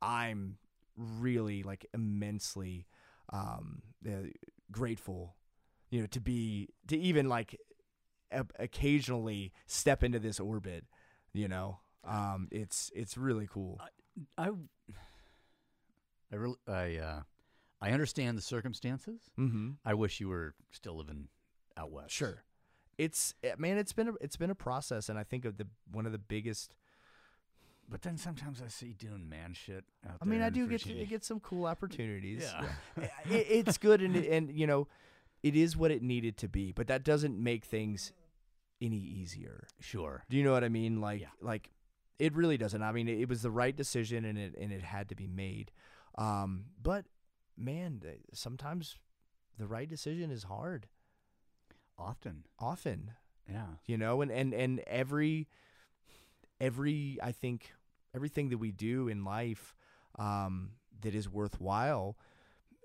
I'm 0.03 0.57
really 0.97 1.63
like 1.63 1.87
immensely 1.95 2.87
um, 3.33 3.83
uh, 4.07 4.29
grateful, 4.71 5.37
you 5.91 6.01
know, 6.01 6.07
to 6.09 6.21
be 6.21 6.69
to 6.89 6.99
even 6.99 7.29
like 7.29 7.59
occasionally 8.59 9.53
step 9.67 10.03
into 10.03 10.19
this 10.19 10.41
orbit, 10.41 10.85
you 11.33 11.49
know. 11.49 11.79
Um, 12.05 12.49
it's 12.51 12.91
it's 12.95 13.17
really 13.17 13.49
cool. 13.51 13.81
I, 14.37 14.51
I 16.33 16.37
really, 16.37 16.57
I, 16.67 16.97
uh, 16.97 17.21
I 17.81 17.91
understand 17.91 18.39
the 18.39 18.43
circumstances. 18.43 19.21
Mm-hmm. 19.39 19.71
I 19.85 19.95
wish 19.95 20.21
you 20.21 20.29
were 20.29 20.55
still 20.71 20.97
living 20.97 21.29
out 21.77 21.91
west. 21.91 22.13
Sure. 22.13 22.43
It's 22.99 23.35
eh, 23.43 23.55
man, 23.59 23.79
it's 23.79 23.93
been 23.93 24.09
a, 24.09 24.13
it's 24.21 24.37
been 24.37 24.51
a 24.51 24.55
process, 24.55 25.09
and 25.09 25.19
I 25.19 25.25
think 25.25 25.45
of 25.45 25.57
the 25.57 25.67
one 25.91 26.07
of 26.07 26.13
the 26.13 26.19
biggest. 26.19 26.75
But 27.89 28.03
then 28.03 28.17
sometimes 28.17 28.63
I 28.65 28.69
see 28.69 28.89
you 28.89 28.95
doing 28.95 29.29
man 29.29 29.53
shit 29.53 29.85
out 30.09 30.19
I 30.23 30.25
mean, 30.25 30.43
I 30.43 30.47
in 30.47 30.53
do 30.53 30.69
get 30.69 30.83
to 30.83 31.07
get 31.07 31.25
some 31.25 31.41
cool 31.41 31.67
opportunities. 31.67 32.45
Yeah. 32.97 33.09
it, 33.31 33.47
it's 33.51 33.79
good, 33.79 34.01
and 34.01 34.15
and 34.17 34.51
you 34.53 34.67
know, 34.67 34.87
it 35.43 35.57
is 35.57 35.77
what 35.77 35.91
it 35.91 36.03
needed 36.03 36.37
to 36.39 36.49
be, 36.49 36.73
but 36.73 36.87
that 36.87 37.03
doesn't 37.03 37.43
make 37.43 37.65
things 37.65 38.13
any 38.81 38.99
easier. 38.99 39.67
Sure. 39.81 40.25
Do 40.31 40.37
you 40.37 40.45
know 40.45 40.53
what 40.53 40.65
I 40.65 40.69
mean? 40.69 41.01
Like 41.01 41.21
Yeah. 41.21 41.29
like 41.41 41.71
it 42.21 42.35
really 42.37 42.57
doesn't. 42.59 42.83
I 42.83 42.93
mean, 42.93 43.09
it, 43.09 43.19
it 43.21 43.29
was 43.29 43.43
the 43.43 43.51
right 43.51 43.75
decision, 43.75 44.25
and 44.25 44.39
it 44.39 44.55
and 44.61 44.73
it 44.73 44.83
had 44.83 45.09
to 45.09 45.15
be 45.17 45.27
made. 45.27 45.73
Um, 46.17 46.67
but 46.81 47.07
man, 47.57 48.03
sometimes 48.33 48.97
the 49.59 49.67
right 49.67 49.89
decision 49.89 50.31
is 50.31 50.45
hard. 50.45 50.87
Often. 51.99 52.45
Often, 52.59 53.13
Yeah. 53.51 53.67
you 53.87 53.99
know 53.99 54.23
and 54.23 54.31
and 54.31 54.55
and 54.55 54.81
every 54.87 55.49
every 56.61 57.19
i 57.23 57.33
think 57.33 57.73
everything 58.15 58.49
that 58.51 58.59
we 58.59 58.71
do 58.71 59.09
in 59.09 59.25
life 59.25 59.75
um 60.19 60.73
that 61.01 61.15
is 61.15 61.29
worthwhile 61.29 62.17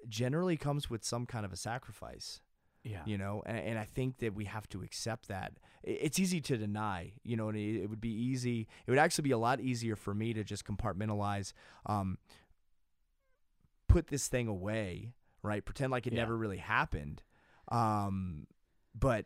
generally 0.07 0.57
comes 0.57 0.89
with 0.89 1.03
some 1.03 1.25
kind 1.25 1.45
of 1.45 1.51
a 1.53 1.57
sacrifice 1.57 2.41
Yeah. 2.85 3.01
you 3.05 3.17
know 3.17 3.41
and, 3.47 3.57
and 3.57 3.79
i 3.79 3.83
think 3.83 4.19
that 4.19 4.35
we 4.35 4.45
have 4.45 4.69
to 4.69 4.83
accept 4.83 5.27
that 5.27 5.53
it's 5.83 6.19
easy 6.19 6.39
to 6.41 6.55
deny 6.55 7.13
you 7.23 7.35
know 7.35 7.49
and 7.49 7.57
it, 7.57 7.81
it 7.83 7.89
would 7.89 7.99
be 7.99 8.13
easy 8.13 8.67
it 8.85 8.91
would 8.91 8.99
actually 8.99 9.23
be 9.23 9.31
a 9.31 9.37
lot 9.39 9.59
easier 9.59 9.95
for 9.95 10.13
me 10.13 10.33
to 10.33 10.43
just 10.43 10.65
compartmentalize 10.65 11.51
um 11.87 12.17
put 13.87 14.07
this 14.07 14.27
thing 14.27 14.47
away 14.47 15.13
right 15.41 15.63
pretend 15.65 15.91
like 15.91 16.07
it 16.07 16.13
Yeah. 16.13 16.19
never 16.21 16.37
really 16.37 16.57
happened 16.57 17.23
um 17.69 18.47
but 18.97 19.25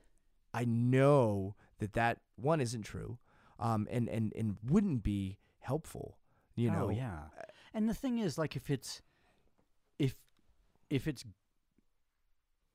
i 0.53 0.63
know 0.65 1.55
that 1.79 1.93
that 1.93 2.19
one 2.35 2.61
isn't 2.61 2.83
true 2.83 3.17
um 3.59 3.87
and 3.91 4.07
and 4.09 4.33
and 4.35 4.57
wouldn't 4.65 5.03
be 5.03 5.37
helpful 5.59 6.17
you 6.55 6.69
know 6.71 6.85
Oh, 6.87 6.89
yeah. 6.89 7.19
And 7.73 7.87
the 7.87 7.93
thing 7.93 8.17
is, 8.17 8.35
like, 8.35 8.55
if 8.55 8.71
it's, 8.71 9.03
if, 9.99 10.15
if 10.89 11.07
it's, 11.07 11.23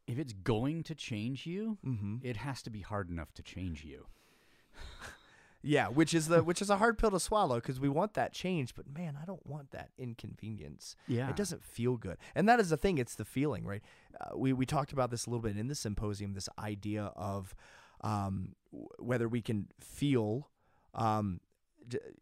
if 0.07 0.19
it's 0.19 0.33
going 0.33 0.83
to 0.85 0.95
change 0.95 1.47
you, 1.47 1.79
mm-hmm. 1.85 2.17
it 2.23 2.37
has 2.39 2.63
to 2.63 2.71
be 2.71 2.81
hard 2.81 3.09
enough 3.09 3.33
to 3.35 3.43
change 3.43 3.85
you. 3.85 4.07
Yeah, 5.67 5.89
which 5.89 6.13
is 6.13 6.29
the 6.29 6.43
which 6.45 6.61
is 6.61 6.69
a 6.69 6.77
hard 6.77 6.99
pill 6.99 7.11
to 7.11 7.19
swallow 7.19 7.55
because 7.55 7.81
we 7.81 7.89
want 7.89 8.13
that 8.15 8.35
change, 8.35 8.75
but 8.75 8.85
man, 8.87 9.19
I 9.21 9.25
don't 9.25 9.47
want 9.47 9.71
that 9.71 9.89
inconvenience. 9.97 10.95
Yeah. 11.09 11.31
It 11.31 11.37
doesn't 11.37 11.65
feel 11.65 11.97
good, 11.97 12.19
and 12.35 12.47
that 12.51 12.61
is 12.61 12.69
the 12.69 12.77
thing. 12.77 12.99
It's 12.99 13.15
the 13.15 13.25
feeling, 13.25 13.65
right? 13.65 13.83
Uh, 14.21 14.37
we 14.37 14.53
we 14.53 14.67
talked 14.67 14.93
about 14.93 15.11
this 15.11 15.25
a 15.25 15.31
little 15.31 15.41
bit 15.41 15.57
in 15.57 15.69
the 15.69 15.75
symposium. 15.75 16.35
This 16.35 16.51
idea 16.59 17.13
of 17.17 17.55
um, 18.03 18.57
w- 18.73 18.91
whether 18.99 19.27
we 19.27 19.41
can 19.41 19.69
feel 19.81 20.51
um, 20.93 21.41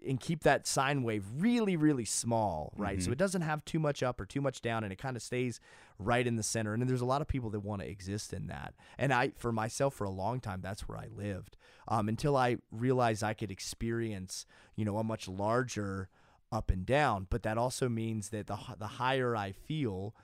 and 0.06 0.18
keep 0.20 0.42
that 0.42 0.66
sine 0.66 1.02
wave 1.02 1.24
really, 1.36 1.76
really 1.76 2.04
small, 2.04 2.72
right? 2.76 3.00
So 3.02 3.08
Mhm. 3.08 3.12
it 3.12 3.18
doesn't 3.18 3.42
have 3.42 3.64
too 3.64 3.78
much 3.78 4.02
up 4.02 4.20
or 4.20 4.26
too 4.26 4.40
much 4.40 4.60
down, 4.62 4.82
and 4.84 4.92
it 4.92 4.96
kind 4.98 5.16
of 5.16 5.22
stays 5.22 5.60
right 5.98 6.26
in 6.26 6.36
the 6.36 6.42
center. 6.42 6.72
And 6.72 6.82
then 6.82 6.88
there's 6.88 7.00
a 7.00 7.06
lot 7.06 7.20
of 7.22 7.28
people 7.28 7.50
that 7.50 7.60
want 7.60 7.82
to 7.82 7.88
exist 7.88 8.32
in 8.32 8.48
that. 8.48 8.74
And 8.98 9.12
I, 9.12 9.30
for 9.36 9.52
myself, 9.52 9.94
for 9.94 10.04
a 10.04 10.10
long 10.10 10.40
time, 10.40 10.60
that's 10.62 10.88
where 10.88 10.98
I 10.98 11.06
lived 11.06 11.56
um, 11.88 12.08
until 12.08 12.36
I 12.36 12.58
realized 12.70 13.22
I 13.22 13.34
could 13.34 13.50
experience, 13.50 14.46
you 14.74 14.84
know, 14.84 14.98
a 14.98 15.04
much 15.04 15.28
larger 15.28 16.08
up 16.50 16.70
and 16.70 16.84
down. 16.84 17.26
But 17.30 17.42
that 17.44 17.56
also 17.58 17.88
means 17.88 18.28
that 18.30 18.46
the 18.48 18.58
the 18.78 18.86
higher 18.98 19.36
I 19.36 19.52
feel 19.52 20.14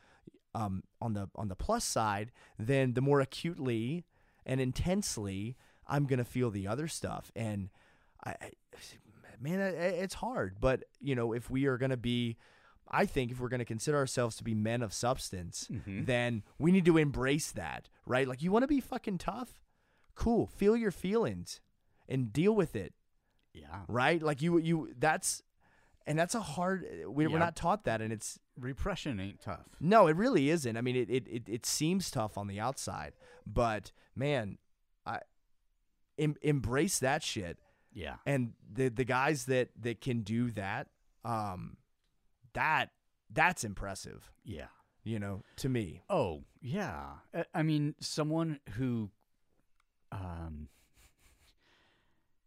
um, 0.55 0.83
on 1.00 1.12
the 1.15 1.28
on 1.36 1.49
the 1.49 1.55
plus 1.57 1.84
side, 1.84 2.33
then 2.58 2.94
the 2.94 3.00
more 3.00 3.20
acutely 3.20 4.05
and 4.44 4.60
intensely 4.60 5.57
I'm 5.86 6.07
gonna 6.07 6.25
feel 6.25 6.50
the 6.50 6.67
other 6.67 6.89
stuff. 6.89 7.31
And 7.36 7.70
I, 8.25 8.31
I 8.41 8.50
man, 9.41 9.60
it, 9.60 9.75
it's 9.75 10.15
hard. 10.15 10.57
But 10.60 10.84
you 11.00 11.15
know, 11.15 11.33
if 11.33 11.50
we 11.50 11.67
are 11.67 11.78
gonna 11.78 11.97
be 11.97 12.36
I 12.91 13.05
think 13.05 13.31
if 13.31 13.39
we're 13.39 13.50
going 13.50 13.58
to 13.58 13.67
consider 13.67 13.99
ourselves 13.99 14.34
to 14.36 14.44
be 14.44 14.55
men 14.55 14.81
of 14.81 14.94
substance, 14.94 15.68
Mhm. 15.70 16.07
then 16.07 16.42
we 16.58 16.73
need 16.73 16.86
to 16.86 16.97
embrace 16.97 17.52
that, 17.52 17.91
right? 18.07 18.26
Like, 18.26 18.42
you 18.42 18.50
want 18.50 18.62
to 18.62 18.67
be 18.67 18.81
fucking 18.81 19.18
tough? 19.18 19.60
Cool. 20.15 20.47
Feel 20.47 20.75
your 20.75 20.91
feelings 20.91 21.60
and 22.08 22.33
deal 22.33 22.55
with 22.57 22.75
it, 22.75 22.94
Yeah. 23.52 23.83
right? 23.89 24.23
Like, 24.23 24.41
you, 24.41 24.57
you, 24.57 24.94
that's, 24.99 25.42
and 26.07 26.18
that's 26.18 26.34
a 26.34 26.41
hard, 26.41 26.86
we, 27.07 27.26
we're 27.26 27.39
not 27.39 27.57
taught 27.57 27.84
that. 27.84 28.00
And 28.00 28.10
it's, 28.10 28.39
Repression 28.58 29.20
ain't 29.20 29.41
tough. 29.42 29.67
no, 29.81 30.07
it 30.07 30.17
really 30.17 30.49
isn't. 30.49 30.78
I 30.78 30.81
mean, 30.81 30.97
it, 30.97 31.10
it, 31.10 31.28
it, 31.28 31.42
it 31.47 31.67
seems 31.67 32.10
tough 32.10 32.39
on 32.39 32.47
the 32.47 32.58
outside, 32.58 33.12
but 33.47 33.92
man, 34.17 34.57
I, 35.05 35.18
em, 36.18 36.36
embrace 36.41 36.99
that 37.00 37.23
shit. 37.23 37.58
Yeah. 37.98 38.16
And 38.24 38.52
the, 38.72 38.88
the 38.88 39.04
guys 39.04 39.46
that, 39.46 39.70
that 39.80 40.00
can 40.00 40.20
do 40.20 40.50
that, 40.52 40.86
um, 41.24 41.76
that, 42.52 42.90
that's 43.32 43.64
impressive, 43.64 44.30
Yeah. 44.44 44.68
you 45.02 45.18
know, 45.18 45.42
to 45.56 45.68
me. 45.68 46.02
Oh, 46.08 46.44
yeah. 46.62 47.14
I- 47.54 47.62
mean, 47.62 47.94
someone 48.00 48.60
who 48.76 49.10
um, 50.12 50.68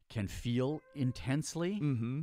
can 0.10 0.28
feel 0.28 0.82
intensely 0.96 1.80
Mm-hmm. 1.82 2.22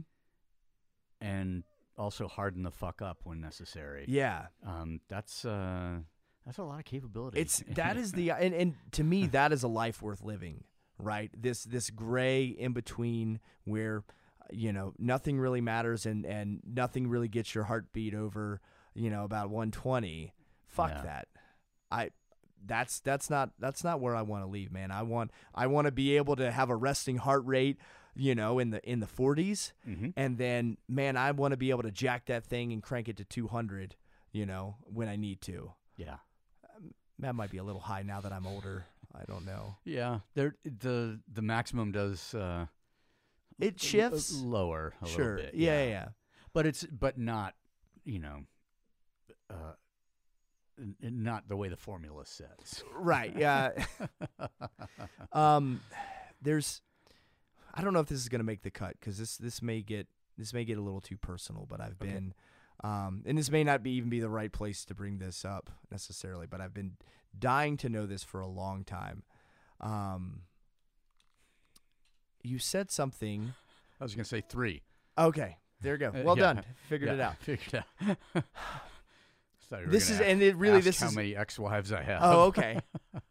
and 1.21 1.65
also 1.97 2.29
harden 2.29 2.63
the 2.63 2.71
fuck 2.71 3.03
up 3.03 3.19
when 3.25 3.41
necessary. 3.41 4.05
Yeah. 4.09 4.47
Um, 4.67 5.01
that's 5.09 5.45
uh, 5.45 5.99
that's 6.47 6.59
a 6.59 6.63
lot 6.63 6.79
of 6.79 6.85
capability. 6.85 7.41
It's 7.41 7.63
that 7.75 7.97
is 7.97 8.13
the 8.19 8.31
and, 8.31 8.55
and 8.55 8.75
to 8.93 9.05
me 9.05 9.27
that 9.29 9.53
is 9.53 9.63
a 9.65 9.69
life 9.69 10.01
worth 10.03 10.23
living, 10.23 10.65
right? 10.99 11.31
This 11.37 11.65
this 11.65 11.91
gray 11.91 12.45
in 12.47 12.73
between 12.73 13.41
where 13.65 14.05
you 14.51 14.73
know 14.73 14.95
nothing 14.99 15.39
really 15.39 15.61
matters 15.61 16.07
and 16.07 16.25
and 16.25 16.61
nothing 16.67 17.09
really 17.09 17.29
gets 17.29 17.55
your 17.55 17.65
heartbeat 17.65 18.15
over 18.15 18.61
you 18.95 19.11
know 19.11 19.25
about 19.25 19.51
120. 19.51 20.33
Fuck 20.67 20.91
Yeah. 20.91 21.03
that. 21.03 21.29
I 21.91 22.11
that's 22.65 23.01
that's 23.01 23.31
not 23.31 23.51
that's 23.59 23.85
not 23.85 24.01
where 24.01 24.17
I 24.17 24.23
want 24.23 24.43
to 24.45 24.49
leave, 24.51 24.73
man. 24.73 24.91
I 24.91 25.03
want 25.03 25.31
I 25.55 25.67
want 25.67 25.87
to 25.87 25.93
be 25.93 26.17
able 26.17 26.37
to 26.37 26.51
have 26.51 26.71
a 26.71 26.77
resting 26.77 27.19
heart 27.19 27.45
rate, 27.47 27.77
you 28.17 28.35
know, 28.35 28.59
in 28.59 28.71
the 28.71 28.81
in 28.91 29.01
the 29.01 29.07
40s 29.07 29.73
Mhm. 29.87 30.13
and 30.17 30.39
then 30.39 30.77
man, 30.89 31.17
I 31.17 31.31
want 31.33 31.53
to 31.53 31.57
be 31.57 31.71
able 31.71 31.83
to 31.85 31.93
jack 31.93 32.27
that 32.27 32.45
thing 32.45 32.73
and 32.73 32.83
crank 32.83 33.09
it 33.09 33.17
to 33.19 33.25
200, 33.25 33.95
you 34.33 34.45
know, 34.47 34.77
when 34.85 35.09
I 35.09 35.17
need 35.17 35.41
to. 35.43 35.73
Yeah. 35.97 36.17
That 37.21 37.35
might 37.35 37.51
be 37.51 37.59
a 37.59 37.65
little 37.65 37.81
high 37.83 38.03
now 38.03 38.21
that 38.21 38.33
I'm 38.33 38.47
older. 38.47 38.87
I 39.21 39.25
don't 39.27 39.45
know. 39.45 39.77
Yeah. 39.85 40.21
There 40.35 40.55
the 40.65 41.21
the 41.33 41.43
maximum 41.43 41.93
does 41.93 42.35
uh, 42.35 42.67
It 43.59 43.75
l- 43.75 43.79
shifts. 43.79 44.33
lower 44.33 44.95
a 45.03 45.07
sure. 45.09 45.37
little 45.37 45.51
bit. 45.51 45.55
yeah, 45.55 45.83
yeah, 45.85 45.89
yeah. 45.89 46.09
But 46.53 46.67
it's 46.67 46.85
but 46.85 47.19
not 47.19 47.55
you 48.05 48.19
know. 48.21 48.45
Uh, 49.51 49.73
n- 50.79 50.95
not 51.03 51.49
the 51.49 51.57
way 51.57 51.69
the 51.69 51.77
formula 51.77 52.25
says. 52.27 52.85
Right. 52.95 53.35
Yeah. 53.37 53.71
um, 55.33 55.81
there's, 56.43 56.83
I 57.75 57.83
don't 57.83 57.93
know 57.93 58.01
if 58.01 58.07
this 58.09 58.19
is 58.21 58.29
gonna 58.29 58.45
make 58.45 58.63
the 58.63 58.71
cut 58.71 58.95
because 58.99 59.19
this 59.19 59.37
this 59.37 59.63
may 59.63 59.83
get 59.83 60.07
this 60.37 60.53
may 60.53 60.65
get 60.65 60.79
a 60.79 60.81
little 60.83 61.01
too 61.01 61.17
personal. 61.17 61.67
But 61.69 61.81
I've 61.81 61.97
Okay. 62.01 62.13
been, 62.13 62.35
um, 62.85 63.23
and 63.27 63.37
this 63.39 63.51
may 63.51 63.65
not 63.65 63.83
be 63.83 63.93
even 63.93 64.09
be 64.11 64.21
the 64.21 64.29
right 64.29 64.53
place 64.53 64.85
to 64.87 64.95
bring 64.95 65.19
this 65.19 65.45
up 65.45 65.71
necessarily. 65.91 66.47
But 66.47 66.61
I've 66.61 66.75
been 66.75 66.97
dying 67.39 67.77
to 67.79 67.89
know 67.89 68.07
this 68.07 68.25
for 68.25 68.41
a 68.41 68.49
long 68.49 68.85
time. 68.85 69.23
Um, 69.81 70.43
you 72.43 72.59
said 72.59 72.91
something. 72.91 73.55
I 74.01 74.05
was 74.05 74.15
gonna 74.15 74.25
say 74.25 74.43
three. 74.49 74.83
Okay, 75.17 75.57
there 75.81 75.95
you 75.95 75.99
go. 75.99 76.09
Uh, 76.15 76.23
Well 76.25 76.37
yeah. 76.37 76.55
done. 76.55 76.65
Figured 76.89 77.11
it 77.11 77.21
out. 77.21 77.37
Figured 77.39 77.75
it 77.75 77.85
out. 78.03 78.17
Thought 79.69 79.81
you 79.81 79.87
were 79.87 79.93
This 79.93 80.09
is 80.09 80.21
and 80.21 80.43
it 80.43 80.57
really 80.57 80.81
this 80.81 81.01
how 81.01 81.09
is 81.09 81.13
how 81.13 81.17
many 81.17 81.37
ex-wives 81.37 81.93
I 81.93 82.03
have. 82.03 82.21
Oh, 82.23 82.43
okay. 82.47 82.81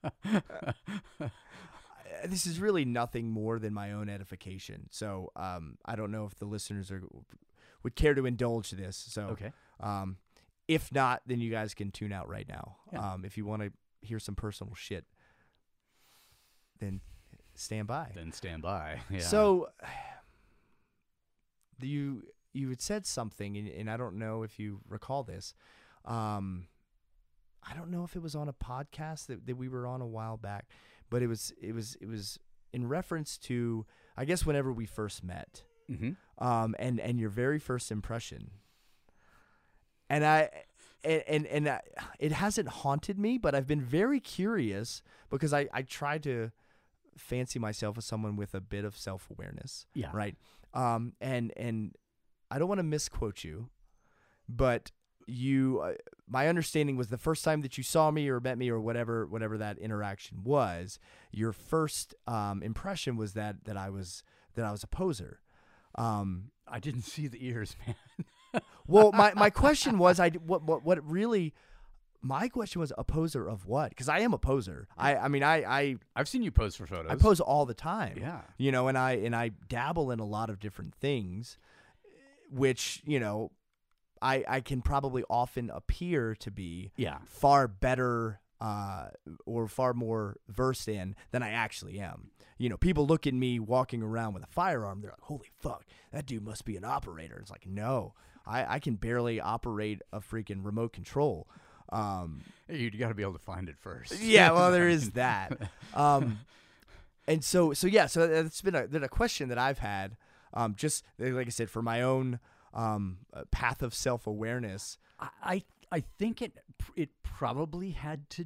Uh, 0.04 1.30
this 2.26 2.46
is 2.46 2.60
really 2.60 2.86
nothing 2.86 3.30
more 3.30 3.60
than 3.60 3.74
my 3.74 3.92
own 3.92 4.10
edification. 4.10 4.88
So 4.92 5.32
um, 5.36 5.78
I 5.86 5.96
don't 5.96 6.12
know 6.12 6.26
if 6.26 6.36
the 6.36 6.46
listeners 6.46 6.92
are 6.92 7.02
would 7.84 7.96
care 7.96 8.14
to 8.14 8.26
indulge 8.26 8.72
this. 8.72 8.98
So 9.10 9.24
okay. 9.30 9.52
um, 9.80 10.18
if 10.68 10.92
not, 10.92 11.22
then 11.26 11.40
you 11.40 11.50
guys 11.50 11.74
can 11.74 11.92
tune 11.92 12.12
out 12.12 12.30
right 12.30 12.48
now. 12.48 12.78
Yeah. 12.92 13.14
Um, 13.14 13.26
if 13.26 13.38
you 13.38 13.46
want 13.46 13.64
to 13.64 13.72
hear 14.02 14.20
some 14.20 14.36
personal 14.36 14.74
shit, 14.76 15.06
then 16.80 17.02
stand 17.56 17.88
by. 17.88 18.12
Then 18.16 18.32
stand 18.32 18.62
by. 18.62 19.00
Yeah. 19.10 19.20
So 19.20 19.70
you 21.82 22.24
you 22.54 22.70
had 22.70 22.82
said 22.82 23.06
something, 23.06 23.56
and, 23.58 23.68
and 23.68 23.90
I 23.90 23.98
don't 23.98 24.18
know 24.18 24.44
if 24.44 24.58
you 24.60 24.80
recall 24.88 25.24
this. 25.24 25.54
Um, 26.06 26.68
I 27.70 27.76
don't 27.76 27.92
know 27.92 28.04
if 28.04 28.16
it 28.16 28.22
was 28.22 28.36
on 28.36 28.48
a 28.48 28.54
podcast 28.54 29.28
that, 29.28 29.46
that 29.46 29.58
we 29.58 29.68
were 29.68 29.86
on 29.86 30.02
a 30.02 30.08
while 30.08 30.38
back, 30.38 30.68
but 31.10 31.22
it 31.22 31.28
was 31.28 31.54
it 31.62 31.74
was 31.74 31.96
it 32.02 32.08
was 32.08 32.40
in 32.74 32.88
reference 32.88 33.38
to 33.38 33.86
I 34.16 34.26
guess 34.26 34.46
whenever 34.46 34.72
we 34.72 34.86
first 34.86 35.24
met. 35.24 35.64
Mhm. 35.90 36.18
um, 36.40 36.76
and 36.80 37.00
and 37.00 37.18
your 37.18 37.30
very 37.30 37.60
first 37.60 37.92
impression. 37.92 38.52
And 40.10 40.26
I, 40.26 40.50
and 41.04 41.24
and, 41.28 41.46
and 41.48 41.70
I, 41.70 41.82
it 42.20 42.32
hasn't 42.32 42.68
haunted 42.70 43.18
me, 43.20 43.38
but 43.38 43.54
I've 43.56 43.68
been 43.68 43.82
very 43.82 44.20
curious 44.20 45.02
because 45.30 45.54
I 45.54 45.68
I 45.74 45.82
try 45.84 46.18
to 46.20 46.52
fancy 47.18 47.58
myself 47.60 47.98
as 47.98 48.06
someone 48.06 48.36
with 48.36 48.54
a 48.54 48.62
bit 48.62 48.86
of 48.86 48.96
self 48.98 49.30
awareness, 49.32 49.86
Yeah. 49.94 50.10
right? 50.14 50.36
Um, 50.74 51.14
and 51.22 51.52
and 51.58 51.94
I 52.52 52.60
don't 52.60 52.68
want 52.70 52.80
to 52.80 52.84
misquote 52.84 53.44
you, 53.44 53.70
but 54.48 54.92
you, 55.30 55.82
uh, 55.84 55.94
my 56.30 56.48
understanding 56.48 56.96
was 56.96 57.10
the 57.10 57.18
first 57.18 57.44
time 57.44 57.62
that 57.62 57.78
you 57.78 57.84
saw 57.84 58.12
me 58.12 58.30
or 58.30 58.40
met 58.40 58.58
me 58.58 58.70
or 58.70 58.80
whatever 58.80 59.26
whatever 59.26 59.58
that 59.58 59.78
interaction 59.78 60.44
was, 60.44 61.00
your 61.32 61.52
first 61.52 62.16
um, 62.28 62.64
impression 62.64 63.18
was 63.18 63.34
that 63.34 63.66
that 63.66 63.76
I 63.78 63.90
was 63.90 64.24
that 64.56 64.66
I 64.66 64.72
was 64.72 64.84
a 64.84 64.88
poser. 64.88 65.42
Um, 65.96 66.52
I 66.68 66.80
didn't 66.80 67.02
see 67.02 67.28
the 67.28 67.46
ears, 67.46 67.76
man. 67.88 67.96
Well, 68.88 69.12
my, 69.12 69.34
my 69.36 69.50
question 69.50 69.98
was, 69.98 70.20
I 70.20 70.30
what 70.32 70.64
what 70.64 70.84
what 70.84 71.10
really, 71.10 71.54
my 72.22 72.48
question 72.50 72.80
was 72.82 72.92
a 72.98 73.04
poser 73.04 73.48
of 73.48 73.66
what? 73.66 73.90
Because 73.90 74.10
I 74.10 74.20
am 74.20 74.34
a 74.34 74.38
poser. 74.38 74.88
I 74.98 75.16
I 75.16 75.28
mean 75.28 75.44
I 75.44 75.64
I 75.64 75.96
I've 76.16 76.28
seen 76.28 76.42
you 76.44 76.52
pose 76.52 76.76
for 76.76 76.86
photos. 76.88 77.12
I 77.12 77.16
pose 77.16 77.40
all 77.40 77.66
the 77.66 77.74
time. 77.74 78.18
Yeah. 78.20 78.42
You 78.58 78.72
know, 78.72 78.88
and 78.88 78.98
I 78.98 79.14
and 79.14 79.36
I 79.36 79.52
dabble 79.70 80.12
in 80.12 80.20
a 80.20 80.26
lot 80.26 80.50
of 80.50 80.60
different 80.60 80.96
things, 80.96 81.58
which 82.52 83.02
you 83.06 83.20
know, 83.20 83.52
I 84.22 84.44
I 84.48 84.62
can 84.62 84.82
probably 84.82 85.24
often 85.30 85.70
appear 85.70 86.36
to 86.36 86.52
be 86.52 86.92
Yeah. 86.96 87.18
far 87.26 87.68
better 87.68 88.40
uh, 88.60 89.10
or 89.46 89.68
far 89.68 89.94
more 89.94 90.38
versed 90.50 90.88
in 90.88 91.16
than 91.32 91.44
I 91.44 91.50
actually 91.52 92.00
am. 92.00 92.32
You 92.58 92.70
know, 92.70 92.78
people 92.78 93.06
look 93.06 93.28
at 93.28 93.36
me 93.36 93.60
walking 93.60 94.02
around 94.02 94.34
with 94.34 94.42
a 94.44 94.48
firearm. 94.48 95.02
They're 95.02 95.12
like, 95.12 95.22
"Holy 95.22 95.52
fuck, 95.60 95.86
that 96.12 96.26
dude 96.26 96.44
must 96.44 96.66
be 96.66 96.76
an 96.76 96.84
operator." 96.84 97.38
It's 97.40 97.52
like, 97.52 97.68
no, 97.68 98.16
I, 98.48 98.76
I 98.76 98.80
can 98.80 98.96
barely 98.96 99.40
operate 99.42 100.02
a 100.14 100.20
freaking 100.20 100.64
remote 100.66 100.94
control. 100.94 101.48
Um, 101.90 102.42
You 102.70 102.90
got 102.92 103.10
to 103.10 103.14
be 103.14 103.24
able 103.24 103.34
to 103.34 103.40
find 103.40 103.70
it 103.70 103.78
first. 103.78 104.20
yeah, 104.22 104.52
well, 104.52 104.72
there 104.72 104.88
is 104.90 105.12
that. 105.14 105.58
Um, 105.94 106.40
and 107.28 107.44
so, 107.44 107.74
so 107.74 107.88
yeah, 107.88 108.06
so 108.08 108.24
it's 108.24 108.62
been 108.62 108.76
a, 108.76 108.88
been 108.88 109.04
a 109.04 109.10
question 109.10 109.50
that 109.50 109.58
I've 109.58 109.80
had. 109.80 110.18
Um, 110.54 110.76
just 110.76 111.04
like 111.20 111.48
I 111.48 111.50
said, 111.50 111.70
for 111.70 111.82
my 111.82 112.02
own 112.02 112.40
um, 112.74 113.20
uh, 113.34 113.44
path 113.52 113.82
of 113.84 113.94
self 113.94 114.26
awareness. 114.28 114.98
I, 115.20 115.30
I 115.44 115.64
I 115.92 116.04
think 116.18 116.42
it 116.42 116.58
it 116.96 117.10
probably 117.24 117.92
had 117.92 118.30
to. 118.32 118.46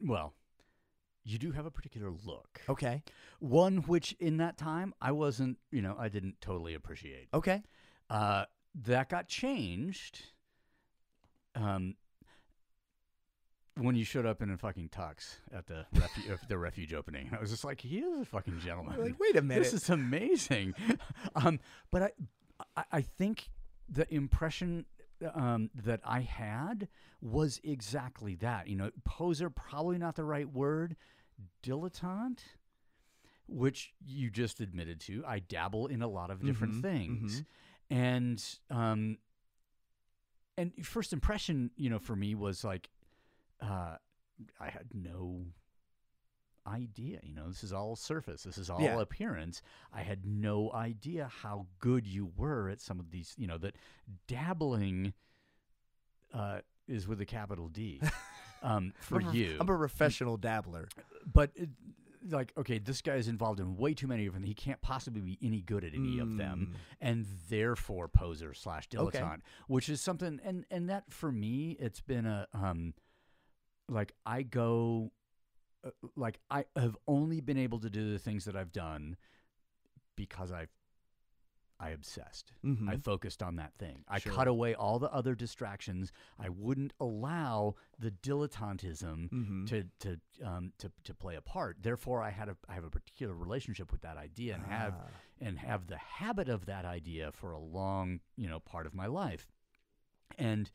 Well, 0.00 0.34
you 1.24 1.38
do 1.38 1.52
have 1.52 1.66
a 1.66 1.70
particular 1.70 2.10
look. 2.24 2.62
Okay, 2.68 3.02
One 3.38 3.78
which 3.78 4.12
in 4.18 4.36
that 4.38 4.56
time 4.56 4.94
I 5.00 5.12
wasn't, 5.12 5.58
you 5.70 5.82
know, 5.82 5.96
I 5.98 6.08
didn't 6.08 6.40
totally 6.40 6.74
appreciate. 6.74 7.28
okay, 7.34 7.62
Uh, 8.10 8.44
that 8.84 9.08
got 9.08 9.28
changed. 9.28 10.22
Um, 11.54 11.94
when 13.78 13.94
you 13.94 14.04
showed 14.04 14.24
up 14.24 14.40
in 14.40 14.50
a 14.50 14.56
fucking 14.56 14.88
tux 14.88 15.36
at 15.52 15.66
the 15.66 15.84
refu- 15.94 16.48
the 16.48 16.56
refuge 16.58 16.94
opening, 16.94 17.30
I 17.36 17.40
was 17.40 17.50
just 17.50 17.64
like, 17.64 17.80
he 17.80 17.98
is 17.98 18.22
a 18.22 18.24
fucking 18.24 18.60
gentleman. 18.60 18.98
like 19.00 19.20
wait 19.20 19.36
a 19.36 19.42
minute. 19.42 19.64
This 19.64 19.74
is 19.74 19.90
amazing. 19.90 20.74
um, 21.34 21.60
but 21.90 22.02
I, 22.02 22.10
I, 22.76 22.84
I 22.92 23.00
think 23.02 23.50
the 23.88 24.12
impression 24.12 24.86
um, 25.34 25.70
that 25.84 26.00
I 26.04 26.20
had 26.20 26.88
was 27.20 27.60
exactly 27.64 28.34
that. 28.36 28.66
You 28.68 28.76
know, 28.76 28.90
poser 29.04 29.50
probably 29.50 29.98
not 29.98 30.14
the 30.16 30.24
right 30.24 30.50
word. 30.50 30.96
Dilettante, 31.62 32.40
which 33.46 33.92
you 34.06 34.30
just 34.30 34.60
admitted 34.60 35.00
to. 35.02 35.22
I 35.26 35.38
dabble 35.40 35.88
in 35.88 36.00
a 36.00 36.08
lot 36.08 36.30
of 36.30 36.42
different 36.44 36.76
Mhm, 36.76 36.82
things, 36.82 37.42
and 37.90 38.42
um, 38.70 39.18
and 40.58 40.72
first 40.84 41.12
impression, 41.12 41.70
you 41.76 41.90
know, 41.90 41.98
for 41.98 42.16
me 42.16 42.34
was 42.34 42.64
like, 42.64 42.88
uh, 43.60 43.96
I 44.60 44.68
had 44.70 44.88
no 44.94 45.46
idea. 46.66 47.20
You 47.22 47.34
know, 47.34 47.48
this 47.48 47.62
is 47.62 47.72
all 47.72 47.94
surface. 47.94 48.42
This 48.42 48.58
is 48.58 48.70
all 48.70 48.80
Yeah. 48.80 49.00
appearance. 49.00 49.62
I 49.92 50.02
had 50.02 50.24
no 50.26 50.72
idea 50.72 51.30
how 51.42 51.66
good 51.78 52.06
you 52.06 52.32
were 52.36 52.68
at 52.68 52.80
some 52.80 52.98
of 52.98 53.10
these. 53.10 53.34
You 53.36 53.46
know, 53.46 53.58
that 53.58 53.76
dabbling 54.26 55.12
uh, 56.34 56.60
is 56.88 57.06
with 57.06 57.20
a 57.20 57.26
capital 57.26 57.68
D 57.68 58.00
um, 58.62 58.92
for 58.98 59.20
I'm 59.20 59.28
a, 59.28 59.32
you. 59.32 59.56
I'm 59.60 59.68
a 59.68 59.76
professional 59.76 60.36
dabbler. 60.36 60.88
but 61.32 61.50
it, 61.54 61.68
like, 62.30 62.52
okay, 62.56 62.78
this 62.78 63.00
guy 63.02 63.14
is 63.16 63.28
involved 63.28 63.60
in 63.60 63.76
way 63.76 63.94
too 63.94 64.06
many 64.06 64.26
of 64.26 64.34
them. 64.34 64.42
He 64.42 64.54
can't 64.54 64.80
possibly 64.80 65.20
be 65.20 65.38
any 65.42 65.60
good 65.62 65.84
at 65.84 65.94
any 65.94 66.18
of 66.18 66.36
them, 66.36 66.72
Mm. 66.72 66.76
and 67.00 67.26
therefore 67.48 68.08
poser 68.08 68.54
slash 68.54 68.88
Okay. 68.94 69.18
dilettante, 69.18 69.40
which 69.68 69.88
is 69.88 70.00
something. 70.00 70.40
And 70.44 70.64
and 70.70 70.88
that 70.90 71.12
for 71.12 71.30
me, 71.32 71.72
it's 71.78 72.00
been 72.00 72.26
a 72.26 72.46
um, 72.52 72.94
like 73.88 74.12
I 74.24 74.42
go, 74.42 75.12
uh, 75.84 75.90
like 76.16 76.40
I 76.50 76.64
have 76.76 76.96
only 77.06 77.40
been 77.40 77.58
able 77.58 77.78
to 77.80 77.90
do 77.90 78.12
the 78.12 78.18
things 78.18 78.44
that 78.46 78.56
I've 78.56 78.72
done 78.72 79.16
because 80.16 80.50
I've 80.52 80.70
I 81.78 81.90
obsessed. 81.90 82.52
Mhm. 82.64 82.88
I 82.88 82.96
focused 82.96 83.42
on 83.42 83.56
that 83.56 83.74
thing. 83.74 84.04
I 84.08 84.18
Sure. 84.18 84.32
cut 84.32 84.48
away 84.48 84.74
all 84.74 84.98
the 84.98 85.12
other 85.12 85.34
distractions. 85.34 86.10
I 86.38 86.48
wouldn't 86.48 86.94
allow 86.98 87.74
the 87.98 88.10
dilettantism 88.10 89.28
Mhm. 89.30 89.66
to 89.68 89.84
to 90.00 90.20
um, 90.46 90.72
to 90.78 90.90
to 91.04 91.14
play 91.14 91.36
a 91.36 91.42
part. 91.42 91.82
Therefore, 91.82 92.22
I 92.22 92.30
had 92.30 92.48
a 92.48 92.56
I 92.68 92.74
have 92.74 92.84
a 92.84 92.90
particular 92.90 93.34
relationship 93.34 93.92
with 93.92 94.00
that 94.02 94.16
idea 94.16 94.54
and 94.54 94.64
have 94.66 94.94
Ah. 94.96 95.08
and 95.40 95.58
have 95.58 95.86
the 95.86 95.98
habit 95.98 96.48
of 96.48 96.64
that 96.66 96.84
idea 96.84 97.30
for 97.32 97.52
a 97.52 97.58
long 97.60 98.20
you 98.36 98.48
know 98.48 98.60
part 98.60 98.86
of 98.86 98.94
my 98.94 99.06
life, 99.06 99.46
and 100.38 100.70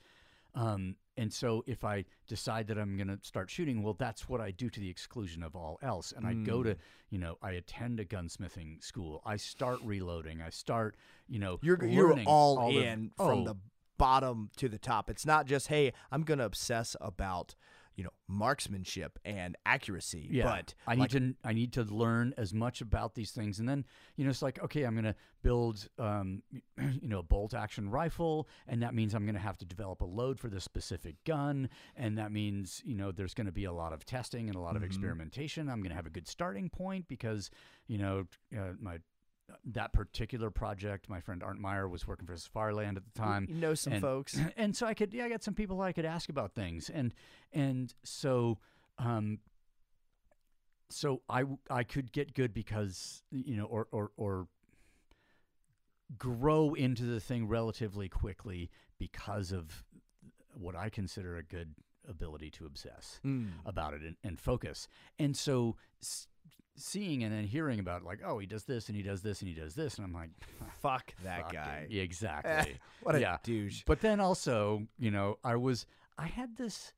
um 0.54 0.98
and 1.18 1.32
so 1.34 1.64
if 1.68 1.84
I 1.84 2.06
decide 2.28 2.68
that 2.68 2.78
I'm 2.78 2.96
going 2.98 3.08
to 3.10 3.20
start 3.22 3.50
shooting, 3.50 3.84
well, 3.84 3.94
that's 3.94 4.30
what 4.30 4.40
I 4.42 4.52
do 4.52 4.70
to 4.70 4.80
the 4.80 4.90
exclusion 4.90 5.44
of 5.44 5.56
all 5.56 5.78
else. 5.82 6.14
And 6.16 6.26
I 6.26 6.34
go 6.34 6.64
to 6.64 6.76
Mm. 6.76 6.78
you 7.10 7.18
know 7.20 7.38
I 7.42 7.52
attend 7.52 8.00
a 8.00 8.06
gunsmithing 8.06 8.82
school. 8.84 9.22
I 9.26 9.36
start 9.38 9.80
reloading. 9.84 10.42
I 10.42 10.50
start 10.50 10.96
you 11.28 11.40
know 11.40 11.60
You're 11.62 11.84
you're 11.86 12.18
all, 12.26 12.72
the- 12.72 12.84
in 12.84 13.12
from 13.18 13.40
oh, 13.40 13.44
the 13.46 13.56
bottom 13.98 14.50
to 14.58 14.68
the 14.70 14.80
top. 14.80 15.10
It's 15.10 15.26
not 15.26 15.46
just 15.46 15.68
hey, 15.68 15.94
I'm 16.12 16.24
gonna 16.24 16.46
obsess 16.46 16.96
about 17.02 17.56
you 17.96 18.04
know 18.04 18.10
marksmanship 18.28 19.20
and 19.26 19.56
accuracy. 19.66 20.28
Yeah, 20.32 20.44
but 20.46 20.74
I 20.88 20.96
need 20.96 21.02
like, 21.02 21.12
to 21.12 21.34
I 21.44 21.54
need 21.54 21.74
to 21.74 21.84
learn 21.84 22.34
as 22.38 22.54
much 22.54 22.82
about 22.82 23.16
these 23.16 23.32
things, 23.32 23.60
and 23.60 23.68
then 23.68 23.86
you 24.16 24.24
know 24.24 24.30
it's 24.30 24.42
like 24.42 24.62
okay, 24.64 24.84
I'm 24.84 24.96
gonna 24.96 25.16
build 25.44 25.88
um, 26.00 26.42
you 27.02 27.08
know 27.08 27.20
a 27.20 27.24
bolt 27.24 27.54
action 27.54 27.90
rifle, 27.90 28.48
and 28.68 28.82
that 28.84 28.94
means 28.94 29.14
I'm 29.14 29.26
gonna 29.26 29.40
have 29.40 29.58
to 29.60 29.66
develop 29.66 30.02
a 30.02 30.06
load 30.06 30.40
for 30.40 30.50
this 30.50 30.64
specific 30.64 31.16
gun, 31.26 31.70
and 31.96 32.18
that 32.18 32.32
means 32.32 32.82
you 32.86 32.96
know 32.96 33.12
there's 33.12 33.34
gonna 33.34 33.52
be 33.52 33.66
a 33.66 33.74
lot 33.74 33.94
of 33.94 34.06
testing 34.06 34.48
and 34.48 34.56
a 34.56 34.60
lot 34.60 34.76
of 34.76 34.82
Mhm. 34.82 34.86
experimentation. 34.86 35.70
I'm 35.70 35.82
gonna 35.82 35.96
have 35.96 36.08
a 36.08 36.12
good 36.12 36.28
starting 36.28 36.70
point 36.70 37.08
because 37.08 37.50
you 37.88 37.98
know 37.98 38.28
uh, 38.58 38.74
my 38.80 39.00
that 39.66 39.94
particular 39.94 40.50
project, 40.50 41.10
my 41.10 41.20
friend 41.20 41.42
Arndt 41.44 41.60
Meyer 41.62 41.88
was 41.88 42.08
working 42.08 42.26
for 42.28 42.34
Safariland 42.34 42.98
at 42.98 43.04
the 43.06 43.20
time, 43.20 43.48
you 43.50 43.56
know 43.56 43.74
some 43.74 43.94
and- 43.94 44.02
folks. 44.02 44.38
and 44.58 44.76
so 44.76 44.86
I 44.88 44.94
could 44.94 45.14
yeah 45.14 45.26
I 45.26 45.30
got 45.30 45.44
some 45.44 45.54
people 45.54 45.82
I 45.82 45.92
could 45.94 46.06
ask 46.06 46.30
about 46.30 46.54
things 46.54 46.90
and 46.90 47.14
and 47.54 47.94
so 48.04 48.60
um 49.00 49.40
so 50.90 51.22
I 51.30 51.44
I 51.70 51.84
could 51.84 52.12
get 52.12 52.34
good 52.34 52.54
because 52.54 53.24
you 53.32 53.56
know 53.58 53.66
or 53.66 53.88
or 53.92 54.12
or 54.18 54.48
grow 56.18 56.74
into 56.74 57.04
the 57.04 57.20
thing 57.20 57.48
relatively 57.48 58.10
quickly 58.10 58.70
because 58.98 59.52
of 59.52 59.84
what 60.54 60.76
I 60.76 60.90
consider 60.90 61.38
a 61.38 61.44
good 61.44 61.74
ability 62.08 62.50
to 62.52 62.66
obsess 62.66 63.20
Mm. 63.24 63.52
about 63.66 63.94
it 63.94 64.02
and, 64.02 64.18
and 64.24 64.38
focus. 64.40 64.88
And 65.20 65.38
so 65.38 65.78
seeing 66.76 67.24
and 67.24 67.32
then 67.34 67.44
hearing 67.44 67.80
about 67.80 68.04
like, 68.04 68.20
oh, 68.26 68.40
he 68.40 68.48
does 68.48 68.64
this 68.64 68.88
and 68.88 68.96
he 68.96 69.04
does 69.04 69.22
this 69.22 69.42
and 69.42 69.48
he 69.50 69.54
does 69.56 69.76
this, 69.76 69.98
and 69.98 70.06
I'm 70.06 70.14
like, 70.14 70.30
Fuck 70.82 71.14
that 71.24 71.44
"Fuck 71.44 71.54
guy. 71.54 71.86
it." 71.86 71.92
Yeah, 71.92 72.04
exactly. 72.04 72.76
What 73.04 73.16
a 73.16 73.20
yeah. 73.22 73.38
douche. 73.44 73.84
But 73.86 74.02
then 74.02 74.20
also, 74.20 74.88
you 75.00 75.12
know, 75.12 75.38
I 75.44 75.56
was 75.56 75.86
I 76.18 76.28
had 76.28 76.56
this 76.58 76.94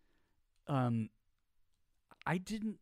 um 0.67 1.09
I 2.25 2.37
didn't 2.37 2.77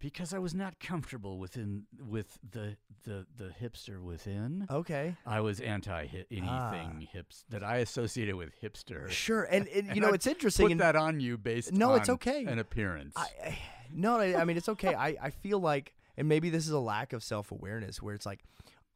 because 0.00 0.32
I 0.32 0.38
was 0.38 0.54
not 0.54 0.78
comfortable 0.78 1.38
within 1.38 1.84
with 1.98 2.38
the 2.48 2.76
the 3.04 3.26
the 3.36 3.50
hipster 3.60 4.00
within. 4.02 4.66
Okay. 4.70 5.16
I 5.26 5.40
was 5.40 5.58
anti 5.60 6.06
hi- 6.06 6.24
anything 6.30 7.08
hips 7.12 7.44
that 7.50 7.64
I 7.64 7.78
associated 7.78 8.36
with 8.36 8.50
hipster. 8.62 9.08
Sure. 9.10 9.42
And, 9.42 9.66
and 9.68 9.86
you 9.86 9.92
And 9.92 10.00
know 10.02 10.08
I 10.10 10.14
it's 10.14 10.26
interesting. 10.28 10.66
Put 10.66 10.72
and 10.72 10.80
that 10.80 10.94
on 10.96 11.18
you 11.20 11.36
based 11.36 11.72
No, 11.72 11.92
on 11.92 11.98
it's 12.00 12.08
okay. 12.10 12.44
an 12.44 12.58
appearance. 12.60 13.14
I, 13.16 13.26
I 13.44 13.58
no, 13.92 14.18
I, 14.18 14.40
I 14.40 14.44
mean 14.44 14.56
it's 14.56 14.68
okay. 14.68 14.94
I, 14.94 15.16
I 15.20 15.30
feel 15.30 15.58
like, 15.60 15.94
and 16.16 16.28
maybe 16.28 16.50
this 16.50 16.64
is 16.66 16.72
a 16.72 16.78
lack 16.78 17.12
of 17.12 17.22
self 17.22 17.50
awareness, 17.52 18.02
where 18.02 18.14
it's 18.14 18.26
like 18.26 18.40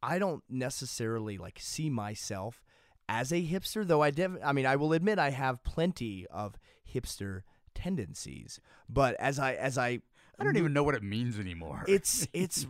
I 0.01 0.19
don't 0.19 0.43
necessarily 0.49 1.37
like 1.37 1.57
see 1.61 1.89
myself 1.89 2.63
as 3.09 3.31
a 3.31 3.41
hipster, 3.45 3.85
though 3.85 4.01
I 4.01 4.11
def- 4.11 4.37
I 4.43 4.51
mean 4.53 4.65
I 4.65 4.75
will 4.75 4.93
admit 4.93 5.19
I 5.19 5.29
have 5.31 5.63
plenty 5.63 6.25
of 6.31 6.55
hipster 6.93 7.41
tendencies, 7.75 8.59
but 8.89 9.15
as 9.15 9.39
I 9.39 9.53
as 9.53 9.77
I 9.77 10.01
I 10.39 10.43
don't 10.43 10.57
even 10.57 10.73
know 10.73 10.83
what 10.83 10.95
it 10.95 11.03
means 11.03 11.39
anymore. 11.39 11.83
It's 11.87 12.27
it's 12.33 12.65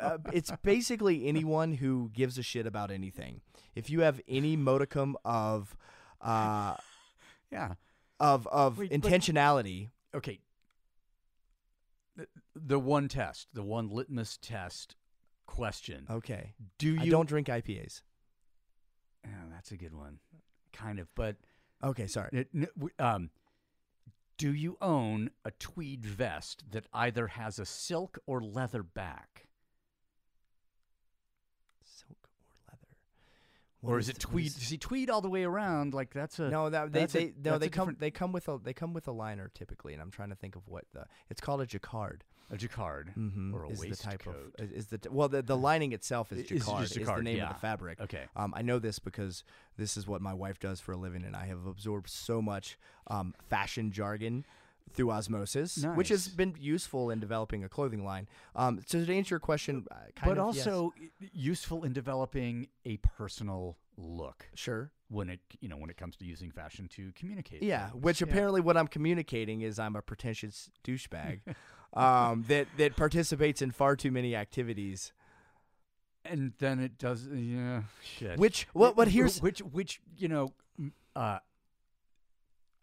uh, 0.00 0.18
it's 0.32 0.52
basically 0.62 1.26
anyone 1.26 1.74
who 1.74 2.10
gives 2.12 2.38
a 2.38 2.42
shit 2.42 2.66
about 2.66 2.90
anything. 2.90 3.40
If 3.74 3.90
you 3.90 4.00
have 4.00 4.20
any 4.28 4.56
modicum 4.56 5.16
of 5.24 5.76
uh, 6.20 6.76
yeah. 7.52 7.74
of 8.20 8.46
of 8.48 8.78
Wait, 8.78 8.90
but- 8.90 9.00
intentionality, 9.00 9.90
Okay. 10.14 10.40
The, 12.54 12.78
one 12.78 13.08
test, 13.08 13.48
the 13.52 13.62
one 13.62 13.88
litmus 13.88 14.36
test 14.36 14.96
question. 15.46 16.06
okay. 16.10 16.54
Do 16.78 16.90
you 16.94 17.00
I 17.00 17.08
don't 17.08 17.28
drink 17.28 17.46
IPAs. 17.48 18.02
Yeah, 19.24 19.30
that's 19.50 19.70
a 19.72 19.76
good 19.76 19.94
one. 19.94 20.18
Kind 20.72 20.98
of, 20.98 21.08
but 21.14 21.36
Okay, 21.82 22.06
sorry. 22.06 22.30
it, 22.32 22.48
n- 22.54 22.68
w- 22.76 22.94
um, 22.98 23.30
do 24.36 24.52
you 24.52 24.76
own 24.80 25.30
a 25.44 25.50
tweed 25.52 26.04
vest 26.04 26.64
that 26.70 26.86
either 26.92 27.28
has 27.28 27.58
a 27.58 27.64
silk 27.66 28.18
or 28.26 28.40
leather 28.42 28.82
back, 28.82 29.48
Silk 31.82 32.18
or 32.22 32.56
leather, 32.68 32.96
or 33.82 33.98
is 33.98 34.08
it 34.08 34.14
what 34.24 34.32
tweed? 34.32 34.52
he 34.52 34.76
tweed 34.78 35.08
all 35.10 35.20
the 35.20 35.30
way 35.30 35.44
around, 35.44 35.94
like 35.94 36.12
that's 36.12 36.38
a 36.38 36.48
No, 36.48 36.68
that 36.70 36.92
they, 36.92 37.00
that's 37.00 37.14
a- 37.14 37.18
they 37.18 37.50
no 37.50 37.58
they 37.58 37.68
come 37.68 37.84
different- 37.86 38.00
they 38.00 38.10
come 38.10 38.32
with 38.32 38.48
a 38.48 38.58
they 38.62 38.72
come 38.72 38.92
with 38.92 39.06
a 39.08 39.12
liner 39.12 39.50
typically, 39.54 39.92
and 39.92 40.02
I'm 40.02 40.10
trying 40.10 40.30
to 40.30 40.34
think 40.36 40.56
of 40.56 40.66
what 40.68 40.84
the 40.92 41.04
it's 41.30 41.40
called 41.40 41.60
a 41.60 41.66
jacquard. 41.66 42.24
a 42.50 42.56
jacquard 42.56 43.12
Mm-hmm. 43.16 43.54
or 43.54 43.64
a 43.64 43.68
is 43.68 43.80
the 43.80 43.94
type 43.94 44.26
waistcoat. 44.26 44.54
of 44.58 44.72
is 44.72 44.86
the 44.86 44.98
well 45.10 45.28
the, 45.28 45.42
the 45.42 45.56
lining 45.56 45.92
itself 45.92 46.32
is 46.32 46.38
I- 46.38 46.54
is 46.54 46.64
jacquard 46.66 46.84
is 46.84 46.90
the 46.94 47.22
name 47.22 47.36
yeah. 47.36 47.48
of 47.50 47.54
the 47.54 47.60
fabric. 47.60 48.00
Okay. 48.00 48.24
Um, 48.34 48.52
I 48.56 48.62
know 48.62 48.78
this 48.78 48.98
because 48.98 49.44
this 49.76 49.96
is 49.96 50.06
what 50.08 50.20
my 50.22 50.34
wife 50.34 50.58
does 50.58 50.80
for 50.80 50.92
a 50.92 50.96
living, 50.96 51.24
and 51.24 51.36
I 51.36 51.46
have 51.46 51.66
absorbed 51.66 52.08
so 52.08 52.42
much 52.42 52.78
um, 53.08 53.34
fashion 53.48 53.92
jargon 53.92 54.44
through 54.94 55.10
osmosis, 55.10 55.84
which 55.94 56.08
has 56.08 56.28
been 56.28 56.54
useful 56.58 57.10
in 57.10 57.20
developing 57.20 57.64
a 57.64 57.68
clothing 57.68 58.04
line. 58.04 58.28
Um, 58.56 58.80
so 58.86 59.04
to 59.04 59.14
answer 59.14 59.34
your 59.34 59.40
question, 59.40 59.86
uh, 59.90 59.94
kind 60.16 60.30
but 60.30 60.38
of, 60.38 60.44
also 60.46 60.92
i- 61.00 61.10
useful 61.32 61.84
in 61.84 61.92
developing 61.92 62.68
a 62.84 62.96
personal 62.98 63.76
look 63.96 64.48
sure, 64.54 64.92
when 65.08 65.28
it 65.28 65.40
you 65.60 65.68
know 65.68 65.76
when 65.76 65.90
it 65.90 65.96
comes 65.96 66.14
to 66.16 66.24
using 66.24 66.50
fashion 66.52 66.86
to 66.88 67.12
communicate. 67.16 67.62
yeah. 67.62 67.90
things. 67.90 68.02
Which 68.02 68.20
Yeah. 68.20 68.28
apparently 68.28 68.60
what 68.60 68.76
I'm 68.76 68.86
communicating 68.88 69.60
is 69.62 69.78
I'm 69.78 69.96
a 69.96 70.02
pretentious 70.02 70.70
douchebag 70.84 71.40
um, 71.94 72.44
that 72.48 72.68
that 72.76 72.94
participates 72.96 73.60
in 73.62 73.70
far 73.72 73.96
too 73.96 74.10
many 74.12 74.36
activities. 74.36 75.12
and 76.24 76.52
then 76.58 76.78
it 76.78 76.98
does 76.98 77.26
yeah 77.26 77.82
shit. 78.02 78.38
Which 78.38 78.66
what 78.72 78.96
what 78.96 79.08
here's 79.08 79.40
which 79.40 79.60
which 79.60 80.00
you 80.16 80.28
know 80.28 80.52
uh 81.16 81.38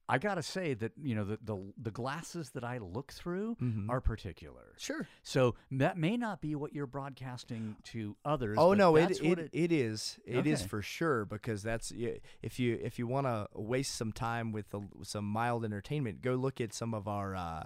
I 0.07 0.17
gotta 0.19 0.43
say 0.43 0.75
that 0.75 0.91
you 1.01 1.15
know 1.15 1.23
the 1.23 1.39
the, 1.43 1.73
the 1.81 1.91
glasses 1.91 2.51
that 2.51 2.63
I 2.63 2.77
look 2.77 3.11
through 3.11 3.55
Mhm. 3.55 3.89
are 3.89 4.01
particular. 4.01 4.73
sure. 4.77 5.07
So 5.23 5.55
that 5.71 5.97
may 5.97 6.15
not 6.15 6.41
be 6.41 6.53
what 6.55 6.73
you're 6.73 6.85
broadcasting 6.87 7.75
to 7.85 8.15
others. 8.23 8.57
Oh 8.59 8.73
no, 8.75 8.95
it 8.97 9.19
it, 9.39 9.49
it 9.51 9.71
is 9.71 10.19
it 10.25 10.45
is 10.45 10.61
Okay. 10.61 10.67
for 10.69 10.81
sure 10.81 11.25
because 11.25 11.63
that's 11.63 11.91
if 12.43 12.59
you 12.59 12.77
if 12.81 12.99
you 12.99 13.07
want 13.07 13.25
to 13.27 13.47
waste 13.53 13.95
some 13.95 14.11
time 14.11 14.51
with 14.51 14.71
a, 14.73 14.81
some 15.03 15.25
mild 15.25 15.65
entertainment, 15.65 16.21
go 16.21 16.35
look 16.35 16.61
at 16.61 16.73
some 16.73 16.93
of 16.93 17.07
our 17.07 17.35
uh, 17.35 17.63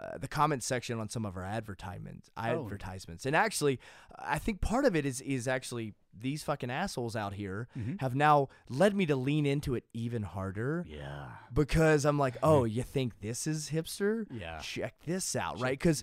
uh, 0.00 0.16
the 0.18 0.28
comment 0.28 0.62
section 0.62 0.98
on 0.98 1.08
some 1.10 1.26
of 1.26 1.36
our 1.36 1.44
advertisements 1.44 2.30
Oh. 2.36 2.40
advertisements. 2.42 3.26
And 3.26 3.36
actually, 3.36 3.78
I 4.18 4.38
think 4.38 4.60
part 4.62 4.84
of 4.86 4.96
it 4.96 5.04
is 5.04 5.20
is 5.20 5.46
actually 5.46 5.92
these 6.18 6.42
fucking 6.42 6.70
assholes 6.70 7.14
out 7.14 7.34
here 7.34 7.68
Mhm. 7.78 8.00
have 8.00 8.14
now 8.14 8.48
led 8.68 8.94
me 8.96 9.04
to 9.06 9.14
lean 9.14 9.46
into 9.46 9.74
it 9.74 9.84
even 9.92 10.22
harder 10.22 10.84
Yeah. 10.88 11.28
because 11.52 12.04
I'm 12.04 12.18
like, 12.18 12.36
oh, 12.42 12.64
you 12.64 12.82
think 12.82 13.20
this 13.20 13.46
is 13.46 13.70
hipster? 13.70 14.26
Yeah. 14.30 14.58
Check 14.60 14.94
this 15.04 15.36
out, 15.36 15.60
right? 15.60 15.78
Because 15.78 16.02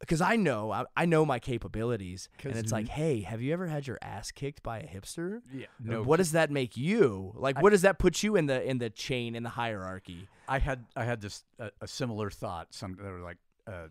because 0.00 0.20
I 0.20 0.36
know 0.36 0.70
I, 0.70 0.84
I 0.96 1.06
know 1.06 1.24
my 1.24 1.38
capabilities, 1.38 2.28
and 2.44 2.56
it's 2.56 2.72
like, 2.72 2.88
hey, 2.88 3.20
have 3.22 3.42
you 3.42 3.52
ever 3.52 3.66
had 3.66 3.86
your 3.86 3.98
ass 4.02 4.30
kicked 4.30 4.62
by 4.62 4.78
a 4.78 4.86
hipster? 4.86 5.40
Yeah. 5.52 5.66
No. 5.82 6.02
What 6.02 6.18
does 6.18 6.32
that 6.32 6.50
make 6.50 6.76
you? 6.76 7.32
Like, 7.34 7.60
what 7.60 7.70
does 7.70 7.82
that 7.82 7.98
put 7.98 8.22
you 8.22 8.36
in 8.36 8.46
the 8.46 8.62
in 8.62 8.78
the 8.78 8.90
chain 8.90 9.34
in 9.34 9.42
the 9.42 9.48
hierarchy? 9.50 10.28
I 10.48 10.58
had 10.58 10.84
I 10.96 11.04
had 11.04 11.20
this 11.20 11.44
uh, 11.58 11.70
a 11.80 11.88
similar 11.88 12.30
thought. 12.30 12.72
Some 12.74 12.96
that 12.96 13.10
were 13.10 13.20
like 13.20 13.38
uh, 13.66 13.88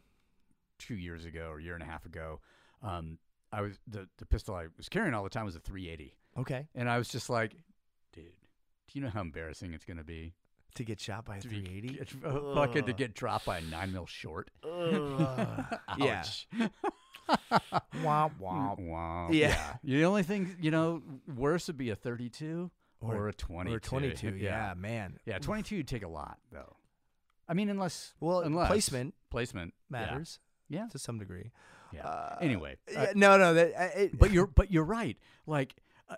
two 0.79 0.95
years 0.95 1.25
ago 1.25 1.49
or 1.49 1.59
a 1.59 1.63
year 1.63 1.73
and 1.73 1.83
a 1.83 1.87
half 1.87 2.05
ago. 2.05 2.39
Um, 2.83 3.19
I 3.51 3.61
was 3.61 3.79
the 3.87 4.07
the 4.17 4.25
pistol 4.25 4.55
I 4.55 4.67
was 4.77 4.89
carrying 4.89 5.13
all 5.13 5.23
the 5.23 5.29
time 5.29 5.45
was 5.45 5.55
a 5.55 5.59
380, 5.59 6.15
Okay, 6.39 6.67
and 6.75 6.89
I 6.89 6.97
was 6.97 7.09
just 7.09 7.29
like, 7.29 7.53
dude, 8.13 8.25
do 8.87 8.99
you 8.99 9.01
know 9.01 9.09
how 9.09 9.21
embarrassing 9.21 9.73
it's 9.73 9.85
gonna 9.85 10.03
be 10.03 10.33
to 10.77 10.83
get 10.83 10.99
shot 10.99 11.25
by 11.25 11.37
a 11.37 11.41
to 11.41 11.47
380. 11.49 11.87
get- 11.89 12.13
uh, 12.25 12.53
fucking 12.55 12.85
to 12.85 12.93
get 12.93 13.13
dropped 13.13 13.45
by 13.45 13.57
a 13.59 13.61
nine 13.61 13.91
mil 13.93 14.05
short? 14.05 14.49
yeah. 14.65 15.65
Ouch. 15.89 16.47
Womp 18.03 18.31
womp. 18.41 18.79
Wow. 18.79 19.27
Yeah. 19.31 19.73
The 19.83 20.05
only 20.05 20.23
thing 20.23 20.55
you 20.61 20.71
know 20.71 21.01
worse 21.35 21.67
would 21.67 21.77
be 21.77 21.89
a 21.89 21.95
32 21.95 22.71
or, 23.01 23.15
Or- 23.15 23.27
a 23.29 23.33
22. 23.33 23.75
Or 23.75 23.79
22. 23.79 24.35
Yeah, 24.37 24.73
man. 24.77 25.19
Yeah, 25.25 25.37
22 25.39 25.77
would 25.77 25.87
take 25.87 26.03
a 26.03 26.07
lot 26.07 26.37
though. 26.51 26.75
I 27.49 27.53
mean, 27.53 27.69
unless 27.69 28.13
Well, 28.19 28.41
unless 28.41 28.67
placement 28.69 29.13
placement 29.29 29.73
matters 29.89 30.39
Yeah. 30.69 30.87
to 30.91 30.99
some 30.99 31.17
degree. 31.19 31.51
Yeah. 31.93 32.05
Uh, 32.05 32.37
anyway, 32.41 32.75
uh, 32.95 33.07
no, 33.15 33.37
no. 33.37 33.53
That, 33.53 33.73
uh, 33.73 33.99
it, 33.99 34.17
but 34.19 34.31
you're 34.31 34.47
but 34.47 34.71
you're 34.71 34.83
right. 34.83 35.17
Like, 35.45 35.73
uh, 36.09 36.15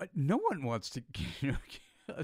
uh, 0.00 0.06
no 0.16 0.36
one 0.38 0.64
wants 0.64 0.90
to, 0.90 1.02
you 1.40 1.52
know, 1.52 2.14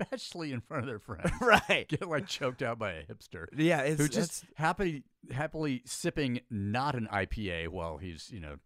especially 0.00 0.52
in 0.52 0.60
front 0.60 0.82
of 0.84 0.86
their 0.88 0.98
friends, 0.98 1.30
right. 1.40 1.86
get 1.88 2.08
like 2.08 2.26
choked 2.26 2.62
out 2.62 2.78
by 2.78 2.92
a 2.92 3.02
hipster 3.04 3.46
Yeah, 3.56 3.80
it's 3.80 4.00
who 4.00 4.08
just 4.08 4.44
happily 4.56 5.02
happily 5.32 5.82
sipping 5.84 6.40
not 6.50 6.94
an 6.94 7.08
IPA 7.12 7.68
while 7.68 7.98
he's 7.98 8.30
you 8.30 8.40
know 8.40 8.56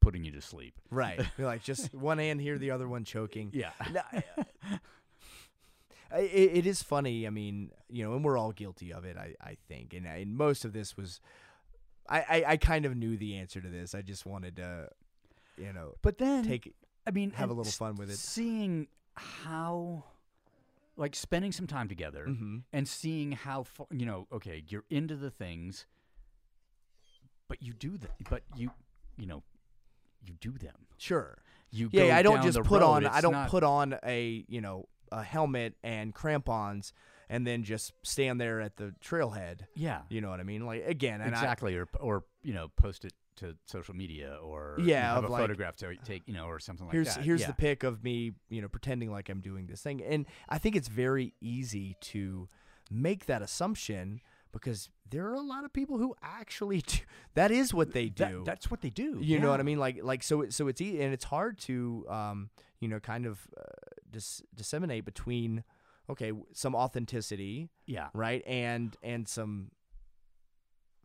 putting 0.00 0.24
you 0.24 0.32
to 0.32 0.40
sleep. 0.40 0.80
right. 0.90 1.20
You're 1.38 1.46
like 1.46 1.62
just 1.62 1.92
one 1.94 2.18
hand 2.18 2.40
here, 2.40 2.56
the 2.58 2.70
other 2.70 2.88
one 2.88 3.04
choking. 3.04 3.50
Yeah. 3.52 3.70
No, 3.92 4.00
uh, 4.14 4.42
I- 6.12 6.18
it, 6.20 6.56
it 6.58 6.66
is 6.66 6.82
funny. 6.82 7.26
I 7.26 7.30
mean, 7.30 7.70
you 7.88 8.04
know, 8.04 8.14
and 8.14 8.24
we're 8.24 8.38
all 8.38 8.52
guilty 8.52 8.92
of 8.92 9.04
it. 9.04 9.16
I, 9.16 9.34
I 9.40 9.56
think, 9.68 9.94
and, 9.94 10.06
and 10.06 10.36
most 10.36 10.64
of 10.64 10.72
this 10.72 10.96
was, 10.96 11.20
I, 12.08 12.20
I, 12.20 12.44
I 12.48 12.56
kind 12.56 12.84
of 12.86 12.96
knew 12.96 13.16
the 13.16 13.36
answer 13.36 13.60
to 13.60 13.68
this. 13.68 13.94
I 13.94 14.02
just 14.02 14.26
wanted 14.26 14.56
to, 14.56 14.88
you 15.56 15.72
know, 15.72 15.94
But 16.02 16.18
then 16.18 16.44
take 16.44 16.74
I 17.06 17.10
mean, 17.12 17.30
have 17.32 17.50
a 17.50 17.52
little 17.52 17.70
fun 17.70 17.96
with 17.96 18.10
it. 18.10 18.16
Seeing 18.16 18.88
how, 19.14 20.04
like, 21.00 21.16
spending 21.16 21.50
some 21.50 21.66
time 21.66 21.88
together 21.88 22.24
hmm 22.26 22.58
and 22.72 22.86
seeing 22.86 23.32
how 23.32 23.62
far, 23.64 23.86
you 23.90 24.06
know, 24.06 24.26
okay, 24.32 24.62
you're 24.68 24.84
into 24.90 25.16
the 25.16 25.30
things, 25.30 25.86
but 27.48 27.62
you 27.62 27.72
do 27.72 27.96
them, 27.96 28.10
but 28.28 28.42
you, 28.56 28.70
you 29.16 29.26
know, 29.26 29.42
you 30.24 30.34
do 30.40 30.52
them. 30.52 30.86
Sure. 30.98 31.38
You 31.70 31.88
Yeah, 31.92 32.16
I 32.16 32.22
don't 32.22 32.42
just 32.42 32.58
put 32.62 32.80
road. 32.82 33.04
on. 33.04 33.06
I 33.06 33.20
don't 33.20 33.32
not- 33.32 33.48
put 33.48 33.62
on 33.62 33.96
a 34.04 34.44
you 34.48 34.60
know 34.60 34.86
a 35.12 35.22
helmet 35.22 35.74
and 35.82 36.14
crampons 36.14 36.92
and 37.28 37.46
then 37.46 37.62
just 37.64 37.92
stand 38.02 38.40
there 38.40 38.60
at 38.60 38.76
the 38.76 38.94
trailhead. 39.04 39.60
Yeah, 39.74 40.02
You 40.08 40.20
know 40.20 40.30
what 40.30 40.40
I 40.40 40.42
mean? 40.44 40.66
Like 40.66 40.84
again, 40.86 41.20
and 41.20 41.34
I- 41.34 41.38
exactly. 41.38 41.76
or 41.76 41.88
or 41.98 42.24
you 42.42 42.52
know, 42.54 42.68
post 42.76 43.04
it 43.04 43.12
to 43.40 43.56
social 43.66 43.94
media 43.94 44.38
or 44.42 44.76
Yeah, 44.80 45.14
have 45.14 45.24
a 45.24 45.28
like- 45.28 45.42
photograph 45.42 45.76
to 45.76 45.94
take, 45.96 46.22
you 46.26 46.34
know, 46.34 46.46
or 46.46 46.58
something 46.58 46.86
like 46.86 46.94
here's 46.94 47.14
that. 47.14 47.24
here's 47.24 47.40
yeah. 47.42 47.48
the 47.48 47.52
pic 47.54 47.82
of 47.82 48.02
me, 48.04 48.32
you 48.48 48.62
know, 48.62 48.68
pretending 48.68 49.10
like 49.10 49.28
I'm 49.28 49.40
doing 49.40 49.66
this 49.66 49.82
thing, 49.82 50.00
and 50.02 50.26
I 50.48 50.58
think 50.58 50.76
it's 50.76 50.88
very 50.88 51.34
easy 51.40 51.96
to 52.12 52.48
make 52.90 53.26
that 53.26 53.42
assumption 53.42 54.20
because 54.52 54.88
there 55.08 55.26
are 55.28 55.34
a 55.34 55.40
lot 55.40 55.64
of 55.64 55.72
people 55.72 55.98
who 55.98 56.14
actually 56.22 56.80
do. 56.86 56.98
That 57.34 57.50
is 57.50 57.72
what 57.74 57.92
they 57.92 58.08
That- 58.08 58.30
do. 58.30 58.42
that's 58.44 58.70
what 58.70 58.80
they 58.80 58.90
do. 58.90 59.18
you 59.20 59.38
know 59.38 59.50
what 59.50 59.60
I 59.60 59.64
mean? 59.64 59.78
Like 59.78 60.00
like 60.02 60.22
so 60.22 60.42
it- 60.42 60.52
so 60.54 60.68
it's 60.68 60.80
e- 60.80 61.00
and 61.02 61.12
it's 61.12 61.24
hard 61.24 61.58
to 61.60 62.04
um 62.08 62.50
you 62.80 62.88
know 62.88 62.98
kind 63.00 63.26
of 63.26 63.46
uh, 63.56 63.62
dis- 64.10 64.42
disseminate 64.54 65.04
between 65.04 65.62
okay 66.08 66.32
some 66.52 66.74
authenticity 66.74 67.68
Yeah. 67.86 68.08
right 68.14 68.42
and 68.46 68.96
and 69.02 69.28
some 69.28 69.70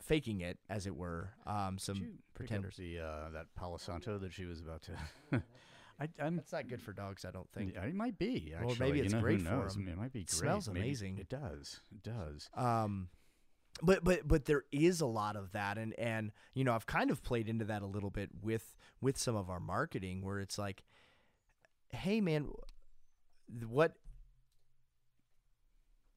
faking 0.05 0.41
it 0.41 0.57
as 0.69 0.85
it 0.87 0.95
were 0.95 1.29
um 1.45 1.77
some 1.77 1.95
Did 1.95 2.03
you 2.03 2.09
pick 2.09 2.17
up 2.17 2.33
pretenders. 2.35 2.75
The 2.77 2.99
uh, 2.99 3.29
that 3.33 3.45
Palo 3.55 3.77
Santo 3.77 4.17
that 4.19 4.33
she 4.33 4.45
was 4.45 4.59
about 4.61 4.81
to. 4.83 4.91
I, 5.99 6.09
I'm. 6.21 6.35
That's 6.35 6.51
not 6.51 6.67
good 6.67 6.81
for 6.81 6.91
dogs, 6.91 7.23
I 7.23 7.31
don't 7.31 7.49
think. 7.53 7.73
It 7.75 7.95
might 7.95 8.17
be. 8.19 8.53
Well, 8.59 8.71
Actually. 8.71 8.85
maybe 8.85 8.97
You 8.99 9.03
it's 9.05 9.13
know, 9.13 9.21
great 9.21 9.41
for 9.41 9.49
knows? 9.49 9.77
'em. 9.77 9.87
It 9.87 9.97
might 9.97 10.11
be 10.11 10.19
It 10.21 10.27
great. 10.27 10.39
smells 10.39 10.67
Maybe- 10.67 10.81
amazing. 10.81 11.17
It 11.19 11.29
does. 11.29 11.79
It 11.91 12.03
does. 12.03 12.49
Um, 12.53 13.07
but 13.81 14.03
but 14.03 14.27
but 14.27 14.43
there 14.45 14.63
is 14.73 14.99
a 15.01 15.05
lot 15.05 15.35
of 15.37 15.53
that, 15.53 15.77
and 15.77 15.97
and 15.97 16.31
you 16.53 16.63
know 16.65 16.73
I've 16.73 16.85
kind 16.85 17.11
of 17.11 17.23
played 17.23 17.47
into 17.47 17.63
that 17.65 17.81
a 17.81 17.85
little 17.85 18.09
bit 18.09 18.29
with 18.41 18.75
with 19.01 19.17
some 19.17 19.35
of 19.37 19.49
our 19.49 19.59
marketing, 19.61 20.21
where 20.21 20.39
it's 20.39 20.57
like, 20.57 20.83
hey 21.91 22.19
man, 22.19 22.49
what 23.67 23.93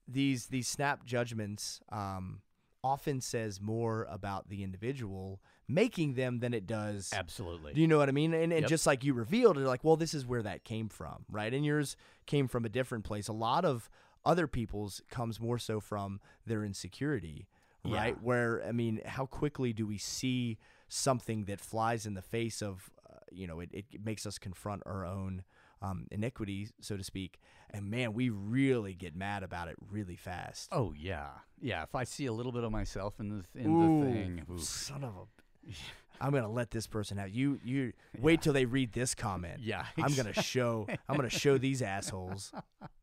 these 0.06 0.46
these 0.46 0.66
snap 0.68 1.04
judgments 1.04 1.80
um, 1.90 2.40
often 2.84 3.20
says 3.20 3.60
more 3.60 4.06
about 4.10 4.48
the 4.48 4.62
individual 4.62 5.40
making 5.66 6.14
them 6.14 6.38
than 6.38 6.54
it 6.54 6.66
does 6.66 7.10
Absolutely. 7.12 7.74
do 7.74 7.80
you 7.80 7.86
know 7.86 7.98
what 7.98 8.08
I 8.08 8.12
mean? 8.12 8.32
And, 8.32 8.52
and 8.52 8.62
Yep. 8.62 8.68
just 8.68 8.86
like 8.86 9.04
you 9.04 9.12
revealed, 9.14 9.56
you're 9.56 9.66
like, 9.66 9.84
well, 9.84 9.96
this 9.96 10.14
is 10.14 10.24
where 10.24 10.42
that 10.42 10.64
came 10.64 10.88
from, 10.88 11.24
right? 11.30 11.52
And 11.52 11.64
yours 11.64 11.96
came 12.26 12.48
from 12.48 12.64
a 12.64 12.68
different 12.68 13.04
place. 13.04 13.28
A 13.28 13.32
lot 13.32 13.64
of 13.64 13.90
other 14.24 14.46
people's 14.46 15.02
comes 15.10 15.40
more 15.40 15.58
so 15.58 15.80
from 15.80 16.20
their 16.46 16.64
insecurity, 16.64 17.48
right? 17.84 18.14
Yeah. 18.14 18.22
Where 18.22 18.64
I 18.66 18.72
mean, 18.72 19.00
how 19.04 19.26
quickly 19.26 19.72
do 19.72 19.86
we 19.86 19.98
see 19.98 20.58
something 20.88 21.44
that 21.44 21.60
flies 21.60 22.06
in 22.06 22.14
the 22.14 22.22
face 22.22 22.62
of, 22.62 22.90
uh, 23.08 23.18
you 23.30 23.46
know, 23.46 23.60
it, 23.60 23.70
it 23.72 23.84
makes 24.04 24.24
us 24.26 24.38
confront 24.38 24.82
our 24.86 25.04
own 25.04 25.44
um, 25.82 26.06
iniquity, 26.10 26.68
so 26.80 26.96
to 26.96 27.04
speak, 27.04 27.38
and 27.70 27.90
man, 27.90 28.12
we 28.12 28.30
really 28.30 28.94
get 28.94 29.14
mad 29.14 29.42
about 29.42 29.68
it 29.68 29.76
really 29.90 30.16
fast. 30.16 30.68
Oh 30.72 30.92
yeah, 30.96 31.28
yeah. 31.60 31.82
If 31.82 31.94
I 31.94 32.04
see 32.04 32.26
a 32.26 32.32
little 32.32 32.52
bit 32.52 32.64
of 32.64 32.72
myself 32.72 33.20
in 33.20 33.28
the 33.28 33.44
in 33.60 33.70
Ooh, 33.70 34.04
the 34.04 34.12
thing, 34.12 34.42
oof. 34.50 34.62
son 34.62 35.04
of 35.04 35.14
a. 35.16 35.72
I'm 36.20 36.32
gonna 36.32 36.50
let 36.50 36.70
this 36.72 36.86
person 36.86 37.18
out. 37.18 37.30
You 37.32 37.60
you 37.64 37.92
wait 38.20 38.42
till 38.42 38.52
they 38.52 38.64
read 38.64 38.92
this 38.92 39.14
comment. 39.14 39.60
yeah, 39.60 39.86
I'm 40.02 40.14
gonna 40.14 40.32
show. 40.42 40.86
I'm 41.08 41.16
gonna 41.16 41.28
show 41.30 41.58
these 41.58 41.80
assholes 41.82 42.52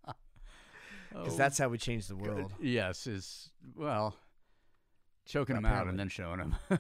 because 0.06 0.16
Oh, 1.34 1.38
that's 1.38 1.58
how 1.58 1.70
we 1.70 1.78
change 1.78 2.08
the 2.08 2.16
good. 2.16 2.28
world. 2.28 2.54
Yes, 2.60 3.08
is 3.08 3.52
well, 3.76 4.16
choking 5.26 5.56
them 5.56 5.66
out 5.66 5.88
and 5.88 5.98
then 5.98 6.10
showing 6.10 6.40
them. 6.40 6.56
I 6.70 6.78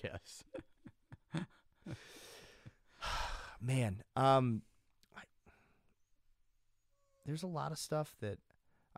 guess. 0.00 0.44
Man, 3.60 4.02
um, 4.16 4.62
there's 7.26 7.42
a 7.42 7.46
lot 7.48 7.72
of 7.72 7.78
stuff 7.78 8.14
that 8.20 8.38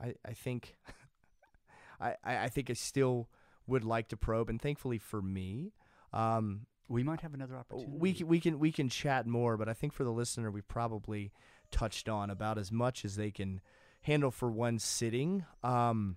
I 0.01 0.15
I 0.25 0.33
think 0.33 0.77
I, 2.01 2.15
I 2.25 2.37
I 2.45 2.49
think 2.49 2.71
I 2.71 2.75
still 2.75 3.29
would 3.67 3.85
like 3.85 4.09
to 4.09 4.17
probe, 4.17 4.49
and 4.49 4.61
thankfully 4.61 4.99
for 4.99 5.21
me, 5.21 5.73
um, 6.13 6.67
We 6.89 7.03
might 7.03 7.21
have 7.21 7.35
another 7.35 7.57
opportunity. 7.57 7.99
we 7.99 8.13
can, 8.15 8.27
we 8.27 8.41
can 8.41 8.59
we 8.59 8.73
can 8.73 8.89
chat 8.89 9.27
more. 9.27 9.57
But 9.57 9.69
I 9.69 9.75
think 9.75 9.93
for 9.93 10.05
the 10.05 10.13
listener, 10.13 10.51
we've 10.51 10.69
probably 10.69 11.33
touched 11.71 12.09
on 12.09 12.31
about 12.31 12.57
as 12.59 12.73
much 12.73 13.05
as 13.05 13.17
they 13.17 13.31
can 13.31 13.61
handle 14.03 14.31
for 14.31 14.51
one 14.51 14.79
sitting. 14.79 15.45
Um, 15.63 16.17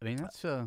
I 0.00 0.04
mean, 0.04 0.16
that's 0.18 0.44
uh, 0.44 0.66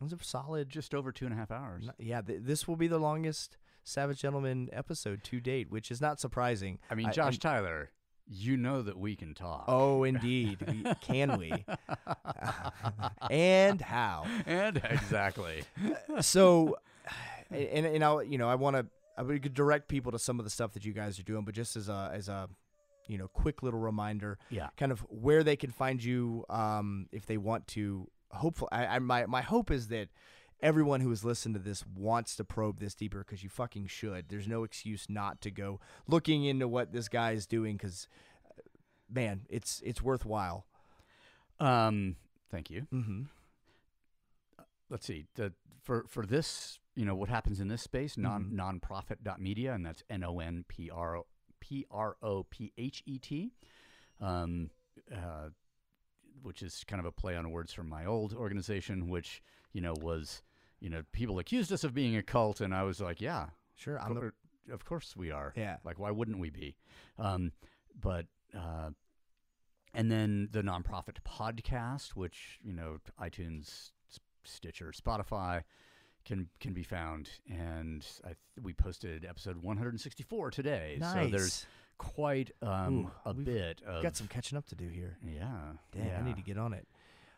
was 0.00 0.12
a 0.12 0.18
solid. 0.22 0.68
just 0.68 0.94
over 0.94 1.10
two 1.12 1.24
and 1.24 1.34
a 1.34 1.36
half 1.36 1.50
hours. 1.50 1.88
Yeah, 1.98 2.20
th- 2.20 2.40
this 2.42 2.68
will 2.68 2.76
be 2.76 2.86
the 2.88 2.98
longest 2.98 3.56
Savage 3.84 4.20
Gentleman 4.20 4.68
episode 4.72 5.24
to 5.24 5.40
date, 5.40 5.70
which 5.70 5.90
is 5.90 6.00
not 6.00 6.20
surprising. 6.20 6.78
I 6.90 6.94
mean, 6.94 7.10
Josh 7.12 7.34
I'm- 7.34 7.40
Tyler, 7.40 7.90
you 8.26 8.56
know 8.56 8.82
that 8.82 8.98
we 8.98 9.16
can 9.16 9.34
talk. 9.34 9.64
Oh, 9.68 10.04
indeed. 10.04 10.58
We- 10.66 10.84
Can 11.00 11.38
we? 11.38 11.52
and 13.30 13.80
how? 13.80 14.26
and 14.46 14.80
exactly. 14.90 15.64
So, 16.20 16.78
and 17.50 17.86
and 17.86 18.04
I 18.04 18.22
you 18.22 18.38
know 18.38 18.48
I 18.48 18.54
want 18.54 18.76
to 18.76 18.86
I 19.16 19.22
would 19.22 19.54
direct 19.54 19.88
people 19.88 20.12
to 20.12 20.18
some 20.18 20.38
of 20.38 20.44
the 20.44 20.50
stuff 20.50 20.72
that 20.72 20.84
you 20.84 20.92
guys 20.92 21.18
are 21.18 21.22
doing, 21.24 21.44
but 21.44 21.54
just 21.54 21.76
as 21.76 21.88
a 21.88 22.10
as 22.12 22.28
a 22.28 22.48
you 23.06 23.18
know 23.18 23.28
quick 23.28 23.62
little 23.62 23.80
reminder, 23.80 24.38
yeah. 24.50 24.68
kind 24.76 24.92
of 24.92 25.00
where 25.08 25.42
they 25.42 25.56
can 25.56 25.70
find 25.70 26.02
you 26.02 26.44
um, 26.48 27.06
if 27.12 27.26
they 27.26 27.36
want 27.36 27.66
to. 27.68 28.08
Hopefully, 28.30 28.70
I, 28.72 28.96
I 28.96 28.98
my 28.98 29.26
my 29.26 29.42
hope 29.42 29.70
is 29.70 29.88
that 29.88 30.08
everyone 30.62 31.00
who 31.00 31.10
has 31.10 31.24
listened 31.24 31.54
to 31.54 31.60
this 31.60 31.84
wants 31.96 32.36
to 32.36 32.44
probe 32.44 32.78
this 32.80 32.94
deeper 32.94 33.18
because 33.18 33.42
you 33.42 33.48
fucking 33.48 33.86
should. 33.88 34.28
There's 34.28 34.46
no 34.48 34.62
excuse 34.64 35.06
not 35.08 35.40
to 35.42 35.50
go 35.50 35.80
looking 36.06 36.44
into 36.44 36.68
what 36.68 36.92
this 36.92 37.08
guy 37.08 37.32
is 37.32 37.46
doing 37.46 37.76
because, 37.76 38.06
man, 39.12 39.42
it's 39.48 39.82
it's 39.84 40.00
worthwhile. 40.02 40.66
Um. 41.60 42.16
Thank 42.50 42.70
you. 42.70 42.86
Mm-hmm. 42.92 43.22
let's 44.90 45.06
see 45.06 45.24
the 45.36 45.52
for 45.80 46.04
for 46.08 46.26
this 46.26 46.78
you 46.94 47.04
know 47.06 47.14
what 47.14 47.30
happens 47.30 47.60
in 47.60 47.68
this 47.68 47.80
space 47.82 48.18
non 48.18 48.50
Mhm. 48.52 48.80
nonprophet.media 48.82 49.72
and 49.74 49.86
that's 49.86 50.02
n 50.10 50.22
o 50.22 50.38
n 50.38 50.64
p 50.68 50.90
r 50.90 51.16
o 51.16 51.26
p 51.60 51.86
r 51.90 52.16
o 52.22 52.42
p 52.44 52.72
h 52.76 53.02
e 53.06 53.18
t 53.18 53.52
um 54.20 54.70
uh 55.10 55.48
which 56.42 56.62
is 56.62 56.84
kind 56.86 57.00
of 57.00 57.06
a 57.06 57.12
play 57.12 57.34
on 57.36 57.50
words 57.50 57.72
from 57.72 57.88
my 57.88 58.04
old 58.04 58.34
organization 58.34 59.08
which 59.08 59.42
you 59.72 59.80
know 59.80 59.94
was 60.02 60.42
you 60.82 60.90
know 60.90 61.02
people 61.12 61.38
accused 61.38 61.72
us 61.72 61.84
of 61.84 61.94
being 61.94 62.16
a 62.16 62.22
cult 62.22 62.60
and 62.60 62.74
I 62.74 62.82
was 62.82 63.00
like 63.00 63.20
yeah 63.20 63.46
Sure, 63.82 63.96
of 63.96 64.06
I'm 64.06 64.14
the, 64.14 64.72
of 64.72 64.84
course 64.84 65.16
we 65.16 65.30
are 65.30 65.52
yeah. 65.56 65.76
like, 65.84 65.98
why 65.98 66.10
wouldn't 66.10 66.38
we 66.38 66.50
be? 66.50 66.76
Um, 67.18 67.50
but 68.00 68.26
uh, 68.56 68.90
and 69.94 70.10
then 70.10 70.48
the 70.52 70.62
nonprophet 70.62 71.16
podcast, 71.26 72.10
which 72.10 72.60
you 72.62 72.72
know, 72.72 72.98
iTunes, 73.20 73.90
Stitcher, 74.44 74.92
Spotify 74.96 75.62
can 76.24 76.48
can 76.60 76.72
be 76.74 76.84
found, 76.84 77.30
and 77.50 78.06
I 78.24 78.28
th- 78.28 78.36
we 78.62 78.72
posted 78.72 79.24
episode 79.24 79.56
164 79.56 80.50
today. 80.52 80.98
Nice. 81.00 81.24
So 81.24 81.30
there's 81.30 81.66
quite 81.98 82.52
um, 82.62 83.06
Ooh, 83.06 83.10
a 83.24 83.34
bit 83.34 83.82
of 83.84 84.02
got 84.02 84.16
some 84.16 84.28
catching 84.28 84.56
up 84.56 84.66
to 84.66 84.76
do 84.76 84.88
here. 84.88 85.18
yeah. 85.26 85.72
Damn, 85.92 86.06
yeah. 86.06 86.18
I 86.20 86.24
need 86.24 86.36
to 86.36 86.42
get 86.42 86.58
on 86.58 86.72
it. 86.72 86.86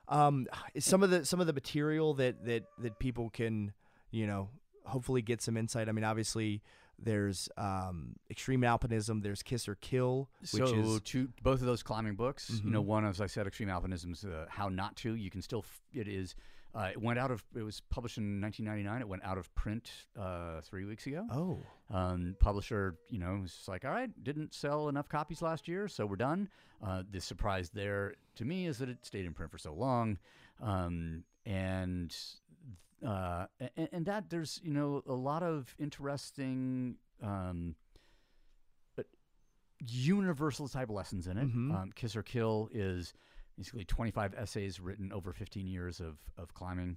Um, 0.09 0.47
some 0.79 1.03
of 1.03 1.11
the 1.11 1.25
some 1.25 1.41
of 1.41 1.47
the 1.47 1.53
material 1.53 2.15
that 2.15 2.45
that 2.45 2.65
that 2.79 2.99
people 2.99 3.31
can 3.31 3.73
you 4.11 4.27
know 4.27 4.51
hopefully 4.85 5.23
get 5.23 5.41
some 5.43 5.57
insight. 5.57 5.89
I 5.89 5.93
mean, 5.93 6.05
obviously 6.05 6.63
there's 6.99 7.49
um, 7.57 8.15
extreme 8.31 8.61
alpinism. 8.61 9.23
There's 9.23 9.43
Kiss 9.43 9.67
or 9.69 9.75
Kill, 9.77 10.29
which 10.41 10.51
so 10.63 10.75
is 10.75 11.01
two 11.03 11.29
both 11.43 11.61
of 11.61 11.67
those 11.67 11.83
climbing 11.83 12.15
books. 12.15 12.61
You 12.65 12.71
know, 12.71 12.83
Mhm. 12.83 12.87
one 12.87 13.05
as 13.07 13.21
I 13.21 13.27
said, 13.27 13.47
Extreme 13.47 13.69
Alpinism's 13.71 14.25
uh, 14.25 14.47
How 14.49 14.69
Not 14.69 14.95
to. 14.97 15.15
You 15.15 15.31
can 15.31 15.43
still. 15.43 15.61
F- 15.61 15.81
it 15.93 16.07
is. 16.07 16.35
Uh, 16.75 16.89
it 16.91 17.01
went 17.01 17.19
out 17.19 17.31
of. 17.31 17.45
It 17.57 17.63
was 17.63 17.81
published 17.89 18.19
in 18.19 18.41
1999. 18.41 19.01
It 19.01 19.09
went 19.09 19.23
out 19.25 19.39
of 19.39 19.55
print 19.55 19.91
uh, 20.19 20.61
three 20.63 20.85
weeks 20.85 21.07
ago. 21.07 21.25
oh 21.31 21.59
Um, 21.91 22.35
publisher, 22.41 22.97
you 23.09 23.19
know, 23.19 23.39
was 23.43 23.65
like, 23.69 23.85
all 23.85 23.93
right, 23.93 24.11
didn't 24.25 24.55
sell 24.55 24.89
enough 24.89 25.09
copies 25.09 25.41
last 25.41 25.69
year, 25.69 25.87
so 25.87 26.05
we're 26.05 26.17
done. 26.17 26.49
Uh, 26.85 27.03
the 27.09 27.21
surprise 27.21 27.71
there 27.71 28.15
to 28.37 28.45
me 28.45 28.67
is 28.67 28.79
that 28.79 28.89
it 28.89 29.07
stayed 29.07 29.25
in 29.25 29.33
print 29.35 29.53
for 29.53 29.59
so 29.59 29.73
long, 29.73 30.19
um, 30.61 31.23
and 31.47 32.17
uh, 33.07 33.47
and, 33.77 33.89
and 33.93 34.07
that 34.07 34.29
there's 34.31 34.61
you 34.65 34.73
know 34.73 35.03
a 35.07 35.15
lot 35.15 35.43
of 35.45 35.73
interesting. 35.79 36.97
Um, 37.23 37.77
but 38.97 39.07
universal 39.87 40.67
type 40.69 40.91
lessons 40.91 41.27
in 41.29 41.39
it. 41.39 41.47
Mhm. 41.49 41.75
Um, 41.75 41.93
Kiss 41.95 42.17
or 42.17 42.23
Kill 42.25 42.69
is 42.73 43.15
basically 43.57 43.85
25 43.85 44.35
essays 44.35 44.81
written 44.81 45.13
over 45.13 45.33
15 45.33 45.67
years 45.67 46.01
of 46.01 46.19
of 46.37 46.55
climbing. 46.55 46.97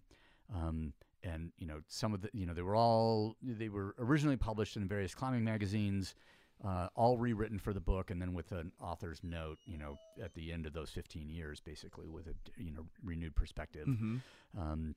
Um, 0.53 0.93
and 1.23 1.51
you 1.57 1.65
know 1.67 1.81
some 1.87 2.13
of 2.13 2.21
the 2.21 2.29
you 2.33 2.45
know 2.45 2.53
they 2.53 2.61
were 2.61 2.75
all 2.75 3.35
they 3.41 3.69
were 3.69 3.95
originally 3.99 4.37
published 4.37 4.77
in 4.77 4.87
various 4.87 5.15
climbing 5.15 5.43
magazines 5.43 6.15
uh, 6.63 6.87
all 6.95 7.17
rewritten 7.17 7.59
for 7.59 7.71
the 7.71 7.79
book 7.79 8.09
and 8.09 8.21
then 8.21 8.33
with 8.33 8.51
an 8.51 8.71
author's 8.81 9.19
note 9.23 9.57
you 9.65 9.77
know 9.77 9.97
at 10.23 10.33
the 10.33 10.51
end 10.51 10.65
of 10.65 10.73
those 10.73 10.89
15 10.89 11.29
years 11.29 11.59
basically 11.59 12.07
with 12.07 12.27
a, 12.27 12.33
you 12.61 12.71
know 12.71 12.85
renewed 13.03 13.35
perspective 13.35 13.87
mm-hmm. 13.87 14.17
um, 14.59 14.95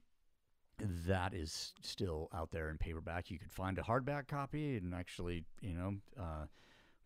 that 1.07 1.35
is 1.35 1.75
still 1.83 2.29
out 2.35 2.51
there 2.51 2.71
in 2.71 2.79
paperback 2.79 3.31
you 3.31 3.39
could 3.39 3.53
find 3.53 3.79
a 3.79 3.83
hardback 3.83 4.27
copy 4.29 4.77
and 4.77 4.95
actually 4.95 5.45
you 5.61 5.75
know 5.75 5.95
uh, 6.19 6.47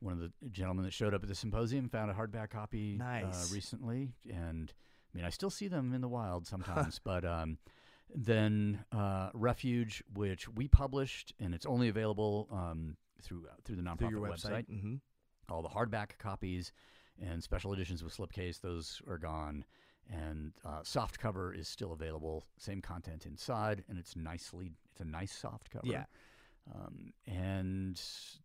one 0.04 0.12
of 0.12 0.20
the 0.20 0.30
gentlemen 0.50 0.84
that 0.84 0.92
showed 0.92 1.14
up 1.14 1.22
at 1.22 1.28
the 1.28 1.34
symposium 1.34 1.88
found 1.88 2.10
a 2.10 2.14
hardback 2.14 2.50
copy 2.50 2.96
Nice. 2.98 3.50
uh, 3.50 3.54
recently 3.54 4.10
and 4.28 4.72
i 5.12 5.16
mean 5.16 5.24
i 5.24 5.30
still 5.30 5.50
see 5.50 5.66
them 5.66 5.92
in 5.94 6.00
the 6.00 6.08
wild 6.08 6.46
sometimes 6.46 6.98
but 7.04 7.24
um, 7.24 7.58
then 8.14 8.84
uh, 8.92 9.30
Refuge, 9.34 10.02
which 10.12 10.48
we 10.48 10.68
published, 10.68 11.32
and 11.40 11.54
it's 11.54 11.66
only 11.66 11.88
available 11.88 12.48
um, 12.52 12.96
through 13.22 13.46
through 13.64 13.76
the 13.76 13.82
nonprophet 13.82 14.10
through 14.10 14.20
website. 14.20 14.50
website. 14.50 14.70
Mm-hmm. 14.70 14.94
All 15.50 15.62
the 15.62 15.68
hardback 15.68 16.18
copies 16.18 16.72
and 17.20 17.42
special 17.42 17.72
editions 17.72 18.02
with 18.02 18.16
slipcase, 18.16 18.60
those 18.60 19.00
are 19.08 19.18
gone. 19.18 19.64
And 20.10 20.52
uh, 20.66 20.80
soft 20.82 21.18
cover 21.18 21.54
is 21.54 21.66
still 21.66 21.92
available. 21.92 22.44
Same 22.58 22.82
content 22.82 23.24
inside, 23.24 23.84
and 23.88 23.98
it's 23.98 24.16
nicely. 24.16 24.72
It's 24.92 25.00
a 25.00 25.04
nice 25.04 25.32
soft 25.32 25.70
cover. 25.70 25.86
Yeah. 25.86 26.04
Um, 26.74 27.12
and 27.26 27.43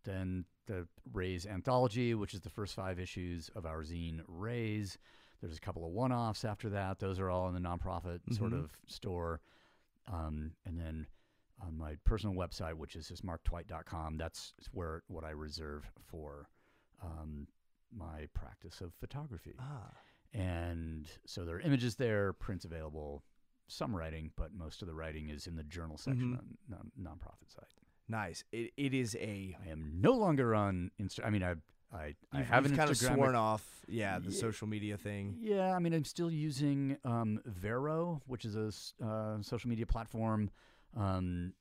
then 0.03 0.45
the 0.67 0.88
Rays 1.14 1.45
anthology, 1.45 2.14
which 2.14 2.33
is 2.33 2.41
the 2.41 2.49
first 2.49 2.75
five 2.75 2.99
issues 2.99 3.49
of 3.56 3.65
our 3.65 3.83
zine 3.83 4.22
Rays. 4.27 4.98
There's 5.41 5.57
a 5.57 5.61
couple 5.61 5.85
of 5.85 5.91
one-offs 5.91 6.43
after 6.45 6.69
that. 6.69 6.99
Those 6.99 7.19
are 7.19 7.30
all 7.30 7.48
in 7.48 7.53
the 7.53 7.59
nonprophet 7.61 8.19
sort 8.35 8.51
Mhm. 8.51 8.64
of 8.65 8.77
store. 8.88 9.41
Um, 10.07 10.53
and 10.65 10.77
then 10.80 11.07
on 11.61 11.77
my 11.77 11.95
personal 12.03 12.35
website, 12.35 12.73
which 12.75 12.95
is 12.95 13.07
just 13.07 13.23
marktwight.com, 13.25 14.17
that's 14.17 14.53
where 14.72 15.03
what 15.07 15.23
I 15.23 15.31
reserve 15.31 15.89
for 16.03 16.49
um, 17.01 17.48
my 17.91 18.27
practice 18.33 18.81
of 18.81 18.93
photography. 18.95 19.56
Ah, 19.59 19.91
And 20.33 21.09
so 21.25 21.43
there 21.45 21.56
are 21.56 21.61
images 21.61 21.95
there, 21.95 22.33
prints 22.33 22.65
available, 22.65 23.23
some 23.67 23.95
writing, 23.95 24.31
but 24.35 24.53
most 24.53 24.81
of 24.81 24.88
the 24.88 24.93
writing 24.93 25.30
is 25.30 25.48
in 25.48 25.56
the 25.56 25.64
journal 25.64 25.98
section 25.98 26.33
Mhm. 26.33 26.39
on 26.39 26.57
non- 26.67 27.17
nonprophet 27.17 27.49
site. 27.49 27.78
Nice. 28.09 28.43
It 28.51 28.71
it 28.75 28.93
is 28.93 29.15
a. 29.15 29.55
I 29.65 29.69
am 29.69 29.93
no 30.01 30.13
longer 30.13 30.53
on 30.55 30.91
Insta. 31.01 31.19
I 31.25 31.29
mean, 31.29 31.43
I 31.43 31.53
I, 31.93 32.15
I 32.33 32.38
You've, 32.39 32.47
have 32.47 32.63
you've 32.63 32.71
an 32.73 32.77
kind 32.77 32.89
of 32.89 32.97
Instagram. 32.97 33.13
sworn 33.15 33.35
off. 33.35 33.63
Yeah, 33.88 34.19
the 34.19 34.29
Ye- 34.31 34.35
social 34.35 34.67
media 34.67 34.97
thing. 34.97 35.38
Yeah, 35.39 35.73
I 35.75 35.79
mean, 35.79 35.93
I'm 35.93 36.05
still 36.05 36.29
using 36.31 36.97
um, 37.05 37.39
Vero, 37.45 38.21
which 38.27 38.45
is 38.45 38.55
a 38.55 39.05
uh, 39.05 39.41
social 39.41 39.69
media 39.69 39.85
platform 39.88 40.49
um, 40.97 41.53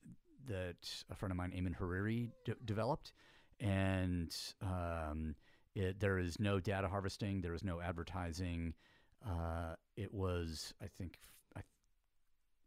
that 0.47 0.77
a 1.11 1.15
friend 1.15 1.31
of 1.31 1.37
mine, 1.37 1.53
Ayman 1.57 1.77
Hariri, 1.79 2.31
d- 2.45 2.53
developed. 2.65 3.13
And 3.61 4.35
um, 4.63 5.35
it, 5.75 5.99
there 6.01 6.19
is 6.19 6.39
no 6.39 6.61
data 6.61 6.89
harvesting, 6.89 7.41
there 7.41 7.55
is 7.55 7.65
no 7.65 7.81
advertising. 7.81 8.75
Uh, 9.27 9.75
it 9.97 10.13
was, 10.15 10.73
I 10.83 10.87
think, 10.99 11.19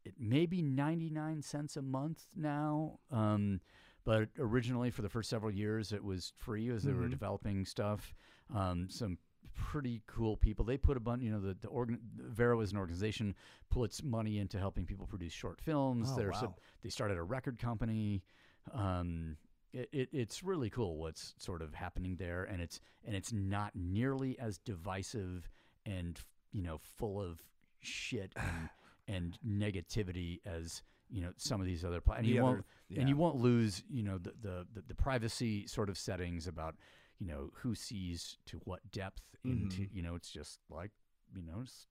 it 0.03 0.15
may 0.19 0.45
be 0.45 0.61
99 0.61 1.41
cents 1.41 1.77
a 1.77 1.81
month 1.81 2.25
now. 2.35 2.99
Um, 3.11 3.61
but 4.03 4.29
originally, 4.39 4.89
for 4.89 5.01
the 5.03 5.09
first 5.09 5.29
several 5.29 5.51
years, 5.51 5.91
it 5.91 6.03
was 6.03 6.33
free 6.37 6.69
as 6.69 6.83
they 6.83 6.93
were 6.93 7.05
Mhm. 7.05 7.11
developing 7.11 7.65
stuff. 7.65 8.15
Um, 8.53 8.89
some 8.89 9.17
pretty 9.53 10.01
cool 10.07 10.37
people. 10.37 10.65
They 10.65 10.77
put 10.77 10.97
a 10.97 10.99
bunch, 10.99 11.21
you 11.21 11.29
know, 11.31 11.39
the, 11.39 11.53
the 11.53 11.67
organ, 11.67 11.99
Vero 12.15 12.61
is 12.61 12.71
an 12.71 12.77
organization, 12.77 13.35
puts 13.69 14.01
money 14.01 14.39
into 14.39 14.57
helping 14.57 14.85
people 14.85 15.05
produce 15.05 15.33
short 15.33 15.61
films. 15.61 16.09
Oh, 16.13 16.29
wow. 16.29 16.31
so- 16.31 16.55
they 16.81 16.89
started 16.89 17.17
a 17.17 17.23
record 17.23 17.59
company. 17.59 18.23
Um, 18.71 19.37
it, 19.73 19.87
it, 19.91 20.09
it's 20.11 20.43
really 20.43 20.69
cool 20.69 20.97
what's 20.97 21.33
sort 21.37 21.61
of 21.61 21.73
happening 21.75 22.15
there, 22.17 22.43
and 22.43 22.61
it's 22.61 22.79
and 23.05 23.15
it's 23.15 23.31
not 23.31 23.73
nearly 23.75 24.37
as 24.39 24.57
divisive 24.57 25.49
and 25.85 26.19
you 26.51 26.61
know 26.61 26.77
full 26.77 27.21
of 27.21 27.41
shit 27.81 28.33
and 28.35 28.69
and 29.11 29.37
negativity 29.45 30.39
as 30.45 30.81
you 31.09 31.21
know 31.21 31.31
some 31.37 31.59
of 31.59 31.67
these 31.67 31.83
other 31.83 31.99
pla- 32.01 32.15
and 32.15 32.25
The 32.25 32.29
you 32.29 32.37
other- 32.39 32.43
won't 32.53 32.65
yeah. 32.89 32.99
and 33.01 33.09
you 33.09 33.17
won't 33.17 33.35
lose 33.37 33.83
you 33.89 34.03
know 34.03 34.17
the, 34.17 34.33
the 34.41 34.67
the 34.73 34.81
the 34.87 34.95
privacy 34.95 35.67
sort 35.67 35.89
of 35.89 35.97
settings 35.97 36.47
about 36.47 36.75
you 37.19 37.27
know 37.27 37.49
who 37.55 37.75
sees 37.75 38.37
to 38.47 38.57
what 38.63 38.79
depth 38.91 39.23
into 39.43 39.81
Mhm. 39.81 39.89
you 39.95 40.01
know 40.01 40.15
it's 40.15 40.29
just 40.31 40.59
like 40.69 40.91
you 41.35 41.41
know 41.43 41.61
it's, 41.61 41.87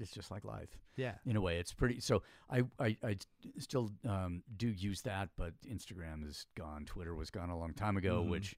it's 0.00 0.10
just 0.10 0.30
like 0.30 0.44
life 0.44 0.76
yeah. 0.96 1.14
in 1.24 1.36
a 1.36 1.40
way 1.40 1.58
it's 1.58 1.72
pretty 1.72 2.00
so 2.00 2.22
i 2.50 2.62
i, 2.80 2.96
I 3.04 3.16
still 3.58 3.92
um, 4.08 4.42
do 4.56 4.68
use 4.68 5.02
that 5.02 5.28
but 5.36 5.52
instagram 5.70 6.26
is 6.26 6.46
gone 6.56 6.84
twitter 6.86 7.14
was 7.14 7.30
gone 7.30 7.50
a 7.50 7.58
long 7.58 7.72
time 7.72 7.96
ago 7.96 8.22
Mhm. 8.24 8.30
which 8.30 8.56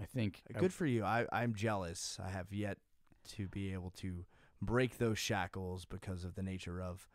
i 0.00 0.04
think 0.04 0.42
I- 0.54 0.58
Good 0.58 0.72
for 0.72 0.86
you. 0.86 1.04
I, 1.04 1.26
I'm 1.32 1.54
jealous. 1.54 2.18
I 2.22 2.28
have 2.30 2.52
yet 2.52 2.78
to 3.36 3.48
be 3.48 3.72
able 3.72 3.90
to 4.02 4.24
break 4.62 4.98
those 4.98 5.18
shackles 5.18 5.84
because 5.84 6.24
of 6.24 6.34
the 6.34 6.42
nature 6.42 6.80
of 6.80 7.08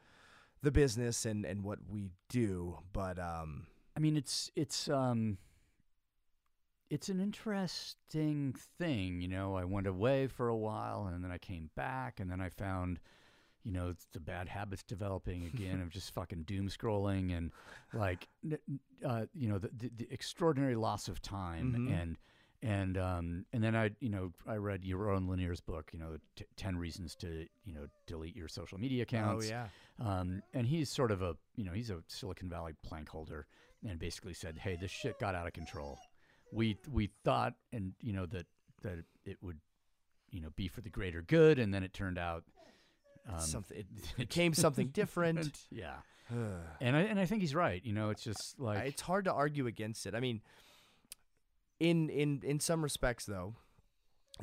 the 0.62 0.72
business 0.72 1.26
and, 1.26 1.46
and 1.46 1.64
what 1.64 1.80
we 1.90 2.10
do. 2.30 2.78
But 2.94 3.20
um, 3.20 3.68
I 3.96 4.00
mean, 4.00 4.18
it's 4.18 4.52
it's 4.56 4.90
um, 4.90 5.38
it's 6.90 7.10
an 7.10 7.20
interesting 7.20 8.56
thing. 8.78 9.22
You 9.22 9.28
know, 9.28 9.56
I 9.56 9.66
went 9.66 9.88
away 9.88 10.28
for 10.28 10.48
a 10.48 10.56
while, 10.56 11.10
and 11.12 11.24
then 11.24 11.32
I 11.32 11.38
came 11.38 11.70
back, 11.76 12.20
and 12.20 12.30
then 12.32 12.42
I 12.42 12.50
found, 12.50 13.00
you 13.64 13.72
know, 13.72 13.94
the 14.14 14.20
bad 14.20 14.48
habits 14.50 14.84
developing 14.84 15.46
again 15.54 15.82
of 15.82 15.90
just 15.90 16.14
fucking 16.14 16.44
doom 16.44 16.70
scrolling 16.70 17.36
and 17.36 17.52
like, 17.94 18.28
uh, 19.06 19.26
you 19.34 19.50
know, 19.50 19.58
the, 19.58 19.70
the, 19.76 19.92
the 19.98 20.08
extraordinary 20.12 20.76
loss 20.76 21.08
of 21.08 21.22
time 21.22 21.76
Mhm. 21.88 22.02
and. 22.02 22.18
And 22.66 22.98
um, 22.98 23.46
and 23.54 23.64
then 23.64 23.76
I 23.76 23.92
you 24.00 24.10
know 24.10 24.32
I 24.48 24.56
read 24.56 24.82
Jaron 24.82 25.30
Lanier's 25.30 25.62
book 25.62 25.92
you 25.94 26.00
know 26.00 26.18
t- 26.36 26.46
ten 26.56 26.76
reasons 26.76 27.14
to 27.18 27.46
you 27.64 27.74
know 27.74 27.86
delete 28.08 28.36
your 28.36 28.48
social 28.48 28.80
media 28.80 29.04
accounts 29.04 29.46
oh 29.46 29.50
yeah, 29.50 29.68
um, 30.00 30.42
and 30.54 30.68
he's 30.68 30.90
sort 30.90 31.12
of 31.12 31.22
a, 31.22 31.36
you 31.56 31.64
know, 31.64 31.72
he's 31.72 31.90
a 31.90 32.02
Silicon 32.08 32.50
Valley 32.50 32.74
plank 32.84 33.08
holder, 33.08 33.48
and 33.88 33.98
basically 33.98 34.34
said, 34.34 34.58
"Hey, 34.58 34.78
this 34.80 34.92
shit 34.92 35.20
got 35.20 35.36
out 35.36 35.48
of 35.48 35.54
control. 35.54 36.00
We 36.52 36.78
we 36.92 37.12
thought, 37.24 37.54
and 37.72 37.94
you 38.02 38.14
know 38.14 38.26
that 38.26 38.46
that 38.82 39.04
it 39.26 39.38
would, 39.42 39.60
you 40.32 40.42
know, 40.42 40.50
be 40.56 40.68
for 40.68 40.82
the 40.82 40.90
greater 40.90 41.22
good, 41.22 41.60
and 41.60 41.74
then 41.74 41.84
it 41.84 41.94
turned 41.94 42.18
out 42.18 42.44
um, 43.32 43.40
something 43.40 43.78
it 43.78 43.88
became 44.18 44.54
something 44.54 44.88
different. 44.88 45.58
yeah, 45.72 45.96
and 46.82 46.96
I 46.96 47.02
and 47.02 47.20
I 47.20 47.26
think 47.26 47.42
he's 47.42 47.56
right. 47.56 47.84
You 47.86 47.94
know, 47.94 48.10
it's 48.10 48.24
just 48.24 48.60
like 48.60 48.86
it's 48.86 49.02
hard 49.02 49.26
to 49.26 49.34
argue 49.34 49.68
against 49.68 50.06
it. 50.08 50.14
I 50.14 50.20
mean, 50.20 50.42
in 51.80 52.10
in 52.10 52.42
in 52.44 52.60
some 52.60 52.84
respects, 52.84 53.26
though, 53.26 53.56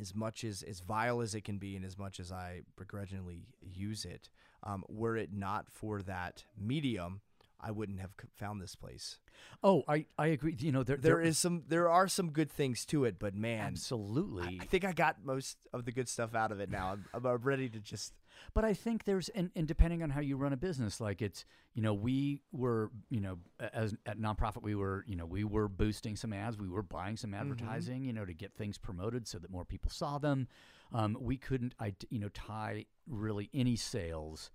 as 0.01 0.15
much 0.15 0.45
as 0.45 0.63
as 0.63 0.81
vile 0.81 1.21
as 1.21 1.35
it 1.35 1.43
can 1.43 1.59
be, 1.59 1.77
and 1.77 1.85
as 1.85 1.99
much 1.99 2.21
as 2.21 2.33
I 2.33 2.63
begrudgingly 2.77 3.47
use 3.61 4.05
it, 4.05 4.29
um, 4.63 4.85
were 4.89 5.17
it 5.17 5.33
not 5.33 5.67
for 5.71 6.03
that 6.03 6.45
medium, 6.59 7.21
I 7.61 7.71
wouldn't 7.71 8.01
have 8.01 8.11
found 8.37 8.61
this 8.61 8.75
place. 8.75 9.19
oh, 9.63 9.83
I 9.89 10.07
I 10.19 10.29
agree. 10.29 10.57
You 10.59 10.73
know, 10.73 10.83
there 10.83 10.97
There 10.97 11.21
is 11.21 11.39
some, 11.39 11.65
there 11.69 11.89
are 11.89 12.09
some 12.09 12.31
good 12.31 12.51
things 12.51 12.85
to 12.87 13.05
it, 13.05 13.19
but 13.19 13.35
man, 13.35 13.61
I, 13.61 13.67
absolutely. 13.69 14.59
I 14.61 14.65
think 14.65 14.85
I 14.85 14.93
got 14.93 15.25
most 15.25 15.57
of 15.73 15.85
the 15.85 15.93
good 15.93 16.09
stuff 16.09 16.35
out 16.35 16.53
of 16.53 16.61
it 16.61 16.71
now. 16.71 16.99
I'm, 17.15 17.27
I'm 17.27 17.37
ready 17.39 17.69
to 17.69 17.79
just 17.81 18.13
But 18.55 18.65
I 18.65 18.75
think 18.75 19.05
there's 19.05 19.29
and, 19.31 19.51
and 19.57 19.67
depending 19.67 20.03
on 20.03 20.11
how 20.11 20.21
you 20.21 20.37
run 20.37 20.53
a 20.53 20.57
business, 20.57 21.01
like 21.01 21.23
it's 21.23 21.45
you 21.75 21.83
know 21.83 21.95
we 21.95 22.41
were 22.53 22.91
you 23.11 23.21
know 23.21 23.39
as 23.73 23.95
at 24.07 24.19
nonprophet 24.19 24.63
we 24.63 24.75
were 24.75 25.05
you 25.07 25.17
know 25.17 25.27
we 25.27 25.45
were 25.45 25.69
boosting 25.69 26.17
some 26.17 26.33
ads, 26.33 26.59
we 26.59 26.69
were 26.69 26.83
buying 26.83 27.17
some 27.17 27.35
advertising, 27.35 28.05
you 28.05 28.13
know, 28.13 28.25
to 28.25 28.35
get 28.35 28.55
things 28.55 28.79
promoted 28.79 29.27
so 29.27 29.39
that 29.39 29.51
more 29.51 29.65
people 29.65 29.91
saw 29.91 30.19
them. 30.19 30.49
Um, 30.93 31.17
we 31.21 31.37
couldn't 31.37 31.75
I 31.81 31.95
you 32.11 32.19
know 32.19 32.29
tie 32.29 32.87
really 33.09 33.49
any 33.55 33.77
sales 33.77 34.51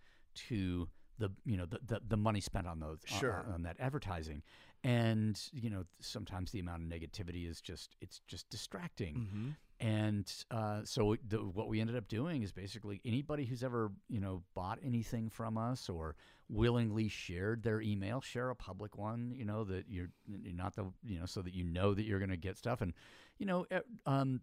to 0.48 0.88
the 1.20 1.30
you 1.46 1.58
know 1.58 1.66
the 1.66 1.80
the, 1.86 2.02
the 2.08 2.18
money 2.18 2.42
spent 2.42 2.68
on 2.68 2.80
those 2.80 3.00
on- 3.12 3.18
on, 3.54 3.64
that 3.64 3.78
advertising. 3.80 4.44
And 4.84 5.40
you 5.52 5.70
know 5.70 5.84
sometimes 6.00 6.52
the 6.52 6.60
amount 6.60 6.84
of 6.84 6.90
negativity 6.90 7.50
is 7.50 7.62
just 7.62 7.96
it's 8.02 8.22
just 8.28 8.50
distracting. 8.50 9.16
mm-hmm. 9.16 9.50
And 9.80 10.32
uh, 10.50 10.82
so 10.86 11.18
the, 11.28 11.38
what 11.38 11.68
we 11.68 11.80
ended 11.80 11.96
up 11.96 12.08
doing 12.08 12.42
is 12.42 12.52
basically 12.52 13.00
anybody 13.06 13.46
who's 13.46 13.64
ever 13.64 13.92
you 14.10 14.20
know 14.20 14.44
bought 14.56 14.80
anything 14.84 15.30
from 15.30 15.58
us 15.58 15.88
or 15.90 16.16
willingly 16.50 17.10
shared 17.10 17.64
their 17.64 17.82
email, 17.82 18.22
share 18.22 18.50
a 18.50 18.56
public 18.56 18.98
one. 18.98 19.32
You 19.36 19.46
know 19.46 19.64
that 19.66 19.86
you're, 19.88 20.10
you're 20.26 20.54
not 20.54 20.76
the 20.76 20.86
you 21.04 21.20
know 21.20 21.26
so 21.26 21.42
that 21.42 21.54
you 21.54 21.64
know 21.64 21.94
that 21.94 22.06
you're 22.06 22.20
going 22.20 22.32
to 22.32 22.38
get 22.38 22.58
stuff. 22.58 22.82
And 22.82 22.94
you 23.38 23.46
know 23.46 23.66
um, 24.06 24.42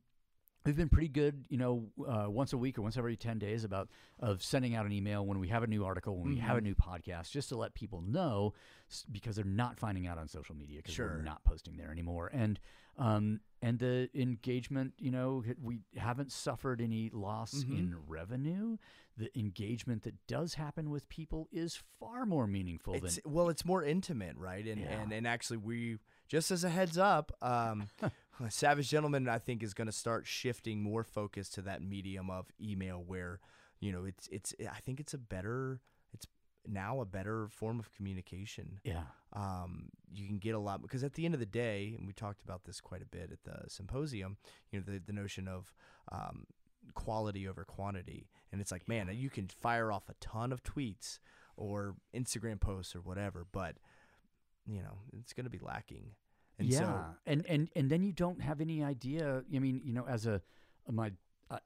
we've 0.64 0.76
been 0.76 0.88
pretty 0.88 1.08
good. 1.08 1.44
You 1.48 1.58
know 1.58 1.86
uh, 2.06 2.30
once 2.30 2.52
a 2.52 2.58
week 2.58 2.78
or 2.78 2.82
once 2.82 2.96
every 2.96 3.16
ten 3.16 3.38
days 3.38 3.64
about 3.64 3.88
of 4.20 4.42
sending 4.42 4.74
out 4.74 4.86
an 4.86 4.92
email 4.92 5.24
when 5.26 5.38
we 5.38 5.48
have 5.48 5.62
a 5.62 5.66
new 5.66 5.84
article, 5.84 6.16
when 6.18 6.28
we 6.28 6.36
have 6.38 6.56
a 6.56 6.60
Mhm. 6.60 6.64
new 6.64 6.74
podcast, 6.74 7.30
just 7.30 7.48
to 7.50 7.56
let 7.56 7.74
people 7.74 8.00
know 8.02 8.54
because 9.10 9.36
they're 9.36 9.44
not 9.44 9.78
finding 9.78 10.06
out 10.06 10.18
on 10.18 10.28
social 10.28 10.54
media 10.54 10.78
because 10.78 10.94
Sure. 10.94 11.08
we're 11.16 11.22
not 11.22 11.42
posting 11.44 11.76
there 11.76 11.90
anymore. 11.90 12.30
And 12.32 12.58
um, 12.96 13.40
and 13.60 13.80
the 13.80 14.08
engagement, 14.14 14.94
you 14.98 15.10
know, 15.10 15.42
we 15.60 15.80
haven't 15.96 16.30
suffered 16.30 16.80
any 16.80 17.10
loss 17.10 17.64
Mhm. 17.64 17.76
in 17.78 17.96
revenue. 18.06 18.76
The 19.16 19.36
engagement 19.36 20.02
that 20.04 20.14
does 20.28 20.54
happen 20.54 20.90
with 20.90 21.08
people 21.08 21.48
is 21.50 21.74
far 21.98 22.24
more 22.24 22.46
meaningful 22.46 22.94
It's 22.94 23.16
than 23.16 23.32
well, 23.32 23.48
it's 23.48 23.64
more 23.64 23.82
intimate, 23.82 24.36
right? 24.36 24.64
And 24.64 24.80
Yeah. 24.80 25.00
and 25.02 25.12
and 25.12 25.26
actually, 25.26 25.56
we 25.56 25.98
just 26.28 26.50
as 26.50 26.64
a 26.64 26.70
heads 26.70 26.98
up, 26.98 27.32
um, 27.42 27.88
Savage 28.48 28.88
Gentleman, 28.88 29.28
I 29.28 29.38
think, 29.38 29.62
is 29.62 29.74
going 29.74 29.86
to 29.86 29.92
start 29.92 30.26
shifting 30.26 30.82
more 30.82 31.04
focus 31.04 31.48
to 31.50 31.62
that 31.62 31.82
medium 31.82 32.30
of 32.30 32.46
email, 32.60 33.02
where 33.06 33.40
you 33.80 33.92
know 33.92 34.04
it's 34.04 34.28
it's. 34.28 34.54
I 34.60 34.80
think 34.80 35.00
it's 35.00 35.14
a 35.14 35.18
better. 35.18 35.80
It's 36.12 36.26
now 36.66 37.00
a 37.00 37.04
better 37.04 37.48
form 37.48 37.78
of 37.78 37.92
communication. 37.92 38.80
yeah, 38.84 39.02
Um, 39.32 39.90
you 40.12 40.26
can 40.26 40.38
get 40.38 40.54
a 40.54 40.58
lot 40.58 40.82
because 40.82 41.04
at 41.04 41.14
the 41.14 41.24
end 41.24 41.34
of 41.34 41.40
the 41.40 41.46
day, 41.46 41.94
and 41.96 42.06
we 42.06 42.12
talked 42.12 42.42
about 42.42 42.64
this 42.64 42.80
quite 42.80 43.02
a 43.02 43.06
bit 43.06 43.30
at 43.30 43.44
the 43.44 43.68
symposium. 43.70 44.36
You 44.70 44.80
know, 44.80 44.84
the 44.86 44.98
the 44.98 45.12
notion 45.12 45.46
of 45.46 45.72
um, 46.10 46.46
quality 46.94 47.46
over 47.46 47.64
quantity, 47.64 48.28
and 48.50 48.60
it's 48.60 48.72
like, 48.72 48.88
man, 48.88 49.08
you 49.12 49.30
can 49.30 49.48
fire 49.48 49.92
off 49.92 50.08
a 50.08 50.14
ton 50.20 50.52
of 50.52 50.62
tweets 50.62 51.18
or 51.56 51.94
Instagram 52.14 52.60
posts 52.60 52.96
or 52.96 53.00
whatever, 53.00 53.46
but 53.52 53.76
you 54.66 54.80
know, 54.82 54.98
it's 55.18 55.32
going 55.32 55.44
to 55.44 55.50
be 55.50 55.58
lacking. 55.60 56.10
And 56.58 56.68
yeah, 56.68 56.78
so, 56.78 57.04
and 57.26 57.44
and 57.46 57.68
and 57.74 57.90
then 57.90 58.02
you 58.02 58.12
don't 58.12 58.40
have 58.40 58.60
any 58.60 58.82
idea. 58.82 59.42
I 59.54 59.58
mean, 59.58 59.80
you 59.84 59.92
know, 59.92 60.06
as 60.08 60.26
a 60.26 60.40
my. 60.90 61.12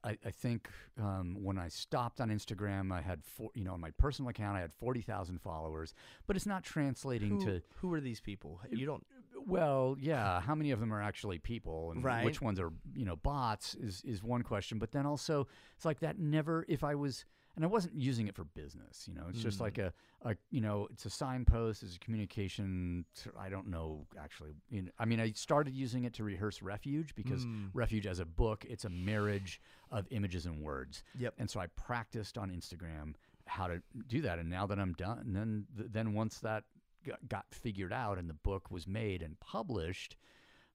I, 0.03 0.19
I- 0.27 0.31
think 0.33 0.69
um, 1.01 1.37
when 1.41 1.57
I 1.57 1.69
stopped 1.69 2.21
on 2.21 2.31
Instagram, 2.31 2.93
I 2.93 3.01
had 3.01 3.23
four, 3.25 3.51
you 3.55 3.65
know, 3.65 3.73
on 3.75 3.81
my 3.81 3.93
personal 3.93 4.29
account, 4.29 4.57
I 4.57 4.61
had 4.61 4.73
forty 4.75 5.01
thousand 5.03 5.41
followers, 5.41 5.95
but 6.27 6.35
it's 6.37 6.47
not 6.47 6.65
translating 6.65 7.41
who, 7.41 7.47
to 7.47 7.63
who 7.77 7.95
are 7.95 8.01
these 8.01 8.21
people? 8.21 8.61
You 8.71 8.87
don't. 8.87 9.07
Well, 9.47 9.97
yeah. 10.01 10.41
How 10.41 10.57
many 10.57 10.73
of 10.73 10.81
them 10.81 10.93
are 10.93 11.01
actually 11.01 11.39
people, 11.39 11.93
and 11.93 12.03
Right. 12.03 12.25
which 12.25 12.43
ones 12.43 12.59
are 12.59 12.73
you 12.95 13.05
know 13.05 13.17
bots 13.17 13.77
is 13.77 14.03
is 14.05 14.23
one 14.23 14.43
question. 14.43 14.79
But 14.81 14.91
then 14.91 15.07
also, 15.07 15.47
it's 15.77 15.85
like 15.85 16.01
that 16.01 16.19
never. 16.19 16.65
If 16.69 16.83
I 16.83 16.97
was, 16.97 17.25
and 17.59 17.65
I 17.65 17.69
wasn't 17.69 17.95
using 17.97 18.29
it 18.29 18.37
for 18.37 18.45
business, 18.45 19.09
you 19.09 19.15
know, 19.15 19.25
it's 19.29 19.41
just 19.43 19.59
Mm. 19.59 19.63
like 19.63 19.79
a, 19.79 19.93
a 20.23 20.37
you 20.53 20.61
know, 20.61 20.87
it's 20.93 21.07
a 21.07 21.11
signpost, 21.11 21.83
it's 21.83 21.97
a 21.97 21.99
communication. 21.99 23.05
I 23.37 23.49
don't 23.49 23.67
know 23.67 24.07
actually. 24.17 24.53
You 24.71 24.83
know, 24.83 24.91
I 24.97 25.05
mean, 25.07 25.19
I 25.19 25.33
started 25.33 25.75
using 25.75 26.05
it 26.05 26.15
to 26.15 26.23
rehearse 26.25 26.63
Refuge 26.63 27.17
because 27.17 27.45
Mm. 27.45 27.71
Refuge 27.75 28.07
as 28.07 28.21
a 28.21 28.25
book, 28.25 28.65
it's 28.69 28.85
a 28.85 28.89
marriage 28.91 29.61
of 29.91 30.07
images 30.11 30.47
and 30.47 30.63
words. 30.63 31.03
Yep. 31.19 31.35
And 31.39 31.51
so 31.51 31.59
I 31.59 31.67
practiced 31.67 32.39
on 32.39 32.51
Instagram 32.51 33.15
how 33.47 33.67
to 33.67 33.83
do 34.07 34.21
that. 34.23 34.39
And 34.39 34.49
now 34.49 34.65
that 34.69 34.79
I'm 34.79 34.93
done, 34.93 35.19
and 35.19 35.35
then 35.35 35.67
then 35.75 36.13
once 36.13 36.39
that 36.39 36.63
got, 37.05 37.29
got 37.29 37.47
figured 37.51 37.93
out 37.93 38.19
and 38.19 38.31
the 38.31 38.35
book 38.35 38.71
was 38.71 38.87
made 38.87 39.21
and 39.21 39.41
published, 39.41 40.17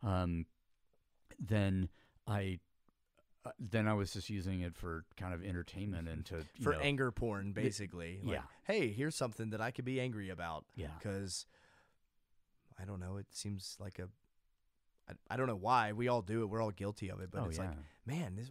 um, 0.02 0.48
then 1.40 1.88
I 2.28 2.60
uh, 3.46 3.52
then 3.60 3.88
I 3.88 3.94
was 3.94 4.14
just 4.14 4.30
using 4.30 4.62
it 4.62 4.76
for 4.76 5.06
kind 5.18 5.34
of 5.34 5.44
entertainment 5.44 6.08
and 6.08 6.26
to 6.28 6.46
For 6.62 6.74
know, 6.74 6.80
anger 6.80 7.12
porn, 7.12 7.52
basically. 7.52 8.20
Like, 8.24 8.36
yeah. 8.36 8.42
Hey, 8.66 8.90
here's 8.90 9.16
something 9.16 9.50
that 9.50 9.62
I 9.62 9.72
could 9.72 9.86
be 9.86 10.00
angry 10.00 10.30
about. 10.30 10.66
yeah 10.76 10.88
because 10.98 11.46
I 12.82 12.86
don't 12.86 13.00
know. 13.00 13.18
It 13.18 13.28
seems 13.32 13.78
like 13.80 14.00
a 14.00 14.08
I, 15.10 15.14
I 15.34 15.38
don't 15.38 15.48
know 15.48 15.56
why 15.56 15.92
we 15.92 16.08
all 16.08 16.22
do 16.22 16.42
it. 16.42 16.46
We're 16.46 16.62
all 16.62 16.72
guilty 16.72 17.10
of 17.10 17.20
it, 17.20 17.30
but 17.32 17.42
oh 17.42 17.46
it's 17.46 17.58
yeah. 17.58 17.66
like, 17.66 17.76
man, 18.06 18.36
this 18.36 18.50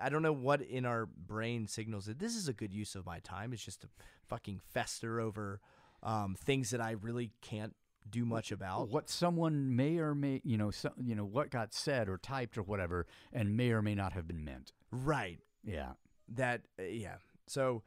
I 0.00 0.08
don't 0.08 0.22
know 0.22 0.32
what 0.32 0.62
in 0.62 0.86
our 0.86 1.06
brain 1.06 1.66
signals 1.66 2.06
that 2.06 2.18
this 2.18 2.34
is 2.34 2.48
a 2.48 2.52
good 2.52 2.72
use 2.72 2.94
of 2.94 3.06
my 3.06 3.18
time. 3.20 3.52
It's 3.52 3.64
just 3.64 3.82
to 3.82 3.88
fucking 4.28 4.60
fester 4.72 5.20
over 5.20 5.60
um, 6.02 6.36
things 6.38 6.70
that 6.70 6.80
I 6.80 6.92
really 6.92 7.32
can't 7.42 7.74
do 8.08 8.24
much 8.24 8.50
about. 8.52 8.88
what 8.88 9.08
someone 9.10 9.74
may 9.76 9.98
or 9.98 10.14
may 10.14 10.40
you 10.44 10.56
know 10.56 10.70
so, 10.70 10.90
you 11.00 11.14
know 11.14 11.24
what 11.24 11.50
got 11.50 11.72
said 11.74 12.08
or 12.08 12.18
typed 12.18 12.56
or 12.58 12.62
whatever 12.62 13.06
and 13.32 13.56
may 13.56 13.70
or 13.70 13.82
may 13.82 13.94
not 13.94 14.12
have 14.12 14.26
been 14.26 14.44
meant 14.44 14.72
Right. 14.90 15.38
yeah 15.64 15.92
that 16.34 16.62
uh, 16.78 16.82
yeah 16.84 17.16
so 17.46 17.82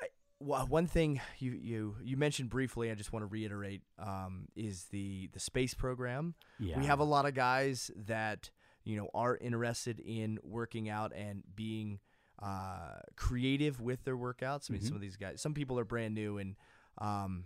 I, 0.00 0.06
wha- 0.40 0.64
one 0.66 0.86
thing 0.86 1.20
you 1.38 1.52
you 1.52 1.96
you 2.02 2.16
mentioned 2.16 2.50
briefly 2.50 2.90
i 2.90 2.94
just 2.94 3.12
want 3.12 3.22
to 3.22 3.26
reiterate 3.26 3.82
um, 3.98 4.48
is 4.56 4.84
the 4.90 5.28
the 5.32 5.40
space 5.40 5.74
program 5.74 6.34
yeah 6.58 6.78
we 6.78 6.86
have 6.86 7.00
a 7.00 7.04
lot 7.04 7.26
of 7.26 7.34
guys 7.34 7.90
that 8.06 8.50
you 8.84 8.96
know 8.96 9.08
are 9.14 9.36
interested 9.36 9.98
in 10.00 10.38
working 10.42 10.88
out 10.88 11.12
and 11.14 11.42
being 11.54 11.98
uh, 12.42 12.98
creative 13.16 13.80
with 13.80 14.04
their 14.04 14.16
workouts 14.16 14.70
i 14.70 14.72
mean 14.72 14.82
Mhm. 14.82 14.86
some 14.86 14.96
of 14.96 15.00
these 15.02 15.16
guys 15.16 15.40
some 15.40 15.54
people 15.54 15.78
are 15.78 15.84
brand 15.84 16.14
new 16.14 16.38
and 16.38 16.56
um, 16.98 17.44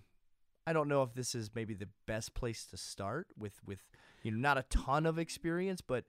i 0.69 0.73
don't 0.73 0.89
know 0.89 1.03
if 1.03 1.13
this 1.15 1.35
is 1.35 1.51
maybe 1.55 1.75
the 1.75 1.89
best 2.07 2.35
place 2.35 2.65
to 2.71 2.77
start 2.77 3.27
with 3.37 3.55
with 3.67 3.83
you 4.23 4.31
know 4.33 4.39
not 4.39 4.57
a 4.59 4.65
ton 4.71 5.07
of 5.07 5.19
experience 5.19 5.81
but 5.81 6.05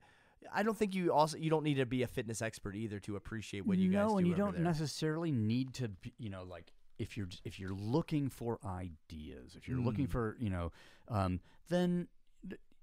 I 0.54 0.62
don't 0.62 0.76
think 0.80 0.94
you 0.94 1.12
also 1.12 1.36
you 1.36 1.50
don't 1.50 1.64
need 1.64 1.74
to 1.74 1.84
be 1.84 2.02
a 2.02 2.06
fitness 2.06 2.40
expert 2.40 2.74
either 2.74 2.98
to 3.00 3.14
appreciate 3.16 3.66
what 3.66 3.76
you 3.76 3.90
guys 3.90 4.08
no 4.08 4.16
and 4.16 4.26
you 4.26 4.34
don't 4.34 4.54
there. 4.54 4.64
necessarily 4.64 5.30
need 5.30 5.74
to 5.74 5.88
be, 5.88 6.14
you 6.18 6.30
know 6.30 6.44
like 6.44 6.72
if 6.98 7.14
you're 7.16 7.28
if 7.44 7.60
you're 7.60 7.74
looking 7.96 8.30
for 8.30 8.58
ideas 8.64 9.54
if 9.54 9.68
you're 9.68 9.78
looking 9.88 10.06
Mm. 10.06 10.10
for 10.16 10.36
you 10.40 10.48
know 10.48 10.72
um, 11.08 11.40
then 11.68 12.08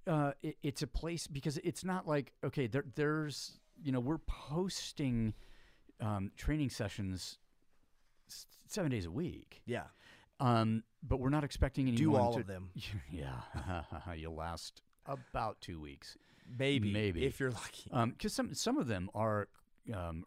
uh, 0.05 0.33
it, 0.43 0.55
it's 0.61 0.83
a 0.83 0.87
place 0.87 1.25
because 1.25 1.57
it's 1.63 1.83
not 1.83 2.07
like 2.07 2.31
okay 2.43 2.67
there, 2.67 2.85
there's 2.93 3.59
you 3.83 3.91
know 3.91 3.99
we're 3.99 4.19
posting 4.27 5.33
um, 5.99 6.31
training 6.37 6.69
sessions 6.69 7.39
seven 8.67 8.91
days 8.91 9.05
a 9.07 9.11
week 9.11 9.61
Yeah, 9.65 9.85
um, 10.39 10.83
but 11.03 11.19
we're 11.19 11.29
not 11.29 11.43
expecting 11.43 11.87
anyone 11.87 12.13
do 12.13 12.15
all 12.15 12.33
to 12.33 12.41
of 12.41 12.47
them. 12.47 12.69
yeah 13.11 13.41
you'll 14.15 14.35
last 14.35 14.81
about 15.05 15.59
two 15.61 15.79
weeks 15.79 16.17
Maybe, 16.57 16.93
Maybe. 16.93 17.25
if 17.25 17.39
you're 17.41 17.51
lucky. 17.51 17.89
because 18.13 18.33
some 18.33 18.53
some 18.53 18.77
of 18.77 18.87
them 18.87 19.09
are 19.13 19.49
um, 19.93 20.23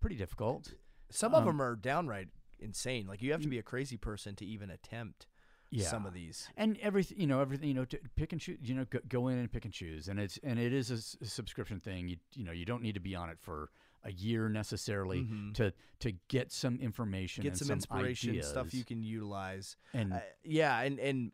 pretty 0.00 0.16
difficult 0.16 0.72
Some 1.10 1.34
of 1.34 1.40
um, 1.42 1.46
them 1.46 1.62
are 1.62 1.76
downright 1.76 2.28
insane. 2.58 3.06
Like 3.06 3.22
you 3.22 3.30
have 3.32 3.42
to 3.42 3.48
be 3.48 3.58
a 3.58 3.62
crazy 3.62 3.96
person 3.96 4.34
to 4.36 4.44
even 4.44 4.70
attempt 4.70 5.26
yeah 5.70 5.86
some 5.88 6.06
of 6.06 6.14
these. 6.14 6.48
and 6.56 6.78
everything 6.80 7.18
you 7.20 7.26
know 7.26 7.40
everything 7.40 7.68
you 7.68 7.74
know 7.74 7.84
to 7.84 7.98
pick 8.16 8.32
and 8.32 8.40
choose 8.40 8.58
you 8.62 8.74
know 8.74 8.84
go, 8.90 8.98
go 9.08 9.28
in 9.28 9.38
and 9.38 9.50
pick 9.52 9.64
and 9.64 9.74
choose 9.74 10.08
and 10.08 10.18
it's 10.18 10.38
and 10.44 10.58
it 10.58 10.72
is 10.72 10.90
a, 10.90 10.94
s- 10.94 11.16
a 11.20 11.26
subscription 11.26 11.78
thing 11.80 12.08
you 12.08 12.16
you 12.34 12.44
know 12.44 12.52
you 12.52 12.64
don't 12.64 12.82
need 12.82 12.94
to 12.94 13.00
be 13.00 13.14
on 13.16 13.28
it 13.30 13.36
for 13.40 13.70
a 14.06 14.12
year 14.12 14.48
necessarily 14.48 15.22
Mhm. 15.24 15.52
to 15.54 15.72
to 15.98 16.12
get 16.28 16.52
some 16.52 16.78
information 16.78 17.42
Get 17.42 17.48
and 17.52 17.58
some, 17.58 17.70
inspiration, 17.72 18.42
stuff 18.42 18.72
you 18.72 18.84
can 18.84 19.02
utilize. 19.02 19.76
and 19.92 20.12
Uh, 20.12 20.20
yeah, 20.44 20.80
and 20.82 20.98
and 21.00 21.32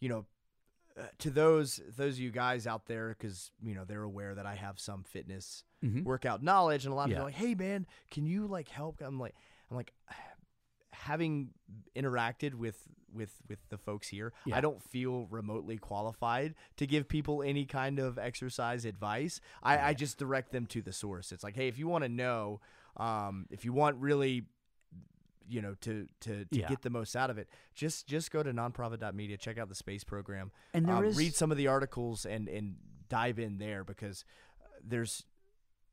you 0.00 0.08
know, 0.08 0.26
uh, 0.98 1.06
to 1.18 1.30
those 1.30 1.80
those 1.96 2.14
of 2.14 2.20
you 2.20 2.30
guys 2.30 2.66
out 2.66 2.86
there, 2.86 3.10
because 3.10 3.52
you 3.62 3.74
know 3.74 3.84
they're 3.84 4.02
aware 4.02 4.34
that 4.34 4.46
I 4.46 4.54
have 4.56 4.78
some 4.78 5.02
fitness 5.04 5.64
Mhm. 5.82 6.04
workout 6.04 6.42
knowledge, 6.42 6.84
and 6.84 6.92
a 6.92 6.94
lot 6.96 7.04
of 7.04 7.10
Yeah. 7.10 7.16
people 7.16 7.22
are 7.26 7.30
like, 7.30 7.34
"Hey, 7.36 7.54
man, 7.54 7.86
can 8.10 8.26
you 8.26 8.46
like 8.46 8.68
help?" 8.68 9.00
I'm 9.00 9.18
like, 9.18 9.34
I'm 9.70 9.76
like, 9.76 9.92
having 10.92 11.54
interacted 11.96 12.54
with 12.54 12.86
with 13.14 13.34
with 13.48 13.58
the 13.68 13.78
folks 13.78 14.08
here, 14.08 14.32
Yeah. 14.44 14.56
I 14.56 14.60
don't 14.60 14.82
feel 14.82 15.26
remotely 15.30 15.76
qualified 15.78 16.54
to 16.76 16.86
give 16.86 17.08
people 17.08 17.42
any 17.42 17.64
kind 17.64 17.98
of 17.98 18.18
exercise 18.18 18.84
advice. 18.84 19.40
I, 19.62 19.78
I 19.90 19.94
just 19.94 20.18
direct 20.18 20.52
them 20.52 20.66
to 20.66 20.82
the 20.82 20.92
source. 20.92 21.32
It's 21.32 21.42
like, 21.44 21.56
hey, 21.56 21.68
if 21.68 21.78
you 21.78 21.88
want 21.88 22.04
to 22.04 22.08
know, 22.08 22.60
um, 22.96 23.46
if 23.50 23.64
you 23.64 23.72
want 23.72 23.96
really 23.96 24.44
you 25.48 25.60
know 25.60 25.74
to 25.80 26.06
to, 26.20 26.44
to 26.44 26.58
Yeah. 26.60 26.68
get 26.68 26.82
the 26.82 26.90
most 26.90 27.16
out 27.16 27.28
of 27.28 27.36
it 27.38 27.48
just 27.74 28.06
just 28.06 28.30
go 28.30 28.40
to 28.42 28.52
nonprophet.media 28.52 29.36
check 29.36 29.58
out 29.58 29.68
the 29.68 29.74
space 29.74 30.04
program 30.04 30.52
and 30.72 30.86
there 30.86 30.94
um, 30.94 31.04
is 31.04 31.16
read 31.16 31.34
some 31.34 31.50
of 31.50 31.56
the 31.56 31.66
articles 31.66 32.24
and 32.24 32.46
and 32.48 32.76
dive 33.08 33.38
in 33.40 33.58
there 33.58 33.82
because 33.82 34.24
there's 34.86 35.24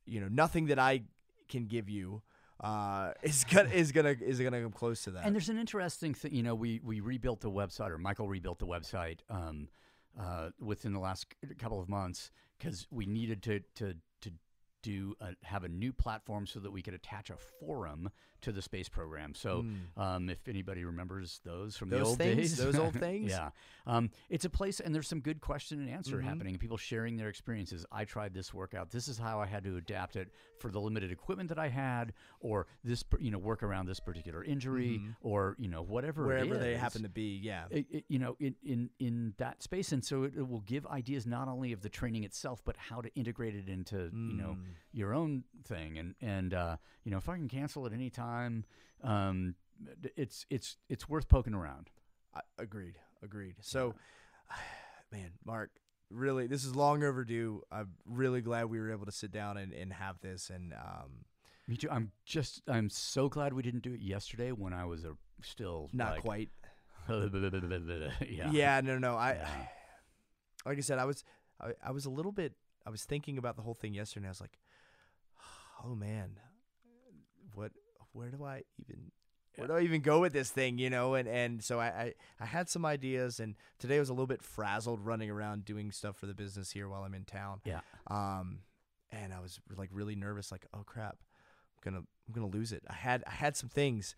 you 0.06 0.22
know 0.22 0.28
nothing 0.28 0.68
that 0.68 0.78
I 0.78 1.04
can 1.50 1.66
give 1.66 1.90
you 1.90 2.22
uh, 2.60 3.11
is 3.24 3.44
gonna 3.44 3.69
is 3.69 3.92
gonna 3.92 4.16
is 4.19 4.40
gonna 4.40 4.61
come 4.61 4.72
close 4.72 5.03
to 5.03 5.11
that. 5.11 5.26
And 5.26 5.36
there's 5.36 5.50
an 5.50 5.58
interesting 5.58 6.14
thing, 6.14 6.34
you 6.34 6.44
know, 6.44 6.56
we 6.56 6.80
we 6.84 7.00
rebuilt 7.00 7.42
the 7.42 7.52
website, 7.52 7.92
or 7.92 7.98
Michael 7.98 8.27
rebuilt 8.27 8.60
the 8.60 8.68
website 8.68 9.19
um, 9.30 9.68
uh, 10.19 10.50
within 10.60 10.94
the 10.94 11.00
last 11.00 11.27
couple 11.60 11.80
of 11.80 11.90
months 11.90 12.32
because 12.58 12.88
we 12.92 13.06
needed 13.06 13.44
to 13.44 13.61
to 13.76 13.95
to 14.22 14.32
do 14.82 15.16
a, 15.22 15.34
have 15.44 15.64
a 15.64 15.68
new 15.68 15.92
platform 15.92 16.48
so 16.48 16.60
that 16.60 16.72
we 16.72 16.82
could 16.82 16.94
attach 16.94 17.30
a 17.30 17.38
forum 17.38 18.10
to 18.41 18.51
the 18.51 18.61
space 18.61 18.90
program. 18.90 19.33
So, 19.35 19.64
Mm. 19.64 19.98
um, 20.01 20.30
if 20.30 20.48
anybody 20.48 20.83
remembers 20.83 21.41
those 21.43 21.75
from 21.77 21.90
Those 21.90 21.99
the 22.01 22.06
old 22.07 22.17
things? 22.17 22.35
days, 22.38 22.57
Those 22.57 22.75
old 22.77 22.93
things? 22.99 23.30
yeah, 23.32 23.49
um, 23.85 24.09
it's 24.30 24.45
a 24.45 24.49
place, 24.49 24.80
and 24.80 24.93
there's 24.93 25.07
some 25.07 25.22
good 25.22 25.41
question 25.41 25.80
and 25.80 25.90
answer 25.90 26.17
Mhm. 26.17 26.24
happening, 26.24 26.53
and 26.53 26.59
people 26.59 26.77
sharing 26.77 27.17
their 27.17 27.30
experiences. 27.30 27.85
I 27.91 28.06
tried 28.06 28.33
this 28.33 28.53
workout. 28.53 28.91
This 28.91 29.07
is 29.07 29.17
how 29.17 29.40
I 29.40 29.45
had 29.45 29.64
to 29.64 29.77
adapt 29.77 30.16
it 30.16 30.30
for 30.59 30.69
the 30.72 30.80
limited 30.80 31.11
equipment 31.11 31.49
that 31.49 31.59
I 31.59 31.69
had, 31.69 32.14
or 32.40 32.67
this, 32.83 33.03
you 33.19 33.32
know, 33.32 33.38
work 33.40 33.64
around 33.64 33.85
this 33.88 33.99
particular 33.99 34.43
injury, 34.43 34.99
Mhm. 34.99 35.16
or 35.22 35.56
you 35.59 35.67
know, 35.67 35.82
whatever 35.82 36.24
it 36.24 36.27
wherever 36.27 36.57
they 36.57 36.75
happen 36.77 37.03
to 37.03 37.09
be, 37.09 37.38
yeah. 37.38 37.66
It, 37.72 37.85
it- 37.90 38.06
you 38.07 38.19
know, 38.19 38.35
in, 38.40 38.56
in 38.64 38.90
in 38.99 39.33
that 39.38 39.64
space, 39.64 39.91
and 39.91 40.03
so 40.03 40.24
it, 40.24 40.35
it 40.35 40.48
will 40.48 40.61
give 40.61 40.85
ideas 40.88 41.25
not 41.25 41.48
only 41.48 41.72
of 41.74 41.82
the 41.82 41.90
training 41.90 42.24
itself, 42.24 42.61
but 42.64 42.77
how 42.77 43.01
to 43.01 43.14
integrate 43.16 43.56
it 43.56 43.67
into 43.69 44.09
you 44.14 44.33
know 44.35 44.56
Mm. 44.57 44.64
your 44.91 45.14
own 45.14 45.43
thing. 45.64 45.98
And 45.98 46.16
and 46.22 46.53
uh, 46.53 46.77
you 47.03 47.11
know, 47.11 47.17
if 47.17 47.27
I 47.30 47.38
can 47.38 47.48
cancel 47.48 47.85
at 47.85 47.93
any 47.93 48.09
time, 48.09 48.27
um, 49.04 49.56
it's 50.16 50.46
it's 50.50 50.78
it's 50.90 51.08
worth 51.08 51.28
poking 51.28 51.54
around. 51.54 51.90
I, 52.36 52.42
agreed, 52.60 52.96
agreed. 53.24 53.56
So, 53.62 53.96
man, 55.12 55.32
Mark, 55.46 55.72
really, 56.10 56.48
this 56.48 56.64
is 56.64 56.76
long 56.76 57.04
overdue. 57.04 57.62
I'm 57.72 57.90
really 58.06 58.42
glad 58.42 58.66
we 58.66 58.80
were 58.80 58.92
able 58.92 59.06
to 59.06 59.12
sit 59.12 59.32
down 59.32 59.58
and, 59.58 59.74
and 59.74 59.94
have 59.94 60.20
this. 60.22 60.50
And 60.54 60.74
um, 60.74 61.26
Me 61.68 61.78
too. 61.78 61.90
I'm 61.92 62.12
just 62.26 62.62
I'm 62.68 62.90
so 62.90 63.30
glad 63.30 63.54
we 63.54 63.64
didn't 63.64 63.84
do 63.84 63.94
it 63.94 64.02
yesterday 64.02 64.52
when 64.52 64.74
I 64.74 64.86
was 64.86 65.04
a 65.04 65.14
still 65.42 65.90
not 65.94 66.14
like, 66.14 66.22
quite. 66.22 66.50
yeah. 68.30 68.52
Yeah, 68.52 68.82
no, 68.82 68.98
no. 68.98 69.16
I, 69.16 69.34
Yeah. 69.34 69.48
like 70.66 70.78
I 70.78 70.82
said, 70.82 71.00
I 71.00 71.06
was, 71.06 71.24
I, 71.62 71.72
I 71.86 71.92
was 71.92 72.06
a 72.06 72.10
little 72.10 72.32
bit. 72.32 72.54
I 72.86 72.90
was 72.90 73.06
thinking 73.06 73.38
about 73.38 73.56
the 73.56 73.62
whole 73.62 73.74
thing 73.74 73.94
yesterday. 73.94 74.26
and 74.26 74.28
I 74.28 74.32
was 74.32 74.42
like, 74.42 74.58
oh 75.86 75.96
man, 75.96 76.40
what? 77.54 77.72
Where 78.18 78.30
do 78.30 78.44
I 78.44 78.64
even? 78.80 79.12
Where 79.58 79.68
do 79.68 79.74
I 79.74 79.82
even 79.82 80.02
go 80.02 80.22
with 80.22 80.34
this 80.34 80.50
thing? 80.50 80.80
You 80.80 80.90
know, 80.90 81.14
and 81.14 81.28
and 81.28 81.64
so 81.64 81.80
I, 81.80 81.86
I 81.86 82.14
I 82.40 82.46
had 82.46 82.68
some 82.68 82.84
ideas, 82.84 83.40
and 83.40 83.56
today 83.78 83.98
I 83.98 84.00
was 84.00 84.10
a 84.10 84.14
little 84.14 84.28
bit 84.28 84.42
frazzled 84.42 85.06
running 85.06 85.30
around 85.30 85.66
doing 85.66 85.92
stuff 85.92 86.16
for 86.18 86.26
the 86.26 86.34
business 86.34 86.72
here 86.72 86.90
while 86.90 87.04
I'm 87.04 87.14
in 87.14 87.26
town. 87.26 87.62
Yeah. 87.64 87.82
Um, 88.08 88.62
and 89.12 89.34
I 89.34 89.40
was 89.40 89.60
like 89.76 89.90
really 89.92 90.16
nervous, 90.16 90.52
like, 90.52 90.66
oh 90.74 90.84
crap, 90.84 91.18
I'm 91.20 91.92
gonna 91.92 92.04
I'm 92.28 92.34
gonna 92.34 92.48
lose 92.48 92.72
it. 92.72 92.84
I 92.90 92.94
had 92.94 93.24
I 93.28 93.32
had 93.32 93.56
some 93.56 93.70
things. 93.70 94.16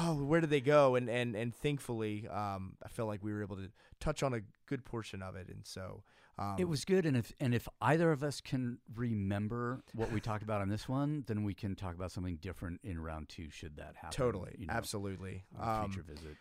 Oh, 0.00 0.14
where 0.14 0.40
did 0.40 0.50
they 0.50 0.60
go? 0.60 0.96
And 0.96 1.08
and 1.08 1.36
and 1.36 1.54
thankfully, 1.54 2.26
um, 2.26 2.74
I 2.84 2.88
felt 2.88 3.06
like 3.06 3.22
we 3.22 3.32
were 3.32 3.42
able 3.42 3.56
to 3.56 3.70
touch 4.00 4.24
on 4.24 4.34
a 4.34 4.40
good 4.66 4.84
portion 4.84 5.22
of 5.22 5.36
it, 5.36 5.48
and 5.48 5.64
so 5.64 6.02
um, 6.38 6.56
It 6.58 6.68
was 6.68 6.84
good, 6.84 7.04
and 7.06 7.16
if 7.16 7.32
and 7.40 7.54
if 7.54 7.68
either 7.80 8.12
of 8.12 8.22
us 8.22 8.40
can 8.40 8.78
remember 8.94 9.82
what 9.94 10.12
we 10.12 10.20
talked 10.20 10.42
about 10.42 10.60
on 10.60 10.68
this 10.68 10.88
one, 10.88 11.24
then 11.26 11.42
we 11.44 11.54
can 11.54 11.74
talk 11.74 11.94
about 11.94 12.12
something 12.12 12.36
different 12.36 12.80
in 12.84 13.00
round 13.00 13.28
two. 13.28 13.50
Should 13.50 13.76
that 13.76 13.94
happen? 13.96 14.10
totally 14.16 14.54
you 14.58 14.66
know, 14.66 14.72
absolutely. 14.74 15.44
on 15.58 15.68
a 15.68 15.70
Um, 15.84 15.90
future 15.90 16.04
visit. 16.06 16.36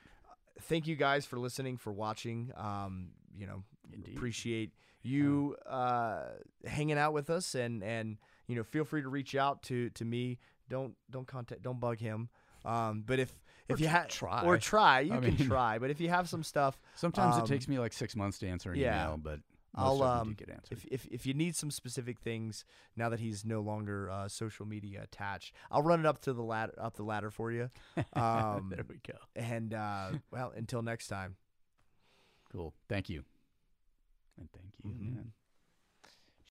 thank 0.62 0.88
you 0.88 0.96
guys 0.96 1.26
for 1.26 1.38
listening, 1.40 1.78
for 1.78 1.92
watching. 1.92 2.52
Um, 2.56 3.12
you 3.38 3.48
know, 3.48 3.64
Indeed. 3.94 4.16
appreciate 4.16 4.72
you 5.04 5.56
uh, 5.66 6.24
hanging 6.66 6.98
out 6.98 7.14
with 7.14 7.30
us, 7.30 7.56
and 7.56 7.84
and 7.84 8.18
you 8.48 8.56
know, 8.56 8.64
feel 8.64 8.86
free 8.86 9.02
to 9.02 9.10
reach 9.10 9.36
out 9.36 9.64
to 9.64 9.90
to 9.92 10.06
me. 10.06 10.40
Don't 10.70 10.96
don't 11.10 11.28
contact, 11.28 11.62
don't 11.64 11.80
bug 11.80 12.00
him. 12.00 12.30
Um, 12.66 13.04
but 13.06 13.20
if 13.20 13.32
if 13.70 13.78
Or 13.78 13.82
you 13.82 13.88
have 13.88 14.08
try. 14.10 14.44
or 14.44 14.58
try, 14.58 15.02
you 15.02 15.14
I 15.14 15.18
can 15.20 15.36
mean- 15.36 15.48
try. 15.48 15.78
But 15.80 15.90
if 15.92 16.00
you 16.02 16.10
have 16.10 16.28
some 16.28 16.44
stuff, 16.44 16.80
Sometimes 16.96 17.36
um, 17.36 17.44
it 17.44 17.48
takes 17.48 17.68
me 17.68 17.80
like 17.80 17.94
six 17.94 18.16
months 18.16 18.40
to 18.40 18.48
answer 18.48 18.72
an 18.72 18.80
yeah. 18.80 19.06
email, 19.06 19.18
but 19.18 19.40
I'll, 19.78 20.02
um, 20.04 20.36
if, 20.72 20.86
if 20.92 21.06
if 21.12 21.26
you 21.26 21.34
need 21.34 21.56
some 21.56 21.70
specific 21.72 22.20
things 22.20 22.66
now 22.96 23.10
that 23.10 23.20
he's 23.20 23.46
no 23.46 23.62
longer 23.62 24.10
uh, 24.10 24.28
social 24.28 24.66
media 24.66 25.04
attached, 25.04 25.54
I'll 25.72 25.84
run 25.84 26.00
it 26.00 26.06
up 26.06 26.20
to 26.22 26.34
the 26.34 26.42
ladder 26.44 26.74
up 26.78 26.96
the 26.96 27.04
ladder 27.04 27.30
for 27.32 27.52
you. 27.52 27.70
Um, 28.14 28.70
there 28.76 28.86
we 28.88 29.00
go. 29.08 29.18
and 29.36 29.74
uh, 29.74 30.10
well, 30.32 30.52
until 30.56 30.82
next 30.82 31.08
time. 31.08 31.36
Cool. 32.52 32.74
Thank 32.90 33.10
you. 33.10 33.24
And 34.40 34.50
thank 34.52 34.74
you, 34.84 34.92
Mhm. 34.92 35.16
man. 35.16 35.32